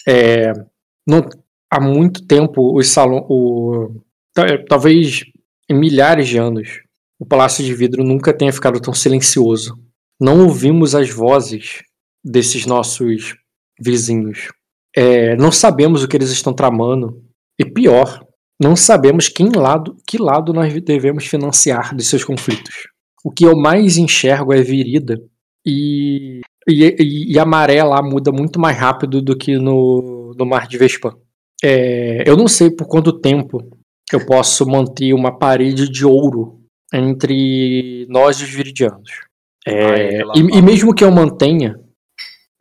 É, 0.08 0.54
não- 1.08 1.28
há 1.72 1.80
muito 1.82 2.26
tempo, 2.26 2.78
os 2.78 2.88
salão, 2.90 3.26
o, 3.30 4.02
ta- 4.34 4.64
talvez 4.68 5.24
em 5.70 5.78
milhares 5.78 6.28
de 6.28 6.38
anos, 6.38 6.82
o 7.20 7.26
Palácio 7.26 7.64
de 7.64 7.74
Vidro 7.74 8.04
nunca 8.04 8.34
tenha 8.34 8.52
ficado 8.52 8.80
tão 8.80 8.94
silencioso 8.94 9.78
não 10.20 10.44
ouvimos 10.44 10.94
as 10.94 11.10
vozes 11.10 11.82
desses 12.24 12.66
nossos 12.66 13.36
vizinhos. 13.80 14.50
É, 14.96 15.36
não 15.38 15.52
sabemos 15.52 16.04
o 16.04 16.08
que 16.08 16.18
eles 16.18 16.30
estão 16.30 16.54
tramando. 16.54 17.24
E 17.58 17.64
pior, 17.64 18.26
não 18.62 18.76
sabemos 18.76 19.30
quem 19.30 19.50
lado, 19.50 19.96
que 20.06 20.18
lado 20.18 20.52
nós 20.52 20.74
devemos 20.82 21.26
financiar 21.26 21.96
de 21.96 22.04
seus 22.04 22.24
conflitos. 22.26 22.88
O 23.24 23.32
que 23.32 23.46
eu 23.46 23.56
mais 23.56 23.98
enxergo 23.98 24.54
é 24.54 24.62
virida. 24.62 25.22
E, 25.66 26.42
e, 26.68 27.32
e- 27.34 27.40
a 27.40 27.46
maré 27.46 27.82
lá 27.84 28.02
muda 28.02 28.32
muito 28.32 28.60
mais 28.60 28.78
rápido 28.78 29.22
do 29.22 29.38
que 29.38 29.58
no, 29.58 30.34
no 30.38 30.46
Mar 30.46 30.68
de 30.68 30.78
Vespan. 30.78 31.16
É, 31.64 32.30
eu 32.30 32.36
não 32.36 32.48
sei 32.48 32.70
por 32.70 32.88
quanto 32.88 33.20
tempo 33.20 33.60
eu 34.16 34.26
posso 34.26 34.66
manter 34.66 35.14
uma 35.14 35.38
parede 35.38 35.90
de 35.90 36.06
ouro 36.06 36.60
entre 36.94 38.06
nós 38.10 38.38
e 38.38 38.44
os 38.44 38.50
viridianos. 38.50 39.10
É, 39.66 39.86
Aí 39.86 40.16
ela 40.16 40.34
e, 40.36 40.40
e 40.40 40.62
mesmo 40.62 40.94
que 40.94 41.04
eu 41.04 41.12
mantenha, 41.12 41.80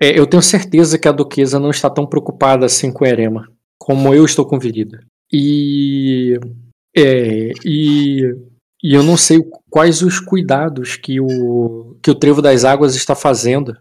é, 0.01 0.19
eu 0.19 0.27
tenho 0.27 0.43
certeza 0.43 0.99
que 0.99 1.09
a 1.09 1.13
duquesa 1.13 1.59
não 1.59 1.71
está 1.71 1.89
tão 1.89 2.07
preocupada 2.07 2.67
assim 2.67 2.93
com 2.93 3.07
Erema, 3.07 3.49
como 3.79 4.15
eu 4.15 4.25
estou 4.25 4.47
com 4.47 4.59
Virida. 4.59 5.01
E, 5.33 6.39
é, 6.97 7.53
e, 7.65 8.23
e 8.83 8.95
eu 8.95 9.03
não 9.03 9.17
sei 9.17 9.39
quais 9.71 10.03
os 10.03 10.21
cuidados 10.21 10.97
que 10.97 11.21
o, 11.21 11.97
que 12.03 12.11
o 12.11 12.15
Trevo 12.15 12.41
das 12.41 12.65
Águas 12.65 12.95
está 12.95 13.15
fazendo 13.15 13.77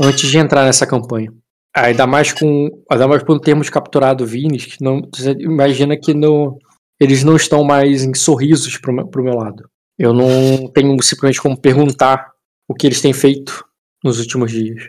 antes 0.00 0.30
de 0.30 0.38
entrar 0.38 0.64
nessa 0.64 0.86
campanha. 0.86 1.32
Ainda 1.74 2.06
mais 2.06 2.32
com. 2.32 2.68
Ainda 2.90 3.08
mais 3.08 3.22
por 3.22 3.40
termos 3.40 3.70
capturado 3.70 4.26
Vines, 4.26 4.66
que 4.66 4.84
não, 4.84 5.00
imagina 5.38 5.96
que 5.96 6.12
não, 6.12 6.58
eles 7.02 7.22
não 7.24 7.36
estão 7.36 7.64
mais 7.64 8.02
em 8.04 8.14
sorrisos 8.14 8.76
pro, 8.78 8.92
meu- 8.92 9.06
pro 9.06 9.22
meu 9.24 9.34
lado. 9.34 9.68
Eu 9.98 10.12
não 10.12 10.68
tenho 10.72 11.00
simplesmente 11.02 11.40
como 11.40 11.60
perguntar 11.60 12.30
o 12.68 12.74
que 12.74 12.86
eles 12.86 13.00
têm 13.00 13.12
feito 13.12 13.64
nos 14.02 14.18
últimos 14.18 14.50
dias. 14.50 14.88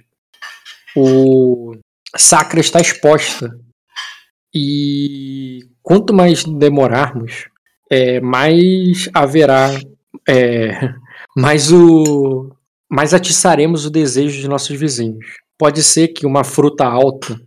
O 0.95 1.75
Sacra 2.15 2.59
está 2.59 2.79
exposta. 2.79 3.57
E 4.53 5.61
quanto 5.81 6.13
mais 6.13 6.43
demorarmos, 6.43 7.47
é, 7.91 8.21
mais 8.21 9.09
haverá. 9.13 9.69
é, 10.27 10.93
mais 11.35 11.71
o. 11.71 12.51
Mais 12.89 13.13
atiçaremos 13.13 13.85
o 13.85 13.89
desejo 13.89 14.39
de 14.39 14.47
nossos 14.47 14.77
vizinhos. 14.79 15.25
Pode 15.57 15.81
ser 15.81 16.09
que 16.09 16.27
uma 16.27 16.43
fruta 16.43 16.85
alta 16.85 17.41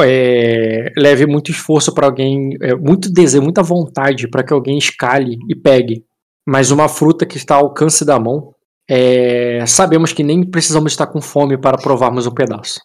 é, 0.00 0.92
leve 0.96 1.26
muito 1.26 1.50
esforço 1.50 1.92
para 1.94 2.06
alguém, 2.06 2.50
é, 2.60 2.74
muito 2.74 3.10
desejo, 3.12 3.42
muita 3.42 3.62
vontade 3.62 4.28
para 4.28 4.42
que 4.42 4.52
alguém 4.52 4.78
escale 4.78 5.36
e 5.48 5.54
pegue. 5.54 6.04
Mas 6.46 6.70
uma 6.70 6.88
fruta 6.88 7.26
que 7.26 7.36
está 7.36 7.56
ao 7.56 7.66
alcance 7.66 8.04
da 8.04 8.18
mão, 8.18 8.54
é, 8.90 9.64
sabemos 9.66 10.12
que 10.12 10.22
nem 10.22 10.42
precisamos 10.48 10.92
estar 10.92 11.06
com 11.06 11.20
fome 11.20 11.58
para 11.58 11.76
provarmos 11.76 12.26
um 12.26 12.32
pedaço. 12.32 12.80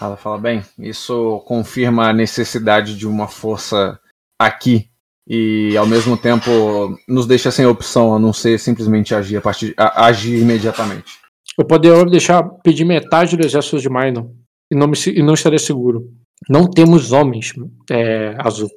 Ela 0.00 0.16
fala, 0.16 0.38
bem, 0.38 0.62
isso 0.78 1.42
confirma 1.46 2.08
a 2.08 2.12
necessidade 2.12 2.96
de 2.96 3.06
uma 3.06 3.26
força 3.26 3.98
aqui 4.40 4.86
e 5.28 5.76
ao 5.76 5.86
mesmo 5.86 6.16
tempo 6.16 6.96
nos 7.06 7.26
deixa 7.26 7.50
sem 7.50 7.66
opção 7.66 8.14
a 8.14 8.18
não 8.18 8.32
ser 8.32 8.58
simplesmente 8.58 9.14
agir 9.14 9.36
a 9.36 9.40
partir 9.40 9.74
a- 9.76 10.06
agir 10.06 10.40
imediatamente. 10.40 11.18
Eu 11.58 11.66
poderia 11.66 12.04
deixar 12.04 12.42
pedir 12.62 12.84
metade 12.84 13.36
do 13.36 13.44
exército 13.44 13.78
de 13.80 13.90
Minor 13.90 14.30
e 14.70 14.74
não, 14.74 14.86
me, 14.86 14.96
e 15.06 15.22
não 15.22 15.34
estaria 15.34 15.58
seguro. 15.58 16.08
Não 16.48 16.68
temos 16.68 17.12
homens, 17.12 17.52
é, 17.90 18.34
Azul. 18.38 18.68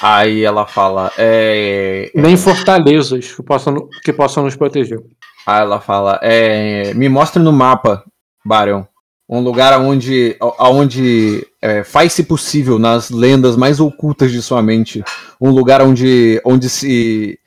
Aí 0.00 0.42
ela 0.42 0.66
fala, 0.66 1.12
é, 1.16 2.10
Nem 2.14 2.36
fortalezas 2.36 3.32
que 3.32 3.42
possam, 3.42 3.88
que 4.04 4.12
possam 4.12 4.42
nos 4.42 4.56
proteger. 4.56 4.98
Aí 5.46 5.60
ela 5.60 5.80
fala, 5.80 6.18
é, 6.22 6.92
me 6.94 7.08
mostre 7.08 7.40
no 7.40 7.52
mapa, 7.52 8.04
Baryon, 8.44 8.84
um 9.28 9.40
lugar 9.40 9.80
onde, 9.80 10.36
onde 10.58 11.46
é, 11.60 11.84
faz-se 11.84 12.24
possível 12.24 12.78
nas 12.78 13.10
lendas 13.10 13.56
mais 13.56 13.78
ocultas 13.80 14.32
de 14.32 14.42
sua 14.42 14.60
mente, 14.62 15.02
um 15.40 15.50
lugar 15.50 15.80
onde, 15.80 16.40
onde 16.44 16.68
se 16.68 17.38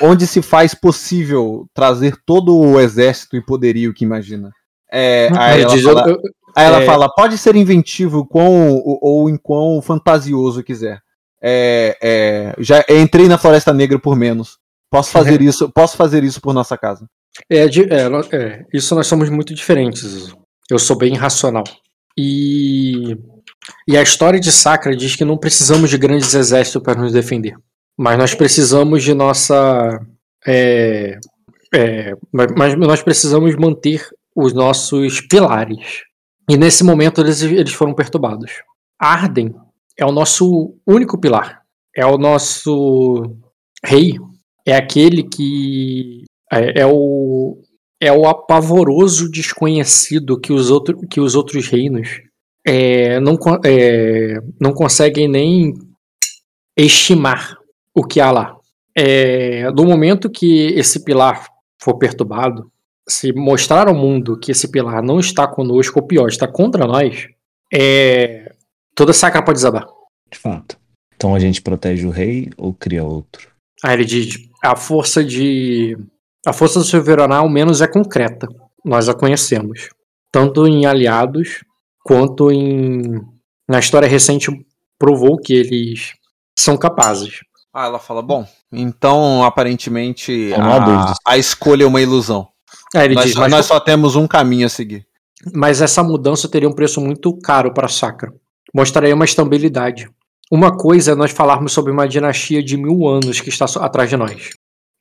onde 0.00 0.28
se 0.28 0.40
faz 0.40 0.74
possível 0.74 1.66
trazer 1.74 2.14
todo 2.24 2.56
o 2.56 2.78
exército 2.78 3.36
e 3.36 3.44
poderio 3.44 3.92
que 3.92 4.04
imagina. 4.04 4.52
É, 4.92 5.28
aí 5.36 5.62
ela, 5.62 5.76
fala, 5.78 6.10
eu- 6.10 6.20
aí 6.54 6.66
ela 6.66 6.82
é- 6.82 6.86
fala, 6.86 7.08
pode 7.14 7.36
ser 7.38 7.56
inventivo 7.56 8.26
quão, 8.26 8.70
ou, 8.76 8.98
ou 9.02 9.30
em 9.30 9.36
quão 9.36 9.80
fantasioso 9.82 10.62
quiser. 10.62 11.00
É, 11.42 11.96
é, 12.02 12.54
já 12.58 12.84
entrei 12.88 13.26
na 13.28 13.36
Floresta 13.38 13.72
Negra 13.72 13.98
por 13.98 14.14
menos. 14.16 14.58
Posso 14.90 15.10
fazer 15.12 15.40
isso, 15.42 15.70
posso 15.70 15.96
fazer 15.96 16.22
isso 16.24 16.40
por 16.40 16.52
nossa 16.54 16.76
casa. 16.78 17.06
É, 17.48 17.66
de- 17.66 17.92
é, 17.92 18.08
nó- 18.08 18.22
é, 18.32 18.64
isso 18.72 18.94
nós 18.94 19.06
somos 19.06 19.28
muito 19.30 19.54
diferentes. 19.54 20.34
Eu 20.70 20.78
sou 20.78 20.96
bem 20.96 21.14
racional. 21.14 21.64
E, 22.16 23.16
e 23.88 23.96
a 23.96 24.02
história 24.02 24.38
de 24.38 24.52
Sacra 24.52 24.94
diz 24.96 25.16
que 25.16 25.24
não 25.24 25.36
precisamos 25.38 25.88
de 25.90 25.96
grandes 25.98 26.34
exércitos 26.34 26.82
para 26.82 27.00
nos 27.00 27.12
defender. 27.12 27.54
Mas 27.96 28.18
nós 28.18 28.34
precisamos 28.34 29.02
de 29.02 29.14
nossa. 29.14 29.98
é, 30.46 31.18
É, 31.74 32.12
mas 32.56 32.76
nós 32.76 33.02
precisamos 33.02 33.54
manter 33.56 34.06
os 34.36 34.52
nossos 34.52 35.20
pilares. 35.22 36.02
E 36.48 36.56
nesse 36.56 36.84
momento 36.84 37.20
eles, 37.20 37.42
eles 37.42 37.72
foram 37.72 37.94
perturbados. 37.94 38.52
Arden 39.00 39.54
é 39.98 40.04
o 40.04 40.12
nosso 40.12 40.76
único 40.86 41.18
pilar. 41.18 41.62
É 41.96 42.04
o 42.06 42.18
nosso 42.18 43.36
rei. 43.84 44.14
É 44.66 44.76
aquele 44.76 45.24
que 45.24 46.24
é, 46.52 46.82
é 46.82 46.86
o 46.86 47.62
é 48.00 48.12
o 48.12 48.26
apavoroso 48.26 49.30
desconhecido 49.30 50.40
que 50.40 50.52
os, 50.52 50.72
outro, 50.72 50.98
que 51.08 51.20
os 51.20 51.36
outros 51.36 51.68
reinos 51.68 52.20
é, 52.66 53.20
não, 53.20 53.38
é, 53.64 54.40
não 54.60 54.72
conseguem 54.72 55.28
nem 55.28 55.72
estimar 56.76 57.56
o 57.94 58.04
que 58.04 58.20
há 58.20 58.32
lá. 58.32 58.56
É, 58.98 59.70
do 59.70 59.84
momento 59.84 60.28
que 60.28 60.66
esse 60.74 61.04
pilar 61.04 61.46
for 61.80 61.96
perturbado, 61.96 62.71
se 63.08 63.32
mostrar 63.32 63.88
ao 63.88 63.94
mundo 63.94 64.38
que 64.38 64.52
esse 64.52 64.68
pilar 64.68 65.02
não 65.02 65.18
está 65.18 65.46
conosco, 65.46 66.00
ou 66.00 66.06
pior, 66.06 66.28
está 66.28 66.46
contra 66.46 66.86
nós, 66.86 67.28
é, 67.72 68.52
toda 68.94 69.12
sacra 69.12 69.42
pode 69.42 69.58
desabar. 69.58 69.86
De 70.30 70.38
fato. 70.38 70.76
Então 71.14 71.34
a 71.34 71.38
gente 71.38 71.62
protege 71.62 72.06
o 72.06 72.10
rei 72.10 72.50
ou 72.56 72.72
cria 72.72 73.04
outro? 73.04 73.48
Aí 73.82 73.94
ele 73.94 74.04
diz: 74.04 74.38
a 74.62 74.76
força 74.76 75.24
de 75.24 75.96
a 76.46 76.52
força 76.52 76.80
do 76.80 76.84
Silverana, 76.84 77.36
ao 77.36 77.48
menos, 77.48 77.80
é 77.80 77.86
concreta. 77.86 78.48
Nós 78.84 79.08
a 79.08 79.14
conhecemos. 79.14 79.88
Tanto 80.30 80.66
em 80.66 80.86
aliados, 80.86 81.62
quanto 82.04 82.50
em. 82.50 83.20
Na 83.68 83.78
história 83.78 84.08
recente, 84.08 84.50
provou 84.98 85.38
que 85.38 85.54
eles 85.54 86.14
são 86.58 86.76
capazes. 86.76 87.40
Ah, 87.72 87.86
ela 87.86 87.98
fala: 87.98 88.22
bom, 88.22 88.46
então 88.72 89.44
aparentemente 89.44 90.52
a, 90.54 91.14
a 91.24 91.38
escolha 91.38 91.84
é 91.84 91.86
uma 91.86 92.00
ilusão. 92.00 92.48
Aí 92.94 93.06
ele 93.06 93.14
Nós, 93.14 93.24
diz: 93.26 93.34
mas, 93.36 93.50
nós 93.50 93.66
só 93.66 93.80
temos 93.80 94.16
um 94.16 94.26
caminho 94.26 94.66
a 94.66 94.70
seguir. 94.70 95.06
mas 95.54 95.80
essa 95.80 96.02
mudança 96.02 96.48
teria 96.48 96.68
um 96.68 96.72
preço 96.74 97.00
muito 97.00 97.36
caro 97.38 97.72
para 97.72 97.86
a 97.86 97.90
Sacra. 97.90 98.32
Mostraria 98.74 99.14
uma 99.14 99.24
estabilidade. 99.24 100.08
Uma 100.50 100.76
coisa 100.76 101.12
é 101.12 101.14
nós 101.14 101.30
falarmos 101.30 101.72
sobre 101.72 101.90
uma 101.92 102.06
dinastia 102.06 102.62
de 102.62 102.76
mil 102.76 103.08
anos 103.08 103.40
que 103.40 103.48
está 103.48 103.64
atrás 103.80 104.10
de 104.10 104.16
nós. 104.16 104.50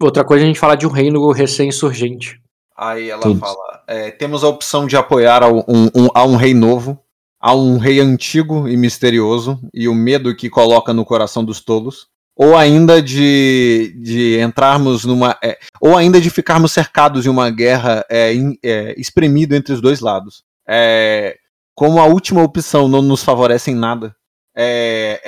Outra 0.01 0.23
coisa 0.23 0.43
é 0.43 0.45
a 0.45 0.47
gente 0.47 0.59
falar 0.59 0.75
de 0.75 0.87
um 0.87 0.89
reino 0.91 1.29
recém-insurgente. 1.31 2.39
Aí 2.75 3.09
ela 3.09 3.21
Tudo. 3.21 3.39
fala: 3.39 3.83
é, 3.87 4.09
temos 4.11 4.43
a 4.43 4.47
opção 4.47 4.87
de 4.87 4.95
apoiar 4.95 5.43
a 5.43 5.47
um, 5.51 5.59
um- 5.93 6.07
a 6.13 6.23
um 6.25 6.35
rei 6.35 6.53
novo, 6.53 6.97
a 7.39 7.53
um 7.53 7.77
rei 7.77 7.99
antigo 7.99 8.67
e 8.67 8.75
misterioso, 8.77 9.59
e 9.73 9.87
o 9.87 9.93
medo 9.93 10.35
que 10.35 10.49
coloca 10.49 10.93
no 10.93 11.05
coração 11.05 11.43
dos 11.43 11.59
tolos, 11.59 12.07
ou 12.43 12.57
ainda 12.57 12.99
de, 13.01 13.93
de 14.01 14.39
entrarmos 14.39 15.05
numa. 15.05 15.37
é, 15.43 15.59
ou 15.79 15.95
ainda 15.95 16.19
de 16.19 16.29
ficarmos 16.31 16.71
cercados 16.71 17.21
de 17.21 17.29
uma 17.29 17.51
guerra 17.51 18.03
é, 18.09 18.33
in- 18.33 18.57
é, 18.63 18.95
espremido 18.99 19.55
entre 19.55 19.73
os 19.73 19.81
dois 19.81 19.99
lados. 19.99 20.43
É, 20.67 21.37
como 21.75 21.99
a 21.99 22.05
última 22.05 22.41
opção 22.41 22.87
não 22.87 23.01
nos 23.03 23.23
favorece 23.23 23.69
em 23.69 23.75
nada, 23.75 24.15
é, 24.57 25.21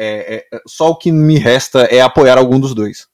é, 0.51 0.59
só 0.67 0.90
o 0.90 0.95
que 0.95 1.11
me 1.11 1.38
resta 1.38 1.83
é 1.83 2.01
apoiar 2.01 2.38
algum 2.40 2.59
dos 2.59 2.74
dois. 2.74 3.08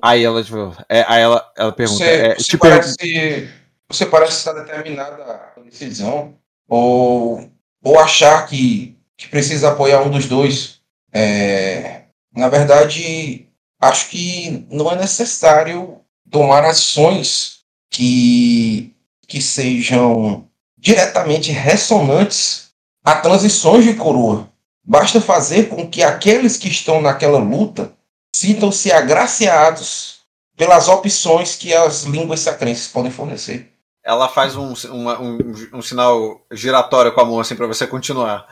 Aí 0.00 0.22
ela, 0.24 0.44
tipo, 0.44 0.72
é, 0.88 1.04
aí 1.08 1.22
ela, 1.22 1.44
ela 1.56 1.72
pergunta. 1.72 2.04
Você, 2.04 2.34
você 2.38 2.58
per- 2.58 2.70
parece, 2.70 3.50
você 3.88 4.06
parece 4.06 4.32
estar 4.38 4.52
determinada 4.52 5.22
a 5.56 5.60
decisão 5.62 6.34
ou, 6.68 7.50
ou 7.82 7.98
achar 7.98 8.46
que, 8.46 8.96
que 9.16 9.26
precisa 9.28 9.70
apoiar 9.72 10.02
um 10.02 10.10
dos 10.10 10.26
dois. 10.26 10.80
É, 11.12 12.02
na 12.36 12.48
verdade, 12.48 13.48
acho 13.80 14.08
que 14.10 14.66
não 14.70 14.90
é 14.90 14.96
necessário 14.96 16.00
tomar 16.30 16.64
ações 16.64 17.60
que, 17.90 18.94
que 19.26 19.40
sejam 19.40 20.46
diretamente 20.76 21.50
ressonantes 21.52 22.70
a 23.04 23.14
transições 23.16 23.84
de 23.84 23.94
coroa. 23.94 24.48
Basta 24.84 25.20
fazer 25.20 25.68
com 25.68 25.88
que 25.88 26.02
aqueles 26.02 26.56
que 26.56 26.68
estão 26.68 27.00
naquela 27.00 27.38
luta 27.38 27.92
sintam-se 28.34 28.92
agraciados 28.92 30.20
pelas 30.56 30.88
opções 30.88 31.54
que 31.56 31.74
as 31.74 32.04
línguas 32.04 32.40
sacrenses 32.40 32.86
podem 32.88 33.10
fornecer. 33.10 33.72
Ela 34.04 34.28
faz 34.28 34.54
um, 34.56 34.72
uma- 34.90 35.20
um, 35.20 35.38
um 35.74 35.82
sinal 35.82 36.40
giratório 36.52 37.12
com 37.12 37.20
a 37.20 37.24
mão 37.24 37.40
assim 37.40 37.56
pra 37.56 37.66
você 37.66 37.86
continuar. 37.86 38.46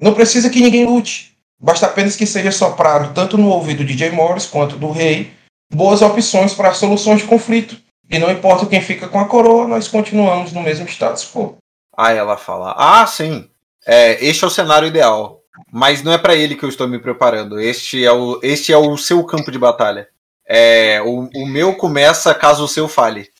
Não 0.00 0.14
precisa 0.14 0.50
que 0.50 0.60
ninguém 0.60 0.84
lute. 0.84 1.33
Basta 1.64 1.86
apenas 1.86 2.14
que 2.14 2.26
seja 2.26 2.52
soprado 2.52 3.14
tanto 3.14 3.38
no 3.38 3.48
ouvido 3.48 3.86
de 3.86 3.96
Jay 3.96 4.10
Morris 4.10 4.44
quanto 4.44 4.76
do 4.76 4.90
rei 4.90 5.32
boas 5.72 6.02
opções 6.02 6.52
para 6.52 6.74
soluções 6.74 7.22
de 7.22 7.26
conflito. 7.26 7.74
E 8.10 8.18
não 8.18 8.30
importa 8.30 8.66
quem 8.66 8.82
fica 8.82 9.08
com 9.08 9.18
a 9.18 9.24
coroa, 9.26 9.66
nós 9.66 9.88
continuamos 9.88 10.52
no 10.52 10.60
mesmo 10.60 10.86
status 10.86 11.24
quo. 11.24 11.56
Aí 11.96 12.18
ela 12.18 12.36
fala: 12.36 12.74
Ah, 12.76 13.06
sim. 13.06 13.48
É, 13.86 14.22
este 14.22 14.44
é 14.44 14.46
o 14.46 14.50
cenário 14.50 14.86
ideal. 14.86 15.40
Mas 15.72 16.02
não 16.02 16.12
é 16.12 16.18
pra 16.18 16.34
ele 16.36 16.54
que 16.54 16.66
eu 16.66 16.68
estou 16.68 16.86
me 16.86 16.98
preparando. 16.98 17.58
Este 17.58 18.04
é 18.04 18.12
o, 18.12 18.38
este 18.42 18.70
é 18.70 18.76
o 18.76 18.94
seu 18.98 19.24
campo 19.24 19.50
de 19.50 19.58
batalha. 19.58 20.06
É, 20.46 21.00
o, 21.00 21.30
o 21.34 21.46
meu 21.46 21.74
começa 21.76 22.34
caso 22.34 22.64
o 22.64 22.68
seu 22.68 22.86
falhe. 22.88 23.30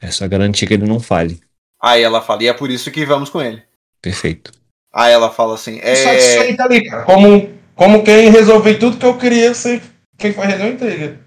É 0.00 0.10
só 0.10 0.26
garantir 0.26 0.66
que 0.66 0.72
ele 0.72 0.86
não 0.86 1.00
fale. 1.00 1.38
Aí 1.78 2.02
ela 2.02 2.22
fala: 2.22 2.44
E 2.44 2.48
é 2.48 2.54
por 2.54 2.70
isso 2.70 2.90
que 2.90 3.04
vamos 3.04 3.28
com 3.28 3.42
ele. 3.42 3.62
Perfeito. 4.00 4.52
Aí 4.96 5.12
ela 5.12 5.30
fala 5.30 5.54
assim: 5.54 5.78
é, 5.82 6.40
aí 6.40 6.56
tá 6.56 6.64
ali, 6.64 6.88
cara. 6.88 7.02
Como, 7.02 7.50
como 7.74 8.02
quem 8.02 8.30
resolveu 8.30 8.78
tudo 8.78 8.96
que 8.96 9.04
eu 9.04 9.18
queria 9.18 9.52
ser 9.52 9.82
quem 10.16 10.32
faz 10.32 10.48
reunião 10.48 10.70
inteira. 10.70 11.20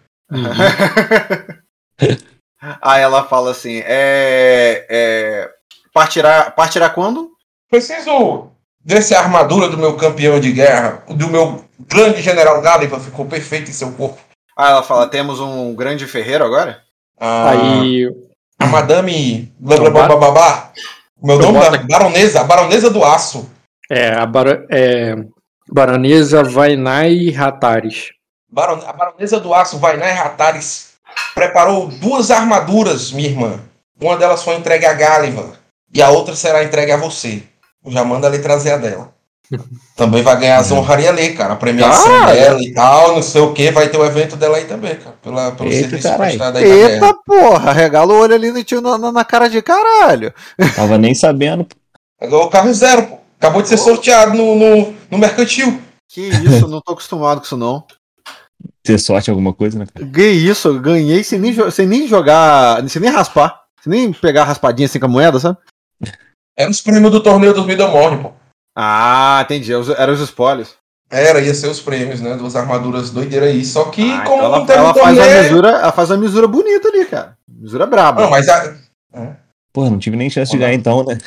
Aí 2.82 3.02
ela 3.02 3.24
fala 3.26 3.52
assim: 3.52 3.84
é, 3.86 4.88
é, 4.90 5.50
partirá, 5.94 6.50
partirá 6.50 6.90
quando? 6.90 7.30
Preciso 7.70 8.50
ver 8.84 9.04
se 9.04 9.14
a 9.14 9.20
armadura 9.20 9.70
do 9.70 9.78
meu 9.78 9.96
campeão 9.96 10.40
de 10.40 10.52
guerra, 10.52 11.04
do 11.08 11.28
meu 11.30 11.64
grande 11.80 12.24
general 12.24 12.60
Gáliva, 12.62 13.00
ficou 13.00 13.28
perfeita 13.28 13.70
em 13.70 13.74
seu 13.74 13.92
corpo. 13.92 14.18
Aí 14.58 14.72
ela 14.72 14.82
fala: 14.82 15.08
Temos 15.08 15.40
um 15.40 15.76
grande 15.76 16.08
ferreiro 16.08 16.44
agora? 16.44 16.82
Ah, 17.20 17.52
Aí 17.52 18.08
A 18.58 18.66
Madame. 18.66 19.54
Blá, 19.60 19.78
blá, 19.78 19.92
blá, 19.92 20.08
blá, 20.08 20.18
blá, 20.18 20.32
blá. 20.32 20.74
Meu 21.22 21.40
Eu 21.40 21.52
nome 21.52 21.78
é 21.78 21.84
Baronesa, 21.84 22.42
a 22.42 22.44
Baronesa 22.46 22.90
do 22.90 23.04
Aço. 23.04 23.59
É 23.90 24.10
a 24.14 24.26
bara, 24.26 24.66
é, 24.70 25.16
baronesa 25.72 26.44
Vainai 26.44 27.30
Ratares. 27.30 28.10
Baron- 28.52 28.82
a 28.86 28.94
Baronesa 28.94 29.40
do 29.40 29.54
Aço, 29.54 29.78
Vainai 29.78 30.12
Ratares, 30.12 30.90
preparou 31.36 31.88
duas 31.88 32.32
armaduras, 32.32 33.12
minha 33.12 33.30
irmã. 33.30 33.60
Uma 34.02 34.18
delas 34.18 34.44
foi 34.44 34.56
entregue 34.56 34.86
a 34.86 34.94
Gáliva 34.94 35.52
e 35.94 36.02
a 36.02 36.10
outra 36.10 36.36
será 36.36 36.64
entregue 36.64 36.92
a 36.92 36.98
você. 36.98 37.44
Já 37.88 38.04
manda 38.04 38.28
ali 38.28 38.40
trazer 38.40 38.72
a 38.72 38.78
dela. 38.78 39.14
Também 39.96 40.22
vai 40.22 40.40
ganhar 40.40 40.58
as 40.58 40.72
honrarias 40.72 41.10
ali, 41.10 41.34
cara. 41.34 41.54
A 41.54 41.58
premiação 41.58 42.24
Ah, 42.24 42.32
dela 42.32 42.62
e 42.62 42.74
tal, 42.74 43.16
não 43.16 43.22
sei 43.22 43.42
o 43.42 43.54
que. 43.54 43.72
Vai 43.72 43.90
ter 43.90 43.98
o 43.98 44.06
evento 44.06 44.36
dela 44.36 44.58
aí 44.58 44.66
também, 44.66 44.96
cara. 44.96 45.16
Pela, 45.22 45.52
pelo 45.52 45.70
Eita, 45.70 45.82
serviço 45.90 46.08
carai. 46.08 46.28
prestado 46.30 46.58
aí. 46.58 46.64
Eita 46.64 47.14
porra, 47.26 47.74
regala 47.74 48.14
o 48.14 48.20
olho 48.20 48.36
ali 48.36 48.52
no 48.52 48.64
tio 48.64 48.80
na, 48.80 48.98
na- 48.98 49.12
na 49.12 49.26
cara 49.26 49.50
de 49.50 49.62
caralho. 49.62 50.34
Tava 50.76 50.98
nem 50.98 51.14
sabendo. 51.16 51.68
Agora 52.22 52.46
o 52.46 52.50
carro 52.50 52.74
zero, 52.74 53.04
pô. 53.08 53.19
Acabou 53.40 53.62
de 53.62 53.70
ser 53.70 53.78
sorteado 53.78 54.34
no, 54.38 54.56
no, 54.56 54.94
no 55.10 55.18
mercantil. 55.18 55.82
Que 56.12 56.22
isso, 56.28 56.68
não 56.68 56.82
tô 56.82 56.92
acostumado 56.94 57.40
com 57.40 57.46
isso 57.46 57.58
não. 57.58 57.86
Ter 58.84 58.98
sorte 59.00 59.30
em 59.30 59.32
alguma 59.32 59.54
coisa, 59.54 59.80
né? 59.80 59.86
cara? 59.94 60.06
Que 60.10 60.28
isso, 60.30 60.68
eu 60.68 60.80
ganhei 60.80 61.24
sem 61.24 61.40
nem, 61.40 61.56
sem 61.72 61.86
nem 61.88 62.08
jogar, 62.08 62.88
sem 62.90 63.02
nem 63.02 63.12
raspar. 63.12 63.62
Sem 63.82 63.92
nem 63.92 64.12
pegar 64.14 64.42
a 64.42 64.46
raspadinha 64.46 64.86
assim 64.88 65.00
com 65.00 65.06
a 65.06 65.10
moeda, 65.10 65.40
sabe? 65.40 65.58
Era 66.58 66.70
os 66.70 66.82
prêmios 66.82 67.12
do 67.12 67.22
torneio 67.24 67.54
dos 67.54 67.66
Middlemorne, 67.66 68.22
pô. 68.24 68.32
Ah, 68.78 69.40
entendi. 69.46 69.72
Eram 69.72 70.14
os 70.14 70.20
spoilers. 70.20 70.76
Era, 71.10 71.40
ia 71.42 71.54
ser 71.54 71.68
os 71.68 71.80
prêmios, 71.80 72.20
né? 72.22 72.36
Duas 72.36 72.56
armaduras 72.56 73.10
doideiras 73.10 73.50
aí. 73.50 73.64
Só 73.66 73.86
que, 73.86 74.12
Ah, 74.12 74.22
como 74.26 74.44
então 74.44 74.50
não 74.50 74.56
ela, 74.58 74.66
teve 74.66 74.80
ela 74.80 74.94
faz 74.94 75.18
uma 75.18 75.24
torneio. 75.24 75.44
mesura, 75.44 75.70
ela 75.70 75.92
faz 75.92 76.12
uma 76.12 76.18
mesura 76.18 76.48
bonita 76.48 76.88
ali, 76.90 77.06
cara. 77.06 77.38
Mesura 77.48 77.86
braba. 77.86 78.22
Não, 78.22 78.30
mas 78.30 78.50
a, 78.50 78.76
Pô, 79.72 79.90
não 79.90 79.98
tive 79.98 80.18
nem 80.18 80.30
chance 80.30 80.52
de 80.52 80.58
Olha. 80.58 80.68
ganhar 80.68 80.78
então, 80.78 81.04
né? 81.06 81.18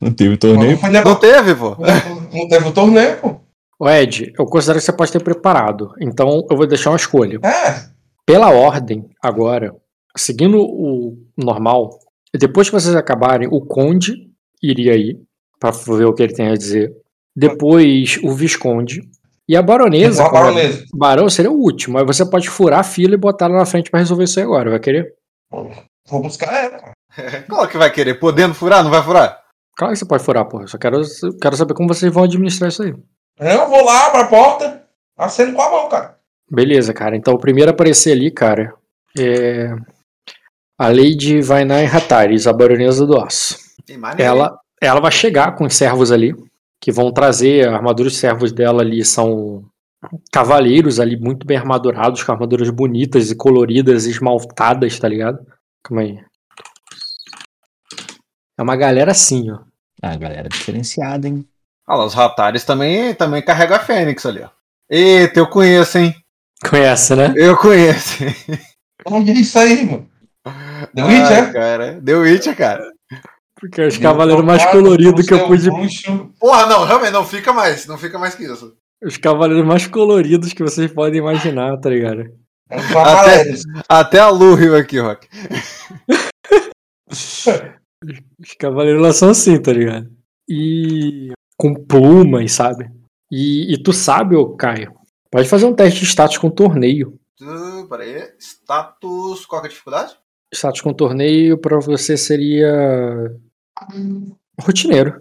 Não 0.00 0.12
teve 0.12 0.30
não, 0.30 0.36
torneio. 0.36 0.78
Não 0.82 0.90
negócio- 0.90 1.20
teve, 1.20 1.54
pô. 1.54 1.76
não 2.32 2.48
teve 2.48 2.68
o 2.68 2.72
torneio, 2.72 3.16
pô. 3.18 3.40
O 3.78 3.88
Ed, 3.90 4.32
eu 4.38 4.46
considero 4.46 4.78
que 4.78 4.84
você 4.84 4.92
pode 4.92 5.12
ter 5.12 5.22
preparado. 5.22 5.92
Então 6.00 6.46
eu 6.50 6.56
vou 6.56 6.66
deixar 6.66 6.90
uma 6.90 6.96
escolha. 6.96 7.38
É. 7.44 7.84
Pela 8.24 8.50
ordem, 8.50 9.08
agora, 9.22 9.74
seguindo 10.16 10.58
o 10.60 11.16
normal, 11.36 11.90
depois 12.34 12.68
que 12.68 12.74
vocês 12.74 12.94
acabarem, 12.96 13.48
o 13.50 13.60
Conde 13.60 14.14
iria 14.62 14.92
aí, 14.92 15.18
pra 15.60 15.70
ver 15.70 16.06
o 16.06 16.14
que 16.14 16.22
ele 16.22 16.32
tem 16.34 16.48
a 16.48 16.54
dizer. 16.56 16.92
Depois 17.36 18.18
o 18.22 18.32
Visconde. 18.32 19.02
E 19.48 19.54
a 19.56 19.62
Baronesa. 19.62 20.24
Como 20.24 20.36
é- 20.36 20.40
baronesa. 20.40 20.84
Barão 20.94 21.28
seria 21.30 21.50
o 21.52 21.54
último. 21.60 21.98
Aí 21.98 22.04
você 22.04 22.24
pode 22.28 22.48
furar 22.48 22.80
a 22.80 22.82
fila 22.84 23.14
e 23.14 23.18
botar 23.18 23.44
ela 23.44 23.58
na 23.58 23.66
frente 23.66 23.90
pra 23.90 24.00
resolver 24.00 24.24
isso 24.24 24.38
aí 24.40 24.44
agora. 24.44 24.70
Vai 24.70 24.80
querer? 24.80 25.14
Vou 26.08 26.22
buscar 26.22 26.52
ela. 26.64 26.92
Qual 27.48 27.68
que 27.68 27.76
vai 27.78 27.90
querer? 27.92 28.14
Podendo 28.18 28.54
furar? 28.54 28.82
Não 28.82 28.90
vai 28.90 29.02
furar? 29.02 29.38
Claro 29.76 29.92
que 29.92 29.98
você 29.98 30.06
pode 30.06 30.24
furar, 30.24 30.48
porra. 30.48 30.66
Só 30.66 30.78
quero, 30.78 31.02
quero 31.40 31.56
saber 31.56 31.74
como 31.74 31.92
vocês 31.92 32.12
vão 32.12 32.24
administrar 32.24 32.68
isso 32.68 32.82
aí. 32.82 32.94
Eu 33.38 33.68
vou 33.68 33.84
lá, 33.84 34.06
abro 34.06 34.22
a 34.22 34.26
porta, 34.26 34.84
acendo 35.16 35.54
com 35.54 35.62
a 35.62 35.70
mão, 35.70 35.88
cara. 35.88 36.16
Beleza, 36.50 36.94
cara. 36.94 37.16
Então 37.16 37.34
o 37.34 37.38
primeiro 37.38 37.70
a 37.70 37.74
aparecer 37.74 38.12
ali, 38.12 38.30
cara, 38.30 38.72
é. 39.18 39.74
A 40.78 40.88
Lady 40.88 41.40
Vainai 41.40 41.86
Hataris, 41.86 42.46
a 42.46 42.52
baronesa 42.52 43.06
do 43.06 43.16
mais 43.98 44.18
Ela, 44.18 44.58
ela 44.80 45.00
vai 45.00 45.10
chegar 45.10 45.54
com 45.56 45.64
os 45.64 45.74
servos 45.74 46.12
ali, 46.12 46.34
que 46.80 46.92
vão 46.92 47.10
trazer 47.12 47.66
a 47.66 47.76
armadura 47.76 48.08
dos 48.08 48.18
servos 48.18 48.52
dela 48.52 48.82
ali 48.82 49.02
são 49.04 49.64
cavaleiros 50.30 51.00
ali 51.00 51.18
muito 51.18 51.46
bem 51.46 51.56
armadurados, 51.56 52.22
com 52.22 52.32
armaduras 52.32 52.68
bonitas 52.70 53.30
e 53.30 53.36
coloridas, 53.36 54.06
esmaltadas, 54.06 54.98
tá 54.98 55.08
ligado? 55.08 55.38
Calma 55.82 56.02
aí. 56.02 56.18
É 58.58 58.62
uma 58.62 58.76
galera 58.76 59.10
assim, 59.10 59.50
ó. 59.50 59.58
Ah, 60.02 60.16
galera 60.16 60.48
diferenciada, 60.48 61.28
hein? 61.28 61.46
Olha 61.88 61.98
lá, 61.98 62.04
os 62.06 62.14
Ratares 62.14 62.64
também, 62.64 63.14
também 63.14 63.42
carregam 63.42 63.76
a 63.76 63.80
Fênix 63.80 64.24
ali, 64.26 64.42
ó. 64.42 64.48
Eita, 64.90 65.40
eu 65.40 65.48
conheço, 65.48 65.98
hein? 65.98 66.14
Conhece, 66.68 67.14
né? 67.14 67.32
Eu 67.36 67.56
conheço. 67.56 68.24
Onde 69.04 69.30
é 69.30 69.34
isso 69.34 69.58
aí, 69.58 69.84
mano? 69.84 70.08
The 70.94 71.02
Ai, 71.02 71.22
Witcher? 71.22 71.52
cara. 71.52 72.02
The 72.04 72.14
Witcher, 72.14 72.56
cara. 72.56 72.92
Porque 73.58 73.80
é 73.80 73.86
os 73.86 73.98
cavaleiros 73.98 74.44
mais 74.44 74.64
coloridos 74.66 75.26
que 75.26 75.34
eu 75.34 75.46
pude. 75.46 75.68
Porra, 76.38 76.66
não, 76.66 76.84
realmente, 76.84 77.12
não 77.12 77.24
fica 77.24 77.52
mais. 77.52 77.86
Não 77.86 77.98
fica 77.98 78.18
mais 78.18 78.34
que 78.34 78.44
isso. 78.44 78.74
Os 79.02 79.16
cavaleiros 79.16 79.66
mais 79.66 79.86
coloridos 79.86 80.52
que 80.52 80.62
vocês 80.62 80.90
podem 80.92 81.18
imaginar, 81.20 81.76
tá 81.78 81.88
ligado? 81.90 82.24
É 82.68 82.76
Cavaleiros. 82.92 83.62
Até 83.88 84.18
a 84.18 84.28
Lu 84.28 84.54
riu 84.54 84.76
aqui, 84.76 84.98
Rock. 84.98 85.28
Os 88.04 88.52
cavaleiros 88.58 89.02
lá 89.02 89.12
são 89.12 89.30
assim, 89.30 89.60
tá 89.60 89.72
ligado? 89.72 90.10
E. 90.48 91.32
com 91.56 91.74
plumas, 91.74 92.52
sabe? 92.52 92.90
E, 93.30 93.72
e 93.72 93.82
tu 93.82 93.92
sabe, 93.92 94.36
ô 94.36 94.54
Caio, 94.54 94.94
pode 95.30 95.48
fazer 95.48 95.66
um 95.66 95.74
teste 95.74 96.00
de 96.00 96.06
status 96.06 96.38
com 96.38 96.50
torneio. 96.50 97.18
Uh, 97.40 97.86
peraí. 97.88 98.32
Status. 98.38 99.46
Qual 99.46 99.60
que 99.60 99.66
é 99.66 99.68
a 99.68 99.70
dificuldade? 99.70 100.16
Status 100.54 100.80
com 100.80 100.92
torneio 100.92 101.58
pra 101.58 101.78
você 101.78 102.16
seria. 102.16 103.34
rotineiro. 104.60 105.20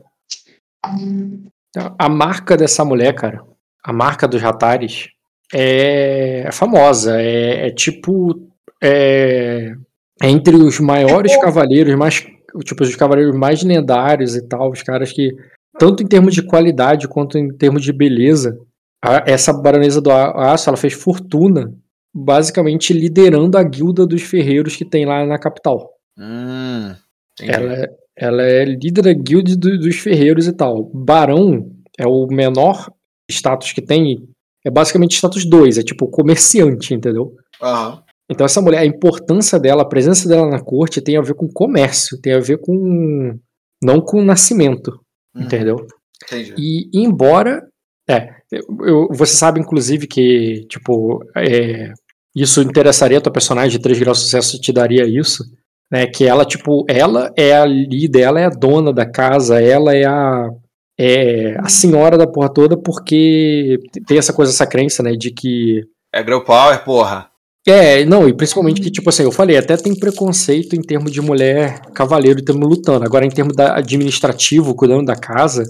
A 1.98 2.08
marca 2.08 2.56
dessa 2.56 2.86
mulher, 2.86 3.14
cara, 3.14 3.44
a 3.84 3.92
marca 3.92 4.28
dos 4.28 4.42
Ratares, 4.42 5.10
é, 5.54 6.44
é 6.46 6.52
famosa. 6.52 7.20
É, 7.22 7.68
é 7.68 7.72
tipo. 7.72 8.50
É, 8.82 9.76
é 10.22 10.30
entre 10.30 10.56
os 10.56 10.80
maiores 10.80 11.36
cavaleiros, 11.42 11.96
mais, 11.96 12.26
tipo, 12.60 12.84
os 12.84 12.96
cavaleiros 12.96 13.36
mais 13.36 13.64
lendários 13.64 14.36
e 14.36 14.48
tal, 14.48 14.72
os 14.72 14.82
caras 14.84 15.12
que, 15.12 15.32
tanto 15.78 16.02
em 16.04 16.08
termos 16.08 16.34
de 16.34 16.42
qualidade 16.42 17.08
quanto 17.08 17.38
em 17.38 17.50
termos 17.56 17.82
de 17.82 17.92
beleza, 17.92 18.58
a- 19.04 19.24
essa 19.28 19.52
baronesa 19.54 20.02
do 20.02 20.12
aço, 20.12 20.70
ela 20.70 20.78
fez 20.78 20.94
fortuna, 20.94 21.72
basicamente 22.14 22.94
liderando 22.94 23.58
a 23.58 23.64
guilda 23.64 24.06
dos 24.08 24.22
ferreiros 24.22 24.76
que 24.76 24.86
tem 24.86 25.06
lá 25.06 25.26
na 25.26 25.38
capital. 25.38 25.92
Hum. 26.18 26.96
Ela, 27.42 27.74
é- 27.74 27.90
ela 28.18 28.42
é 28.44 28.64
líder 28.64 29.02
da 29.02 29.14
guilda 29.14 29.56
do- 29.58 29.78
dos 29.80 29.98
ferreiros 29.98 30.48
e 30.48 30.54
tal. 30.54 30.90
Barão 30.94 31.70
é 32.00 32.08
o 32.08 32.26
menor 32.28 32.90
status 33.30 33.74
que 33.74 33.82
tem, 33.82 34.26
é 34.66 34.72
basicamente 34.72 35.16
status 35.18 35.44
2, 35.46 35.78
é 35.78 35.84
tipo 35.84 36.08
comerciante, 36.08 36.94
entendeu? 36.94 37.34
Aham. 37.62 38.02
Então 38.30 38.46
essa 38.46 38.62
mulher, 38.62 38.80
a 38.80 38.86
importância 38.86 39.60
dela, 39.60 39.84
a 39.84 39.88
presença 39.88 40.28
dela 40.28 40.50
na 40.50 40.60
corte 40.60 41.02
tem 41.02 41.18
a 41.18 41.22
ver 41.22 41.36
com 41.36 41.48
comércio, 41.48 42.20
tem 42.20 42.34
a 42.34 42.40
ver 42.40 42.58
com 42.60 43.38
não 43.84 44.02
com 44.02 44.22
nascimento, 44.24 45.00
Uhum. 45.36 45.44
entendeu? 45.44 45.76
Entendi. 46.24 46.56
E 46.58 46.90
embora, 46.94 47.62
é, 48.10 48.30
eu- 48.52 49.08
você 49.12 49.34
sabe 49.36 49.60
inclusive 49.60 50.08
que 50.08 50.66
tipo 50.70 51.20
é, 51.38 51.92
isso 52.36 52.62
interessaria 52.62 53.18
a 53.18 53.22
tua 53.22 53.32
personagem 53.34 53.72
de 53.72 53.80
3 53.84 54.00
graus 54.00 54.18
de 54.20 54.24
sucesso 54.26 54.60
te 54.60 54.72
daria 54.74 55.06
isso, 55.06 55.44
né? 55.92 56.08
Que 56.08 56.26
ela 56.26 56.46
tipo, 56.46 56.84
ela 56.90 57.32
é 57.38 57.54
a 57.56 57.66
líder, 57.66 58.22
ela 58.22 58.40
é 58.40 58.46
a 58.46 58.50
dona 58.50 58.92
da 58.92 59.06
casa, 59.06 59.62
ela 59.62 59.94
é 59.96 60.06
a 60.06 60.50
é 60.98 61.58
a 61.60 61.68
senhora 61.68 62.18
da 62.18 62.26
porra 62.26 62.52
toda 62.52 62.78
porque 62.78 63.78
tem 64.08 64.18
essa 64.18 64.32
coisa, 64.34 64.52
essa 64.54 64.66
crença, 64.66 65.04
né, 65.04 65.12
de 65.12 65.30
que 65.30 65.82
É 66.14 66.24
Girl 66.24 66.40
Power, 66.40 66.84
porra. 66.86 67.30
É, 67.68 68.06
não, 68.06 68.28
e 68.30 68.34
principalmente 68.34 68.80
que, 68.82 68.92
tipo 68.92 69.10
assim, 69.10 69.24
eu 69.24 69.32
falei, 69.32 69.58
até 69.58 69.76
tem 69.78 69.96
preconceito 69.98 70.76
em 70.76 70.82
termos 70.82 71.12
de 71.12 71.22
mulher 71.22 71.82
cavaleiro 71.94 72.40
e 72.40 72.44
termos 72.46 72.68
lutando. 72.70 73.06
Agora, 73.06 73.26
em 73.26 73.30
termos 73.30 73.56
da 73.56 73.76
administrativo, 73.78 74.76
cuidando 74.76 75.06
da 75.06 75.16
casa, 75.16 75.64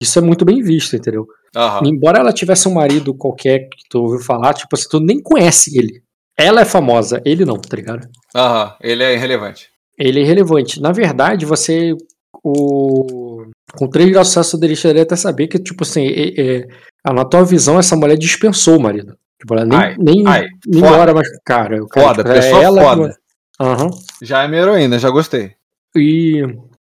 isso 0.00 0.18
é 0.18 0.22
muito 0.22 0.44
bem 0.44 0.62
visto, 0.62 0.94
entendeu? 0.96 1.26
Aham. 1.54 1.86
Embora 1.86 2.18
ela 2.20 2.32
tivesse 2.32 2.68
um 2.68 2.72
marido 2.74 3.12
qualquer 3.12 3.68
que 3.68 3.82
tu 3.88 4.00
ouviu 4.02 4.20
falar, 4.20 4.54
tipo 4.54 4.74
assim, 4.74 4.86
tu 4.88 5.00
nem 5.00 5.20
conhece 5.20 5.76
ele. 5.76 6.02
Ela 6.38 6.62
é 6.62 6.64
famosa, 6.64 7.20
ele 7.24 7.44
não, 7.44 7.56
tá 7.56 7.76
ligado? 7.76 8.08
Aham. 8.34 8.74
Ele 8.80 9.02
é 9.02 9.14
irrelevante. 9.14 9.68
Ele 9.98 10.20
é 10.20 10.22
irrelevante. 10.22 10.80
Na 10.80 10.92
verdade, 10.92 11.44
você. 11.44 11.94
O... 12.42 13.44
Com 13.76 13.86
3 13.88 14.10
graus 14.10 14.28
de 14.28 14.32
sucesso, 14.34 14.56
eu 14.56 14.60
deixaria 14.60 15.02
até 15.02 15.14
saber 15.14 15.46
que, 15.46 15.58
tipo 15.58 15.84
assim, 15.84 16.06
é, 16.06 16.40
é, 16.40 16.66
a- 17.04 17.12
na 17.12 17.24
tua 17.24 17.44
visão, 17.44 17.78
essa 17.78 17.94
mulher 17.94 18.16
dispensou 18.16 18.76
o 18.78 18.80
marido. 18.80 19.14
Tipo, 19.40 19.54
ela 19.54 19.64
nem, 19.64 19.78
Ai, 19.78 19.96
nem, 19.98 20.26
ai, 20.26 20.46
nem 20.66 20.80
foda. 20.82 20.96
mora 20.98 21.14
mais 21.14 21.28
cara. 21.44 21.82
O 21.82 21.88
cara, 21.88 22.06
Foda, 22.08 22.22
tipo, 22.22 22.34
pessoa 22.34 22.62
ela 22.62 22.82
foda. 22.82 23.08
que- 23.08 23.64
Aham. 23.64 23.90
Já 24.22 24.42
é 24.44 24.48
minha 24.48 24.62
heroína, 24.62 24.98
já 24.98 25.08
gostei. 25.10 25.52
E, 25.96 26.42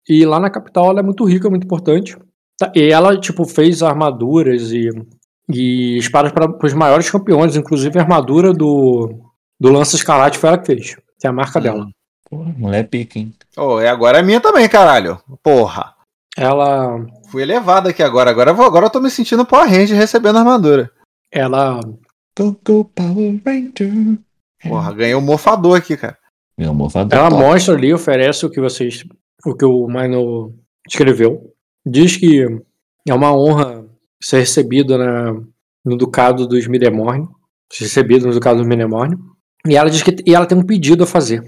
e 0.09 0.25
lá 0.27 0.41
na 0.41 0.51
capital 0.51 0.91
ela 0.91 1.01
é 1.01 1.03
muito 1.03 1.25
rica, 1.25 1.49
muito 1.51 1.65
importante. 1.65 2.17
Tá, 2.59 2.73
E 2.75 2.91
ela, 2.91 3.19
tipo, 3.21 3.45
fez 3.45 3.83
armaduras 3.83 4.73
e, 4.73 4.89
e 5.53 5.99
espadas 5.99 6.33
para 6.33 6.51
os 6.67 6.73
maiores 6.73 7.11
campeões, 7.11 7.55
inclusive 7.57 7.99
a 7.99 8.03
armadura 8.03 8.53
do, 8.53 9.21
do 9.61 9.71
Lança 9.71 9.97
Escarlate 9.97 10.39
foi 10.39 10.49
ela 10.49 10.59
que 10.59 10.67
fez. 10.67 10.97
Que 11.21 11.27
é 11.27 11.31
a 11.31 11.33
marca 11.33 11.61
dela. 11.61 11.87
Pô, 12.31 12.37
mulher 12.37 12.89
pica, 12.89 13.19
hein? 13.19 13.33
Oh, 13.57 13.81
e 13.81 13.87
agora 13.89 14.19
é 14.19 14.23
minha 14.23 14.41
também, 14.41 14.69
caralho. 14.69 15.19
Porra. 15.43 15.95
Ela. 16.37 17.05
Fui 17.31 17.43
elevado 17.43 17.89
aqui 17.89 18.03
agora. 18.03 18.31
Agora 18.31 18.51
eu, 18.51 18.55
vou, 18.55 18.67
agora 18.67 18.87
eu 18.87 18.91
tô 18.91 19.01
me 19.01 19.11
sentindo 19.11 19.45
Power 19.47 19.69
Ranger 19.69 19.97
recebendo 19.97 20.39
armadura. 20.39 20.91
Ela. 21.33 21.81
Go, 22.39 22.57
go, 22.65 22.85
Power 22.85 23.41
Ranger. 23.45 24.19
Porra, 24.63 24.95
ganhei 24.95 25.15
um 25.17 25.21
mofador 25.21 25.77
aqui, 25.77 25.97
cara. 25.97 26.17
Mofador. 26.57 27.19
Ela 27.19 27.31
top. 27.31 27.43
mostra 27.43 27.75
ali, 27.75 27.93
oferece 27.93 28.47
o 28.47 28.51
que 28.51 28.61
vocês. 28.61 29.05
O 29.45 29.57
que 29.57 29.65
o 29.65 29.89
Mino 29.89 30.55
escreveu. 30.89 31.53
Diz 31.85 32.17
que 32.17 32.45
é 33.09 33.13
uma 33.13 33.35
honra 33.35 33.85
ser 34.23 34.39
recebido 34.39 34.97
na, 34.97 35.33
no 35.85 35.97
Ducado 35.97 36.47
dos 36.47 36.69
Midemorne. 36.69 37.29
Ser 37.73 37.85
recebido 37.85 38.27
no 38.27 38.33
Ducado 38.33 38.59
dos 38.59 38.69
Midemorne. 38.69 39.17
E 39.67 39.77
ela 39.77 39.91
diz 39.91 40.03
que 40.05 40.15
e 40.25 40.33
ela 40.33 40.47
tem 40.47 40.57
um 40.57 40.67
pedido 40.67 41.03
a 41.03 41.07
fazer. 41.07 41.43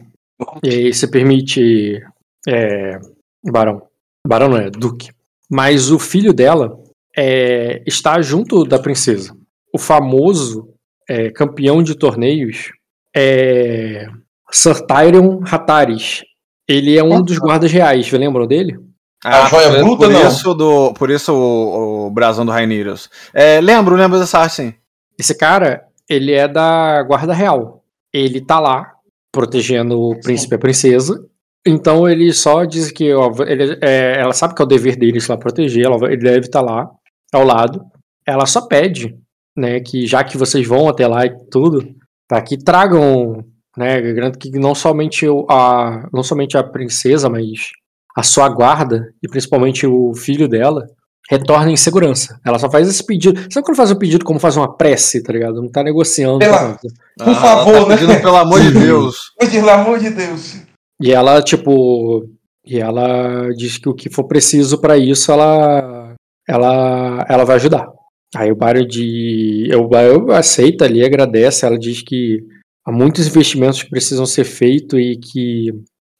E 0.62 0.68
aí 0.68 0.92
você 0.92 1.06
permite. 1.06 2.02
É, 2.48 2.98
barão. 3.44 3.82
Barão 4.26 4.48
não 4.48 4.56
é, 4.56 4.70
Duque. 4.70 5.12
Mas 5.48 5.92
o 5.92 6.00
filho 6.00 6.32
dela 6.32 6.76
é, 7.16 7.80
está 7.86 8.20
junto 8.20 8.64
da 8.64 8.78
princesa. 8.78 9.36
O 9.72 9.78
famoso 9.78 10.74
é, 11.10 11.28
campeão 11.28 11.82
de 11.82 11.96
torneios 11.96 12.70
é 13.14 14.06
Sir 14.48 14.86
Tyrion 14.86 15.40
Hataris. 15.44 16.22
Ele 16.68 16.96
é 16.96 17.02
um 17.02 17.20
dos 17.20 17.36
guardas 17.36 17.72
reais, 17.72 18.08
lembram 18.12 18.46
dele? 18.46 18.78
A 19.24 19.48
joia 19.48 19.70
por, 19.70 19.82
bruta, 19.82 20.04
por 20.04 20.12
não. 20.12 20.28
Isso 20.28 20.54
do, 20.54 20.94
por 20.94 21.10
isso 21.10 21.34
o, 21.34 22.06
o 22.06 22.10
brasão 22.10 22.46
do 22.46 22.52
Raineiros. 22.52 23.10
É, 23.34 23.60
lembro, 23.60 23.96
lembro 23.96 24.20
dessa 24.20 24.38
arte, 24.38 24.54
sim. 24.54 24.74
Esse 25.18 25.36
cara, 25.36 25.82
ele 26.08 26.32
é 26.32 26.46
da 26.46 27.02
guarda 27.02 27.34
real. 27.34 27.82
Ele 28.12 28.40
tá 28.40 28.60
lá 28.60 28.92
protegendo 29.32 30.00
o 30.00 30.20
príncipe 30.20 30.54
e 30.54 30.56
a 30.56 30.60
princesa. 30.60 31.26
Então 31.66 32.08
ele 32.08 32.32
só 32.32 32.64
diz 32.64 32.92
que 32.92 33.12
ó, 33.12 33.32
ele, 33.46 33.76
é, 33.82 34.20
ela 34.20 34.32
sabe 34.32 34.54
que 34.54 34.62
é 34.62 34.64
o 34.64 34.68
dever 34.68 34.96
deles 34.96 35.26
lá 35.26 35.36
proteger, 35.36 35.84
ela, 35.84 35.96
ele 36.06 36.22
deve 36.22 36.46
estar 36.46 36.62
lá 36.62 36.88
ao 37.32 37.44
lado. 37.44 37.84
Ela 38.24 38.46
só 38.46 38.66
pede, 38.66 39.18
né, 39.60 39.80
que 39.80 40.06
já 40.06 40.24
que 40.24 40.38
vocês 40.38 40.66
vão 40.66 40.88
até 40.88 41.06
lá 41.06 41.26
e 41.26 41.36
tudo, 41.50 41.86
tá, 42.28 42.40
que 42.40 42.56
tragam, 42.56 43.44
né, 43.76 44.00
garanto 44.00 44.38
que 44.38 44.50
não 44.58 44.74
somente 44.74 45.26
o- 45.28 45.46
a 45.50 46.08
não 46.12 46.22
somente 46.22 46.56
a 46.56 46.62
princesa, 46.64 47.28
mas 47.28 47.68
a 48.16 48.22
sua 48.22 48.48
guarda 48.48 49.12
e 49.22 49.28
principalmente 49.28 49.86
o 49.86 50.12
filho 50.14 50.48
dela 50.48 50.86
retornem 51.30 51.74
em 51.74 51.76
segurança. 51.76 52.40
Ela 52.44 52.58
só 52.58 52.68
faz 52.68 52.88
esse 52.88 53.06
pedido. 53.06 53.40
Sabe 53.52 53.64
quando 53.64 53.76
faz 53.76 53.90
um 53.92 53.96
pedido 53.98 54.24
como 54.24 54.40
faz 54.40 54.56
uma 54.56 54.76
prece, 54.76 55.22
tá 55.22 55.32
ligado? 55.32 55.62
Não 55.62 55.70
tá 55.70 55.82
negociando. 55.84 56.40
Pela- 56.40 56.58
tá 56.74 56.78
ligado? 56.82 57.24
Por 57.24 57.34
favor, 57.40 57.72
tá 57.84 57.88
né? 57.88 57.96
pedindo, 57.96 58.20
pelo 58.20 58.36
amor 58.36 58.60
de 58.60 58.72
Deus. 58.72 59.16
Pelo 59.38 59.70
amor 59.70 59.98
de 60.00 60.10
Deus. 60.10 60.56
E 61.00 61.12
ela, 61.12 61.40
tipo. 61.40 62.24
E 62.66 62.78
ela 62.80 63.48
diz 63.56 63.78
que 63.78 63.88
o 63.88 63.94
que 63.94 64.10
for 64.10 64.24
preciso 64.24 64.78
pra 64.80 64.98
isso, 64.98 65.30
ela. 65.30 66.14
Ela, 66.48 67.24
ela 67.28 67.44
vai 67.44 67.56
ajudar. 67.56 67.86
Aí 68.34 68.50
o 68.50 68.56
Barry 68.56 68.86
de. 68.86 69.68
Eu, 69.70 69.88
eu 69.92 70.32
aceita 70.32 70.84
ali, 70.84 71.04
agradece. 71.04 71.66
Ela 71.66 71.78
diz 71.78 72.02
que 72.02 72.38
há 72.86 72.92
muitos 72.92 73.26
investimentos 73.26 73.82
que 73.82 73.90
precisam 73.90 74.26
ser 74.26 74.44
feitos 74.44 74.98
e 74.98 75.16
que. 75.16 75.72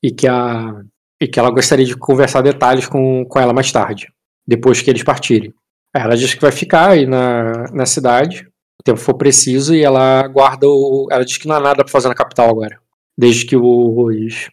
E 0.02 0.10
que, 0.10 0.26
a, 0.26 0.82
e 1.20 1.28
que 1.28 1.38
ela 1.38 1.50
gostaria 1.50 1.84
de 1.84 1.94
conversar 1.94 2.40
detalhes 2.40 2.86
com, 2.86 3.24
com 3.26 3.38
ela 3.38 3.52
mais 3.52 3.70
tarde, 3.70 4.08
depois 4.46 4.80
que 4.80 4.88
eles 4.88 5.02
partirem. 5.02 5.52
Aí 5.94 6.02
Ela 6.02 6.16
diz 6.16 6.32
que 6.32 6.40
vai 6.40 6.52
ficar 6.52 6.90
aí 6.90 7.04
na, 7.04 7.64
na 7.72 7.84
cidade, 7.84 8.48
o 8.80 8.82
tempo 8.82 8.98
for 8.98 9.14
preciso, 9.14 9.74
e 9.74 9.82
ela 9.82 10.26
guarda 10.28 10.66
o. 10.66 11.06
Ela 11.10 11.24
diz 11.24 11.36
que 11.36 11.46
não 11.46 11.56
há 11.56 11.60
nada 11.60 11.84
pra 11.84 11.92
fazer 11.92 12.08
na 12.08 12.14
capital 12.14 12.48
agora. 12.48 12.78
Desde 13.18 13.44
que 13.44 13.56
os, 13.56 14.48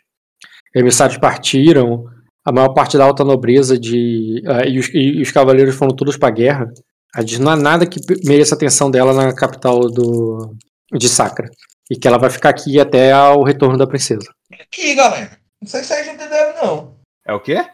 emissários 0.75 1.17
partiram, 1.17 2.05
a 2.45 2.51
maior 2.51 2.73
parte 2.73 2.97
da 2.97 3.05
alta 3.05 3.23
nobreza 3.23 3.77
de, 3.77 4.41
uh, 4.45 4.67
e, 4.67 4.79
os, 4.79 4.89
e, 4.93 5.21
os, 5.21 5.31
cavaleiros 5.31 5.75
foram 5.75 5.95
todos 5.95 6.17
pra 6.17 6.29
guerra. 6.29 6.71
Ela 7.17 7.25
diz 7.25 7.39
não 7.39 7.51
há 7.51 7.55
nada 7.55 7.87
que 7.87 7.99
mereça 8.25 8.53
a 8.53 8.57
atenção 8.57 8.91
dela 8.91 9.11
na 9.11 9.33
capital 9.33 9.79
do, 9.89 10.55
de 10.93 11.09
Sacra. 11.09 11.49
E 11.89 11.97
que 11.97 12.07
ela 12.07 12.19
vai 12.19 12.29
ficar 12.29 12.49
aqui 12.49 12.79
até 12.79 13.17
o 13.31 13.43
retorno 13.43 13.75
da 13.75 13.87
princesa. 13.87 14.31
Aqui, 14.53 14.93
galera. 14.93 15.39
Não 15.59 15.67
sei 15.67 15.81
se 15.81 15.87
vocês 15.87 16.07
entenderam, 16.07 16.63
não. 16.63 16.97
É 17.25 17.33
o 17.33 17.39
quê? 17.39 17.65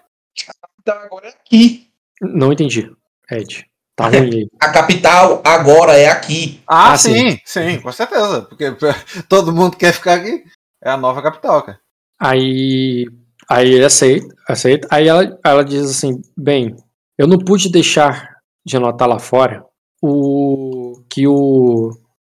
Então 0.79 0.95
agora 0.97 1.27
é 1.27 1.31
aqui. 1.31 1.89
Não 2.21 2.53
entendi, 2.53 2.89
Ed. 3.29 3.65
Tá 3.97 4.07
ruim 4.07 4.33
aí. 4.33 4.47
A 4.61 4.71
capital 4.71 5.41
agora 5.43 5.97
é 5.97 6.07
aqui. 6.07 6.63
Ah, 6.65 6.93
ah 6.93 6.97
sim, 6.97 7.31
sim, 7.43 7.71
sim, 7.71 7.81
com 7.81 7.91
certeza. 7.91 8.43
Porque 8.43 8.65
todo 9.27 9.51
mundo 9.51 9.75
quer 9.75 9.91
ficar 9.91 10.13
aqui. 10.13 10.45
É 10.81 10.89
a 10.89 10.97
nova 10.97 11.21
capital, 11.21 11.63
cara. 11.63 11.79
Aí, 12.17 13.07
aí 13.49 13.73
ele 13.73 13.83
aceita, 13.83 14.33
aceita. 14.47 14.87
Aí 14.89 15.05
ela, 15.05 15.37
ela 15.43 15.65
diz 15.65 15.89
assim: 15.89 16.21
bem, 16.37 16.77
eu 17.17 17.27
não 17.27 17.37
pude 17.37 17.69
deixar 17.69 18.32
de 18.65 18.77
anotar 18.77 19.07
lá 19.07 19.19
fora 19.19 19.65
o 20.01 21.01
que 21.09 21.27
o. 21.27 21.91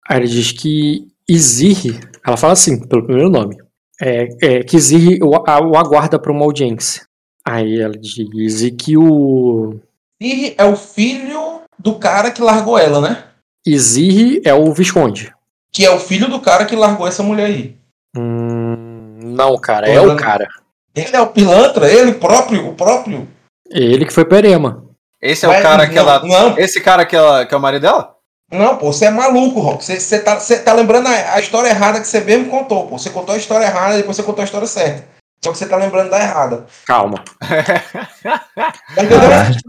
Aí 0.09 0.19
ele 0.19 0.29
diz 0.29 0.53
que 0.53 1.07
Izir, 1.29 2.01
ela 2.27 2.37
fala 2.37 2.55
assim, 2.55 2.81
pelo 2.87 3.05
primeiro 3.05 3.29
nome, 3.29 3.57
é, 4.01 4.29
é 4.41 4.63
que 4.63 4.77
Izir 4.77 5.23
o, 5.23 5.31
o 5.31 5.77
aguarda 5.77 6.19
para 6.19 6.33
uma 6.33 6.45
audiência. 6.45 7.07
Aí 7.45 7.81
ela 7.81 7.97
diz 7.97 8.15
que 8.15 8.97
o 8.97 9.79
Izir 10.21 10.55
é 10.57 10.65
o 10.65 10.77
filho 10.77 11.61
do 11.79 11.97
cara 11.97 12.31
que 12.31 12.43
largou 12.43 12.79
ela, 12.79 13.01
né? 13.01 13.25
Izir 13.67 14.41
é 14.45 14.55
o 14.55 14.73
Visconde. 14.73 15.33
Que 15.71 15.85
é 15.85 15.91
o 15.91 15.99
filho 15.99 16.29
do 16.29 16.41
cara 16.41 16.65
que 16.65 16.75
largou 16.75 17.07
essa 17.07 17.23
mulher 17.23 17.47
aí. 17.47 17.77
Hum, 18.17 19.19
não, 19.23 19.57
cara, 19.59 19.87
Tô 19.87 19.93
é 19.93 20.01
o 20.01 20.17
cara. 20.17 20.49
Ele 20.95 21.15
é 21.15 21.21
o 21.21 21.29
pilantra, 21.29 21.93
ele 21.93 22.15
próprio, 22.15 22.69
o 22.69 22.75
próprio. 22.75 23.29
Ele 23.71 24.07
que 24.07 24.13
foi 24.13 24.25
perema. 24.25 24.88
Esse 25.21 25.45
é 25.45 25.49
Mas, 25.49 25.61
o 25.61 25.63
cara 25.63 25.89
que 25.89 25.99
ela. 25.99 26.23
Não. 26.25 26.59
Esse 26.59 26.81
cara 26.81 27.05
que, 27.05 27.17
ela, 27.17 27.45
que 27.45 27.55
é 27.55 27.57
o 27.57 27.61
marido 27.61 27.83
dela? 27.83 28.15
Não, 28.51 28.77
pô, 28.77 28.93
você 28.93 29.07
é 29.07 29.11
maluco, 29.11 29.61
Rock. 29.61 29.85
Você, 29.85 30.01
você, 30.01 30.21
tá, 30.21 30.39
você 30.39 30.59
tá 30.59 30.73
lembrando 30.73 31.07
a, 31.07 31.35
a, 31.35 31.41
história 31.41 31.69
errada 31.69 32.01
que 32.01 32.09
você 32.09 32.21
mesmo 32.21 32.49
contou, 32.49 32.87
pô. 32.87 32.99
Você 32.99 33.11
contou 33.11 33.35
a 33.35 33.39
história 33.39 33.67
errada 33.67 33.95
e 33.95 33.99
depois 33.99 34.17
você 34.17 34.23
contou 34.23 34.43
a 34.43 34.45
história 34.45 34.67
certa. 34.67 35.05
Só 35.45 35.53
que 35.53 35.59
você 35.59 35.67
tá 35.67 35.77
lembrando 35.77 36.11
da 36.11 36.19
errada. 36.19 36.67
Calma. 36.87 37.23
ah, 37.43 37.57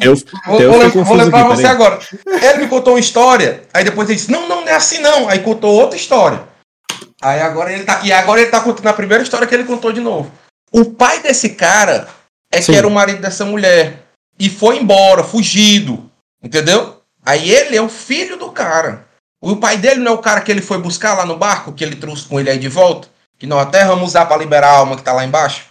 eu, 0.01 0.15
vou, 0.47 0.61
eu 0.61 0.89
vou, 0.89 1.03
vou 1.03 1.17
lembrar 1.17 1.41
aqui, 1.41 1.49
você 1.49 1.67
agora. 1.67 1.99
Ele 2.25 2.59
me 2.59 2.67
contou 2.67 2.93
uma 2.93 2.99
história, 2.99 3.63
aí 3.73 3.83
depois 3.83 4.09
ele 4.09 4.17
disse: 4.17 4.31
Não, 4.31 4.47
não, 4.47 4.61
não 4.61 4.67
é 4.67 4.75
assim 4.75 4.99
não. 4.99 5.29
Aí 5.29 5.39
contou 5.39 5.73
outra 5.73 5.97
história. 5.97 6.41
Aí 7.21 7.41
agora 7.41 7.71
ele 7.71 7.83
tá. 7.83 8.01
E 8.03 8.11
agora 8.11 8.41
ele 8.41 8.49
tá 8.49 8.61
contando 8.61 8.87
a 8.87 8.93
primeira 8.93 9.23
história 9.23 9.45
que 9.45 9.53
ele 9.53 9.65
contou 9.65 9.91
de 9.91 9.99
novo. 9.99 10.31
O 10.71 10.85
pai 10.85 11.19
desse 11.19 11.49
cara 11.49 12.07
é 12.51 12.61
Sim. 12.61 12.71
que 12.71 12.77
era 12.77 12.87
o 12.87 12.91
marido 12.91 13.21
dessa 13.21 13.45
mulher. 13.45 14.08
E 14.39 14.49
foi 14.49 14.77
embora, 14.77 15.23
fugido. 15.23 16.09
Entendeu? 16.41 17.01
Aí 17.25 17.49
ele 17.49 17.75
é 17.75 17.81
o 17.81 17.89
filho 17.89 18.37
do 18.37 18.51
cara. 18.51 19.05
O 19.41 19.55
pai 19.57 19.77
dele 19.77 19.99
não 19.99 20.13
é 20.13 20.15
o 20.15 20.19
cara 20.19 20.41
que 20.41 20.51
ele 20.51 20.61
foi 20.61 20.77
buscar 20.77 21.15
lá 21.15 21.25
no 21.25 21.37
barco, 21.37 21.73
que 21.73 21.83
ele 21.83 21.95
trouxe 21.95 22.27
com 22.27 22.39
ele 22.39 22.49
aí 22.49 22.57
de 22.57 22.67
volta? 22.67 23.07
Que 23.37 23.47
nós 23.47 23.67
até 23.67 23.85
vamos 23.85 24.09
usar 24.09 24.25
para 24.25 24.37
liberar 24.37 24.69
a 24.69 24.77
alma 24.77 24.95
que 24.95 25.03
tá 25.03 25.13
lá 25.13 25.25
embaixo? 25.25 25.65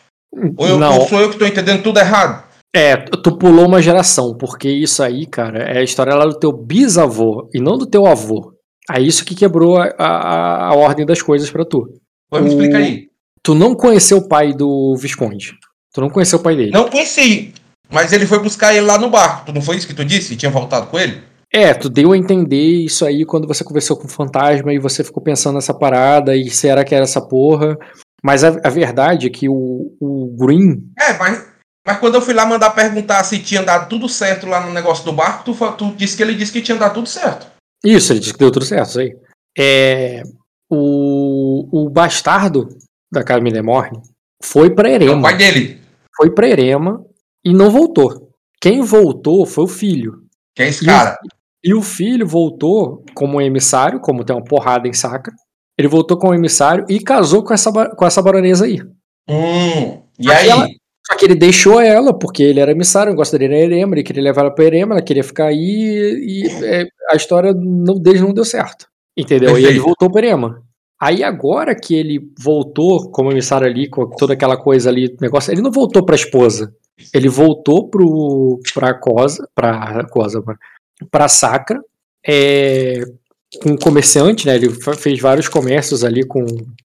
Ou, 0.56 0.66
eu, 0.66 0.78
não. 0.78 0.98
ou 0.98 1.08
sou 1.08 1.20
eu 1.20 1.30
que 1.30 1.38
tô 1.38 1.46
entendendo 1.46 1.82
tudo 1.82 1.98
errado? 1.98 2.44
É, 2.74 2.96
tu 2.96 3.36
pulou 3.36 3.66
uma 3.66 3.80
geração, 3.80 4.36
porque 4.36 4.68
isso 4.68 5.02
aí, 5.02 5.26
cara, 5.26 5.64
é 5.64 5.78
a 5.78 5.82
história 5.82 6.14
lá 6.14 6.26
do 6.26 6.38
teu 6.38 6.52
bisavô 6.52 7.48
e 7.52 7.60
não 7.60 7.78
do 7.78 7.86
teu 7.86 8.06
avô. 8.06 8.52
Aí 8.88 9.06
isso 9.06 9.24
que 9.24 9.34
quebrou 9.34 9.78
a, 9.78 9.92
a, 9.98 10.68
a 10.68 10.74
ordem 10.74 11.04
das 11.04 11.20
coisas 11.20 11.50
para 11.50 11.64
tu. 11.64 11.88
Vai 12.30 12.42
me 12.42 12.48
explicar 12.48 12.78
aí. 12.78 13.08
Tu 13.42 13.54
não 13.54 13.74
conheceu 13.74 14.18
o 14.18 14.28
pai 14.28 14.52
do 14.52 14.94
Visconde. 14.96 15.54
Tu 15.92 16.00
não 16.00 16.10
conheceu 16.10 16.38
o 16.38 16.42
pai 16.42 16.56
dele. 16.56 16.70
Não 16.70 16.88
conheci. 16.88 17.52
Mas 17.90 18.12
ele 18.12 18.26
foi 18.26 18.38
buscar 18.38 18.74
ele 18.74 18.86
lá 18.86 18.98
no 18.98 19.10
barco. 19.10 19.46
Tu 19.46 19.52
não 19.52 19.62
foi 19.62 19.76
isso 19.76 19.86
que 19.86 19.94
tu 19.94 20.04
disse? 20.04 20.34
E 20.34 20.36
tinha 20.36 20.50
voltado 20.50 20.86
com 20.86 20.98
ele? 20.98 21.22
É, 21.52 21.72
tu 21.72 21.88
deu 21.88 22.12
a 22.12 22.18
entender 22.18 22.84
isso 22.84 23.06
aí 23.06 23.24
quando 23.24 23.48
você 23.48 23.64
conversou 23.64 23.96
com 23.96 24.06
o 24.06 24.10
fantasma 24.10 24.72
e 24.72 24.78
você 24.78 25.02
ficou 25.02 25.22
pensando 25.22 25.54
nessa 25.54 25.72
parada 25.72 26.36
e 26.36 26.50
será 26.50 26.84
que 26.84 26.94
era 26.94 27.04
essa 27.04 27.20
porra. 27.20 27.76
Mas 28.22 28.44
a, 28.44 28.48
a 28.62 28.68
verdade 28.68 29.26
é 29.26 29.30
que 29.30 29.48
o, 29.48 29.96
o 30.00 30.36
Green. 30.38 30.82
É, 30.98 31.14
mas, 31.14 31.46
mas 31.86 31.98
quando 31.98 32.16
eu 32.16 32.22
fui 32.22 32.34
lá 32.34 32.44
mandar 32.44 32.70
perguntar 32.70 33.24
se 33.24 33.38
tinha 33.38 33.62
dado 33.62 33.88
tudo 33.88 34.08
certo 34.08 34.46
lá 34.46 34.60
no 34.60 34.72
negócio 34.72 35.04
do 35.04 35.12
barco, 35.12 35.44
tu, 35.44 35.72
tu 35.72 35.94
disse 35.96 36.16
que 36.16 36.22
ele 36.22 36.34
disse 36.34 36.52
que 36.52 36.60
tinha 36.60 36.76
dado 36.76 36.94
tudo 36.94 37.08
certo. 37.08 37.46
Isso, 37.82 38.12
ele 38.12 38.20
disse 38.20 38.32
que 38.32 38.38
deu 38.38 38.50
tudo 38.50 38.66
certo, 38.66 38.90
isso 38.90 39.00
aí. 39.00 39.16
É, 39.56 40.22
o, 40.68 41.86
o 41.86 41.88
bastardo 41.88 42.68
da 43.10 43.24
Camila 43.24 43.62
Morne 43.62 44.02
foi 44.42 44.68
pra 44.68 44.90
Erema. 44.90 45.12
É 45.12 45.16
o 45.16 45.22
pai 45.22 45.36
dele. 45.36 45.80
Foi 46.14 46.30
pra 46.30 46.48
Erema 46.48 47.02
e 47.44 47.52
não 47.52 47.70
voltou. 47.70 48.30
Quem 48.60 48.82
voltou 48.82 49.46
foi 49.46 49.64
o 49.64 49.68
filho. 49.68 50.22
Quem 50.54 50.66
é 50.66 50.68
esse 50.68 50.84
cara? 50.84 51.18
E 51.62 51.74
o 51.74 51.82
filho 51.82 52.26
voltou 52.26 53.04
como 53.14 53.40
emissário, 53.40 54.00
como 54.00 54.24
tem 54.24 54.34
uma 54.34 54.44
porrada 54.44 54.88
em 54.88 54.92
Sacra. 54.92 55.34
Ele 55.76 55.88
voltou 55.88 56.16
como 56.16 56.34
emissário 56.34 56.84
e 56.88 57.00
casou 57.00 57.44
com 57.44 57.54
essa, 57.54 57.70
com 57.72 58.06
essa 58.06 58.22
baronesa 58.22 58.64
aí. 58.64 58.80
Hum, 59.28 60.02
e 60.18 60.30
aí? 60.30 60.48
Ela, 60.48 60.68
só 61.06 61.16
que 61.16 61.24
ele 61.24 61.34
deixou 61.34 61.80
ela, 61.80 62.12
porque 62.16 62.42
ele 62.42 62.60
era 62.60 62.72
emissário, 62.72 63.14
gostaria 63.14 63.48
de 63.48 63.54
Erema, 63.54 63.94
ele 63.94 64.02
queria 64.02 64.22
levar 64.22 64.42
ela 64.42 64.54
pra 64.54 64.64
Erema, 64.64 64.94
ela 64.94 65.02
queria 65.02 65.24
ficar 65.24 65.46
aí 65.46 65.56
e 65.56 66.64
é, 66.64 66.86
a 67.10 67.16
história 67.16 67.54
não, 67.54 67.94
deles 67.98 68.20
não 68.20 68.34
deu 68.34 68.44
certo. 68.44 68.86
Entendeu? 69.16 69.52
Perfeito. 69.52 69.68
E 69.68 69.70
ele 69.70 69.80
voltou 69.80 70.10
pra 70.10 70.20
Erema. 70.26 70.62
Aí 71.00 71.22
agora 71.22 71.74
que 71.74 71.94
ele 71.94 72.20
voltou 72.38 73.10
como 73.10 73.30
emissário 73.30 73.66
ali, 73.66 73.88
com 73.88 74.10
toda 74.10 74.34
aquela 74.34 74.56
coisa 74.56 74.90
ali, 74.90 75.16
negócio, 75.20 75.52
ele 75.52 75.62
não 75.62 75.70
voltou 75.70 76.04
pra 76.04 76.16
esposa. 76.16 76.74
Ele 77.14 77.28
voltou 77.28 77.88
pro, 77.88 78.60
pra 78.74 78.94
Cosa, 78.94 79.48
pra 79.54 80.04
Cosa, 80.10 80.42
para 81.10 81.28
Sacra, 81.28 81.80
é, 82.26 83.02
com 83.62 83.76
comerciante, 83.76 84.46
né? 84.46 84.56
Ele 84.56 84.70
fez 84.96 85.20
vários 85.20 85.48
comércios 85.48 86.04
ali 86.04 86.26
com, 86.26 86.44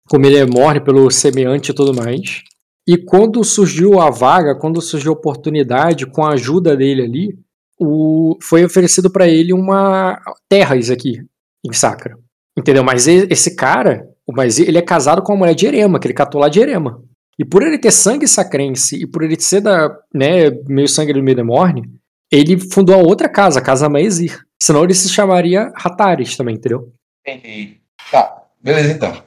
com 0.09 0.17
Milemorne 0.17 0.81
pelo 0.81 1.09
semeante 1.09 1.71
e 1.71 1.75
tudo 1.75 1.93
mais. 1.93 2.41
E 2.87 2.97
quando 2.97 3.43
surgiu 3.43 3.99
a 3.99 4.09
vaga, 4.09 4.55
quando 4.55 4.81
surgiu 4.81 5.11
a 5.11 5.15
oportunidade, 5.15 6.07
com 6.07 6.25
a 6.25 6.33
ajuda 6.33 6.75
dele 6.75 7.03
ali, 7.03 7.39
o, 7.79 8.37
foi 8.41 8.65
oferecido 8.65 9.09
para 9.09 9.27
ele 9.27 9.53
uma 9.53 10.19
terras 10.49 10.89
aqui 10.89 11.23
em 11.65 11.73
Sacra. 11.73 12.17
Entendeu? 12.57 12.83
Mas 12.83 13.07
esse 13.07 13.55
cara, 13.55 14.07
mas 14.29 14.59
ele 14.59 14.77
é 14.77 14.81
casado 14.81 15.21
com 15.21 15.31
uma 15.33 15.39
mulher 15.39 15.55
de 15.55 15.65
Erema, 15.65 15.99
que 15.99 16.07
ele 16.07 16.13
catou 16.13 16.41
lá 16.41 16.49
de 16.49 16.59
Erema. 16.59 17.01
E 17.39 17.45
por 17.45 17.63
ele 17.63 17.77
ter 17.77 17.91
sangue 17.91 18.27
sacrense 18.27 19.01
e 19.01 19.07
por 19.07 19.23
ele 19.23 19.39
ser 19.39 19.61
da, 19.61 19.89
né, 20.13 20.49
meio 20.67 20.87
sangue 20.87 21.13
do 21.13 21.23
Midemorne, 21.23 21.89
ele 22.31 22.59
fundou 22.59 22.95
a 22.95 22.99
outra 22.99 23.27
casa, 23.27 23.59
a 23.59 23.63
Casa 23.63 23.89
Maezir. 23.89 24.45
Senão 24.61 24.83
ele 24.83 24.93
se 24.93 25.09
chamaria 25.09 25.71
Ratares 25.75 26.37
também, 26.37 26.55
entendeu? 26.55 26.93
Entendi. 27.25 27.81
Tá, 28.11 28.43
beleza 28.61 28.91
então. 28.91 29.23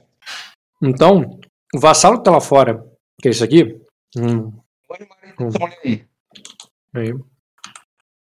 Então, 0.83 1.41
o 1.75 1.81
vassalo 1.81 2.19
que 2.19 2.25
tá 2.25 2.31
lá 2.31 2.41
fora, 2.41 2.85
que 3.21 3.29
é 3.29 3.31
isso 3.31 3.45
aqui. 3.45 3.81
Hum, 4.17 4.53
hum, 5.41 5.51
aí. 6.95 7.13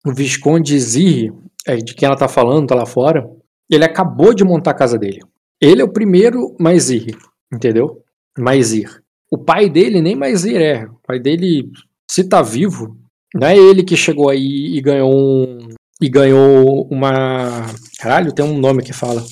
O 0.04 0.12
Visconde 0.12 0.78
Zir, 0.78 1.32
é, 1.66 1.76
de 1.76 1.94
quem 1.94 2.06
ela 2.06 2.16
tá 2.16 2.28
falando, 2.28 2.68
tá 2.68 2.74
lá 2.74 2.84
fora. 2.84 3.30
Ele 3.70 3.84
acabou 3.84 4.34
de 4.34 4.44
montar 4.44 4.72
a 4.72 4.74
casa 4.74 4.98
dele. 4.98 5.20
Ele 5.60 5.80
é 5.80 5.84
o 5.84 5.92
primeiro 5.92 6.54
Maezir, 6.58 7.16
entendeu? 7.52 8.04
Maezir. 8.38 9.03
O 9.34 9.38
pai 9.38 9.68
dele 9.68 10.00
nem 10.00 10.14
Maezir 10.14 10.60
é. 10.60 10.84
O 10.84 11.00
pai 11.04 11.18
dele, 11.18 11.68
se 12.08 12.22
tá 12.22 12.40
vivo, 12.40 12.96
não 13.34 13.48
é 13.48 13.56
ele 13.56 13.82
que 13.82 13.96
chegou 13.96 14.30
aí 14.30 14.76
e 14.76 14.80
ganhou 14.80 15.12
um. 15.12 15.58
E 16.00 16.08
ganhou 16.08 16.86
uma. 16.88 17.66
Caralho, 17.98 18.32
tem 18.32 18.44
um 18.44 18.56
nome 18.56 18.84
que 18.84 18.92
fala. 18.92 19.24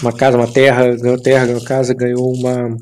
Uma 0.00 0.12
casa, 0.12 0.36
uma 0.36 0.52
terra, 0.52 0.94
ganhou 0.96 1.20
terra, 1.20 1.46
ganhou 1.46 1.64
casa, 1.64 1.92
ganhou 1.92 2.32
uma 2.32 2.76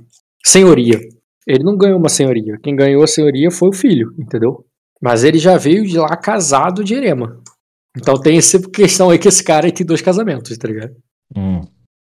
senhoria. 0.44 1.00
Ele 1.46 1.64
não 1.64 1.78
ganhou 1.78 1.98
uma 1.98 2.10
senhoria. 2.10 2.58
Quem 2.62 2.76
ganhou 2.76 3.02
a 3.02 3.06
senhoria 3.06 3.50
foi 3.50 3.70
o 3.70 3.72
filho, 3.72 4.14
entendeu? 4.18 4.66
Mas 5.00 5.24
ele 5.24 5.38
já 5.38 5.56
veio 5.56 5.86
de 5.86 5.96
lá 5.96 6.14
casado 6.14 6.84
de 6.84 6.92
Erema. 6.92 7.40
Então 7.96 8.20
tem 8.20 8.36
essa 8.36 8.60
questão 8.68 9.08
aí 9.08 9.18
que 9.18 9.28
esse 9.28 9.42
cara 9.42 9.72
tem 9.72 9.86
dois 9.86 10.02
casamentos, 10.02 10.58
tá 10.58 10.68
ligado? 10.68 10.94
Hum. 11.34 11.62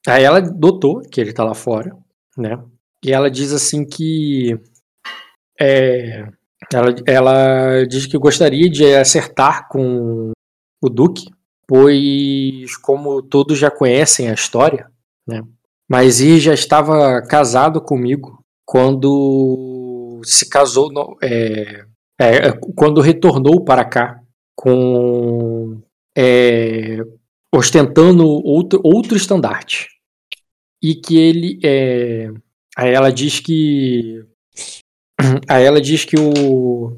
Aí 0.06 0.22
ela 0.22 0.40
dotou 0.40 1.00
que 1.00 1.20
ele 1.20 1.32
tá 1.32 1.42
lá 1.42 1.54
fora, 1.54 1.92
né? 2.36 2.56
E 3.04 3.12
ela 3.12 3.30
diz 3.30 3.52
assim 3.52 3.84
que. 3.84 4.58
É, 5.60 6.26
ela, 6.72 6.94
ela 7.06 7.84
diz 7.84 8.06
que 8.06 8.18
gostaria 8.18 8.68
de 8.68 8.94
acertar 8.94 9.68
com 9.68 10.32
o 10.82 10.88
Duque, 10.88 11.24
pois, 11.66 12.76
como 12.76 13.22
todos 13.22 13.58
já 13.58 13.70
conhecem 13.70 14.28
a 14.28 14.34
história, 14.34 14.90
né? 15.26 15.42
Mas 15.88 16.20
ele 16.20 16.38
já 16.38 16.52
estava 16.52 17.22
casado 17.22 17.80
comigo 17.80 18.44
quando 18.66 20.20
se 20.24 20.48
casou, 20.48 20.92
no, 20.92 21.16
é, 21.22 21.86
é, 22.20 22.52
quando 22.76 23.00
retornou 23.00 23.64
para 23.64 23.84
cá, 23.84 24.20
com 24.54 25.80
é, 26.16 26.98
ostentando 27.54 28.26
outro, 28.26 28.80
outro 28.84 29.16
estandarte. 29.16 29.88
E 30.82 30.94
que 30.94 31.16
ele. 31.18 31.58
Aí 32.78 32.92
ela 32.92 33.10
diz 33.10 33.40
que 33.40 34.24
Aí 35.48 35.64
ela 35.64 35.80
diz 35.80 36.04
que 36.04 36.16
o 36.18 36.96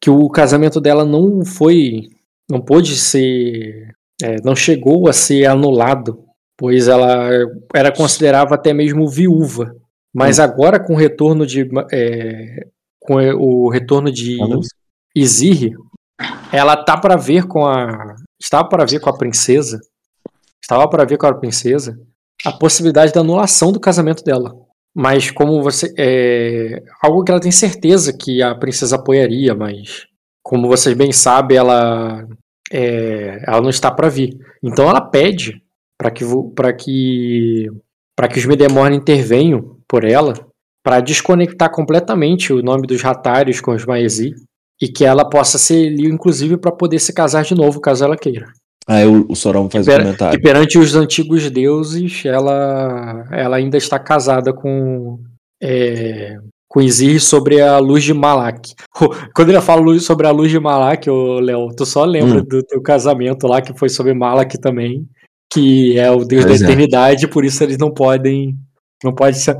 que 0.00 0.10
o 0.10 0.28
casamento 0.28 0.82
dela 0.82 1.02
não 1.02 1.46
foi, 1.46 2.10
não 2.50 2.60
pôde 2.60 2.94
ser, 2.94 3.94
é, 4.22 4.36
não 4.44 4.54
chegou 4.54 5.08
a 5.08 5.14
ser 5.14 5.46
anulado, 5.46 6.22
pois 6.58 6.88
ela 6.88 7.30
era 7.74 7.90
considerava 7.90 8.54
até 8.54 8.74
mesmo 8.74 9.08
viúva. 9.08 9.74
Mas 10.14 10.38
agora 10.38 10.78
com 10.78 10.92
o 10.92 10.98
retorno 10.98 11.46
de 11.46 11.66
é, 11.90 12.66
com 13.00 13.14
o 13.16 13.70
retorno 13.70 14.12
de 14.12 14.38
Izir, 15.16 15.72
ela 16.52 16.76
tá 16.76 16.98
para 16.98 17.16
ver 17.16 17.46
com 17.46 17.66
a 17.66 18.14
estava 18.38 18.68
para 18.68 18.84
ver 18.84 19.00
com 19.00 19.08
a 19.08 19.16
princesa, 19.16 19.80
estava 20.62 20.86
para 20.86 21.06
ver 21.06 21.16
com 21.16 21.26
a 21.26 21.34
princesa 21.34 21.98
a 22.44 22.52
possibilidade 22.52 23.12
da 23.12 23.20
anulação 23.20 23.72
do 23.72 23.80
casamento 23.80 24.22
dela. 24.22 24.63
Mas 24.94 25.30
como 25.30 25.62
você 25.62 25.92
é 25.98 26.82
algo 27.02 27.24
que 27.24 27.30
ela 27.30 27.40
tem 27.40 27.50
certeza 27.50 28.16
que 28.16 28.42
a 28.42 28.54
princesa 28.54 28.96
apoiaria, 28.96 29.54
mas 29.54 30.06
como 30.42 30.68
vocês 30.68 30.96
bem 30.96 31.10
sabem, 31.10 31.56
ela 31.56 32.26
é, 32.70 33.42
ela 33.46 33.60
não 33.60 33.70
está 33.70 33.90
para 33.90 34.08
vir. 34.08 34.38
Então 34.62 34.88
ela 34.88 35.00
pede 35.00 35.60
para 35.98 36.10
que 36.10 36.24
para 36.54 36.72
que 36.72 37.68
para 38.16 38.28
que 38.28 38.38
os 38.38 38.46
Medemorn 38.46 38.96
intervenham 38.96 39.76
por 39.88 40.04
ela 40.04 40.34
para 40.84 41.00
desconectar 41.00 41.70
completamente 41.70 42.52
o 42.52 42.62
nome 42.62 42.86
dos 42.86 43.00
Ratários 43.00 43.60
com 43.60 43.72
os 43.72 43.86
Maesi 43.86 44.34
e 44.80 44.88
que 44.88 45.04
ela 45.04 45.28
possa 45.28 45.56
ser 45.56 45.88
ali, 45.88 46.06
inclusive, 46.06 46.58
para 46.58 46.70
poder 46.70 46.98
se 46.98 47.12
casar 47.12 47.42
de 47.42 47.54
novo, 47.54 47.80
caso 47.80 48.04
ela 48.04 48.16
queira. 48.16 48.52
Aí 48.86 49.06
o, 49.06 49.24
o 49.28 49.34
faz 49.70 49.86
E 49.86 49.90
um 49.90 49.92
per- 49.92 50.02
comentário. 50.02 50.38
E 50.38 50.42
perante 50.42 50.78
os 50.78 50.94
antigos 50.94 51.50
deuses, 51.50 52.22
ela, 52.24 53.26
ela 53.30 53.56
ainda 53.56 53.76
está 53.78 53.98
casada 53.98 54.52
com 54.52 55.18
é, 55.62 56.36
com 56.68 56.82
Izir 56.82 57.20
sobre 57.22 57.60
a 57.60 57.78
luz 57.78 58.04
de 58.04 58.12
Malak. 58.12 58.74
Quando 59.34 59.48
ele 59.50 59.60
fala 59.60 59.98
sobre 60.00 60.26
a 60.26 60.30
luz 60.30 60.50
de 60.50 60.58
Malak, 60.60 61.08
ô 61.08 61.38
Léo, 61.40 61.68
tu 61.74 61.86
só 61.86 62.04
lembra 62.04 62.40
Hum. 62.40 62.44
do 62.44 62.62
teu 62.62 62.82
casamento 62.82 63.46
lá 63.46 63.62
que 63.62 63.72
foi 63.78 63.88
sobre 63.88 64.12
Malak 64.12 64.58
também, 64.58 65.08
que 65.52 65.98
é 65.98 66.10
o 66.10 66.24
deus 66.24 66.44
Pois 66.44 66.60
da 66.60 66.66
é. 66.66 66.68
eternidade, 66.68 67.28
por 67.28 67.44
isso 67.44 67.62
eles 67.62 67.78
não 67.78 67.90
podem 67.90 68.56
não 69.02 69.14
pode 69.14 69.38
ser 69.38 69.58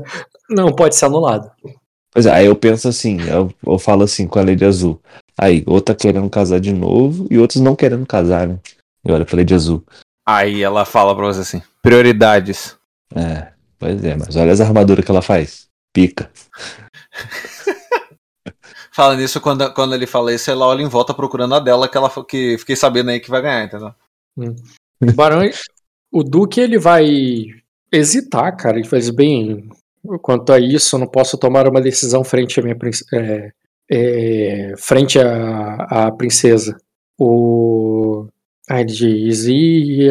não 0.49 0.71
pode 0.71 0.95
ser 0.95 1.05
anulado. 1.05 1.49
Pois 2.13 2.25
é, 2.27 2.31
aí 2.31 2.45
eu 2.45 2.55
penso 2.55 2.87
assim, 2.87 3.17
eu, 3.27 3.51
eu 3.65 3.79
falo 3.79 4.03
assim 4.03 4.27
com 4.27 4.37
a 4.37 4.43
Lady 4.43 4.63
Azul. 4.63 4.99
Aí, 5.37 5.63
outra 5.65 5.93
querendo 5.95 6.29
casar 6.29 6.59
de 6.61 6.71
novo 6.71 7.27
e 7.29 7.37
outros 7.37 7.61
não 7.61 7.75
querendo 7.75 8.05
casar, 8.05 8.47
né? 8.47 8.57
E 9.05 9.11
olha 9.11 9.25
pra 9.25 9.37
Lady 9.37 9.53
Azul. 9.53 9.83
Aí 10.25 10.63
ela 10.63 10.85
fala 10.85 11.15
pra 11.15 11.25
você 11.25 11.41
assim: 11.41 11.61
prioridades. 11.81 12.75
É, 13.15 13.51
pois 13.77 14.03
é, 14.03 14.15
mas 14.15 14.35
olha 14.35 14.51
as 14.51 14.61
armaduras 14.61 15.05
que 15.05 15.11
ela 15.11 15.21
faz. 15.21 15.67
Pica. 15.93 16.31
Fala 18.95 19.17
nisso, 19.17 19.41
quando, 19.41 19.73
quando 19.73 19.93
ele 19.93 20.07
fala 20.07 20.33
isso, 20.33 20.49
ela 20.49 20.65
olha 20.67 20.81
em 20.81 20.87
volta 20.87 21.13
procurando 21.13 21.53
a 21.53 21.59
dela, 21.59 21.89
que 21.89 21.97
ela 21.97 22.09
que 22.23 22.57
fiquei 22.57 22.77
sabendo 22.77 23.09
aí 23.09 23.19
que 23.19 23.29
vai 23.29 23.41
ganhar, 23.41 23.65
entendeu? 23.65 23.93
O 25.01 25.11
Barão, 25.11 25.41
o 26.09 26.23
Duque 26.23 26.61
ele 26.61 26.79
vai 26.79 27.05
hesitar, 27.91 28.55
cara. 28.55 28.79
Ele 28.79 28.87
faz 28.87 29.09
bem. 29.09 29.67
Quanto 30.21 30.53
a 30.53 30.61
isso, 30.61 30.95
eu 30.95 30.99
não 31.01 31.07
posso 31.07 31.37
tomar 31.37 31.67
uma 31.67 31.81
decisão 31.81 32.23
frente 32.23 32.57
à 32.57 32.63
minha 32.63 32.77
é, 33.13 33.51
é, 33.91 34.73
frente 34.77 35.19
à, 35.19 35.75
à 36.07 36.11
princesa. 36.13 36.77
O 37.19 38.27
ah, 38.69 38.81
ele 38.81 38.91
diz 38.91 39.45
e, 39.45 40.07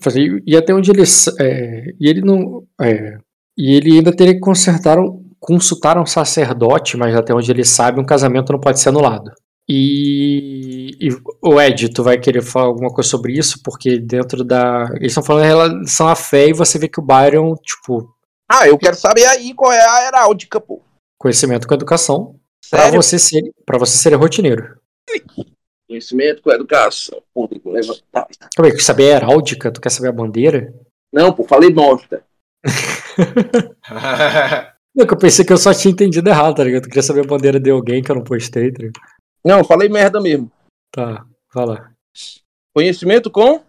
fazer- 0.00 0.42
e 0.46 0.56
até 0.56 0.72
onde 0.74 0.90
ele 0.90 1.02
é, 1.40 1.84
e 2.00 2.08
ele 2.08 2.20
não 2.22 2.62
é, 2.80 3.18
e 3.58 3.74
ele 3.74 3.96
ainda 3.96 4.14
teria 4.14 4.34
que 4.34 4.40
consertar 4.40 4.98
um- 4.98 5.24
consultar 5.40 5.98
um 5.98 6.06
sacerdote, 6.06 6.96
mas 6.96 7.14
até 7.14 7.32
onde 7.34 7.50
ele 7.50 7.64
sabe 7.64 8.00
um 8.00 8.04
casamento 8.04 8.52
não 8.52 8.60
pode 8.60 8.80
ser 8.80 8.88
anulado. 8.90 9.30
E, 9.68 10.90
e 11.00 11.08
o 11.42 11.60
Ed, 11.60 11.88
tu 11.90 12.02
vai 12.02 12.18
querer 12.18 12.42
falar 12.42 12.66
alguma 12.66 12.88
coisa 12.92 13.08
sobre 13.10 13.32
isso? 13.36 13.60
Porque 13.64 13.98
dentro 13.98 14.44
da. 14.44 14.88
Eles 14.94 15.08
estão 15.12 15.22
falando 15.24 15.44
em 15.44 15.48
relação 15.48 16.08
à 16.08 16.14
fé 16.14 16.48
e 16.48 16.52
você 16.52 16.78
vê 16.78 16.88
que 16.88 17.00
o 17.00 17.04
Byron, 17.04 17.54
tipo, 17.56 18.08
Ah, 18.48 18.66
eu 18.68 18.78
quero 18.78 18.94
saber 18.96 19.24
aí 19.26 19.52
qual 19.54 19.72
é 19.72 19.80
a 19.80 20.06
heráldica, 20.06 20.60
pô. 20.60 20.80
conhecimento 21.18 21.66
com 21.66 21.74
educação, 21.74 22.36
pra 22.70 22.82
Sério? 22.84 23.02
você 23.02 23.18
ser 23.18 23.42
para 23.64 23.78
você 23.78 23.96
ser 23.98 24.14
rotineiro. 24.14 24.76
Conhecimento 25.88 26.42
com 26.42 26.50
educação. 26.50 27.22
Pô, 27.32 27.46
tem 27.46 27.60
que 27.60 27.68
levantar. 27.68 28.26
Calma 28.54 28.70
aí, 28.70 28.72
quer 28.72 28.82
saber 28.82 29.12
a 29.12 29.16
heráldica? 29.16 29.70
Tu 29.70 29.80
quer 29.80 29.90
saber 29.90 30.08
a 30.08 30.12
bandeira? 30.12 30.74
Não, 31.12 31.32
pô, 31.32 31.44
falei 31.44 31.70
bosta. 31.70 32.24
Não, 34.94 35.06
que 35.06 35.14
eu 35.14 35.18
pensei 35.18 35.44
que 35.44 35.52
eu 35.52 35.56
só 35.58 35.72
tinha 35.72 35.92
entendido 35.92 36.28
errado, 36.28 36.56
tá 36.56 36.64
ligado? 36.64 36.82
Tu 36.82 36.88
queria 36.88 37.02
saber 37.02 37.20
a 37.20 37.28
bandeira 37.28 37.60
de 37.60 37.70
alguém 37.70 38.02
que 38.02 38.10
eu 38.10 38.16
não 38.16 38.24
postei, 38.24 38.72
tá 38.72 38.78
ligado? 38.82 39.00
Não, 39.44 39.64
falei 39.64 39.88
merda 39.88 40.20
mesmo. 40.20 40.50
Tá, 40.92 41.24
vai 41.54 41.66
lá. 41.66 41.92
Conhecimento 42.74 43.30
com 43.30 43.62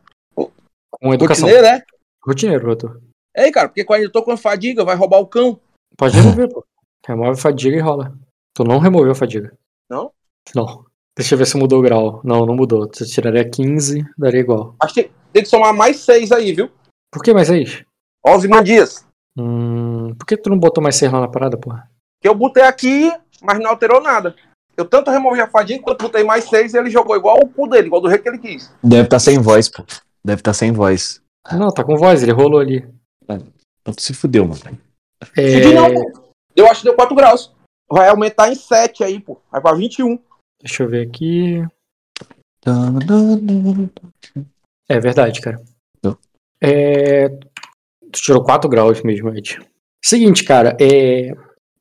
Com 0.92 1.14
educação. 1.14 1.48
rotineiro, 1.48 1.68
é? 1.68 1.84
Rotineiro, 2.26 2.70
Arthur. 2.72 3.02
Ei, 3.36 3.52
cara, 3.52 3.70
porque 3.70 3.86
quando 3.86 4.02
eu 4.02 4.12
tô 4.12 4.24
com 4.24 4.36
fadiga, 4.36 4.84
vai 4.84 4.96
roubar 4.96 5.20
o 5.20 5.28
cão. 5.28 5.60
Pode 5.96 6.18
remover, 6.18 6.50
pô. 6.50 6.66
Remove 7.06 7.32
a 7.32 7.36
fadiga 7.42 7.78
e 7.78 7.80
rola. 7.80 8.18
Tu 8.56 8.64
não 8.64 8.80
removeu 8.80 9.12
a 9.12 9.16
fadiga. 9.16 9.56
Não? 9.90 10.12
Não. 10.56 10.87
Deixa 11.18 11.34
eu 11.34 11.38
ver 11.40 11.48
se 11.48 11.58
mudou 11.58 11.80
o 11.80 11.82
grau. 11.82 12.22
Não, 12.24 12.46
não 12.46 12.56
mudou. 12.56 12.88
Tu 12.88 13.04
tiraria 13.06 13.50
15, 13.50 14.06
daria 14.18 14.40
igual. 14.40 14.76
Acho 14.80 14.94
que 14.94 15.12
tem 15.34 15.44
que 15.44 15.50
somar 15.50 15.74
mais 15.74 15.98
seis 15.98 16.32
aí, 16.32 16.54
viu? 16.54 16.70
Por 17.12 17.24
que 17.24 17.34
mais 17.34 17.48
6? 17.48 17.84
Osmandias. 18.24 19.06
Hum, 19.38 20.14
por 20.16 20.26
que 20.26 20.38
tu 20.38 20.50
não 20.50 20.60
botou 20.60 20.84
mais 20.84 20.96
6 20.96 21.12
lá 21.12 21.22
na 21.22 21.28
parada, 21.28 21.58
porra? 21.58 21.90
Que 22.22 22.28
eu 22.28 22.36
botei 22.36 22.64
aqui, 22.64 23.12
mas 23.42 23.60
não 23.60 23.72
alterou 23.72 24.02
nada. 24.02 24.36
Eu 24.78 24.86
tanto 24.86 25.10
removi 25.10 25.42
a 25.42 25.50
fadiga 25.50 25.82
quanto 25.82 26.04
botei 26.04 26.24
mais 26.24 26.44
seis 26.44 26.74
e 26.74 26.78
ele 26.78 26.92
jogou 26.92 27.16
igual 27.16 27.40
o 27.42 27.50
cu 27.50 27.68
dele, 27.68 27.88
igual 27.88 28.00
do 28.00 28.10
jeito 28.10 28.22
que 28.22 28.30
ele 28.30 28.38
quis. 28.38 28.72
Deve 28.84 29.06
estar 29.06 29.18
sem 29.18 29.40
voz, 29.40 29.68
pô. 29.70 29.84
Deve 30.24 30.42
estar 30.42 30.54
sem 30.54 30.72
voz. 30.72 31.20
Não, 31.52 31.72
tá 31.72 31.84
com 31.84 31.98
voz, 31.98 32.22
ele 32.22 32.32
rolou 32.32 32.60
ali. 32.60 32.88
Então 33.24 33.94
tu 33.96 34.04
se 34.04 34.14
fudeu, 34.14 34.46
mano. 34.46 34.62
É, 35.36 35.54
Fudi 35.54 35.74
não, 35.74 35.92
pô. 35.92 36.30
Eu 36.56 36.68
acho 36.68 36.82
que 36.82 36.88
deu 36.88 36.96
4 36.96 37.16
graus. 37.16 37.52
Vai 37.90 38.08
aumentar 38.08 38.52
em 38.52 38.56
7 38.56 39.04
aí, 39.04 39.20
pô. 39.20 39.42
Vai 39.52 39.62
pra 39.62 39.74
21. 39.74 40.20
Deixa 40.62 40.84
eu 40.84 40.90
ver 40.90 41.08
aqui. 41.08 41.62
É 44.90 45.00
verdade, 45.00 45.42
cara. 45.42 45.62
É, 46.62 47.30
tu 47.30 48.22
tirou 48.22 48.44
4 48.44 48.70
graus 48.70 49.02
mesmo, 49.04 49.30
Ed. 49.36 49.60
Seguinte, 50.04 50.44
cara, 50.44 50.76
é, 50.80 51.32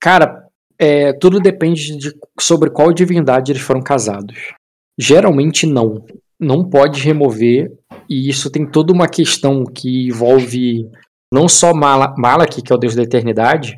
cara, 0.01 0.47
é, 0.79 1.13
tudo 1.15 1.41
depende 1.41 1.97
de 1.97 2.15
sobre 2.39 2.71
qual 2.71 2.93
divindade 2.93 3.53
eles 3.53 3.63
foram 3.63 3.81
casados. 3.81 4.53
Geralmente 4.99 5.67
não. 5.67 6.05
Não 6.39 6.69
pode 6.69 7.01
remover, 7.01 7.73
e 8.11 8.29
isso 8.29 8.51
tem 8.51 8.71
toda 8.71 8.93
uma 8.93 9.09
questão 9.09 9.65
que 9.65 10.09
envolve 10.09 10.87
não 11.33 11.49
só 11.49 11.73
Mala- 11.73 12.15
Malak, 12.19 12.61
que 12.61 12.71
é 12.71 12.77
o 12.77 12.79
deus 12.79 12.95
da 12.95 13.03
eternidade, 13.03 13.77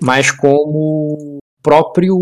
mas 0.00 0.30
como 0.30 1.16
o 1.18 1.38
próprio 1.60 2.16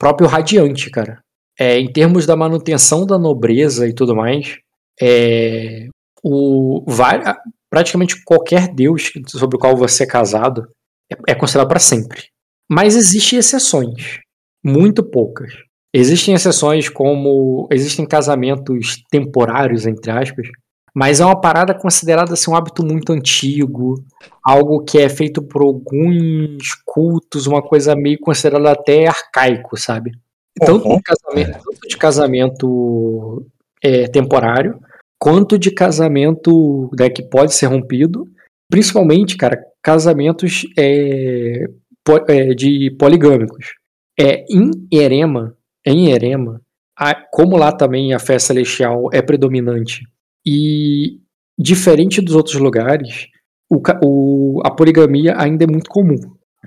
próprio 0.00 0.26
radiante, 0.26 0.90
cara. 0.90 1.20
É, 1.58 1.78
em 1.78 1.92
termos 1.92 2.24
da 2.24 2.34
manutenção 2.34 3.04
da 3.04 3.18
nobreza 3.18 3.86
e 3.86 3.94
tudo 3.94 4.16
mais, 4.16 4.56
é, 5.00 5.88
o, 6.24 6.82
vai- 6.88 7.22
praticamente 7.70 8.24
qualquer 8.24 8.74
deus 8.74 9.12
sobre 9.28 9.56
o 9.56 9.58
qual 9.60 9.76
você 9.76 10.04
é 10.04 10.06
casado 10.06 10.66
é, 11.12 11.32
é 11.32 11.34
considerado 11.34 11.68
para 11.68 11.78
sempre. 11.78 12.24
Mas 12.68 12.96
existem 12.96 13.38
exceções, 13.38 14.20
muito 14.64 15.02
poucas. 15.02 15.52
Existem 15.92 16.34
exceções 16.34 16.88
como 16.88 17.68
existem 17.70 18.06
casamentos 18.06 19.02
temporários 19.10 19.86
entre 19.86 20.10
aspas, 20.10 20.48
mas 20.94 21.20
é 21.20 21.24
uma 21.24 21.40
parada 21.40 21.74
considerada 21.74 22.32
assim, 22.34 22.50
um 22.50 22.54
hábito 22.56 22.84
muito 22.84 23.12
antigo, 23.12 24.02
algo 24.42 24.82
que 24.84 24.98
é 24.98 25.08
feito 25.08 25.42
por 25.42 25.62
alguns 25.62 26.74
cultos, 26.84 27.46
uma 27.46 27.62
coisa 27.62 27.94
meio 27.94 28.18
considerada 28.20 28.72
até 28.72 29.06
arcaico, 29.06 29.76
sabe? 29.76 30.12
Tanto 30.58 30.88
de 30.96 31.02
casamento, 31.02 31.52
tanto 31.64 31.88
de 31.88 31.96
casamento 31.96 33.46
é, 33.82 34.06
temporário, 34.08 34.78
quanto 35.18 35.58
de 35.58 35.70
casamento 35.70 36.90
né, 36.98 37.08
que 37.08 37.22
pode 37.22 37.54
ser 37.54 37.66
rompido, 37.66 38.26
principalmente, 38.68 39.36
cara, 39.36 39.62
casamentos 39.82 40.62
é, 40.78 41.66
po- 42.04 42.24
é, 42.28 42.54
de 42.54 42.90
poligâmicos. 42.98 43.74
É, 44.18 44.44
em 44.50 44.70
Erema, 44.92 45.54
em 45.86 46.10
Erema, 46.10 46.60
a- 46.98 47.14
como 47.14 47.56
lá 47.56 47.72
também 47.72 48.12
a 48.12 48.18
fé 48.18 48.38
celestial 48.38 49.08
é 49.12 49.22
predominante 49.22 50.04
e 50.46 51.18
diferente 51.58 52.20
dos 52.20 52.34
outros 52.34 52.56
lugares, 52.56 53.26
o 53.68 53.80
o- 54.04 54.60
a 54.64 54.70
poligamia 54.70 55.34
ainda 55.38 55.64
é 55.64 55.66
muito 55.66 55.88
comum. 55.90 56.16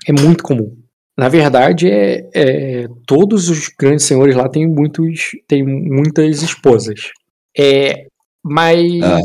É 0.07 0.11
muito 0.11 0.43
comum. 0.43 0.75
Na 1.17 1.29
verdade, 1.29 1.89
é, 1.89 2.29
é- 2.33 2.87
todos 3.05 3.49
os 3.49 3.67
grandes 3.79 4.05
senhores 4.05 4.35
lá 4.35 4.49
têm, 4.49 4.67
muitos, 4.67 5.31
têm 5.47 5.63
muitas 5.63 6.41
esposas. 6.41 7.11
É, 7.57 8.07
mas 8.43 9.01
Ah. 9.03 9.19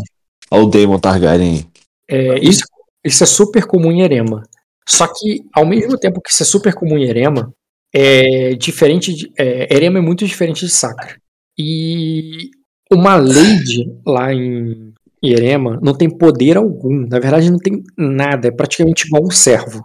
Olha 0.51 0.63
o 0.65 0.67
Daemon 0.71 0.99
Targaryen. 0.99 1.65
é, 2.11 2.39
isso, 2.41 2.63
isso 3.05 3.23
é 3.23 3.27
super 3.27 3.67
comum 3.67 3.93
em 3.93 4.01
Erema. 4.03 4.43
Só 4.89 5.07
que, 5.07 5.43
ao 5.55 5.67
mesmo 5.67 5.99
tempo 5.99 6.21
que 6.23 6.31
isso 6.31 6.43
é 6.43 6.47
super 6.47 6.75
comum 6.75 6.97
em 6.99 7.05
Erema, 7.05 7.53
é 7.95 8.55
diferente 8.55 9.13
de, 9.15 9.31
é, 9.39 9.75
Erema 9.75 9.99
é 9.99 10.03
muito 10.03 10.27
diferente 10.27 10.65
de 10.67 10.71
Sacra. 10.73 11.17
E 11.59 12.51
uma 12.91 13.17
lady 13.17 13.85
lá 14.07 14.33
em 14.33 14.93
Erema 15.23 15.79
não 15.83 15.95
tem 15.95 16.09
poder 16.09 16.57
algum. 16.57 17.07
Na 17.07 17.19
verdade, 17.19 17.51
não 17.51 17.59
tem 17.59 17.83
nada. 17.97 18.49
É 18.49 18.51
praticamente 18.51 19.07
igual 19.07 19.25
um 19.25 19.31
servo. 19.31 19.85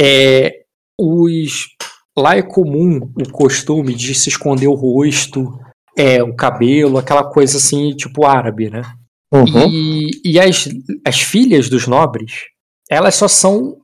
É, 0.00 0.62
os, 0.98 1.68
lá 2.16 2.36
é 2.36 2.42
comum 2.42 3.00
o 3.16 3.30
costume 3.30 3.94
de 3.94 4.14
se 4.14 4.28
esconder 4.28 4.68
o 4.68 4.74
rosto, 4.74 5.58
é, 5.96 6.22
o 6.22 6.34
cabelo, 6.34 6.98
aquela 6.98 7.24
coisa 7.24 7.58
assim, 7.58 7.90
tipo 7.94 8.26
árabe, 8.26 8.70
né? 8.70 8.82
Uhum. 9.32 9.68
E, 9.68 10.10
e 10.24 10.40
as, 10.40 10.68
as 11.06 11.20
filhas 11.20 11.68
dos 11.68 11.86
nobres, 11.86 12.44
elas 12.90 13.14
só 13.14 13.28
são 13.28 13.76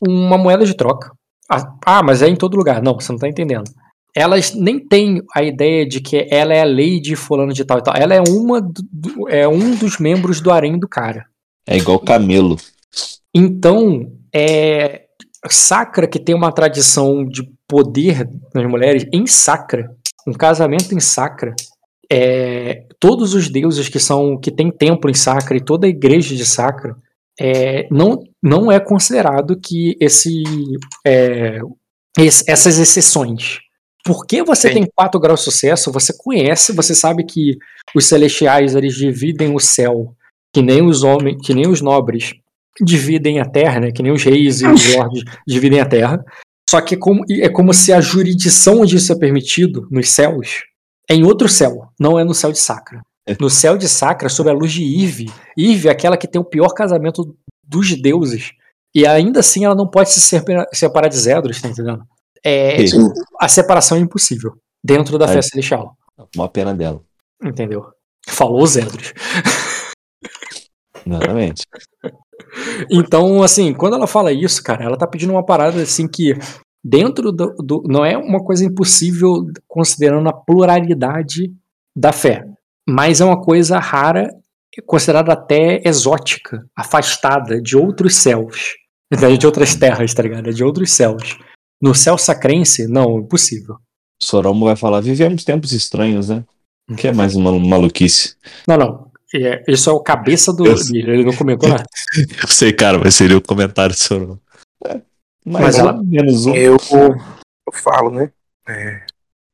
uma 0.00 0.38
moeda 0.38 0.64
de 0.64 0.76
troca. 0.76 1.10
Ah, 1.50 1.74
ah, 1.84 2.02
mas 2.02 2.22
é 2.22 2.28
em 2.28 2.36
todo 2.36 2.56
lugar. 2.56 2.82
Não, 2.82 2.94
você 2.94 3.12
não 3.12 3.18
tá 3.18 3.28
entendendo. 3.28 3.70
Elas 4.14 4.54
nem 4.54 4.78
têm 4.78 5.22
a 5.34 5.42
ideia 5.42 5.86
de 5.86 6.00
que 6.00 6.26
ela 6.30 6.52
é 6.52 6.60
a 6.60 6.66
lady 6.66 7.16
fulano 7.16 7.52
de 7.52 7.64
tal 7.64 7.78
e 7.78 7.82
tal. 7.82 7.94
Ela 7.96 8.14
é 8.14 8.20
uma 8.20 8.60
do- 8.60 9.28
é 9.28 9.48
um 9.48 9.74
dos 9.74 9.98
membros 9.98 10.40
do 10.40 10.50
harém 10.50 10.78
do 10.78 10.86
cara. 10.88 11.24
É 11.66 11.76
igual 11.78 11.98
camelo. 11.98 12.56
Então, 13.34 14.12
é 14.34 15.02
Sacra 15.48 16.06
que 16.06 16.18
tem 16.20 16.34
uma 16.34 16.52
tradição 16.52 17.24
de 17.24 17.42
poder 17.66 18.28
nas 18.54 18.66
mulheres 18.70 19.06
em 19.12 19.26
Sacra, 19.26 19.90
um 20.26 20.32
casamento 20.32 20.94
em 20.94 21.00
Sacra, 21.00 21.54
é, 22.10 22.84
todos 23.00 23.34
os 23.34 23.48
deuses 23.48 23.88
que 23.88 23.98
são 23.98 24.36
que 24.38 24.50
tem 24.52 24.70
templo 24.70 25.10
em 25.10 25.14
Sacra 25.14 25.56
e 25.56 25.60
toda 25.64 25.86
a 25.86 25.90
igreja 25.90 26.36
de 26.36 26.44
Sacra 26.44 26.94
é, 27.40 27.88
não, 27.90 28.22
não 28.42 28.70
é 28.70 28.78
considerado 28.78 29.58
que 29.58 29.96
esse, 29.98 30.42
é, 31.04 31.58
esse- 32.18 32.44
essas 32.48 32.78
exceções. 32.78 33.58
Porque 34.04 34.42
você 34.42 34.68
Sim. 34.68 34.74
tem 34.74 34.86
4 34.94 35.20
graus 35.20 35.40
de 35.40 35.44
sucesso, 35.44 35.92
você 35.92 36.12
conhece, 36.16 36.72
você 36.72 36.94
sabe 36.94 37.24
que 37.24 37.56
os 37.94 38.04
celestiais 38.06 38.74
eles 38.74 38.94
dividem 38.94 39.54
o 39.54 39.60
céu, 39.60 40.14
que 40.52 40.60
nem 40.60 40.82
os 40.84 41.02
homens, 41.04 41.36
que 41.44 41.54
nem 41.54 41.68
os 41.68 41.80
nobres 41.80 42.34
dividem 42.80 43.38
a 43.38 43.44
terra, 43.44 43.80
né? 43.80 43.92
Que 43.92 44.02
nem 44.02 44.12
os 44.12 44.22
reis 44.24 44.60
e 44.60 44.66
os 44.66 44.82
lordes 44.96 45.22
dividem 45.46 45.80
a 45.80 45.86
terra. 45.86 46.24
Só 46.68 46.80
que 46.80 46.94
é 46.94 46.98
como, 46.98 47.22
é 47.30 47.48
como 47.48 47.72
se 47.72 47.92
a 47.92 48.00
jurisdição 48.00 48.80
onde 48.80 48.96
isso 48.96 49.12
é 49.12 49.18
permitido, 49.18 49.86
nos 49.90 50.08
céus, 50.08 50.62
é 51.08 51.14
em 51.14 51.24
outro 51.24 51.48
céu, 51.48 51.88
não 52.00 52.18
é 52.18 52.24
no 52.24 52.34
céu 52.34 52.50
de 52.50 52.58
Sacra. 52.58 53.02
No 53.38 53.48
céu 53.48 53.76
de 53.76 53.88
Sacra, 53.88 54.28
sob 54.28 54.50
a 54.50 54.52
luz 54.52 54.72
de 54.72 54.82
Ive. 54.82 55.30
Ive 55.56 55.88
é 55.88 55.90
aquela 55.92 56.16
que 56.16 56.26
tem 56.26 56.40
o 56.40 56.44
pior 56.44 56.70
casamento 56.74 57.36
dos 57.62 57.94
deuses. 58.00 58.50
E 58.94 59.06
ainda 59.06 59.40
assim 59.40 59.64
ela 59.64 59.74
não 59.76 59.86
pode 59.86 60.10
se 60.10 60.20
separa- 60.20 60.66
separar 60.72 61.08
de 61.08 61.16
Zedros, 61.16 61.60
tá 61.62 61.68
entendendo? 61.68 62.02
É, 62.44 62.86
Sim. 62.86 63.08
a 63.40 63.48
separação 63.48 63.96
é 63.96 64.00
impossível 64.00 64.52
dentro 64.82 65.16
da 65.18 65.26
É. 65.26 65.28
fé 65.34 65.42
celestial. 65.42 65.96
Uma 66.36 66.48
pena 66.48 66.74
dela. 66.74 67.00
Entendeu? 67.42 67.86
Falou 68.28 68.66
Zedros. 68.66 69.12
Exatamente. 71.06 71.62
Então, 72.90 73.42
assim, 73.42 73.72
quando 73.72 73.94
ela 73.96 74.06
fala 74.06 74.30
isso, 74.30 74.62
cara, 74.62 74.84
ela 74.84 74.96
tá 74.96 75.06
pedindo 75.06 75.32
uma 75.32 75.44
parada 75.44 75.80
assim 75.80 76.06
que 76.06 76.34
dentro 76.84 77.32
do, 77.32 77.54
do- 77.56 77.82
não 77.86 78.04
é 78.04 78.14
uma 78.16 78.44
coisa 78.44 78.62
impossível 78.64 79.46
considerando 79.66 80.28
a 80.28 80.32
pluralidade 80.34 81.50
da 81.96 82.12
fé, 82.12 82.44
mas 82.86 83.20
é 83.22 83.24
uma 83.24 83.40
coisa 83.40 83.78
rara, 83.78 84.28
considerada 84.86 85.32
até 85.32 85.80
exótica, 85.86 86.66
afastada 86.76 87.58
de 87.60 87.74
outros 87.76 88.16
céus, 88.16 88.74
entendeu? 89.10 89.38
de 89.38 89.46
outras 89.46 89.74
terras, 89.74 90.12
tá 90.12 90.22
ligado? 90.22 90.52
De 90.52 90.62
outros 90.62 90.92
céus. 90.92 91.38
No 91.82 91.94
céu 91.94 92.16
sacrense, 92.16 92.86
não, 92.86 93.18
impossível. 93.18 93.76
Soromo 94.22 94.66
vai 94.66 94.76
falar: 94.76 95.00
vivemos 95.00 95.42
tempos 95.44 95.72
estranhos, 95.72 96.28
né? 96.28 96.44
O 96.88 96.94
que 96.94 97.08
é 97.08 97.12
mais 97.12 97.34
uma 97.34 97.50
maluquice? 97.58 98.36
Não, 98.68 98.76
não. 98.76 99.12
É, 99.34 99.64
isso 99.66 99.88
é 99.88 99.92
o 99.92 100.00
cabeça 100.00 100.52
do 100.52 100.66
ele 100.66 101.24
não 101.24 101.34
comentou 101.34 101.68
nada. 101.68 101.84
Eu 102.42 102.48
sei, 102.48 102.72
cara, 102.72 102.98
mas 102.98 103.14
seria 103.14 103.36
o 103.38 103.42
comentário 103.42 103.94
de 103.94 104.00
Soromo. 104.00 104.38
É, 104.84 105.00
Mas 105.44 105.62
mas 105.62 105.78
ela- 105.78 105.90
ela 105.92 106.02
menos 106.04 106.44
um. 106.46 106.54
Eu, 106.54 106.76
eu 106.92 107.72
falo, 107.72 108.10
né? 108.10 108.30
É, 108.68 109.06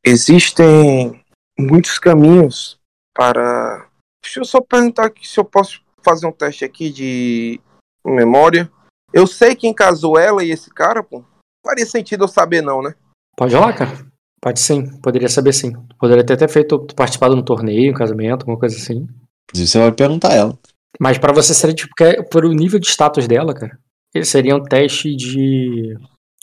existem 0.04 1.22
muitos 1.58 1.98
caminhos 1.98 2.78
para. 3.14 3.86
Deixa 4.22 4.40
eu 4.40 4.44
só 4.44 4.60
perguntar 4.60 5.06
aqui 5.06 5.26
se 5.26 5.38
eu 5.38 5.44
posso 5.44 5.80
fazer 6.02 6.26
um 6.26 6.32
teste 6.32 6.64
aqui 6.64 6.90
de 6.90 7.60
memória. 8.04 8.70
Eu 9.12 9.26
sei 9.26 9.54
quem 9.54 9.72
casou 9.72 10.18
ela 10.18 10.42
e 10.44 10.50
esse 10.50 10.70
cara, 10.70 11.02
pô. 11.02 11.22
Faria 11.64 11.86
sentido 11.86 12.24
eu 12.24 12.28
saber, 12.28 12.62
não, 12.62 12.82
né? 12.82 12.94
Pode 13.36 13.54
rolar, 13.54 13.74
cara. 13.76 14.06
Pode 14.40 14.60
sim, 14.60 14.98
poderia 15.00 15.28
saber 15.28 15.52
sim. 15.52 15.72
Poderia 15.98 16.24
ter 16.24 16.34
até 16.34 16.46
feito 16.48 16.78
participado 16.94 17.34
de 17.34 17.40
um 17.40 17.44
torneio, 17.44 17.92
um 17.92 17.96
casamento, 17.96 18.42
alguma 18.42 18.58
coisa 18.58 18.76
assim. 18.76 19.06
Inclusive, 19.50 19.68
você 19.70 19.78
vai 19.78 19.92
perguntar 19.92 20.32
a 20.32 20.34
ela. 20.34 20.58
Mas 21.00 21.18
pra 21.18 21.32
você 21.32 21.52
seria 21.54 21.74
tipo, 21.74 21.94
que- 21.94 22.22
por 22.24 22.44
o 22.44 22.52
nível 22.52 22.78
de 22.78 22.86
status 22.88 23.26
dela, 23.26 23.52
cara, 23.54 23.78
seria 24.24 24.54
um 24.56 24.62
teste 24.62 25.14
de. 25.14 25.96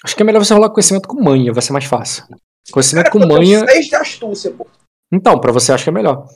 Acho 0.03 0.15
que 0.15 0.21
é 0.21 0.25
melhor 0.25 0.43
você 0.43 0.53
rolar 0.53 0.69
conhecimento 0.69 1.07
com 1.07 1.21
manha, 1.21 1.51
vai 1.53 1.61
ser 1.61 1.71
mais 1.73 1.85
fácil. 1.85 2.25
Conhecimento 2.71 3.09
com 3.11 3.19
eu 3.19 3.27
tenho 3.27 3.33
manha. 3.39 3.65
seis 3.65 3.87
de 3.87 3.95
astúcia, 3.95 4.51
pô. 4.51 4.67
Então, 5.13 5.39
pra 5.39 5.51
você 5.51 5.71
acho 5.71 5.83
que 5.83 5.89
é 5.89 5.93
melhor. 5.93 6.27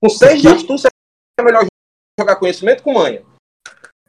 Com 0.00 0.08
seis 0.08 0.40
de 0.40 0.48
Porque- 0.48 0.62
astúcia 0.62 0.88
é 1.40 1.42
melhor 1.42 1.66
jogar 2.18 2.36
conhecimento 2.36 2.82
com 2.82 2.94
manha. 2.94 3.22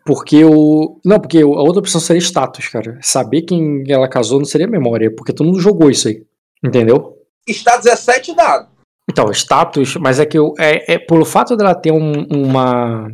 Porque 0.07 0.45
o. 0.45 1.01
Não, 1.03 1.19
porque 1.19 1.39
a 1.39 1.45
outra 1.45 1.79
opção 1.79 1.99
seria 1.99 2.21
status, 2.21 2.69
cara. 2.69 2.97
Saber 3.01 3.41
quem 3.41 3.83
ela 3.89 4.07
casou 4.07 4.39
não 4.39 4.45
seria 4.45 4.65
memória, 4.65 5.13
porque 5.13 5.33
todo 5.33 5.47
mundo 5.47 5.59
jogou 5.59 5.91
isso 5.91 6.07
aí. 6.07 6.25
Entendeu? 6.63 7.17
Está 7.45 7.75
17 7.75 8.33
dados. 8.33 8.69
Então, 9.09 9.29
status, 9.31 9.97
mas 9.97 10.17
é 10.17 10.25
que 10.25 10.37
eu, 10.37 10.53
é, 10.57 10.93
é 10.93 10.97
pelo 10.97 11.25
fato 11.25 11.57
dela 11.57 11.75
ter 11.75 11.91
um, 11.91 12.25
uma 12.29 13.09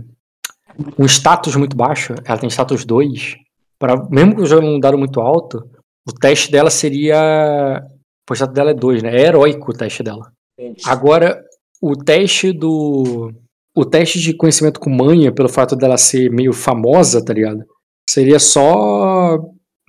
um 0.98 1.06
status 1.06 1.56
muito 1.56 1.76
baixo, 1.76 2.14
ela 2.26 2.38
tem 2.38 2.50
status 2.50 2.86
2, 2.86 3.38
pra, 3.80 4.08
mesmo 4.10 4.36
que 4.36 4.42
o 4.42 4.46
jogo 4.46 4.66
não 4.66 4.80
dado 4.80 4.98
muito 4.98 5.20
alto, 5.20 5.68
o 6.08 6.14
teste 6.14 6.52
dela 6.52 6.70
seria. 6.70 7.84
O 8.30 8.34
status 8.36 8.54
dela 8.54 8.70
é 8.70 8.76
2, 8.76 9.02
né? 9.02 9.16
É 9.16 9.26
heróico 9.28 9.72
o 9.72 9.74
teste 9.74 10.04
dela. 10.04 10.32
Entendi. 10.60 10.84
Agora, 10.86 11.44
o 11.82 11.96
teste 11.96 12.52
do. 12.52 13.34
O 13.76 13.84
teste 13.86 14.20
de 14.20 14.34
conhecimento 14.36 14.80
com 14.80 14.90
manha, 14.90 15.32
pelo 15.32 15.50
fato 15.50 15.76
dela 15.76 15.98
ser 15.98 16.30
meio 16.32 16.54
famosa, 16.54 17.24
tá 17.24 17.34
ligado? 17.34 17.66
Seria 18.08 18.38
só 18.40 19.40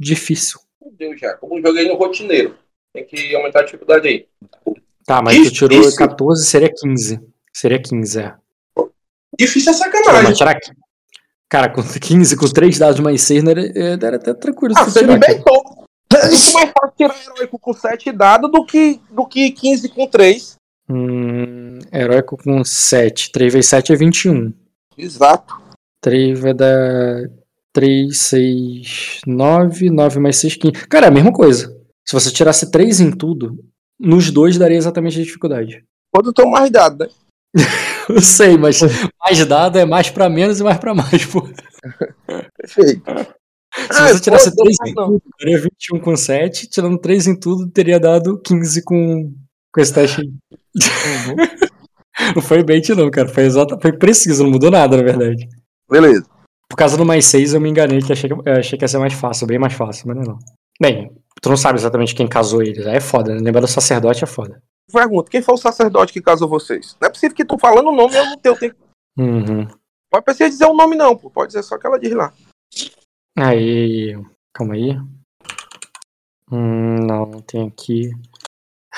difícil. 0.01 0.59
Meu 0.81 0.93
Deus, 0.93 1.21
já. 1.21 1.35
Como 1.35 1.61
joguei 1.61 1.87
no 1.89 1.97
rotineiro. 1.97 2.57
Tem 2.93 3.05
que 3.05 3.35
aumentar 3.35 3.61
a 3.61 3.65
dificuldade 3.65 4.09
aí. 4.09 4.27
Tá, 5.05 5.21
mas 5.21 5.37
tu 5.37 5.53
tirou 5.53 5.69
Difícil. 5.69 5.99
14, 5.99 6.47
seria 6.47 6.73
15. 6.73 7.21
Seria 7.53 7.83
15, 7.83 8.21
é. 8.21 8.35
Difícil 9.39 9.73
é 9.73 9.75
sacanagem. 9.75 10.23
mas 10.23 10.39
tirar 10.39 10.53
aqui. 10.53 10.71
Cara, 11.49 11.69
com 11.69 11.83
15, 12.01 12.37
com 12.37 12.47
3 12.49 12.79
dados 12.79 13.01
mais 13.01 13.21
6, 13.23 13.43
não 13.43 13.51
era, 13.51 13.63
era 13.77 14.17
até 14.17 14.33
tranquilo. 14.33 14.75
Ah, 14.79 14.85
você 14.85 15.01
tirar, 15.01 15.19
me 15.19 15.27
inventou. 15.27 15.63
É 16.15 16.27
muito 16.29 16.53
mais 16.53 16.73
fácil 16.73 16.95
tirar 16.97 17.23
heróico 17.23 17.59
com 17.59 17.73
7 17.75 18.13
dados 18.13 18.51
do 18.51 18.65
que, 18.65 19.01
do 19.11 19.27
que 19.27 19.51
15 19.51 19.89
com 19.91 20.07
3. 20.07 20.57
Hum, 20.89 21.64
heróico 21.93 22.37
com 22.37 22.65
7. 22.65 23.33
3 23.33 23.53
vezes 23.53 23.71
7 23.71 23.93
é 23.93 23.97
21. 23.97 24.53
Exato. 24.97 25.55
3 26.01 26.39
vai 26.39 26.55
dar 26.55 27.31
3, 27.73 28.17
6, 28.17 29.21
9. 29.27 29.91
9 29.91 30.21
mais 30.21 30.37
6, 30.37 30.57
15. 30.57 30.73
Cara, 30.89 31.07
é 31.07 31.09
a 31.09 31.13
mesma 31.13 31.33
coisa. 31.33 31.75
Se 32.07 32.13
você 32.13 32.31
tirasse 32.31 32.71
3 32.71 33.01
em 33.01 33.11
tudo, 33.11 33.59
nos 33.99 34.31
dois 34.31 34.59
daria 34.59 34.77
exatamente 34.77 35.19
a 35.19 35.25
dificuldade. 35.25 35.85
Quando 36.13 36.27
eu 36.29 36.33
tô 36.33 36.49
mais 36.49 36.71
dado, 36.71 36.99
né? 36.99 37.09
Eu 38.07 38.21
sei, 38.21 38.59
mas 38.59 38.81
mais 39.19 39.47
dado 39.47 39.79
é 39.79 39.87
mais 39.87 40.11
pra 40.11 40.29
menos 40.29 40.61
e 40.61 40.63
mais 40.63 40.77
pra 40.77 40.95
mais, 40.95 41.25
pô. 41.25 41.49
Perfeito. 42.55 43.03
Se 43.91 44.03
você 44.03 44.21
tirasse 44.21 44.55
3 44.55 44.77
em 44.87 44.95
tudo, 44.95 45.23
daria 45.41 45.61
21 45.61 46.01
com 46.01 46.17
7. 46.17 46.69
Tirando 46.69 46.99
3 46.99 47.27
em 47.29 47.41
tudo, 47.41 47.69
teria 47.71 47.99
dado 47.99 48.39
15 48.41 48.83
com, 48.83 49.35
com 49.73 49.81
esse 49.81 49.93
teste 49.95 50.21
aí. 50.21 50.33
Não 52.35 52.43
foi 52.43 52.63
bait, 52.63 52.89
não, 52.95 53.11
cara. 53.11 53.29
Foi, 53.29 53.45
exato, 53.45 53.79
foi 53.81 53.93
preciso, 53.93 54.45
não 54.45 54.51
mudou 54.51 54.71
nada, 54.71 54.97
na 54.97 55.03
verdade. 55.03 55.49
Beleza. 55.91 56.27
Por 56.69 56.77
causa 56.77 56.97
do 56.97 57.05
mais 57.05 57.27
6, 57.27 57.55
eu 57.55 57.61
me 57.61 57.69
enganei 57.69 58.01
que 58.01 58.13
achei 58.13 58.29
que, 58.29 58.35
eu 58.35 58.53
achei 58.55 58.79
que 58.79 58.85
ia 58.85 58.89
ser 58.89 58.99
mais 58.99 59.13
fácil, 59.13 59.47
bem 59.47 59.59
mais 59.59 59.75
fácil, 59.75 60.09
mas 60.09 60.17
não 60.17 60.23
é 60.23 60.27
não. 60.27 60.39
Bem, 60.81 61.13
tu 61.41 61.49
não 61.49 61.57
sabe 61.57 61.79
exatamente 61.79 62.15
quem 62.15 62.27
casou 62.27 62.63
eles. 62.63 62.87
Aí 62.87 62.97
é 62.97 63.01
foda, 63.01 63.35
né? 63.35 63.41
Lembrar 63.41 63.61
do 63.61 63.69
sacerdote 63.69 64.25
é 64.25 64.27
foda. 64.27 64.63
Pergunta: 64.93 65.31
quem 65.31 65.43
foi 65.43 65.55
o 65.55 65.59
sacerdote 65.59 66.13
que 66.13 66.21
casou 66.21 66.49
vocês? 66.49 66.97
Não 67.01 67.09
é 67.09 67.11
possível 67.11 67.37
que 67.37 67.45
tu 67.45 67.59
falando 67.59 67.89
o 67.89 67.95
nome 67.95 68.17
eu 68.17 68.25
não 68.25 68.39
tenho 68.39 68.57
tempo. 68.57 68.77
Uhum. 69.17 69.67
Pode 70.11 70.25
precisar 70.25 70.49
dizer 70.49 70.67
o 70.67 70.75
nome, 70.75 70.97
não, 70.97 71.17
pô. 71.17 71.31
Pode 71.31 71.49
dizer 71.49 71.63
só 71.63 71.79
que 71.79 71.87
ela 71.87 71.99
diz 71.99 72.13
lá. 72.13 72.33
Aí. 73.37 74.17
Calma 74.53 74.75
aí. 74.75 74.97
Hum, 76.51 77.07
não 77.07 77.41
tem 77.43 77.69
aqui. 77.69 78.11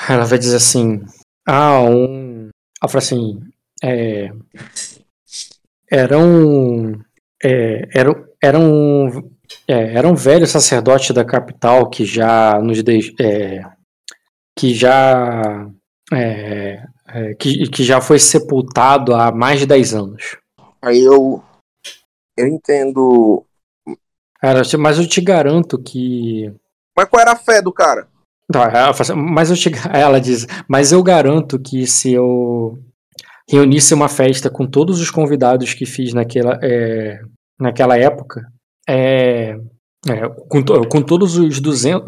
Ela 0.09 0.25
vai 0.25 0.37
dizer 0.37 0.57
assim. 0.57 1.03
Ah, 1.47 1.81
um. 1.81 2.49
Ela 2.81 2.89
fala 2.89 3.03
assim. 3.03 3.39
É. 3.83 4.31
Eram. 5.89 6.99
É, 7.43 7.87
eram, 7.93 8.25
eram 8.41 9.29
é, 9.67 9.93
era 9.93 10.07
um 10.07 10.15
velho 10.15 10.47
sacerdote 10.47 11.13
da 11.13 11.23
capital 11.23 11.89
que 11.89 12.05
já 12.05 12.59
nos 12.59 12.81
deix, 12.81 13.13
é, 13.19 13.63
que 14.57 14.73
já 14.73 15.69
é, 16.11 16.83
é, 17.07 17.33
que, 17.35 17.69
que 17.69 17.83
já 17.83 18.01
foi 18.01 18.19
sepultado 18.19 19.13
há 19.13 19.31
mais 19.31 19.59
de 19.59 19.65
10 19.65 19.93
anos. 19.93 20.37
Aí 20.81 21.01
eu. 21.01 21.43
Eu 22.35 22.47
entendo. 22.47 23.43
Cara, 24.39 24.61
mas 24.77 24.99
eu 24.99 25.07
te 25.07 25.21
garanto 25.21 25.81
que. 25.81 26.53
Mas 26.95 27.09
qual 27.09 27.21
era 27.21 27.31
a 27.31 27.35
fé 27.35 27.61
do 27.61 27.73
cara? 27.73 28.07
Fala 28.51 28.91
assim, 28.91 29.13
mas 29.13 29.49
eu 29.49 29.57
ela 29.93 30.21
diz, 30.21 30.47
mas 30.67 30.91
eu 30.91 31.03
garanto 31.03 31.59
que 31.59 31.85
se 31.85 32.13
eu 32.13 32.79
reunisse 33.49 33.93
uma 33.93 34.07
festa 34.07 34.49
com 34.49 34.65
todos 34.65 34.99
os 35.01 35.09
convidados 35.11 35.73
que 35.73 35.85
fiz 35.85 36.13
naquela, 36.13 36.59
é, 36.61 37.19
naquela 37.59 37.97
época, 37.97 38.41
é, 38.87 39.57
é, 40.07 40.29
com, 40.49 40.63
com, 40.89 41.01
todos 41.01 41.37
os 41.37 41.59
200, 41.59 42.03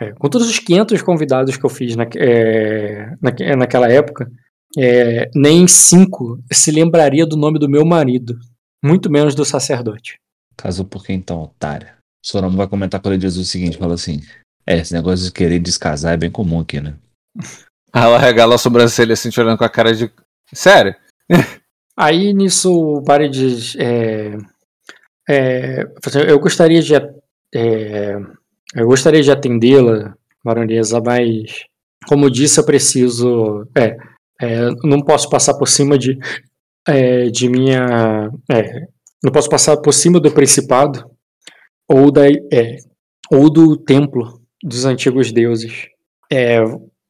é, 0.00 0.12
com 0.12 0.28
todos 0.28 0.48
os 0.48 0.58
500 0.58 1.02
convidados 1.02 1.56
que 1.56 1.64
eu 1.64 1.70
fiz 1.70 1.96
na, 1.96 2.06
é, 2.16 3.10
na, 3.20 3.56
naquela 3.56 3.90
época, 3.90 4.30
é, 4.78 5.30
nem 5.34 5.66
cinco 5.68 6.38
se 6.52 6.70
lembraria 6.70 7.26
do 7.26 7.36
nome 7.36 7.58
do 7.58 7.68
meu 7.68 7.84
marido, 7.84 8.36
muito 8.82 9.10
menos 9.10 9.34
do 9.34 9.44
sacerdote. 9.44 10.16
Casou 10.56 10.84
por 10.84 11.04
quem 11.04 11.16
então, 11.16 11.42
otária? 11.42 11.94
Sorama 12.24 12.56
vai 12.56 12.68
comentar 12.68 13.00
com 13.00 13.12
ele 13.12 13.20
Jesus 13.20 13.46
o 13.46 13.50
seguinte, 13.50 13.76
fala 13.76 13.94
assim, 13.94 14.20
é, 14.66 14.78
esse 14.78 14.92
negócio 14.92 15.24
de 15.24 15.32
querer 15.32 15.58
descasar 15.58 16.14
é 16.14 16.16
bem 16.16 16.30
comum 16.30 16.60
aqui, 16.60 16.80
né? 16.80 16.94
Ela 17.94 18.18
regala 18.18 18.56
a 18.56 18.58
sobrancelha 18.58 19.12
assim, 19.12 19.30
te 19.30 19.40
olhando 19.40 19.58
com 19.58 19.64
a 19.64 19.68
cara 19.68 19.94
de... 19.94 20.10
Sério? 20.52 20.94
Aí 21.96 22.32
nisso 22.34 22.72
o 22.72 23.00
Barry 23.00 23.28
diz, 23.30 23.76
é, 23.76 24.36
é, 25.28 25.86
eu 26.26 26.40
gostaria 26.40 26.82
de 26.82 26.92
é, 27.54 28.16
eu 28.74 28.86
gostaria 28.86 29.22
de 29.22 29.30
atendê-la, 29.30 30.16
baronesa, 30.44 31.00
mas 31.00 31.64
como 32.08 32.30
disse, 32.30 32.58
eu 32.58 32.66
preciso. 32.66 33.66
É, 33.76 33.96
é, 34.40 34.68
não 34.82 35.00
posso 35.00 35.30
passar 35.30 35.54
por 35.54 35.68
cima 35.68 35.96
de, 35.96 36.18
é, 36.86 37.30
de 37.30 37.48
minha. 37.48 38.30
É, 38.50 38.86
não 39.22 39.32
posso 39.32 39.48
passar 39.48 39.76
por 39.76 39.92
cima 39.92 40.18
do 40.18 40.30
principado 40.32 41.08
ou, 41.88 42.10
da, 42.10 42.28
é, 42.28 42.76
ou 43.30 43.48
do 43.48 43.76
templo 43.76 44.42
dos 44.64 44.84
antigos 44.84 45.30
deuses. 45.30 45.88
É, 46.32 46.60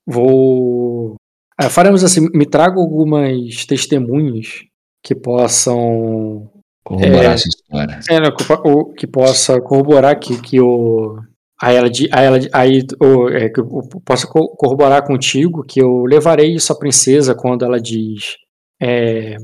vou. 0.06 1.14
É, 1.58 1.68
faremos 1.68 2.02
assim: 2.02 2.28
me 2.34 2.44
trago 2.44 2.80
algumas 2.80 3.64
testemunhas 3.64 4.64
que 5.02 5.14
possam 5.14 6.50
corroborar 6.84 7.34
essa 7.34 7.48
história. 7.48 8.00
É, 8.10 8.30
que, 8.30 8.94
que 8.98 9.06
possa 9.06 9.60
corroborar 9.60 10.18
que, 10.18 10.40
que 10.40 10.60
o 10.60 11.18
Aí 11.62 11.76
ela, 11.76 11.86
aí, 11.86 12.24
ela, 12.26 12.38
aí 12.52 12.86
ou, 13.00 13.28
é, 13.28 13.48
que 13.48 13.60
eu 13.60 13.66
posso 14.04 14.28
corroborar 14.28 15.06
contigo 15.06 15.64
que 15.64 15.80
eu 15.80 16.04
levarei 16.04 16.52
isso 16.54 16.72
à 16.72 16.78
princesa 16.78 17.34
quando 17.34 17.64
ela 17.64 17.80
diz. 17.80 18.36
É, 18.82 19.36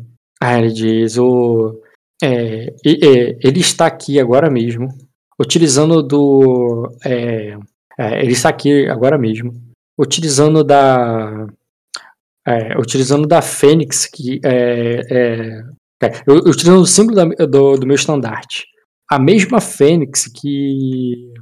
ela 0.42 0.68
diz: 0.68 1.16
o, 1.16 1.80
é, 2.22 2.66
é, 2.84 3.39
ele 3.42 3.60
está 3.60 3.86
aqui 3.86 4.18
agora 4.18 4.50
mesmo, 4.50 4.89
utilizando 5.40 6.02
do. 6.02 6.90
É, 7.05 7.56
é, 8.00 8.22
ele 8.22 8.32
está 8.32 8.48
aqui 8.48 8.88
agora 8.88 9.18
mesmo, 9.18 9.54
utilizando 9.98 10.64
da. 10.64 11.46
utilizando 12.78 13.28
da 13.28 13.42
Fênix, 13.42 14.06
que 14.06 14.40
é, 14.42 15.62
utilizando 16.46 16.80
o 16.80 16.86
símbolo 16.86 17.16
da, 17.16 17.46
do, 17.46 17.76
do 17.76 17.86
meu 17.86 17.94
estandarte. 17.94 18.64
A 19.10 19.18
mesma 19.18 19.60
Fênix 19.60 20.26
que 20.26 21.34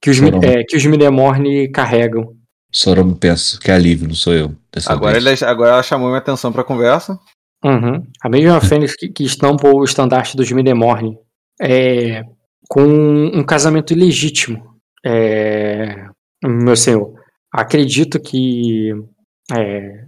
que 0.00 0.10
os, 0.10 0.20
é, 0.20 0.62
que 0.64 0.76
os 0.76 0.84
Midemorne 0.84 1.68
carregam. 1.72 2.36
Soromo 2.70 3.16
penso 3.16 3.58
que 3.58 3.70
é 3.70 3.74
alívio, 3.74 4.06
não 4.06 4.14
sou 4.14 4.34
eu. 4.34 4.54
Agora, 4.86 5.16
ele, 5.16 5.30
agora 5.44 5.70
ela 5.72 5.82
chamou 5.82 6.08
minha 6.08 6.18
atenção 6.18 6.52
pra 6.52 6.62
conversa. 6.62 7.18
Uhum. 7.64 8.06
A 8.22 8.28
mesma 8.28 8.60
Fênix 8.62 8.94
que, 8.94 9.08
que 9.08 9.24
estampa 9.24 9.68
o 9.68 9.82
estandarte 9.82 10.36
dos 10.36 10.50
Midemorne. 10.52 11.18
É, 11.60 12.22
com 12.68 12.82
um 12.82 13.42
casamento 13.42 13.92
ilegítimo. 13.92 14.73
É, 15.04 16.06
meu 16.42 16.76
senhor, 16.76 17.12
acredito 17.52 18.20
que 18.20 18.92
é, 19.52 20.06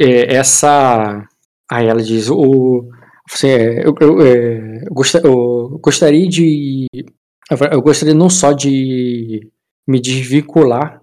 é 0.00 0.34
essa. 0.34 1.24
Aí 1.70 1.86
ela 1.86 2.02
diz: 2.02 2.28
o, 2.28 2.88
assim, 3.32 3.48
é, 3.48 3.86
eu, 3.86 3.94
eu, 4.00 4.20
é, 4.20 4.84
eu, 5.24 5.78
gostaria 5.80 6.28
de 6.28 6.86
eu 7.72 7.82
gostaria 7.82 8.14
não 8.14 8.30
só 8.30 8.52
de 8.52 9.48
me 9.86 10.00
desvincular 10.00 11.00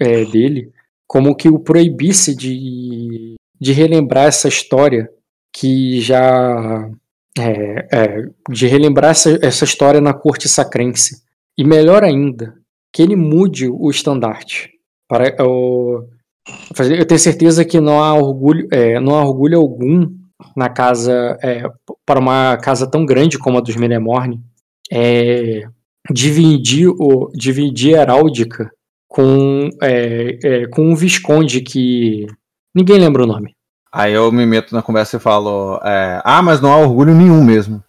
é, 0.00 0.24
dele, 0.24 0.72
como 1.06 1.36
que 1.36 1.48
o 1.48 1.58
proibisse 1.58 2.34
de, 2.34 3.36
de 3.60 3.72
relembrar 3.72 4.26
essa 4.26 4.48
história 4.48 5.08
que 5.52 6.00
já. 6.00 6.90
É, 7.38 8.26
de 8.50 8.66
relembrar 8.66 9.12
essa, 9.12 9.38
essa 9.40 9.64
história 9.64 10.00
na 10.00 10.12
corte 10.12 10.48
sacrense. 10.48 11.22
E 11.58 11.64
melhor 11.64 12.04
ainda, 12.04 12.54
que 12.92 13.02
ele 13.02 13.16
mude 13.16 13.68
o 13.68 13.90
estandarte. 13.90 14.70
Para, 15.08 15.34
eu, 15.38 16.08
eu 16.78 17.04
tenho 17.04 17.18
certeza 17.18 17.64
que 17.64 17.80
não 17.80 18.00
há 18.00 18.14
orgulho, 18.14 18.68
é, 18.70 19.00
não 19.00 19.16
há 19.16 19.24
orgulho 19.24 19.58
algum 19.58 20.08
na 20.56 20.68
casa, 20.68 21.36
é, 21.42 21.64
para 22.06 22.20
uma 22.20 22.56
casa 22.58 22.88
tão 22.88 23.04
grande 23.04 23.38
como 23.38 23.58
a 23.58 23.60
dos 23.60 23.74
Menemorne, 23.74 24.40
é, 24.90 25.62
dividir, 26.12 26.88
o, 26.88 27.28
dividir 27.34 27.96
heráldica 27.96 28.70
com, 29.08 29.68
é, 29.82 30.38
é, 30.42 30.66
com 30.68 30.82
um 30.82 30.94
Visconde 30.94 31.60
que 31.60 32.26
ninguém 32.72 32.98
lembra 32.98 33.24
o 33.24 33.26
nome. 33.26 33.56
Aí 33.92 34.12
eu 34.12 34.30
me 34.30 34.46
meto 34.46 34.74
na 34.74 34.82
conversa 34.82 35.16
e 35.16 35.20
falo: 35.20 35.80
é, 35.82 36.20
Ah, 36.24 36.42
mas 36.42 36.60
não 36.60 36.72
há 36.72 36.76
orgulho 36.76 37.14
nenhum 37.14 37.42
mesmo. 37.42 37.82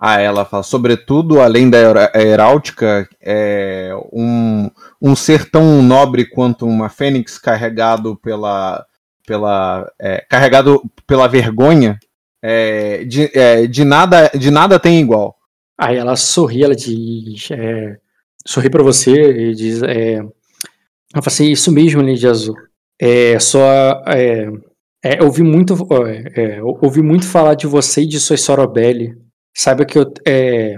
Aí 0.00 0.24
ela 0.24 0.46
fala: 0.46 0.62
Sobretudo, 0.62 1.42
além 1.42 1.68
da 1.68 1.78
heráldica, 2.14 3.06
é 3.20 3.92
um, 4.10 4.70
um 5.00 5.14
ser 5.14 5.50
tão 5.50 5.82
nobre 5.82 6.24
quanto 6.24 6.66
uma 6.66 6.88
fênix 6.88 7.36
carregado 7.36 8.16
pela. 8.16 8.86
pela 9.26 9.92
é, 10.00 10.24
carregado 10.26 10.82
pela 11.06 11.28
vergonha. 11.28 11.98
É, 12.42 13.04
de, 13.04 13.30
é, 13.38 13.66
de, 13.66 13.84
nada, 13.84 14.30
de 14.34 14.50
nada 14.50 14.80
tem 14.80 14.98
igual. 14.98 15.36
Aí 15.78 15.98
ela 15.98 16.16
sorri, 16.16 16.64
ela 16.64 16.74
diz, 16.74 17.50
é, 17.50 17.98
sorri 18.46 18.70
para 18.70 18.82
você 18.82 19.12
e 19.12 19.54
diz, 19.54 19.82
é, 19.82 20.14
ela 20.14 20.30
fala 21.22 21.26
assim, 21.26 21.50
isso 21.50 21.70
mesmo, 21.70 22.00
Lady 22.00 22.26
Azul. 22.26 22.56
É, 22.98 23.38
só, 23.38 24.02
é, 24.06 25.22
ouvi 25.22 25.42
muito, 25.42 25.76
ouvi 26.80 27.02
muito 27.02 27.26
falar 27.26 27.54
de 27.54 27.66
você 27.66 28.02
e 28.02 28.06
de 28.06 28.18
sua 28.18 28.38
Sorobelli. 28.38 29.14
Saiba 29.56 29.84
que 29.84 29.98
eu, 29.98 30.12
é, 30.26 30.76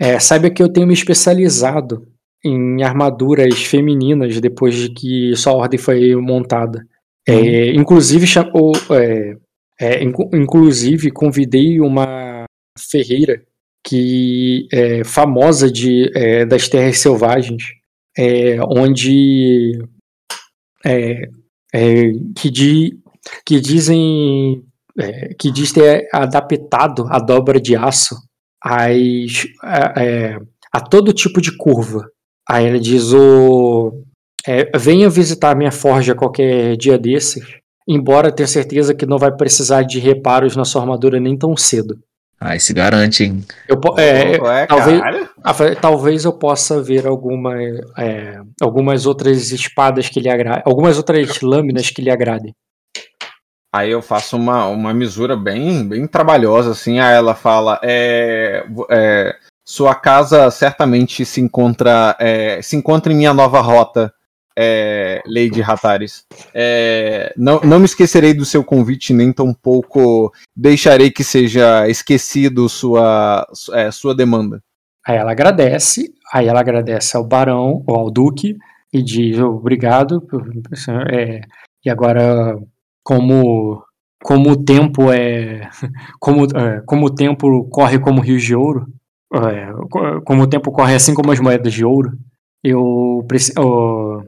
é, 0.00 0.18
saiba 0.18 0.50
que 0.50 0.62
eu 0.62 0.72
tenho 0.72 0.86
me 0.86 0.94
especializado 0.94 2.06
em 2.44 2.82
armaduras 2.82 3.62
femininas 3.62 4.40
depois 4.40 4.74
de 4.74 4.90
que 4.90 5.36
sua 5.36 5.52
ordem 5.52 5.78
foi 5.78 6.14
montada. 6.16 6.86
É, 7.28 7.32
uhum. 7.34 7.80
inclusive, 7.80 8.26
chamou, 8.26 8.72
é, 8.90 9.36
é, 9.78 10.02
inclusive 10.02 11.10
convidei 11.10 11.80
uma 11.80 12.44
ferreira 12.90 13.42
que 13.86 14.66
é 14.72 15.04
famosa 15.04 15.70
de, 15.70 16.10
das 16.48 16.68
terras 16.68 16.98
selvagens, 16.98 17.62
onde 18.68 19.78
que, 22.36 22.50
di, 22.50 22.98
que 23.46 23.58
dizem 23.58 24.62
é, 25.00 25.34
que 25.38 25.50
diz 25.50 25.72
ter 25.72 26.08
adaptado 26.12 27.06
a 27.08 27.18
dobra 27.18 27.60
de 27.60 27.76
aço 27.76 28.14
às, 28.62 29.46
a, 29.62 30.02
é, 30.02 30.38
a 30.72 30.80
todo 30.80 31.12
tipo 31.12 31.40
de 31.40 31.56
curva. 31.56 32.08
Aí 32.48 32.66
ela 32.66 32.78
diz 32.78 33.12
o 33.12 33.92
venha 34.78 35.10
visitar 35.10 35.54
minha 35.54 35.70
forja 35.70 36.14
qualquer 36.14 36.76
dia 36.76 36.98
desses, 36.98 37.42
embora 37.86 38.32
tenha 38.32 38.46
certeza 38.46 38.94
que 38.94 39.06
não 39.06 39.18
vai 39.18 39.30
precisar 39.30 39.82
de 39.82 39.98
reparos 39.98 40.56
na 40.56 40.64
sua 40.64 40.82
armadura 40.82 41.20
nem 41.20 41.36
tão 41.36 41.56
cedo. 41.56 41.98
Aí 42.40 42.58
se 42.58 42.72
garante, 42.72 43.24
hein? 43.24 43.44
Eu, 43.68 43.78
é, 43.98 44.40
Ué, 44.40 44.66
talvez, 44.66 45.00
ah, 45.44 45.54
talvez 45.78 46.24
eu 46.24 46.32
possa 46.32 46.82
ver 46.82 47.06
alguma, 47.06 47.54
é, 47.98 48.40
algumas 48.62 49.04
outras 49.04 49.52
espadas 49.52 50.08
que 50.08 50.20
lhe 50.20 50.30
agradem, 50.30 50.62
algumas 50.64 50.96
outras 50.96 51.38
lâminas 51.42 51.90
que 51.90 52.00
lhe 52.00 52.10
agradem. 52.10 52.54
Aí 53.72 53.90
eu 53.90 54.02
faço 54.02 54.36
uma, 54.36 54.66
uma 54.66 54.92
misura 54.92 55.36
bem, 55.36 55.86
bem 55.86 56.06
trabalhosa, 56.06 56.72
assim. 56.72 56.98
Aí 56.98 57.14
ela 57.14 57.34
fala: 57.34 57.80
é, 57.82 58.64
é 58.90 59.36
Sua 59.64 59.94
casa 59.94 60.50
certamente 60.50 61.24
se 61.24 61.40
encontra, 61.40 62.16
é, 62.18 62.60
se 62.62 62.76
encontra 62.76 63.12
em 63.12 63.16
minha 63.16 63.32
nova 63.32 63.60
rota 63.60 64.12
é, 64.56 65.22
Lady 65.26 65.60
Ratares. 65.60 66.26
É, 66.52 67.32
não, 67.36 67.60
não 67.60 67.78
me 67.78 67.84
esquecerei 67.84 68.34
do 68.34 68.44
seu 68.44 68.62
convite, 68.62 69.14
nem 69.14 69.32
tampouco 69.32 70.32
deixarei 70.56 71.10
que 71.10 71.24
seja 71.24 71.88
esquecido 71.88 72.68
sua, 72.68 73.46
é, 73.72 73.90
sua 73.90 74.14
demanda. 74.14 74.62
Aí 75.06 75.16
ela 75.16 75.32
agradece, 75.32 76.12
aí 76.32 76.46
ela 76.46 76.60
agradece 76.60 77.16
ao 77.16 77.24
barão 77.24 77.82
ou 77.86 77.96
ao 77.96 78.10
duque 78.10 78.56
e 78.92 79.02
diz 79.02 79.38
obrigado. 79.38 80.26
E 81.82 81.88
agora, 81.88 82.58
como 83.10 83.82
como 84.22 84.50
o 84.52 84.64
tempo 84.64 85.10
é 85.10 85.68
como, 86.20 86.44
é, 86.44 86.80
como 86.86 87.06
o 87.06 87.10
tempo 87.14 87.68
corre 87.68 87.98
como 87.98 88.20
rios 88.20 88.44
de 88.44 88.54
ouro, 88.54 88.86
é, 89.34 89.72
como 90.24 90.42
o 90.44 90.46
tempo 90.46 90.70
corre 90.70 90.94
assim 90.94 91.12
como 91.12 91.32
as 91.32 91.40
moedas 91.40 91.72
de 91.72 91.84
ouro, 91.84 92.12
eu 92.62 93.24
preciso 93.26 94.22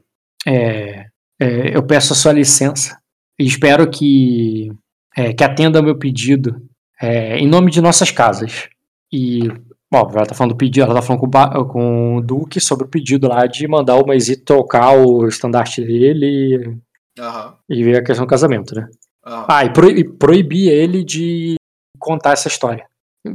é, 0.44 1.06
é, 1.40 1.76
eu 1.76 1.84
peço 1.84 2.12
a 2.12 2.16
sua 2.16 2.32
licença 2.32 2.98
e 3.38 3.46
espero 3.46 3.88
que 3.88 4.72
é, 5.16 5.32
que 5.32 5.44
atenda 5.44 5.78
ao 5.78 5.84
meu 5.84 5.96
pedido 5.96 6.60
é, 7.00 7.38
em 7.38 7.46
nome 7.46 7.70
de 7.70 7.80
nossas 7.80 8.10
casas. 8.10 8.68
E 9.12 9.48
Bom, 9.92 10.10
ela 10.14 10.24
tá 10.24 10.34
falando 10.34 10.54
do 10.54 10.56
pedido, 10.56 10.84
ela 10.84 10.94
tá 10.94 11.02
falando 11.02 11.20
com, 11.20 11.64
com 11.66 12.16
o 12.16 12.22
Duque 12.22 12.58
sobre 12.58 12.86
o 12.86 12.88
pedido 12.88 13.28
lá 13.28 13.46
de 13.46 13.68
mandar 13.68 13.96
o 13.96 14.06
Maisy 14.06 14.38
trocar 14.38 14.96
o 14.96 15.28
estandarte 15.28 15.84
dele 15.84 16.78
Aham. 17.18 17.54
e 17.68 17.84
ver 17.84 17.98
a 17.98 18.04
questão 18.04 18.24
do 18.26 18.30
casamento, 18.30 18.74
né? 18.74 18.88
aham. 19.26 19.46
Ah, 19.48 19.64
e, 19.64 19.72
pro, 19.72 19.90
e 19.90 20.04
proibir 20.04 20.68
ele 20.68 21.04
de 21.04 21.54
contar 21.98 22.32
essa 22.32 22.48
história. 22.48 22.86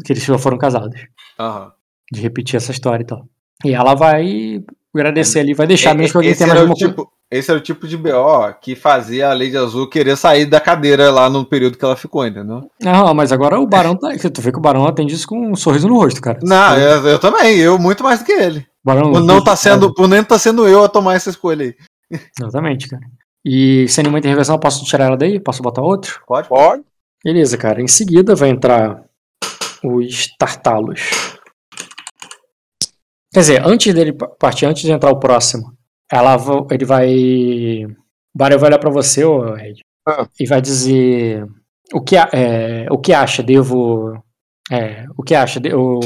Que 0.03 0.13
eles 0.13 0.23
já 0.23 0.37
foram 0.37 0.57
casados. 0.57 0.99
Aham. 1.39 1.71
De 2.11 2.21
repetir 2.21 2.57
essa 2.57 2.71
história 2.71 3.03
e 3.03 3.05
tal. 3.05 3.25
E 3.63 3.73
ela 3.73 3.95
vai 3.95 4.63
agradecer 4.93 5.39
ali, 5.39 5.53
vai 5.53 5.67
deixar 5.67 5.93
mesmo 5.93 6.11
que 6.13 6.17
alguém 6.17 6.35
tenha 6.35 6.47
mais 6.47 6.61
o 6.61 6.67
coisa. 6.67 6.87
tipo, 6.87 7.11
esse 7.29 7.51
era 7.51 7.59
o 7.59 7.63
tipo 7.63 7.87
de 7.87 7.97
BO 7.97 8.53
que 8.61 8.75
fazia 8.75 9.29
a 9.29 9.33
Lady 9.33 9.57
Azul 9.57 9.89
querer 9.89 10.15
sair 10.15 10.45
da 10.45 10.59
cadeira 10.59 11.11
lá 11.11 11.29
no 11.29 11.45
período 11.45 11.77
que 11.77 11.83
ela 11.85 11.95
ficou, 11.95 12.25
entendeu? 12.25 12.69
Não, 12.81 13.13
mas 13.13 13.31
agora 13.31 13.59
o 13.59 13.67
Barão 13.67 13.95
tá. 13.95 14.09
Tu 14.17 14.41
vê 14.41 14.51
que 14.51 14.57
o 14.57 14.61
Barão 14.61 14.85
atende 14.87 15.13
isso 15.13 15.27
com 15.27 15.51
um 15.51 15.55
sorriso 15.55 15.87
no 15.87 15.97
rosto, 15.99 16.21
cara. 16.21 16.39
Não, 16.41 16.77
eu, 16.77 17.07
eu 17.07 17.19
também, 17.19 17.57
eu 17.57 17.77
muito 17.77 18.03
mais 18.03 18.19
do 18.19 18.25
que 18.25 18.31
ele. 18.31 18.59
O 18.59 18.63
Barão, 18.85 19.11
Por 19.11 19.23
não 19.23 19.43
tá 19.43 19.55
sendo, 19.55 19.93
por 19.93 20.07
nem 20.07 20.23
tá 20.23 20.39
sendo 20.39 20.67
eu 20.67 20.83
a 20.83 20.89
tomar 20.89 21.15
essa 21.15 21.29
escolha 21.29 21.65
aí. 21.65 21.75
Exatamente, 22.39 22.87
cara. 22.87 23.03
E 23.49 23.87
sem 23.87 24.03
nenhuma 24.03 24.19
intervenção, 24.19 24.55
eu 24.55 24.59
posso 24.59 24.83
tirar 24.83 25.05
ela 25.05 25.15
daí? 25.17 25.39
Posso 25.39 25.61
botar 25.63 25.81
outro? 25.81 26.21
Pode? 26.27 26.49
Pode? 26.49 26.83
Beleza, 27.23 27.57
cara. 27.57 27.81
Em 27.81 27.87
seguida 27.87 28.35
vai 28.35 28.49
entrar 28.49 29.03
os 29.83 30.27
Tartalos. 30.37 30.99
Quer 33.33 33.39
dizer, 33.41 33.65
antes 33.65 33.93
dele 33.93 34.13
pa- 34.13 34.27
partir, 34.27 34.65
antes 34.65 34.81
de 34.83 34.91
entrar 34.91 35.11
o 35.11 35.19
próximo, 35.19 35.73
ela, 36.11 36.35
ele 36.71 36.85
vai. 36.85 37.85
O 37.85 38.37
Barão 38.37 38.57
vai 38.59 38.69
olhar 38.69 38.79
pra 38.79 38.89
você, 38.89 39.23
ô 39.23 39.55
Ed, 39.57 39.81
Ah. 40.07 40.27
e 40.39 40.45
vai 40.45 40.61
dizer 40.61 41.45
o 41.93 42.01
que, 42.01 42.15
é, 42.17 42.87
o 42.91 42.97
que 42.97 43.13
acha, 43.13 43.41
devo. 43.43 44.21
É, 44.71 45.05
o 45.17 45.23
que 45.23 45.33
acha? 45.35 45.59
De, 45.59 45.73
o, 45.73 45.99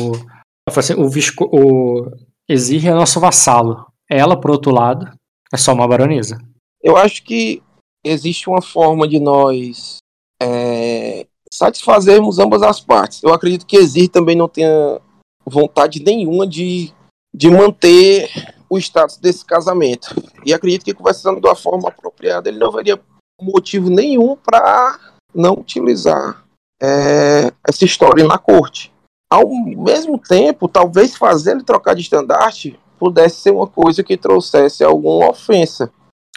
assim, 0.68 0.94
o, 0.94 1.10
Visco, 1.10 1.46
o 1.52 2.12
Exir 2.48 2.88
é 2.88 2.94
nosso 2.94 3.20
vassalo. 3.20 3.86
Ela, 4.10 4.40
por 4.40 4.52
outro 4.52 4.72
lado, 4.72 5.08
é 5.54 5.58
só 5.58 5.74
uma 5.74 5.88
baronesa. 5.88 6.38
Eu 6.84 6.98
acho 6.98 7.24
que 7.24 7.62
existe 8.04 8.50
uma 8.50 8.62
forma 8.62 9.08
de 9.08 9.20
nós 9.20 9.98
é, 10.42 11.28
satisfazermos 11.52 12.40
ambas 12.40 12.64
as 12.64 12.80
partes. 12.80 13.22
Eu 13.22 13.34
acredito 13.34 13.66
que 13.66 13.78
Exir 13.78 14.10
também 14.10 14.36
não 14.36 14.48
tenha 14.48 15.00
vontade 15.46 16.02
nenhuma 16.02 16.48
de, 16.48 16.94
de 17.34 17.50
manter 17.50 18.30
o 18.70 18.78
status 18.78 19.18
desse 19.18 19.46
casamento. 19.46 20.16
E 20.46 20.54
acredito 20.54 20.86
que 20.86 20.94
conversando 20.94 21.46
uma 21.46 21.56
forma 21.56 21.90
apropriada, 21.90 22.50
ele 22.50 22.58
não 22.58 22.72
veria 22.72 23.00
motivo 23.42 23.90
nenhum 23.90 24.36
para 24.36 25.00
não 25.34 25.54
utilizar 25.54 26.46
é, 26.82 27.52
essa 27.68 27.86
história 27.86 28.26
na 28.26 28.38
corte. 28.38 28.92
Ao 29.30 29.48
mesmo 29.50 30.18
tempo, 30.18 30.68
talvez 30.68 31.16
fazer 31.16 31.52
ele 31.52 31.64
trocar 31.64 31.96
de 31.96 32.02
estandarte 32.02 32.80
pudesse 33.00 33.42
ser 33.42 33.52
uma 33.52 33.68
coisa 33.68 34.04
que 34.04 34.18
trouxesse 34.18 34.84
alguma 34.84 35.30
ofensa. 35.30 35.92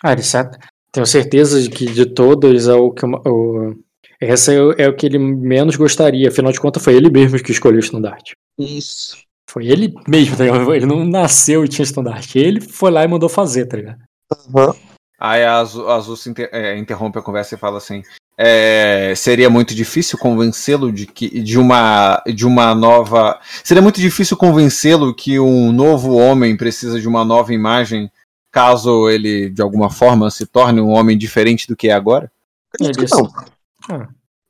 Ah, 0.05 0.13
ele 0.13 0.23
sabe. 0.23 0.59
Tenho 0.93 1.07
certeza 1.07 1.63
de 1.63 1.71
que 1.71 1.87
de 1.87 2.05
todos 2.05 2.69
é 2.69 2.75
o 2.75 2.91
que 2.91 3.07
o, 3.07 3.75
essa 4.21 4.53
é 4.53 4.61
o, 4.61 4.73
é 4.73 4.87
o 4.87 4.95
que 4.95 5.07
ele 5.07 5.19
menos 5.19 5.77
gostaria. 5.77 6.29
Afinal 6.29 6.53
de 6.53 6.61
contas, 6.61 6.85
foi 6.85 6.95
ele 6.95 7.09
mesmo 7.11 7.43
que 7.43 7.51
escolheu 7.51 7.79
o 7.79 7.81
estandarte. 7.81 8.35
Isso. 8.59 9.17
Foi 9.49 9.67
ele 9.67 9.95
mesmo, 10.07 10.37
tá 10.37 10.45
ligado? 10.45 10.75
Ele 10.75 10.85
não 10.85 11.07
nasceu 11.07 11.65
e 11.65 11.69
tinha 11.69 11.85
estandarte. 11.85 12.39
Ele 12.39 12.61
foi 12.61 12.91
lá 12.91 13.03
e 13.03 13.09
mandou 13.09 13.31
fazer, 13.31 13.65
tá 13.65 13.79
ligado? 13.79 13.99
Aham. 14.55 14.75
Aí 15.19 15.43
a 15.43 15.59
Azul, 15.59 15.89
a 15.89 15.97
Azul 15.97 16.17
se 16.17 16.29
inter- 16.29 16.51
é, 16.53 16.77
interrompe 16.77 17.19
a 17.19 17.23
conversa 17.23 17.55
e 17.55 17.59
fala 17.59 17.79
assim: 17.79 18.03
é, 18.37 19.15
seria 19.17 19.49
muito 19.49 19.75
difícil 19.75 20.19
convencê-lo 20.19 20.93
de 20.93 21.07
que 21.07 21.41
de 21.41 21.59
uma 21.59 22.23
de 22.27 22.47
uma 22.47 22.75
nova. 22.75 23.39
Seria 23.63 23.83
muito 23.83 24.01
difícil 24.01 24.37
convencê-lo 24.37 25.15
que 25.15 25.39
um 25.39 25.73
novo 25.73 26.15
homem 26.15 26.57
precisa 26.57 27.01
de 27.01 27.09
uma 27.09 27.25
nova 27.25 27.55
imagem, 27.55 28.11
caso 28.55 29.11
ele 29.11 29.51
de 29.51 29.61
alguma 29.61 29.91
forma 29.91 30.31
se 30.31 30.47
torne 30.47 30.81
um 30.81 30.91
homem 30.91 31.19
diferente 31.19 31.67
do 31.67 31.75
que 31.75 31.89
é 31.89 31.93
agora. 31.93 32.31
Ele 32.81 32.95
que 32.95 33.13
não. 33.13 33.29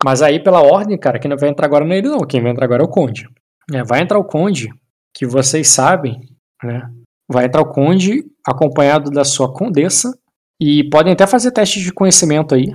Mas 0.05 0.20
aí, 0.20 0.39
pela 0.39 0.60
ordem, 0.60 0.99
cara, 0.99 1.18
quem 1.18 1.31
não 1.31 1.39
vai 1.39 1.49
entrar 1.49 1.65
agora 1.65 1.86
não 1.86 1.94
é 1.94 1.99
ele, 1.99 2.08
não. 2.08 2.20
Quem 2.20 2.42
vai 2.42 2.52
entrar 2.52 2.66
agora 2.66 2.83
é 2.83 2.84
o 2.84 2.91
Conde. 2.91 3.26
É, 3.73 3.83
vai 3.83 4.02
entrar 4.02 4.18
o 4.18 4.24
Conde, 4.24 4.68
que 5.15 5.26
vocês 5.26 5.68
sabem, 5.68 6.20
né? 6.62 6.86
Vai 7.26 7.47
entrar 7.47 7.62
o 7.62 7.73
Conde 7.73 8.26
acompanhado 8.47 9.10
da 9.10 9.24
sua 9.24 9.50
Condessa. 9.50 10.12
E 10.60 10.84
podem 10.91 11.15
até 11.15 11.26
fazer 11.26 11.50
testes 11.50 11.83
de 11.83 11.91
conhecimento 11.91 12.55
aí. 12.55 12.66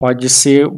Pode 0.00 0.30
ser. 0.30 0.68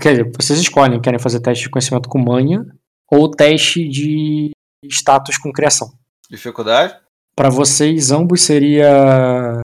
Quer 0.00 0.10
dizer, 0.10 0.32
vocês 0.38 0.58
escolhem, 0.58 1.00
querem 1.00 1.18
fazer 1.18 1.40
teste 1.40 1.64
de 1.64 1.70
conhecimento 1.70 2.08
com 2.08 2.18
manha 2.18 2.66
ou 3.10 3.30
teste 3.30 3.88
de 3.88 4.50
status 4.84 5.38
com 5.38 5.50
criação. 5.50 5.90
Dificuldade? 6.30 6.94
Pra 7.36 7.50
vocês, 7.50 8.10
ambos 8.10 8.42
seria 8.42 9.60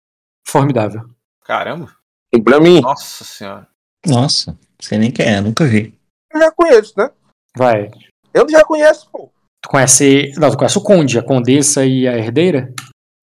formidável. 0.47 1.09
Caramba. 1.43 1.95
E 2.33 2.41
pra 2.41 2.59
mim, 2.59 2.81
Nossa 2.81 3.23
senhora. 3.23 3.67
Nossa, 4.05 4.57
sei 4.81 4.97
nem 4.97 5.11
quem 5.11 5.25
é, 5.25 5.41
nunca 5.41 5.65
vi. 5.65 5.93
eu 6.31 6.39
já 6.39 6.51
conheço, 6.51 6.93
né? 6.97 7.11
Vai. 7.55 7.91
Eu 8.33 8.47
já 8.49 8.63
conheço, 8.63 9.09
pô. 9.11 9.31
Tu 9.61 9.69
conhece. 9.69 10.31
Não, 10.37 10.49
tu 10.49 10.57
conhece 10.57 10.77
o 10.77 10.83
Conde, 10.83 11.19
a 11.19 11.23
Condessa 11.23 11.85
e 11.85 12.07
a 12.07 12.17
Herdeira? 12.17 12.73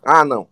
Ah, 0.04 0.24
não. 0.24 0.48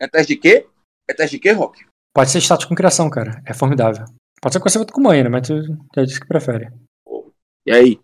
É 0.00 0.08
teste 0.08 0.34
de 0.34 0.40
quê? 0.40 0.66
É 1.08 1.14
teste 1.14 1.36
de 1.36 1.42
quê, 1.42 1.52
Rock? 1.52 1.84
Pode 2.14 2.30
ser 2.30 2.38
status 2.38 2.64
com 2.66 2.74
criação, 2.74 3.10
cara. 3.10 3.42
É 3.44 3.52
formidável. 3.52 4.04
Pode 4.40 4.52
ser 4.54 4.60
conhecimento 4.60 4.92
com 4.92 5.00
manha, 5.00 5.24
né? 5.24 5.28
Mas 5.28 5.46
tu 5.48 5.60
já 5.94 6.04
disse 6.04 6.20
que 6.20 6.26
prefere. 6.26 6.72
E 7.66 7.72
aí? 7.72 8.00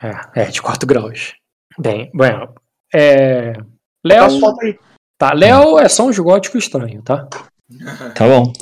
É, 0.00 0.42
é 0.42 0.44
de 0.46 0.62
4 0.62 0.86
graus. 0.86 1.34
Bem, 1.78 2.10
bueno. 2.14 2.54
É. 2.94 3.52
Léo. 4.04 4.24
Aí. 4.62 4.78
Tá, 5.18 5.32
Léo 5.32 5.78
é 5.78 5.88
só 5.88 6.06
um 6.06 6.12
gótico 6.12 6.58
estranho, 6.58 7.02
tá? 7.02 7.28
Tá 8.14 8.26
bom. 8.26 8.52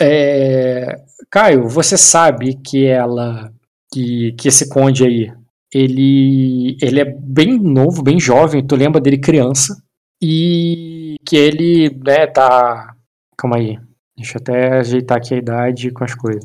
É, 0.00 1.02
Caio, 1.30 1.68
você 1.68 1.96
sabe 1.96 2.54
que 2.54 2.86
ela. 2.86 3.52
Que, 3.92 4.32
que 4.32 4.48
esse 4.48 4.68
conde 4.68 5.04
aí. 5.04 5.32
Ele, 5.74 6.76
ele 6.82 7.00
é 7.00 7.04
bem 7.04 7.58
novo, 7.58 8.02
bem 8.02 8.20
jovem. 8.20 8.64
Tu 8.64 8.76
lembra 8.76 9.00
dele 9.00 9.18
criança. 9.18 9.82
E 10.22 11.16
que 11.26 11.36
ele, 11.36 11.90
né, 12.04 12.26
tá. 12.26 12.94
Calma 13.36 13.56
aí. 13.56 13.78
Deixa 14.16 14.36
eu 14.36 14.40
até 14.40 14.78
ajeitar 14.78 15.18
aqui 15.18 15.34
a 15.34 15.38
idade 15.38 15.90
com 15.90 16.04
as 16.04 16.14
coisas. 16.14 16.44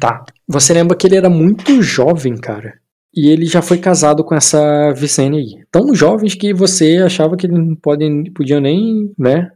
Tá. 0.00 0.24
Você 0.48 0.74
lembra 0.74 0.96
que 0.96 1.06
ele 1.06 1.16
era 1.16 1.30
muito 1.30 1.80
jovem, 1.82 2.36
cara. 2.36 2.78
E 3.16 3.28
ele 3.30 3.46
já 3.46 3.62
foi 3.62 3.78
casado 3.78 4.24
com 4.24 4.34
essa 4.34 4.92
Vicene 4.92 5.38
aí. 5.38 5.64
Tão 5.70 5.94
jovens 5.94 6.34
que 6.34 6.52
você 6.52 6.98
achava 6.98 7.36
que 7.36 7.46
eles 7.46 7.56
não 7.58 7.76
podem, 7.76 8.24
podiam 8.32 8.60
nem, 8.60 9.12
né? 9.18 9.50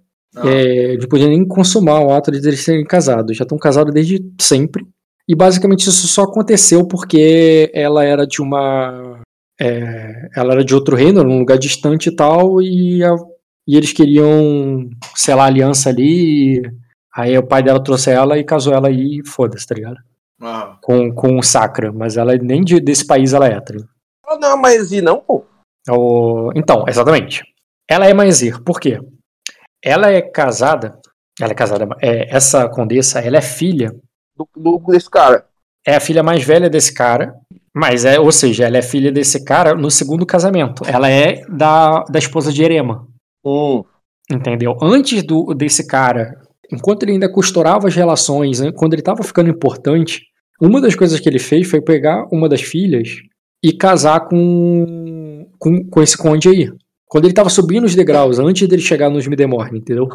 É, 0.45 0.97
não 0.97 1.09
podiam 1.09 1.31
nem 1.31 1.45
consumar 1.47 2.01
o 2.01 2.13
ato 2.13 2.31
de 2.31 2.39
eles 2.47 2.61
serem 2.65 2.85
casados. 2.85 3.37
Já 3.37 3.43
estão 3.43 3.59
casados 3.59 3.93
desde 3.93 4.25
sempre. 4.41 4.85
E 5.29 5.35
basicamente 5.35 5.89
isso 5.89 6.07
só 6.07 6.23
aconteceu 6.23 6.87
porque 6.87 7.71
ela 7.75 8.05
era 8.05 8.27
de 8.27 8.41
uma. 8.41 9.21
é, 9.61 10.29
ela 10.37 10.53
era 10.55 10.65
de 10.65 10.75
outro 10.75 10.95
reino, 10.97 11.25
num 11.25 11.41
lugar 11.41 11.59
distante 11.59 12.09
e 12.11 12.15
tal, 12.15 12.63
e, 12.63 13.03
a- 13.03 13.17
e 13.67 13.77
eles 13.77 13.93
queriam 13.93 14.89
selar 15.17 15.47
aliança 15.49 15.89
ali. 15.91 16.59
e 16.61 16.63
aí 17.15 17.37
o 17.37 17.43
pai 17.47 17.63
dela 17.63 17.83
trouxe 17.83 18.11
ela 18.11 18.39
e 18.39 18.45
casou 18.45 18.73
ela 18.73 18.87
aí 18.89 19.19
e 19.21 19.29
foda-se, 19.29 19.67
tá 19.67 19.75
ligado? 19.75 19.97
Com, 20.83 21.13
com 21.13 21.39
o 21.39 21.43
Sacra, 21.43 21.93
mas 21.93 22.17
ela 22.17 22.37
nem 22.37 22.63
de- 22.63 22.81
desse 22.81 23.07
país 23.07 23.33
ela 23.33 23.47
é, 23.49 23.61
ligado? 23.73 23.89
Ah, 24.27 24.37
não, 24.39 24.57
mas 24.57 24.93
e 24.93 25.01
não, 25.01 25.19
pô. 25.21 25.45
O- 25.91 26.51
Então, 26.55 26.85
exatamente. 26.87 27.43
Ela 27.91 28.07
é 28.07 28.15
Maizir, 28.15 28.63
por 28.63 28.79
quê? 28.79 29.01
Ela 29.83 30.11
é 30.11 30.21
casada. 30.21 30.99
Ela 31.41 31.53
é 31.53 31.55
casada. 31.55 31.89
é, 32.03 32.35
essa 32.35 32.69
condessa, 32.69 33.21
ela 33.21 33.39
é 33.39 33.43
filha. 33.43 33.91
Do, 34.37 34.49
do- 34.57 34.79
desse 34.93 35.09
cara. 35.11 35.47
É 35.87 35.97
a 35.97 36.01
filha 36.01 36.23
mais 36.23 36.43
velha 36.45 36.69
desse 36.69 36.93
cara. 36.93 37.35
Mas 37.75 38.05
é, 38.05 38.19
ou 38.19 38.31
seja, 38.33 38.67
ela 38.67 38.77
é 38.79 38.83
filha 38.83 39.11
desse 39.13 39.45
cara 39.45 39.75
no 39.75 39.91
segundo 39.91 40.27
casamento. 40.27 40.83
Ela 40.87 41.09
é 41.11 41.43
da, 41.49 42.03
da 42.05 42.19
esposa 42.19 42.53
de 42.53 42.63
Erema. 42.63 43.07
Hum. 43.45 43.83
Entendeu? 44.31 44.77
Antes 44.83 45.23
do, 45.23 45.55
desse 45.55 45.87
cara, 45.87 46.41
enquanto 46.71 47.05
ele 47.05 47.13
ainda 47.13 47.33
costurava 47.33 47.87
as 47.89 47.95
relações, 47.95 48.61
né, 48.61 48.73
quando 48.73 48.93
ele 48.93 49.01
estava 49.01 49.23
ficando 49.23 49.49
importante, 49.49 50.27
uma 50.61 50.81
das 50.81 50.95
coisas 50.95 51.21
que 51.21 51.29
ele 51.29 51.39
fez 51.39 51.69
foi 51.69 51.81
pegar 51.81 52.27
uma 52.33 52.49
das 52.49 52.63
filhas 52.63 53.17
e 53.63 53.73
casar 53.73 54.21
com, 54.29 55.47
com, 55.59 55.85
com 55.85 56.03
esse 56.03 56.17
conde 56.17 56.49
aí. 56.49 56.71
quando 57.07 57.25
ele 57.25 57.35
tava 57.35 57.49
subindo 57.49 57.85
os 57.85 57.95
degraus, 57.95 58.39
antes 58.39 58.69
dele 58.69 58.83
chegar 58.83 59.11
nos 59.11 59.27
Midemorn, 59.27 59.79
entendeu? 59.79 60.09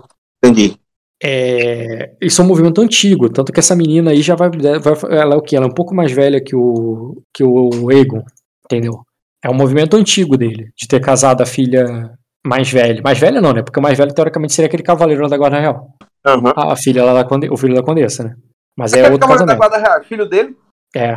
Entendi. 0.44 0.78
É, 1.22 2.12
isso 2.22 2.42
é 2.42 2.46
um 2.46 2.48
movimento 2.48 2.82
antigo, 2.82 3.30
tanto 3.30 3.54
que 3.54 3.60
essa 3.60 3.76
menina 3.76 4.12
aí 4.12 4.22
já 4.22 4.36
vai, 4.36 4.50
vai 4.50 5.18
ela 5.18 5.36
é 5.36 5.38
o 5.38 5.42
que? 5.42 5.56
Ela 5.56 5.66
é 5.66 5.70
um 5.70 5.74
pouco 5.74 5.96
mais 5.96 6.12
velha 6.12 6.42
que 6.42 6.54
o 6.56 7.22
que 7.34 7.44
o 7.44 7.90
Egon, 7.92 8.22
entendeu? 8.66 9.06
É 9.42 9.50
um 9.50 9.54
movimento 9.54 9.96
antigo 9.96 10.38
dele, 10.38 10.72
de 10.76 10.88
ter 10.88 11.00
casado 11.00 11.42
a 11.42 11.46
filha 11.46 12.12
mais 12.46 12.70
velha. 12.70 13.02
Mais 13.02 13.18
velha 13.18 13.40
não, 13.40 13.54
né? 13.54 13.62
Porque 13.62 13.80
o 13.80 13.84
mais 13.84 13.98
velho 13.98 14.14
teoricamente 14.14 14.54
seria 14.54 14.68
aquele 14.68 14.84
cavaleiro 14.84 15.28
da 15.30 15.38
Guarda 15.38 15.60
Real. 15.60 15.90
Aham. 16.26 16.54
A 16.56 16.76
filha 16.76 17.04
lá 17.04 17.14
da 17.14 17.24
Conde... 17.24 17.50
o 17.50 17.58
filho 17.58 17.76
da 17.76 17.84
Condessa, 17.84 18.24
né? 18.24 18.36
Mas 18.78 18.94
é 18.94 19.04
outro 19.04 19.20
da 19.20 19.28
casamento. 19.28 19.58
Guarda 19.58 19.78
Real, 19.78 20.04
filho 20.04 20.26
dele? 20.28 20.58
É, 20.96 21.16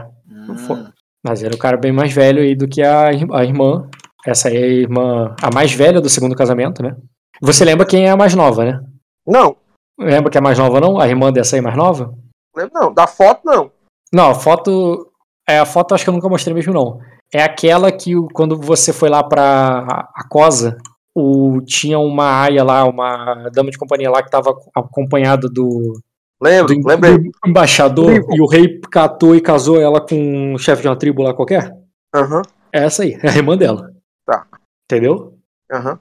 Fo- 0.67 0.87
mas 1.25 1.43
era 1.43 1.55
o 1.55 1.59
cara 1.59 1.77
bem 1.77 1.93
mais 1.93 2.13
velho 2.13 2.41
aí 2.43 2.55
do 2.55 2.69
que 2.69 2.83
a, 2.83 3.09
a 3.09 3.45
irmã. 3.45 3.89
Essa 4.27 4.49
aí 4.49 4.57
é 4.57 4.63
a 4.65 4.67
irmã, 4.67 5.35
a 5.43 5.51
mais 5.55 5.73
velha 5.73 6.01
do 6.01 6.09
segundo 6.09 6.35
casamento, 6.35 6.83
né? 6.83 6.97
Você 7.41 7.65
lembra 7.65 7.87
quem 7.87 8.07
é 8.07 8.11
a 8.11 8.17
mais 8.17 8.35
nova, 8.35 8.65
né? 8.65 8.81
Não, 9.27 9.57
Lembra 9.99 10.31
que 10.31 10.37
é 10.37 10.41
a 10.41 10.43
mais 10.43 10.59
nova, 10.59 10.79
não? 10.81 11.01
A 11.01 11.09
irmã 11.09 11.33
dessa 11.33 11.57
aí 11.57 11.61
é 11.61 11.63
mais 11.63 11.77
nova? 11.77 12.13
lembro 12.55 12.73
não. 12.75 12.93
Da 12.93 13.07
foto, 13.07 13.41
não. 13.45 13.71
Não, 14.13 14.31
a 14.31 14.35
foto. 14.35 15.11
É, 15.49 15.59
a 15.59 15.65
foto 15.65 15.95
acho 15.95 16.05
que 16.05 16.11
eu 16.11 16.15
nunca 16.15 16.29
mostrei 16.29 16.53
mesmo, 16.55 16.73
não. 16.75 17.01
É 17.33 17.43
aquela 17.43 17.91
que 17.91 18.15
o- 18.15 18.29
quando 18.35 18.59
você 18.61 18.93
foi 18.93 19.09
lá 19.09 19.23
pra 19.25 20.09
a 20.15 20.29
Cosa, 20.29 20.77
o, 21.15 21.61
tinha 21.63 21.99
uma 21.99 22.43
aia 22.43 22.63
lá, 22.63 22.85
uma 22.85 23.49
dama 23.55 23.71
de 23.71 23.79
companhia 23.79 24.11
lá 24.11 24.23
que 24.23 24.31
tava 24.31 24.55
acompanhada 24.75 25.49
do, 25.49 25.99
Lembro, 26.43 26.75
do, 26.75 26.87
lembrei. 26.89 27.19
do 27.19 27.31
embaixador 27.47 28.07
Tribo. 28.13 28.37
e 28.37 28.41
o 28.41 28.47
rei 28.47 28.81
catou 28.91 29.35
e 29.35 29.41
casou 29.41 29.81
ela 29.81 30.01
com 30.01 30.55
um 30.55 30.59
chefe 30.59 30.83
de 30.83 30.89
uma 30.89 30.97
tribo 30.97 31.23
lá 31.23 31.33
qualquer? 31.35 31.73
Aham, 32.15 32.43
É 32.73 32.85
essa 32.85 33.03
aí, 33.03 33.19
é 33.23 33.29
a 33.31 33.37
irmã 33.37 33.57
dela. 33.57 33.91
Tá. 34.27 34.47
Entendeu? 34.85 35.39
aham. 35.73 35.97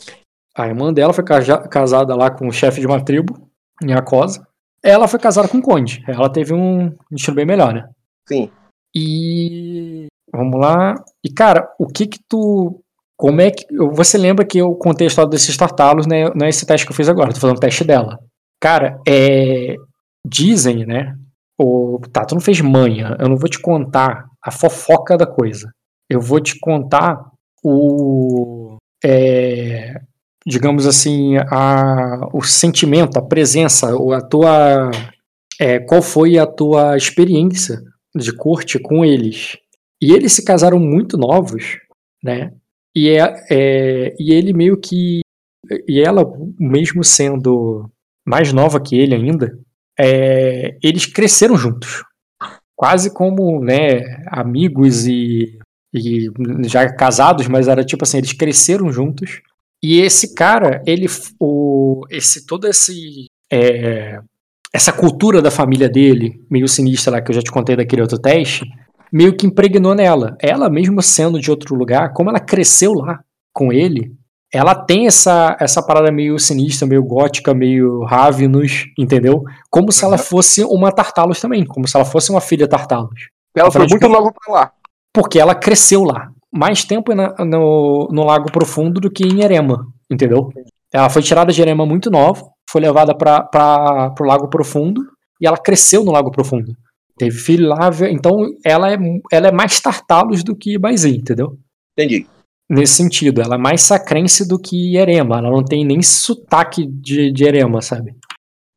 A 0.57 0.67
irmã 0.67 0.93
dela 0.93 1.11
foi 1.11 1.23
casada 1.69 2.15
lá 2.15 2.29
com 2.31 2.47
o 2.47 2.51
chefe 2.51 2.79
de 2.79 2.87
uma 2.87 3.03
tribo, 3.03 3.49
em 3.83 3.93
Acosa. 3.93 4.47
Ela 4.81 5.05
foi 5.07 5.19
casada 5.19 5.47
com 5.49 5.57
o 5.57 5.61
conde. 5.61 6.01
Ela 6.07 6.29
teve 6.29 6.53
um 6.53 6.95
destino 7.11 7.35
bem 7.35 7.45
melhor, 7.45 7.73
né? 7.73 7.89
Sim. 8.27 8.49
E 8.95 10.05
vamos 10.31 10.59
lá. 10.59 10.95
E 11.23 11.29
cara, 11.29 11.69
o 11.77 11.85
que 11.87 12.07
que 12.07 12.19
tu 12.29 12.79
como 13.17 13.41
é 13.41 13.51
que 13.51 13.65
você 13.93 14.17
lembra 14.17 14.45
que 14.45 14.57
eu 14.57 14.73
contei 14.75 15.07
a 15.07 15.09
história 15.09 15.29
desses 15.29 15.55
tartalos, 15.57 16.05
né? 16.07 16.29
Não 16.35 16.45
é 16.45 16.49
esse 16.49 16.65
teste 16.65 16.85
que 16.85 16.91
eu 16.91 16.95
fiz 16.95 17.09
agora, 17.09 17.33
tô 17.33 17.39
fazendo 17.39 17.57
o 17.57 17.59
teste 17.59 17.83
dela. 17.83 18.17
Cara, 18.61 18.99
é 19.07 19.75
dizem, 20.25 20.85
né? 20.85 21.15
O 21.57 21.99
tá, 22.11 22.25
tu 22.25 22.35
não 22.35 22.41
fez 22.41 22.59
manha. 22.61 23.15
Eu 23.19 23.29
não 23.29 23.37
vou 23.37 23.49
te 23.49 23.59
contar 23.59 24.25
a 24.41 24.51
fofoca 24.51 25.17
da 25.17 25.25
coisa. 25.25 25.71
Eu 26.09 26.19
vou 26.19 26.39
te 26.39 26.59
contar 26.59 27.19
o 27.63 28.77
é, 29.03 30.01
digamos 30.45 30.85
assim, 30.85 31.37
a, 31.37 32.29
o 32.33 32.43
sentimento, 32.43 33.17
a 33.17 33.21
presença, 33.21 33.89
a 33.89 34.21
tua. 34.21 34.91
é, 35.59 35.79
qual 35.79 36.01
foi 36.01 36.37
a 36.37 36.45
tua 36.45 36.95
experiência 36.95 37.81
de 38.15 38.31
corte 38.35 38.79
com 38.79 39.03
eles? 39.03 39.57
E 40.01 40.11
eles 40.11 40.33
se 40.33 40.45
casaram 40.45 40.79
muito 40.79 41.17
novos, 41.17 41.77
né? 42.23 42.51
E, 42.95 43.09
é, 43.09 43.45
é, 43.49 44.15
e 44.19 44.33
ele 44.33 44.53
meio 44.53 44.77
que. 44.79 45.21
E 45.87 45.99
ela, 45.99 46.23
mesmo 46.59 47.03
sendo 47.03 47.89
mais 48.25 48.53
nova 48.53 48.79
que 48.79 48.95
ele 48.95 49.15
ainda, 49.15 49.57
é, 49.99 50.77
eles 50.83 51.05
cresceram 51.05 51.57
juntos. 51.57 52.03
Quase 52.75 53.13
como 53.13 53.63
né, 53.63 54.23
amigos 54.27 55.07
e, 55.07 55.57
e 55.93 56.29
já 56.65 56.91
casados, 56.93 57.47
mas 57.47 57.67
era 57.67 57.85
tipo 57.85 58.03
assim, 58.03 58.17
eles 58.17 58.33
cresceram 58.33 58.91
juntos. 58.91 59.41
E 59.81 60.01
esse 60.01 60.33
cara, 60.33 60.83
ele, 60.85 61.07
o, 61.39 62.01
esse 62.09 62.45
todo 62.45 62.67
esse 62.67 63.27
é, 63.51 64.19
essa 64.73 64.91
cultura 64.91 65.41
da 65.41 65.49
família 65.49 65.87
dele, 65.87 66.43
meio 66.49 66.67
sinistra 66.67 67.13
lá 67.13 67.21
que 67.21 67.31
eu 67.31 67.35
já 67.35 67.41
te 67.41 67.51
contei 67.51 67.77
daquele 67.77 68.01
outro 68.01 68.19
teste, 68.19 68.65
meio 69.11 69.35
que 69.35 69.47
impregnou 69.47 69.95
nela. 69.95 70.35
Ela 70.41 70.69
mesmo 70.69 71.01
sendo 71.01 71.39
de 71.39 71.49
outro 71.49 71.75
lugar, 71.75 72.11
como 72.11 72.29
ela 72.29 72.41
cresceu 72.41 72.93
lá 72.93 73.23
com 73.53 73.71
ele, 73.71 74.13
ela 74.55 74.73
tem 74.75 75.05
essa 75.07 75.55
essa 75.59 75.81
parada 75.85 76.11
meio 76.11 76.37
sinistra, 76.39 76.87
meio 76.87 77.03
gótica, 77.03 77.53
meio 77.53 78.03
Ravenous, 78.03 78.85
entendeu? 78.97 79.43
Como 79.69 79.91
se 79.91 80.03
ela 80.05 80.17
fosse 80.17 80.63
uma 80.63 80.91
Tartalos 80.91 81.39
também, 81.41 81.65
como 81.65 81.87
se 81.87 81.95
ela 81.95 82.05
fosse 82.05 82.31
uma 82.31 82.41
filha 82.41 82.67
Tartalos. 82.67 83.29
Ela 83.55 83.71
foi 83.71 83.87
muito 83.87 84.07
nova 84.09 84.31
pra 84.31 84.53
lá. 84.53 84.71
Porque 85.13 85.39
ela 85.39 85.55
cresceu 85.55 86.03
lá. 86.03 86.29
Mais 86.53 86.83
tempo 86.83 87.13
na- 87.13 87.33
no, 87.45 88.07
no 88.11 88.23
Lago 88.23 88.51
Profundo 88.51 88.99
do 89.01 89.09
que 89.11 89.23
em 89.25 89.41
Erema, 89.43 89.85
entendeu? 90.09 90.49
Ela 90.93 91.09
foi 91.09 91.21
tirada 91.21 91.51
de 91.51 91.61
Erema 91.61 91.85
muito 91.85 92.09
nova, 92.09 92.45
foi 92.69 92.81
levada 92.81 93.13
para 93.15 94.13
o 94.19 94.23
Lago 94.23 94.47
Profundo 94.49 95.01
e 95.41 95.45
ela 95.47 95.57
cresceu 95.57 96.03
no 96.03 96.11
Lago 96.11 96.31
Profundo. 96.31 96.71
Teve 97.17 97.37
filho 97.37 97.67
lá, 97.69 97.89
então 98.09 98.45
ela 98.63 98.91
é, 98.91 98.97
ela 99.31 99.47
é 99.47 99.51
mais 99.51 99.79
Tartalos 99.79 100.43
do 100.43 100.55
que 100.55 100.77
Baizin, 100.77 101.15
entendeu? 101.17 101.57
Entendi. 101.97 102.27
Nesse 102.69 102.93
sentido, 102.93 103.41
ela 103.41 103.55
é 103.55 103.59
mais 103.59 103.81
sacrense 103.81 104.47
do 104.47 104.57
que 104.59 104.97
Erema. 104.97 105.37
Ela 105.37 105.51
não 105.51 105.63
tem 105.63 105.85
nem 105.85 106.01
sotaque 106.01 106.85
de, 106.87 107.31
de 107.31 107.43
Erema, 107.43 107.81
sabe? 107.81 108.15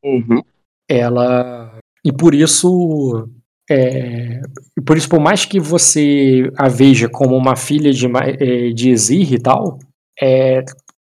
Uhum. 0.03 0.41
ela 0.89 1.77
e 2.05 2.11
por 2.13 2.33
isso 2.33 3.27
é, 3.69 4.39
e 4.77 4.81
por 4.81 4.95
isso 4.95 5.09
por 5.09 5.19
mais 5.19 5.43
que 5.45 5.59
você 5.59 6.49
a 6.57 6.69
veja 6.69 7.09
como 7.09 7.35
uma 7.35 7.55
filha 7.57 7.91
de 7.91 8.05
é, 8.07 8.69
de 8.71 8.89
Ezir 8.89 9.33
e 9.33 9.39
tal 9.39 9.77
é, 10.21 10.63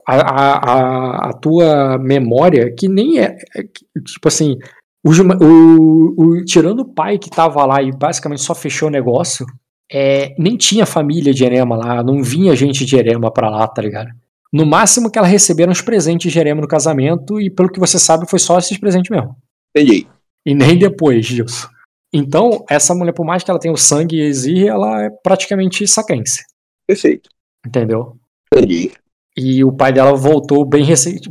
a, 0.08 0.16
a, 0.16 1.30
a, 1.30 1.34
tua 1.34 1.98
memória 1.98 2.74
que 2.74 2.88
nem 2.88 3.20
é, 3.20 3.36
é 3.56 3.64
tipo 3.64 4.28
assim 4.28 4.58
o, 5.06 5.12
o, 5.44 6.16
o- 6.18 6.46
tirando 6.46 6.80
o 6.80 6.94
pai 6.94 7.20
que 7.20 7.30
tava 7.30 7.66
lá 7.66 7.84
e 7.84 7.92
basicamente 7.92 8.42
só 8.42 8.56
fechou 8.56 8.88
o 8.88 8.92
negócio 8.92 9.46
é, 9.92 10.36
nem 10.38 10.58
tinha 10.58 10.86
família 10.86 11.34
de 11.34 11.44
Erema 11.44 11.76
lá 11.76 12.04
não 12.04 12.22
vinha 12.22 12.56
gente 12.56 12.86
de 12.86 12.96
Erema 12.96 13.32
pra 13.32 13.50
lá 13.50 13.68
tá 13.68 13.82
ligado 13.82 14.10
no 14.52 14.66
máximo 14.66 15.12
que 15.12 15.18
ela 15.18 15.28
receberam 15.28 15.72
os 15.72 15.82
presentes 15.82 16.32
de 16.32 16.40
Erema 16.40 16.62
no 16.62 16.68
casamento 16.68 17.40
e 17.40 17.50
pelo 17.50 17.72
que 17.72 17.80
você 17.80 18.00
sabe 18.00 18.30
foi 18.30 18.40
só 18.40 18.58
esses 18.58 18.78
presentes 18.78 19.10
mesmo 19.10 19.36
Entendi. 19.76 20.08
e 20.46 20.56
nem 20.56 20.78
depois 20.78 21.26
disso. 21.26 21.70
Então, 22.14 22.66
essa 22.70 22.96
mulher, 22.96 23.14
por 23.14 23.26
mais 23.26 23.44
que 23.44 23.52
ela 23.52 23.60
tenha 23.60 23.74
o 23.74 23.78
sangue 23.78 24.20
Exir, 24.20 24.68
ela 24.68 25.04
é 25.04 25.10
praticamente 25.10 25.88
sacrense. 25.88 26.44
Perfeito. 26.88 27.30
Entendeu? 27.66 28.18
Entendi. 28.52 28.92
E 29.36 29.64
o 29.64 29.72
pai 29.72 29.94
dela 29.94 30.16
voltou 30.16 30.66
bem 30.66 30.84
recente. 30.84 31.30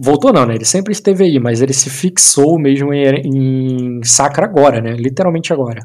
Voltou 0.00 0.32
não, 0.32 0.46
né? 0.46 0.54
Ele 0.54 0.64
sempre 0.64 0.92
esteve 0.92 1.24
aí, 1.24 1.40
mas 1.40 1.60
ele 1.60 1.72
se 1.72 1.90
fixou 1.90 2.58
mesmo 2.58 2.92
em, 2.92 3.98
em 3.98 4.04
Sacra 4.04 4.44
agora, 4.44 4.80
né? 4.80 4.92
Literalmente 4.92 5.52
agora. 5.52 5.80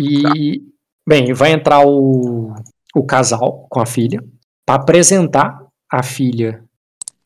E, 0.00 0.62
bem, 1.06 1.32
vai 1.32 1.52
entrar 1.52 1.86
o, 1.86 2.54
o 2.94 3.04
casal 3.04 3.66
com 3.70 3.80
a 3.80 3.86
filha 3.86 4.22
para 4.66 4.80
apresentar 4.80 5.66
a 5.90 6.02
filha 6.02 6.64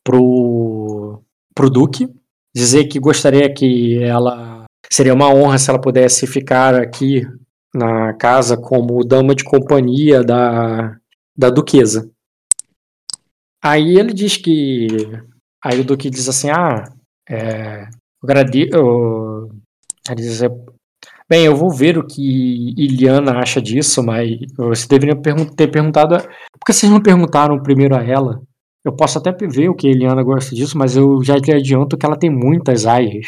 pro, 0.03 1.23
pro 1.55 1.71
Duque, 1.71 2.09
dizer 2.55 2.87
que 2.87 2.99
gostaria 2.99 3.53
que 3.53 4.03
ela. 4.03 4.65
Seria 4.93 5.15
uma 5.15 5.29
honra 5.35 5.59
se 5.59 5.69
ela 5.69 5.81
pudesse 5.81 6.27
ficar 6.27 6.75
aqui 6.75 7.27
na 7.75 8.15
casa 8.15 8.57
como 8.57 9.05
dama 9.05 9.35
de 9.35 9.43
companhia 9.45 10.23
da, 10.23 10.97
da 11.37 11.51
Duquesa. 11.51 12.09
Aí 13.63 13.99
ele 13.99 14.13
diz 14.13 14.37
que. 14.37 14.87
Aí 15.65 15.81
o 15.81 15.85
Duque 15.85 16.09
diz 16.09 16.29
assim: 16.29 16.51
Ah, 16.51 16.85
é, 17.29 17.83
eu 17.83 17.89
agrade- 18.23 18.69
eu- 18.73 19.51
ele 20.09 20.23
diz, 20.23 20.41
Bem, 21.29 21.45
eu 21.45 21.57
vou 21.57 21.71
ver 21.73 21.99
o 21.99 22.07
que 22.07 22.73
Iliana 22.79 23.39
acha 23.39 23.61
disso, 23.61 24.03
mas 24.03 24.31
você 24.57 24.87
deveria 24.87 25.17
ter 25.57 25.69
perguntado. 25.71 26.15
a- 26.15 26.21
Por 26.21 26.65
que 26.67 26.73
vocês 26.73 26.91
não 26.91 27.01
perguntaram 27.03 27.61
primeiro 27.63 27.97
a 27.97 28.03
ela? 28.05 28.41
Eu 28.85 28.93
posso 28.95 29.19
até 29.19 29.33
ver 29.33 29.69
o 29.69 29.75
que 29.75 29.89
a 29.89 29.91
Eliana 29.91 30.23
gosta 30.23 30.55
disso, 30.55 30.79
mas 30.79 30.97
eu 30.97 31.21
já 31.25 31.41
te 31.41 31.51
adianto 31.53 31.97
que 31.97 32.07
ela 32.07 32.17
tem 32.17 32.31
muitas 32.31 32.87
aias. 32.87 33.27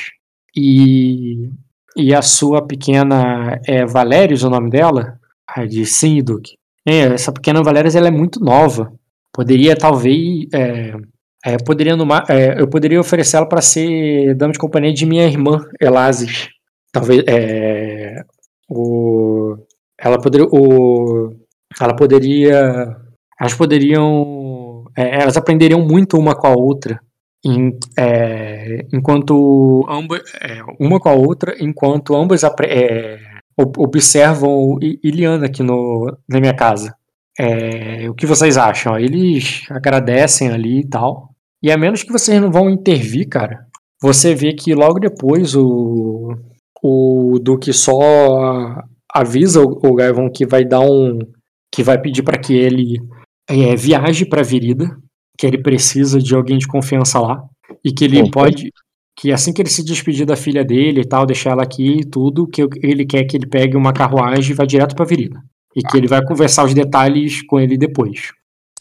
E, 0.57 1.51
e 1.97 2.15
a 2.15 2.23
sua 2.23 2.65
pequena 2.65 3.61
é 3.67 3.85
Valérios 3.85 4.45
o 4.45 4.51
nome 4.51 4.71
dela? 4.71 5.19
Diz 5.69 5.97
sim, 5.97 6.23
Duque. 6.23 6.53
É, 6.87 7.01
essa 7.15 7.33
pequena 7.33 7.63
Valérios 7.63 7.97
ela 7.97 8.07
é 8.07 8.11
muito 8.13 8.39
nova. 8.39 8.93
Poderia 9.33 9.75
talvez. 9.77 10.47
É, 10.55 10.95
é, 11.45 11.57
poderia 11.59 11.97
numa, 11.97 12.25
é, 12.29 12.61
eu 12.61 12.69
poderia 12.69 13.01
oferecê-la 13.01 13.47
para 13.47 13.61
ser 13.61 14.35
dama 14.37 14.53
de 14.53 14.59
companhia 14.61 14.93
de 14.93 15.05
minha 15.07 15.25
irmã, 15.27 15.59
Elasis. 15.81 16.49
Talvez. 16.93 17.23
É, 17.29 18.23
o, 18.69 19.57
ela 19.99 20.21
poderia. 20.21 20.47
O, 20.51 21.31
ela 21.81 21.95
poderia. 21.95 22.97
Elas 23.41 23.55
poderiam. 23.55 24.85
é, 24.97 25.21
elas 25.23 25.37
aprenderiam 25.37 25.81
muito 25.87 26.17
uma 26.19 26.35
com 26.35 26.47
a 26.47 26.55
outra. 26.57 27.01
em- 27.45 27.77
é, 27.99 28.87
enquanto 28.93 29.87
ambas. 29.89 30.21
é, 30.41 30.61
uma 30.81 30.99
com 30.99 31.09
a 31.09 31.13
outra, 31.15 31.55
enquanto 31.61 32.15
ambas 32.17 32.43
é, 32.45 33.19
ob- 33.57 33.79
observam 33.79 34.77
Iliana 34.81 35.47
aqui 35.47 35.63
no, 35.63 36.17
na 36.29 36.41
minha 36.41 36.55
casa. 36.55 36.95
É, 37.39 38.11
o 38.11 38.15
que 38.15 38.27
vocês 38.27 38.57
acham? 38.57 38.99
Eles 38.99 39.63
agradecem 39.71 40.49
ali 40.51 40.81
e 40.81 40.89
tal. 40.89 41.31
E 41.63 41.71
a 41.71 41.77
menos 41.79 42.03
que 42.03 42.13
vocês 42.13 42.41
não 42.41 42.51
vão 42.51 42.69
intervir, 42.69 43.29
cara, 43.29 43.65
você 44.03 44.35
vê 44.35 44.53
que 44.53 44.75
logo 44.75 44.99
depois 44.99 45.55
o, 45.55 46.35
o 46.83 47.39
Duque 47.41 47.73
só 47.73 48.83
avisa 49.13 49.63
o, 49.63 49.79
o 49.83 49.95
Gaivon 49.95 50.31
que 50.31 50.47
vai 50.47 50.65
dar 50.65 50.81
um. 50.81 51.19
que 51.75 51.83
vai 51.83 52.01
pedir 52.01 52.23
para 52.23 52.39
que 52.39 52.55
ele 52.55 52.99
é, 53.49 53.75
viaje 53.75 54.27
pra 54.27 54.43
Virida, 54.43 54.97
que 55.37 55.47
ele 55.47 55.63
precisa 55.63 56.19
de 56.19 56.35
alguém 56.35 56.59
de 56.59 56.67
confiança 56.67 57.19
lá. 57.19 57.43
E 57.85 57.93
que 57.93 58.05
ele 58.05 58.31
pode. 58.31 58.71
Que 59.19 59.33
assim 59.33 59.53
que 59.53 59.61
ele 59.61 59.69
se 59.69 59.85
despedir 59.85 60.25
da 60.25 60.37
filha 60.37 60.65
dele 60.65 61.01
e 61.01 61.05
tal, 61.07 61.27
deixar 61.27 61.51
ela 61.51 61.63
aqui 61.63 62.01
e 62.01 62.05
tudo, 62.05 62.47
que 62.47 62.63
ele 62.83 63.05
quer 63.05 63.25
que 63.25 63.37
ele 63.37 63.49
pegue 63.49 63.77
uma 63.77 63.93
carruagem 63.93 64.53
e 64.53 64.55
vá 64.55 64.65
direto 64.65 64.95
pra 64.95 65.05
Virida. 65.05 65.43
E 65.75 65.83
que 65.83 65.97
ele 65.97 66.07
vai 66.07 66.25
conversar 66.25 66.65
os 66.65 66.73
detalhes 66.73 67.43
com 67.43 67.59
ele 67.59 67.77
depois. 67.77 68.33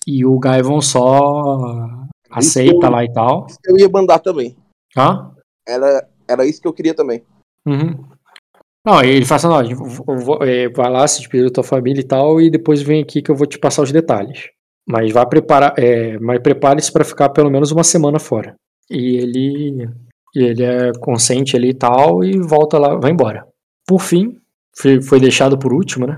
E 0.06 0.26
o 0.26 0.38
Gaivon 0.38 0.80
só 0.80 1.90
aceita 2.30 2.88
lá 2.88 3.04
e 3.04 3.12
tal. 3.12 3.48
Eu 3.66 3.78
ia 3.78 3.90
mandar 3.90 4.20
também. 4.20 4.56
Hã? 4.96 5.32
Era, 5.68 6.08
era 6.28 6.46
isso 6.46 6.62
que 6.62 6.68
eu 6.68 6.74
queria 6.74 6.94
também. 6.94 7.24
Uhum. 7.68 8.08
Não, 8.86 9.04
ele 9.04 9.26
fala 9.26 9.60
assim, 9.62 9.74
é, 10.44 10.70
vai 10.70 10.90
lá, 10.90 11.06
se 11.06 11.20
despedir 11.20 11.46
da 11.48 11.52
tua 11.52 11.64
família 11.64 12.00
e 12.00 12.06
tal, 12.06 12.40
e 12.40 12.50
depois 12.50 12.82
vem 12.82 13.02
aqui 13.04 13.22
que 13.22 13.30
eu 13.30 13.36
vou 13.36 13.46
te 13.46 13.60
passar 13.60 13.82
os 13.82 13.92
detalhes. 13.92 14.46
Mas 14.88 15.12
vá 15.12 15.26
preparar, 15.26 15.74
é, 15.78 16.18
mas 16.20 16.42
prepare-se 16.42 16.90
para 16.94 17.04
ficar 17.04 17.30
pelo 17.30 17.52
menos 17.52 17.72
uma 17.74 17.84
semana 17.84 18.18
fora. 18.18 18.56
E 18.90 19.18
ele, 19.18 19.90
e 20.34 20.40
ele 20.42 20.64
é 20.64 20.94
consciente 21.02 21.58
ali 21.58 21.72
e 21.72 21.74
tal, 21.74 22.24
e 22.24 22.40
volta 22.40 22.78
lá, 22.80 22.96
vai 22.96 23.12
embora. 23.12 23.46
Por 23.86 24.00
fim, 24.00 24.38
foi, 24.78 25.02
foi 25.02 25.20
deixado 25.20 25.60
por 25.60 25.74
último, 25.74 26.08
né? 26.08 26.18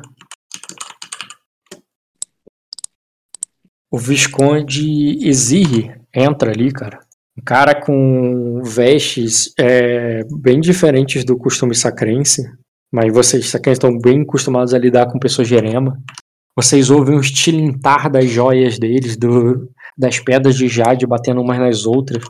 O 3.92 3.98
Visconde 3.98 5.18
Exirre 5.28 5.96
entra 6.14 6.52
ali, 6.52 6.72
cara. 6.72 7.00
Um 7.40 7.44
cara 7.46 7.74
com 7.74 8.62
vestes 8.64 9.54
é, 9.58 10.24
bem 10.42 10.60
diferentes 10.60 11.24
do 11.24 11.38
costume 11.38 11.74
sacrense, 11.74 12.44
mas 12.92 13.14
vocês 13.14 13.48
sacrenses 13.48 13.78
estão 13.78 13.98
bem 13.98 14.24
acostumados 14.24 14.74
a 14.74 14.78
lidar 14.78 15.06
com 15.10 15.18
pessoas 15.18 15.48
de 15.48 15.56
erema. 15.56 15.98
Vocês 16.54 16.90
ouvem 16.90 17.16
o 17.16 17.22
estilintar 17.22 18.12
das 18.12 18.30
joias 18.30 18.78
deles, 18.78 19.16
do- 19.16 19.70
das 19.98 20.20
pedras 20.20 20.58
de 20.58 20.68
jade 20.68 21.08
batendo 21.08 21.40
umas 21.42 21.58
nas 21.58 21.86
outras. 21.86 22.22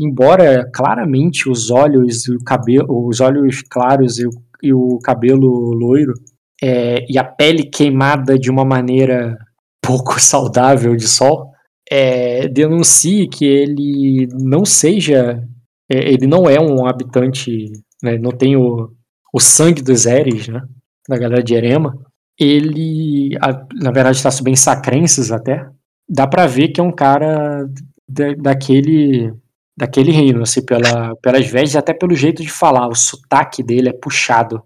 Embora 0.00 0.66
claramente 0.74 1.46
os 1.48 1.70
olhos 1.70 2.26
o 2.28 2.38
cabelo, 2.42 3.06
os 3.06 3.20
olhos 3.20 3.60
claros 3.68 4.18
e 4.18 4.26
o, 4.26 4.30
e 4.62 4.72
o 4.72 4.98
cabelo 5.00 5.46
loiro 5.74 6.14
é, 6.62 7.04
e 7.06 7.18
a 7.18 7.24
pele 7.24 7.64
queimada 7.64 8.38
de 8.38 8.50
uma 8.50 8.64
maneira 8.64 9.36
pouco 9.84 10.16
saudável 10.18 10.96
de 10.96 11.06
sol, 11.06 11.52
é, 11.96 12.48
denuncie 12.48 13.28
que 13.28 13.44
ele 13.44 14.26
não 14.32 14.64
seja, 14.64 15.40
é, 15.88 16.12
ele 16.12 16.26
não 16.26 16.48
é 16.50 16.58
um 16.60 16.86
habitante, 16.86 17.70
né, 18.02 18.18
não 18.18 18.32
tem 18.32 18.56
o, 18.56 18.90
o 19.32 19.38
sangue 19.40 19.80
dos 19.80 20.04
Eres, 20.06 20.48
né, 20.48 20.60
da 21.08 21.16
galera 21.16 21.42
de 21.42 21.54
Erema. 21.54 21.96
Ele, 22.38 23.36
a- 23.40 23.64
na 23.80 23.92
verdade, 23.92 24.16
está 24.16 24.28
bem 24.42 24.56
sacrenses 24.56 25.30
até. 25.30 25.68
Dá 26.08 26.26
pra 26.26 26.46
ver 26.48 26.68
que 26.68 26.80
é 26.80 26.82
um 26.84 26.90
cara 26.92 27.64
da- 28.08 28.34
daquele 28.34 29.32
daquele 29.76 30.12
reino, 30.12 30.42
assim, 30.42 30.64
pela, 30.64 31.16
pelas 31.16 31.46
vestes, 31.48 31.74
até 31.76 31.92
pelo 31.92 32.14
jeito 32.14 32.42
de 32.42 32.48
falar. 32.48 32.86
O 32.88 32.94
sotaque 32.94 33.60
dele 33.62 33.88
é 33.88 33.92
puxado 33.92 34.62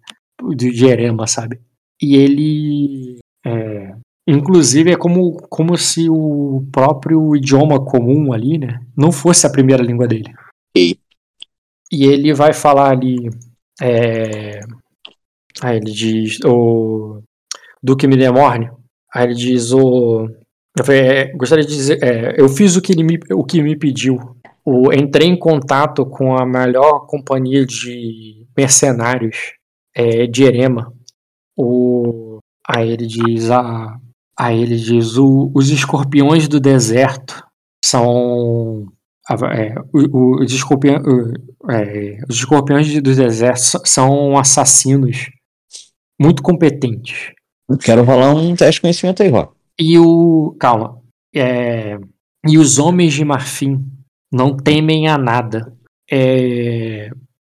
de, 0.55 0.71
Erema, 0.87 1.27
sabe? 1.27 1.59
E 2.03 2.15
ele 2.17 3.18
Inclusive, 4.31 4.93
é 4.93 4.97
como, 4.97 5.39
como 5.49 5.75
se 5.79 6.11
o 6.11 6.63
próprio 6.71 7.35
idioma 7.35 7.83
comum 7.83 8.31
ali, 8.31 8.59
né, 8.59 8.79
não 8.95 9.11
fosse 9.11 9.47
a 9.47 9.51
primeira 9.51 9.83
língua 9.83 10.07
dele. 10.07 10.31
E? 10.77 10.99
E 11.91 12.05
ele 12.05 12.35
vai 12.35 12.53
falar 12.53 12.91
ali. 12.91 13.31
É... 13.81 14.61
Aí 15.63 15.79
ele 15.79 15.91
diz. 15.91 16.39
O 16.45 17.23
Duque 17.83 18.07
Midemorne. 18.07 18.71
Aí 19.15 19.25
ele 19.25 19.35
diz: 19.35 19.73
o... 19.73 20.29
eu 20.79 20.85
falei, 20.85 21.01
é, 21.01 21.33
gostaria 21.33 21.65
de 21.65 21.75
dizer. 21.75 22.05
é, 22.05 22.35
eu 22.39 22.51
fiz 22.51 22.77
o 22.77 22.83
que, 22.83 22.93
ele 22.93 23.05
me, 23.05 23.19
o 23.33 23.43
que 23.43 23.63
me 23.63 23.77
pediu. 23.79 24.19
O, 24.63 24.93
entrei 24.93 25.27
em 25.27 25.39
contato 25.39 26.05
com 26.05 26.37
a 26.37 26.45
melhor 26.45 27.07
companhia 27.07 27.65
de 27.65 28.47
mercenários 28.55 29.55
é, 29.95 30.27
de 30.27 30.45
Erema. 30.45 30.93
O, 31.57 32.41
aí 32.69 32.91
ele 32.91 33.07
diz: 33.07 33.51
ah, 33.51 33.99
Aí 34.39 34.63
ele 34.63 34.77
diz: 34.77 35.17
o- 35.17 35.51
os 35.55 35.69
escorpiões 35.71 36.47
do 36.49 36.61
deserto 36.61 37.43
são. 37.85 38.87
é, 39.53 39.75
o- 39.93 40.17
o- 40.17 40.43
os, 40.45 40.63
o- 40.63 41.71
é, 41.71 42.19
os 42.29 42.37
escorpiões 42.37 42.93
do 42.95 43.15
deserto 43.15 43.81
são 43.85 44.39
assassinos 44.39 45.29
muito 46.21 46.43
competentes. 46.43 47.33
Quero 47.83 48.03
rolar 48.05 48.35
um 48.35 48.55
teste 48.55 48.75
de 48.77 48.81
conhecimento 48.83 49.23
aí, 49.23 49.29
Ró. 49.29 49.49
E 49.79 49.99
o. 49.99 50.57
Calma. 50.59 50.99
É, 51.35 51.99
e 52.49 52.57
os 52.59 52.79
homens 52.79 53.13
de 53.13 53.25
marfim 53.25 53.85
não 54.33 54.57
temem 54.57 55.09
a 55.09 55.19
nada. 55.19 55.73
É, 56.11 57.11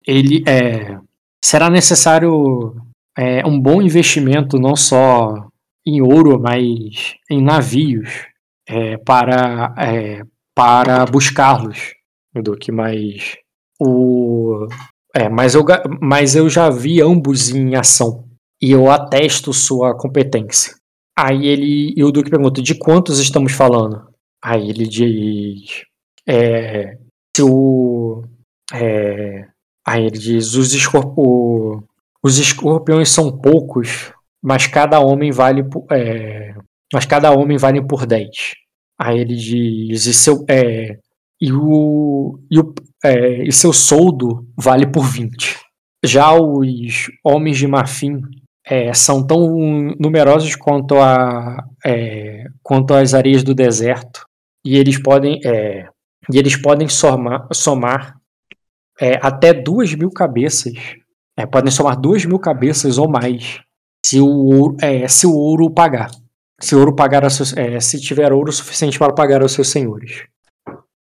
ele 0.06 0.44
é, 0.46 0.96
será 1.44 1.68
necessário 1.68 2.76
é, 3.18 3.44
um 3.44 3.58
bom 3.58 3.82
investimento 3.82 4.58
não 4.58 4.76
só 4.76 5.48
em 5.86 6.00
ouro, 6.02 6.40
mas 6.40 7.14
em 7.30 7.42
navios 7.42 8.26
é, 8.68 8.96
para 8.98 9.74
é, 9.78 10.22
para 10.54 11.04
buscá-los, 11.06 11.94
Duque. 12.34 12.72
Mas 12.72 13.36
o 13.80 14.66
é, 15.14 15.28
mas 15.28 15.54
eu 15.54 15.64
mas 16.00 16.34
eu 16.34 16.48
já 16.48 16.70
vi 16.70 17.00
ambos 17.02 17.50
em 17.50 17.74
ação 17.76 18.24
e 18.62 18.70
eu 18.72 18.90
atesto 18.90 19.52
sua 19.52 19.96
competência. 19.96 20.74
Aí 21.18 21.46
ele 21.46 21.94
e 21.96 22.02
o 22.04 22.10
Duque 22.10 22.30
pergunta: 22.30 22.62
de 22.62 22.74
quantos 22.76 23.18
estamos 23.18 23.52
falando? 23.52 24.08
Aí 24.42 24.68
ele 24.70 24.86
diz: 24.86 25.82
é, 26.26 26.98
se 27.36 27.42
o 27.42 28.22
é, 28.72 29.46
aí 29.86 30.06
ele 30.06 30.18
diz: 30.18 30.54
os, 30.54 30.72
escorp 30.72 31.18
o- 31.18 31.82
os 32.22 32.38
escorpiões 32.38 33.10
são 33.10 33.30
poucos, 33.38 34.12
mas 34.44 34.66
cada 34.66 35.00
homem 35.00 35.32
vale 35.32 35.64
por, 35.64 35.86
é, 35.90 36.54
mas 36.92 37.06
cada 37.06 37.30
homem 37.30 37.56
vale 37.56 37.80
por 37.80 38.04
10. 38.04 38.28
Aí 39.00 39.18
ele 39.18 39.34
diz: 39.34 40.04
e 40.04 40.12
seu 40.12 40.44
é, 40.46 40.98
e 41.40 41.50
o 41.50 42.38
e, 42.50 42.60
o, 42.60 42.74
é, 43.02 43.42
e 43.44 43.50
seu 43.50 43.72
soldo 43.72 44.46
vale 44.54 44.86
por 44.86 45.06
20. 45.06 45.58
Já 46.04 46.34
os 46.34 47.10
homens 47.24 47.56
de 47.56 47.66
marfim 47.66 48.20
é, 48.66 48.92
são 48.92 49.26
tão 49.26 49.48
numerosos 49.98 50.54
quanto, 50.54 50.96
a, 50.96 51.64
é, 51.84 52.44
quanto 52.62 52.92
as 52.92 53.14
areias 53.14 53.42
do 53.42 53.54
deserto 53.54 54.26
e 54.62 54.76
eles 54.76 55.00
podem 55.02 55.40
é, 55.42 55.88
e 56.30 56.38
eles 56.38 56.56
podem 56.56 56.86
somar, 56.86 57.48
somar 57.52 58.16
é, 59.00 59.18
até 59.22 59.54
duas 59.54 59.94
mil 59.94 60.10
cabeças 60.10 60.74
é, 61.36 61.46
podem 61.46 61.70
somar 61.70 61.98
duas 61.98 62.24
mil 62.26 62.38
cabeças 62.38 62.98
ou 62.98 63.08
mais 63.08 63.63
se 64.04 64.20
o 64.20 64.26
ouro, 64.28 64.76
é, 64.80 65.08
se 65.08 65.26
o 65.26 65.32
ouro 65.32 65.70
pagar 65.70 66.10
se 66.60 66.74
o 66.74 66.78
ouro 66.78 66.94
pagar 66.94 67.28
seus, 67.30 67.56
é, 67.56 67.80
se 67.80 68.00
tiver 68.00 68.32
ouro 68.32 68.52
suficiente 68.52 68.98
para 68.98 69.12
pagar 69.14 69.42
aos 69.42 69.52
seus 69.52 69.68
senhores 69.68 70.24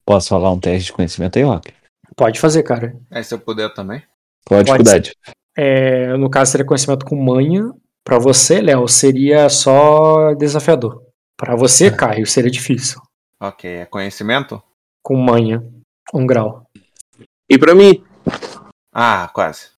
Posso 0.06 0.34
rolar 0.36 0.52
um 0.52 0.60
teste 0.60 0.88
de 0.88 0.94
conhecimento 0.94 1.38
aí, 1.38 1.44
Rock? 1.44 1.74
pode 2.16 2.40
fazer 2.40 2.64
cara 2.64 2.96
É, 3.10 3.24
se 3.24 3.34
eu 3.34 3.40
puder 3.40 3.74
também. 3.74 4.04
Qual 4.46 4.60
a 4.60 4.64
Pode 4.64 4.84
dificuldade? 4.84 5.16
É, 5.56 6.16
no 6.18 6.30
caso 6.30 6.52
seria 6.52 6.66
conhecimento 6.66 7.06
com 7.06 7.16
manha 7.16 7.72
para 8.04 8.20
você 8.20 8.62
Léo 8.62 8.88
seria 8.88 9.50
só 9.50 10.34
desafiador 10.34 11.02
para 11.38 11.56
você 11.56 11.90
Caio 11.90 12.26
seria 12.28 12.52
difícil 12.52 13.02
Ok, 13.42 13.70
é 13.70 13.86
conhecimento? 13.86 14.62
com 15.02 15.16
manha 15.16 15.64
um 16.14 16.26
grau 16.26 16.66
E 17.50 17.58
pra 17.58 17.74
mim? 17.76 18.04
Ah, 18.94 19.30
quase. 19.34 19.70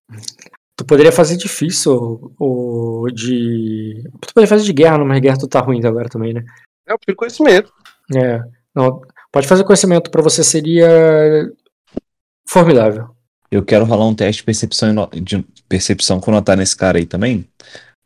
Tu 0.78 0.84
poderia 0.84 1.10
fazer 1.12 1.36
difícil 1.36 2.34
o 2.38 3.06
de. 3.12 4.02
Tu 4.20 4.34
poderia 4.34 4.48
fazer 4.48 4.64
de 4.64 4.72
guerra, 4.72 4.98
mas 5.04 5.20
guerra 5.20 5.38
tu 5.38 5.48
tá 5.48 5.60
ruim 5.60 5.84
agora 5.84 6.08
também, 6.08 6.34
né? 6.34 6.44
Eu 6.86 6.98
prefiro 6.98 7.16
conhecimento. 7.16 7.72
É. 8.14 8.40
Não, 8.74 9.00
pode 9.32 9.48
fazer 9.48 9.64
conhecimento, 9.64 10.10
pra 10.10 10.22
você 10.22 10.44
seria 10.44 10.86
formidável. 12.48 13.08
Eu 13.50 13.64
quero 13.64 13.84
rolar 13.84 14.06
um 14.06 14.14
teste 14.14 14.42
de 14.42 14.46
percepção, 14.46 15.08
de 15.14 15.42
percepção 15.68 16.20
com 16.20 16.30
notar 16.30 16.56
nesse 16.56 16.76
cara 16.76 16.98
aí 16.98 17.06
também. 17.06 17.46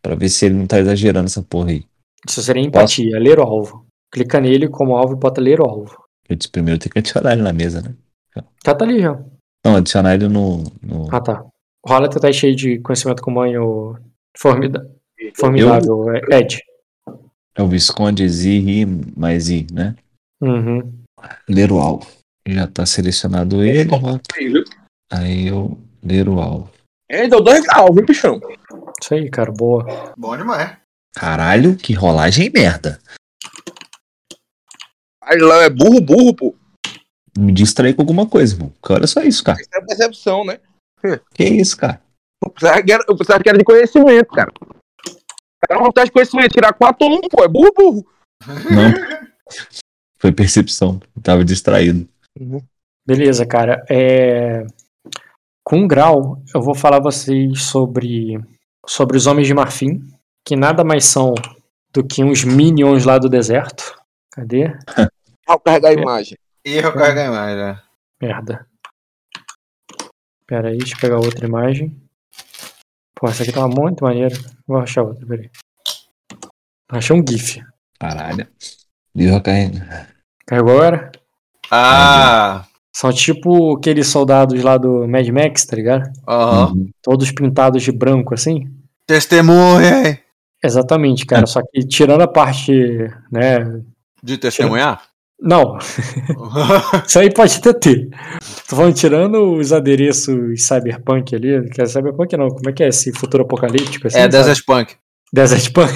Pra 0.02 0.14
ver 0.14 0.28
se 0.28 0.46
ele 0.46 0.54
não 0.54 0.66
tá 0.66 0.78
exagerando 0.78 1.26
essa 1.26 1.42
porra 1.42 1.70
aí. 1.70 1.84
Isso 2.26 2.42
seria 2.42 2.62
empatia, 2.62 3.18
ler 3.18 3.38
o 3.38 3.42
alvo. 3.42 3.86
Clica 4.12 4.40
nele 4.40 4.68
como 4.68 4.96
alvo 4.96 5.14
e 5.14 5.18
bota 5.18 5.40
ler 5.40 5.60
o 5.60 5.64
alvo. 5.64 5.96
Eu 6.28 6.36
disse 6.36 6.50
primeiro 6.50 6.78
tem 6.78 6.90
que 6.90 6.98
adicionar 6.98 7.32
ele 7.32 7.42
na 7.42 7.52
mesa, 7.52 7.82
né? 7.82 7.94
Já 8.64 8.74
tá 8.74 8.84
ali 8.84 9.00
já. 9.00 9.18
Não, 9.64 9.76
adicionar 9.76 10.14
ele 10.14 10.28
no. 10.28 10.62
no- 10.82 11.08
Ah 11.12 11.20
tá. 11.20 11.44
Rola 11.86 12.10
teu 12.10 12.20
teste 12.20 12.46
aí 12.46 12.54
de 12.54 12.78
conhecimento 12.80 13.22
com 13.22 13.30
manho 13.30 13.98
formida... 14.36 14.90
formidável, 15.34 16.10
é, 16.14 16.40
Ed. 16.40 16.62
É 17.54 17.62
o 17.62 17.68
Visconde 17.68 18.22
Exir 18.22 18.86
mais 19.16 19.48
I, 19.48 19.66
né? 19.72 19.96
Uhum. 20.40 20.92
Ler 21.48 21.72
o 21.72 21.78
alvo. 21.78 22.06
Já 22.46 22.66
tá 22.66 22.86
selecionado 22.86 23.62
ele. 23.62 23.90
ó. 23.92 24.18
Aí, 25.12 25.46
eu 25.48 25.78
ler 26.02 26.28
o 26.28 26.40
alvo. 26.40 26.70
É, 27.08 27.26
deu 27.26 27.42
dois 27.42 27.60
graus, 27.64 27.94
viu, 27.94 28.06
bichão? 28.06 28.40
Isso 29.02 29.14
aí, 29.14 29.28
cara, 29.28 29.50
boa. 29.50 30.12
Bom 30.16 30.36
demais. 30.36 30.76
Caralho, 31.14 31.76
que 31.76 31.92
rolagem 31.92 32.50
merda. 32.54 33.00
Aí 35.22 35.38
lá 35.38 35.64
é 35.64 35.70
burro, 35.70 36.00
burro, 36.00 36.34
pô. 36.34 36.54
Me 37.36 37.52
distraí 37.52 37.94
com 37.94 38.02
alguma 38.02 38.26
coisa, 38.26 38.54
irmão. 38.54 38.72
Olha 38.88 39.06
só 39.06 39.22
isso, 39.22 39.42
cara. 39.42 39.60
Isso 39.60 39.70
é 39.72 39.80
percepção, 39.80 40.44
né? 40.44 40.60
Que 41.34 41.44
isso, 41.44 41.76
cara? 41.76 42.00
Eu 42.42 42.50
precisava 42.50 42.82
que 42.82 42.92
era, 42.92 43.04
eu 43.08 43.16
precisava 43.16 43.42
que 43.42 43.48
era 43.48 43.58
de 43.58 43.64
conhecimento, 43.64 44.28
cara. 44.28 44.52
Era 45.68 45.82
um 45.82 45.92
teste 45.92 46.08
de 46.08 46.12
conhecimento, 46.12 46.52
tirar 46.52 46.72
4 46.72 47.06
ou 47.06 47.18
1, 47.18 47.20
pô. 47.28 47.44
É 47.44 47.48
burro, 47.48 47.72
burro. 47.76 48.06
Não. 48.46 49.20
Foi 50.18 50.32
percepção. 50.32 51.00
Eu 51.14 51.22
tava 51.22 51.44
distraído. 51.44 52.08
Beleza, 53.06 53.44
cara. 53.46 53.84
É... 53.88 54.64
Com 55.62 55.86
grau, 55.86 56.42
eu 56.54 56.62
vou 56.62 56.74
falar 56.74 56.96
a 56.96 57.02
vocês 57.02 57.62
sobre, 57.62 58.40
sobre 58.86 59.16
os 59.16 59.26
Homens 59.26 59.46
de 59.46 59.54
Marfim, 59.54 60.00
que 60.46 60.56
nada 60.56 60.82
mais 60.82 61.04
são 61.04 61.34
do 61.92 62.04
que 62.04 62.24
uns 62.24 62.44
minions 62.44 63.04
lá 63.04 63.18
do 63.18 63.28
deserto. 63.28 63.98
Cadê? 64.32 64.72
Ao 65.46 65.60
carregar 65.60 65.90
a 65.90 65.92
imagem. 65.92 66.38
Erro 66.64 66.92
carregar 66.92 67.22
a 67.22 67.32
imagem. 67.32 67.82
Merda. 68.20 68.66
Pera 70.50 70.70
aí, 70.70 70.78
deixa 70.78 70.96
eu 70.96 70.98
pegar 70.98 71.16
outra 71.18 71.46
imagem. 71.46 71.96
Pô, 73.14 73.28
essa 73.28 73.44
aqui 73.44 73.52
tá 73.52 73.68
muito 73.68 74.02
maneira. 74.02 74.34
Vou 74.66 74.78
achar 74.78 75.04
outra, 75.04 75.24
peraí. 75.24 75.48
Achei 76.88 77.14
um 77.14 77.24
GIF. 77.24 77.62
Caralho. 78.00 78.48
Deu 79.14 79.36
a 79.36 79.40
carregar. 79.40 80.08
Carregou 80.44 80.72
agora? 80.72 81.12
Ah, 81.70 82.64
São 82.92 83.12
tipo 83.12 83.76
aqueles 83.76 84.08
soldados 84.08 84.60
lá 84.64 84.76
do 84.76 85.06
Mad 85.06 85.28
Max, 85.28 85.64
tá 85.64 85.76
ligado? 85.76 86.10
aham. 86.26 86.72
Uhum. 86.72 86.90
Todos 87.00 87.30
pintados 87.30 87.84
de 87.84 87.92
branco 87.92 88.34
assim. 88.34 88.68
Testemunha, 89.06 90.08
hein? 90.08 90.18
Exatamente, 90.64 91.24
cara. 91.26 91.46
Só 91.46 91.60
que 91.62 91.86
tirando 91.86 92.22
a 92.22 92.28
parte, 92.28 92.72
né? 93.30 93.80
De 94.20 94.36
testemunhar? 94.36 95.00
Não, 95.42 95.78
isso 97.06 97.18
aí 97.18 97.32
pode 97.32 97.56
até 97.56 97.72
ter. 97.72 98.08
Tô 98.68 98.76
falando, 98.76 98.94
tirando 98.94 99.54
os 99.54 99.72
adereços 99.72 100.62
cyberpunk 100.62 101.34
ali, 101.34 101.68
que 101.70 101.80
é 101.80 101.86
cyberpunk 101.86 102.36
não, 102.36 102.48
como 102.48 102.68
é 102.68 102.72
que 102.72 102.82
é 102.82 102.88
esse 102.88 103.10
futuro 103.12 103.44
apocalíptico? 103.44 104.06
Assim, 104.06 104.18
é, 104.18 104.20
sabe? 104.22 104.32
Desert 104.32 104.64
Punk. 104.66 104.94
Desert 105.32 105.72
Punk. 105.72 105.94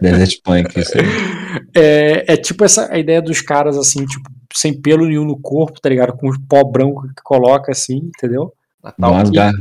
Desert 0.00 0.40
Punk, 0.42 0.80
isso 0.80 0.92
aí. 0.98 1.04
É, 1.76 2.32
é 2.34 2.36
tipo 2.36 2.64
essa 2.64 2.90
a 2.92 2.98
ideia 2.98 3.20
dos 3.20 3.40
caras 3.40 3.76
assim, 3.76 4.06
tipo, 4.06 4.30
sem 4.54 4.78
pelo 4.80 5.06
nenhum 5.06 5.24
no 5.24 5.38
corpo, 5.38 5.80
tá 5.80 5.88
ligado? 5.88 6.14
Com 6.14 6.28
o 6.28 6.40
pó 6.48 6.64
branco 6.64 7.08
que 7.08 7.22
coloca 7.22 7.72
assim, 7.72 8.10
entendeu? 8.16 8.52
Dá 8.98 9.10
umas 9.10 9.30
gar... 9.30 9.52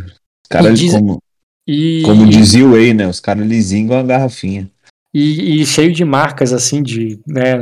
Cara, 0.50 0.70
e 0.70 0.74
diz- 0.74 0.92
como, 0.94 1.22
E, 1.68 2.02
como 2.06 2.26
dizia 2.28 2.66
o 2.66 2.72
Way, 2.72 2.94
né? 2.94 3.08
Os 3.08 3.20
caras 3.20 3.46
lisingam 3.46 4.00
a 4.00 4.04
garrafinha. 4.04 4.70
E, 5.14 5.62
e 5.62 5.66
cheio 5.66 5.92
de 5.92 6.06
marcas 6.06 6.54
assim 6.54 6.82
de, 6.84 7.20
né, 7.28 7.58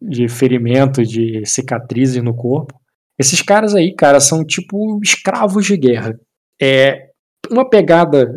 de 0.00 0.28
ferimento, 0.28 1.02
de 1.02 1.44
cicatrizes 1.46 2.22
no 2.22 2.34
corpo. 2.34 2.74
Esses 3.18 3.40
caras 3.42 3.74
aí, 3.74 3.94
cara, 3.94 4.20
são 4.20 4.44
tipo 4.44 4.98
escravos 5.02 5.64
de 5.66 5.76
guerra. 5.76 6.18
É 6.60 7.08
uma 7.50 7.68
pegada, 7.68 8.32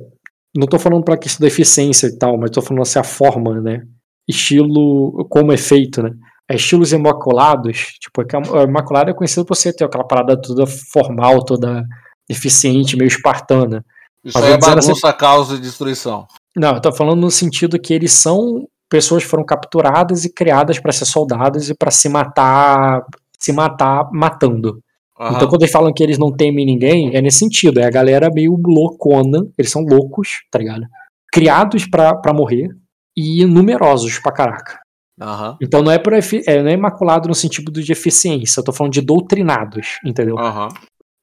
não 0.56 0.67
tô 0.67 0.77
falando 0.80 1.03
pra 1.03 1.17
questão 1.17 1.42
da 1.42 1.48
eficiência 1.48 2.08
e 2.08 2.17
tal, 2.17 2.38
mas 2.38 2.51
tô 2.51 2.61
falando 2.61 2.82
assim 2.84 3.00
a 3.00 3.03
forma, 3.03 3.59
né? 3.61 3.84
Estilo 4.27 5.25
como 5.30 5.51
é 5.51 5.58
feito, 5.58 6.01
né? 6.01 6.11
É 6.50 6.56
estilos 6.56 6.93
imaculados, 6.93 7.77
tipo, 8.00 8.22
é 8.22 8.25
que 8.25 8.35
a- 8.35 8.64
imaculada 8.64 9.09
é 9.11 9.14
conhecido 9.14 9.45
por 9.45 9.56
ser 9.56 9.74
ter 9.74 9.84
aquela 9.85 10.03
parada 10.03 10.40
toda 10.40 10.66
formal, 10.67 11.43
toda 11.43 11.84
eficiente, 12.30 12.95
meio 12.95 13.08
espartana. 13.08 13.84
Isso 14.24 14.38
Mas 14.38 14.50
é 14.50 14.58
dizer 14.58 14.75
bagunça, 14.75 15.14
causa 15.14 15.56
e 15.56 15.59
destruição. 15.59 16.27
Não, 16.56 16.75
eu 16.75 16.82
tô 16.82 16.92
falando 16.92 17.22
no 17.22 17.32
sentido 17.32 17.80
que 17.80 17.93
eles 17.93 18.11
são 18.14 18.67
pessoas 18.90 19.24
que 19.24 19.30
foram 19.30 19.45
capturadas 19.45 20.25
e 20.25 20.34
criadas 20.34 20.80
pra 20.80 20.92
ser 20.92 21.06
soldados 21.06 21.69
e 21.69 21.75
pra 21.75 21.92
se 21.92 22.08
matar, 22.08 23.03
se 23.40 23.51
matar 23.51 24.09
matando. 24.11 24.80
Aham. 25.19 25.35
Então 25.35 25.48
quando 25.48 25.61
eles 25.64 25.72
falam 25.72 25.93
que 25.93 26.03
eles 26.03 26.17
não 26.17 26.32
temem 26.32 26.66
ninguém, 26.66 27.16
é 27.16 27.22
nesse 27.22 27.40
sentido, 27.40 27.80
é 27.80 27.85
a 27.85 27.90
galera 27.90 28.30
meio 28.34 28.56
loucona, 28.66 29.45
eles 29.58 29.72
são 29.72 29.82
loucos, 29.84 30.30
tá 30.51 30.59
ligado? 30.59 30.85
Criados 31.32 31.85
pra 31.90 32.16
pra 32.16 32.34
morrer 32.34 32.69
e 33.16 33.45
numerosos 33.45 34.19
pra 34.19 34.32
caraca. 34.32 34.80
Aham. 35.19 35.58
Então 35.61 35.82
não 35.82 35.92
é, 35.92 35.98
por 35.98 36.14
é, 36.14 36.19
não 36.61 36.69
é 36.69 36.74
imaculado 36.74 37.27
no 37.27 37.35
sentido 37.35 37.72
de 37.82 37.92
eficiência, 37.92 38.59
eu 38.59 38.64
tô 38.64 38.74
falando 38.74 38.93
de 38.93 39.01
doutrinados, 39.01 40.00
entendeu? 40.06 40.38
Aham. 40.38 40.69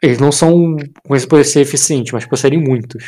Eles 0.02 0.18
não 0.18 0.32
são 0.32 0.76
conhecidos 1.06 1.26
por 1.28 1.44
ser 1.44 1.60
eficientes, 1.60 2.12
mas 2.12 2.26
por 2.26 2.36
serem 2.36 2.58
muitos. 2.58 3.04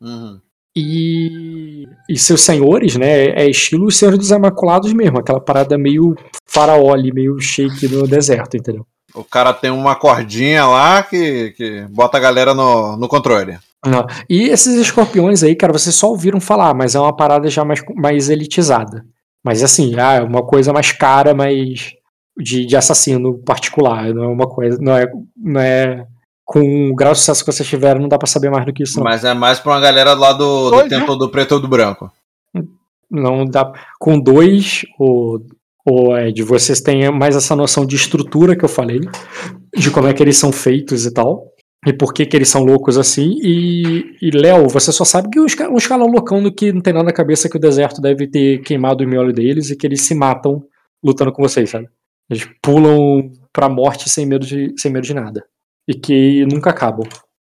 Uhum. 0.00 0.40
E, 0.78 1.88
e 2.08 2.16
seus 2.16 2.42
senhores, 2.42 2.96
né, 2.96 3.26
é 3.30 3.48
estilo 3.48 3.86
os 3.86 3.96
senhores 3.96 4.18
dos 4.18 4.30
Imaculados 4.30 4.92
mesmo, 4.92 5.18
aquela 5.18 5.40
parada 5.40 5.76
meio 5.76 6.14
faraó 6.46 6.92
ali, 6.92 7.12
meio 7.12 7.38
shake 7.40 7.88
no 7.88 8.06
deserto, 8.06 8.56
entendeu? 8.56 8.86
O 9.14 9.24
cara 9.24 9.52
tem 9.52 9.70
uma 9.70 9.96
cordinha 9.96 10.66
lá 10.66 11.02
que, 11.02 11.52
que 11.56 11.86
bota 11.90 12.16
a 12.16 12.20
galera 12.20 12.54
no, 12.54 12.96
no 12.96 13.08
controle. 13.08 13.58
Não. 13.84 14.06
E 14.28 14.44
esses 14.44 14.74
escorpiões 14.74 15.42
aí, 15.42 15.56
cara, 15.56 15.72
vocês 15.72 15.94
só 15.94 16.08
ouviram 16.08 16.40
falar, 16.40 16.74
mas 16.74 16.94
é 16.94 17.00
uma 17.00 17.14
parada 17.14 17.48
já 17.48 17.64
mais, 17.64 17.82
mais 17.96 18.28
elitizada. 18.28 19.04
Mas 19.44 19.62
assim, 19.62 19.98
ah, 19.98 20.14
é 20.14 20.22
uma 20.22 20.44
coisa 20.44 20.72
mais 20.72 20.92
cara, 20.92 21.34
mas 21.34 21.92
de, 22.38 22.66
de 22.66 22.76
assassino 22.76 23.38
particular, 23.38 24.12
não 24.12 24.24
é 24.24 24.28
uma 24.28 24.48
coisa, 24.48 24.78
não 24.80 24.96
é, 24.96 25.06
não 25.36 25.60
é 25.60 26.06
com 26.50 26.88
o 26.90 26.94
grau 26.94 27.12
de 27.12 27.18
sucesso 27.18 27.44
que 27.44 27.52
vocês 27.52 27.68
tiveram, 27.68 28.00
não 28.00 28.08
dá 28.08 28.16
pra 28.16 28.26
saber 28.26 28.48
mais 28.50 28.64
do 28.64 28.72
que 28.72 28.82
isso. 28.82 28.96
Não. 28.96 29.04
Mas 29.04 29.22
é 29.22 29.34
mais 29.34 29.60
pra 29.60 29.72
uma 29.72 29.80
galera 29.80 30.14
lá 30.14 30.32
do, 30.32 30.64
do 30.64 30.70
Dois, 30.70 30.88
tempo 30.88 31.14
do 31.14 31.28
preto 31.28 31.52
ou 31.56 31.60
do 31.60 31.68
branco. 31.68 32.10
Não 33.10 33.44
dá. 33.44 33.70
Com 33.98 34.18
dois, 34.18 34.82
o, 34.98 35.40
o 35.86 36.16
Ed, 36.16 36.42
vocês 36.42 36.80
têm 36.80 37.10
mais 37.10 37.36
essa 37.36 37.54
noção 37.54 37.84
de 37.84 37.96
estrutura 37.96 38.56
que 38.56 38.64
eu 38.64 38.68
falei, 38.68 39.00
de 39.76 39.90
como 39.90 40.08
é 40.08 40.14
que 40.14 40.22
eles 40.22 40.38
são 40.38 40.50
feitos 40.50 41.04
e 41.04 41.12
tal, 41.12 41.44
e 41.86 41.92
por 41.92 42.14
que, 42.14 42.24
que 42.24 42.34
eles 42.34 42.48
são 42.48 42.64
loucos 42.64 42.96
assim. 42.96 43.36
E, 43.42 44.16
e 44.22 44.30
Léo, 44.30 44.68
você 44.68 44.90
só 44.90 45.04
sabe 45.04 45.28
que 45.30 45.40
os, 45.40 45.54
ca- 45.54 45.68
uns 45.70 45.86
caras 45.86 46.06
loucão 46.10 46.50
que 46.50 46.72
não 46.72 46.80
tem 46.80 46.94
nada 46.94 47.04
na 47.04 47.12
cabeça 47.12 47.48
que 47.48 47.58
o 47.58 47.60
deserto 47.60 48.00
deve 48.00 48.26
ter 48.26 48.62
queimado 48.62 49.04
o 49.04 49.06
miolo 49.06 49.32
deles 49.34 49.70
e 49.70 49.76
que 49.76 49.86
eles 49.86 50.00
se 50.02 50.14
matam 50.14 50.62
lutando 51.04 51.30
com 51.30 51.42
vocês, 51.42 51.68
sabe? 51.68 51.88
Eles 52.30 52.48
pulam 52.62 53.30
pra 53.52 53.68
morte 53.68 54.08
sem 54.08 54.24
medo 54.26 54.46
de, 54.46 54.72
sem 54.78 54.90
medo 54.90 55.04
de 55.06 55.12
nada. 55.14 55.44
E 55.88 55.94
que 55.94 56.44
nunca 56.46 56.70
acabam. 56.70 57.08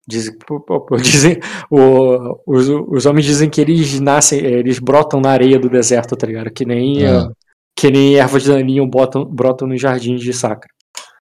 Dizem, 0.08 0.38
dizem 1.02 1.40
o- 1.72 2.40
os, 2.46 2.68
os 2.70 3.06
homens 3.08 3.26
dizem 3.26 3.50
que 3.50 3.60
eles 3.62 4.00
nascem, 4.00 4.40
eh, 4.46 4.60
eles 4.60 4.78
brotam 4.78 5.20
na 5.22 5.32
areia 5.32 5.58
do 5.58 5.70
deserto, 5.70 6.16
tá 6.16 6.28
ligado? 6.28 6.52
Que 6.52 6.66
nem, 6.66 7.04
eh, 7.04 7.28
que 7.76 7.90
nem 7.90 8.16
ervas 8.18 8.44
daninhas 8.46 8.88
botam, 8.90 9.26
brotam 9.26 9.68
nos 9.68 9.82
jardins 9.82 10.22
de 10.22 10.32
sacra. 10.34 10.70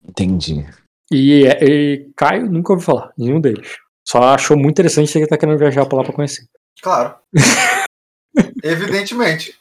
Entendi. 0.02 0.66
E, 1.12 1.44
eh, 1.46 1.64
e 1.64 2.10
Caio 2.16 2.50
nunca 2.50 2.72
ouviu 2.72 2.84
falar, 2.86 3.12
nenhum 3.16 3.40
deles. 3.40 3.76
Só 4.06 4.22
achou 4.34 4.56
muito 4.56 4.72
interessante 4.72 5.12
que 5.12 5.18
ele 5.18 5.26
tá 5.26 5.36
querendo 5.38 5.58
viajar 5.58 5.86
pra 5.86 5.98
lá 5.98 6.04
pra 6.04 6.12
conhecer. 6.12 6.44
Claro. 6.82 7.14
Evidentemente. 8.62 9.54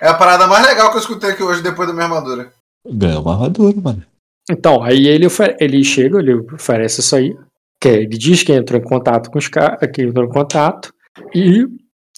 É 0.00 0.08
a 0.08 0.14
parada 0.14 0.46
mais 0.46 0.66
legal 0.66 0.90
que 0.90 0.96
eu 0.96 1.00
escutei 1.00 1.30
aqui 1.30 1.42
hoje 1.42 1.62
depois 1.62 1.88
da 1.88 1.94
minha 1.94 2.06
armadura. 2.06 2.52
Ganhou 2.86 3.22
uma 3.22 3.32
armadura, 3.32 3.74
mano. 3.80 4.04
Então, 4.50 4.82
aí 4.82 5.06
ele, 5.08 5.26
ele 5.60 5.82
chega, 5.84 6.18
ele 6.18 6.34
oferece 6.34 7.00
isso 7.00 7.16
aí. 7.16 7.34
Que 7.80 7.88
é, 7.88 7.94
ele 7.96 8.16
diz 8.16 8.42
que 8.42 8.52
entrou 8.52 8.80
em 8.80 8.84
contato 8.84 9.30
com 9.30 9.38
os 9.38 9.48
caras, 9.48 9.78
que 9.92 10.02
entrou 10.02 10.24
em 10.24 10.30
contato. 10.30 10.92
E 11.34 11.64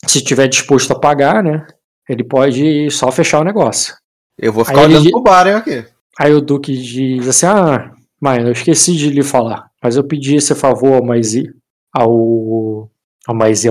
se 0.06 0.18
estiver 0.18 0.46
disposto 0.48 0.92
a 0.92 0.98
pagar, 0.98 1.42
né? 1.42 1.66
Ele 2.08 2.22
pode 2.24 2.90
só 2.90 3.10
fechar 3.10 3.40
o 3.40 3.44
negócio. 3.44 3.94
Eu 4.38 4.52
vou 4.52 4.64
ficar 4.64 4.78
Aí 4.78 4.84
ele 4.84 4.94
olhando 4.94 5.04
di- 5.06 5.10
pro 5.10 5.22
Baren 5.22 5.56
aqui. 5.56 5.84
Aí 6.18 6.32
o 6.32 6.40
Duque 6.40 6.76
diz 6.76 7.26
assim: 7.28 7.46
Ah, 7.46 7.90
mãe, 8.20 8.40
eu 8.42 8.52
esqueci 8.52 8.94
de 8.96 9.10
lhe 9.10 9.22
falar, 9.22 9.66
mas 9.82 9.96
eu 9.96 10.04
pedi 10.04 10.36
esse 10.36 10.54
favor 10.54 10.94
ao 10.94 11.04
Maizi, 11.04 11.50
ao. 11.92 12.90
ao 13.26 13.34
Maizi, 13.34 13.68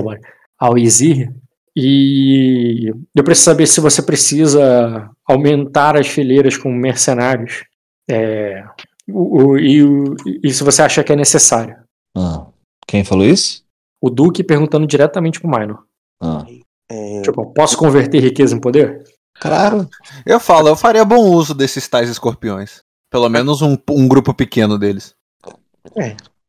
ao 0.58 0.76
Izir, 0.78 1.30
e 1.74 2.90
eu 3.14 3.24
preciso 3.24 3.44
saber 3.50 3.66
se 3.66 3.80
você 3.80 4.02
precisa 4.02 5.08
aumentar 5.26 5.96
as 5.96 6.06
fileiras 6.08 6.56
com 6.56 6.70
mercenários. 6.72 7.64
É, 8.08 8.64
o, 9.08 9.50
o- 9.52 9.58
e, 9.58 9.82
o- 9.82 10.16
se 10.50 10.64
você 10.64 10.82
acha 10.82 11.02
que 11.04 11.12
é 11.12 11.16
necessário. 11.16 11.78
Ah. 12.16 12.46
Quem 12.86 13.04
falou 13.04 13.24
isso? 13.24 13.62
O 14.02 14.08
Duque 14.10 14.42
perguntando 14.44 14.86
diretamente 14.86 15.40
pro 15.40 15.48
Minor. 15.50 15.84
Ah. 16.22 16.46
É, 16.90 17.20
Tipo, 17.22 17.52
posso 17.52 17.76
converter 17.76 18.20
riqueza 18.20 18.54
em 18.56 18.60
poder? 18.60 19.04
Claro. 19.40 19.88
Eu 20.24 20.40
falo, 20.40 20.68
eu 20.68 20.76
faria 20.76 21.04
bom 21.04 21.20
uso 21.30 21.54
desses 21.54 21.86
tais 21.86 22.08
escorpiões. 22.08 22.80
Pelo 23.10 23.28
menos 23.28 23.62
um, 23.62 23.76
um 23.90 24.08
grupo 24.08 24.32
pequeno 24.34 24.78
deles. 24.78 25.14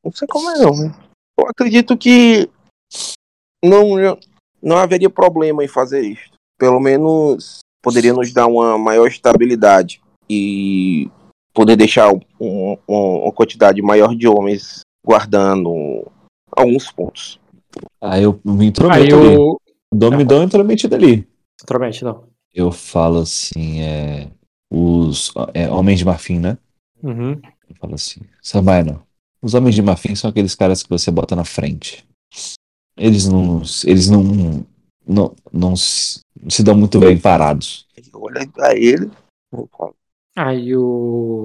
não 0.04 0.12
sei 0.14 0.28
como 0.28 0.50
é 0.50 0.58
não. 0.60 0.72
né? 0.76 0.96
Eu 1.40 1.48
acredito 1.48 1.98
que 1.98 2.50
não, 3.64 3.96
não 4.62 4.78
haveria 4.78 5.10
problema 5.10 5.64
em 5.64 5.68
fazer 5.68 6.02
isso. 6.02 6.30
pelo 6.58 6.80
menos 6.80 7.60
poderia 7.82 8.14
nos 8.14 8.32
dar 8.34 8.48
uma 8.48 8.78
maior 8.78 9.08
estabilidade 9.08 10.02
e 10.30 11.10
poder 11.54 11.76
deixar 11.76 12.12
um- 12.14 12.20
um- 12.40 12.78
uma 12.88 13.32
quantidade 13.32 13.82
maior 13.82 14.16
de 14.16 14.28
homens 14.28 14.82
guardando 15.06 16.06
alguns 16.52 16.92
pontos. 16.92 17.40
Aí 18.02 18.24
eu 18.24 18.40
me 18.44 18.62
Aí 18.62 18.68
intrometo 18.68 19.16
ali. 19.16 19.38
o. 19.38 19.60
Dou, 19.92 20.12
me 20.12 20.24
dou 20.24 20.44
intrometido 20.44 20.96
ali. 20.96 21.28
Naturalmente, 21.62 22.04
não. 22.04 22.24
Eu 22.54 22.72
falo 22.72 23.20
assim, 23.20 23.82
é. 23.82 24.30
Os 24.72 25.34
é, 25.54 25.70
homens 25.70 25.98
de 26.00 26.06
marfim, 26.06 26.40
né? 26.40 26.58
Uhum. 27.02 27.32
Eu 27.68 27.76
falo 27.80 27.96
assim, 27.96 28.22
Sambaino, 28.42 29.02
os 29.42 29.54
homens 29.56 29.74
de 29.74 29.82
marfim 29.82 30.14
são 30.16 30.30
aqueles 30.30 30.54
caras 30.54 30.84
que 30.84 30.90
você 30.90 31.10
bota 31.10 31.36
na 31.36 31.44
frente. 31.44 32.06
Eles 32.96 33.28
não. 33.28 33.62
Eles 33.86 34.10
não. 34.10 34.66
Não, 35.08 35.36
não 35.52 35.76
se, 35.76 36.20
se 36.50 36.62
dão 36.62 36.76
muito 36.76 37.00
bem 37.00 37.18
parados. 37.18 37.88
Olha 38.14 38.48
pra 38.48 38.76
ele. 38.76 39.10
eu 39.52 39.68
Aí 40.36 40.76
o. 40.76 41.39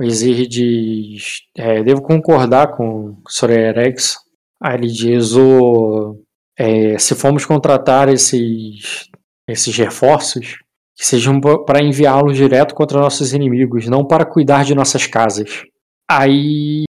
O 0.00 0.02
Ezir 0.02 0.48
diz. 0.48 1.42
é, 1.54 1.82
devo 1.82 2.00
concordar 2.00 2.74
com 2.74 3.10
o 3.10 3.22
Sorerex. 3.28 4.16
Aí 4.58 4.74
ele 4.74 4.86
diz: 4.86 5.36
o, 5.36 6.16
é, 6.58 6.98
se 6.98 7.14
formos 7.14 7.44
contratar 7.44 8.08
esses, 8.08 9.10
esses 9.46 9.76
reforços, 9.76 10.56
que 10.96 11.04
sejam 11.04 11.38
para 11.38 11.82
enviá-los 11.82 12.34
direto 12.34 12.74
contra 12.74 12.98
nossos 12.98 13.34
inimigos, 13.34 13.88
não 13.88 14.02
para 14.06 14.24
cuidar 14.24 14.64
de 14.64 14.74
nossas 14.74 15.06
casas. 15.06 15.64
Aí. 16.10 16.84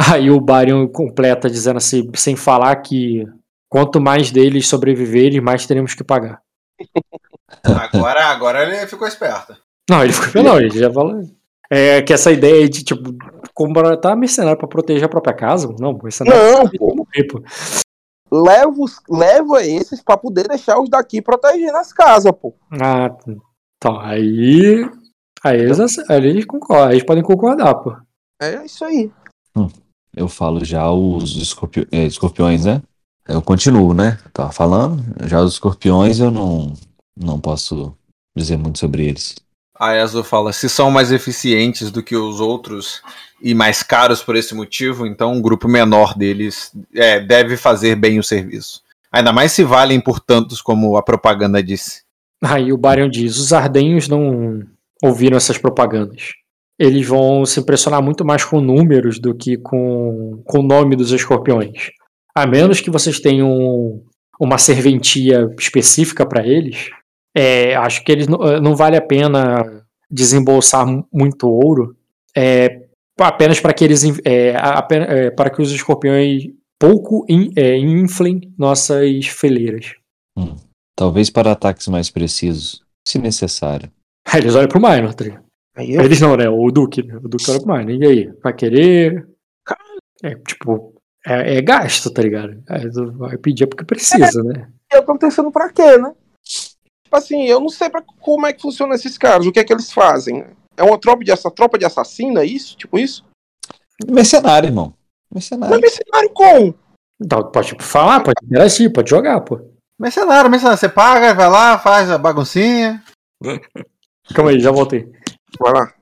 Aí 0.00 0.30
o 0.30 0.40
Barion 0.40 0.88
completa 0.88 1.50
dizendo 1.50 1.76
assim, 1.76 2.08
sem 2.14 2.34
falar 2.34 2.74
que 2.76 3.24
quanto 3.68 4.00
mais 4.00 4.30
deles 4.32 4.66
sobreviverem, 4.66 5.40
mais 5.40 5.66
teremos 5.66 5.94
que 5.94 6.02
pagar. 6.02 6.40
Agora, 7.64 8.26
agora 8.26 8.62
ele 8.62 8.86
ficou 8.86 9.08
esperto. 9.08 9.56
Não, 9.90 10.04
ele 10.04 10.12
ficou. 10.12 10.42
Não, 10.42 10.58
ele 10.58 10.70
já 10.70 10.92
falou. 10.92 11.20
É 11.70 12.00
que 12.02 12.12
essa 12.12 12.32
ideia 12.32 12.66
de, 12.68 12.82
tipo, 12.82 13.14
contratar 13.54 14.16
mercenário 14.16 14.58
pra 14.58 14.66
proteger 14.68 15.04
a 15.04 15.08
própria 15.08 15.34
casa. 15.34 15.74
Não, 15.78 15.92
mercenário. 16.02 16.40
Não, 16.40 16.68
pô. 16.70 16.94
morrer, 16.94 17.24
pô. 17.24 17.42
Leva, 18.30 18.70
os, 18.78 19.00
leva 19.08 19.62
esses 19.64 20.02
pra 20.02 20.16
poder 20.16 20.48
deixar 20.48 20.78
os 20.80 20.88
daqui 20.90 21.20
protegendo 21.22 21.76
as 21.76 21.92
casas, 21.92 22.32
pô. 22.32 22.54
Ah, 22.72 23.14
então, 23.76 23.98
aí. 24.00 24.88
Aí 25.44 25.60
eles, 25.60 25.78
ace- 25.78 26.04
aí 26.10 26.26
eles 26.26 26.44
concordam, 26.44 26.86
aí 26.88 26.94
eles 26.94 27.04
podem 27.04 27.22
concordar, 27.22 27.74
pô. 27.76 27.96
É 28.40 28.64
isso 28.64 28.84
aí. 28.84 29.10
Eu 30.16 30.28
falo 30.28 30.64
já 30.64 30.90
os 30.90 31.36
escorpio- 31.36 31.86
é, 31.92 32.04
escorpiões, 32.04 32.64
né? 32.64 32.82
Eu 33.28 33.40
continuo, 33.42 33.92
né? 33.94 34.18
Tava 34.32 34.52
falando. 34.52 35.02
Já 35.28 35.40
os 35.40 35.52
escorpiões 35.54 36.18
eu 36.18 36.30
não, 36.30 36.72
não 37.16 37.38
posso 37.38 37.94
dizer 38.36 38.56
muito 38.56 38.78
sobre 38.78 39.06
eles. 39.06 39.36
Aí 39.78 40.00
Azul 40.00 40.24
fala: 40.24 40.52
se 40.52 40.68
são 40.68 40.90
mais 40.90 41.12
eficientes 41.12 41.90
do 41.90 42.02
que 42.02 42.16
os 42.16 42.40
outros 42.40 43.00
e 43.40 43.54
mais 43.54 43.82
caros 43.82 44.22
por 44.22 44.34
esse 44.34 44.54
motivo, 44.54 45.06
então 45.06 45.32
um 45.32 45.40
grupo 45.40 45.68
menor 45.68 46.16
deles 46.16 46.72
é, 46.94 47.20
deve 47.20 47.56
fazer 47.56 47.94
bem 47.94 48.18
o 48.18 48.22
serviço. 48.22 48.82
Ainda 49.12 49.32
mais 49.32 49.52
se 49.52 49.62
valem 49.62 50.00
por 50.00 50.20
tantos 50.20 50.60
como 50.60 50.96
a 50.96 51.02
propaganda 51.02 51.62
disse. 51.62 52.02
Aí 52.42 52.72
o 52.72 52.78
Barion 52.78 53.08
diz: 53.08 53.36
os 53.38 53.52
ardenhos 53.52 54.08
não 54.08 54.62
ouviram 55.02 55.36
essas 55.36 55.58
propagandas. 55.58 56.32
Eles 56.78 57.06
vão 57.06 57.44
se 57.44 57.60
impressionar 57.60 58.02
muito 58.02 58.24
mais 58.24 58.44
com 58.44 58.60
números 58.60 59.18
do 59.18 59.34
que 59.34 59.56
com, 59.56 60.40
com 60.44 60.60
o 60.60 60.62
nome 60.62 60.94
dos 60.94 61.10
escorpiões. 61.10 61.90
A 62.34 62.46
menos 62.46 62.80
que 62.80 62.90
vocês 62.90 63.18
tenham 63.18 64.00
uma 64.40 64.58
serventia 64.58 65.52
específica 65.58 66.24
para 66.24 66.46
eles, 66.46 66.90
é, 67.34 67.74
acho 67.76 68.02
que 68.04 68.10
eles 68.12 68.26
não, 68.28 68.42
eh, 68.46 68.60
vale 68.74 68.96
a 68.96 69.02
pena 69.02 69.84
desembolsar 70.10 70.86
mu- 70.86 71.06
muito 71.12 71.48
ouro 71.48 71.96
é, 72.36 72.86
apenas 73.18 73.60
para 73.60 73.72
que 73.72 73.84
eles 73.84 74.02
é, 74.24 74.54
é, 75.08 75.30
para 75.30 75.50
que 75.50 75.60
os 75.62 75.70
escorpiões 75.70 76.44
pouco 76.78 77.24
in- 77.28 77.52
é, 77.56 77.76
inflem 77.76 78.52
nossas 78.56 79.26
fileiras. 79.26 79.94
Talvez 80.96 81.30
para 81.30 81.52
ataques 81.52 81.86
mais 81.88 82.10
precisos, 82.10 82.82
se 83.06 83.18
necessário. 83.18 83.90
Eles 84.34 84.54
olham 84.54 84.68
pro 84.68 84.80
Minor, 84.80 85.14
tá 85.14 85.24
eu, 85.90 86.02
Eles 86.02 86.20
não, 86.20 86.36
né? 86.36 86.48
O 86.48 86.70
Duque. 86.70 87.02
né? 87.04 87.16
O 87.16 87.28
Duque 87.28 87.50
olha 87.50 87.60
pro 87.60 87.72
Minor. 87.76 87.90
E 87.90 88.04
aí? 88.06 88.32
Vai 88.42 88.52
querer? 88.52 89.26
É, 90.24 90.34
tipo, 90.34 90.94
é, 91.24 91.56
é 91.58 91.62
gasto, 91.62 92.10
tá 92.10 92.20
ligado? 92.20 92.60
Vai 93.16 93.36
pedir 93.38 93.64
é 93.64 93.66
porque 93.68 93.84
precisa, 93.84 94.42
né? 94.42 94.68
eu 94.92 95.04
tô 95.04 95.16
pensando 95.16 95.50
pra 95.52 95.72
quê, 95.72 95.96
né? 95.98 96.12
Tipo 97.08 97.16
assim, 97.16 97.44
eu 97.44 97.58
não 97.58 97.70
sei 97.70 97.88
pra 97.88 98.02
como 98.20 98.46
é 98.46 98.52
que 98.52 98.60
funciona 98.60 98.94
esses 98.94 99.16
caras, 99.16 99.46
o 99.46 99.50
que 99.50 99.58
é 99.58 99.64
que 99.64 99.72
eles 99.72 99.90
fazem. 99.90 100.44
É 100.76 100.82
uma 100.82 100.98
tropa 100.98 101.24
de, 101.24 101.30
essa 101.30 101.50
tropa 101.50 101.78
de 101.78 101.86
assassina, 101.86 102.44
isso? 102.44 102.76
Tipo 102.76 102.98
isso? 102.98 103.24
Mercenário, 104.06 104.66
irmão. 104.68 104.92
Mas 105.32 105.48
Mercenário. 105.50 105.80
mercenário 105.80 106.30
como? 106.34 106.74
Então, 107.18 107.50
pode 107.50 107.74
falar, 107.80 108.20
pode 108.22 108.36
interagir, 108.44 108.92
pode 108.92 109.08
jogar, 109.08 109.40
pô. 109.40 109.58
Mercenário, 109.98 110.50
mercenário, 110.50 110.78
você 110.78 110.86
paga, 110.88 111.32
vai 111.32 111.48
lá, 111.48 111.78
faz 111.78 112.10
a 112.10 112.18
baguncinha. 112.18 113.02
Calma 114.34 114.50
aí, 114.50 114.60
já 114.60 114.70
voltei. 114.70 115.10
Vai 115.58 115.72
lá. 115.72 115.94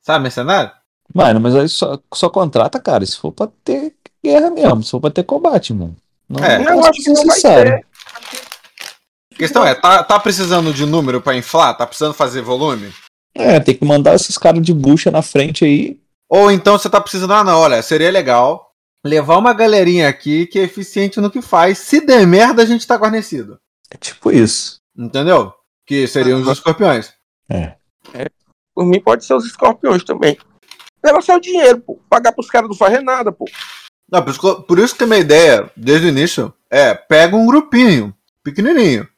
Sabe, 0.00 0.22
mercenário? 0.22 0.72
Mano, 1.14 1.40
mas 1.40 1.54
aí 1.54 1.68
só, 1.68 1.98
só 2.14 2.30
contrata, 2.30 2.80
cara, 2.80 3.04
se 3.04 3.18
for 3.18 3.32
pra 3.32 3.48
ter 3.62 3.94
guerra 4.24 4.50
mesmo, 4.50 4.82
se 4.82 4.90
for 4.92 5.00
pra 5.00 5.10
ter 5.10 5.24
combate, 5.24 5.74
mano. 5.74 5.94
Não, 6.26 6.42
É, 6.42 6.58
não 6.58 6.72
eu 6.72 6.80
acho 6.86 7.02
que 7.02 7.08
não 7.10 7.16
vai 7.16 7.24
necessário. 7.26 7.72
ter. 7.72 7.86
A 9.42 9.44
questão 9.44 9.66
é, 9.66 9.74
tá, 9.74 10.04
tá 10.04 10.20
precisando 10.20 10.72
de 10.72 10.86
número 10.86 11.20
pra 11.20 11.34
inflar? 11.34 11.76
Tá 11.76 11.84
precisando 11.84 12.14
fazer 12.14 12.42
volume? 12.42 12.92
É, 13.34 13.58
tem 13.58 13.74
que 13.74 13.84
mandar 13.84 14.14
esses 14.14 14.38
caras 14.38 14.62
de 14.62 14.72
bucha 14.72 15.10
na 15.10 15.20
frente 15.20 15.64
aí. 15.64 15.98
Ou 16.30 16.48
então 16.48 16.78
você 16.78 16.88
tá 16.88 17.00
precisando, 17.00 17.32
ah 17.32 17.42
não, 17.42 17.58
olha, 17.58 17.82
seria 17.82 18.08
legal 18.08 18.70
levar 19.04 19.38
uma 19.38 19.52
galerinha 19.52 20.08
aqui 20.08 20.46
que 20.46 20.60
é 20.60 20.62
eficiente 20.62 21.20
no 21.20 21.28
que 21.28 21.42
faz. 21.42 21.78
Se 21.78 22.00
der 22.06 22.24
merda, 22.24 22.62
a 22.62 22.64
gente 22.64 22.86
tá 22.86 22.94
guarnecido. 22.94 23.58
É 23.90 23.96
tipo 23.96 24.30
isso. 24.30 24.76
Entendeu? 24.96 25.52
Que 25.84 26.06
seriam 26.06 26.40
os 26.40 26.46
escorpiões. 26.48 27.12
É. 27.50 27.74
Por 28.72 28.86
mim 28.86 29.00
pode 29.00 29.24
ser 29.24 29.34
os 29.34 29.44
escorpiões 29.44 30.04
também. 30.04 30.38
O 31.02 31.06
negócio 31.08 31.32
é 31.32 31.36
o 31.36 31.40
dinheiro, 31.40 31.80
pô. 31.80 31.98
Pagar 32.08 32.30
pros 32.30 32.48
caras 32.48 32.68
não 32.70 32.76
fazer 32.76 33.00
nada, 33.00 33.32
pô. 33.32 33.44
Não, 34.08 34.22
por 34.22 34.30
isso, 34.30 34.40
que- 34.40 34.62
por 34.68 34.78
isso 34.78 34.94
que 34.94 35.02
a 35.02 35.06
minha 35.08 35.18
ideia, 35.18 35.68
desde 35.76 36.06
o 36.06 36.10
início, 36.10 36.54
é 36.70 36.94
pega 36.94 37.34
um 37.34 37.44
grupinho, 37.44 38.14
pequenininho, 38.44 39.08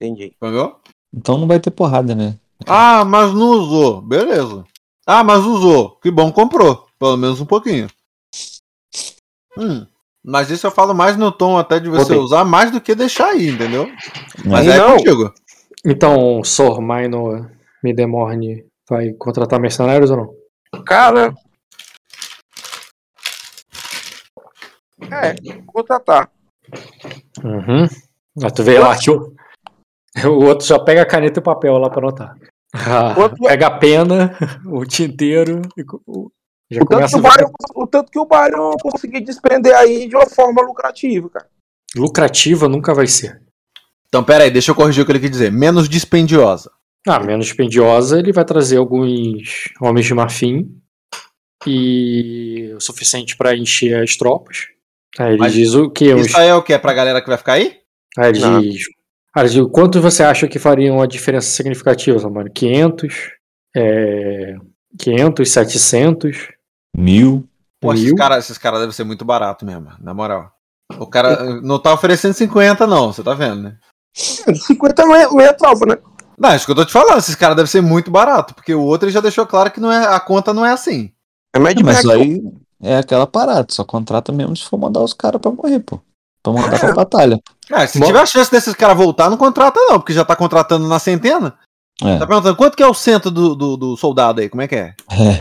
Entendi. 0.00 0.34
entendeu? 0.36 0.76
Então 1.14 1.38
não 1.38 1.46
vai 1.46 1.60
ter 1.60 1.70
porrada, 1.70 2.14
né? 2.14 2.36
Ah, 2.66 3.04
mas 3.04 3.32
não 3.32 3.50
usou. 3.50 4.00
Beleza. 4.00 4.64
Ah, 5.06 5.22
mas 5.22 5.44
usou. 5.44 5.96
Que 5.96 6.10
bom, 6.10 6.32
comprou. 6.32 6.86
Pelo 6.98 7.16
menos 7.16 7.40
um 7.40 7.46
pouquinho. 7.46 7.88
Hum. 9.58 9.86
Mas 10.24 10.50
isso 10.50 10.66
eu 10.66 10.70
falo 10.70 10.92
mais 10.92 11.16
no 11.16 11.30
tom 11.30 11.56
até 11.56 11.78
de 11.78 11.88
você 11.88 12.14
usar 12.14 12.44
mais 12.44 12.72
do 12.72 12.80
que 12.80 12.94
deixar 12.94 13.28
aí, 13.28 13.48
entendeu? 13.48 13.88
Mas 14.44 14.66
é 14.66 14.78
não. 14.78 14.96
contigo. 14.96 15.32
Então, 15.84 16.42
Sor 16.42 16.80
Minor 16.80 17.48
Midemorne 17.82 18.66
vai 18.88 19.12
contratar 19.12 19.60
mercenários 19.60 20.10
ou 20.10 20.16
não? 20.16 20.82
Cara. 20.84 21.32
É, 25.00 25.34
contratar. 25.66 26.28
Uhum. 27.44 27.86
Aí 28.42 28.50
tu 28.50 28.62
vê 28.62 28.78
lá 28.78 28.96
que 28.98 29.10
o, 29.10 29.32
o 30.26 30.44
outro 30.44 30.66
já 30.66 30.78
pega 30.78 31.02
a 31.02 31.06
caneta 31.06 31.38
e 31.38 31.40
o 31.40 31.44
papel 31.44 31.78
lá 31.78 31.88
pra 31.90 32.00
anotar. 32.00 32.36
Ah, 32.74 33.14
Outro- 33.18 33.38
pega 33.44 33.66
a 33.68 33.70
pena, 33.78 34.36
o 34.66 34.84
tinteiro 34.84 35.62
e 35.76 35.82
o- 36.06 36.30
já 36.70 36.82
O 36.82 36.86
tanto, 36.86 37.08
que 37.08 37.16
o 37.16 37.22
ver 37.22 37.28
Byron, 37.30 37.52
o 37.76 37.86
tanto 37.86 38.10
que 38.10 38.18
o 38.18 38.26
Byron 38.26 38.72
conseguir 38.82 39.20
desprender 39.20 39.74
aí 39.74 40.08
de 40.08 40.16
uma 40.16 40.26
forma 40.26 40.60
lucrativa, 40.62 41.30
cara. 41.30 41.46
lucrativa 41.94 42.68
nunca 42.68 42.92
vai 42.92 43.06
ser. 43.06 43.40
Então, 44.08 44.22
pera 44.24 44.44
aí, 44.44 44.50
deixa 44.50 44.70
eu 44.72 44.74
corrigir 44.74 45.02
o 45.02 45.06
que 45.06 45.12
ele 45.12 45.20
quer 45.20 45.28
dizer. 45.28 45.50
Menos 45.52 45.88
dispendiosa. 45.88 46.70
Ah, 47.06 47.20
menos 47.20 47.46
dispendiosa, 47.46 48.18
ele 48.18 48.32
vai 48.32 48.44
trazer 48.44 48.78
alguns 48.78 49.72
homens 49.80 50.06
de 50.06 50.14
marfim 50.14 50.76
e 51.66 52.72
o 52.76 52.80
suficiente 52.80 53.36
pra 53.36 53.56
encher 53.56 54.02
as 54.02 54.16
tropas. 54.16 54.66
Aí 55.18 55.30
ele 55.34 55.38
Mas 55.38 55.52
diz 55.52 55.72
o 55.74 55.88
que? 55.90 56.12
Uns... 56.14 56.26
Isso 56.26 56.36
aí 56.36 56.48
é 56.48 56.54
o 56.54 56.62
que? 56.62 56.72
É 56.72 56.78
pra 56.78 56.92
galera 56.92 57.20
que 57.22 57.28
vai 57.28 57.38
ficar 57.38 57.54
aí? 57.54 57.78
Aí 58.18 58.30
ele 58.30 58.40
Não. 58.40 58.60
diz. 58.60 58.82
Aí 59.34 59.44
ele 59.44 59.50
diz, 59.50 59.66
quanto 59.72 60.00
você 60.00 60.22
acha 60.22 60.48
que 60.48 60.58
fariam 60.58 60.96
uma 60.96 61.08
diferença 61.08 61.48
significativa, 61.48 62.18
Samara? 62.18 62.48
500? 62.48 63.32
É... 63.74 64.56
500, 64.98 65.50
700? 65.50 66.48
Mil. 66.96 67.46
Pô, 67.80 67.92
esses 67.92 68.06
Mil? 68.06 68.16
caras 68.16 68.44
esses 68.44 68.56
cara 68.56 68.78
devem 68.78 68.92
ser 68.92 69.04
muito 69.04 69.24
barato 69.24 69.64
mesmo, 69.64 69.90
na 70.00 70.14
moral. 70.14 70.50
O 70.98 71.06
cara 71.06 71.60
não 71.60 71.78
tá 71.78 71.92
oferecendo 71.92 72.32
50, 72.32 72.86
não, 72.86 73.12
você 73.12 73.22
tá 73.22 73.34
vendo, 73.34 73.62
né? 73.62 73.76
50 74.14 75.04
não 75.04 75.14
é, 75.14 75.26
não 75.26 75.40
é 75.40 75.52
tropa, 75.52 75.84
né? 75.84 75.98
Não, 76.38 76.50
é 76.50 76.56
isso 76.56 76.64
que 76.64 76.72
eu 76.72 76.76
tô 76.76 76.84
te 76.84 76.92
falando, 76.92 77.18
esses 77.18 77.34
caras 77.34 77.56
devem 77.56 77.70
ser 77.70 77.80
muito 77.82 78.10
barato, 78.10 78.54
porque 78.54 78.74
o 78.74 78.82
outro 78.82 79.10
já 79.10 79.20
deixou 79.20 79.46
claro 79.46 79.70
que 79.70 79.80
não 79.80 79.90
é, 79.92 80.06
a 80.06 80.20
conta 80.20 80.54
não 80.54 80.64
é 80.64 80.72
assim. 80.72 81.12
É 81.54 81.58
Mad 81.58 81.78
Mas 81.82 82.04
Max. 82.04 82.20
aí 82.20 82.42
é 82.82 82.98
aquela 82.98 83.26
parada, 83.26 83.66
só 83.70 83.84
contrata 83.84 84.32
mesmo 84.32 84.56
se 84.56 84.64
for 84.64 84.78
mandar 84.78 85.02
os 85.02 85.12
caras 85.12 85.40
pra 85.40 85.50
morrer, 85.50 85.80
pô. 85.80 86.00
Pra 86.42 86.52
mandar 86.52 86.78
pra 86.78 86.94
batalha. 86.94 87.40
Ah, 87.70 87.86
se 87.86 87.98
Bom. 87.98 88.06
tiver 88.06 88.20
a 88.20 88.26
chance 88.26 88.50
desses 88.50 88.74
caras 88.74 88.96
voltar, 88.96 89.28
não 89.28 89.36
contrata 89.36 89.80
não, 89.80 89.98
porque 89.98 90.12
já 90.12 90.24
tá 90.24 90.36
contratando 90.36 90.86
na 90.86 90.98
centena. 90.98 91.58
É. 92.02 92.18
Tá 92.18 92.26
perguntando 92.26 92.56
quanto 92.56 92.76
que 92.76 92.82
é 92.82 92.86
o 92.86 92.94
centro 92.94 93.30
do, 93.30 93.54
do, 93.54 93.76
do 93.76 93.96
soldado 93.96 94.40
aí? 94.40 94.48
Como 94.48 94.62
é 94.62 94.68
que 94.68 94.76
é? 94.76 94.94
É. 95.10 95.40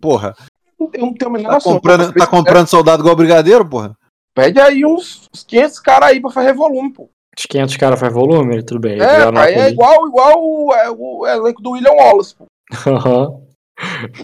Porra, 0.00 0.34
Eu 0.78 0.90
não 0.98 1.12
tenho 1.14 1.30
a 1.30 1.32
menor 1.34 1.48
tá 1.48 1.54
noção. 1.56 1.72
comprando, 1.74 2.12
tá 2.12 2.26
comprando 2.26 2.66
soldado 2.66 3.02
igual 3.02 3.14
brigadeiro, 3.14 3.64
porra? 3.68 3.94
Pede 4.34 4.58
aí 4.60 4.84
uns, 4.86 5.28
uns 5.34 5.44
500 5.44 5.78
caras 5.80 6.08
aí 6.08 6.20
pra 6.20 6.30
fazer 6.30 6.54
volume, 6.54 6.92
pô. 6.92 7.10
Os 7.38 7.46
500 7.46 7.76
caras 7.76 8.00
faz 8.00 8.12
volume, 8.12 8.62
tudo 8.62 8.80
bem. 8.80 9.00
É, 9.00 9.30
pai, 9.30 9.54
é 9.54 9.70
igual, 9.70 10.08
igual 10.08 10.34
o, 10.38 10.74
é, 10.74 10.90
o 10.90 11.26
elenco 11.26 11.62
do 11.62 11.72
William 11.72 11.92
Wallace, 11.92 12.34
pô. 12.34 12.46
Aham. 12.90 13.40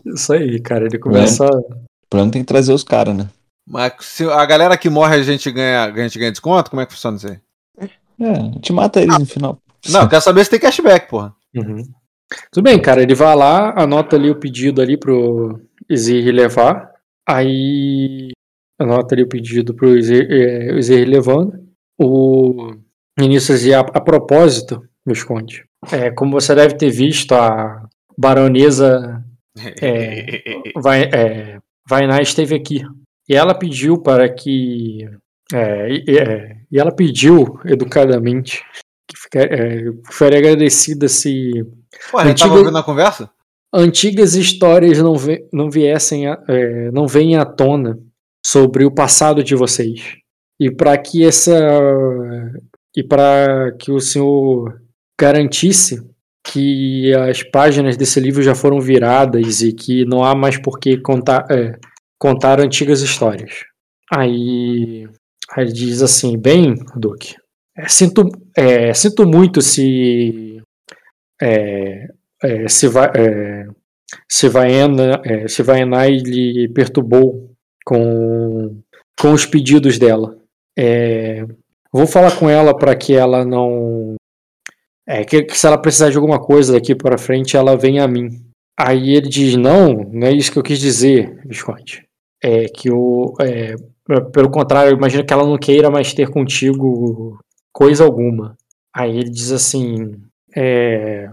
Isso 0.04 0.32
aí, 0.32 0.60
cara. 0.60 0.86
Ele 0.86 0.98
começa. 0.98 1.44
O 1.46 2.08
plano 2.10 2.30
tem 2.30 2.42
que 2.42 2.46
trazer 2.46 2.72
os 2.72 2.84
caras, 2.84 3.16
né? 3.16 3.28
Mas 3.66 3.92
se 4.00 4.24
a 4.24 4.44
galera 4.46 4.76
que 4.76 4.88
morre 4.88 5.16
a 5.16 5.22
gente 5.22 5.50
ganha, 5.50 5.84
a 5.84 6.02
gente 6.02 6.18
ganha 6.18 6.30
desconto? 6.30 6.70
Como 6.70 6.80
é 6.80 6.86
que 6.86 6.92
funciona 6.92 7.16
isso 7.16 7.28
aí? 7.28 7.40
É, 8.20 8.30
a 8.30 8.42
gente 8.42 8.72
mata 8.72 9.00
eles 9.00 9.18
no 9.18 9.26
final. 9.26 9.58
Não, 9.88 10.02
eu 10.02 10.08
quero 10.08 10.22
saber 10.22 10.44
se 10.44 10.50
tem 10.50 10.60
cashback, 10.60 11.08
porra. 11.08 11.34
Uhum. 11.54 11.82
Tudo 12.50 12.64
bem, 12.64 12.80
cara. 12.80 13.02
Ele 13.02 13.14
vai 13.14 13.34
lá, 13.34 13.74
anota 13.76 14.16
ali 14.16 14.30
o 14.30 14.38
pedido 14.38 14.80
ali 14.80 14.96
pro 14.96 15.60
Ezir 15.88 16.32
levar. 16.32 16.90
Aí 17.28 18.30
anota 18.78 19.14
ali 19.14 19.22
o 19.22 19.28
pedido 19.28 19.74
pro 19.74 19.96
Ezir, 19.96 20.26
é, 20.30 21.04
levando. 21.04 21.66
O 21.98 22.74
ministro 23.18 23.54
Ezir, 23.54 23.76
a, 23.76 23.80
a 23.80 24.00
propósito, 24.00 24.82
Visconde, 25.06 25.64
é, 25.92 26.10
como 26.10 26.32
você 26.32 26.54
deve 26.54 26.74
ter 26.74 26.90
visto, 26.90 27.32
a 27.32 27.88
baronesa 28.18 29.24
é, 29.80 30.42
vai, 30.76 31.04
é, 31.04 31.58
Vainá 31.88 32.20
esteve 32.20 32.54
aqui. 32.56 32.82
E 33.28 33.34
ela 33.34 33.54
pediu 33.54 33.98
para 34.00 34.28
que. 34.28 35.08
é, 35.52 35.88
e, 35.90 36.18
é, 36.18 36.56
e 36.70 36.78
ela 36.78 36.92
pediu 36.92 37.58
educadamente 37.64 38.62
que 39.08 39.16
fica- 39.18 39.42
é, 39.42 39.84
ficaria 40.10 40.38
agradecida 40.38 41.08
se 41.08 41.64
Pô, 42.10 42.18
a 42.18 42.26
gente 42.26 42.38
tava 42.38 42.50
Antiga- 42.54 42.58
ouvindo 42.66 42.78
a 42.78 42.82
conversa? 42.82 43.30
antigas 43.74 44.34
histórias 44.34 44.98
não, 44.98 45.16
ve- 45.16 45.46
não 45.52 45.68
viessem 45.70 46.26
a, 46.28 46.42
é, 46.48 46.90
não 46.92 47.06
venham 47.06 47.40
à 47.42 47.44
tona 47.44 47.98
sobre 48.44 48.84
o 48.84 48.90
passado 48.90 49.42
de 49.44 49.54
vocês 49.54 50.16
e 50.58 50.70
para 50.70 50.96
que 50.96 51.24
essa 51.24 51.52
e 52.96 53.02
para 53.02 53.72
que 53.78 53.90
o 53.92 54.00
senhor 54.00 54.80
garantisse 55.20 56.02
que 56.46 57.12
as 57.14 57.42
páginas 57.42 57.96
desse 57.96 58.20
livro 58.20 58.42
já 58.42 58.54
foram 58.54 58.80
viradas 58.80 59.60
e 59.62 59.72
que 59.72 60.04
não 60.04 60.22
há 60.24 60.34
mais 60.34 60.56
por 60.60 60.78
que 60.78 60.96
contar 60.96 61.44
é, 61.50 61.76
contar 62.18 62.60
antigas 62.60 63.00
histórias 63.00 63.64
aí, 64.12 65.08
aí 65.50 65.64
ele 65.64 65.72
diz 65.72 66.02
assim 66.02 66.38
bem 66.38 66.74
Duque 66.96 67.36
é, 67.76 67.88
sinto 67.88 68.28
é, 68.56 68.94
sinto 68.94 69.26
muito 69.26 69.60
se 69.60 70.62
é, 71.40 72.08
é, 72.42 72.68
se 72.68 72.88
vai 72.88 73.10
é, 73.14 73.66
se 74.28 74.48
Vaena, 74.48 75.20
é, 75.24 75.48
se 75.48 75.62
lhe 75.62 76.68
perturbou 76.68 77.50
com, 77.84 78.80
com 79.18 79.32
os 79.32 79.46
pedidos 79.46 79.98
dela. 79.98 80.36
É, 80.78 81.44
vou 81.92 82.06
falar 82.06 82.36
com 82.38 82.48
ela 82.48 82.76
para 82.76 82.94
que 82.94 83.14
ela 83.14 83.44
não. 83.44 84.14
É, 85.08 85.24
que, 85.24 85.44
que 85.44 85.56
se 85.56 85.66
ela 85.66 85.78
precisar 85.78 86.10
de 86.10 86.16
alguma 86.16 86.40
coisa 86.40 86.72
daqui 86.72 86.94
para 86.94 87.18
frente, 87.18 87.56
ela 87.56 87.76
venha 87.76 88.04
a 88.04 88.08
mim. 88.08 88.28
Aí 88.78 89.14
ele 89.14 89.28
diz: 89.28 89.56
Não, 89.56 89.92
não 89.92 90.26
é 90.26 90.32
isso 90.32 90.52
que 90.52 90.58
eu 90.58 90.62
quis 90.62 90.78
dizer, 90.78 91.40
Visconde. 91.46 92.05
É 92.48 92.66
que 92.68 92.90
o. 92.92 93.34
É, 93.40 93.74
pelo 94.32 94.50
contrário, 94.50 94.92
eu 94.92 94.96
imagino 94.96 95.24
que 95.26 95.32
ela 95.32 95.44
não 95.44 95.58
queira 95.58 95.90
mais 95.90 96.14
ter 96.14 96.28
contigo 96.30 97.38
coisa 97.72 98.04
alguma. 98.04 98.56
Aí 98.94 99.18
ele 99.18 99.30
diz 99.30 99.50
assim: 99.52 100.12
é, 100.54 101.28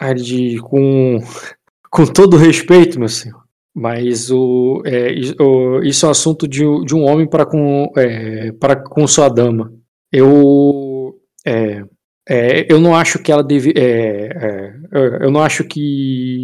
Aí 0.00 0.10
ele 0.10 0.22
diz, 0.22 0.60
com, 0.60 1.18
com 1.90 2.04
todo 2.06 2.36
respeito, 2.36 2.98
meu 2.98 3.08
senhor, 3.08 3.42
mas 3.74 4.30
o, 4.30 4.82
é, 4.84 5.08
o- 5.42 5.80
isso 5.82 6.04
é 6.04 6.08
um 6.08 6.12
assunto 6.12 6.46
de, 6.46 6.64
um- 6.66 6.84
de 6.84 6.94
um 6.94 7.04
homem 7.04 7.26
para 7.28 7.46
com, 7.46 7.90
é, 7.96 8.52
para 8.52 8.76
com 8.76 9.06
sua 9.06 9.28
dama. 9.28 9.72
Eu, 10.12 11.14
é, 11.46 11.82
é, 12.28 12.72
eu 12.72 12.80
não 12.80 12.94
acho 12.94 13.18
que 13.22 13.32
ela 13.32 13.42
deve, 13.42 13.72
é, 13.76 14.26
é, 14.92 15.24
eu 15.24 15.30
não 15.30 15.42
acho 15.42 15.64
que 15.64 16.42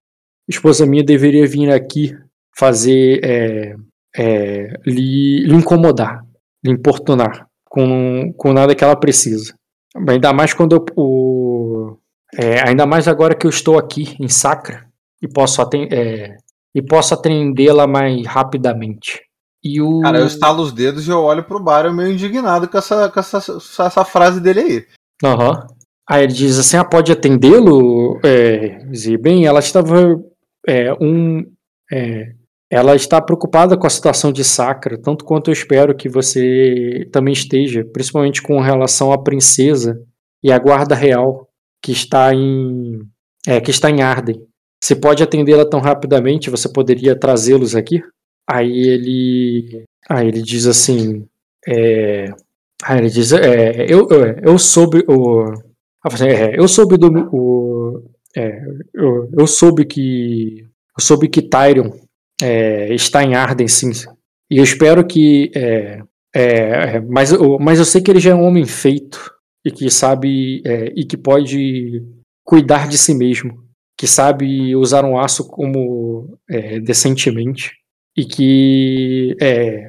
esposa 0.48 0.86
minha 0.86 1.04
deveria 1.04 1.46
vir 1.46 1.70
aqui 1.70 2.16
fazer, 2.56 3.20
é, 4.16 4.72
lhe, 4.86 5.40
lhe 5.40 5.54
incomodar, 5.54 6.24
lhe 6.64 6.72
importunar 6.72 7.46
com, 7.64 8.32
com 8.36 8.52
nada 8.52 8.74
que 8.74 8.84
ela 8.84 8.96
precisa. 8.96 9.54
Ainda 10.08 10.32
mais 10.32 10.52
quando 10.52 10.76
eu, 10.76 10.84
o, 10.96 11.96
é, 12.34 12.68
ainda 12.68 12.86
mais 12.86 13.06
agora 13.06 13.34
que 13.34 13.46
eu 13.46 13.50
estou 13.50 13.78
aqui 13.78 14.16
em 14.20 14.28
Sacra 14.28 14.86
e 15.22 15.28
posso, 15.28 15.62
aten- 15.62 15.88
é, 15.90 16.36
e 16.74 16.82
posso 16.82 17.14
atendê-la 17.14 17.86
mais 17.86 18.26
rapidamente. 18.26 19.22
E 19.62 19.80
o... 19.80 20.00
Cara, 20.00 20.18
eu 20.18 20.26
estalo 20.26 20.62
os 20.62 20.72
dedos 20.72 21.06
e 21.06 21.10
eu 21.10 21.20
olho 21.20 21.44
pro 21.44 21.62
Baron 21.62 21.92
meio 21.92 22.12
indignado 22.12 22.68
com 22.68 22.76
essa, 22.76 23.08
com 23.08 23.18
essa, 23.20 23.38
essa 23.38 24.04
frase 24.04 24.40
dele 24.40 24.60
aí. 24.60 24.84
Aham. 25.24 25.66
Aí 26.06 26.24
ele 26.24 26.34
diz 26.34 26.58
assim: 26.58 26.76
ah, 26.76 26.84
pode 26.84 27.10
atendê-lo? 27.10 28.20
É, 28.22 28.78
Zi? 28.94 29.16
bem, 29.16 29.46
ela 29.46 29.60
estava. 29.60 30.20
É, 30.68 30.92
um, 31.00 31.42
é, 31.90 32.34
ela 32.74 32.96
está 32.96 33.22
preocupada 33.22 33.76
com 33.76 33.86
a 33.86 33.90
situação 33.90 34.32
de 34.32 34.42
Sacra, 34.42 34.98
tanto 35.00 35.24
quanto 35.24 35.48
eu 35.48 35.52
espero 35.52 35.94
que 35.94 36.08
você 36.08 37.08
também 37.12 37.32
esteja, 37.32 37.84
principalmente 37.92 38.42
com 38.42 38.58
relação 38.58 39.12
à 39.12 39.22
princesa 39.22 39.96
e 40.42 40.50
à 40.50 40.58
guarda 40.58 40.92
real 40.92 41.48
que 41.80 41.92
está 41.92 42.34
em. 42.34 42.98
É, 43.46 43.60
que 43.60 43.70
está 43.70 43.88
em 43.88 44.02
Arden. 44.02 44.42
Se 44.82 44.96
pode 44.96 45.22
atendê-la 45.22 45.64
tão 45.64 45.78
rapidamente, 45.78 46.50
você 46.50 46.68
poderia 46.68 47.16
trazê-los 47.16 47.76
aqui? 47.76 48.02
Aí 48.50 48.88
ele. 48.88 49.84
Aí 50.10 50.26
ele 50.26 50.42
diz 50.42 50.66
assim. 50.66 51.24
É, 51.68 52.24
aí 52.82 52.98
ele 52.98 53.08
diz. 53.08 53.32
É, 53.32 53.86
eu, 53.88 54.08
eu, 54.10 54.36
eu 54.42 54.58
soube. 54.58 55.04
O, 55.08 55.44
assim, 56.02 56.26
é, 56.26 56.58
eu 56.58 56.66
soube 56.66 56.96
do. 56.96 57.06
O, 57.32 58.02
é, 58.36 58.50
eu, 58.92 59.30
eu 59.38 59.46
soube 59.46 59.84
que. 59.84 60.66
Eu 60.98 61.04
soube 61.04 61.28
que 61.28 61.40
Tyrion 61.40 61.92
é, 62.44 62.94
está 62.94 63.22
em 63.24 63.34
Arden, 63.34 63.68
sim. 63.68 63.90
E 64.50 64.58
eu 64.58 64.64
espero 64.64 65.06
que. 65.06 65.50
É, 65.54 66.02
é, 66.34 67.00
mas, 67.00 67.32
eu- 67.32 67.58
mas 67.58 67.78
eu 67.78 67.84
sei 67.84 68.02
que 68.02 68.10
ele 68.10 68.20
já 68.20 68.30
é 68.32 68.34
um 68.34 68.44
homem 68.44 68.66
feito 68.66 69.18
e 69.64 69.70
que 69.70 69.90
sabe. 69.90 70.62
é, 70.66 70.92
e 70.96 71.04
que 71.04 71.16
pode 71.16 72.02
cuidar 72.44 72.88
de 72.88 72.98
si 72.98 73.14
mesmo. 73.14 73.62
Que 73.98 74.06
sabe 74.06 74.74
usar 74.76 75.04
um 75.04 75.18
aço 75.18 75.46
como 75.48 76.36
é, 76.50 76.80
decentemente. 76.80 77.72
E 78.16 78.24
que. 78.24 79.36
É, 79.40 79.88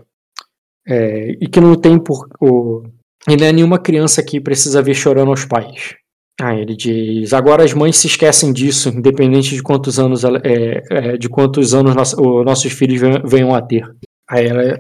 é, 0.88 1.32
e 1.42 1.48
que 1.48 1.60
não 1.60 1.76
tem 1.76 1.98
por. 2.00 2.28
O, 2.40 2.84
e 3.28 3.36
não 3.36 3.46
é 3.48 3.52
nenhuma 3.52 3.80
criança 3.80 4.24
que 4.24 4.40
precisa 4.40 4.82
ver 4.84 4.94
chorando 4.94 5.30
aos 5.32 5.46
pais. 5.46 5.96
Ah, 6.40 6.54
ele 6.54 6.76
diz. 6.76 7.32
Agora 7.34 7.64
as 7.64 7.74
mães 7.74 7.96
se 7.96 8.08
esquecem 8.08 8.52
disso, 8.52 8.90
independente 8.90 9.56
de 9.56 9.64
quantos 9.64 9.98
anos 9.98 10.24
é, 10.26 10.84
é, 10.90 11.18
de 11.18 11.30
quantos 11.30 11.74
anos 11.74 11.96
nossa- 11.96 12.20
o- 12.20 12.44
nossos 12.44 12.72
filhos 12.74 13.00
ven- 13.00 13.22
venham 13.26 13.56
a 13.56 13.62
ter. 13.62 13.90
Aí 14.30 14.48
ela, 14.48 14.80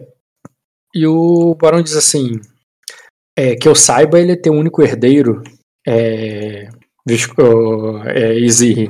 e 0.93 1.07
o 1.07 1.55
barão 1.55 1.81
diz 1.81 1.95
assim: 1.95 2.39
é, 3.37 3.55
que 3.55 3.67
eu 3.67 3.75
saiba, 3.75 4.19
ele 4.19 4.33
é 4.33 4.35
teu 4.35 4.51
único 4.53 4.81
herdeiro. 4.81 5.41
É, 5.87 6.67
é, 8.07 8.33
Izzy. 8.39 8.89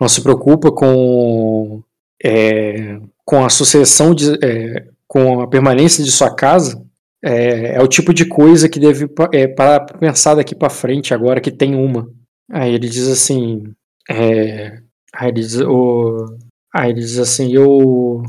Não 0.00 0.08
se 0.08 0.22
preocupa 0.22 0.70
com 0.70 1.82
é, 2.22 2.98
com 3.24 3.44
a 3.44 3.48
sucessão 3.50 4.14
de, 4.14 4.38
é, 4.44 4.86
com 5.08 5.40
a 5.42 5.48
permanência 5.48 6.02
de 6.04 6.10
sua 6.10 6.34
casa. 6.34 6.82
É, 7.24 7.76
é 7.76 7.82
o 7.82 7.88
tipo 7.88 8.12
de 8.14 8.26
coisa 8.26 8.68
que 8.68 8.78
deve 8.78 9.08
é, 9.32 9.46
para 9.48 9.80
pensar 9.84 10.34
daqui 10.34 10.54
para 10.54 10.70
frente 10.70 11.12
agora 11.14 11.40
que 11.40 11.50
tem 11.50 11.74
uma. 11.74 12.08
Aí 12.50 12.74
ele 12.74 12.88
diz 12.88 13.08
assim, 13.08 13.64
é, 14.08 14.80
aí 15.14 15.28
ele 15.28 15.40
diz, 15.40 15.60
o, 15.60 16.36
aí 16.72 16.90
ele 16.90 17.00
diz 17.00 17.18
assim, 17.18 17.52
eu, 17.52 18.22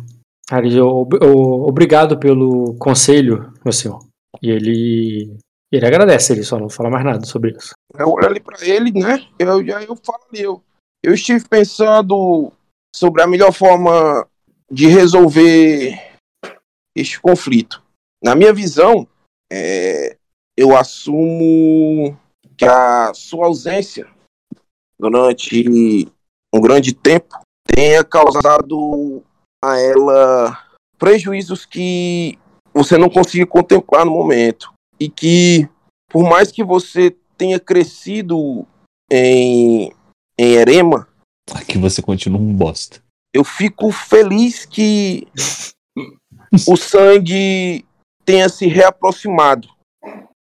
aí 0.50 0.60
ele 0.60 0.70
diz, 0.70 0.78
"Ob- 0.80 1.20
o- 1.24 1.68
obrigado 1.68 2.18
pelo 2.18 2.76
conselho, 2.80 3.54
meu 3.64 3.72
senhor. 3.72 4.00
E 4.42 4.50
ele, 4.50 5.38
ele 5.72 5.86
agradece, 5.86 6.34
ele 6.34 6.44
só 6.44 6.58
não 6.58 6.70
fala 6.70 6.90
mais 6.90 7.06
nada 7.06 7.26
sobre 7.26 7.52
isso. 7.52 7.74
Eu 7.98 8.10
olho 8.10 8.26
ali 8.28 8.40
pra 8.40 8.58
ele, 8.66 8.92
né? 8.92 9.24
Eu, 9.38 9.64
já 9.66 9.84
eu 9.84 9.96
falo 9.98 10.24
ali, 10.32 10.42
eu, 10.42 10.62
eu 11.04 11.14
estive 11.14 11.44
pensando 11.48 12.52
sobre 12.96 13.22
a 13.22 13.28
melhor 13.28 13.52
forma 13.52 14.26
de 14.72 14.88
resolver 14.88 15.94
este 16.96 17.20
conflito. 17.22 17.84
Na 18.24 18.36
minha 18.36 18.54
visão, 18.54 19.08
é, 19.52 20.18
eu 20.58 20.76
assumo 20.76 22.20
que 22.58 22.66
a 22.66 23.14
sua 23.14 23.46
ausência 23.46 24.08
durante 25.00 26.08
um 26.54 26.60
grande 26.60 26.94
tempo 26.94 27.40
tenha 27.68 28.04
causado 28.04 29.24
a 29.64 29.78
ela 29.78 30.68
prejuízos 30.98 31.66
que 31.66 32.38
você 32.74 32.98
não 32.98 33.10
conseguia 33.10 33.46
contemplar 33.46 34.06
no 34.06 34.12
momento 34.12 34.74
e 35.00 35.10
que 35.10 35.70
por 36.10 36.24
mais 36.24 36.52
que 36.52 36.64
você 36.64 37.16
tenha 37.38 37.60
crescido 37.60 38.66
em, 39.12 39.92
em 40.40 40.54
Erema, 40.54 41.08
Aqui 41.54 41.78
você 41.78 42.02
continua 42.02 42.42
um 42.42 42.54
bosta. 42.54 43.02
eu 43.34 43.44
fico 43.44 43.92
feliz 43.92 44.66
que 44.66 45.28
o 46.68 46.76
sangue 46.76 47.86
tenha 48.28 48.50
se 48.50 48.68
reaproximado. 48.68 49.70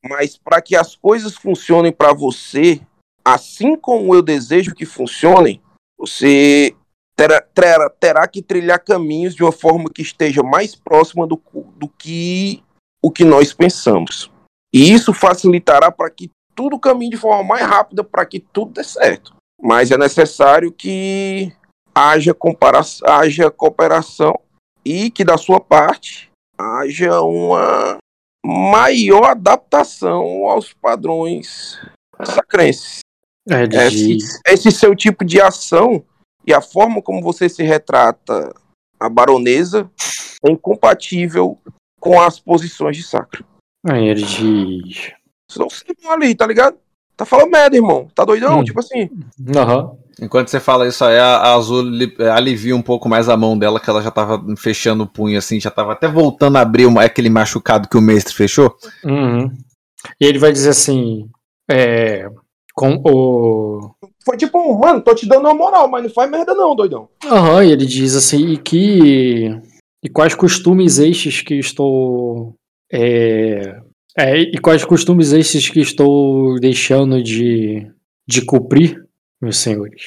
Mas 0.08 0.38
para 0.38 0.62
que 0.62 0.78
as 0.78 0.95
coisas 0.95 1.36
funcionem 1.36 1.92
para 1.92 2.14
você, 2.14 2.82
assim 3.24 3.76
como 3.76 4.16
eu 4.16 4.22
desejo 4.22 4.74
que 4.74 4.86
funcionem, 4.86 5.62
você 6.00 6.74
terá, 7.18 7.42
terá, 7.42 7.90
terá 7.90 8.28
que 8.28 8.42
trilhar 8.42 8.80
caminhos 8.80 9.36
de 9.36 9.44
uma 9.44 9.52
forma 9.52 9.90
que 9.94 10.02
esteja 10.02 10.42
mais 10.42 10.74
próxima 10.74 11.28
do, 11.28 11.42
do 11.76 11.90
que 11.90 12.64
o 13.04 13.12
que 13.12 13.26
nós 13.26 13.54
pensamos. 13.54 14.32
E 14.74 14.94
isso 14.94 15.14
facilitará 15.14 15.92
para 15.92 16.10
que 16.10 16.30
tudo 16.56 16.80
caminhe 16.80 17.12
de 17.12 17.18
forma 17.18 17.44
mais 17.44 17.66
rápida 17.66 18.04
para 18.04 18.26
que 18.26 18.40
tudo 18.40 18.72
dê 18.74 18.84
certo. 18.84 19.36
Mas 19.62 19.92
é 19.92 19.98
necessário 19.98 20.72
que 20.72 21.52
haja, 21.94 22.36
haja 23.06 23.52
cooperação 23.52 24.40
e 24.84 25.10
que 25.12 25.26
da 25.26 25.38
sua 25.38 25.60
parte 25.60 26.32
haja 26.58 27.22
uma 27.22 27.98
maior 28.45 29.25
adaptação 29.25 30.48
aos 30.48 30.74
padrões 30.74 31.80
sacrenses. 32.24 33.00
Aí 33.50 33.64
ele 33.64 33.77
Esse, 33.77 34.17
esse 34.48 34.72
seu 34.72 34.95
tipo 34.95 35.25
de 35.25 35.42
ação 35.42 36.03
e 36.45 36.53
a 36.53 36.61
forma 36.61 37.01
como 37.01 37.22
você 37.22 37.50
se 37.50 37.64
retrata 37.64 38.53
a 39.00 39.09
baronesa 39.09 39.90
é 40.45 40.51
incompatível 40.51 41.59
com 42.00 42.22
as 42.22 42.40
posições 42.40 42.98
de 42.98 43.03
sacro. 43.03 43.45
aí 43.88 44.08
ele 44.08 44.24
diz. 44.24 45.14
Você 45.50 45.59
não 45.59 46.11
ali, 46.11 46.35
tá 46.35 46.45
ligado? 46.45 46.77
Tá 47.18 47.26
falando 47.26 47.52
merda, 47.52 47.76
irmão. 47.76 48.08
Tá 48.14 48.26
doidão? 48.26 48.60
Hum. 48.60 48.64
Tipo 48.64 48.80
assim. 48.80 49.10
Aham. 49.56 49.92
Enquanto 50.22 50.48
você 50.50 50.60
fala 50.61 50.88
isso 50.88 51.03
aí, 51.03 51.18
a, 51.18 51.38
a 51.38 51.56
Azul 51.56 51.82
li- 51.82 52.16
eh, 52.19 52.30
alivia 52.30 52.76
um 52.76 52.82
pouco 52.82 53.10
mais 53.10 53.27
a 53.27 53.35
mão 53.35 53.58
dela, 53.58 53.80
que 53.82 53.90
ela 53.90 54.02
já 54.02 54.10
tava 54.11 54.42
fechando 54.58 55.03
o 55.03 55.08
punho 55.08 55.38
assim, 55.38 55.60
já 55.60 55.69
tava 55.69 55.92
até 55.92 56.08
voltando 56.08 56.56
a 56.58 56.61
abrir 56.61 56.85
uma- 56.85 57.03
aquele 57.03 57.30
machucado 57.30 57.90
que 57.90 57.98
o 57.98 58.02
mestre 58.02 58.34
fechou. 58.34 58.74
Uhum. 59.03 59.52
E 60.19 60.26
ele 60.26 60.40
vai 60.40 60.52
dizer 60.53 60.69
assim. 60.69 61.30
É. 61.69 62.30
Com 62.74 63.02
o. 63.06 63.92
Foi 64.26 64.35
tipo, 64.38 64.58
um, 64.60 64.77
mano, 64.80 65.02
tô 65.02 65.14
te 65.16 65.27
dando 65.27 65.42
uma 65.45 65.53
moral, 65.53 65.88
mas 65.90 66.03
não 66.03 66.10
faz 66.10 66.30
merda 66.30 66.53
não, 66.53 66.76
doidão. 66.76 67.08
Aham, 67.26 67.64
e 67.64 67.72
ele 67.72 67.85
diz 67.85 68.16
assim, 68.16 68.48
e 68.53 68.58
que. 68.58 69.50
E 70.03 70.10
quais 70.10 70.34
costumes 70.35 70.98
estes 70.98 71.42
que 71.42 71.56
estou. 71.56 72.53
É, 72.92 73.80
é, 74.18 74.38
e 74.40 74.58
quais 74.60 74.84
costumes 74.85 75.32
estes 75.34 75.69
que 75.69 75.80
estou 75.80 76.56
deixando 76.60 77.22
de, 77.22 77.85
de 78.27 78.45
cumprir, 78.45 79.03
meus 79.42 79.58
senhores? 79.58 80.02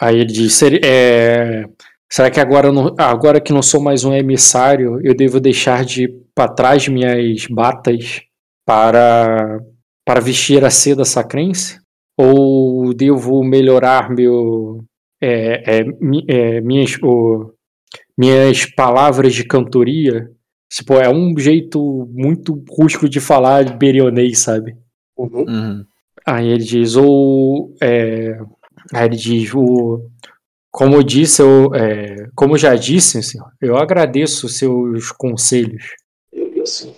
Aí 0.00 0.16
ele 0.16 0.26
diz: 0.26 0.54
"Seri- 0.54 0.80
é, 0.84 1.64
será 2.10 2.30
que 2.30 2.40
agora, 2.40 2.70
não- 2.72 2.94
agora 2.98 3.40
que 3.40 3.52
não 3.52 3.62
sou 3.62 3.80
mais 3.80 4.04
um 4.04 4.12
emissário, 4.14 5.00
eu 5.02 5.14
devo 5.14 5.40
deixar 5.40 5.84
de 5.84 6.08
para 6.34 6.52
trás 6.52 6.86
minhas 6.88 7.46
batas 7.46 8.22
para, 8.66 9.58
para 10.04 10.20
vestir 10.20 10.64
a 10.64 10.70
seda 10.70 11.04
sacrense? 11.04 11.78
Ou 12.18 12.92
devo 12.94 13.42
melhorar 13.44 14.10
meu, 14.10 14.84
é, 15.20 15.78
é, 15.80 15.84
mi- 16.00 16.24
é, 16.28 16.60
minhas, 16.60 16.96
o- 17.02 17.52
minhas 18.18 18.66
palavras 18.66 19.34
de 19.34 19.44
cantoria, 19.44 20.30
tipo, 20.70 20.94
é 20.94 21.08
um 21.08 21.38
jeito 21.38 22.08
muito 22.12 22.64
rústico 22.70 23.08
de 23.08 23.20
falar 23.20 23.76
berionês, 23.76 24.40
sabe? 24.40 24.76
Uhum. 25.16 25.44
Uhum. 25.48 25.86
Aí 26.26 26.48
ele 26.48 26.64
diz, 26.64 26.96
ou. 26.96 27.74
É, 27.80 28.38
aí 28.92 29.06
ele 29.06 29.16
diz, 29.16 29.54
o, 29.54 30.10
como 30.76 30.96
eu 30.96 31.02
disse, 31.02 31.40
eu, 31.40 31.74
é, 31.74 32.28
como 32.34 32.52
eu 32.52 32.58
já 32.58 32.74
disse, 32.74 33.22
senhor, 33.22 33.50
eu 33.62 33.78
agradeço 33.78 34.44
os 34.44 34.58
seus 34.58 35.10
conselhos. 35.10 35.94
Eu 36.30 36.52
vi 36.52 36.60
assim. 36.60 36.94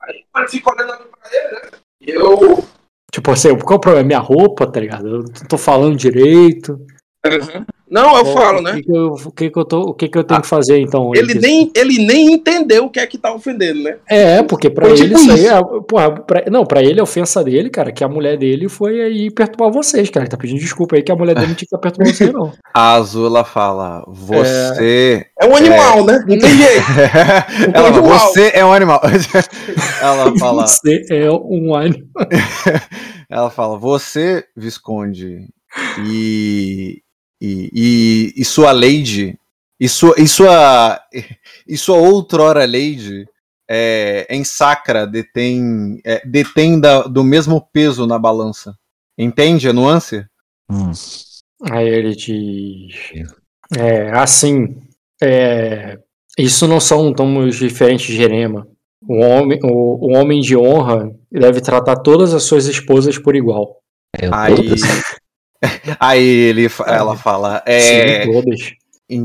Aí 0.00 0.24
ele 0.36 0.48
fica 0.48 0.72
olhando 0.72 1.04
pra 1.10 1.30
ele, 1.32 1.54
né? 1.54 1.70
E 2.00 2.10
eu. 2.10 2.64
Tipo 3.10 3.32
assim, 3.32 3.58
qual 3.58 3.78
o 3.78 3.80
problema? 3.80 4.06
Minha 4.06 4.20
roupa, 4.20 4.70
tá 4.70 4.78
ligado? 4.78 5.08
Eu 5.08 5.18
não 5.24 5.48
tô 5.48 5.58
falando 5.58 5.96
direito. 5.96 6.78
Não, 7.92 8.16
eu 8.16 8.24
Qual- 8.24 8.34
falo, 8.34 8.62
né? 8.62 8.72
que, 8.76 8.82
que 8.84 8.90
eu, 8.96 9.06
o 9.12 9.30
que, 9.32 9.50
que 9.50 9.58
eu 9.58 9.64
tô, 9.64 9.80
o 9.82 9.94
que, 9.94 10.08
que 10.08 10.16
eu 10.18 10.24
tenho 10.24 10.40
que 10.40 10.46
fazer 10.48 10.78
então? 10.80 11.12
Ele 11.14 11.34
diz. 11.34 11.42
nem, 11.42 11.70
ele 11.76 12.04
nem 12.06 12.32
entendeu 12.32 12.86
o 12.86 12.90
que 12.90 12.98
é 12.98 13.06
que 13.06 13.18
tá 13.18 13.34
ofendendo, 13.34 13.82
né? 13.82 13.96
É, 14.08 14.42
porque 14.42 14.70
pra 14.70 14.86
Foi 14.88 14.98
ele 14.98 15.08
tipo 15.14 15.20
isso 15.20 15.32
aí 15.32 15.46
é. 15.46 15.60
Porra, 15.86 16.10
pra- 16.12 16.44
não, 16.50 16.64
pra 16.64 16.82
ele 16.82 16.98
a 17.00 17.02
ofensa 17.02 17.44
dele, 17.44 17.68
cara, 17.68 17.92
que 17.92 18.02
a 18.02 18.08
mulher 18.08 18.38
dele 18.38 18.68
foi 18.68 19.00
aí 19.02 19.30
perturbar 19.30 19.70
vocês, 19.70 20.08
cara. 20.08 20.24
Ele 20.24 20.30
tá 20.30 20.36
pedindo 20.38 20.58
desculpa 20.58 20.96
aí 20.96 21.02
que 21.02 21.12
a 21.12 21.16
mulher 21.16 21.34
dele 21.34 21.48
não 21.48 21.54
tinha 21.54 21.68
que 21.68 21.78
perturbar 21.78 22.14
vocês, 22.14 22.32
não. 22.32 22.52
A 22.74 22.94
Azula 22.94 23.44
fala: 23.44 24.02
Você. 24.08 25.26
É 25.38 25.46
um 25.46 25.54
animal, 25.54 26.04
né? 26.06 26.18
Não 26.26 26.38
tem 26.38 26.40
jeito. 26.40 26.82
Ela 27.74 27.92
fala, 27.92 28.18
você 28.18 28.50
é 28.54 28.64
um 28.64 28.72
animal. 28.72 29.00
Ela 30.00 30.38
fala, 30.38 30.66
Você 30.66 31.02
é 31.10 31.30
um 31.30 31.74
animal. 31.74 32.08
ela 33.30 33.50
fala, 33.50 33.78
você, 33.78 34.44
Visconde, 34.56 35.48
e, 36.06 37.00
e, 37.42 37.70
e, 37.74 38.32
e 38.36 38.44
sua 38.44 38.70
lady, 38.70 39.36
e 39.80 39.88
sua, 39.88 40.14
e 40.16 40.28
sua, 40.28 41.00
e 41.66 41.76
sua 41.76 41.96
outrora 41.96 42.64
lady, 42.64 43.26
é, 43.68 44.28
em 44.30 44.44
Sacra 44.44 45.04
detém, 45.06 46.00
é, 46.04 46.24
detém 46.24 46.78
da- 46.78 47.02
do 47.02 47.24
mesmo 47.24 47.60
peso 47.72 48.06
na 48.06 48.16
balança. 48.16 48.76
Entende 49.18 49.68
a 49.68 49.72
nuance? 49.72 50.24
Hum. 50.70 50.92
Aí 51.68 51.88
ele 51.88 52.14
diz. 52.14 52.94
É, 53.76 54.10
assim. 54.12 54.76
É, 55.20 55.98
isso 56.38 56.66
não 56.68 56.78
são 56.80 57.12
tomos 57.12 57.56
diferentes 57.56 58.06
de 58.06 58.16
Jerema. 58.16 58.66
O 59.06 59.16
homem, 59.20 59.58
o, 59.64 60.06
o 60.06 60.16
homem 60.16 60.40
de 60.40 60.56
honra 60.56 61.12
deve 61.30 61.60
tratar 61.60 61.96
todas 61.96 62.32
as 62.34 62.44
suas 62.44 62.66
esposas 62.66 63.18
por 63.18 63.34
igual. 63.34 63.78
É, 64.16 64.26
eu 64.26 64.34
Aí, 64.34 64.54
todas. 64.54 64.80
aí 66.00 66.24
ele, 66.24 66.68
ela 66.86 67.16
fala, 67.16 67.62
é, 67.66 68.24
Sim, 68.24 68.32
todas. 68.32 68.72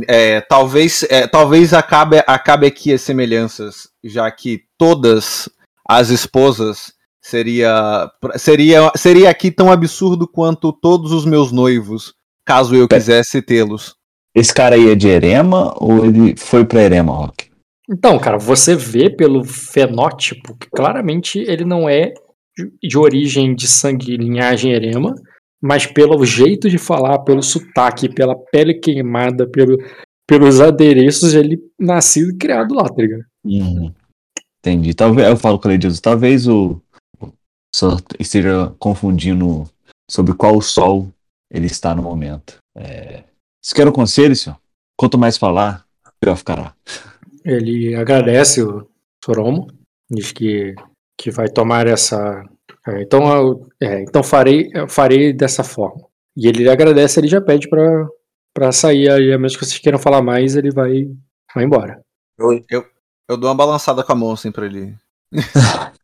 É, 0.07 0.41
talvez 0.41 1.03
é, 1.09 1.27
talvez 1.27 1.73
acabe, 1.73 2.21
acabe 2.27 2.67
aqui 2.67 2.91
as 2.93 3.01
semelhanças, 3.01 3.89
já 4.03 4.29
que 4.29 4.63
todas 4.77 5.49
as 5.87 6.09
esposas 6.09 6.93
seria 7.21 8.09
seria 8.35 8.91
seria 8.95 9.29
aqui 9.29 9.49
tão 9.49 9.71
absurdo 9.71 10.27
quanto 10.27 10.73
todos 10.73 11.11
os 11.13 11.25
meus 11.25 11.51
noivos, 11.51 12.13
caso 12.45 12.75
eu 12.75 12.87
quisesse 12.87 13.41
tê-los. 13.41 13.95
Esse 14.35 14.53
cara 14.53 14.75
aí 14.75 14.91
é 14.91 14.95
de 14.95 15.07
Erema 15.07 15.73
ou 15.77 16.05
ele 16.05 16.35
foi 16.37 16.65
pra 16.65 16.83
Erema, 16.83 17.13
Rock? 17.13 17.49
Então, 17.89 18.19
cara, 18.19 18.37
você 18.37 18.75
vê 18.75 19.09
pelo 19.09 19.43
fenótipo 19.45 20.55
que 20.57 20.69
claramente 20.69 21.39
ele 21.39 21.63
não 21.63 21.87
é 21.87 22.13
de- 22.57 22.71
de 22.83 22.97
origem 22.97 23.55
de 23.55 23.67
sangue 23.67 24.11
e 24.13 24.17
linhagem 24.17 24.73
erema, 24.73 25.15
mas 25.67 25.85
pelo 25.85 26.25
jeito 26.25 26.69
de 26.69 26.77
falar, 26.77 27.19
pelo 27.19 27.43
sotaque, 27.43 28.07
pela 28.07 28.33
pele 28.33 28.73
queimada, 28.73 29.45
pelo, 29.45 29.77
pelos 30.25 30.61
adereços, 30.61 31.33
ele 31.33 31.61
nascido 31.77 32.31
e 32.31 32.37
criado 32.37 32.73
lá, 32.73 32.87
tá 32.87 33.01
ligado? 33.01 33.25
Uhum. 33.43 33.93
Entendi. 34.59 34.93
Talvez, 34.93 35.27
eu 35.27 35.35
falo 35.35 35.59
com 35.59 35.67
ele 35.67 35.77
disso, 35.77 36.01
talvez 36.01 36.47
o, 36.47 36.81
o 37.19 37.33
senhor 37.75 38.01
esteja 38.17 38.73
confundindo 38.79 39.65
sobre 40.09 40.33
qual 40.33 40.61
sol 40.61 41.09
ele 41.51 41.65
está 41.65 41.93
no 41.93 42.01
momento. 42.01 42.59
É... 42.73 43.25
Se 43.61 43.75
quer 43.75 43.89
um 43.89 43.91
conselho, 43.91 44.37
senhor, 44.37 44.57
quanto 44.97 45.17
mais 45.17 45.37
falar, 45.37 45.85
pior 46.21 46.37
ficará. 46.37 46.73
Ele 47.43 47.93
agradece 47.93 48.63
o 48.63 48.87
Soromo, 49.21 49.67
diz 50.09 50.31
que, 50.31 50.75
que 51.19 51.29
vai 51.29 51.49
tomar 51.49 51.87
essa. 51.87 52.45
É, 52.87 53.01
então, 53.01 53.31
eu- 53.35 53.67
é, 53.81 54.01
então 54.01 54.23
farei, 54.23 54.69
eu 54.73 54.87
farei 54.87 55.33
dessa 55.33 55.63
forma. 55.63 56.05
E 56.35 56.47
ele 56.47 56.69
agradece, 56.69 57.19
ele 57.19 57.27
já 57.27 57.41
pede 57.41 57.67
pra, 57.69 58.07
pra 58.53 58.71
sair. 58.71 59.09
Aí, 59.09 59.33
a 59.33 59.37
menos 59.37 59.55
que 59.55 59.65
vocês 59.65 59.79
queiram 59.79 59.97
falar 59.99 60.21
mais, 60.21 60.55
ele 60.55 60.71
vai, 60.71 61.09
vai 61.53 61.63
embora. 61.63 62.01
Eu 62.39 63.35
dou 63.37 63.49
uma 63.49 63.55
balançada 63.55 64.03
com 64.03 64.11
a 64.11 64.15
mão 64.15 64.31
assim 64.31 64.51
pra 64.51 64.65
ele. 64.65 64.93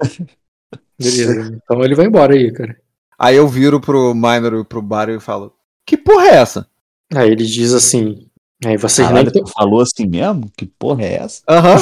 Beleza. 1.00 1.60
então 1.64 1.84
ele 1.84 1.95
vai 1.95 2.06
embora 2.06 2.34
aí, 2.34 2.52
cara. 2.52 2.76
Aí 3.18 3.36
eu 3.36 3.48
viro 3.48 3.80
pro 3.80 4.14
Minor 4.14 4.60
e 4.60 4.64
pro 4.64 4.82
Bar 4.82 5.10
e 5.10 5.20
falo: 5.20 5.53
"Que 5.86 5.98
porra 5.98 6.26
é 6.28 6.36
essa?" 6.36 6.68
Aí 7.14 7.30
ele 7.32 7.45
diz 7.45 7.74
assim. 7.74 8.28
Aí 8.66 8.78
vocês 8.78 9.08
Caralho, 9.08 9.32
nem. 9.34 9.44
falou 9.48 9.82
assim 9.82 10.08
mesmo? 10.08 10.50
Que 10.58 10.66
porra 10.66 11.03
é 11.03 11.14
essa? 11.16 11.42
Aham. 11.50 11.78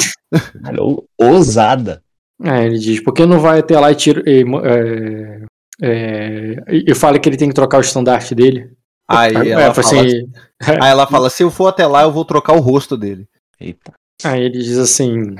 Caralho, 0.62 1.04
ousada. 1.18 2.01
Aí 2.44 2.66
ele 2.66 2.78
diz, 2.78 3.02
por 3.02 3.14
que 3.14 3.24
não 3.24 3.38
vai 3.38 3.60
até 3.60 3.78
lá 3.78 3.92
e 3.92 3.94
tira. 3.94 4.22
E, 4.26 4.44
é, 4.64 5.44
é, 5.80 6.64
e 6.68 6.94
fala 6.94 7.18
que 7.18 7.28
ele 7.28 7.36
tem 7.36 7.48
que 7.48 7.54
trocar 7.54 7.78
o 7.78 7.82
estandarte 7.82 8.34
dele? 8.34 8.70
Aí 9.08 9.36
Aí, 9.36 9.50
ela 9.50 9.62
é, 9.62 9.74
fala, 9.74 9.86
assim, 9.86 10.30
aí 10.60 10.90
ela 10.90 11.06
fala: 11.06 11.30
"Se 11.30 11.42
eu 11.42 11.50
for 11.50 11.66
até 11.66 11.86
lá, 11.86 12.02
eu 12.02 12.12
vou 12.12 12.24
trocar 12.24 12.54
o 12.54 12.60
rosto 12.60 12.96
dele." 12.96 13.26
Eita. 13.60 13.92
Aí 14.24 14.42
ele 14.42 14.58
diz 14.58 14.78
assim: 14.78 15.34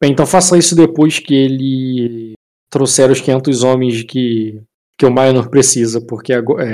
Bem, 0.00 0.12
então 0.12 0.26
faça 0.26 0.58
isso 0.58 0.74
depois 0.74 1.18
que 1.18 1.34
ele 1.34 2.32
trouxeram 2.70 3.12
os 3.12 3.20
500 3.20 3.62
homens 3.62 4.02
que, 4.02 4.60
que 4.98 5.06
o 5.06 5.10
Minor 5.10 5.48
precisa, 5.48 6.00
porque 6.00 6.32
agora, 6.32 6.64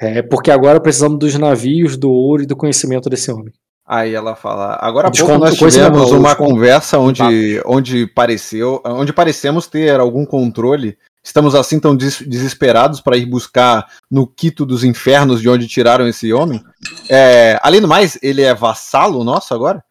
é, 0.00 0.18
é 0.18 0.22
porque 0.22 0.50
agora 0.50 0.80
precisamos 0.80 1.18
dos 1.18 1.34
navios, 1.36 1.96
do 1.96 2.10
ouro 2.10 2.42
e 2.42 2.46
do 2.46 2.56
conhecimento 2.56 3.08
desse 3.08 3.30
homem. 3.30 3.52
Aí 3.88 4.14
ela 4.14 4.34
fala, 4.34 4.76
agora 4.80 5.08
há 5.08 5.10
pouco 5.12 5.38
nós 5.38 5.54
tivemos 5.56 6.10
uma 6.10 6.34
conversa 6.34 6.98
onde, 6.98 7.22
onde 7.64 8.06
pareceu, 8.08 8.82
onde 8.84 9.12
parecemos 9.12 9.68
ter 9.68 10.00
algum 10.00 10.26
controle. 10.26 10.98
Estamos 11.22 11.54
assim 11.54 11.78
tão 11.78 11.94
des- 11.96 12.20
desesperados 12.22 13.00
para 13.00 13.16
ir 13.16 13.26
buscar 13.26 13.86
no 14.10 14.26
quito 14.26 14.66
dos 14.66 14.82
infernos 14.82 15.40
de 15.40 15.48
onde 15.48 15.68
tiraram 15.68 16.06
esse 16.08 16.32
homem. 16.32 16.60
É, 17.08 17.58
além 17.62 17.80
do 17.80 17.86
mais, 17.88 18.18
ele 18.22 18.42
é 18.42 18.52
vassalo 18.54 19.22
nosso 19.22 19.54
agora? 19.54 19.82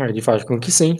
Ele 0.00 0.20
faz 0.20 0.42
com 0.42 0.58
que 0.58 0.72
sim. 0.72 0.96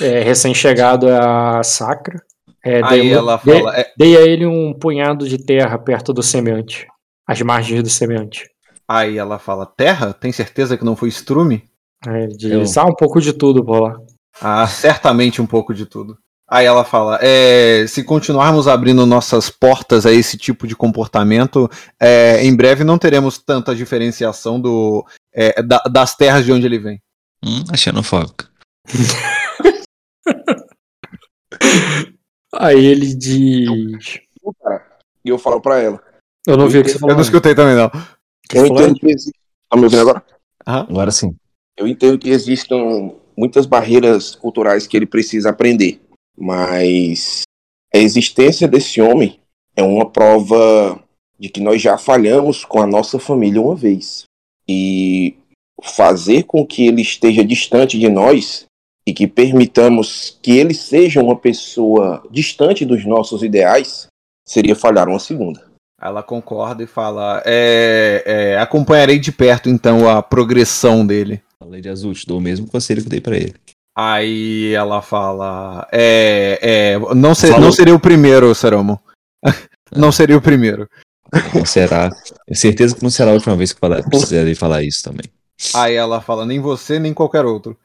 É, 0.00 0.20
recém-chegado 0.20 1.08
a 1.08 1.62
Sacra. 1.64 2.20
É, 2.64 2.82
Aí 2.84 3.00
dei, 3.02 3.12
ela 3.12 3.40
dei- 3.44 3.58
fala, 3.60 3.76
é, 3.78 3.86
dei 3.96 4.16
a 4.16 4.20
ele 4.22 4.46
um 4.46 4.72
punhado 4.74 5.28
de 5.28 5.38
terra 5.44 5.76
perto 5.78 6.12
do 6.12 6.22
semente. 6.22 6.86
Às 7.26 7.40
margens 7.42 7.82
do 7.82 7.90
semente. 7.90 8.48
aí 8.88 9.18
ela 9.18 9.38
fala, 9.40 9.66
terra? 9.66 10.12
Tem 10.12 10.30
certeza 10.30 10.76
que 10.76 10.84
não 10.84 10.94
foi 10.96 11.08
estrume? 11.08 11.64
Ele 12.06 12.36
diz, 12.36 12.76
ah, 12.76 12.84
um 12.86 12.94
pouco 12.94 13.20
de 13.20 13.32
tudo 13.32 13.64
por 13.64 13.80
lá. 13.80 13.96
Ah, 14.40 14.66
certamente 14.68 15.40
um 15.42 15.46
pouco 15.46 15.72
de 15.74 15.86
tudo. 15.86 16.16
Aí 16.48 16.64
ela 16.64 16.84
fala: 16.84 17.18
é, 17.20 17.86
se 17.88 18.04
continuarmos 18.04 18.68
abrindo 18.68 19.04
nossas 19.04 19.50
portas 19.50 20.06
a 20.06 20.12
esse 20.12 20.36
tipo 20.38 20.66
de 20.66 20.76
comportamento, 20.76 21.68
é, 22.00 22.44
em 22.44 22.54
breve 22.54 22.84
não 22.84 22.98
teremos 22.98 23.36
tanta 23.38 23.74
diferenciação 23.74 24.60
do, 24.60 25.04
é, 25.34 25.60
da- 25.62 25.82
das 25.90 26.14
terras 26.14 26.44
de 26.44 26.52
onde 26.52 26.64
ele 26.66 26.78
vem. 26.78 27.00
Hum, 27.44 27.64
a 27.72 27.76
xenofóbica. 27.76 28.48
Aí 32.54 32.84
ele 32.84 33.14
diz. 33.14 34.20
E 35.24 35.28
eu 35.28 35.38
falo 35.38 35.60
pra 35.60 35.78
ela. 35.80 36.00
Eu 36.46 36.56
não 36.56 36.68
vi 36.68 36.78
o 36.78 36.82
que 36.84 36.90
você 36.90 36.96
Eu 36.96 37.00
falou. 37.00 37.14
não 37.16 37.22
escutei 37.22 37.54
também, 37.54 37.74
não. 37.74 37.90
Eu 38.52 38.66
entendo 38.66 38.94
que 38.94 39.06
existe. 39.06 39.38
Tá 39.68 39.76
me 39.76 39.84
ouvindo 39.84 40.00
agora? 40.02 40.24
Agora 40.64 41.10
sim. 41.10 41.34
Eu 41.76 41.86
entendo 41.86 42.18
que 42.18 42.30
existam 42.30 43.12
muitas 43.36 43.66
barreiras 43.66 44.34
culturais 44.34 44.86
que 44.86 44.96
ele 44.96 45.06
precisa 45.06 45.50
aprender, 45.50 46.00
mas 46.36 47.42
a 47.94 47.98
existência 47.98 48.66
desse 48.66 49.00
homem 49.00 49.38
é 49.74 49.82
uma 49.82 50.08
prova 50.08 51.02
de 51.38 51.48
que 51.48 51.60
nós 51.60 51.82
já 51.82 51.98
falhamos 51.98 52.64
com 52.64 52.80
a 52.80 52.86
nossa 52.86 53.18
família 53.18 53.60
uma 53.60 53.76
vez. 53.76 54.24
E 54.68 55.36
fazer 55.82 56.44
com 56.44 56.66
que 56.66 56.86
ele 56.86 57.02
esteja 57.02 57.44
distante 57.44 57.98
de 57.98 58.08
nós 58.08 58.64
e 59.06 59.12
que 59.12 59.26
permitamos 59.26 60.38
que 60.42 60.56
ele 60.56 60.74
seja 60.74 61.22
uma 61.22 61.36
pessoa 61.36 62.22
distante 62.30 62.84
dos 62.84 63.04
nossos 63.04 63.42
ideais 63.42 64.08
seria 64.46 64.74
falhar 64.74 65.08
uma 65.08 65.18
segunda. 65.18 65.64
Ela 66.00 66.22
concorda 66.22 66.82
e 66.82 66.86
fala: 66.86 67.42
é, 67.44 68.22
é, 68.26 68.58
acompanharei 68.58 69.18
de 69.18 69.30
perto 69.30 69.68
então 69.68 70.08
a 70.08 70.22
progressão 70.22 71.06
dele. 71.06 71.42
Falei 71.62 71.80
de 71.80 71.88
azul, 71.88 72.12
te 72.12 72.26
dou 72.26 72.38
o 72.38 72.40
mesmo 72.40 72.66
conselho 72.66 73.00
que 73.00 73.06
eu 73.06 73.10
dei 73.10 73.20
pra 73.20 73.36
ele. 73.36 73.54
Aí 73.96 74.74
ela 74.74 75.00
fala: 75.00 75.88
é, 75.90 76.58
é, 76.60 76.98
não, 77.14 77.34
ser- 77.34 77.48
Falou. 77.48 77.64
não 77.64 77.72
seria 77.72 77.94
o 77.94 78.00
primeiro, 78.00 78.54
Seromo. 78.54 79.00
não 79.94 80.12
seria 80.12 80.36
o 80.36 80.42
primeiro. 80.42 80.88
Não 81.54 81.64
será. 81.64 82.10
Tenho 82.46 82.56
certeza 82.56 82.94
que 82.94 83.02
não 83.02 83.10
será 83.10 83.30
a 83.30 83.34
última 83.34 83.56
vez 83.56 83.72
que 83.72 83.80
falar, 83.80 84.02
precisarei 84.02 84.54
falar 84.54 84.82
isso 84.82 85.02
também. 85.02 85.24
Aí 85.74 85.94
ela 85.94 86.20
fala: 86.20 86.44
nem 86.44 86.60
você, 86.60 86.98
nem 86.98 87.14
qualquer 87.14 87.44
outro. 87.46 87.76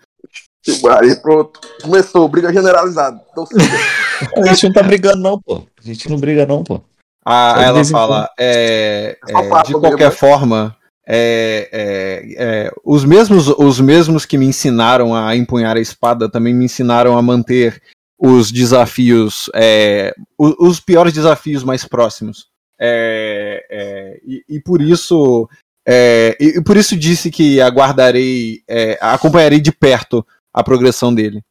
Aí 0.99 1.15
pronto, 1.21 1.59
começou, 1.81 2.27
briga 2.27 2.53
generalizada. 2.53 3.19
Então, 3.31 3.45
A 4.37 4.45
gente 4.47 4.67
não 4.67 4.73
tá 4.73 4.83
brigando, 4.83 5.21
não, 5.21 5.41
pô. 5.41 5.63
A 5.79 5.81
gente 5.81 6.09
não 6.09 6.17
briga, 6.17 6.45
não, 6.45 6.63
pô. 6.63 6.81
Ah, 7.25 7.55
de 7.57 7.63
ela 7.63 7.85
fala, 7.85 8.29
é, 8.37 9.17
é, 9.27 9.63
de 9.63 9.73
qualquer 9.73 10.09
né? 10.09 10.11
forma, 10.11 10.75
é, 11.07 11.69
é, 11.71 12.35
é, 12.37 12.71
os, 12.83 13.03
mesmos, 13.03 13.47
os 13.47 13.79
mesmos 13.79 14.25
que 14.25 14.37
me 14.37 14.45
ensinaram 14.45 15.15
a 15.15 15.35
empunhar 15.35 15.75
a 15.77 15.81
espada 15.81 16.29
também 16.29 16.53
me 16.53 16.65
ensinaram 16.65 17.17
a 17.17 17.21
manter 17.21 17.81
os 18.17 18.51
desafios, 18.51 19.49
é, 19.55 20.13
o- 20.37 20.67
os, 20.67 20.79
piores 20.79 21.13
desafios 21.13 21.63
mais 21.63 21.83
próximos. 21.85 22.47
É, 22.79 23.65
é, 23.69 24.19
e, 24.25 24.43
e 24.47 24.59
por 24.59 24.81
isso, 24.81 25.49
é, 25.87 26.37
e, 26.39 26.57
e 26.59 26.63
por 26.63 26.77
isso 26.77 26.95
disse 26.95 27.31
que 27.31 27.59
aguardarei, 27.59 28.61
é, 28.67 28.97
acompanharei 29.01 29.59
de 29.59 29.71
perto 29.71 30.25
a 30.53 30.63
progressão 30.63 31.13
dele. 31.13 31.41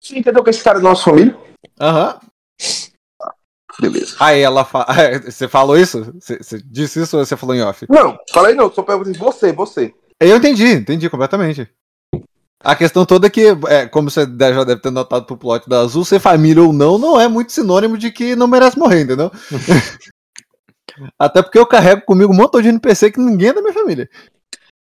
Você 0.00 0.18
entendeu 0.18 0.44
que 0.44 0.50
esse 0.50 0.62
cara 0.62 0.78
é 0.78 0.82
da 0.82 0.88
nossa 0.88 1.02
família? 1.04 1.36
Aham. 1.80 2.18
Beleza. 3.80 4.16
Aí 4.20 4.40
ela 4.40 4.64
fala, 4.64 4.86
você 5.28 5.46
falou 5.48 5.76
isso? 5.76 6.12
Você, 6.20 6.38
você 6.42 6.62
disse 6.64 7.00
isso 7.02 7.16
ou 7.18 7.24
você 7.24 7.36
falou 7.36 7.54
em 7.54 7.62
off? 7.62 7.86
Não, 7.88 8.16
falei 8.32 8.54
não, 8.54 8.72
só 8.72 8.82
perguntei 8.82 9.12
você, 9.14 9.52
você. 9.52 9.92
Eu 10.20 10.36
entendi, 10.36 10.66
entendi 10.72 11.10
completamente. 11.10 11.68
A 12.64 12.74
questão 12.74 13.04
toda 13.04 13.26
é 13.26 13.30
que, 13.30 13.54
é, 13.68 13.86
como 13.86 14.10
você 14.10 14.20
já 14.22 14.64
deve 14.64 14.80
ter 14.80 14.90
notado 14.90 15.26
pro 15.26 15.36
plot 15.36 15.68
da 15.68 15.80
Azul, 15.80 16.04
ser 16.04 16.18
família 16.18 16.62
ou 16.62 16.72
não, 16.72 16.96
não 16.98 17.20
é 17.20 17.28
muito 17.28 17.52
sinônimo 17.52 17.98
de 17.98 18.10
que 18.10 18.34
não 18.34 18.46
merece 18.48 18.78
morrer, 18.78 19.02
entendeu? 19.02 19.30
Até 21.18 21.42
porque 21.42 21.58
eu 21.58 21.66
carrego 21.66 22.02
comigo 22.06 22.32
um 22.32 22.36
montão 22.36 22.60
de 22.62 22.68
NPC 22.68 23.10
que 23.10 23.20
ninguém 23.20 23.50
é 23.50 23.52
da 23.52 23.60
minha 23.60 23.74
família. 23.74 24.08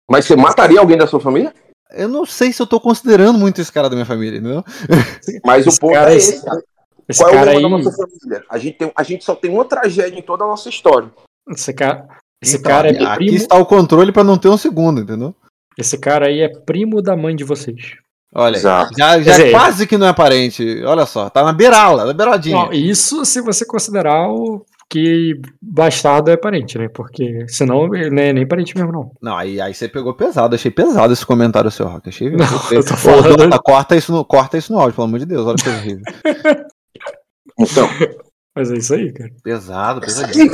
Mas 0.09 0.25
você 0.25 0.35
mataria 0.35 0.79
alguém 0.79 0.97
da 0.97 1.05
sua 1.05 1.19
família? 1.19 1.53
Eu 1.91 2.07
não 2.07 2.25
sei 2.25 2.51
se 2.53 2.61
eu 2.61 2.67
tô 2.67 2.79
considerando 2.79 3.37
muito 3.37 3.59
esse 3.59 3.71
cara 3.71 3.89
da 3.89 3.95
minha 3.95 4.05
família, 4.05 4.39
entendeu? 4.39 4.63
Mas 5.45 5.67
o 5.67 5.77
ponto 5.79 5.95
é 5.95 6.15
esse- 6.15 6.35
esse. 6.35 6.45
cara. 6.45 6.61
Esse 7.09 7.23
Qual 7.23 7.29
é 7.29 7.33
o 7.33 7.39
cara 7.39 7.51
aí. 7.51 7.61
da 7.61 7.69
nossa 7.69 7.91
família? 7.91 8.43
A 8.49 8.57
gente, 8.57 8.77
tem, 8.77 8.91
a 8.95 9.03
gente 9.03 9.23
só 9.23 9.35
tem 9.35 9.51
uma 9.51 9.65
tragédia 9.65 10.17
em 10.19 10.21
toda 10.21 10.43
a 10.43 10.47
nossa 10.47 10.67
história. 10.69 11.09
Esse 11.49 11.73
cara, 11.73 12.07
esse 12.43 12.57
Então, 12.57 12.71
cara 12.71 12.89
é 12.89 13.03
aqui 13.03 13.15
primo. 13.25 13.35
está 13.37 13.55
o 13.57 13.65
controle 13.65 14.11
pra 14.11 14.23
não 14.23 14.37
ter 14.37 14.49
um 14.49 14.57
segundo, 14.57 15.01
entendeu? 15.01 15.33
Esse 15.77 15.97
cara 15.97 16.27
aí 16.27 16.41
é 16.41 16.49
primo 16.49 17.01
da 17.01 17.15
mãe 17.15 17.35
de 17.35 17.43
vocês. 17.43 17.93
Olha, 18.35 18.57
Exato. 18.57 18.91
já, 18.97 19.21
já 19.21 19.31
dizer- 19.37 19.51
quase 19.51 19.87
que 19.87 19.97
não 19.97 20.07
é 20.07 20.13
parente. 20.13 20.83
Olha 20.83 21.05
só, 21.05 21.29
tá 21.29 21.43
na 21.43 21.53
beirala, 21.53 22.05
na 22.05 22.13
beiradinha. 22.13 22.57
Não, 22.57 22.73
isso 22.73 23.23
se 23.23 23.39
você 23.41 23.65
considerar 23.65 24.29
o 24.29 24.65
que 24.89 25.39
bastardo 25.61 26.29
é 26.29 26.35
parente, 26.37 26.77
né? 26.77 26.89
Porque 26.93 27.45
senão 27.47 27.93
ele 27.95 28.09
não 28.09 28.21
é 28.21 28.33
nem 28.33 28.45
parente 28.47 28.75
mesmo, 28.77 28.91
não. 28.91 29.11
Não, 29.21 29.37
aí, 29.37 29.61
aí 29.61 29.73
você 29.73 29.87
pegou 29.87 30.13
pesado. 30.13 30.55
Achei 30.55 30.69
pesado 30.71 31.13
esse 31.13 31.25
comentário 31.25 31.71
seu, 31.71 31.87
Rock. 31.87 32.09
Achei. 32.09 32.29
Não, 32.35 32.45
eu 32.71 32.85
tô 32.85 32.95
falando- 32.97 33.59
corta, 33.61 33.95
isso 33.95 34.11
no, 34.11 34.23
corta 34.25 34.57
isso 34.57 34.71
no 34.73 34.79
áudio, 34.79 34.95
pelo 34.95 35.07
amor 35.07 35.19
de 35.19 35.25
Deus. 35.25 35.45
Olha 35.47 35.55
que 35.57 35.69
horrível. 35.69 36.03
Então, 37.59 37.87
Mas 38.55 38.71
é 38.71 38.77
isso 38.77 38.93
aí, 38.95 39.11
cara. 39.13 39.31
Pesado, 39.43 40.01
pesadinho. 40.01 40.51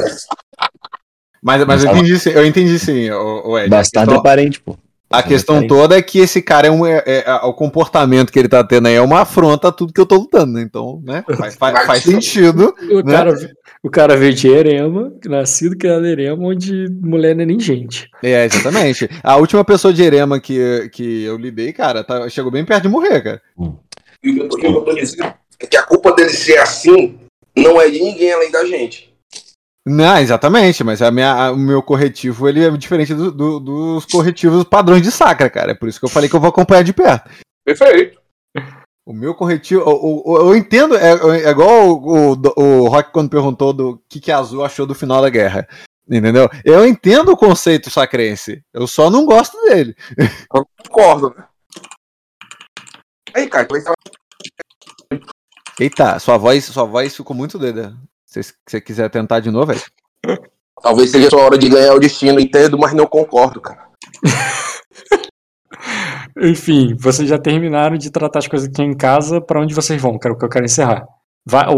Mas, 1.42 1.66
mas 1.66 1.84
eu 1.84 1.92
entendi 1.92 2.20
sim, 2.20 2.30
eu 2.32 2.46
entendi 2.46 2.80
sim, 2.80 3.10
o, 3.12 3.50
o 3.52 3.60
Ed. 3.60 3.70
Bastardo 3.70 4.14
a 4.14 4.18
é 4.18 4.22
parente, 4.24 4.60
pô. 4.62 4.78
a 5.10 5.22
questão 5.24 5.56
parente. 5.56 5.70
toda 5.70 5.98
é 5.98 6.02
que 6.02 6.20
esse 6.20 6.42
cara 6.42 6.68
é 6.68 6.72
um. 6.72 6.86
É, 6.86 7.02
é- 7.06 7.24
é- 7.26 7.34
o 7.46 7.54
comportamento 7.54 8.32
que 8.32 8.40
ele 8.40 8.48
tá 8.50 8.62
tendo 8.64 8.88
aí 8.88 8.96
é 8.96 9.02
uma 9.02 9.22
afronta 9.22 9.70
a 9.70 9.72
tudo 9.72 9.94
que 9.94 10.00
eu 10.02 10.06
tô 10.06 10.16
lutando, 10.16 10.54
né? 10.54 10.62
Então, 10.62 11.02
né? 11.06 11.24
Faz, 11.38 11.56
faz- 11.56 11.86
faz 11.86 12.04
sentido. 12.04 12.74
O, 12.92 13.02
Né? 13.04 13.12
cara, 13.14 13.34
o 13.82 13.90
cara 13.90 14.18
veio 14.18 14.34
de 14.34 14.48
Erema, 14.50 15.14
nascido 15.26 15.78
criado 15.78 16.06
em 16.06 16.12
Erema, 16.12 16.46
onde 16.46 16.88
mulher 17.02 17.36
não 17.36 17.44
é 17.44 17.46
nem 17.46 17.60
gente. 17.60 18.10
É, 18.22 18.46
exatamente. 18.46 19.10
A 19.22 19.36
última 19.38 19.64
pessoa 19.66 19.94
de 19.94 20.02
Erema 20.04 20.40
que, 20.42 20.90
que 20.94 21.24
eu 21.24 21.38
lidei, 21.38 21.72
cara, 21.74 22.04
tá- 22.04 22.28
chegou 22.30 22.52
bem 22.52 22.66
perto 22.66 22.84
de 22.84 22.90
morrer, 22.90 23.22
cara. 23.22 23.42
e 24.24 24.30
o 24.32 24.36
que 24.36 24.42
eu 24.42 24.50
tô- 24.50 24.84
que 24.86 24.96
dizendo 24.96 25.24
é 25.24 25.36
que 25.58 25.78
a 25.78 25.84
culpa 25.84 26.12
dele 26.14 26.30
ser 26.30 26.58
assim 26.58 27.20
não 27.56 27.80
é 27.80 27.90
de 27.90 28.00
ninguém 28.02 28.32
além 28.34 28.52
da 28.52 28.66
gente. 28.66 29.14
Não, 29.86 30.18
exatamente, 30.18 30.82
mas 30.84 31.02
a 31.02 31.12
minha, 31.12 31.32
a- 31.34 31.52
o 31.52 31.58
meu 31.58 31.84
corretivo 31.84 32.48
ele 32.48 32.64
é 32.66 32.70
diferente 32.72 33.14
do- 33.14 33.32
do- 33.32 33.60
dos 33.60 34.06
corretivos 34.06 34.64
padrões 34.64 35.02
de 35.02 35.12
sacra, 35.12 35.50
cara. 35.50 35.72
É 35.72 35.76
por 35.76 35.90
isso 35.90 36.00
que 36.00 36.06
eu 36.06 36.10
falei 36.10 36.30
que 36.30 36.36
eu 36.36 36.40
vou 36.40 36.50
acompanhar 36.50 36.84
de 36.84 36.94
perto. 36.94 37.30
Perfeito. 37.66 38.22
O 39.06 39.12
meu 39.12 39.36
corretivo, 39.36 39.84
o- 39.86 40.32
o- 40.32 40.38
eu 40.38 40.56
entendo, 40.56 40.96
é, 40.96 41.12
é 41.46 41.50
igual 41.50 41.90
o, 41.90 42.32
o, 42.34 42.62
o 42.62 42.88
Rock 42.88 43.12
quando 43.12 43.30
perguntou 43.30 43.74
do 43.74 44.02
que, 44.08 44.22
que 44.22 44.32
a 44.32 44.38
Azul 44.38 44.64
achou 44.64 44.86
do 44.86 44.96
final 44.96 45.22
da 45.22 45.30
guerra. 45.30 45.68
Entendeu? 46.10 46.50
Eu 46.64 46.86
entendo 46.86 47.32
o 47.32 47.38
conceito 47.38 47.90
sacrense, 47.90 48.62
eu 48.74 48.88
só 48.88 49.10
não 49.10 49.26
gosto 49.26 49.58
dele. 49.66 49.96
Concordo, 50.50 51.34
né? 51.38 51.46
Aí, 53.34 53.50
cara, 53.50 53.66
como 53.66 53.78
é 53.78 53.82
que 53.82 53.88
tá? 53.88 53.94
Eita, 55.80 56.20
sua 56.20 56.38
voz, 56.38 56.66
sua 56.66 56.84
voz 56.86 57.16
ficou 57.16 57.36
muito 57.36 57.58
doida. 57.58 57.94
Se 58.26 58.42
você 58.68 58.82
quiser 58.82 59.10
tentar 59.10 59.40
de 59.40 59.52
novo, 59.52 59.72
é. 59.72 59.76
talvez 60.82 61.12
seja 61.12 61.28
a 61.28 61.30
sua 61.30 61.42
hora 61.44 61.58
de 61.58 61.70
ganhar 61.70 61.94
o 61.94 62.00
destino, 62.00 62.40
entendo, 62.40 62.78
mas 62.78 62.94
não 62.94 63.06
concordo, 63.08 63.62
cara. 63.62 63.88
Enfim, 66.42 66.96
vocês 67.00 67.30
já 67.30 67.38
terminaram 67.38 67.98
de 67.98 68.10
tratar 68.12 68.40
as 68.40 68.48
coisas 68.48 68.68
aqui 68.68 68.82
em 68.82 68.96
casa, 68.96 69.40
pra 69.40 69.62
onde 69.62 69.74
vocês 69.74 70.02
vão? 70.02 70.18
Que 70.18 70.28
era 70.28 70.34
o 70.34 70.38
que 70.38 70.46
eu 70.46 70.50
quero 70.50 70.66
encerrar. 70.66 71.06
Vai, 71.46 71.68
o, 71.68 71.76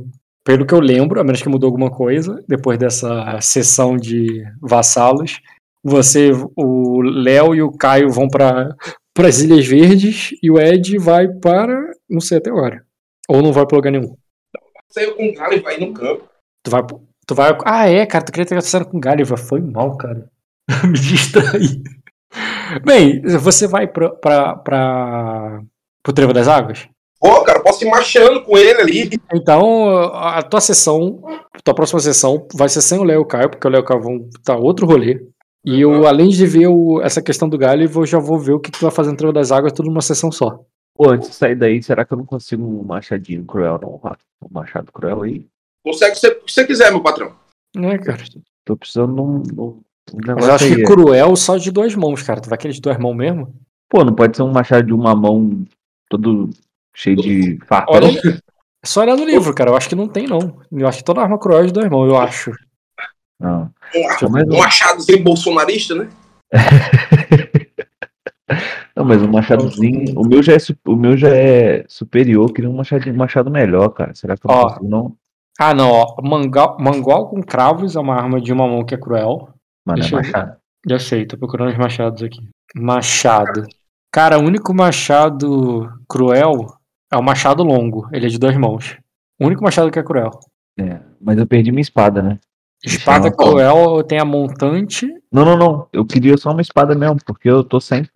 o- 0.00 0.04
pelo 0.44 0.64
que 0.64 0.74
eu 0.74 0.80
lembro, 0.80 1.20
a 1.20 1.24
menos 1.24 1.42
que 1.42 1.48
mudou 1.48 1.66
alguma 1.66 1.90
coisa, 1.90 2.40
depois 2.46 2.78
dessa 2.78 3.40
sessão 3.40 3.96
de 3.96 4.44
vassalos, 4.60 5.40
você, 5.82 6.30
o 6.56 7.00
Léo 7.02 7.54
e 7.54 7.62
o 7.62 7.72
Caio 7.72 8.10
vão 8.10 8.28
para 8.28 8.68
as 9.18 9.40
Ilhas 9.40 9.66
Verdes 9.66 10.30
e 10.42 10.50
o 10.50 10.58
Ed 10.60 10.96
vai 10.98 11.26
para. 11.28 11.76
não 12.08 12.20
sei 12.20 12.38
até 12.38 12.50
agora. 12.50 12.85
Ou 13.28 13.42
não 13.42 13.52
vai 13.52 13.66
pra 13.66 13.76
lugar 13.76 13.90
nenhum. 13.90 14.14
Saiu 14.88 15.14
com 15.14 15.22
o 15.24 15.52
e 15.52 15.60
vai 15.60 15.78
no 15.78 15.92
campo. 15.92 16.24
Tu 16.62 16.70
vai, 16.70 16.82
tu 17.26 17.34
vai. 17.34 17.58
Ah, 17.64 17.88
é, 17.88 18.06
cara, 18.06 18.24
tu 18.24 18.32
queria 18.32 18.46
ter 18.46 18.60
cena 18.62 18.84
com 18.84 18.98
Gáliva. 19.00 19.36
Foi 19.36 19.60
mal, 19.60 19.96
cara. 19.96 20.28
Me 20.86 20.92
distraí. 20.98 21.82
Bem, 22.84 23.22
você 23.22 23.66
vai 23.66 23.86
pra, 23.86 24.10
pra, 24.10 24.56
pra, 24.56 25.60
pro 26.02 26.12
Trevo 26.12 26.32
das 26.32 26.48
Águas? 26.48 26.88
Pô, 27.18 27.42
cara, 27.42 27.60
posso 27.62 27.84
ir 27.84 27.88
marchando 27.90 28.42
com 28.42 28.58
ele 28.58 28.80
ali. 28.80 29.10
Então, 29.32 29.88
a 30.14 30.42
tua 30.42 30.60
sessão, 30.60 31.22
tua 31.64 31.74
próxima 31.74 31.98
sessão 32.00 32.46
vai 32.54 32.68
ser 32.68 32.82
sem 32.82 32.98
o 32.98 33.04
Léo 33.04 33.22
o 33.22 33.26
Caio, 33.26 33.48
porque 33.50 33.66
o 33.66 33.70
Léo 33.70 33.80
o 33.80 33.84
Caio 33.84 34.02
vão 34.02 34.28
estar 34.36 34.56
outro 34.56 34.86
rolê. 34.86 35.24
E 35.64 35.80
eu, 35.80 36.06
além 36.06 36.28
de 36.28 36.46
ver 36.46 36.68
o- 36.68 37.00
essa 37.02 37.22
questão 37.22 37.48
do 37.48 37.58
Gáliva, 37.58 38.00
eu 38.00 38.06
já 38.06 38.18
vou 38.18 38.38
ver 38.38 38.52
o 38.52 38.60
que, 38.60 38.70
que 38.70 38.78
tu 38.78 38.82
vai 38.82 38.90
fazer 38.90 39.10
no 39.10 39.16
Trevo 39.16 39.32
das 39.32 39.50
Águas, 39.50 39.72
tudo 39.72 39.88
numa 39.88 40.02
sessão 40.02 40.30
só. 40.30 40.60
Pô, 40.96 41.10
antes 41.10 41.28
de 41.28 41.34
sair 41.34 41.54
daí, 41.54 41.82
será 41.82 42.04
que 42.04 42.12
eu 42.12 42.18
não 42.18 42.24
consigo 42.24 42.64
um 42.64 42.82
machadinho 42.82 43.44
cruel, 43.44 43.78
não? 43.80 44.00
Um 44.42 44.48
machado 44.50 44.90
cruel 44.90 45.22
aí? 45.22 45.46
Consegue 45.84 46.16
se 46.16 46.40
você 46.46 46.66
quiser, 46.66 46.90
meu 46.90 47.02
patrão. 47.02 47.34
Né, 47.76 47.98
cara? 47.98 48.22
Tô 48.64 48.76
precisando 48.76 49.14
de 49.14 49.20
um, 49.20 49.42
um 49.62 49.82
Mas 50.14 50.26
negócio 50.26 50.48
eu 50.48 50.54
acho 50.54 50.64
aí. 50.64 50.76
que 50.76 50.82
cruel 50.82 51.36
só 51.36 51.56
de 51.56 51.70
duas 51.70 51.94
mãos, 51.94 52.22
cara. 52.22 52.40
Tu 52.40 52.48
vai 52.48 52.58
querer 52.58 52.72
de 52.72 52.80
duas 52.80 52.98
mãos 52.98 53.14
mesmo? 53.14 53.54
Pô, 53.88 54.04
não 54.04 54.14
pode 54.14 54.36
ser 54.36 54.42
um 54.42 54.50
machado 54.50 54.86
de 54.86 54.92
uma 54.92 55.14
mão 55.14 55.64
todo 56.08 56.50
cheio 56.94 57.16
de 57.16 57.58
farpa. 57.66 57.92
Olha, 57.92 58.08
é 58.08 58.40
só 58.86 59.02
olhar 59.02 59.16
no 59.16 59.24
livro, 59.24 59.54
cara. 59.54 59.70
Eu 59.70 59.76
acho 59.76 59.88
que 59.88 59.94
não 59.94 60.08
tem, 60.08 60.26
não. 60.26 60.60
Eu 60.72 60.88
acho 60.88 60.98
que 60.98 61.04
toda 61.04 61.20
arma 61.20 61.38
cruel 61.38 61.62
é 61.62 61.66
de 61.66 61.72
duas 61.72 61.88
mãos, 61.90 62.08
eu 62.08 62.16
acho. 62.16 62.52
Não. 63.38 63.70
Um, 63.94 64.26
um 64.26 64.46
não. 64.46 64.58
machadozinho 64.58 65.22
bolsonarista, 65.22 65.94
né? 65.94 66.08
Não, 68.94 69.04
mas 69.04 69.20
um 69.22 69.28
machadozinho. 69.30 70.18
O 70.18 70.26
meu 70.26 70.42
já 70.42 70.54
é, 70.54 70.58
o 70.86 70.96
meu 70.96 71.16
já 71.16 71.28
é 71.28 71.84
superior. 71.88 72.48
eu 72.48 72.54
Queria 72.54 72.70
um 72.70 72.76
machadinho, 72.76 73.14
um 73.14 73.18
machado 73.18 73.50
melhor, 73.50 73.88
cara. 73.90 74.14
Será 74.14 74.36
que 74.36 74.46
eu 74.46 74.50
não 74.50 74.58
Ó. 74.60 74.68
consigo, 74.68 74.88
não? 74.88 75.16
Ah, 75.58 75.74
não, 75.74 75.90
ó. 75.90 76.16
Mangal, 76.22 76.76
mangual 76.78 77.28
com 77.28 77.42
cravos 77.42 77.96
é 77.96 78.00
uma 78.00 78.14
arma 78.14 78.40
de 78.40 78.52
uma 78.52 78.66
mão 78.68 78.84
que 78.84 78.94
é 78.94 78.98
cruel. 78.98 79.48
Mano, 79.84 79.98
é 79.98 80.00
Deixa 80.02 80.16
eu 80.16 80.20
ver. 80.22 80.26
machado. 80.32 80.56
Já 80.88 80.98
sei, 80.98 81.26
tô 81.26 81.36
procurando 81.36 81.70
os 81.72 81.78
machados 81.78 82.22
aqui. 82.22 82.48
Machado. 82.74 83.64
Cara, 84.12 84.38
o 84.38 84.42
único 84.42 84.72
machado 84.72 85.92
cruel 86.08 86.52
é 87.12 87.16
o 87.16 87.22
machado 87.22 87.62
longo. 87.64 88.08
Ele 88.12 88.26
é 88.26 88.28
de 88.28 88.38
duas 88.38 88.56
mãos. 88.56 88.96
O 89.40 89.46
único 89.46 89.62
machado 89.64 89.90
que 89.90 89.98
é 89.98 90.02
cruel. 90.02 90.30
É, 90.78 91.00
mas 91.20 91.38
eu 91.38 91.46
perdi 91.46 91.70
minha 91.72 91.80
espada, 91.82 92.22
né? 92.22 92.38
Espada 92.84 93.28
Deixa 93.30 93.34
eu- 93.34 93.36
cruel 93.50 94.04
tem 94.04 94.18
a 94.20 94.24
montante, 94.24 95.06
Não, 95.32 95.44
não, 95.44 95.56
não. 95.56 95.88
Eu 95.92 96.04
queria 96.04 96.36
só 96.36 96.52
uma 96.52 96.60
espada 96.60 96.94
mesmo, 96.94 97.16
porque 97.26 97.48
eu 97.50 97.64
tô 97.64 97.80
sem. 97.80 98.06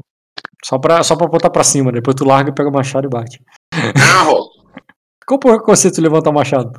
Só 0.65 0.79
pra, 0.79 1.03
só 1.03 1.17
pra 1.17 1.27
botar 1.27 1.51
pra 1.51 1.65
cima. 1.65 1.91
Depois 1.93 2.15
tu 2.15 2.25
larga, 2.25 2.53
pega 2.53 2.69
o 2.69 2.73
machado 2.73 3.07
e 3.07 3.11
bate. 3.11 3.43
Ah. 3.75 4.27
Qual 5.27 5.39
porra 5.39 5.59
que 5.61 5.65
conceito 5.65 5.95
de 5.95 6.01
levantar 6.01 6.31
o 6.31 6.35
machado? 6.35 6.73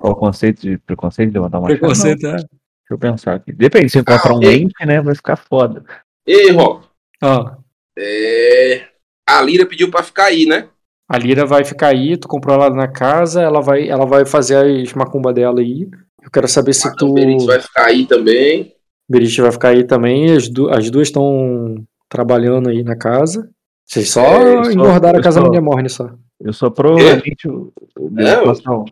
Qual 0.00 0.12
o 0.14 0.16
conceito 0.16 0.62
de 0.62 0.78
preconceito 0.78 1.28
de 1.30 1.34
levantar 1.34 1.58
uma 1.58 1.68
machado? 1.68 1.78
Preconceito, 1.78 2.26
é. 2.26 2.32
Deixa 2.32 2.48
eu 2.90 2.98
pensar 2.98 3.34
aqui. 3.34 3.52
Depende, 3.52 3.88
se 3.88 3.98
eu 3.98 4.02
encontrar 4.02 4.34
um 4.34 4.40
Ah, 4.40 4.44
ei. 4.46 4.62
ente, 4.62 4.84
né? 4.86 5.00
Vai 5.00 5.14
ficar 5.14 5.36
foda. 5.36 5.84
Ei, 6.26 6.50
Ró. 6.50 6.80
Ah, 7.22 7.56
É... 7.96 8.86
A 9.28 9.40
Lira 9.40 9.64
pediu 9.64 9.88
pra 9.90 10.02
ficar 10.02 10.24
aí, 10.24 10.44
né? 10.46 10.68
a 11.08 11.18
Lira 11.18 11.44
vai 11.44 11.62
ficar 11.64 11.88
aí, 11.88 12.16
tu 12.16 12.26
comprou 12.26 12.54
ela 12.56 12.70
na 12.70 12.88
casa, 12.88 13.42
ela 13.42 13.60
vai, 13.60 13.86
ela 13.88 14.06
vai 14.06 14.24
fazer 14.24 14.56
as 14.82 14.92
macumba 14.94 15.30
dela 15.32 15.60
aí. 15.60 15.86
Eu 16.22 16.30
quero 16.30 16.48
saber 16.48 16.72
se 16.72 16.90
tu. 16.96 17.10
O 17.10 17.14
Benítez 17.14 17.44
vai 17.46 17.60
ficar 17.60 17.84
aí 17.86 18.06
também. 18.06 18.74
Berit 19.10 19.40
vai 19.42 19.52
ficar 19.52 19.68
aí 19.68 19.84
também. 19.84 20.32
As, 20.34 20.48
du- 20.48 20.70
as 20.70 20.90
duas 20.90 21.08
estão 21.08 21.84
trabalhando 22.12 22.68
aí 22.68 22.82
na 22.84 22.94
casa. 22.94 23.48
Vocês 23.88 24.10
só 24.10 24.20
É, 24.20 24.54
eu 24.56 24.64
só- 24.66 24.70
engordaram 24.70 25.18
a 25.18 25.22
casa 25.22 25.40
só- 25.40 25.48
da 25.48 25.60
Morne 25.60 25.88
só. 25.88 26.10
Eu 26.40 26.52
só 26.52 26.68
provavelmente 26.70 27.46
eu, 27.46 27.72
eu 27.96 28.10
devo 28.10 28.28
É, 28.28 28.34
eu- 28.36 28.44
passar 28.44 28.72
um, 28.72 28.84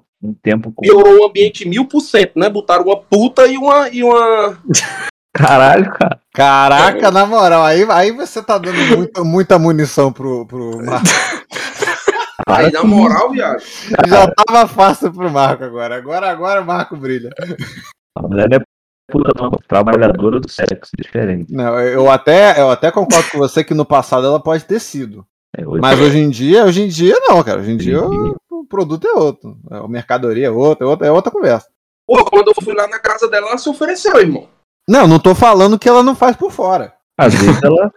tempo 0.42 0.72
com. 0.72 0.82
Piorou 0.82 1.20
o 1.20 1.26
ambiente 1.26 1.68
mil 1.68 1.84
por 1.86 2.00
cento, 2.00 2.32
né? 2.38 2.48
Botaram 2.48 2.84
uma 2.84 2.96
puta 2.96 3.46
e 3.46 3.56
uma. 3.58 3.88
E 3.90 4.02
uma... 4.02 4.58
Caralho, 5.34 5.90
cara. 5.92 6.20
Caraca, 6.34 7.10
na 7.10 7.26
moral, 7.26 7.62
aí, 7.62 7.84
aí 7.90 8.10
você 8.12 8.42
tá 8.42 8.56
dando 8.58 8.96
muita, 8.96 9.22
muita 9.24 9.58
munição 9.58 10.12
pro, 10.12 10.46
pro 10.46 10.84
Marco. 10.84 11.06
Aí, 12.48 12.72
na 12.72 12.82
moral, 12.82 13.30
viado. 13.30 13.62
Já 14.08 14.26
tava 14.32 14.66
fácil 14.66 15.12
pro 15.12 15.30
Marco 15.30 15.62
agora. 15.62 15.96
Agora, 15.96 16.28
agora 16.30 16.62
o 16.62 16.66
Marco 16.66 16.96
brilha. 16.96 17.30
A 18.16 18.22
mulher 18.26 18.48
não 18.48 18.56
é 18.56 18.60
puta, 19.10 19.32
não. 19.36 19.50
Trabalhadora 19.68 20.40
do 20.40 20.48
sexo, 20.50 20.92
diferente. 20.96 21.52
Não, 21.52 21.78
eu 21.80 22.10
até, 22.10 22.60
eu 22.60 22.70
até 22.70 22.90
concordo 22.90 23.30
com 23.30 23.38
você 23.38 23.62
que 23.64 23.74
no 23.74 23.84
passado 23.84 24.26
ela 24.26 24.40
pode 24.40 24.64
ter 24.64 24.80
sido. 24.80 25.24
É, 25.56 25.66
hoje- 25.66 25.80
Mas 25.80 25.98
hoje 26.00 26.18
em 26.18 26.30
dia, 26.30 26.64
hoje 26.64 26.82
em 26.82 26.88
dia 26.88 27.16
não, 27.28 27.42
cara. 27.42 27.60
Hoje 27.60 27.72
em 27.72 27.76
dia 27.76 28.00
Hoje 28.00 28.16
em 28.16 28.34
o, 28.50 28.60
o 28.60 28.66
produto 28.66 29.06
é 29.06 29.12
outro. 29.14 29.56
A 29.70 29.88
mercadoria 29.88 30.46
é 30.46 30.50
outra, 30.50 30.86
é 30.86 30.88
outra, 30.88 31.06
é 31.06 31.10
outra 31.10 31.32
conversa. 31.32 31.66
Pô, 32.06 32.24
quando 32.24 32.48
eu 32.48 32.64
fui 32.64 32.74
lá 32.74 32.86
na 32.88 32.98
casa 32.98 33.28
dela, 33.28 33.48
ela 33.48 33.58
se 33.58 33.68
ofereceu, 33.68 34.16
irmão. 34.18 34.48
Não, 34.88 35.06
não 35.06 35.18
tô 35.18 35.34
falando 35.34 35.78
que 35.78 35.88
ela 35.88 36.02
não 36.02 36.14
faz 36.14 36.36
por 36.36 36.50
fora. 36.50 36.92
Às 37.18 37.34
vezes 37.34 37.62
ela. 37.62 37.92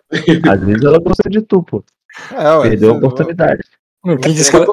às 0.52 0.60
vezes 0.62 0.84
ela 0.84 1.00
gosta 1.00 1.30
de 1.30 1.42
tu, 1.42 1.64
pô. 1.64 1.84
É, 2.32 2.52
ué, 2.58 2.70
Perdeu 2.70 2.92
a 2.92 2.98
oportunidade. 2.98 3.64
Quem 4.22 4.34
disse 4.34 4.52
que 4.52 4.58
ela, 4.58 4.68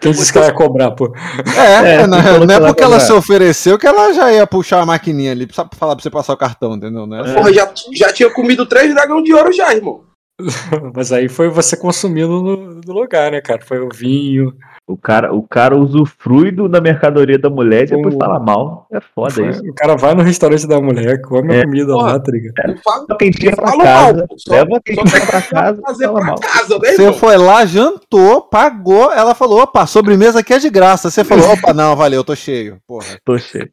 quem 0.00 0.12
disse 0.12 0.32
que 0.32 0.38
ela 0.38 0.48
ia 0.48 0.54
cobrar, 0.54 0.90
pô? 0.92 1.12
É, 1.56 2.00
É, 2.02 2.06
não, 2.06 2.18
você 2.18 2.28
falou 2.28 2.46
não 2.46 2.54
é 2.54 2.60
porque 2.60 2.82
ela 2.82 3.00
se 3.00 3.12
ofereceu 3.12 3.78
que 3.78 3.86
ela 3.86 4.12
já 4.12 4.32
ia 4.32 4.46
puxar 4.46 4.80
a 4.80 4.86
maquininha 4.86 5.32
ali 5.32 5.46
pra 5.46 5.68
falar 5.74 5.94
pra 5.94 6.02
você 6.02 6.10
passar 6.10 6.32
o 6.32 6.38
cartão, 6.38 6.74
entendeu? 6.74 7.06
Não 7.06 7.16
é 7.16 7.20
assim. 7.20 7.34
Porra, 7.34 7.52
já, 7.52 7.72
já 7.92 8.12
tinha 8.12 8.30
comido 8.30 8.66
três 8.66 8.92
dragão 8.94 9.22
de 9.22 9.32
ouro 9.34 9.52
já, 9.52 9.74
irmão. 9.74 10.04
Mas 10.94 11.12
aí 11.12 11.28
foi 11.28 11.48
você 11.48 11.76
consumindo 11.76 12.42
no, 12.42 12.80
no 12.80 12.92
lugar, 12.92 13.30
né, 13.30 13.40
cara? 13.40 13.64
Foi 13.64 13.78
o 13.78 13.88
vinho. 13.88 14.56
O 14.86 14.98
cara, 14.98 15.32
o 15.34 15.42
cara 15.42 15.74
usufrui 15.78 16.50
do- 16.50 16.68
da 16.68 16.78
mercadoria 16.78 17.38
da 17.38 17.48
mulher 17.48 17.84
e 17.84 17.96
depois 17.96 18.14
O- 18.14 18.18
fala 18.18 18.38
mal. 18.38 18.86
É 18.92 19.00
foda 19.00 19.30
foi- 19.32 19.48
isso. 19.48 19.62
o 19.66 19.74
cara 19.74 19.96
vai 19.96 20.14
no 20.14 20.22
restaurante 20.22 20.66
da 20.66 20.78
mulher, 20.78 21.22
come 21.22 21.54
a 21.54 21.58
É. 21.60 21.62
comida 21.64 21.96
lá, 21.96 22.20
tá 22.20 22.30
ligado? 22.30 22.68
Não 22.68 22.76
fala, 22.82 23.06
quem 23.18 23.30
tira 23.30 23.56
pra 23.56 23.70
casa. 23.78 23.82
mal, 24.18 24.28
pô. 24.28 24.34
Só- 24.38 24.52
leva 24.52 24.80
quem 24.84 24.96
tira 24.96 25.26
pra 25.26 25.40
casa 25.40 25.80
fazer 25.80 26.04
fala 26.04 26.18
pra 26.18 26.26
mal. 26.26 26.38
casa, 26.38 26.78
né, 26.78 26.92
Você 26.92 27.02
irmão? 27.02 27.14
foi 27.18 27.36
lá, 27.38 27.64
jantou, 27.64 28.42
pagou, 28.42 29.10
ela 29.10 29.34
falou, 29.34 29.62
opa, 29.62 29.86
sobremesa 29.86 30.40
aqui 30.40 30.52
é 30.52 30.58
de 30.58 30.68
graça. 30.68 31.10
Você 31.10 31.24
falou, 31.24 31.50
opa, 31.52 31.72
não, 31.72 31.96
valeu, 31.96 32.20
eu 32.20 32.24
tô 32.24 32.36
cheio. 32.36 32.76
Porra. 32.86 33.06
Tô 33.24 33.38
cheio. 33.38 33.70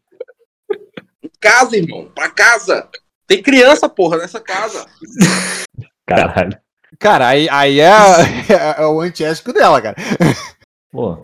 Casa, 1.41 1.75
irmão. 1.75 2.07
Pra 2.15 2.29
casa. 2.29 2.87
Tem 3.27 3.41
criança, 3.43 3.89
porra, 3.89 4.17
nessa 4.17 4.39
casa. 4.39 4.85
Caralho. 6.07 6.57
Cara, 6.99 7.27
aí, 7.27 7.49
aí 7.49 7.79
é, 7.81 7.89
é, 8.79 8.85
o 8.85 9.01
antiético 9.01 9.51
dela, 9.51 9.81
cara. 9.81 9.95
Pô. 10.91 11.17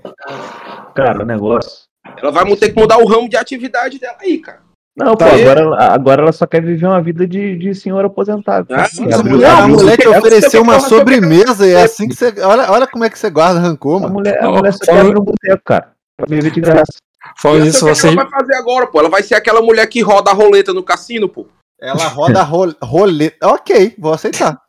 Cara, 0.96 1.24
o 1.24 1.26
negócio. 1.26 1.86
Ela 2.22 2.32
vai 2.32 2.56
ter 2.56 2.70
que 2.74 2.80
mudar 2.80 2.98
o 3.00 3.06
ramo 3.08 3.28
de 3.30 3.36
atividade 3.36 4.00
dela 4.00 4.18
aí, 4.22 4.38
cara. 4.40 4.62
Não, 4.96 5.12
pô, 5.12 5.18
Tá 5.18 5.34
aí. 5.34 5.42
agora, 5.44 5.60
ela- 5.62 5.94
agora 5.94 6.22
ela 6.24 6.32
só 6.32 6.48
quer 6.48 6.62
viver 6.64 6.86
uma 6.88 7.02
vida 7.02 7.28
de, 7.28 7.56
de 7.58 7.76
senhor 7.76 8.04
aposentado. 8.04 8.74
Ah, 8.74 8.88
mas 9.00 9.20
A 9.20 9.24
mulher, 9.24 9.50
a 9.52 9.68
mulher 9.68 9.98
te 9.98 10.08
ofereceu 10.08 10.62
uma 10.64 10.80
sobremesa 10.80 11.68
e 11.68 11.74
é 11.74 11.84
assim 11.84 12.08
que 12.08 12.16
você. 12.16 12.34
Olha, 12.42 12.72
olha 12.72 12.88
como 12.88 13.04
é 13.04 13.10
que 13.10 13.20
você 13.20 13.30
guarda 13.30 13.60
rancor, 13.60 13.98
A 13.98 14.00
mano. 14.02 14.14
mulher, 14.16 14.44
a 14.44 14.50
mulher 14.50 14.74
só 14.74 14.80
quer 14.86 15.00
abrir 15.02 15.20
um 15.20 15.24
boteco, 15.24 15.62
cara. 15.64 15.92
Pra 16.18 16.26
viver 16.28 16.50
de 16.50 16.62
graça. 16.62 16.94
Falando 17.40 17.60
Eu 17.60 17.66
nisso, 17.66 17.80
sei 17.80 17.88
o 17.90 17.94
que 17.94 18.00
você. 18.00 18.08
ela 18.08 18.16
vai 18.16 18.30
fazer 18.40 18.56
agora, 18.56 18.88
pô. 18.88 19.00
Ela 19.00 19.10
vai 19.10 19.22
ser 19.22 19.36
aquela 19.36 19.62
mulher 19.62 19.86
que 19.88 20.02
roda 20.02 20.32
a 20.32 20.34
roleta 20.34 20.74
no 20.74 20.82
cassino, 20.82 21.28
pô. 21.30 21.46
Ela 21.80 22.08
roda 22.08 22.42
ro 22.42 22.74
roleta. 22.82 23.36
Ok, 23.50 23.94
vou 24.00 24.14
aceitar. 24.14 24.60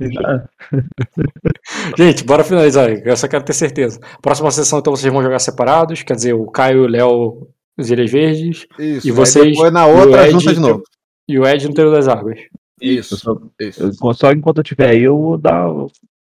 Gente, 1.96 2.24
bora 2.24 2.44
finalizar 2.44 2.88
aí. 2.88 3.02
Eu 3.04 3.16
só 3.16 3.28
quero 3.28 3.44
ter 3.44 3.52
certeza. 3.52 4.00
Próxima 4.22 4.50
sessão, 4.50 4.78
então, 4.78 4.94
vocês 4.94 5.12
vão 5.12 5.22
jogar 5.22 5.38
separados. 5.38 6.02
Quer 6.02 6.14
dizer, 6.14 6.32
o 6.34 6.46
Caio 6.50 6.82
e 6.82 6.86
o 6.86 6.88
Léo, 6.88 7.48
os 7.78 7.90
Ilhas 7.90 8.10
Verdes. 8.10 8.66
Isso. 8.78 9.06
E 9.08 9.10
vocês- 9.10 9.52
Depois 9.54 9.72
na 9.72 9.88
e 9.88 9.92
o 9.92 9.96
outra, 9.98 10.22
Ed- 10.24 10.32
junta 10.32 10.54
de 10.54 10.60
novo. 10.60 10.82
E 11.28 11.38
o 11.38 11.46
Ed 11.46 11.66
no 11.68 11.74
Teiro 11.74 11.90
das 11.92 12.08
Águas. 12.08 12.38
Isso. 12.80 13.16
só, 13.16 13.36
Isso. 13.60 13.82
eu- 14.02 14.14
só 14.14 14.32
enquanto 14.32 14.58
eu 14.58 14.64
tiver 14.64 14.88
aí, 14.88 15.02
eu 15.02 15.16
vou 15.18 15.36
dar, 15.38 15.66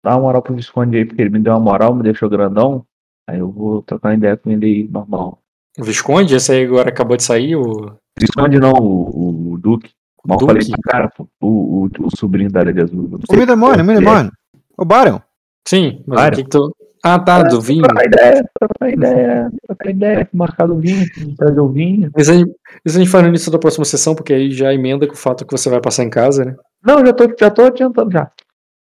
dar 0.03 0.15
uma 0.15 0.21
moral 0.21 0.41
pro 0.41 0.55
Visconde 0.55 0.97
aí, 0.97 1.05
porque 1.05 1.21
ele 1.21 1.29
me 1.29 1.39
deu 1.39 1.53
uma 1.53 1.59
moral, 1.59 1.93
me 1.93 2.03
deixou 2.03 2.27
grandão. 2.29 2.83
Aí 3.29 3.39
eu 3.39 3.51
vou 3.51 3.83
trocar 3.83 4.09
uma 4.09 4.15
ideia 4.15 4.35
com 4.35 4.49
ele 4.49 4.65
aí, 4.65 4.87
normal. 4.91 5.39
O 5.79 5.83
Visconde, 5.83 6.33
esse 6.35 6.51
aí 6.51 6.65
agora 6.65 6.89
acabou 6.89 7.15
de 7.15 7.23
sair. 7.23 7.55
O... 7.55 7.93
Visconde 8.19 8.59
não, 8.59 8.73
o, 8.73 9.53
o 9.53 9.57
Duque. 9.59 9.91
Mal 10.27 10.37
Duque? 10.37 10.51
falei 10.53 10.67
pro 10.69 10.81
cara, 10.81 11.09
pô, 11.15 11.27
o, 11.41 11.85
o, 11.85 11.89
o 12.07 12.17
sobrinho 12.17 12.51
da 12.51 12.59
área 12.61 12.73
de 12.73 12.81
azul. 12.81 13.09
O 13.11 13.19
sei 13.31 13.39
me 13.39 13.45
demônio, 13.45 13.83
me 13.85 13.93
se 13.95 14.01
é- 14.01 14.03
demônio. 14.03 14.31
Ô, 14.77 14.85
Barão. 14.85 15.21
Sim, 15.67 16.03
mas 16.07 16.17
Claro. 16.19 16.33
o 16.33 16.37
que, 16.37 16.49
tu. 16.49 16.75
Ah, 17.03 17.17
tá, 17.17 17.43
do 17.43 17.61
vinho. 17.61 17.83
Trocar 17.83 18.05
ideia, 18.05 18.49
trocar 18.59 18.89
ideia, 18.93 19.51
trocar 19.65 19.89
ideia, 19.89 20.29
marcar 20.33 20.67
do 20.67 20.77
vinho, 20.77 21.05
trazer 21.37 21.59
o 21.61 21.69
vinho. 21.69 22.11
Mas 22.13 22.27
a 22.27 22.33
gente, 22.33 22.51
isso 22.85 22.97
a 22.97 22.99
gente 22.99 23.09
faz 23.09 23.23
no 23.23 23.29
início 23.29 23.49
da 23.51 23.57
próxima 23.57 23.85
sessão, 23.85 24.13
porque 24.13 24.33
aí 24.33 24.51
já 24.51 24.73
emenda 24.73 25.07
com 25.07 25.13
o 25.13 25.17
fato 25.17 25.45
que 25.45 25.51
você 25.51 25.69
vai 25.69 25.79
passar 25.79 26.03
em 26.03 26.09
casa, 26.09 26.43
né? 26.43 26.55
Não, 26.83 27.05
já 27.05 27.13
tô, 27.13 27.23
já 27.39 27.49
tô 27.49 27.61
adiantando 27.63 28.11
já. 28.11 28.29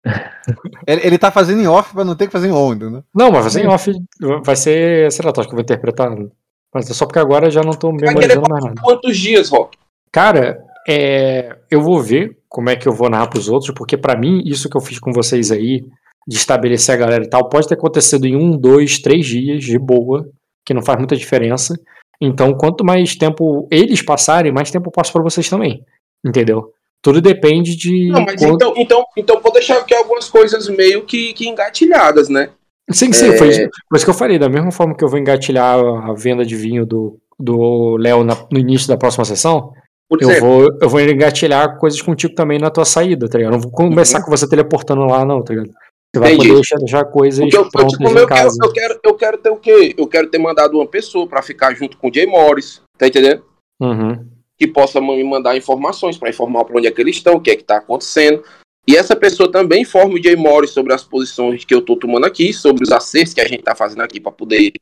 Ele, 0.87 1.01
ele 1.05 1.19
tá 1.19 1.31
fazendo 1.33 1.61
em 1.61 1.67
off 1.67 1.93
pra 1.93 2.05
não 2.05 2.15
ter 2.15 2.27
que 2.27 2.33
fazer 2.33 2.47
em 2.49 2.53
on, 2.53 2.75
né? 2.77 3.03
Não, 3.13 3.31
mas 3.33 3.43
vai 3.43 3.51
ser 3.51 3.65
em 3.65 3.67
off. 3.67 3.93
Vai 4.45 4.55
ser. 4.55 5.11
Sei 5.11 5.25
lá, 5.27 5.33
tu 5.33 5.41
acha 5.41 5.49
que 5.49 5.55
eu 5.55 5.57
vou 5.57 5.63
interpretar? 5.63 6.09
Mas 6.73 6.89
é 6.89 6.95
só 6.95 7.05
porque 7.07 7.19
agora 7.19 7.47
eu 7.49 7.51
já 7.51 7.63
não 7.63 7.73
tô 7.73 7.91
memorizando 7.91 8.49
mais 8.49 8.65
nada. 8.65 8.81
quantos 8.81 9.17
dias, 9.17 9.49
Rock? 9.51 9.77
Cara, 10.13 10.63
é, 10.87 11.57
eu 11.71 11.81
vou 11.83 12.01
ver 12.01 12.37
como 12.49 12.71
é 12.71 12.77
que 12.77 12.87
eu 12.89 12.93
vou 12.93 13.11
narrar 13.11 13.27
pros 13.29 13.49
outros, 13.49 13.73
porque 13.75 13.97
pra 13.97 14.17
mim, 14.19 14.43
isso 14.45 14.69
que 14.69 14.77
eu 14.77 14.81
fiz 14.81 14.99
com 14.99 15.13
vocês 15.13 15.51
aí, 15.51 15.83
de 16.27 16.37
estabelecer 16.37 16.95
a 16.95 16.99
galera 16.99 17.25
e 17.25 17.29
tal, 17.29 17.49
pode 17.49 17.69
ter 17.69 17.75
acontecido 17.75 18.27
em 18.27 18.35
um, 18.37 18.57
dois, 18.57 18.99
três 18.99 19.27
dias, 19.27 19.65
de 19.65 19.79
boa. 19.79 20.29
que 20.65 20.75
não 20.75 20.83
faz 20.83 20.99
muita 20.99 21.15
diferença. 21.15 21.75
Então, 22.21 22.53
quanto 22.53 22.85
mais 22.85 23.15
tempo 23.15 23.69
eles 23.71 24.03
passarem, 24.03 24.51
mais 24.53 24.69
tempo 24.71 24.89
eu 24.89 24.93
passo 24.93 25.13
pra 25.13 25.23
vocês 25.23 25.49
também. 25.49 25.85
Entendeu? 26.27 26.73
Tudo 27.01 27.21
depende 27.21 27.77
de. 27.77 28.09
Não, 28.09 28.23
mas 28.25 28.35
quanto- 28.41 28.55
então, 28.55 28.75
então, 28.77 29.05
então 29.17 29.41
vou 29.41 29.53
deixar 29.53 29.79
aqui 29.79 29.95
algumas 29.95 30.29
coisas 30.29 30.69
meio 30.69 31.05
que, 31.05 31.33
que 31.35 31.47
engatilhadas, 31.49 32.29
né? 32.29 32.49
Sim, 32.91 33.13
sim, 33.13 33.29
É. 33.29 33.37
foi, 33.37 33.49
isso- 33.51 33.61
foi 33.61 33.97
isso 33.97 34.05
que 34.05 34.11
eu 34.11 34.15
falei. 34.15 34.39
Da 34.41 34.49
mesma 34.49 34.73
forma 34.73 34.97
que 34.97 35.05
eu 35.05 35.09
vou 35.09 35.21
engatilhar 35.21 35.79
a 35.79 36.13
venda 36.15 36.45
de 36.45 36.57
vinho 36.57 36.85
do 36.85 37.17
do 37.39 37.97
Léo 37.99 38.25
na- 38.25 38.47
no 38.51 38.59
início 38.59 38.89
da 38.89 38.97
próxima 38.97 39.25
sessão, 39.25 39.73
Por 40.09 40.23
eu 40.23 40.31
exemplo, 40.31 40.49
vou, 40.49 40.79
eu 40.81 40.89
vou 40.89 41.01
engatilhar 41.01 41.79
coisas 41.79 42.01
contigo 42.01 42.35
também 42.35 42.59
na 42.59 42.71
tua 42.71 42.85
saída, 42.85 43.29
tá 43.29 43.39
ligado? 43.39 43.55
Eu 43.55 43.57
não 43.57 43.63
vou 43.63 43.73
começar 43.73 44.23
com 44.23 44.31
você 44.31 44.49
teleportando 44.49 45.05
lá, 45.05 45.25
não, 45.25 45.43
tá 45.43 45.53
ligado? 45.53 45.71
Você 46.15 46.21
vai 46.21 46.31
Uhum. 46.31 46.35
Entendi. 46.37 46.49
poder 46.49 46.61
deixar, 46.61 46.77
deixar 46.79 47.05
coisas 47.07 47.41
porque 47.41 47.57
eu, 47.57 47.63
eu, 47.63 47.71
prontas 47.71 47.93
tipo, 47.93 48.05
em 48.05 48.17
eu, 48.17 48.27
quero, 48.27 48.49
eu, 48.63 48.73
quero, 48.73 49.01
eu 49.05 49.15
quero 49.15 49.39
ter 49.39 49.51
o 49.51 49.57
quê? 49.57 49.95
Eu 49.99 50.07
quero 50.07 50.29
ter 50.29 50.39
mandado 50.39 50.77
uma 50.79 50.87
pessoa 50.87 51.27
pra 51.27 51.43
ficar 51.43 51.75
junto 51.75 51.97
com 51.99 52.09
o 52.09 52.15
Jay 52.15 52.27
Morris, 52.27 52.81
tá 52.97 53.07
entendendo? 53.07 53.43
Uhum. 53.81 54.27
que 54.57 54.67
possa 54.67 55.01
me 55.03 55.23
mandar 55.23 55.55
informações 55.55 56.17
para 56.17 56.31
informar 56.31 56.65
para 56.65 56.79
onde 56.79 56.87
é 56.87 56.91
que 56.91 57.01
eles 57.01 57.17
estão, 57.17 57.35
o 57.35 57.41
que 57.41 57.51
é 57.51 57.57
que 57.57 57.63
está 57.63 57.77
acontecendo. 57.77 58.43
E 58.89 58.97
essa 58.97 59.15
pessoa 59.17 59.51
também 59.51 59.83
informa 59.83 60.15
o 60.15 60.23
Jay 60.23 60.37
Morris 60.37 60.71
sobre 60.71 60.95
as 60.95 61.03
posições 61.03 61.65
que 61.65 61.75
eu 61.75 61.81
estou 61.81 61.99
tomando 61.99 62.25
aqui, 62.25 62.53
sobre 62.55 62.83
os 62.85 62.93
acertos 62.93 63.35
que 63.35 63.41
a 63.41 63.49
gente 63.49 63.59
está 63.59 63.75
fazendo 63.75 64.03
aqui 64.03 64.21
para 64.21 64.33
poder 64.33 64.73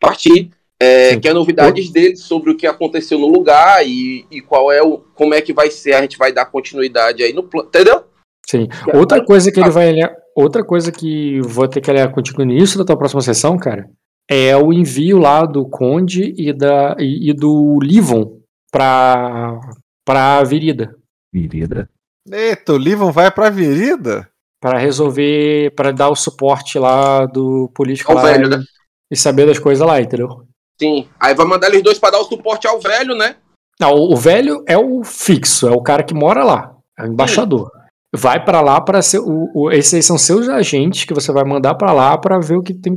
partir, 0.00 0.50
é, 0.82 1.16
que 1.16 1.28
é 1.28 1.32
novidades 1.32 1.90
dele 1.90 2.16
sobre 2.16 2.50
o 2.50 2.56
que 2.56 2.66
aconteceu 2.66 3.16
no 3.16 3.28
lugar 3.28 3.86
e, 3.86 4.26
e 4.30 4.40
qual 4.40 4.72
é 4.72 4.82
o 4.82 4.98
como 5.14 5.32
é 5.32 5.40
que 5.40 5.52
vai 5.52 5.70
ser, 5.70 5.94
a 5.94 6.02
gente 6.02 6.18
vai 6.18 6.32
dar 6.32 6.46
continuidade 6.46 7.22
aí 7.22 7.32
no 7.32 7.44
plano, 7.44 7.68
entendeu? 7.68 8.02
Sim. 8.44 8.68
Outra 8.92 9.24
coisa 9.24 9.52
que 9.52 9.60
ele 9.60 9.70
vai 9.70 9.92
olhar, 9.92 10.12
outra 10.34 10.64
coisa 10.64 10.90
que 10.90 11.40
vou 11.42 11.68
ter 11.68 11.80
que 11.80 11.90
olhar 11.90 12.10
contigo 12.10 12.44
no 12.44 12.50
início 12.50 12.78
da 12.78 12.84
tua 12.84 12.96
próxima 12.96 13.22
sessão, 13.22 13.56
cara, 13.56 13.88
é 14.28 14.56
o 14.56 14.72
envio 14.72 15.18
lá 15.18 15.44
do 15.44 15.64
Conde 15.64 16.34
e 16.36 16.52
da 16.52 16.96
e, 16.98 17.30
e 17.30 17.32
do 17.32 17.78
Livon 17.80 18.40
pra 18.72 19.60
para 20.04 20.42
Virida, 20.42 20.96
Virida. 21.32 21.88
Eita, 22.28 22.72
o 22.72 22.78
Livon 22.78 23.12
vai 23.12 23.30
pra 23.30 23.50
Virida? 23.50 24.28
Pra 24.60 24.78
resolver, 24.78 25.72
pra 25.74 25.92
dar 25.92 26.08
o 26.08 26.16
suporte 26.16 26.78
lá 26.78 27.26
do 27.26 27.68
político 27.74 28.12
Ao 28.12 28.18
lá 28.18 28.24
velho, 28.24 28.46
e, 28.46 28.50
né? 28.50 28.64
e 29.10 29.16
saber 29.16 29.46
das 29.46 29.58
coisas 29.58 29.86
lá, 29.86 30.00
entendeu? 30.00 30.46
Sim. 30.82 31.08
Aí 31.20 31.34
vai 31.34 31.46
mandar 31.46 31.68
eles 31.68 31.82
dois 31.82 31.98
para 31.98 32.12
dar 32.12 32.20
o 32.20 32.24
suporte 32.24 32.66
ao 32.66 32.80
velho, 32.80 33.14
né? 33.14 33.36
Não, 33.80 33.94
o, 33.94 34.16
velho 34.16 34.62
é 34.66 34.76
o 34.76 35.02
fixo, 35.04 35.66
é 35.68 35.70
o 35.72 35.80
cara 35.82 36.02
que 36.02 36.12
mora 36.14 36.44
lá, 36.44 36.76
é 36.98 37.04
o 37.04 37.06
embaixador. 37.06 37.70
Vai 38.14 38.44
pra 38.44 38.60
lá 38.60 38.80
para 38.80 39.00
ser 39.00 39.18
o, 39.20 39.50
o- 39.54 39.70
esses 39.70 39.94
aí 39.94 40.02
são 40.02 40.18
seus 40.18 40.48
agentes 40.48 41.04
que 41.04 41.14
você 41.14 41.32
vai 41.32 41.44
mandar 41.44 41.74
pra 41.74 41.92
lá 41.92 42.16
pra 42.18 42.38
ver 42.38 42.56
o 42.56 42.62
que 42.62 42.74
tem 42.74 42.94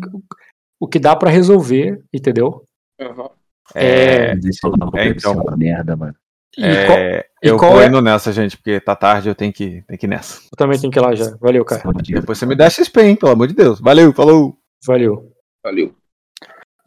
o 0.79 0.87
que 0.87 0.99
dá 0.99 1.15
pra 1.15 1.29
resolver, 1.29 2.03
entendeu? 2.13 2.63
Uhum. 2.99 3.29
É, 3.73 4.35
Deixa 4.35 4.59
eu 4.67 4.71
falar 4.77 4.91
é, 5.01 5.07
é, 5.07 5.09
então. 5.09 5.33
uma 5.33 5.55
merda, 5.57 5.95
mano. 5.95 6.15
E 6.57 6.61
qual- 6.85 6.97
É, 6.97 7.25
e 7.43 7.47
eu 7.47 7.57
qual 7.57 7.71
vou 7.71 7.81
é- 7.81 7.87
indo 7.87 8.01
nessa, 8.01 8.31
gente, 8.31 8.57
porque 8.57 8.79
tá 8.79 8.95
tarde, 8.95 9.29
eu 9.29 9.35
tenho 9.35 9.51
que, 9.53 9.81
tenho 9.87 9.99
que 9.99 10.05
ir 10.05 10.09
nessa. 10.09 10.41
eu 10.51 10.57
também 10.57 10.79
tenho 10.79 10.91
que 10.91 10.99
ir 10.99 11.01
lá 11.01 11.15
já. 11.15 11.35
Valeu, 11.39 11.63
cara. 11.65 11.83
Depois 12.07 12.37
você 12.37 12.45
me 12.45 12.55
dá 12.55 12.69
XP, 12.69 13.01
hein, 13.01 13.15
pelo 13.15 13.31
amor 13.31 13.47
de 13.47 13.53
Deus. 13.53 13.79
Valeu, 13.79 14.13
falou. 14.13 14.57
Valeu. 14.85 15.31
Valeu. 15.63 15.95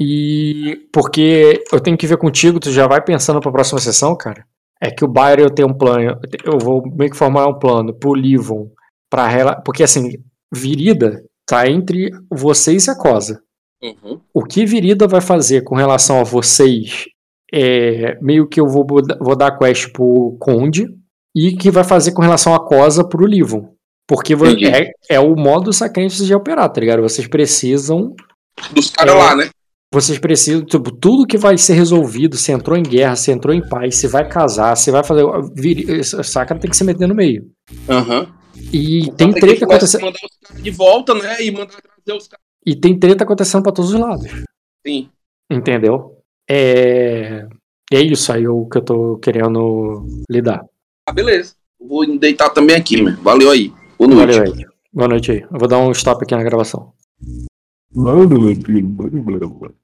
E 0.01 0.89
porque 0.93 1.65
eu 1.73 1.81
tenho 1.81 1.97
que 1.97 2.07
ver 2.07 2.17
contigo, 2.18 2.60
tu 2.60 2.70
já 2.70 2.86
vai 2.86 3.02
pensando 3.02 3.41
pra 3.41 3.51
próxima 3.52 3.81
sessão, 3.81 4.17
cara. 4.17 4.44
É 4.81 4.91
que 4.91 5.05
o 5.05 5.09
Byron 5.09 5.43
eu 5.43 5.51
tenho 5.51 5.68
um 5.68 5.75
plano, 5.75 6.20
eu 6.44 6.59
vou 6.59 6.83
meio 6.94 7.10
que 7.10 7.17
formar 7.17 7.49
um 7.49 7.59
plano 7.59 7.93
pro 7.93 8.15
Livon, 8.15 8.70
pra 9.10 9.27
rela... 9.27 9.57
porque 9.57 9.83
assim, 9.83 10.12
Virida 10.55 11.25
tá 11.44 11.68
entre 11.68 12.10
vocês 12.31 12.86
e 12.86 12.91
a 12.91 12.94
Cosa. 12.94 13.43
Uhum. 13.83 14.20
O 14.33 14.44
que 14.44 14.65
Virida 14.65 15.09
vai 15.09 15.20
fazer 15.20 15.62
com 15.62 15.75
relação 15.75 16.20
a 16.20 16.25
vocês 16.25 17.07
é 17.52 18.17
meio 18.20 18.47
que 18.47 18.60
eu 18.60 18.68
vou, 18.68 18.86
vou 19.20 19.36
dar 19.36 19.59
quest 19.59 19.91
pro 19.93 20.36
Conde 20.39 20.86
e 21.35 21.57
que 21.57 21.70
vai 21.70 21.83
fazer 21.85 22.12
com 22.12 22.23
relação 22.23 22.55
a 22.55 22.65
Cosa 22.65 23.02
pro 23.02 23.27
Livon. 23.27 23.75
Porque 24.07 24.35
Entendi. 24.35 24.67
é, 24.67 24.91
é 25.10 25.20
o 25.20 25.35
modo 25.35 25.73
sacrante 25.73 26.25
de 26.25 26.35
operar, 26.35 26.70
tá 26.70 26.81
ligado? 26.81 27.02
Vocês 27.02 27.27
precisam 27.27 28.15
Dos 28.73 28.91
caras 28.91 29.15
É. 29.15 29.18
lá, 29.18 29.36
né? 29.36 29.51
Vocês 29.92 30.18
precisam, 30.18 30.65
tipo, 30.65 30.91
tudo 30.94 31.26
que 31.26 31.39
vai 31.39 31.57
ser 31.57 31.73
resolvido, 31.75 32.36
se 32.36 32.52
entrou 32.52 32.76
em 32.76 32.83
guerra, 32.83 33.17
se 33.17 33.31
entrou 33.33 33.55
em 33.55 33.67
paz, 33.67 33.97
se 33.97 34.07
vai 34.07 34.28
casar, 34.28 34.76
se 34.76 34.91
vai 34.91 35.02
fazer. 35.02 35.25
vir- 35.55 36.05
Sacra 36.05 36.58
tem 36.58 36.70
que 36.70 36.76
se 36.76 36.84
meter 36.84 37.08
no 37.08 37.15
meio. 37.15 37.50
Aham. 37.89 38.26
E 38.73 39.00
Então 39.08 39.33
tem 39.33 39.41
treta 39.41 39.65
acontecendo. 39.65 40.02
mandar 40.02 40.18
os 40.23 40.36
caras 40.47 40.62
de 40.62 40.70
volta, 40.70 41.15
né? 41.15 41.42
E 41.42 41.50
mandar 41.50 41.68
trazer 41.81 42.18
os 42.18 42.28
caras. 42.28 42.44
E 42.67 42.76
tem 42.76 42.99
treta 42.99 43.25
acontecendo 43.25 43.62
pra 43.62 43.73
todos 43.73 43.92
os 43.94 43.99
lados. 44.00 44.26
Sim. 44.86 45.08
Entendeu? 45.50 46.18
É. 46.50 47.47
É 47.91 48.00
isso 48.02 48.31
aí 48.31 48.47
o 48.47 48.67
que 48.67 48.76
eu 48.78 48.83
tô 48.84 49.17
querendo 49.18 50.05
lidar. 50.31 50.62
Ah, 51.08 51.12
beleza. 51.12 51.55
Vou 51.81 52.05
deitar 52.18 52.50
também 52.50 52.76
aqui, 52.76 53.00
meu. 53.00 53.17
Valeu 53.23 53.50
aí. 53.50 53.73
Boa 53.99 54.10
noite. 54.10 54.36
Valeu 54.36 54.52
aí. 54.55 54.67
Boa 54.92 55.08
noite 55.08 55.31
aí. 55.33 55.41
Eu 55.50 55.58
vou 55.58 55.67
dar 55.68 55.78
um 55.78 55.91
stop 55.92 56.23
aqui 56.23 56.34
na 56.34 56.42
gravação. 56.42 56.92
Mano, 57.94 58.41
meu 58.41 58.55
filho, 58.57 58.89
mano, 58.89 59.23
mano. 59.60 59.76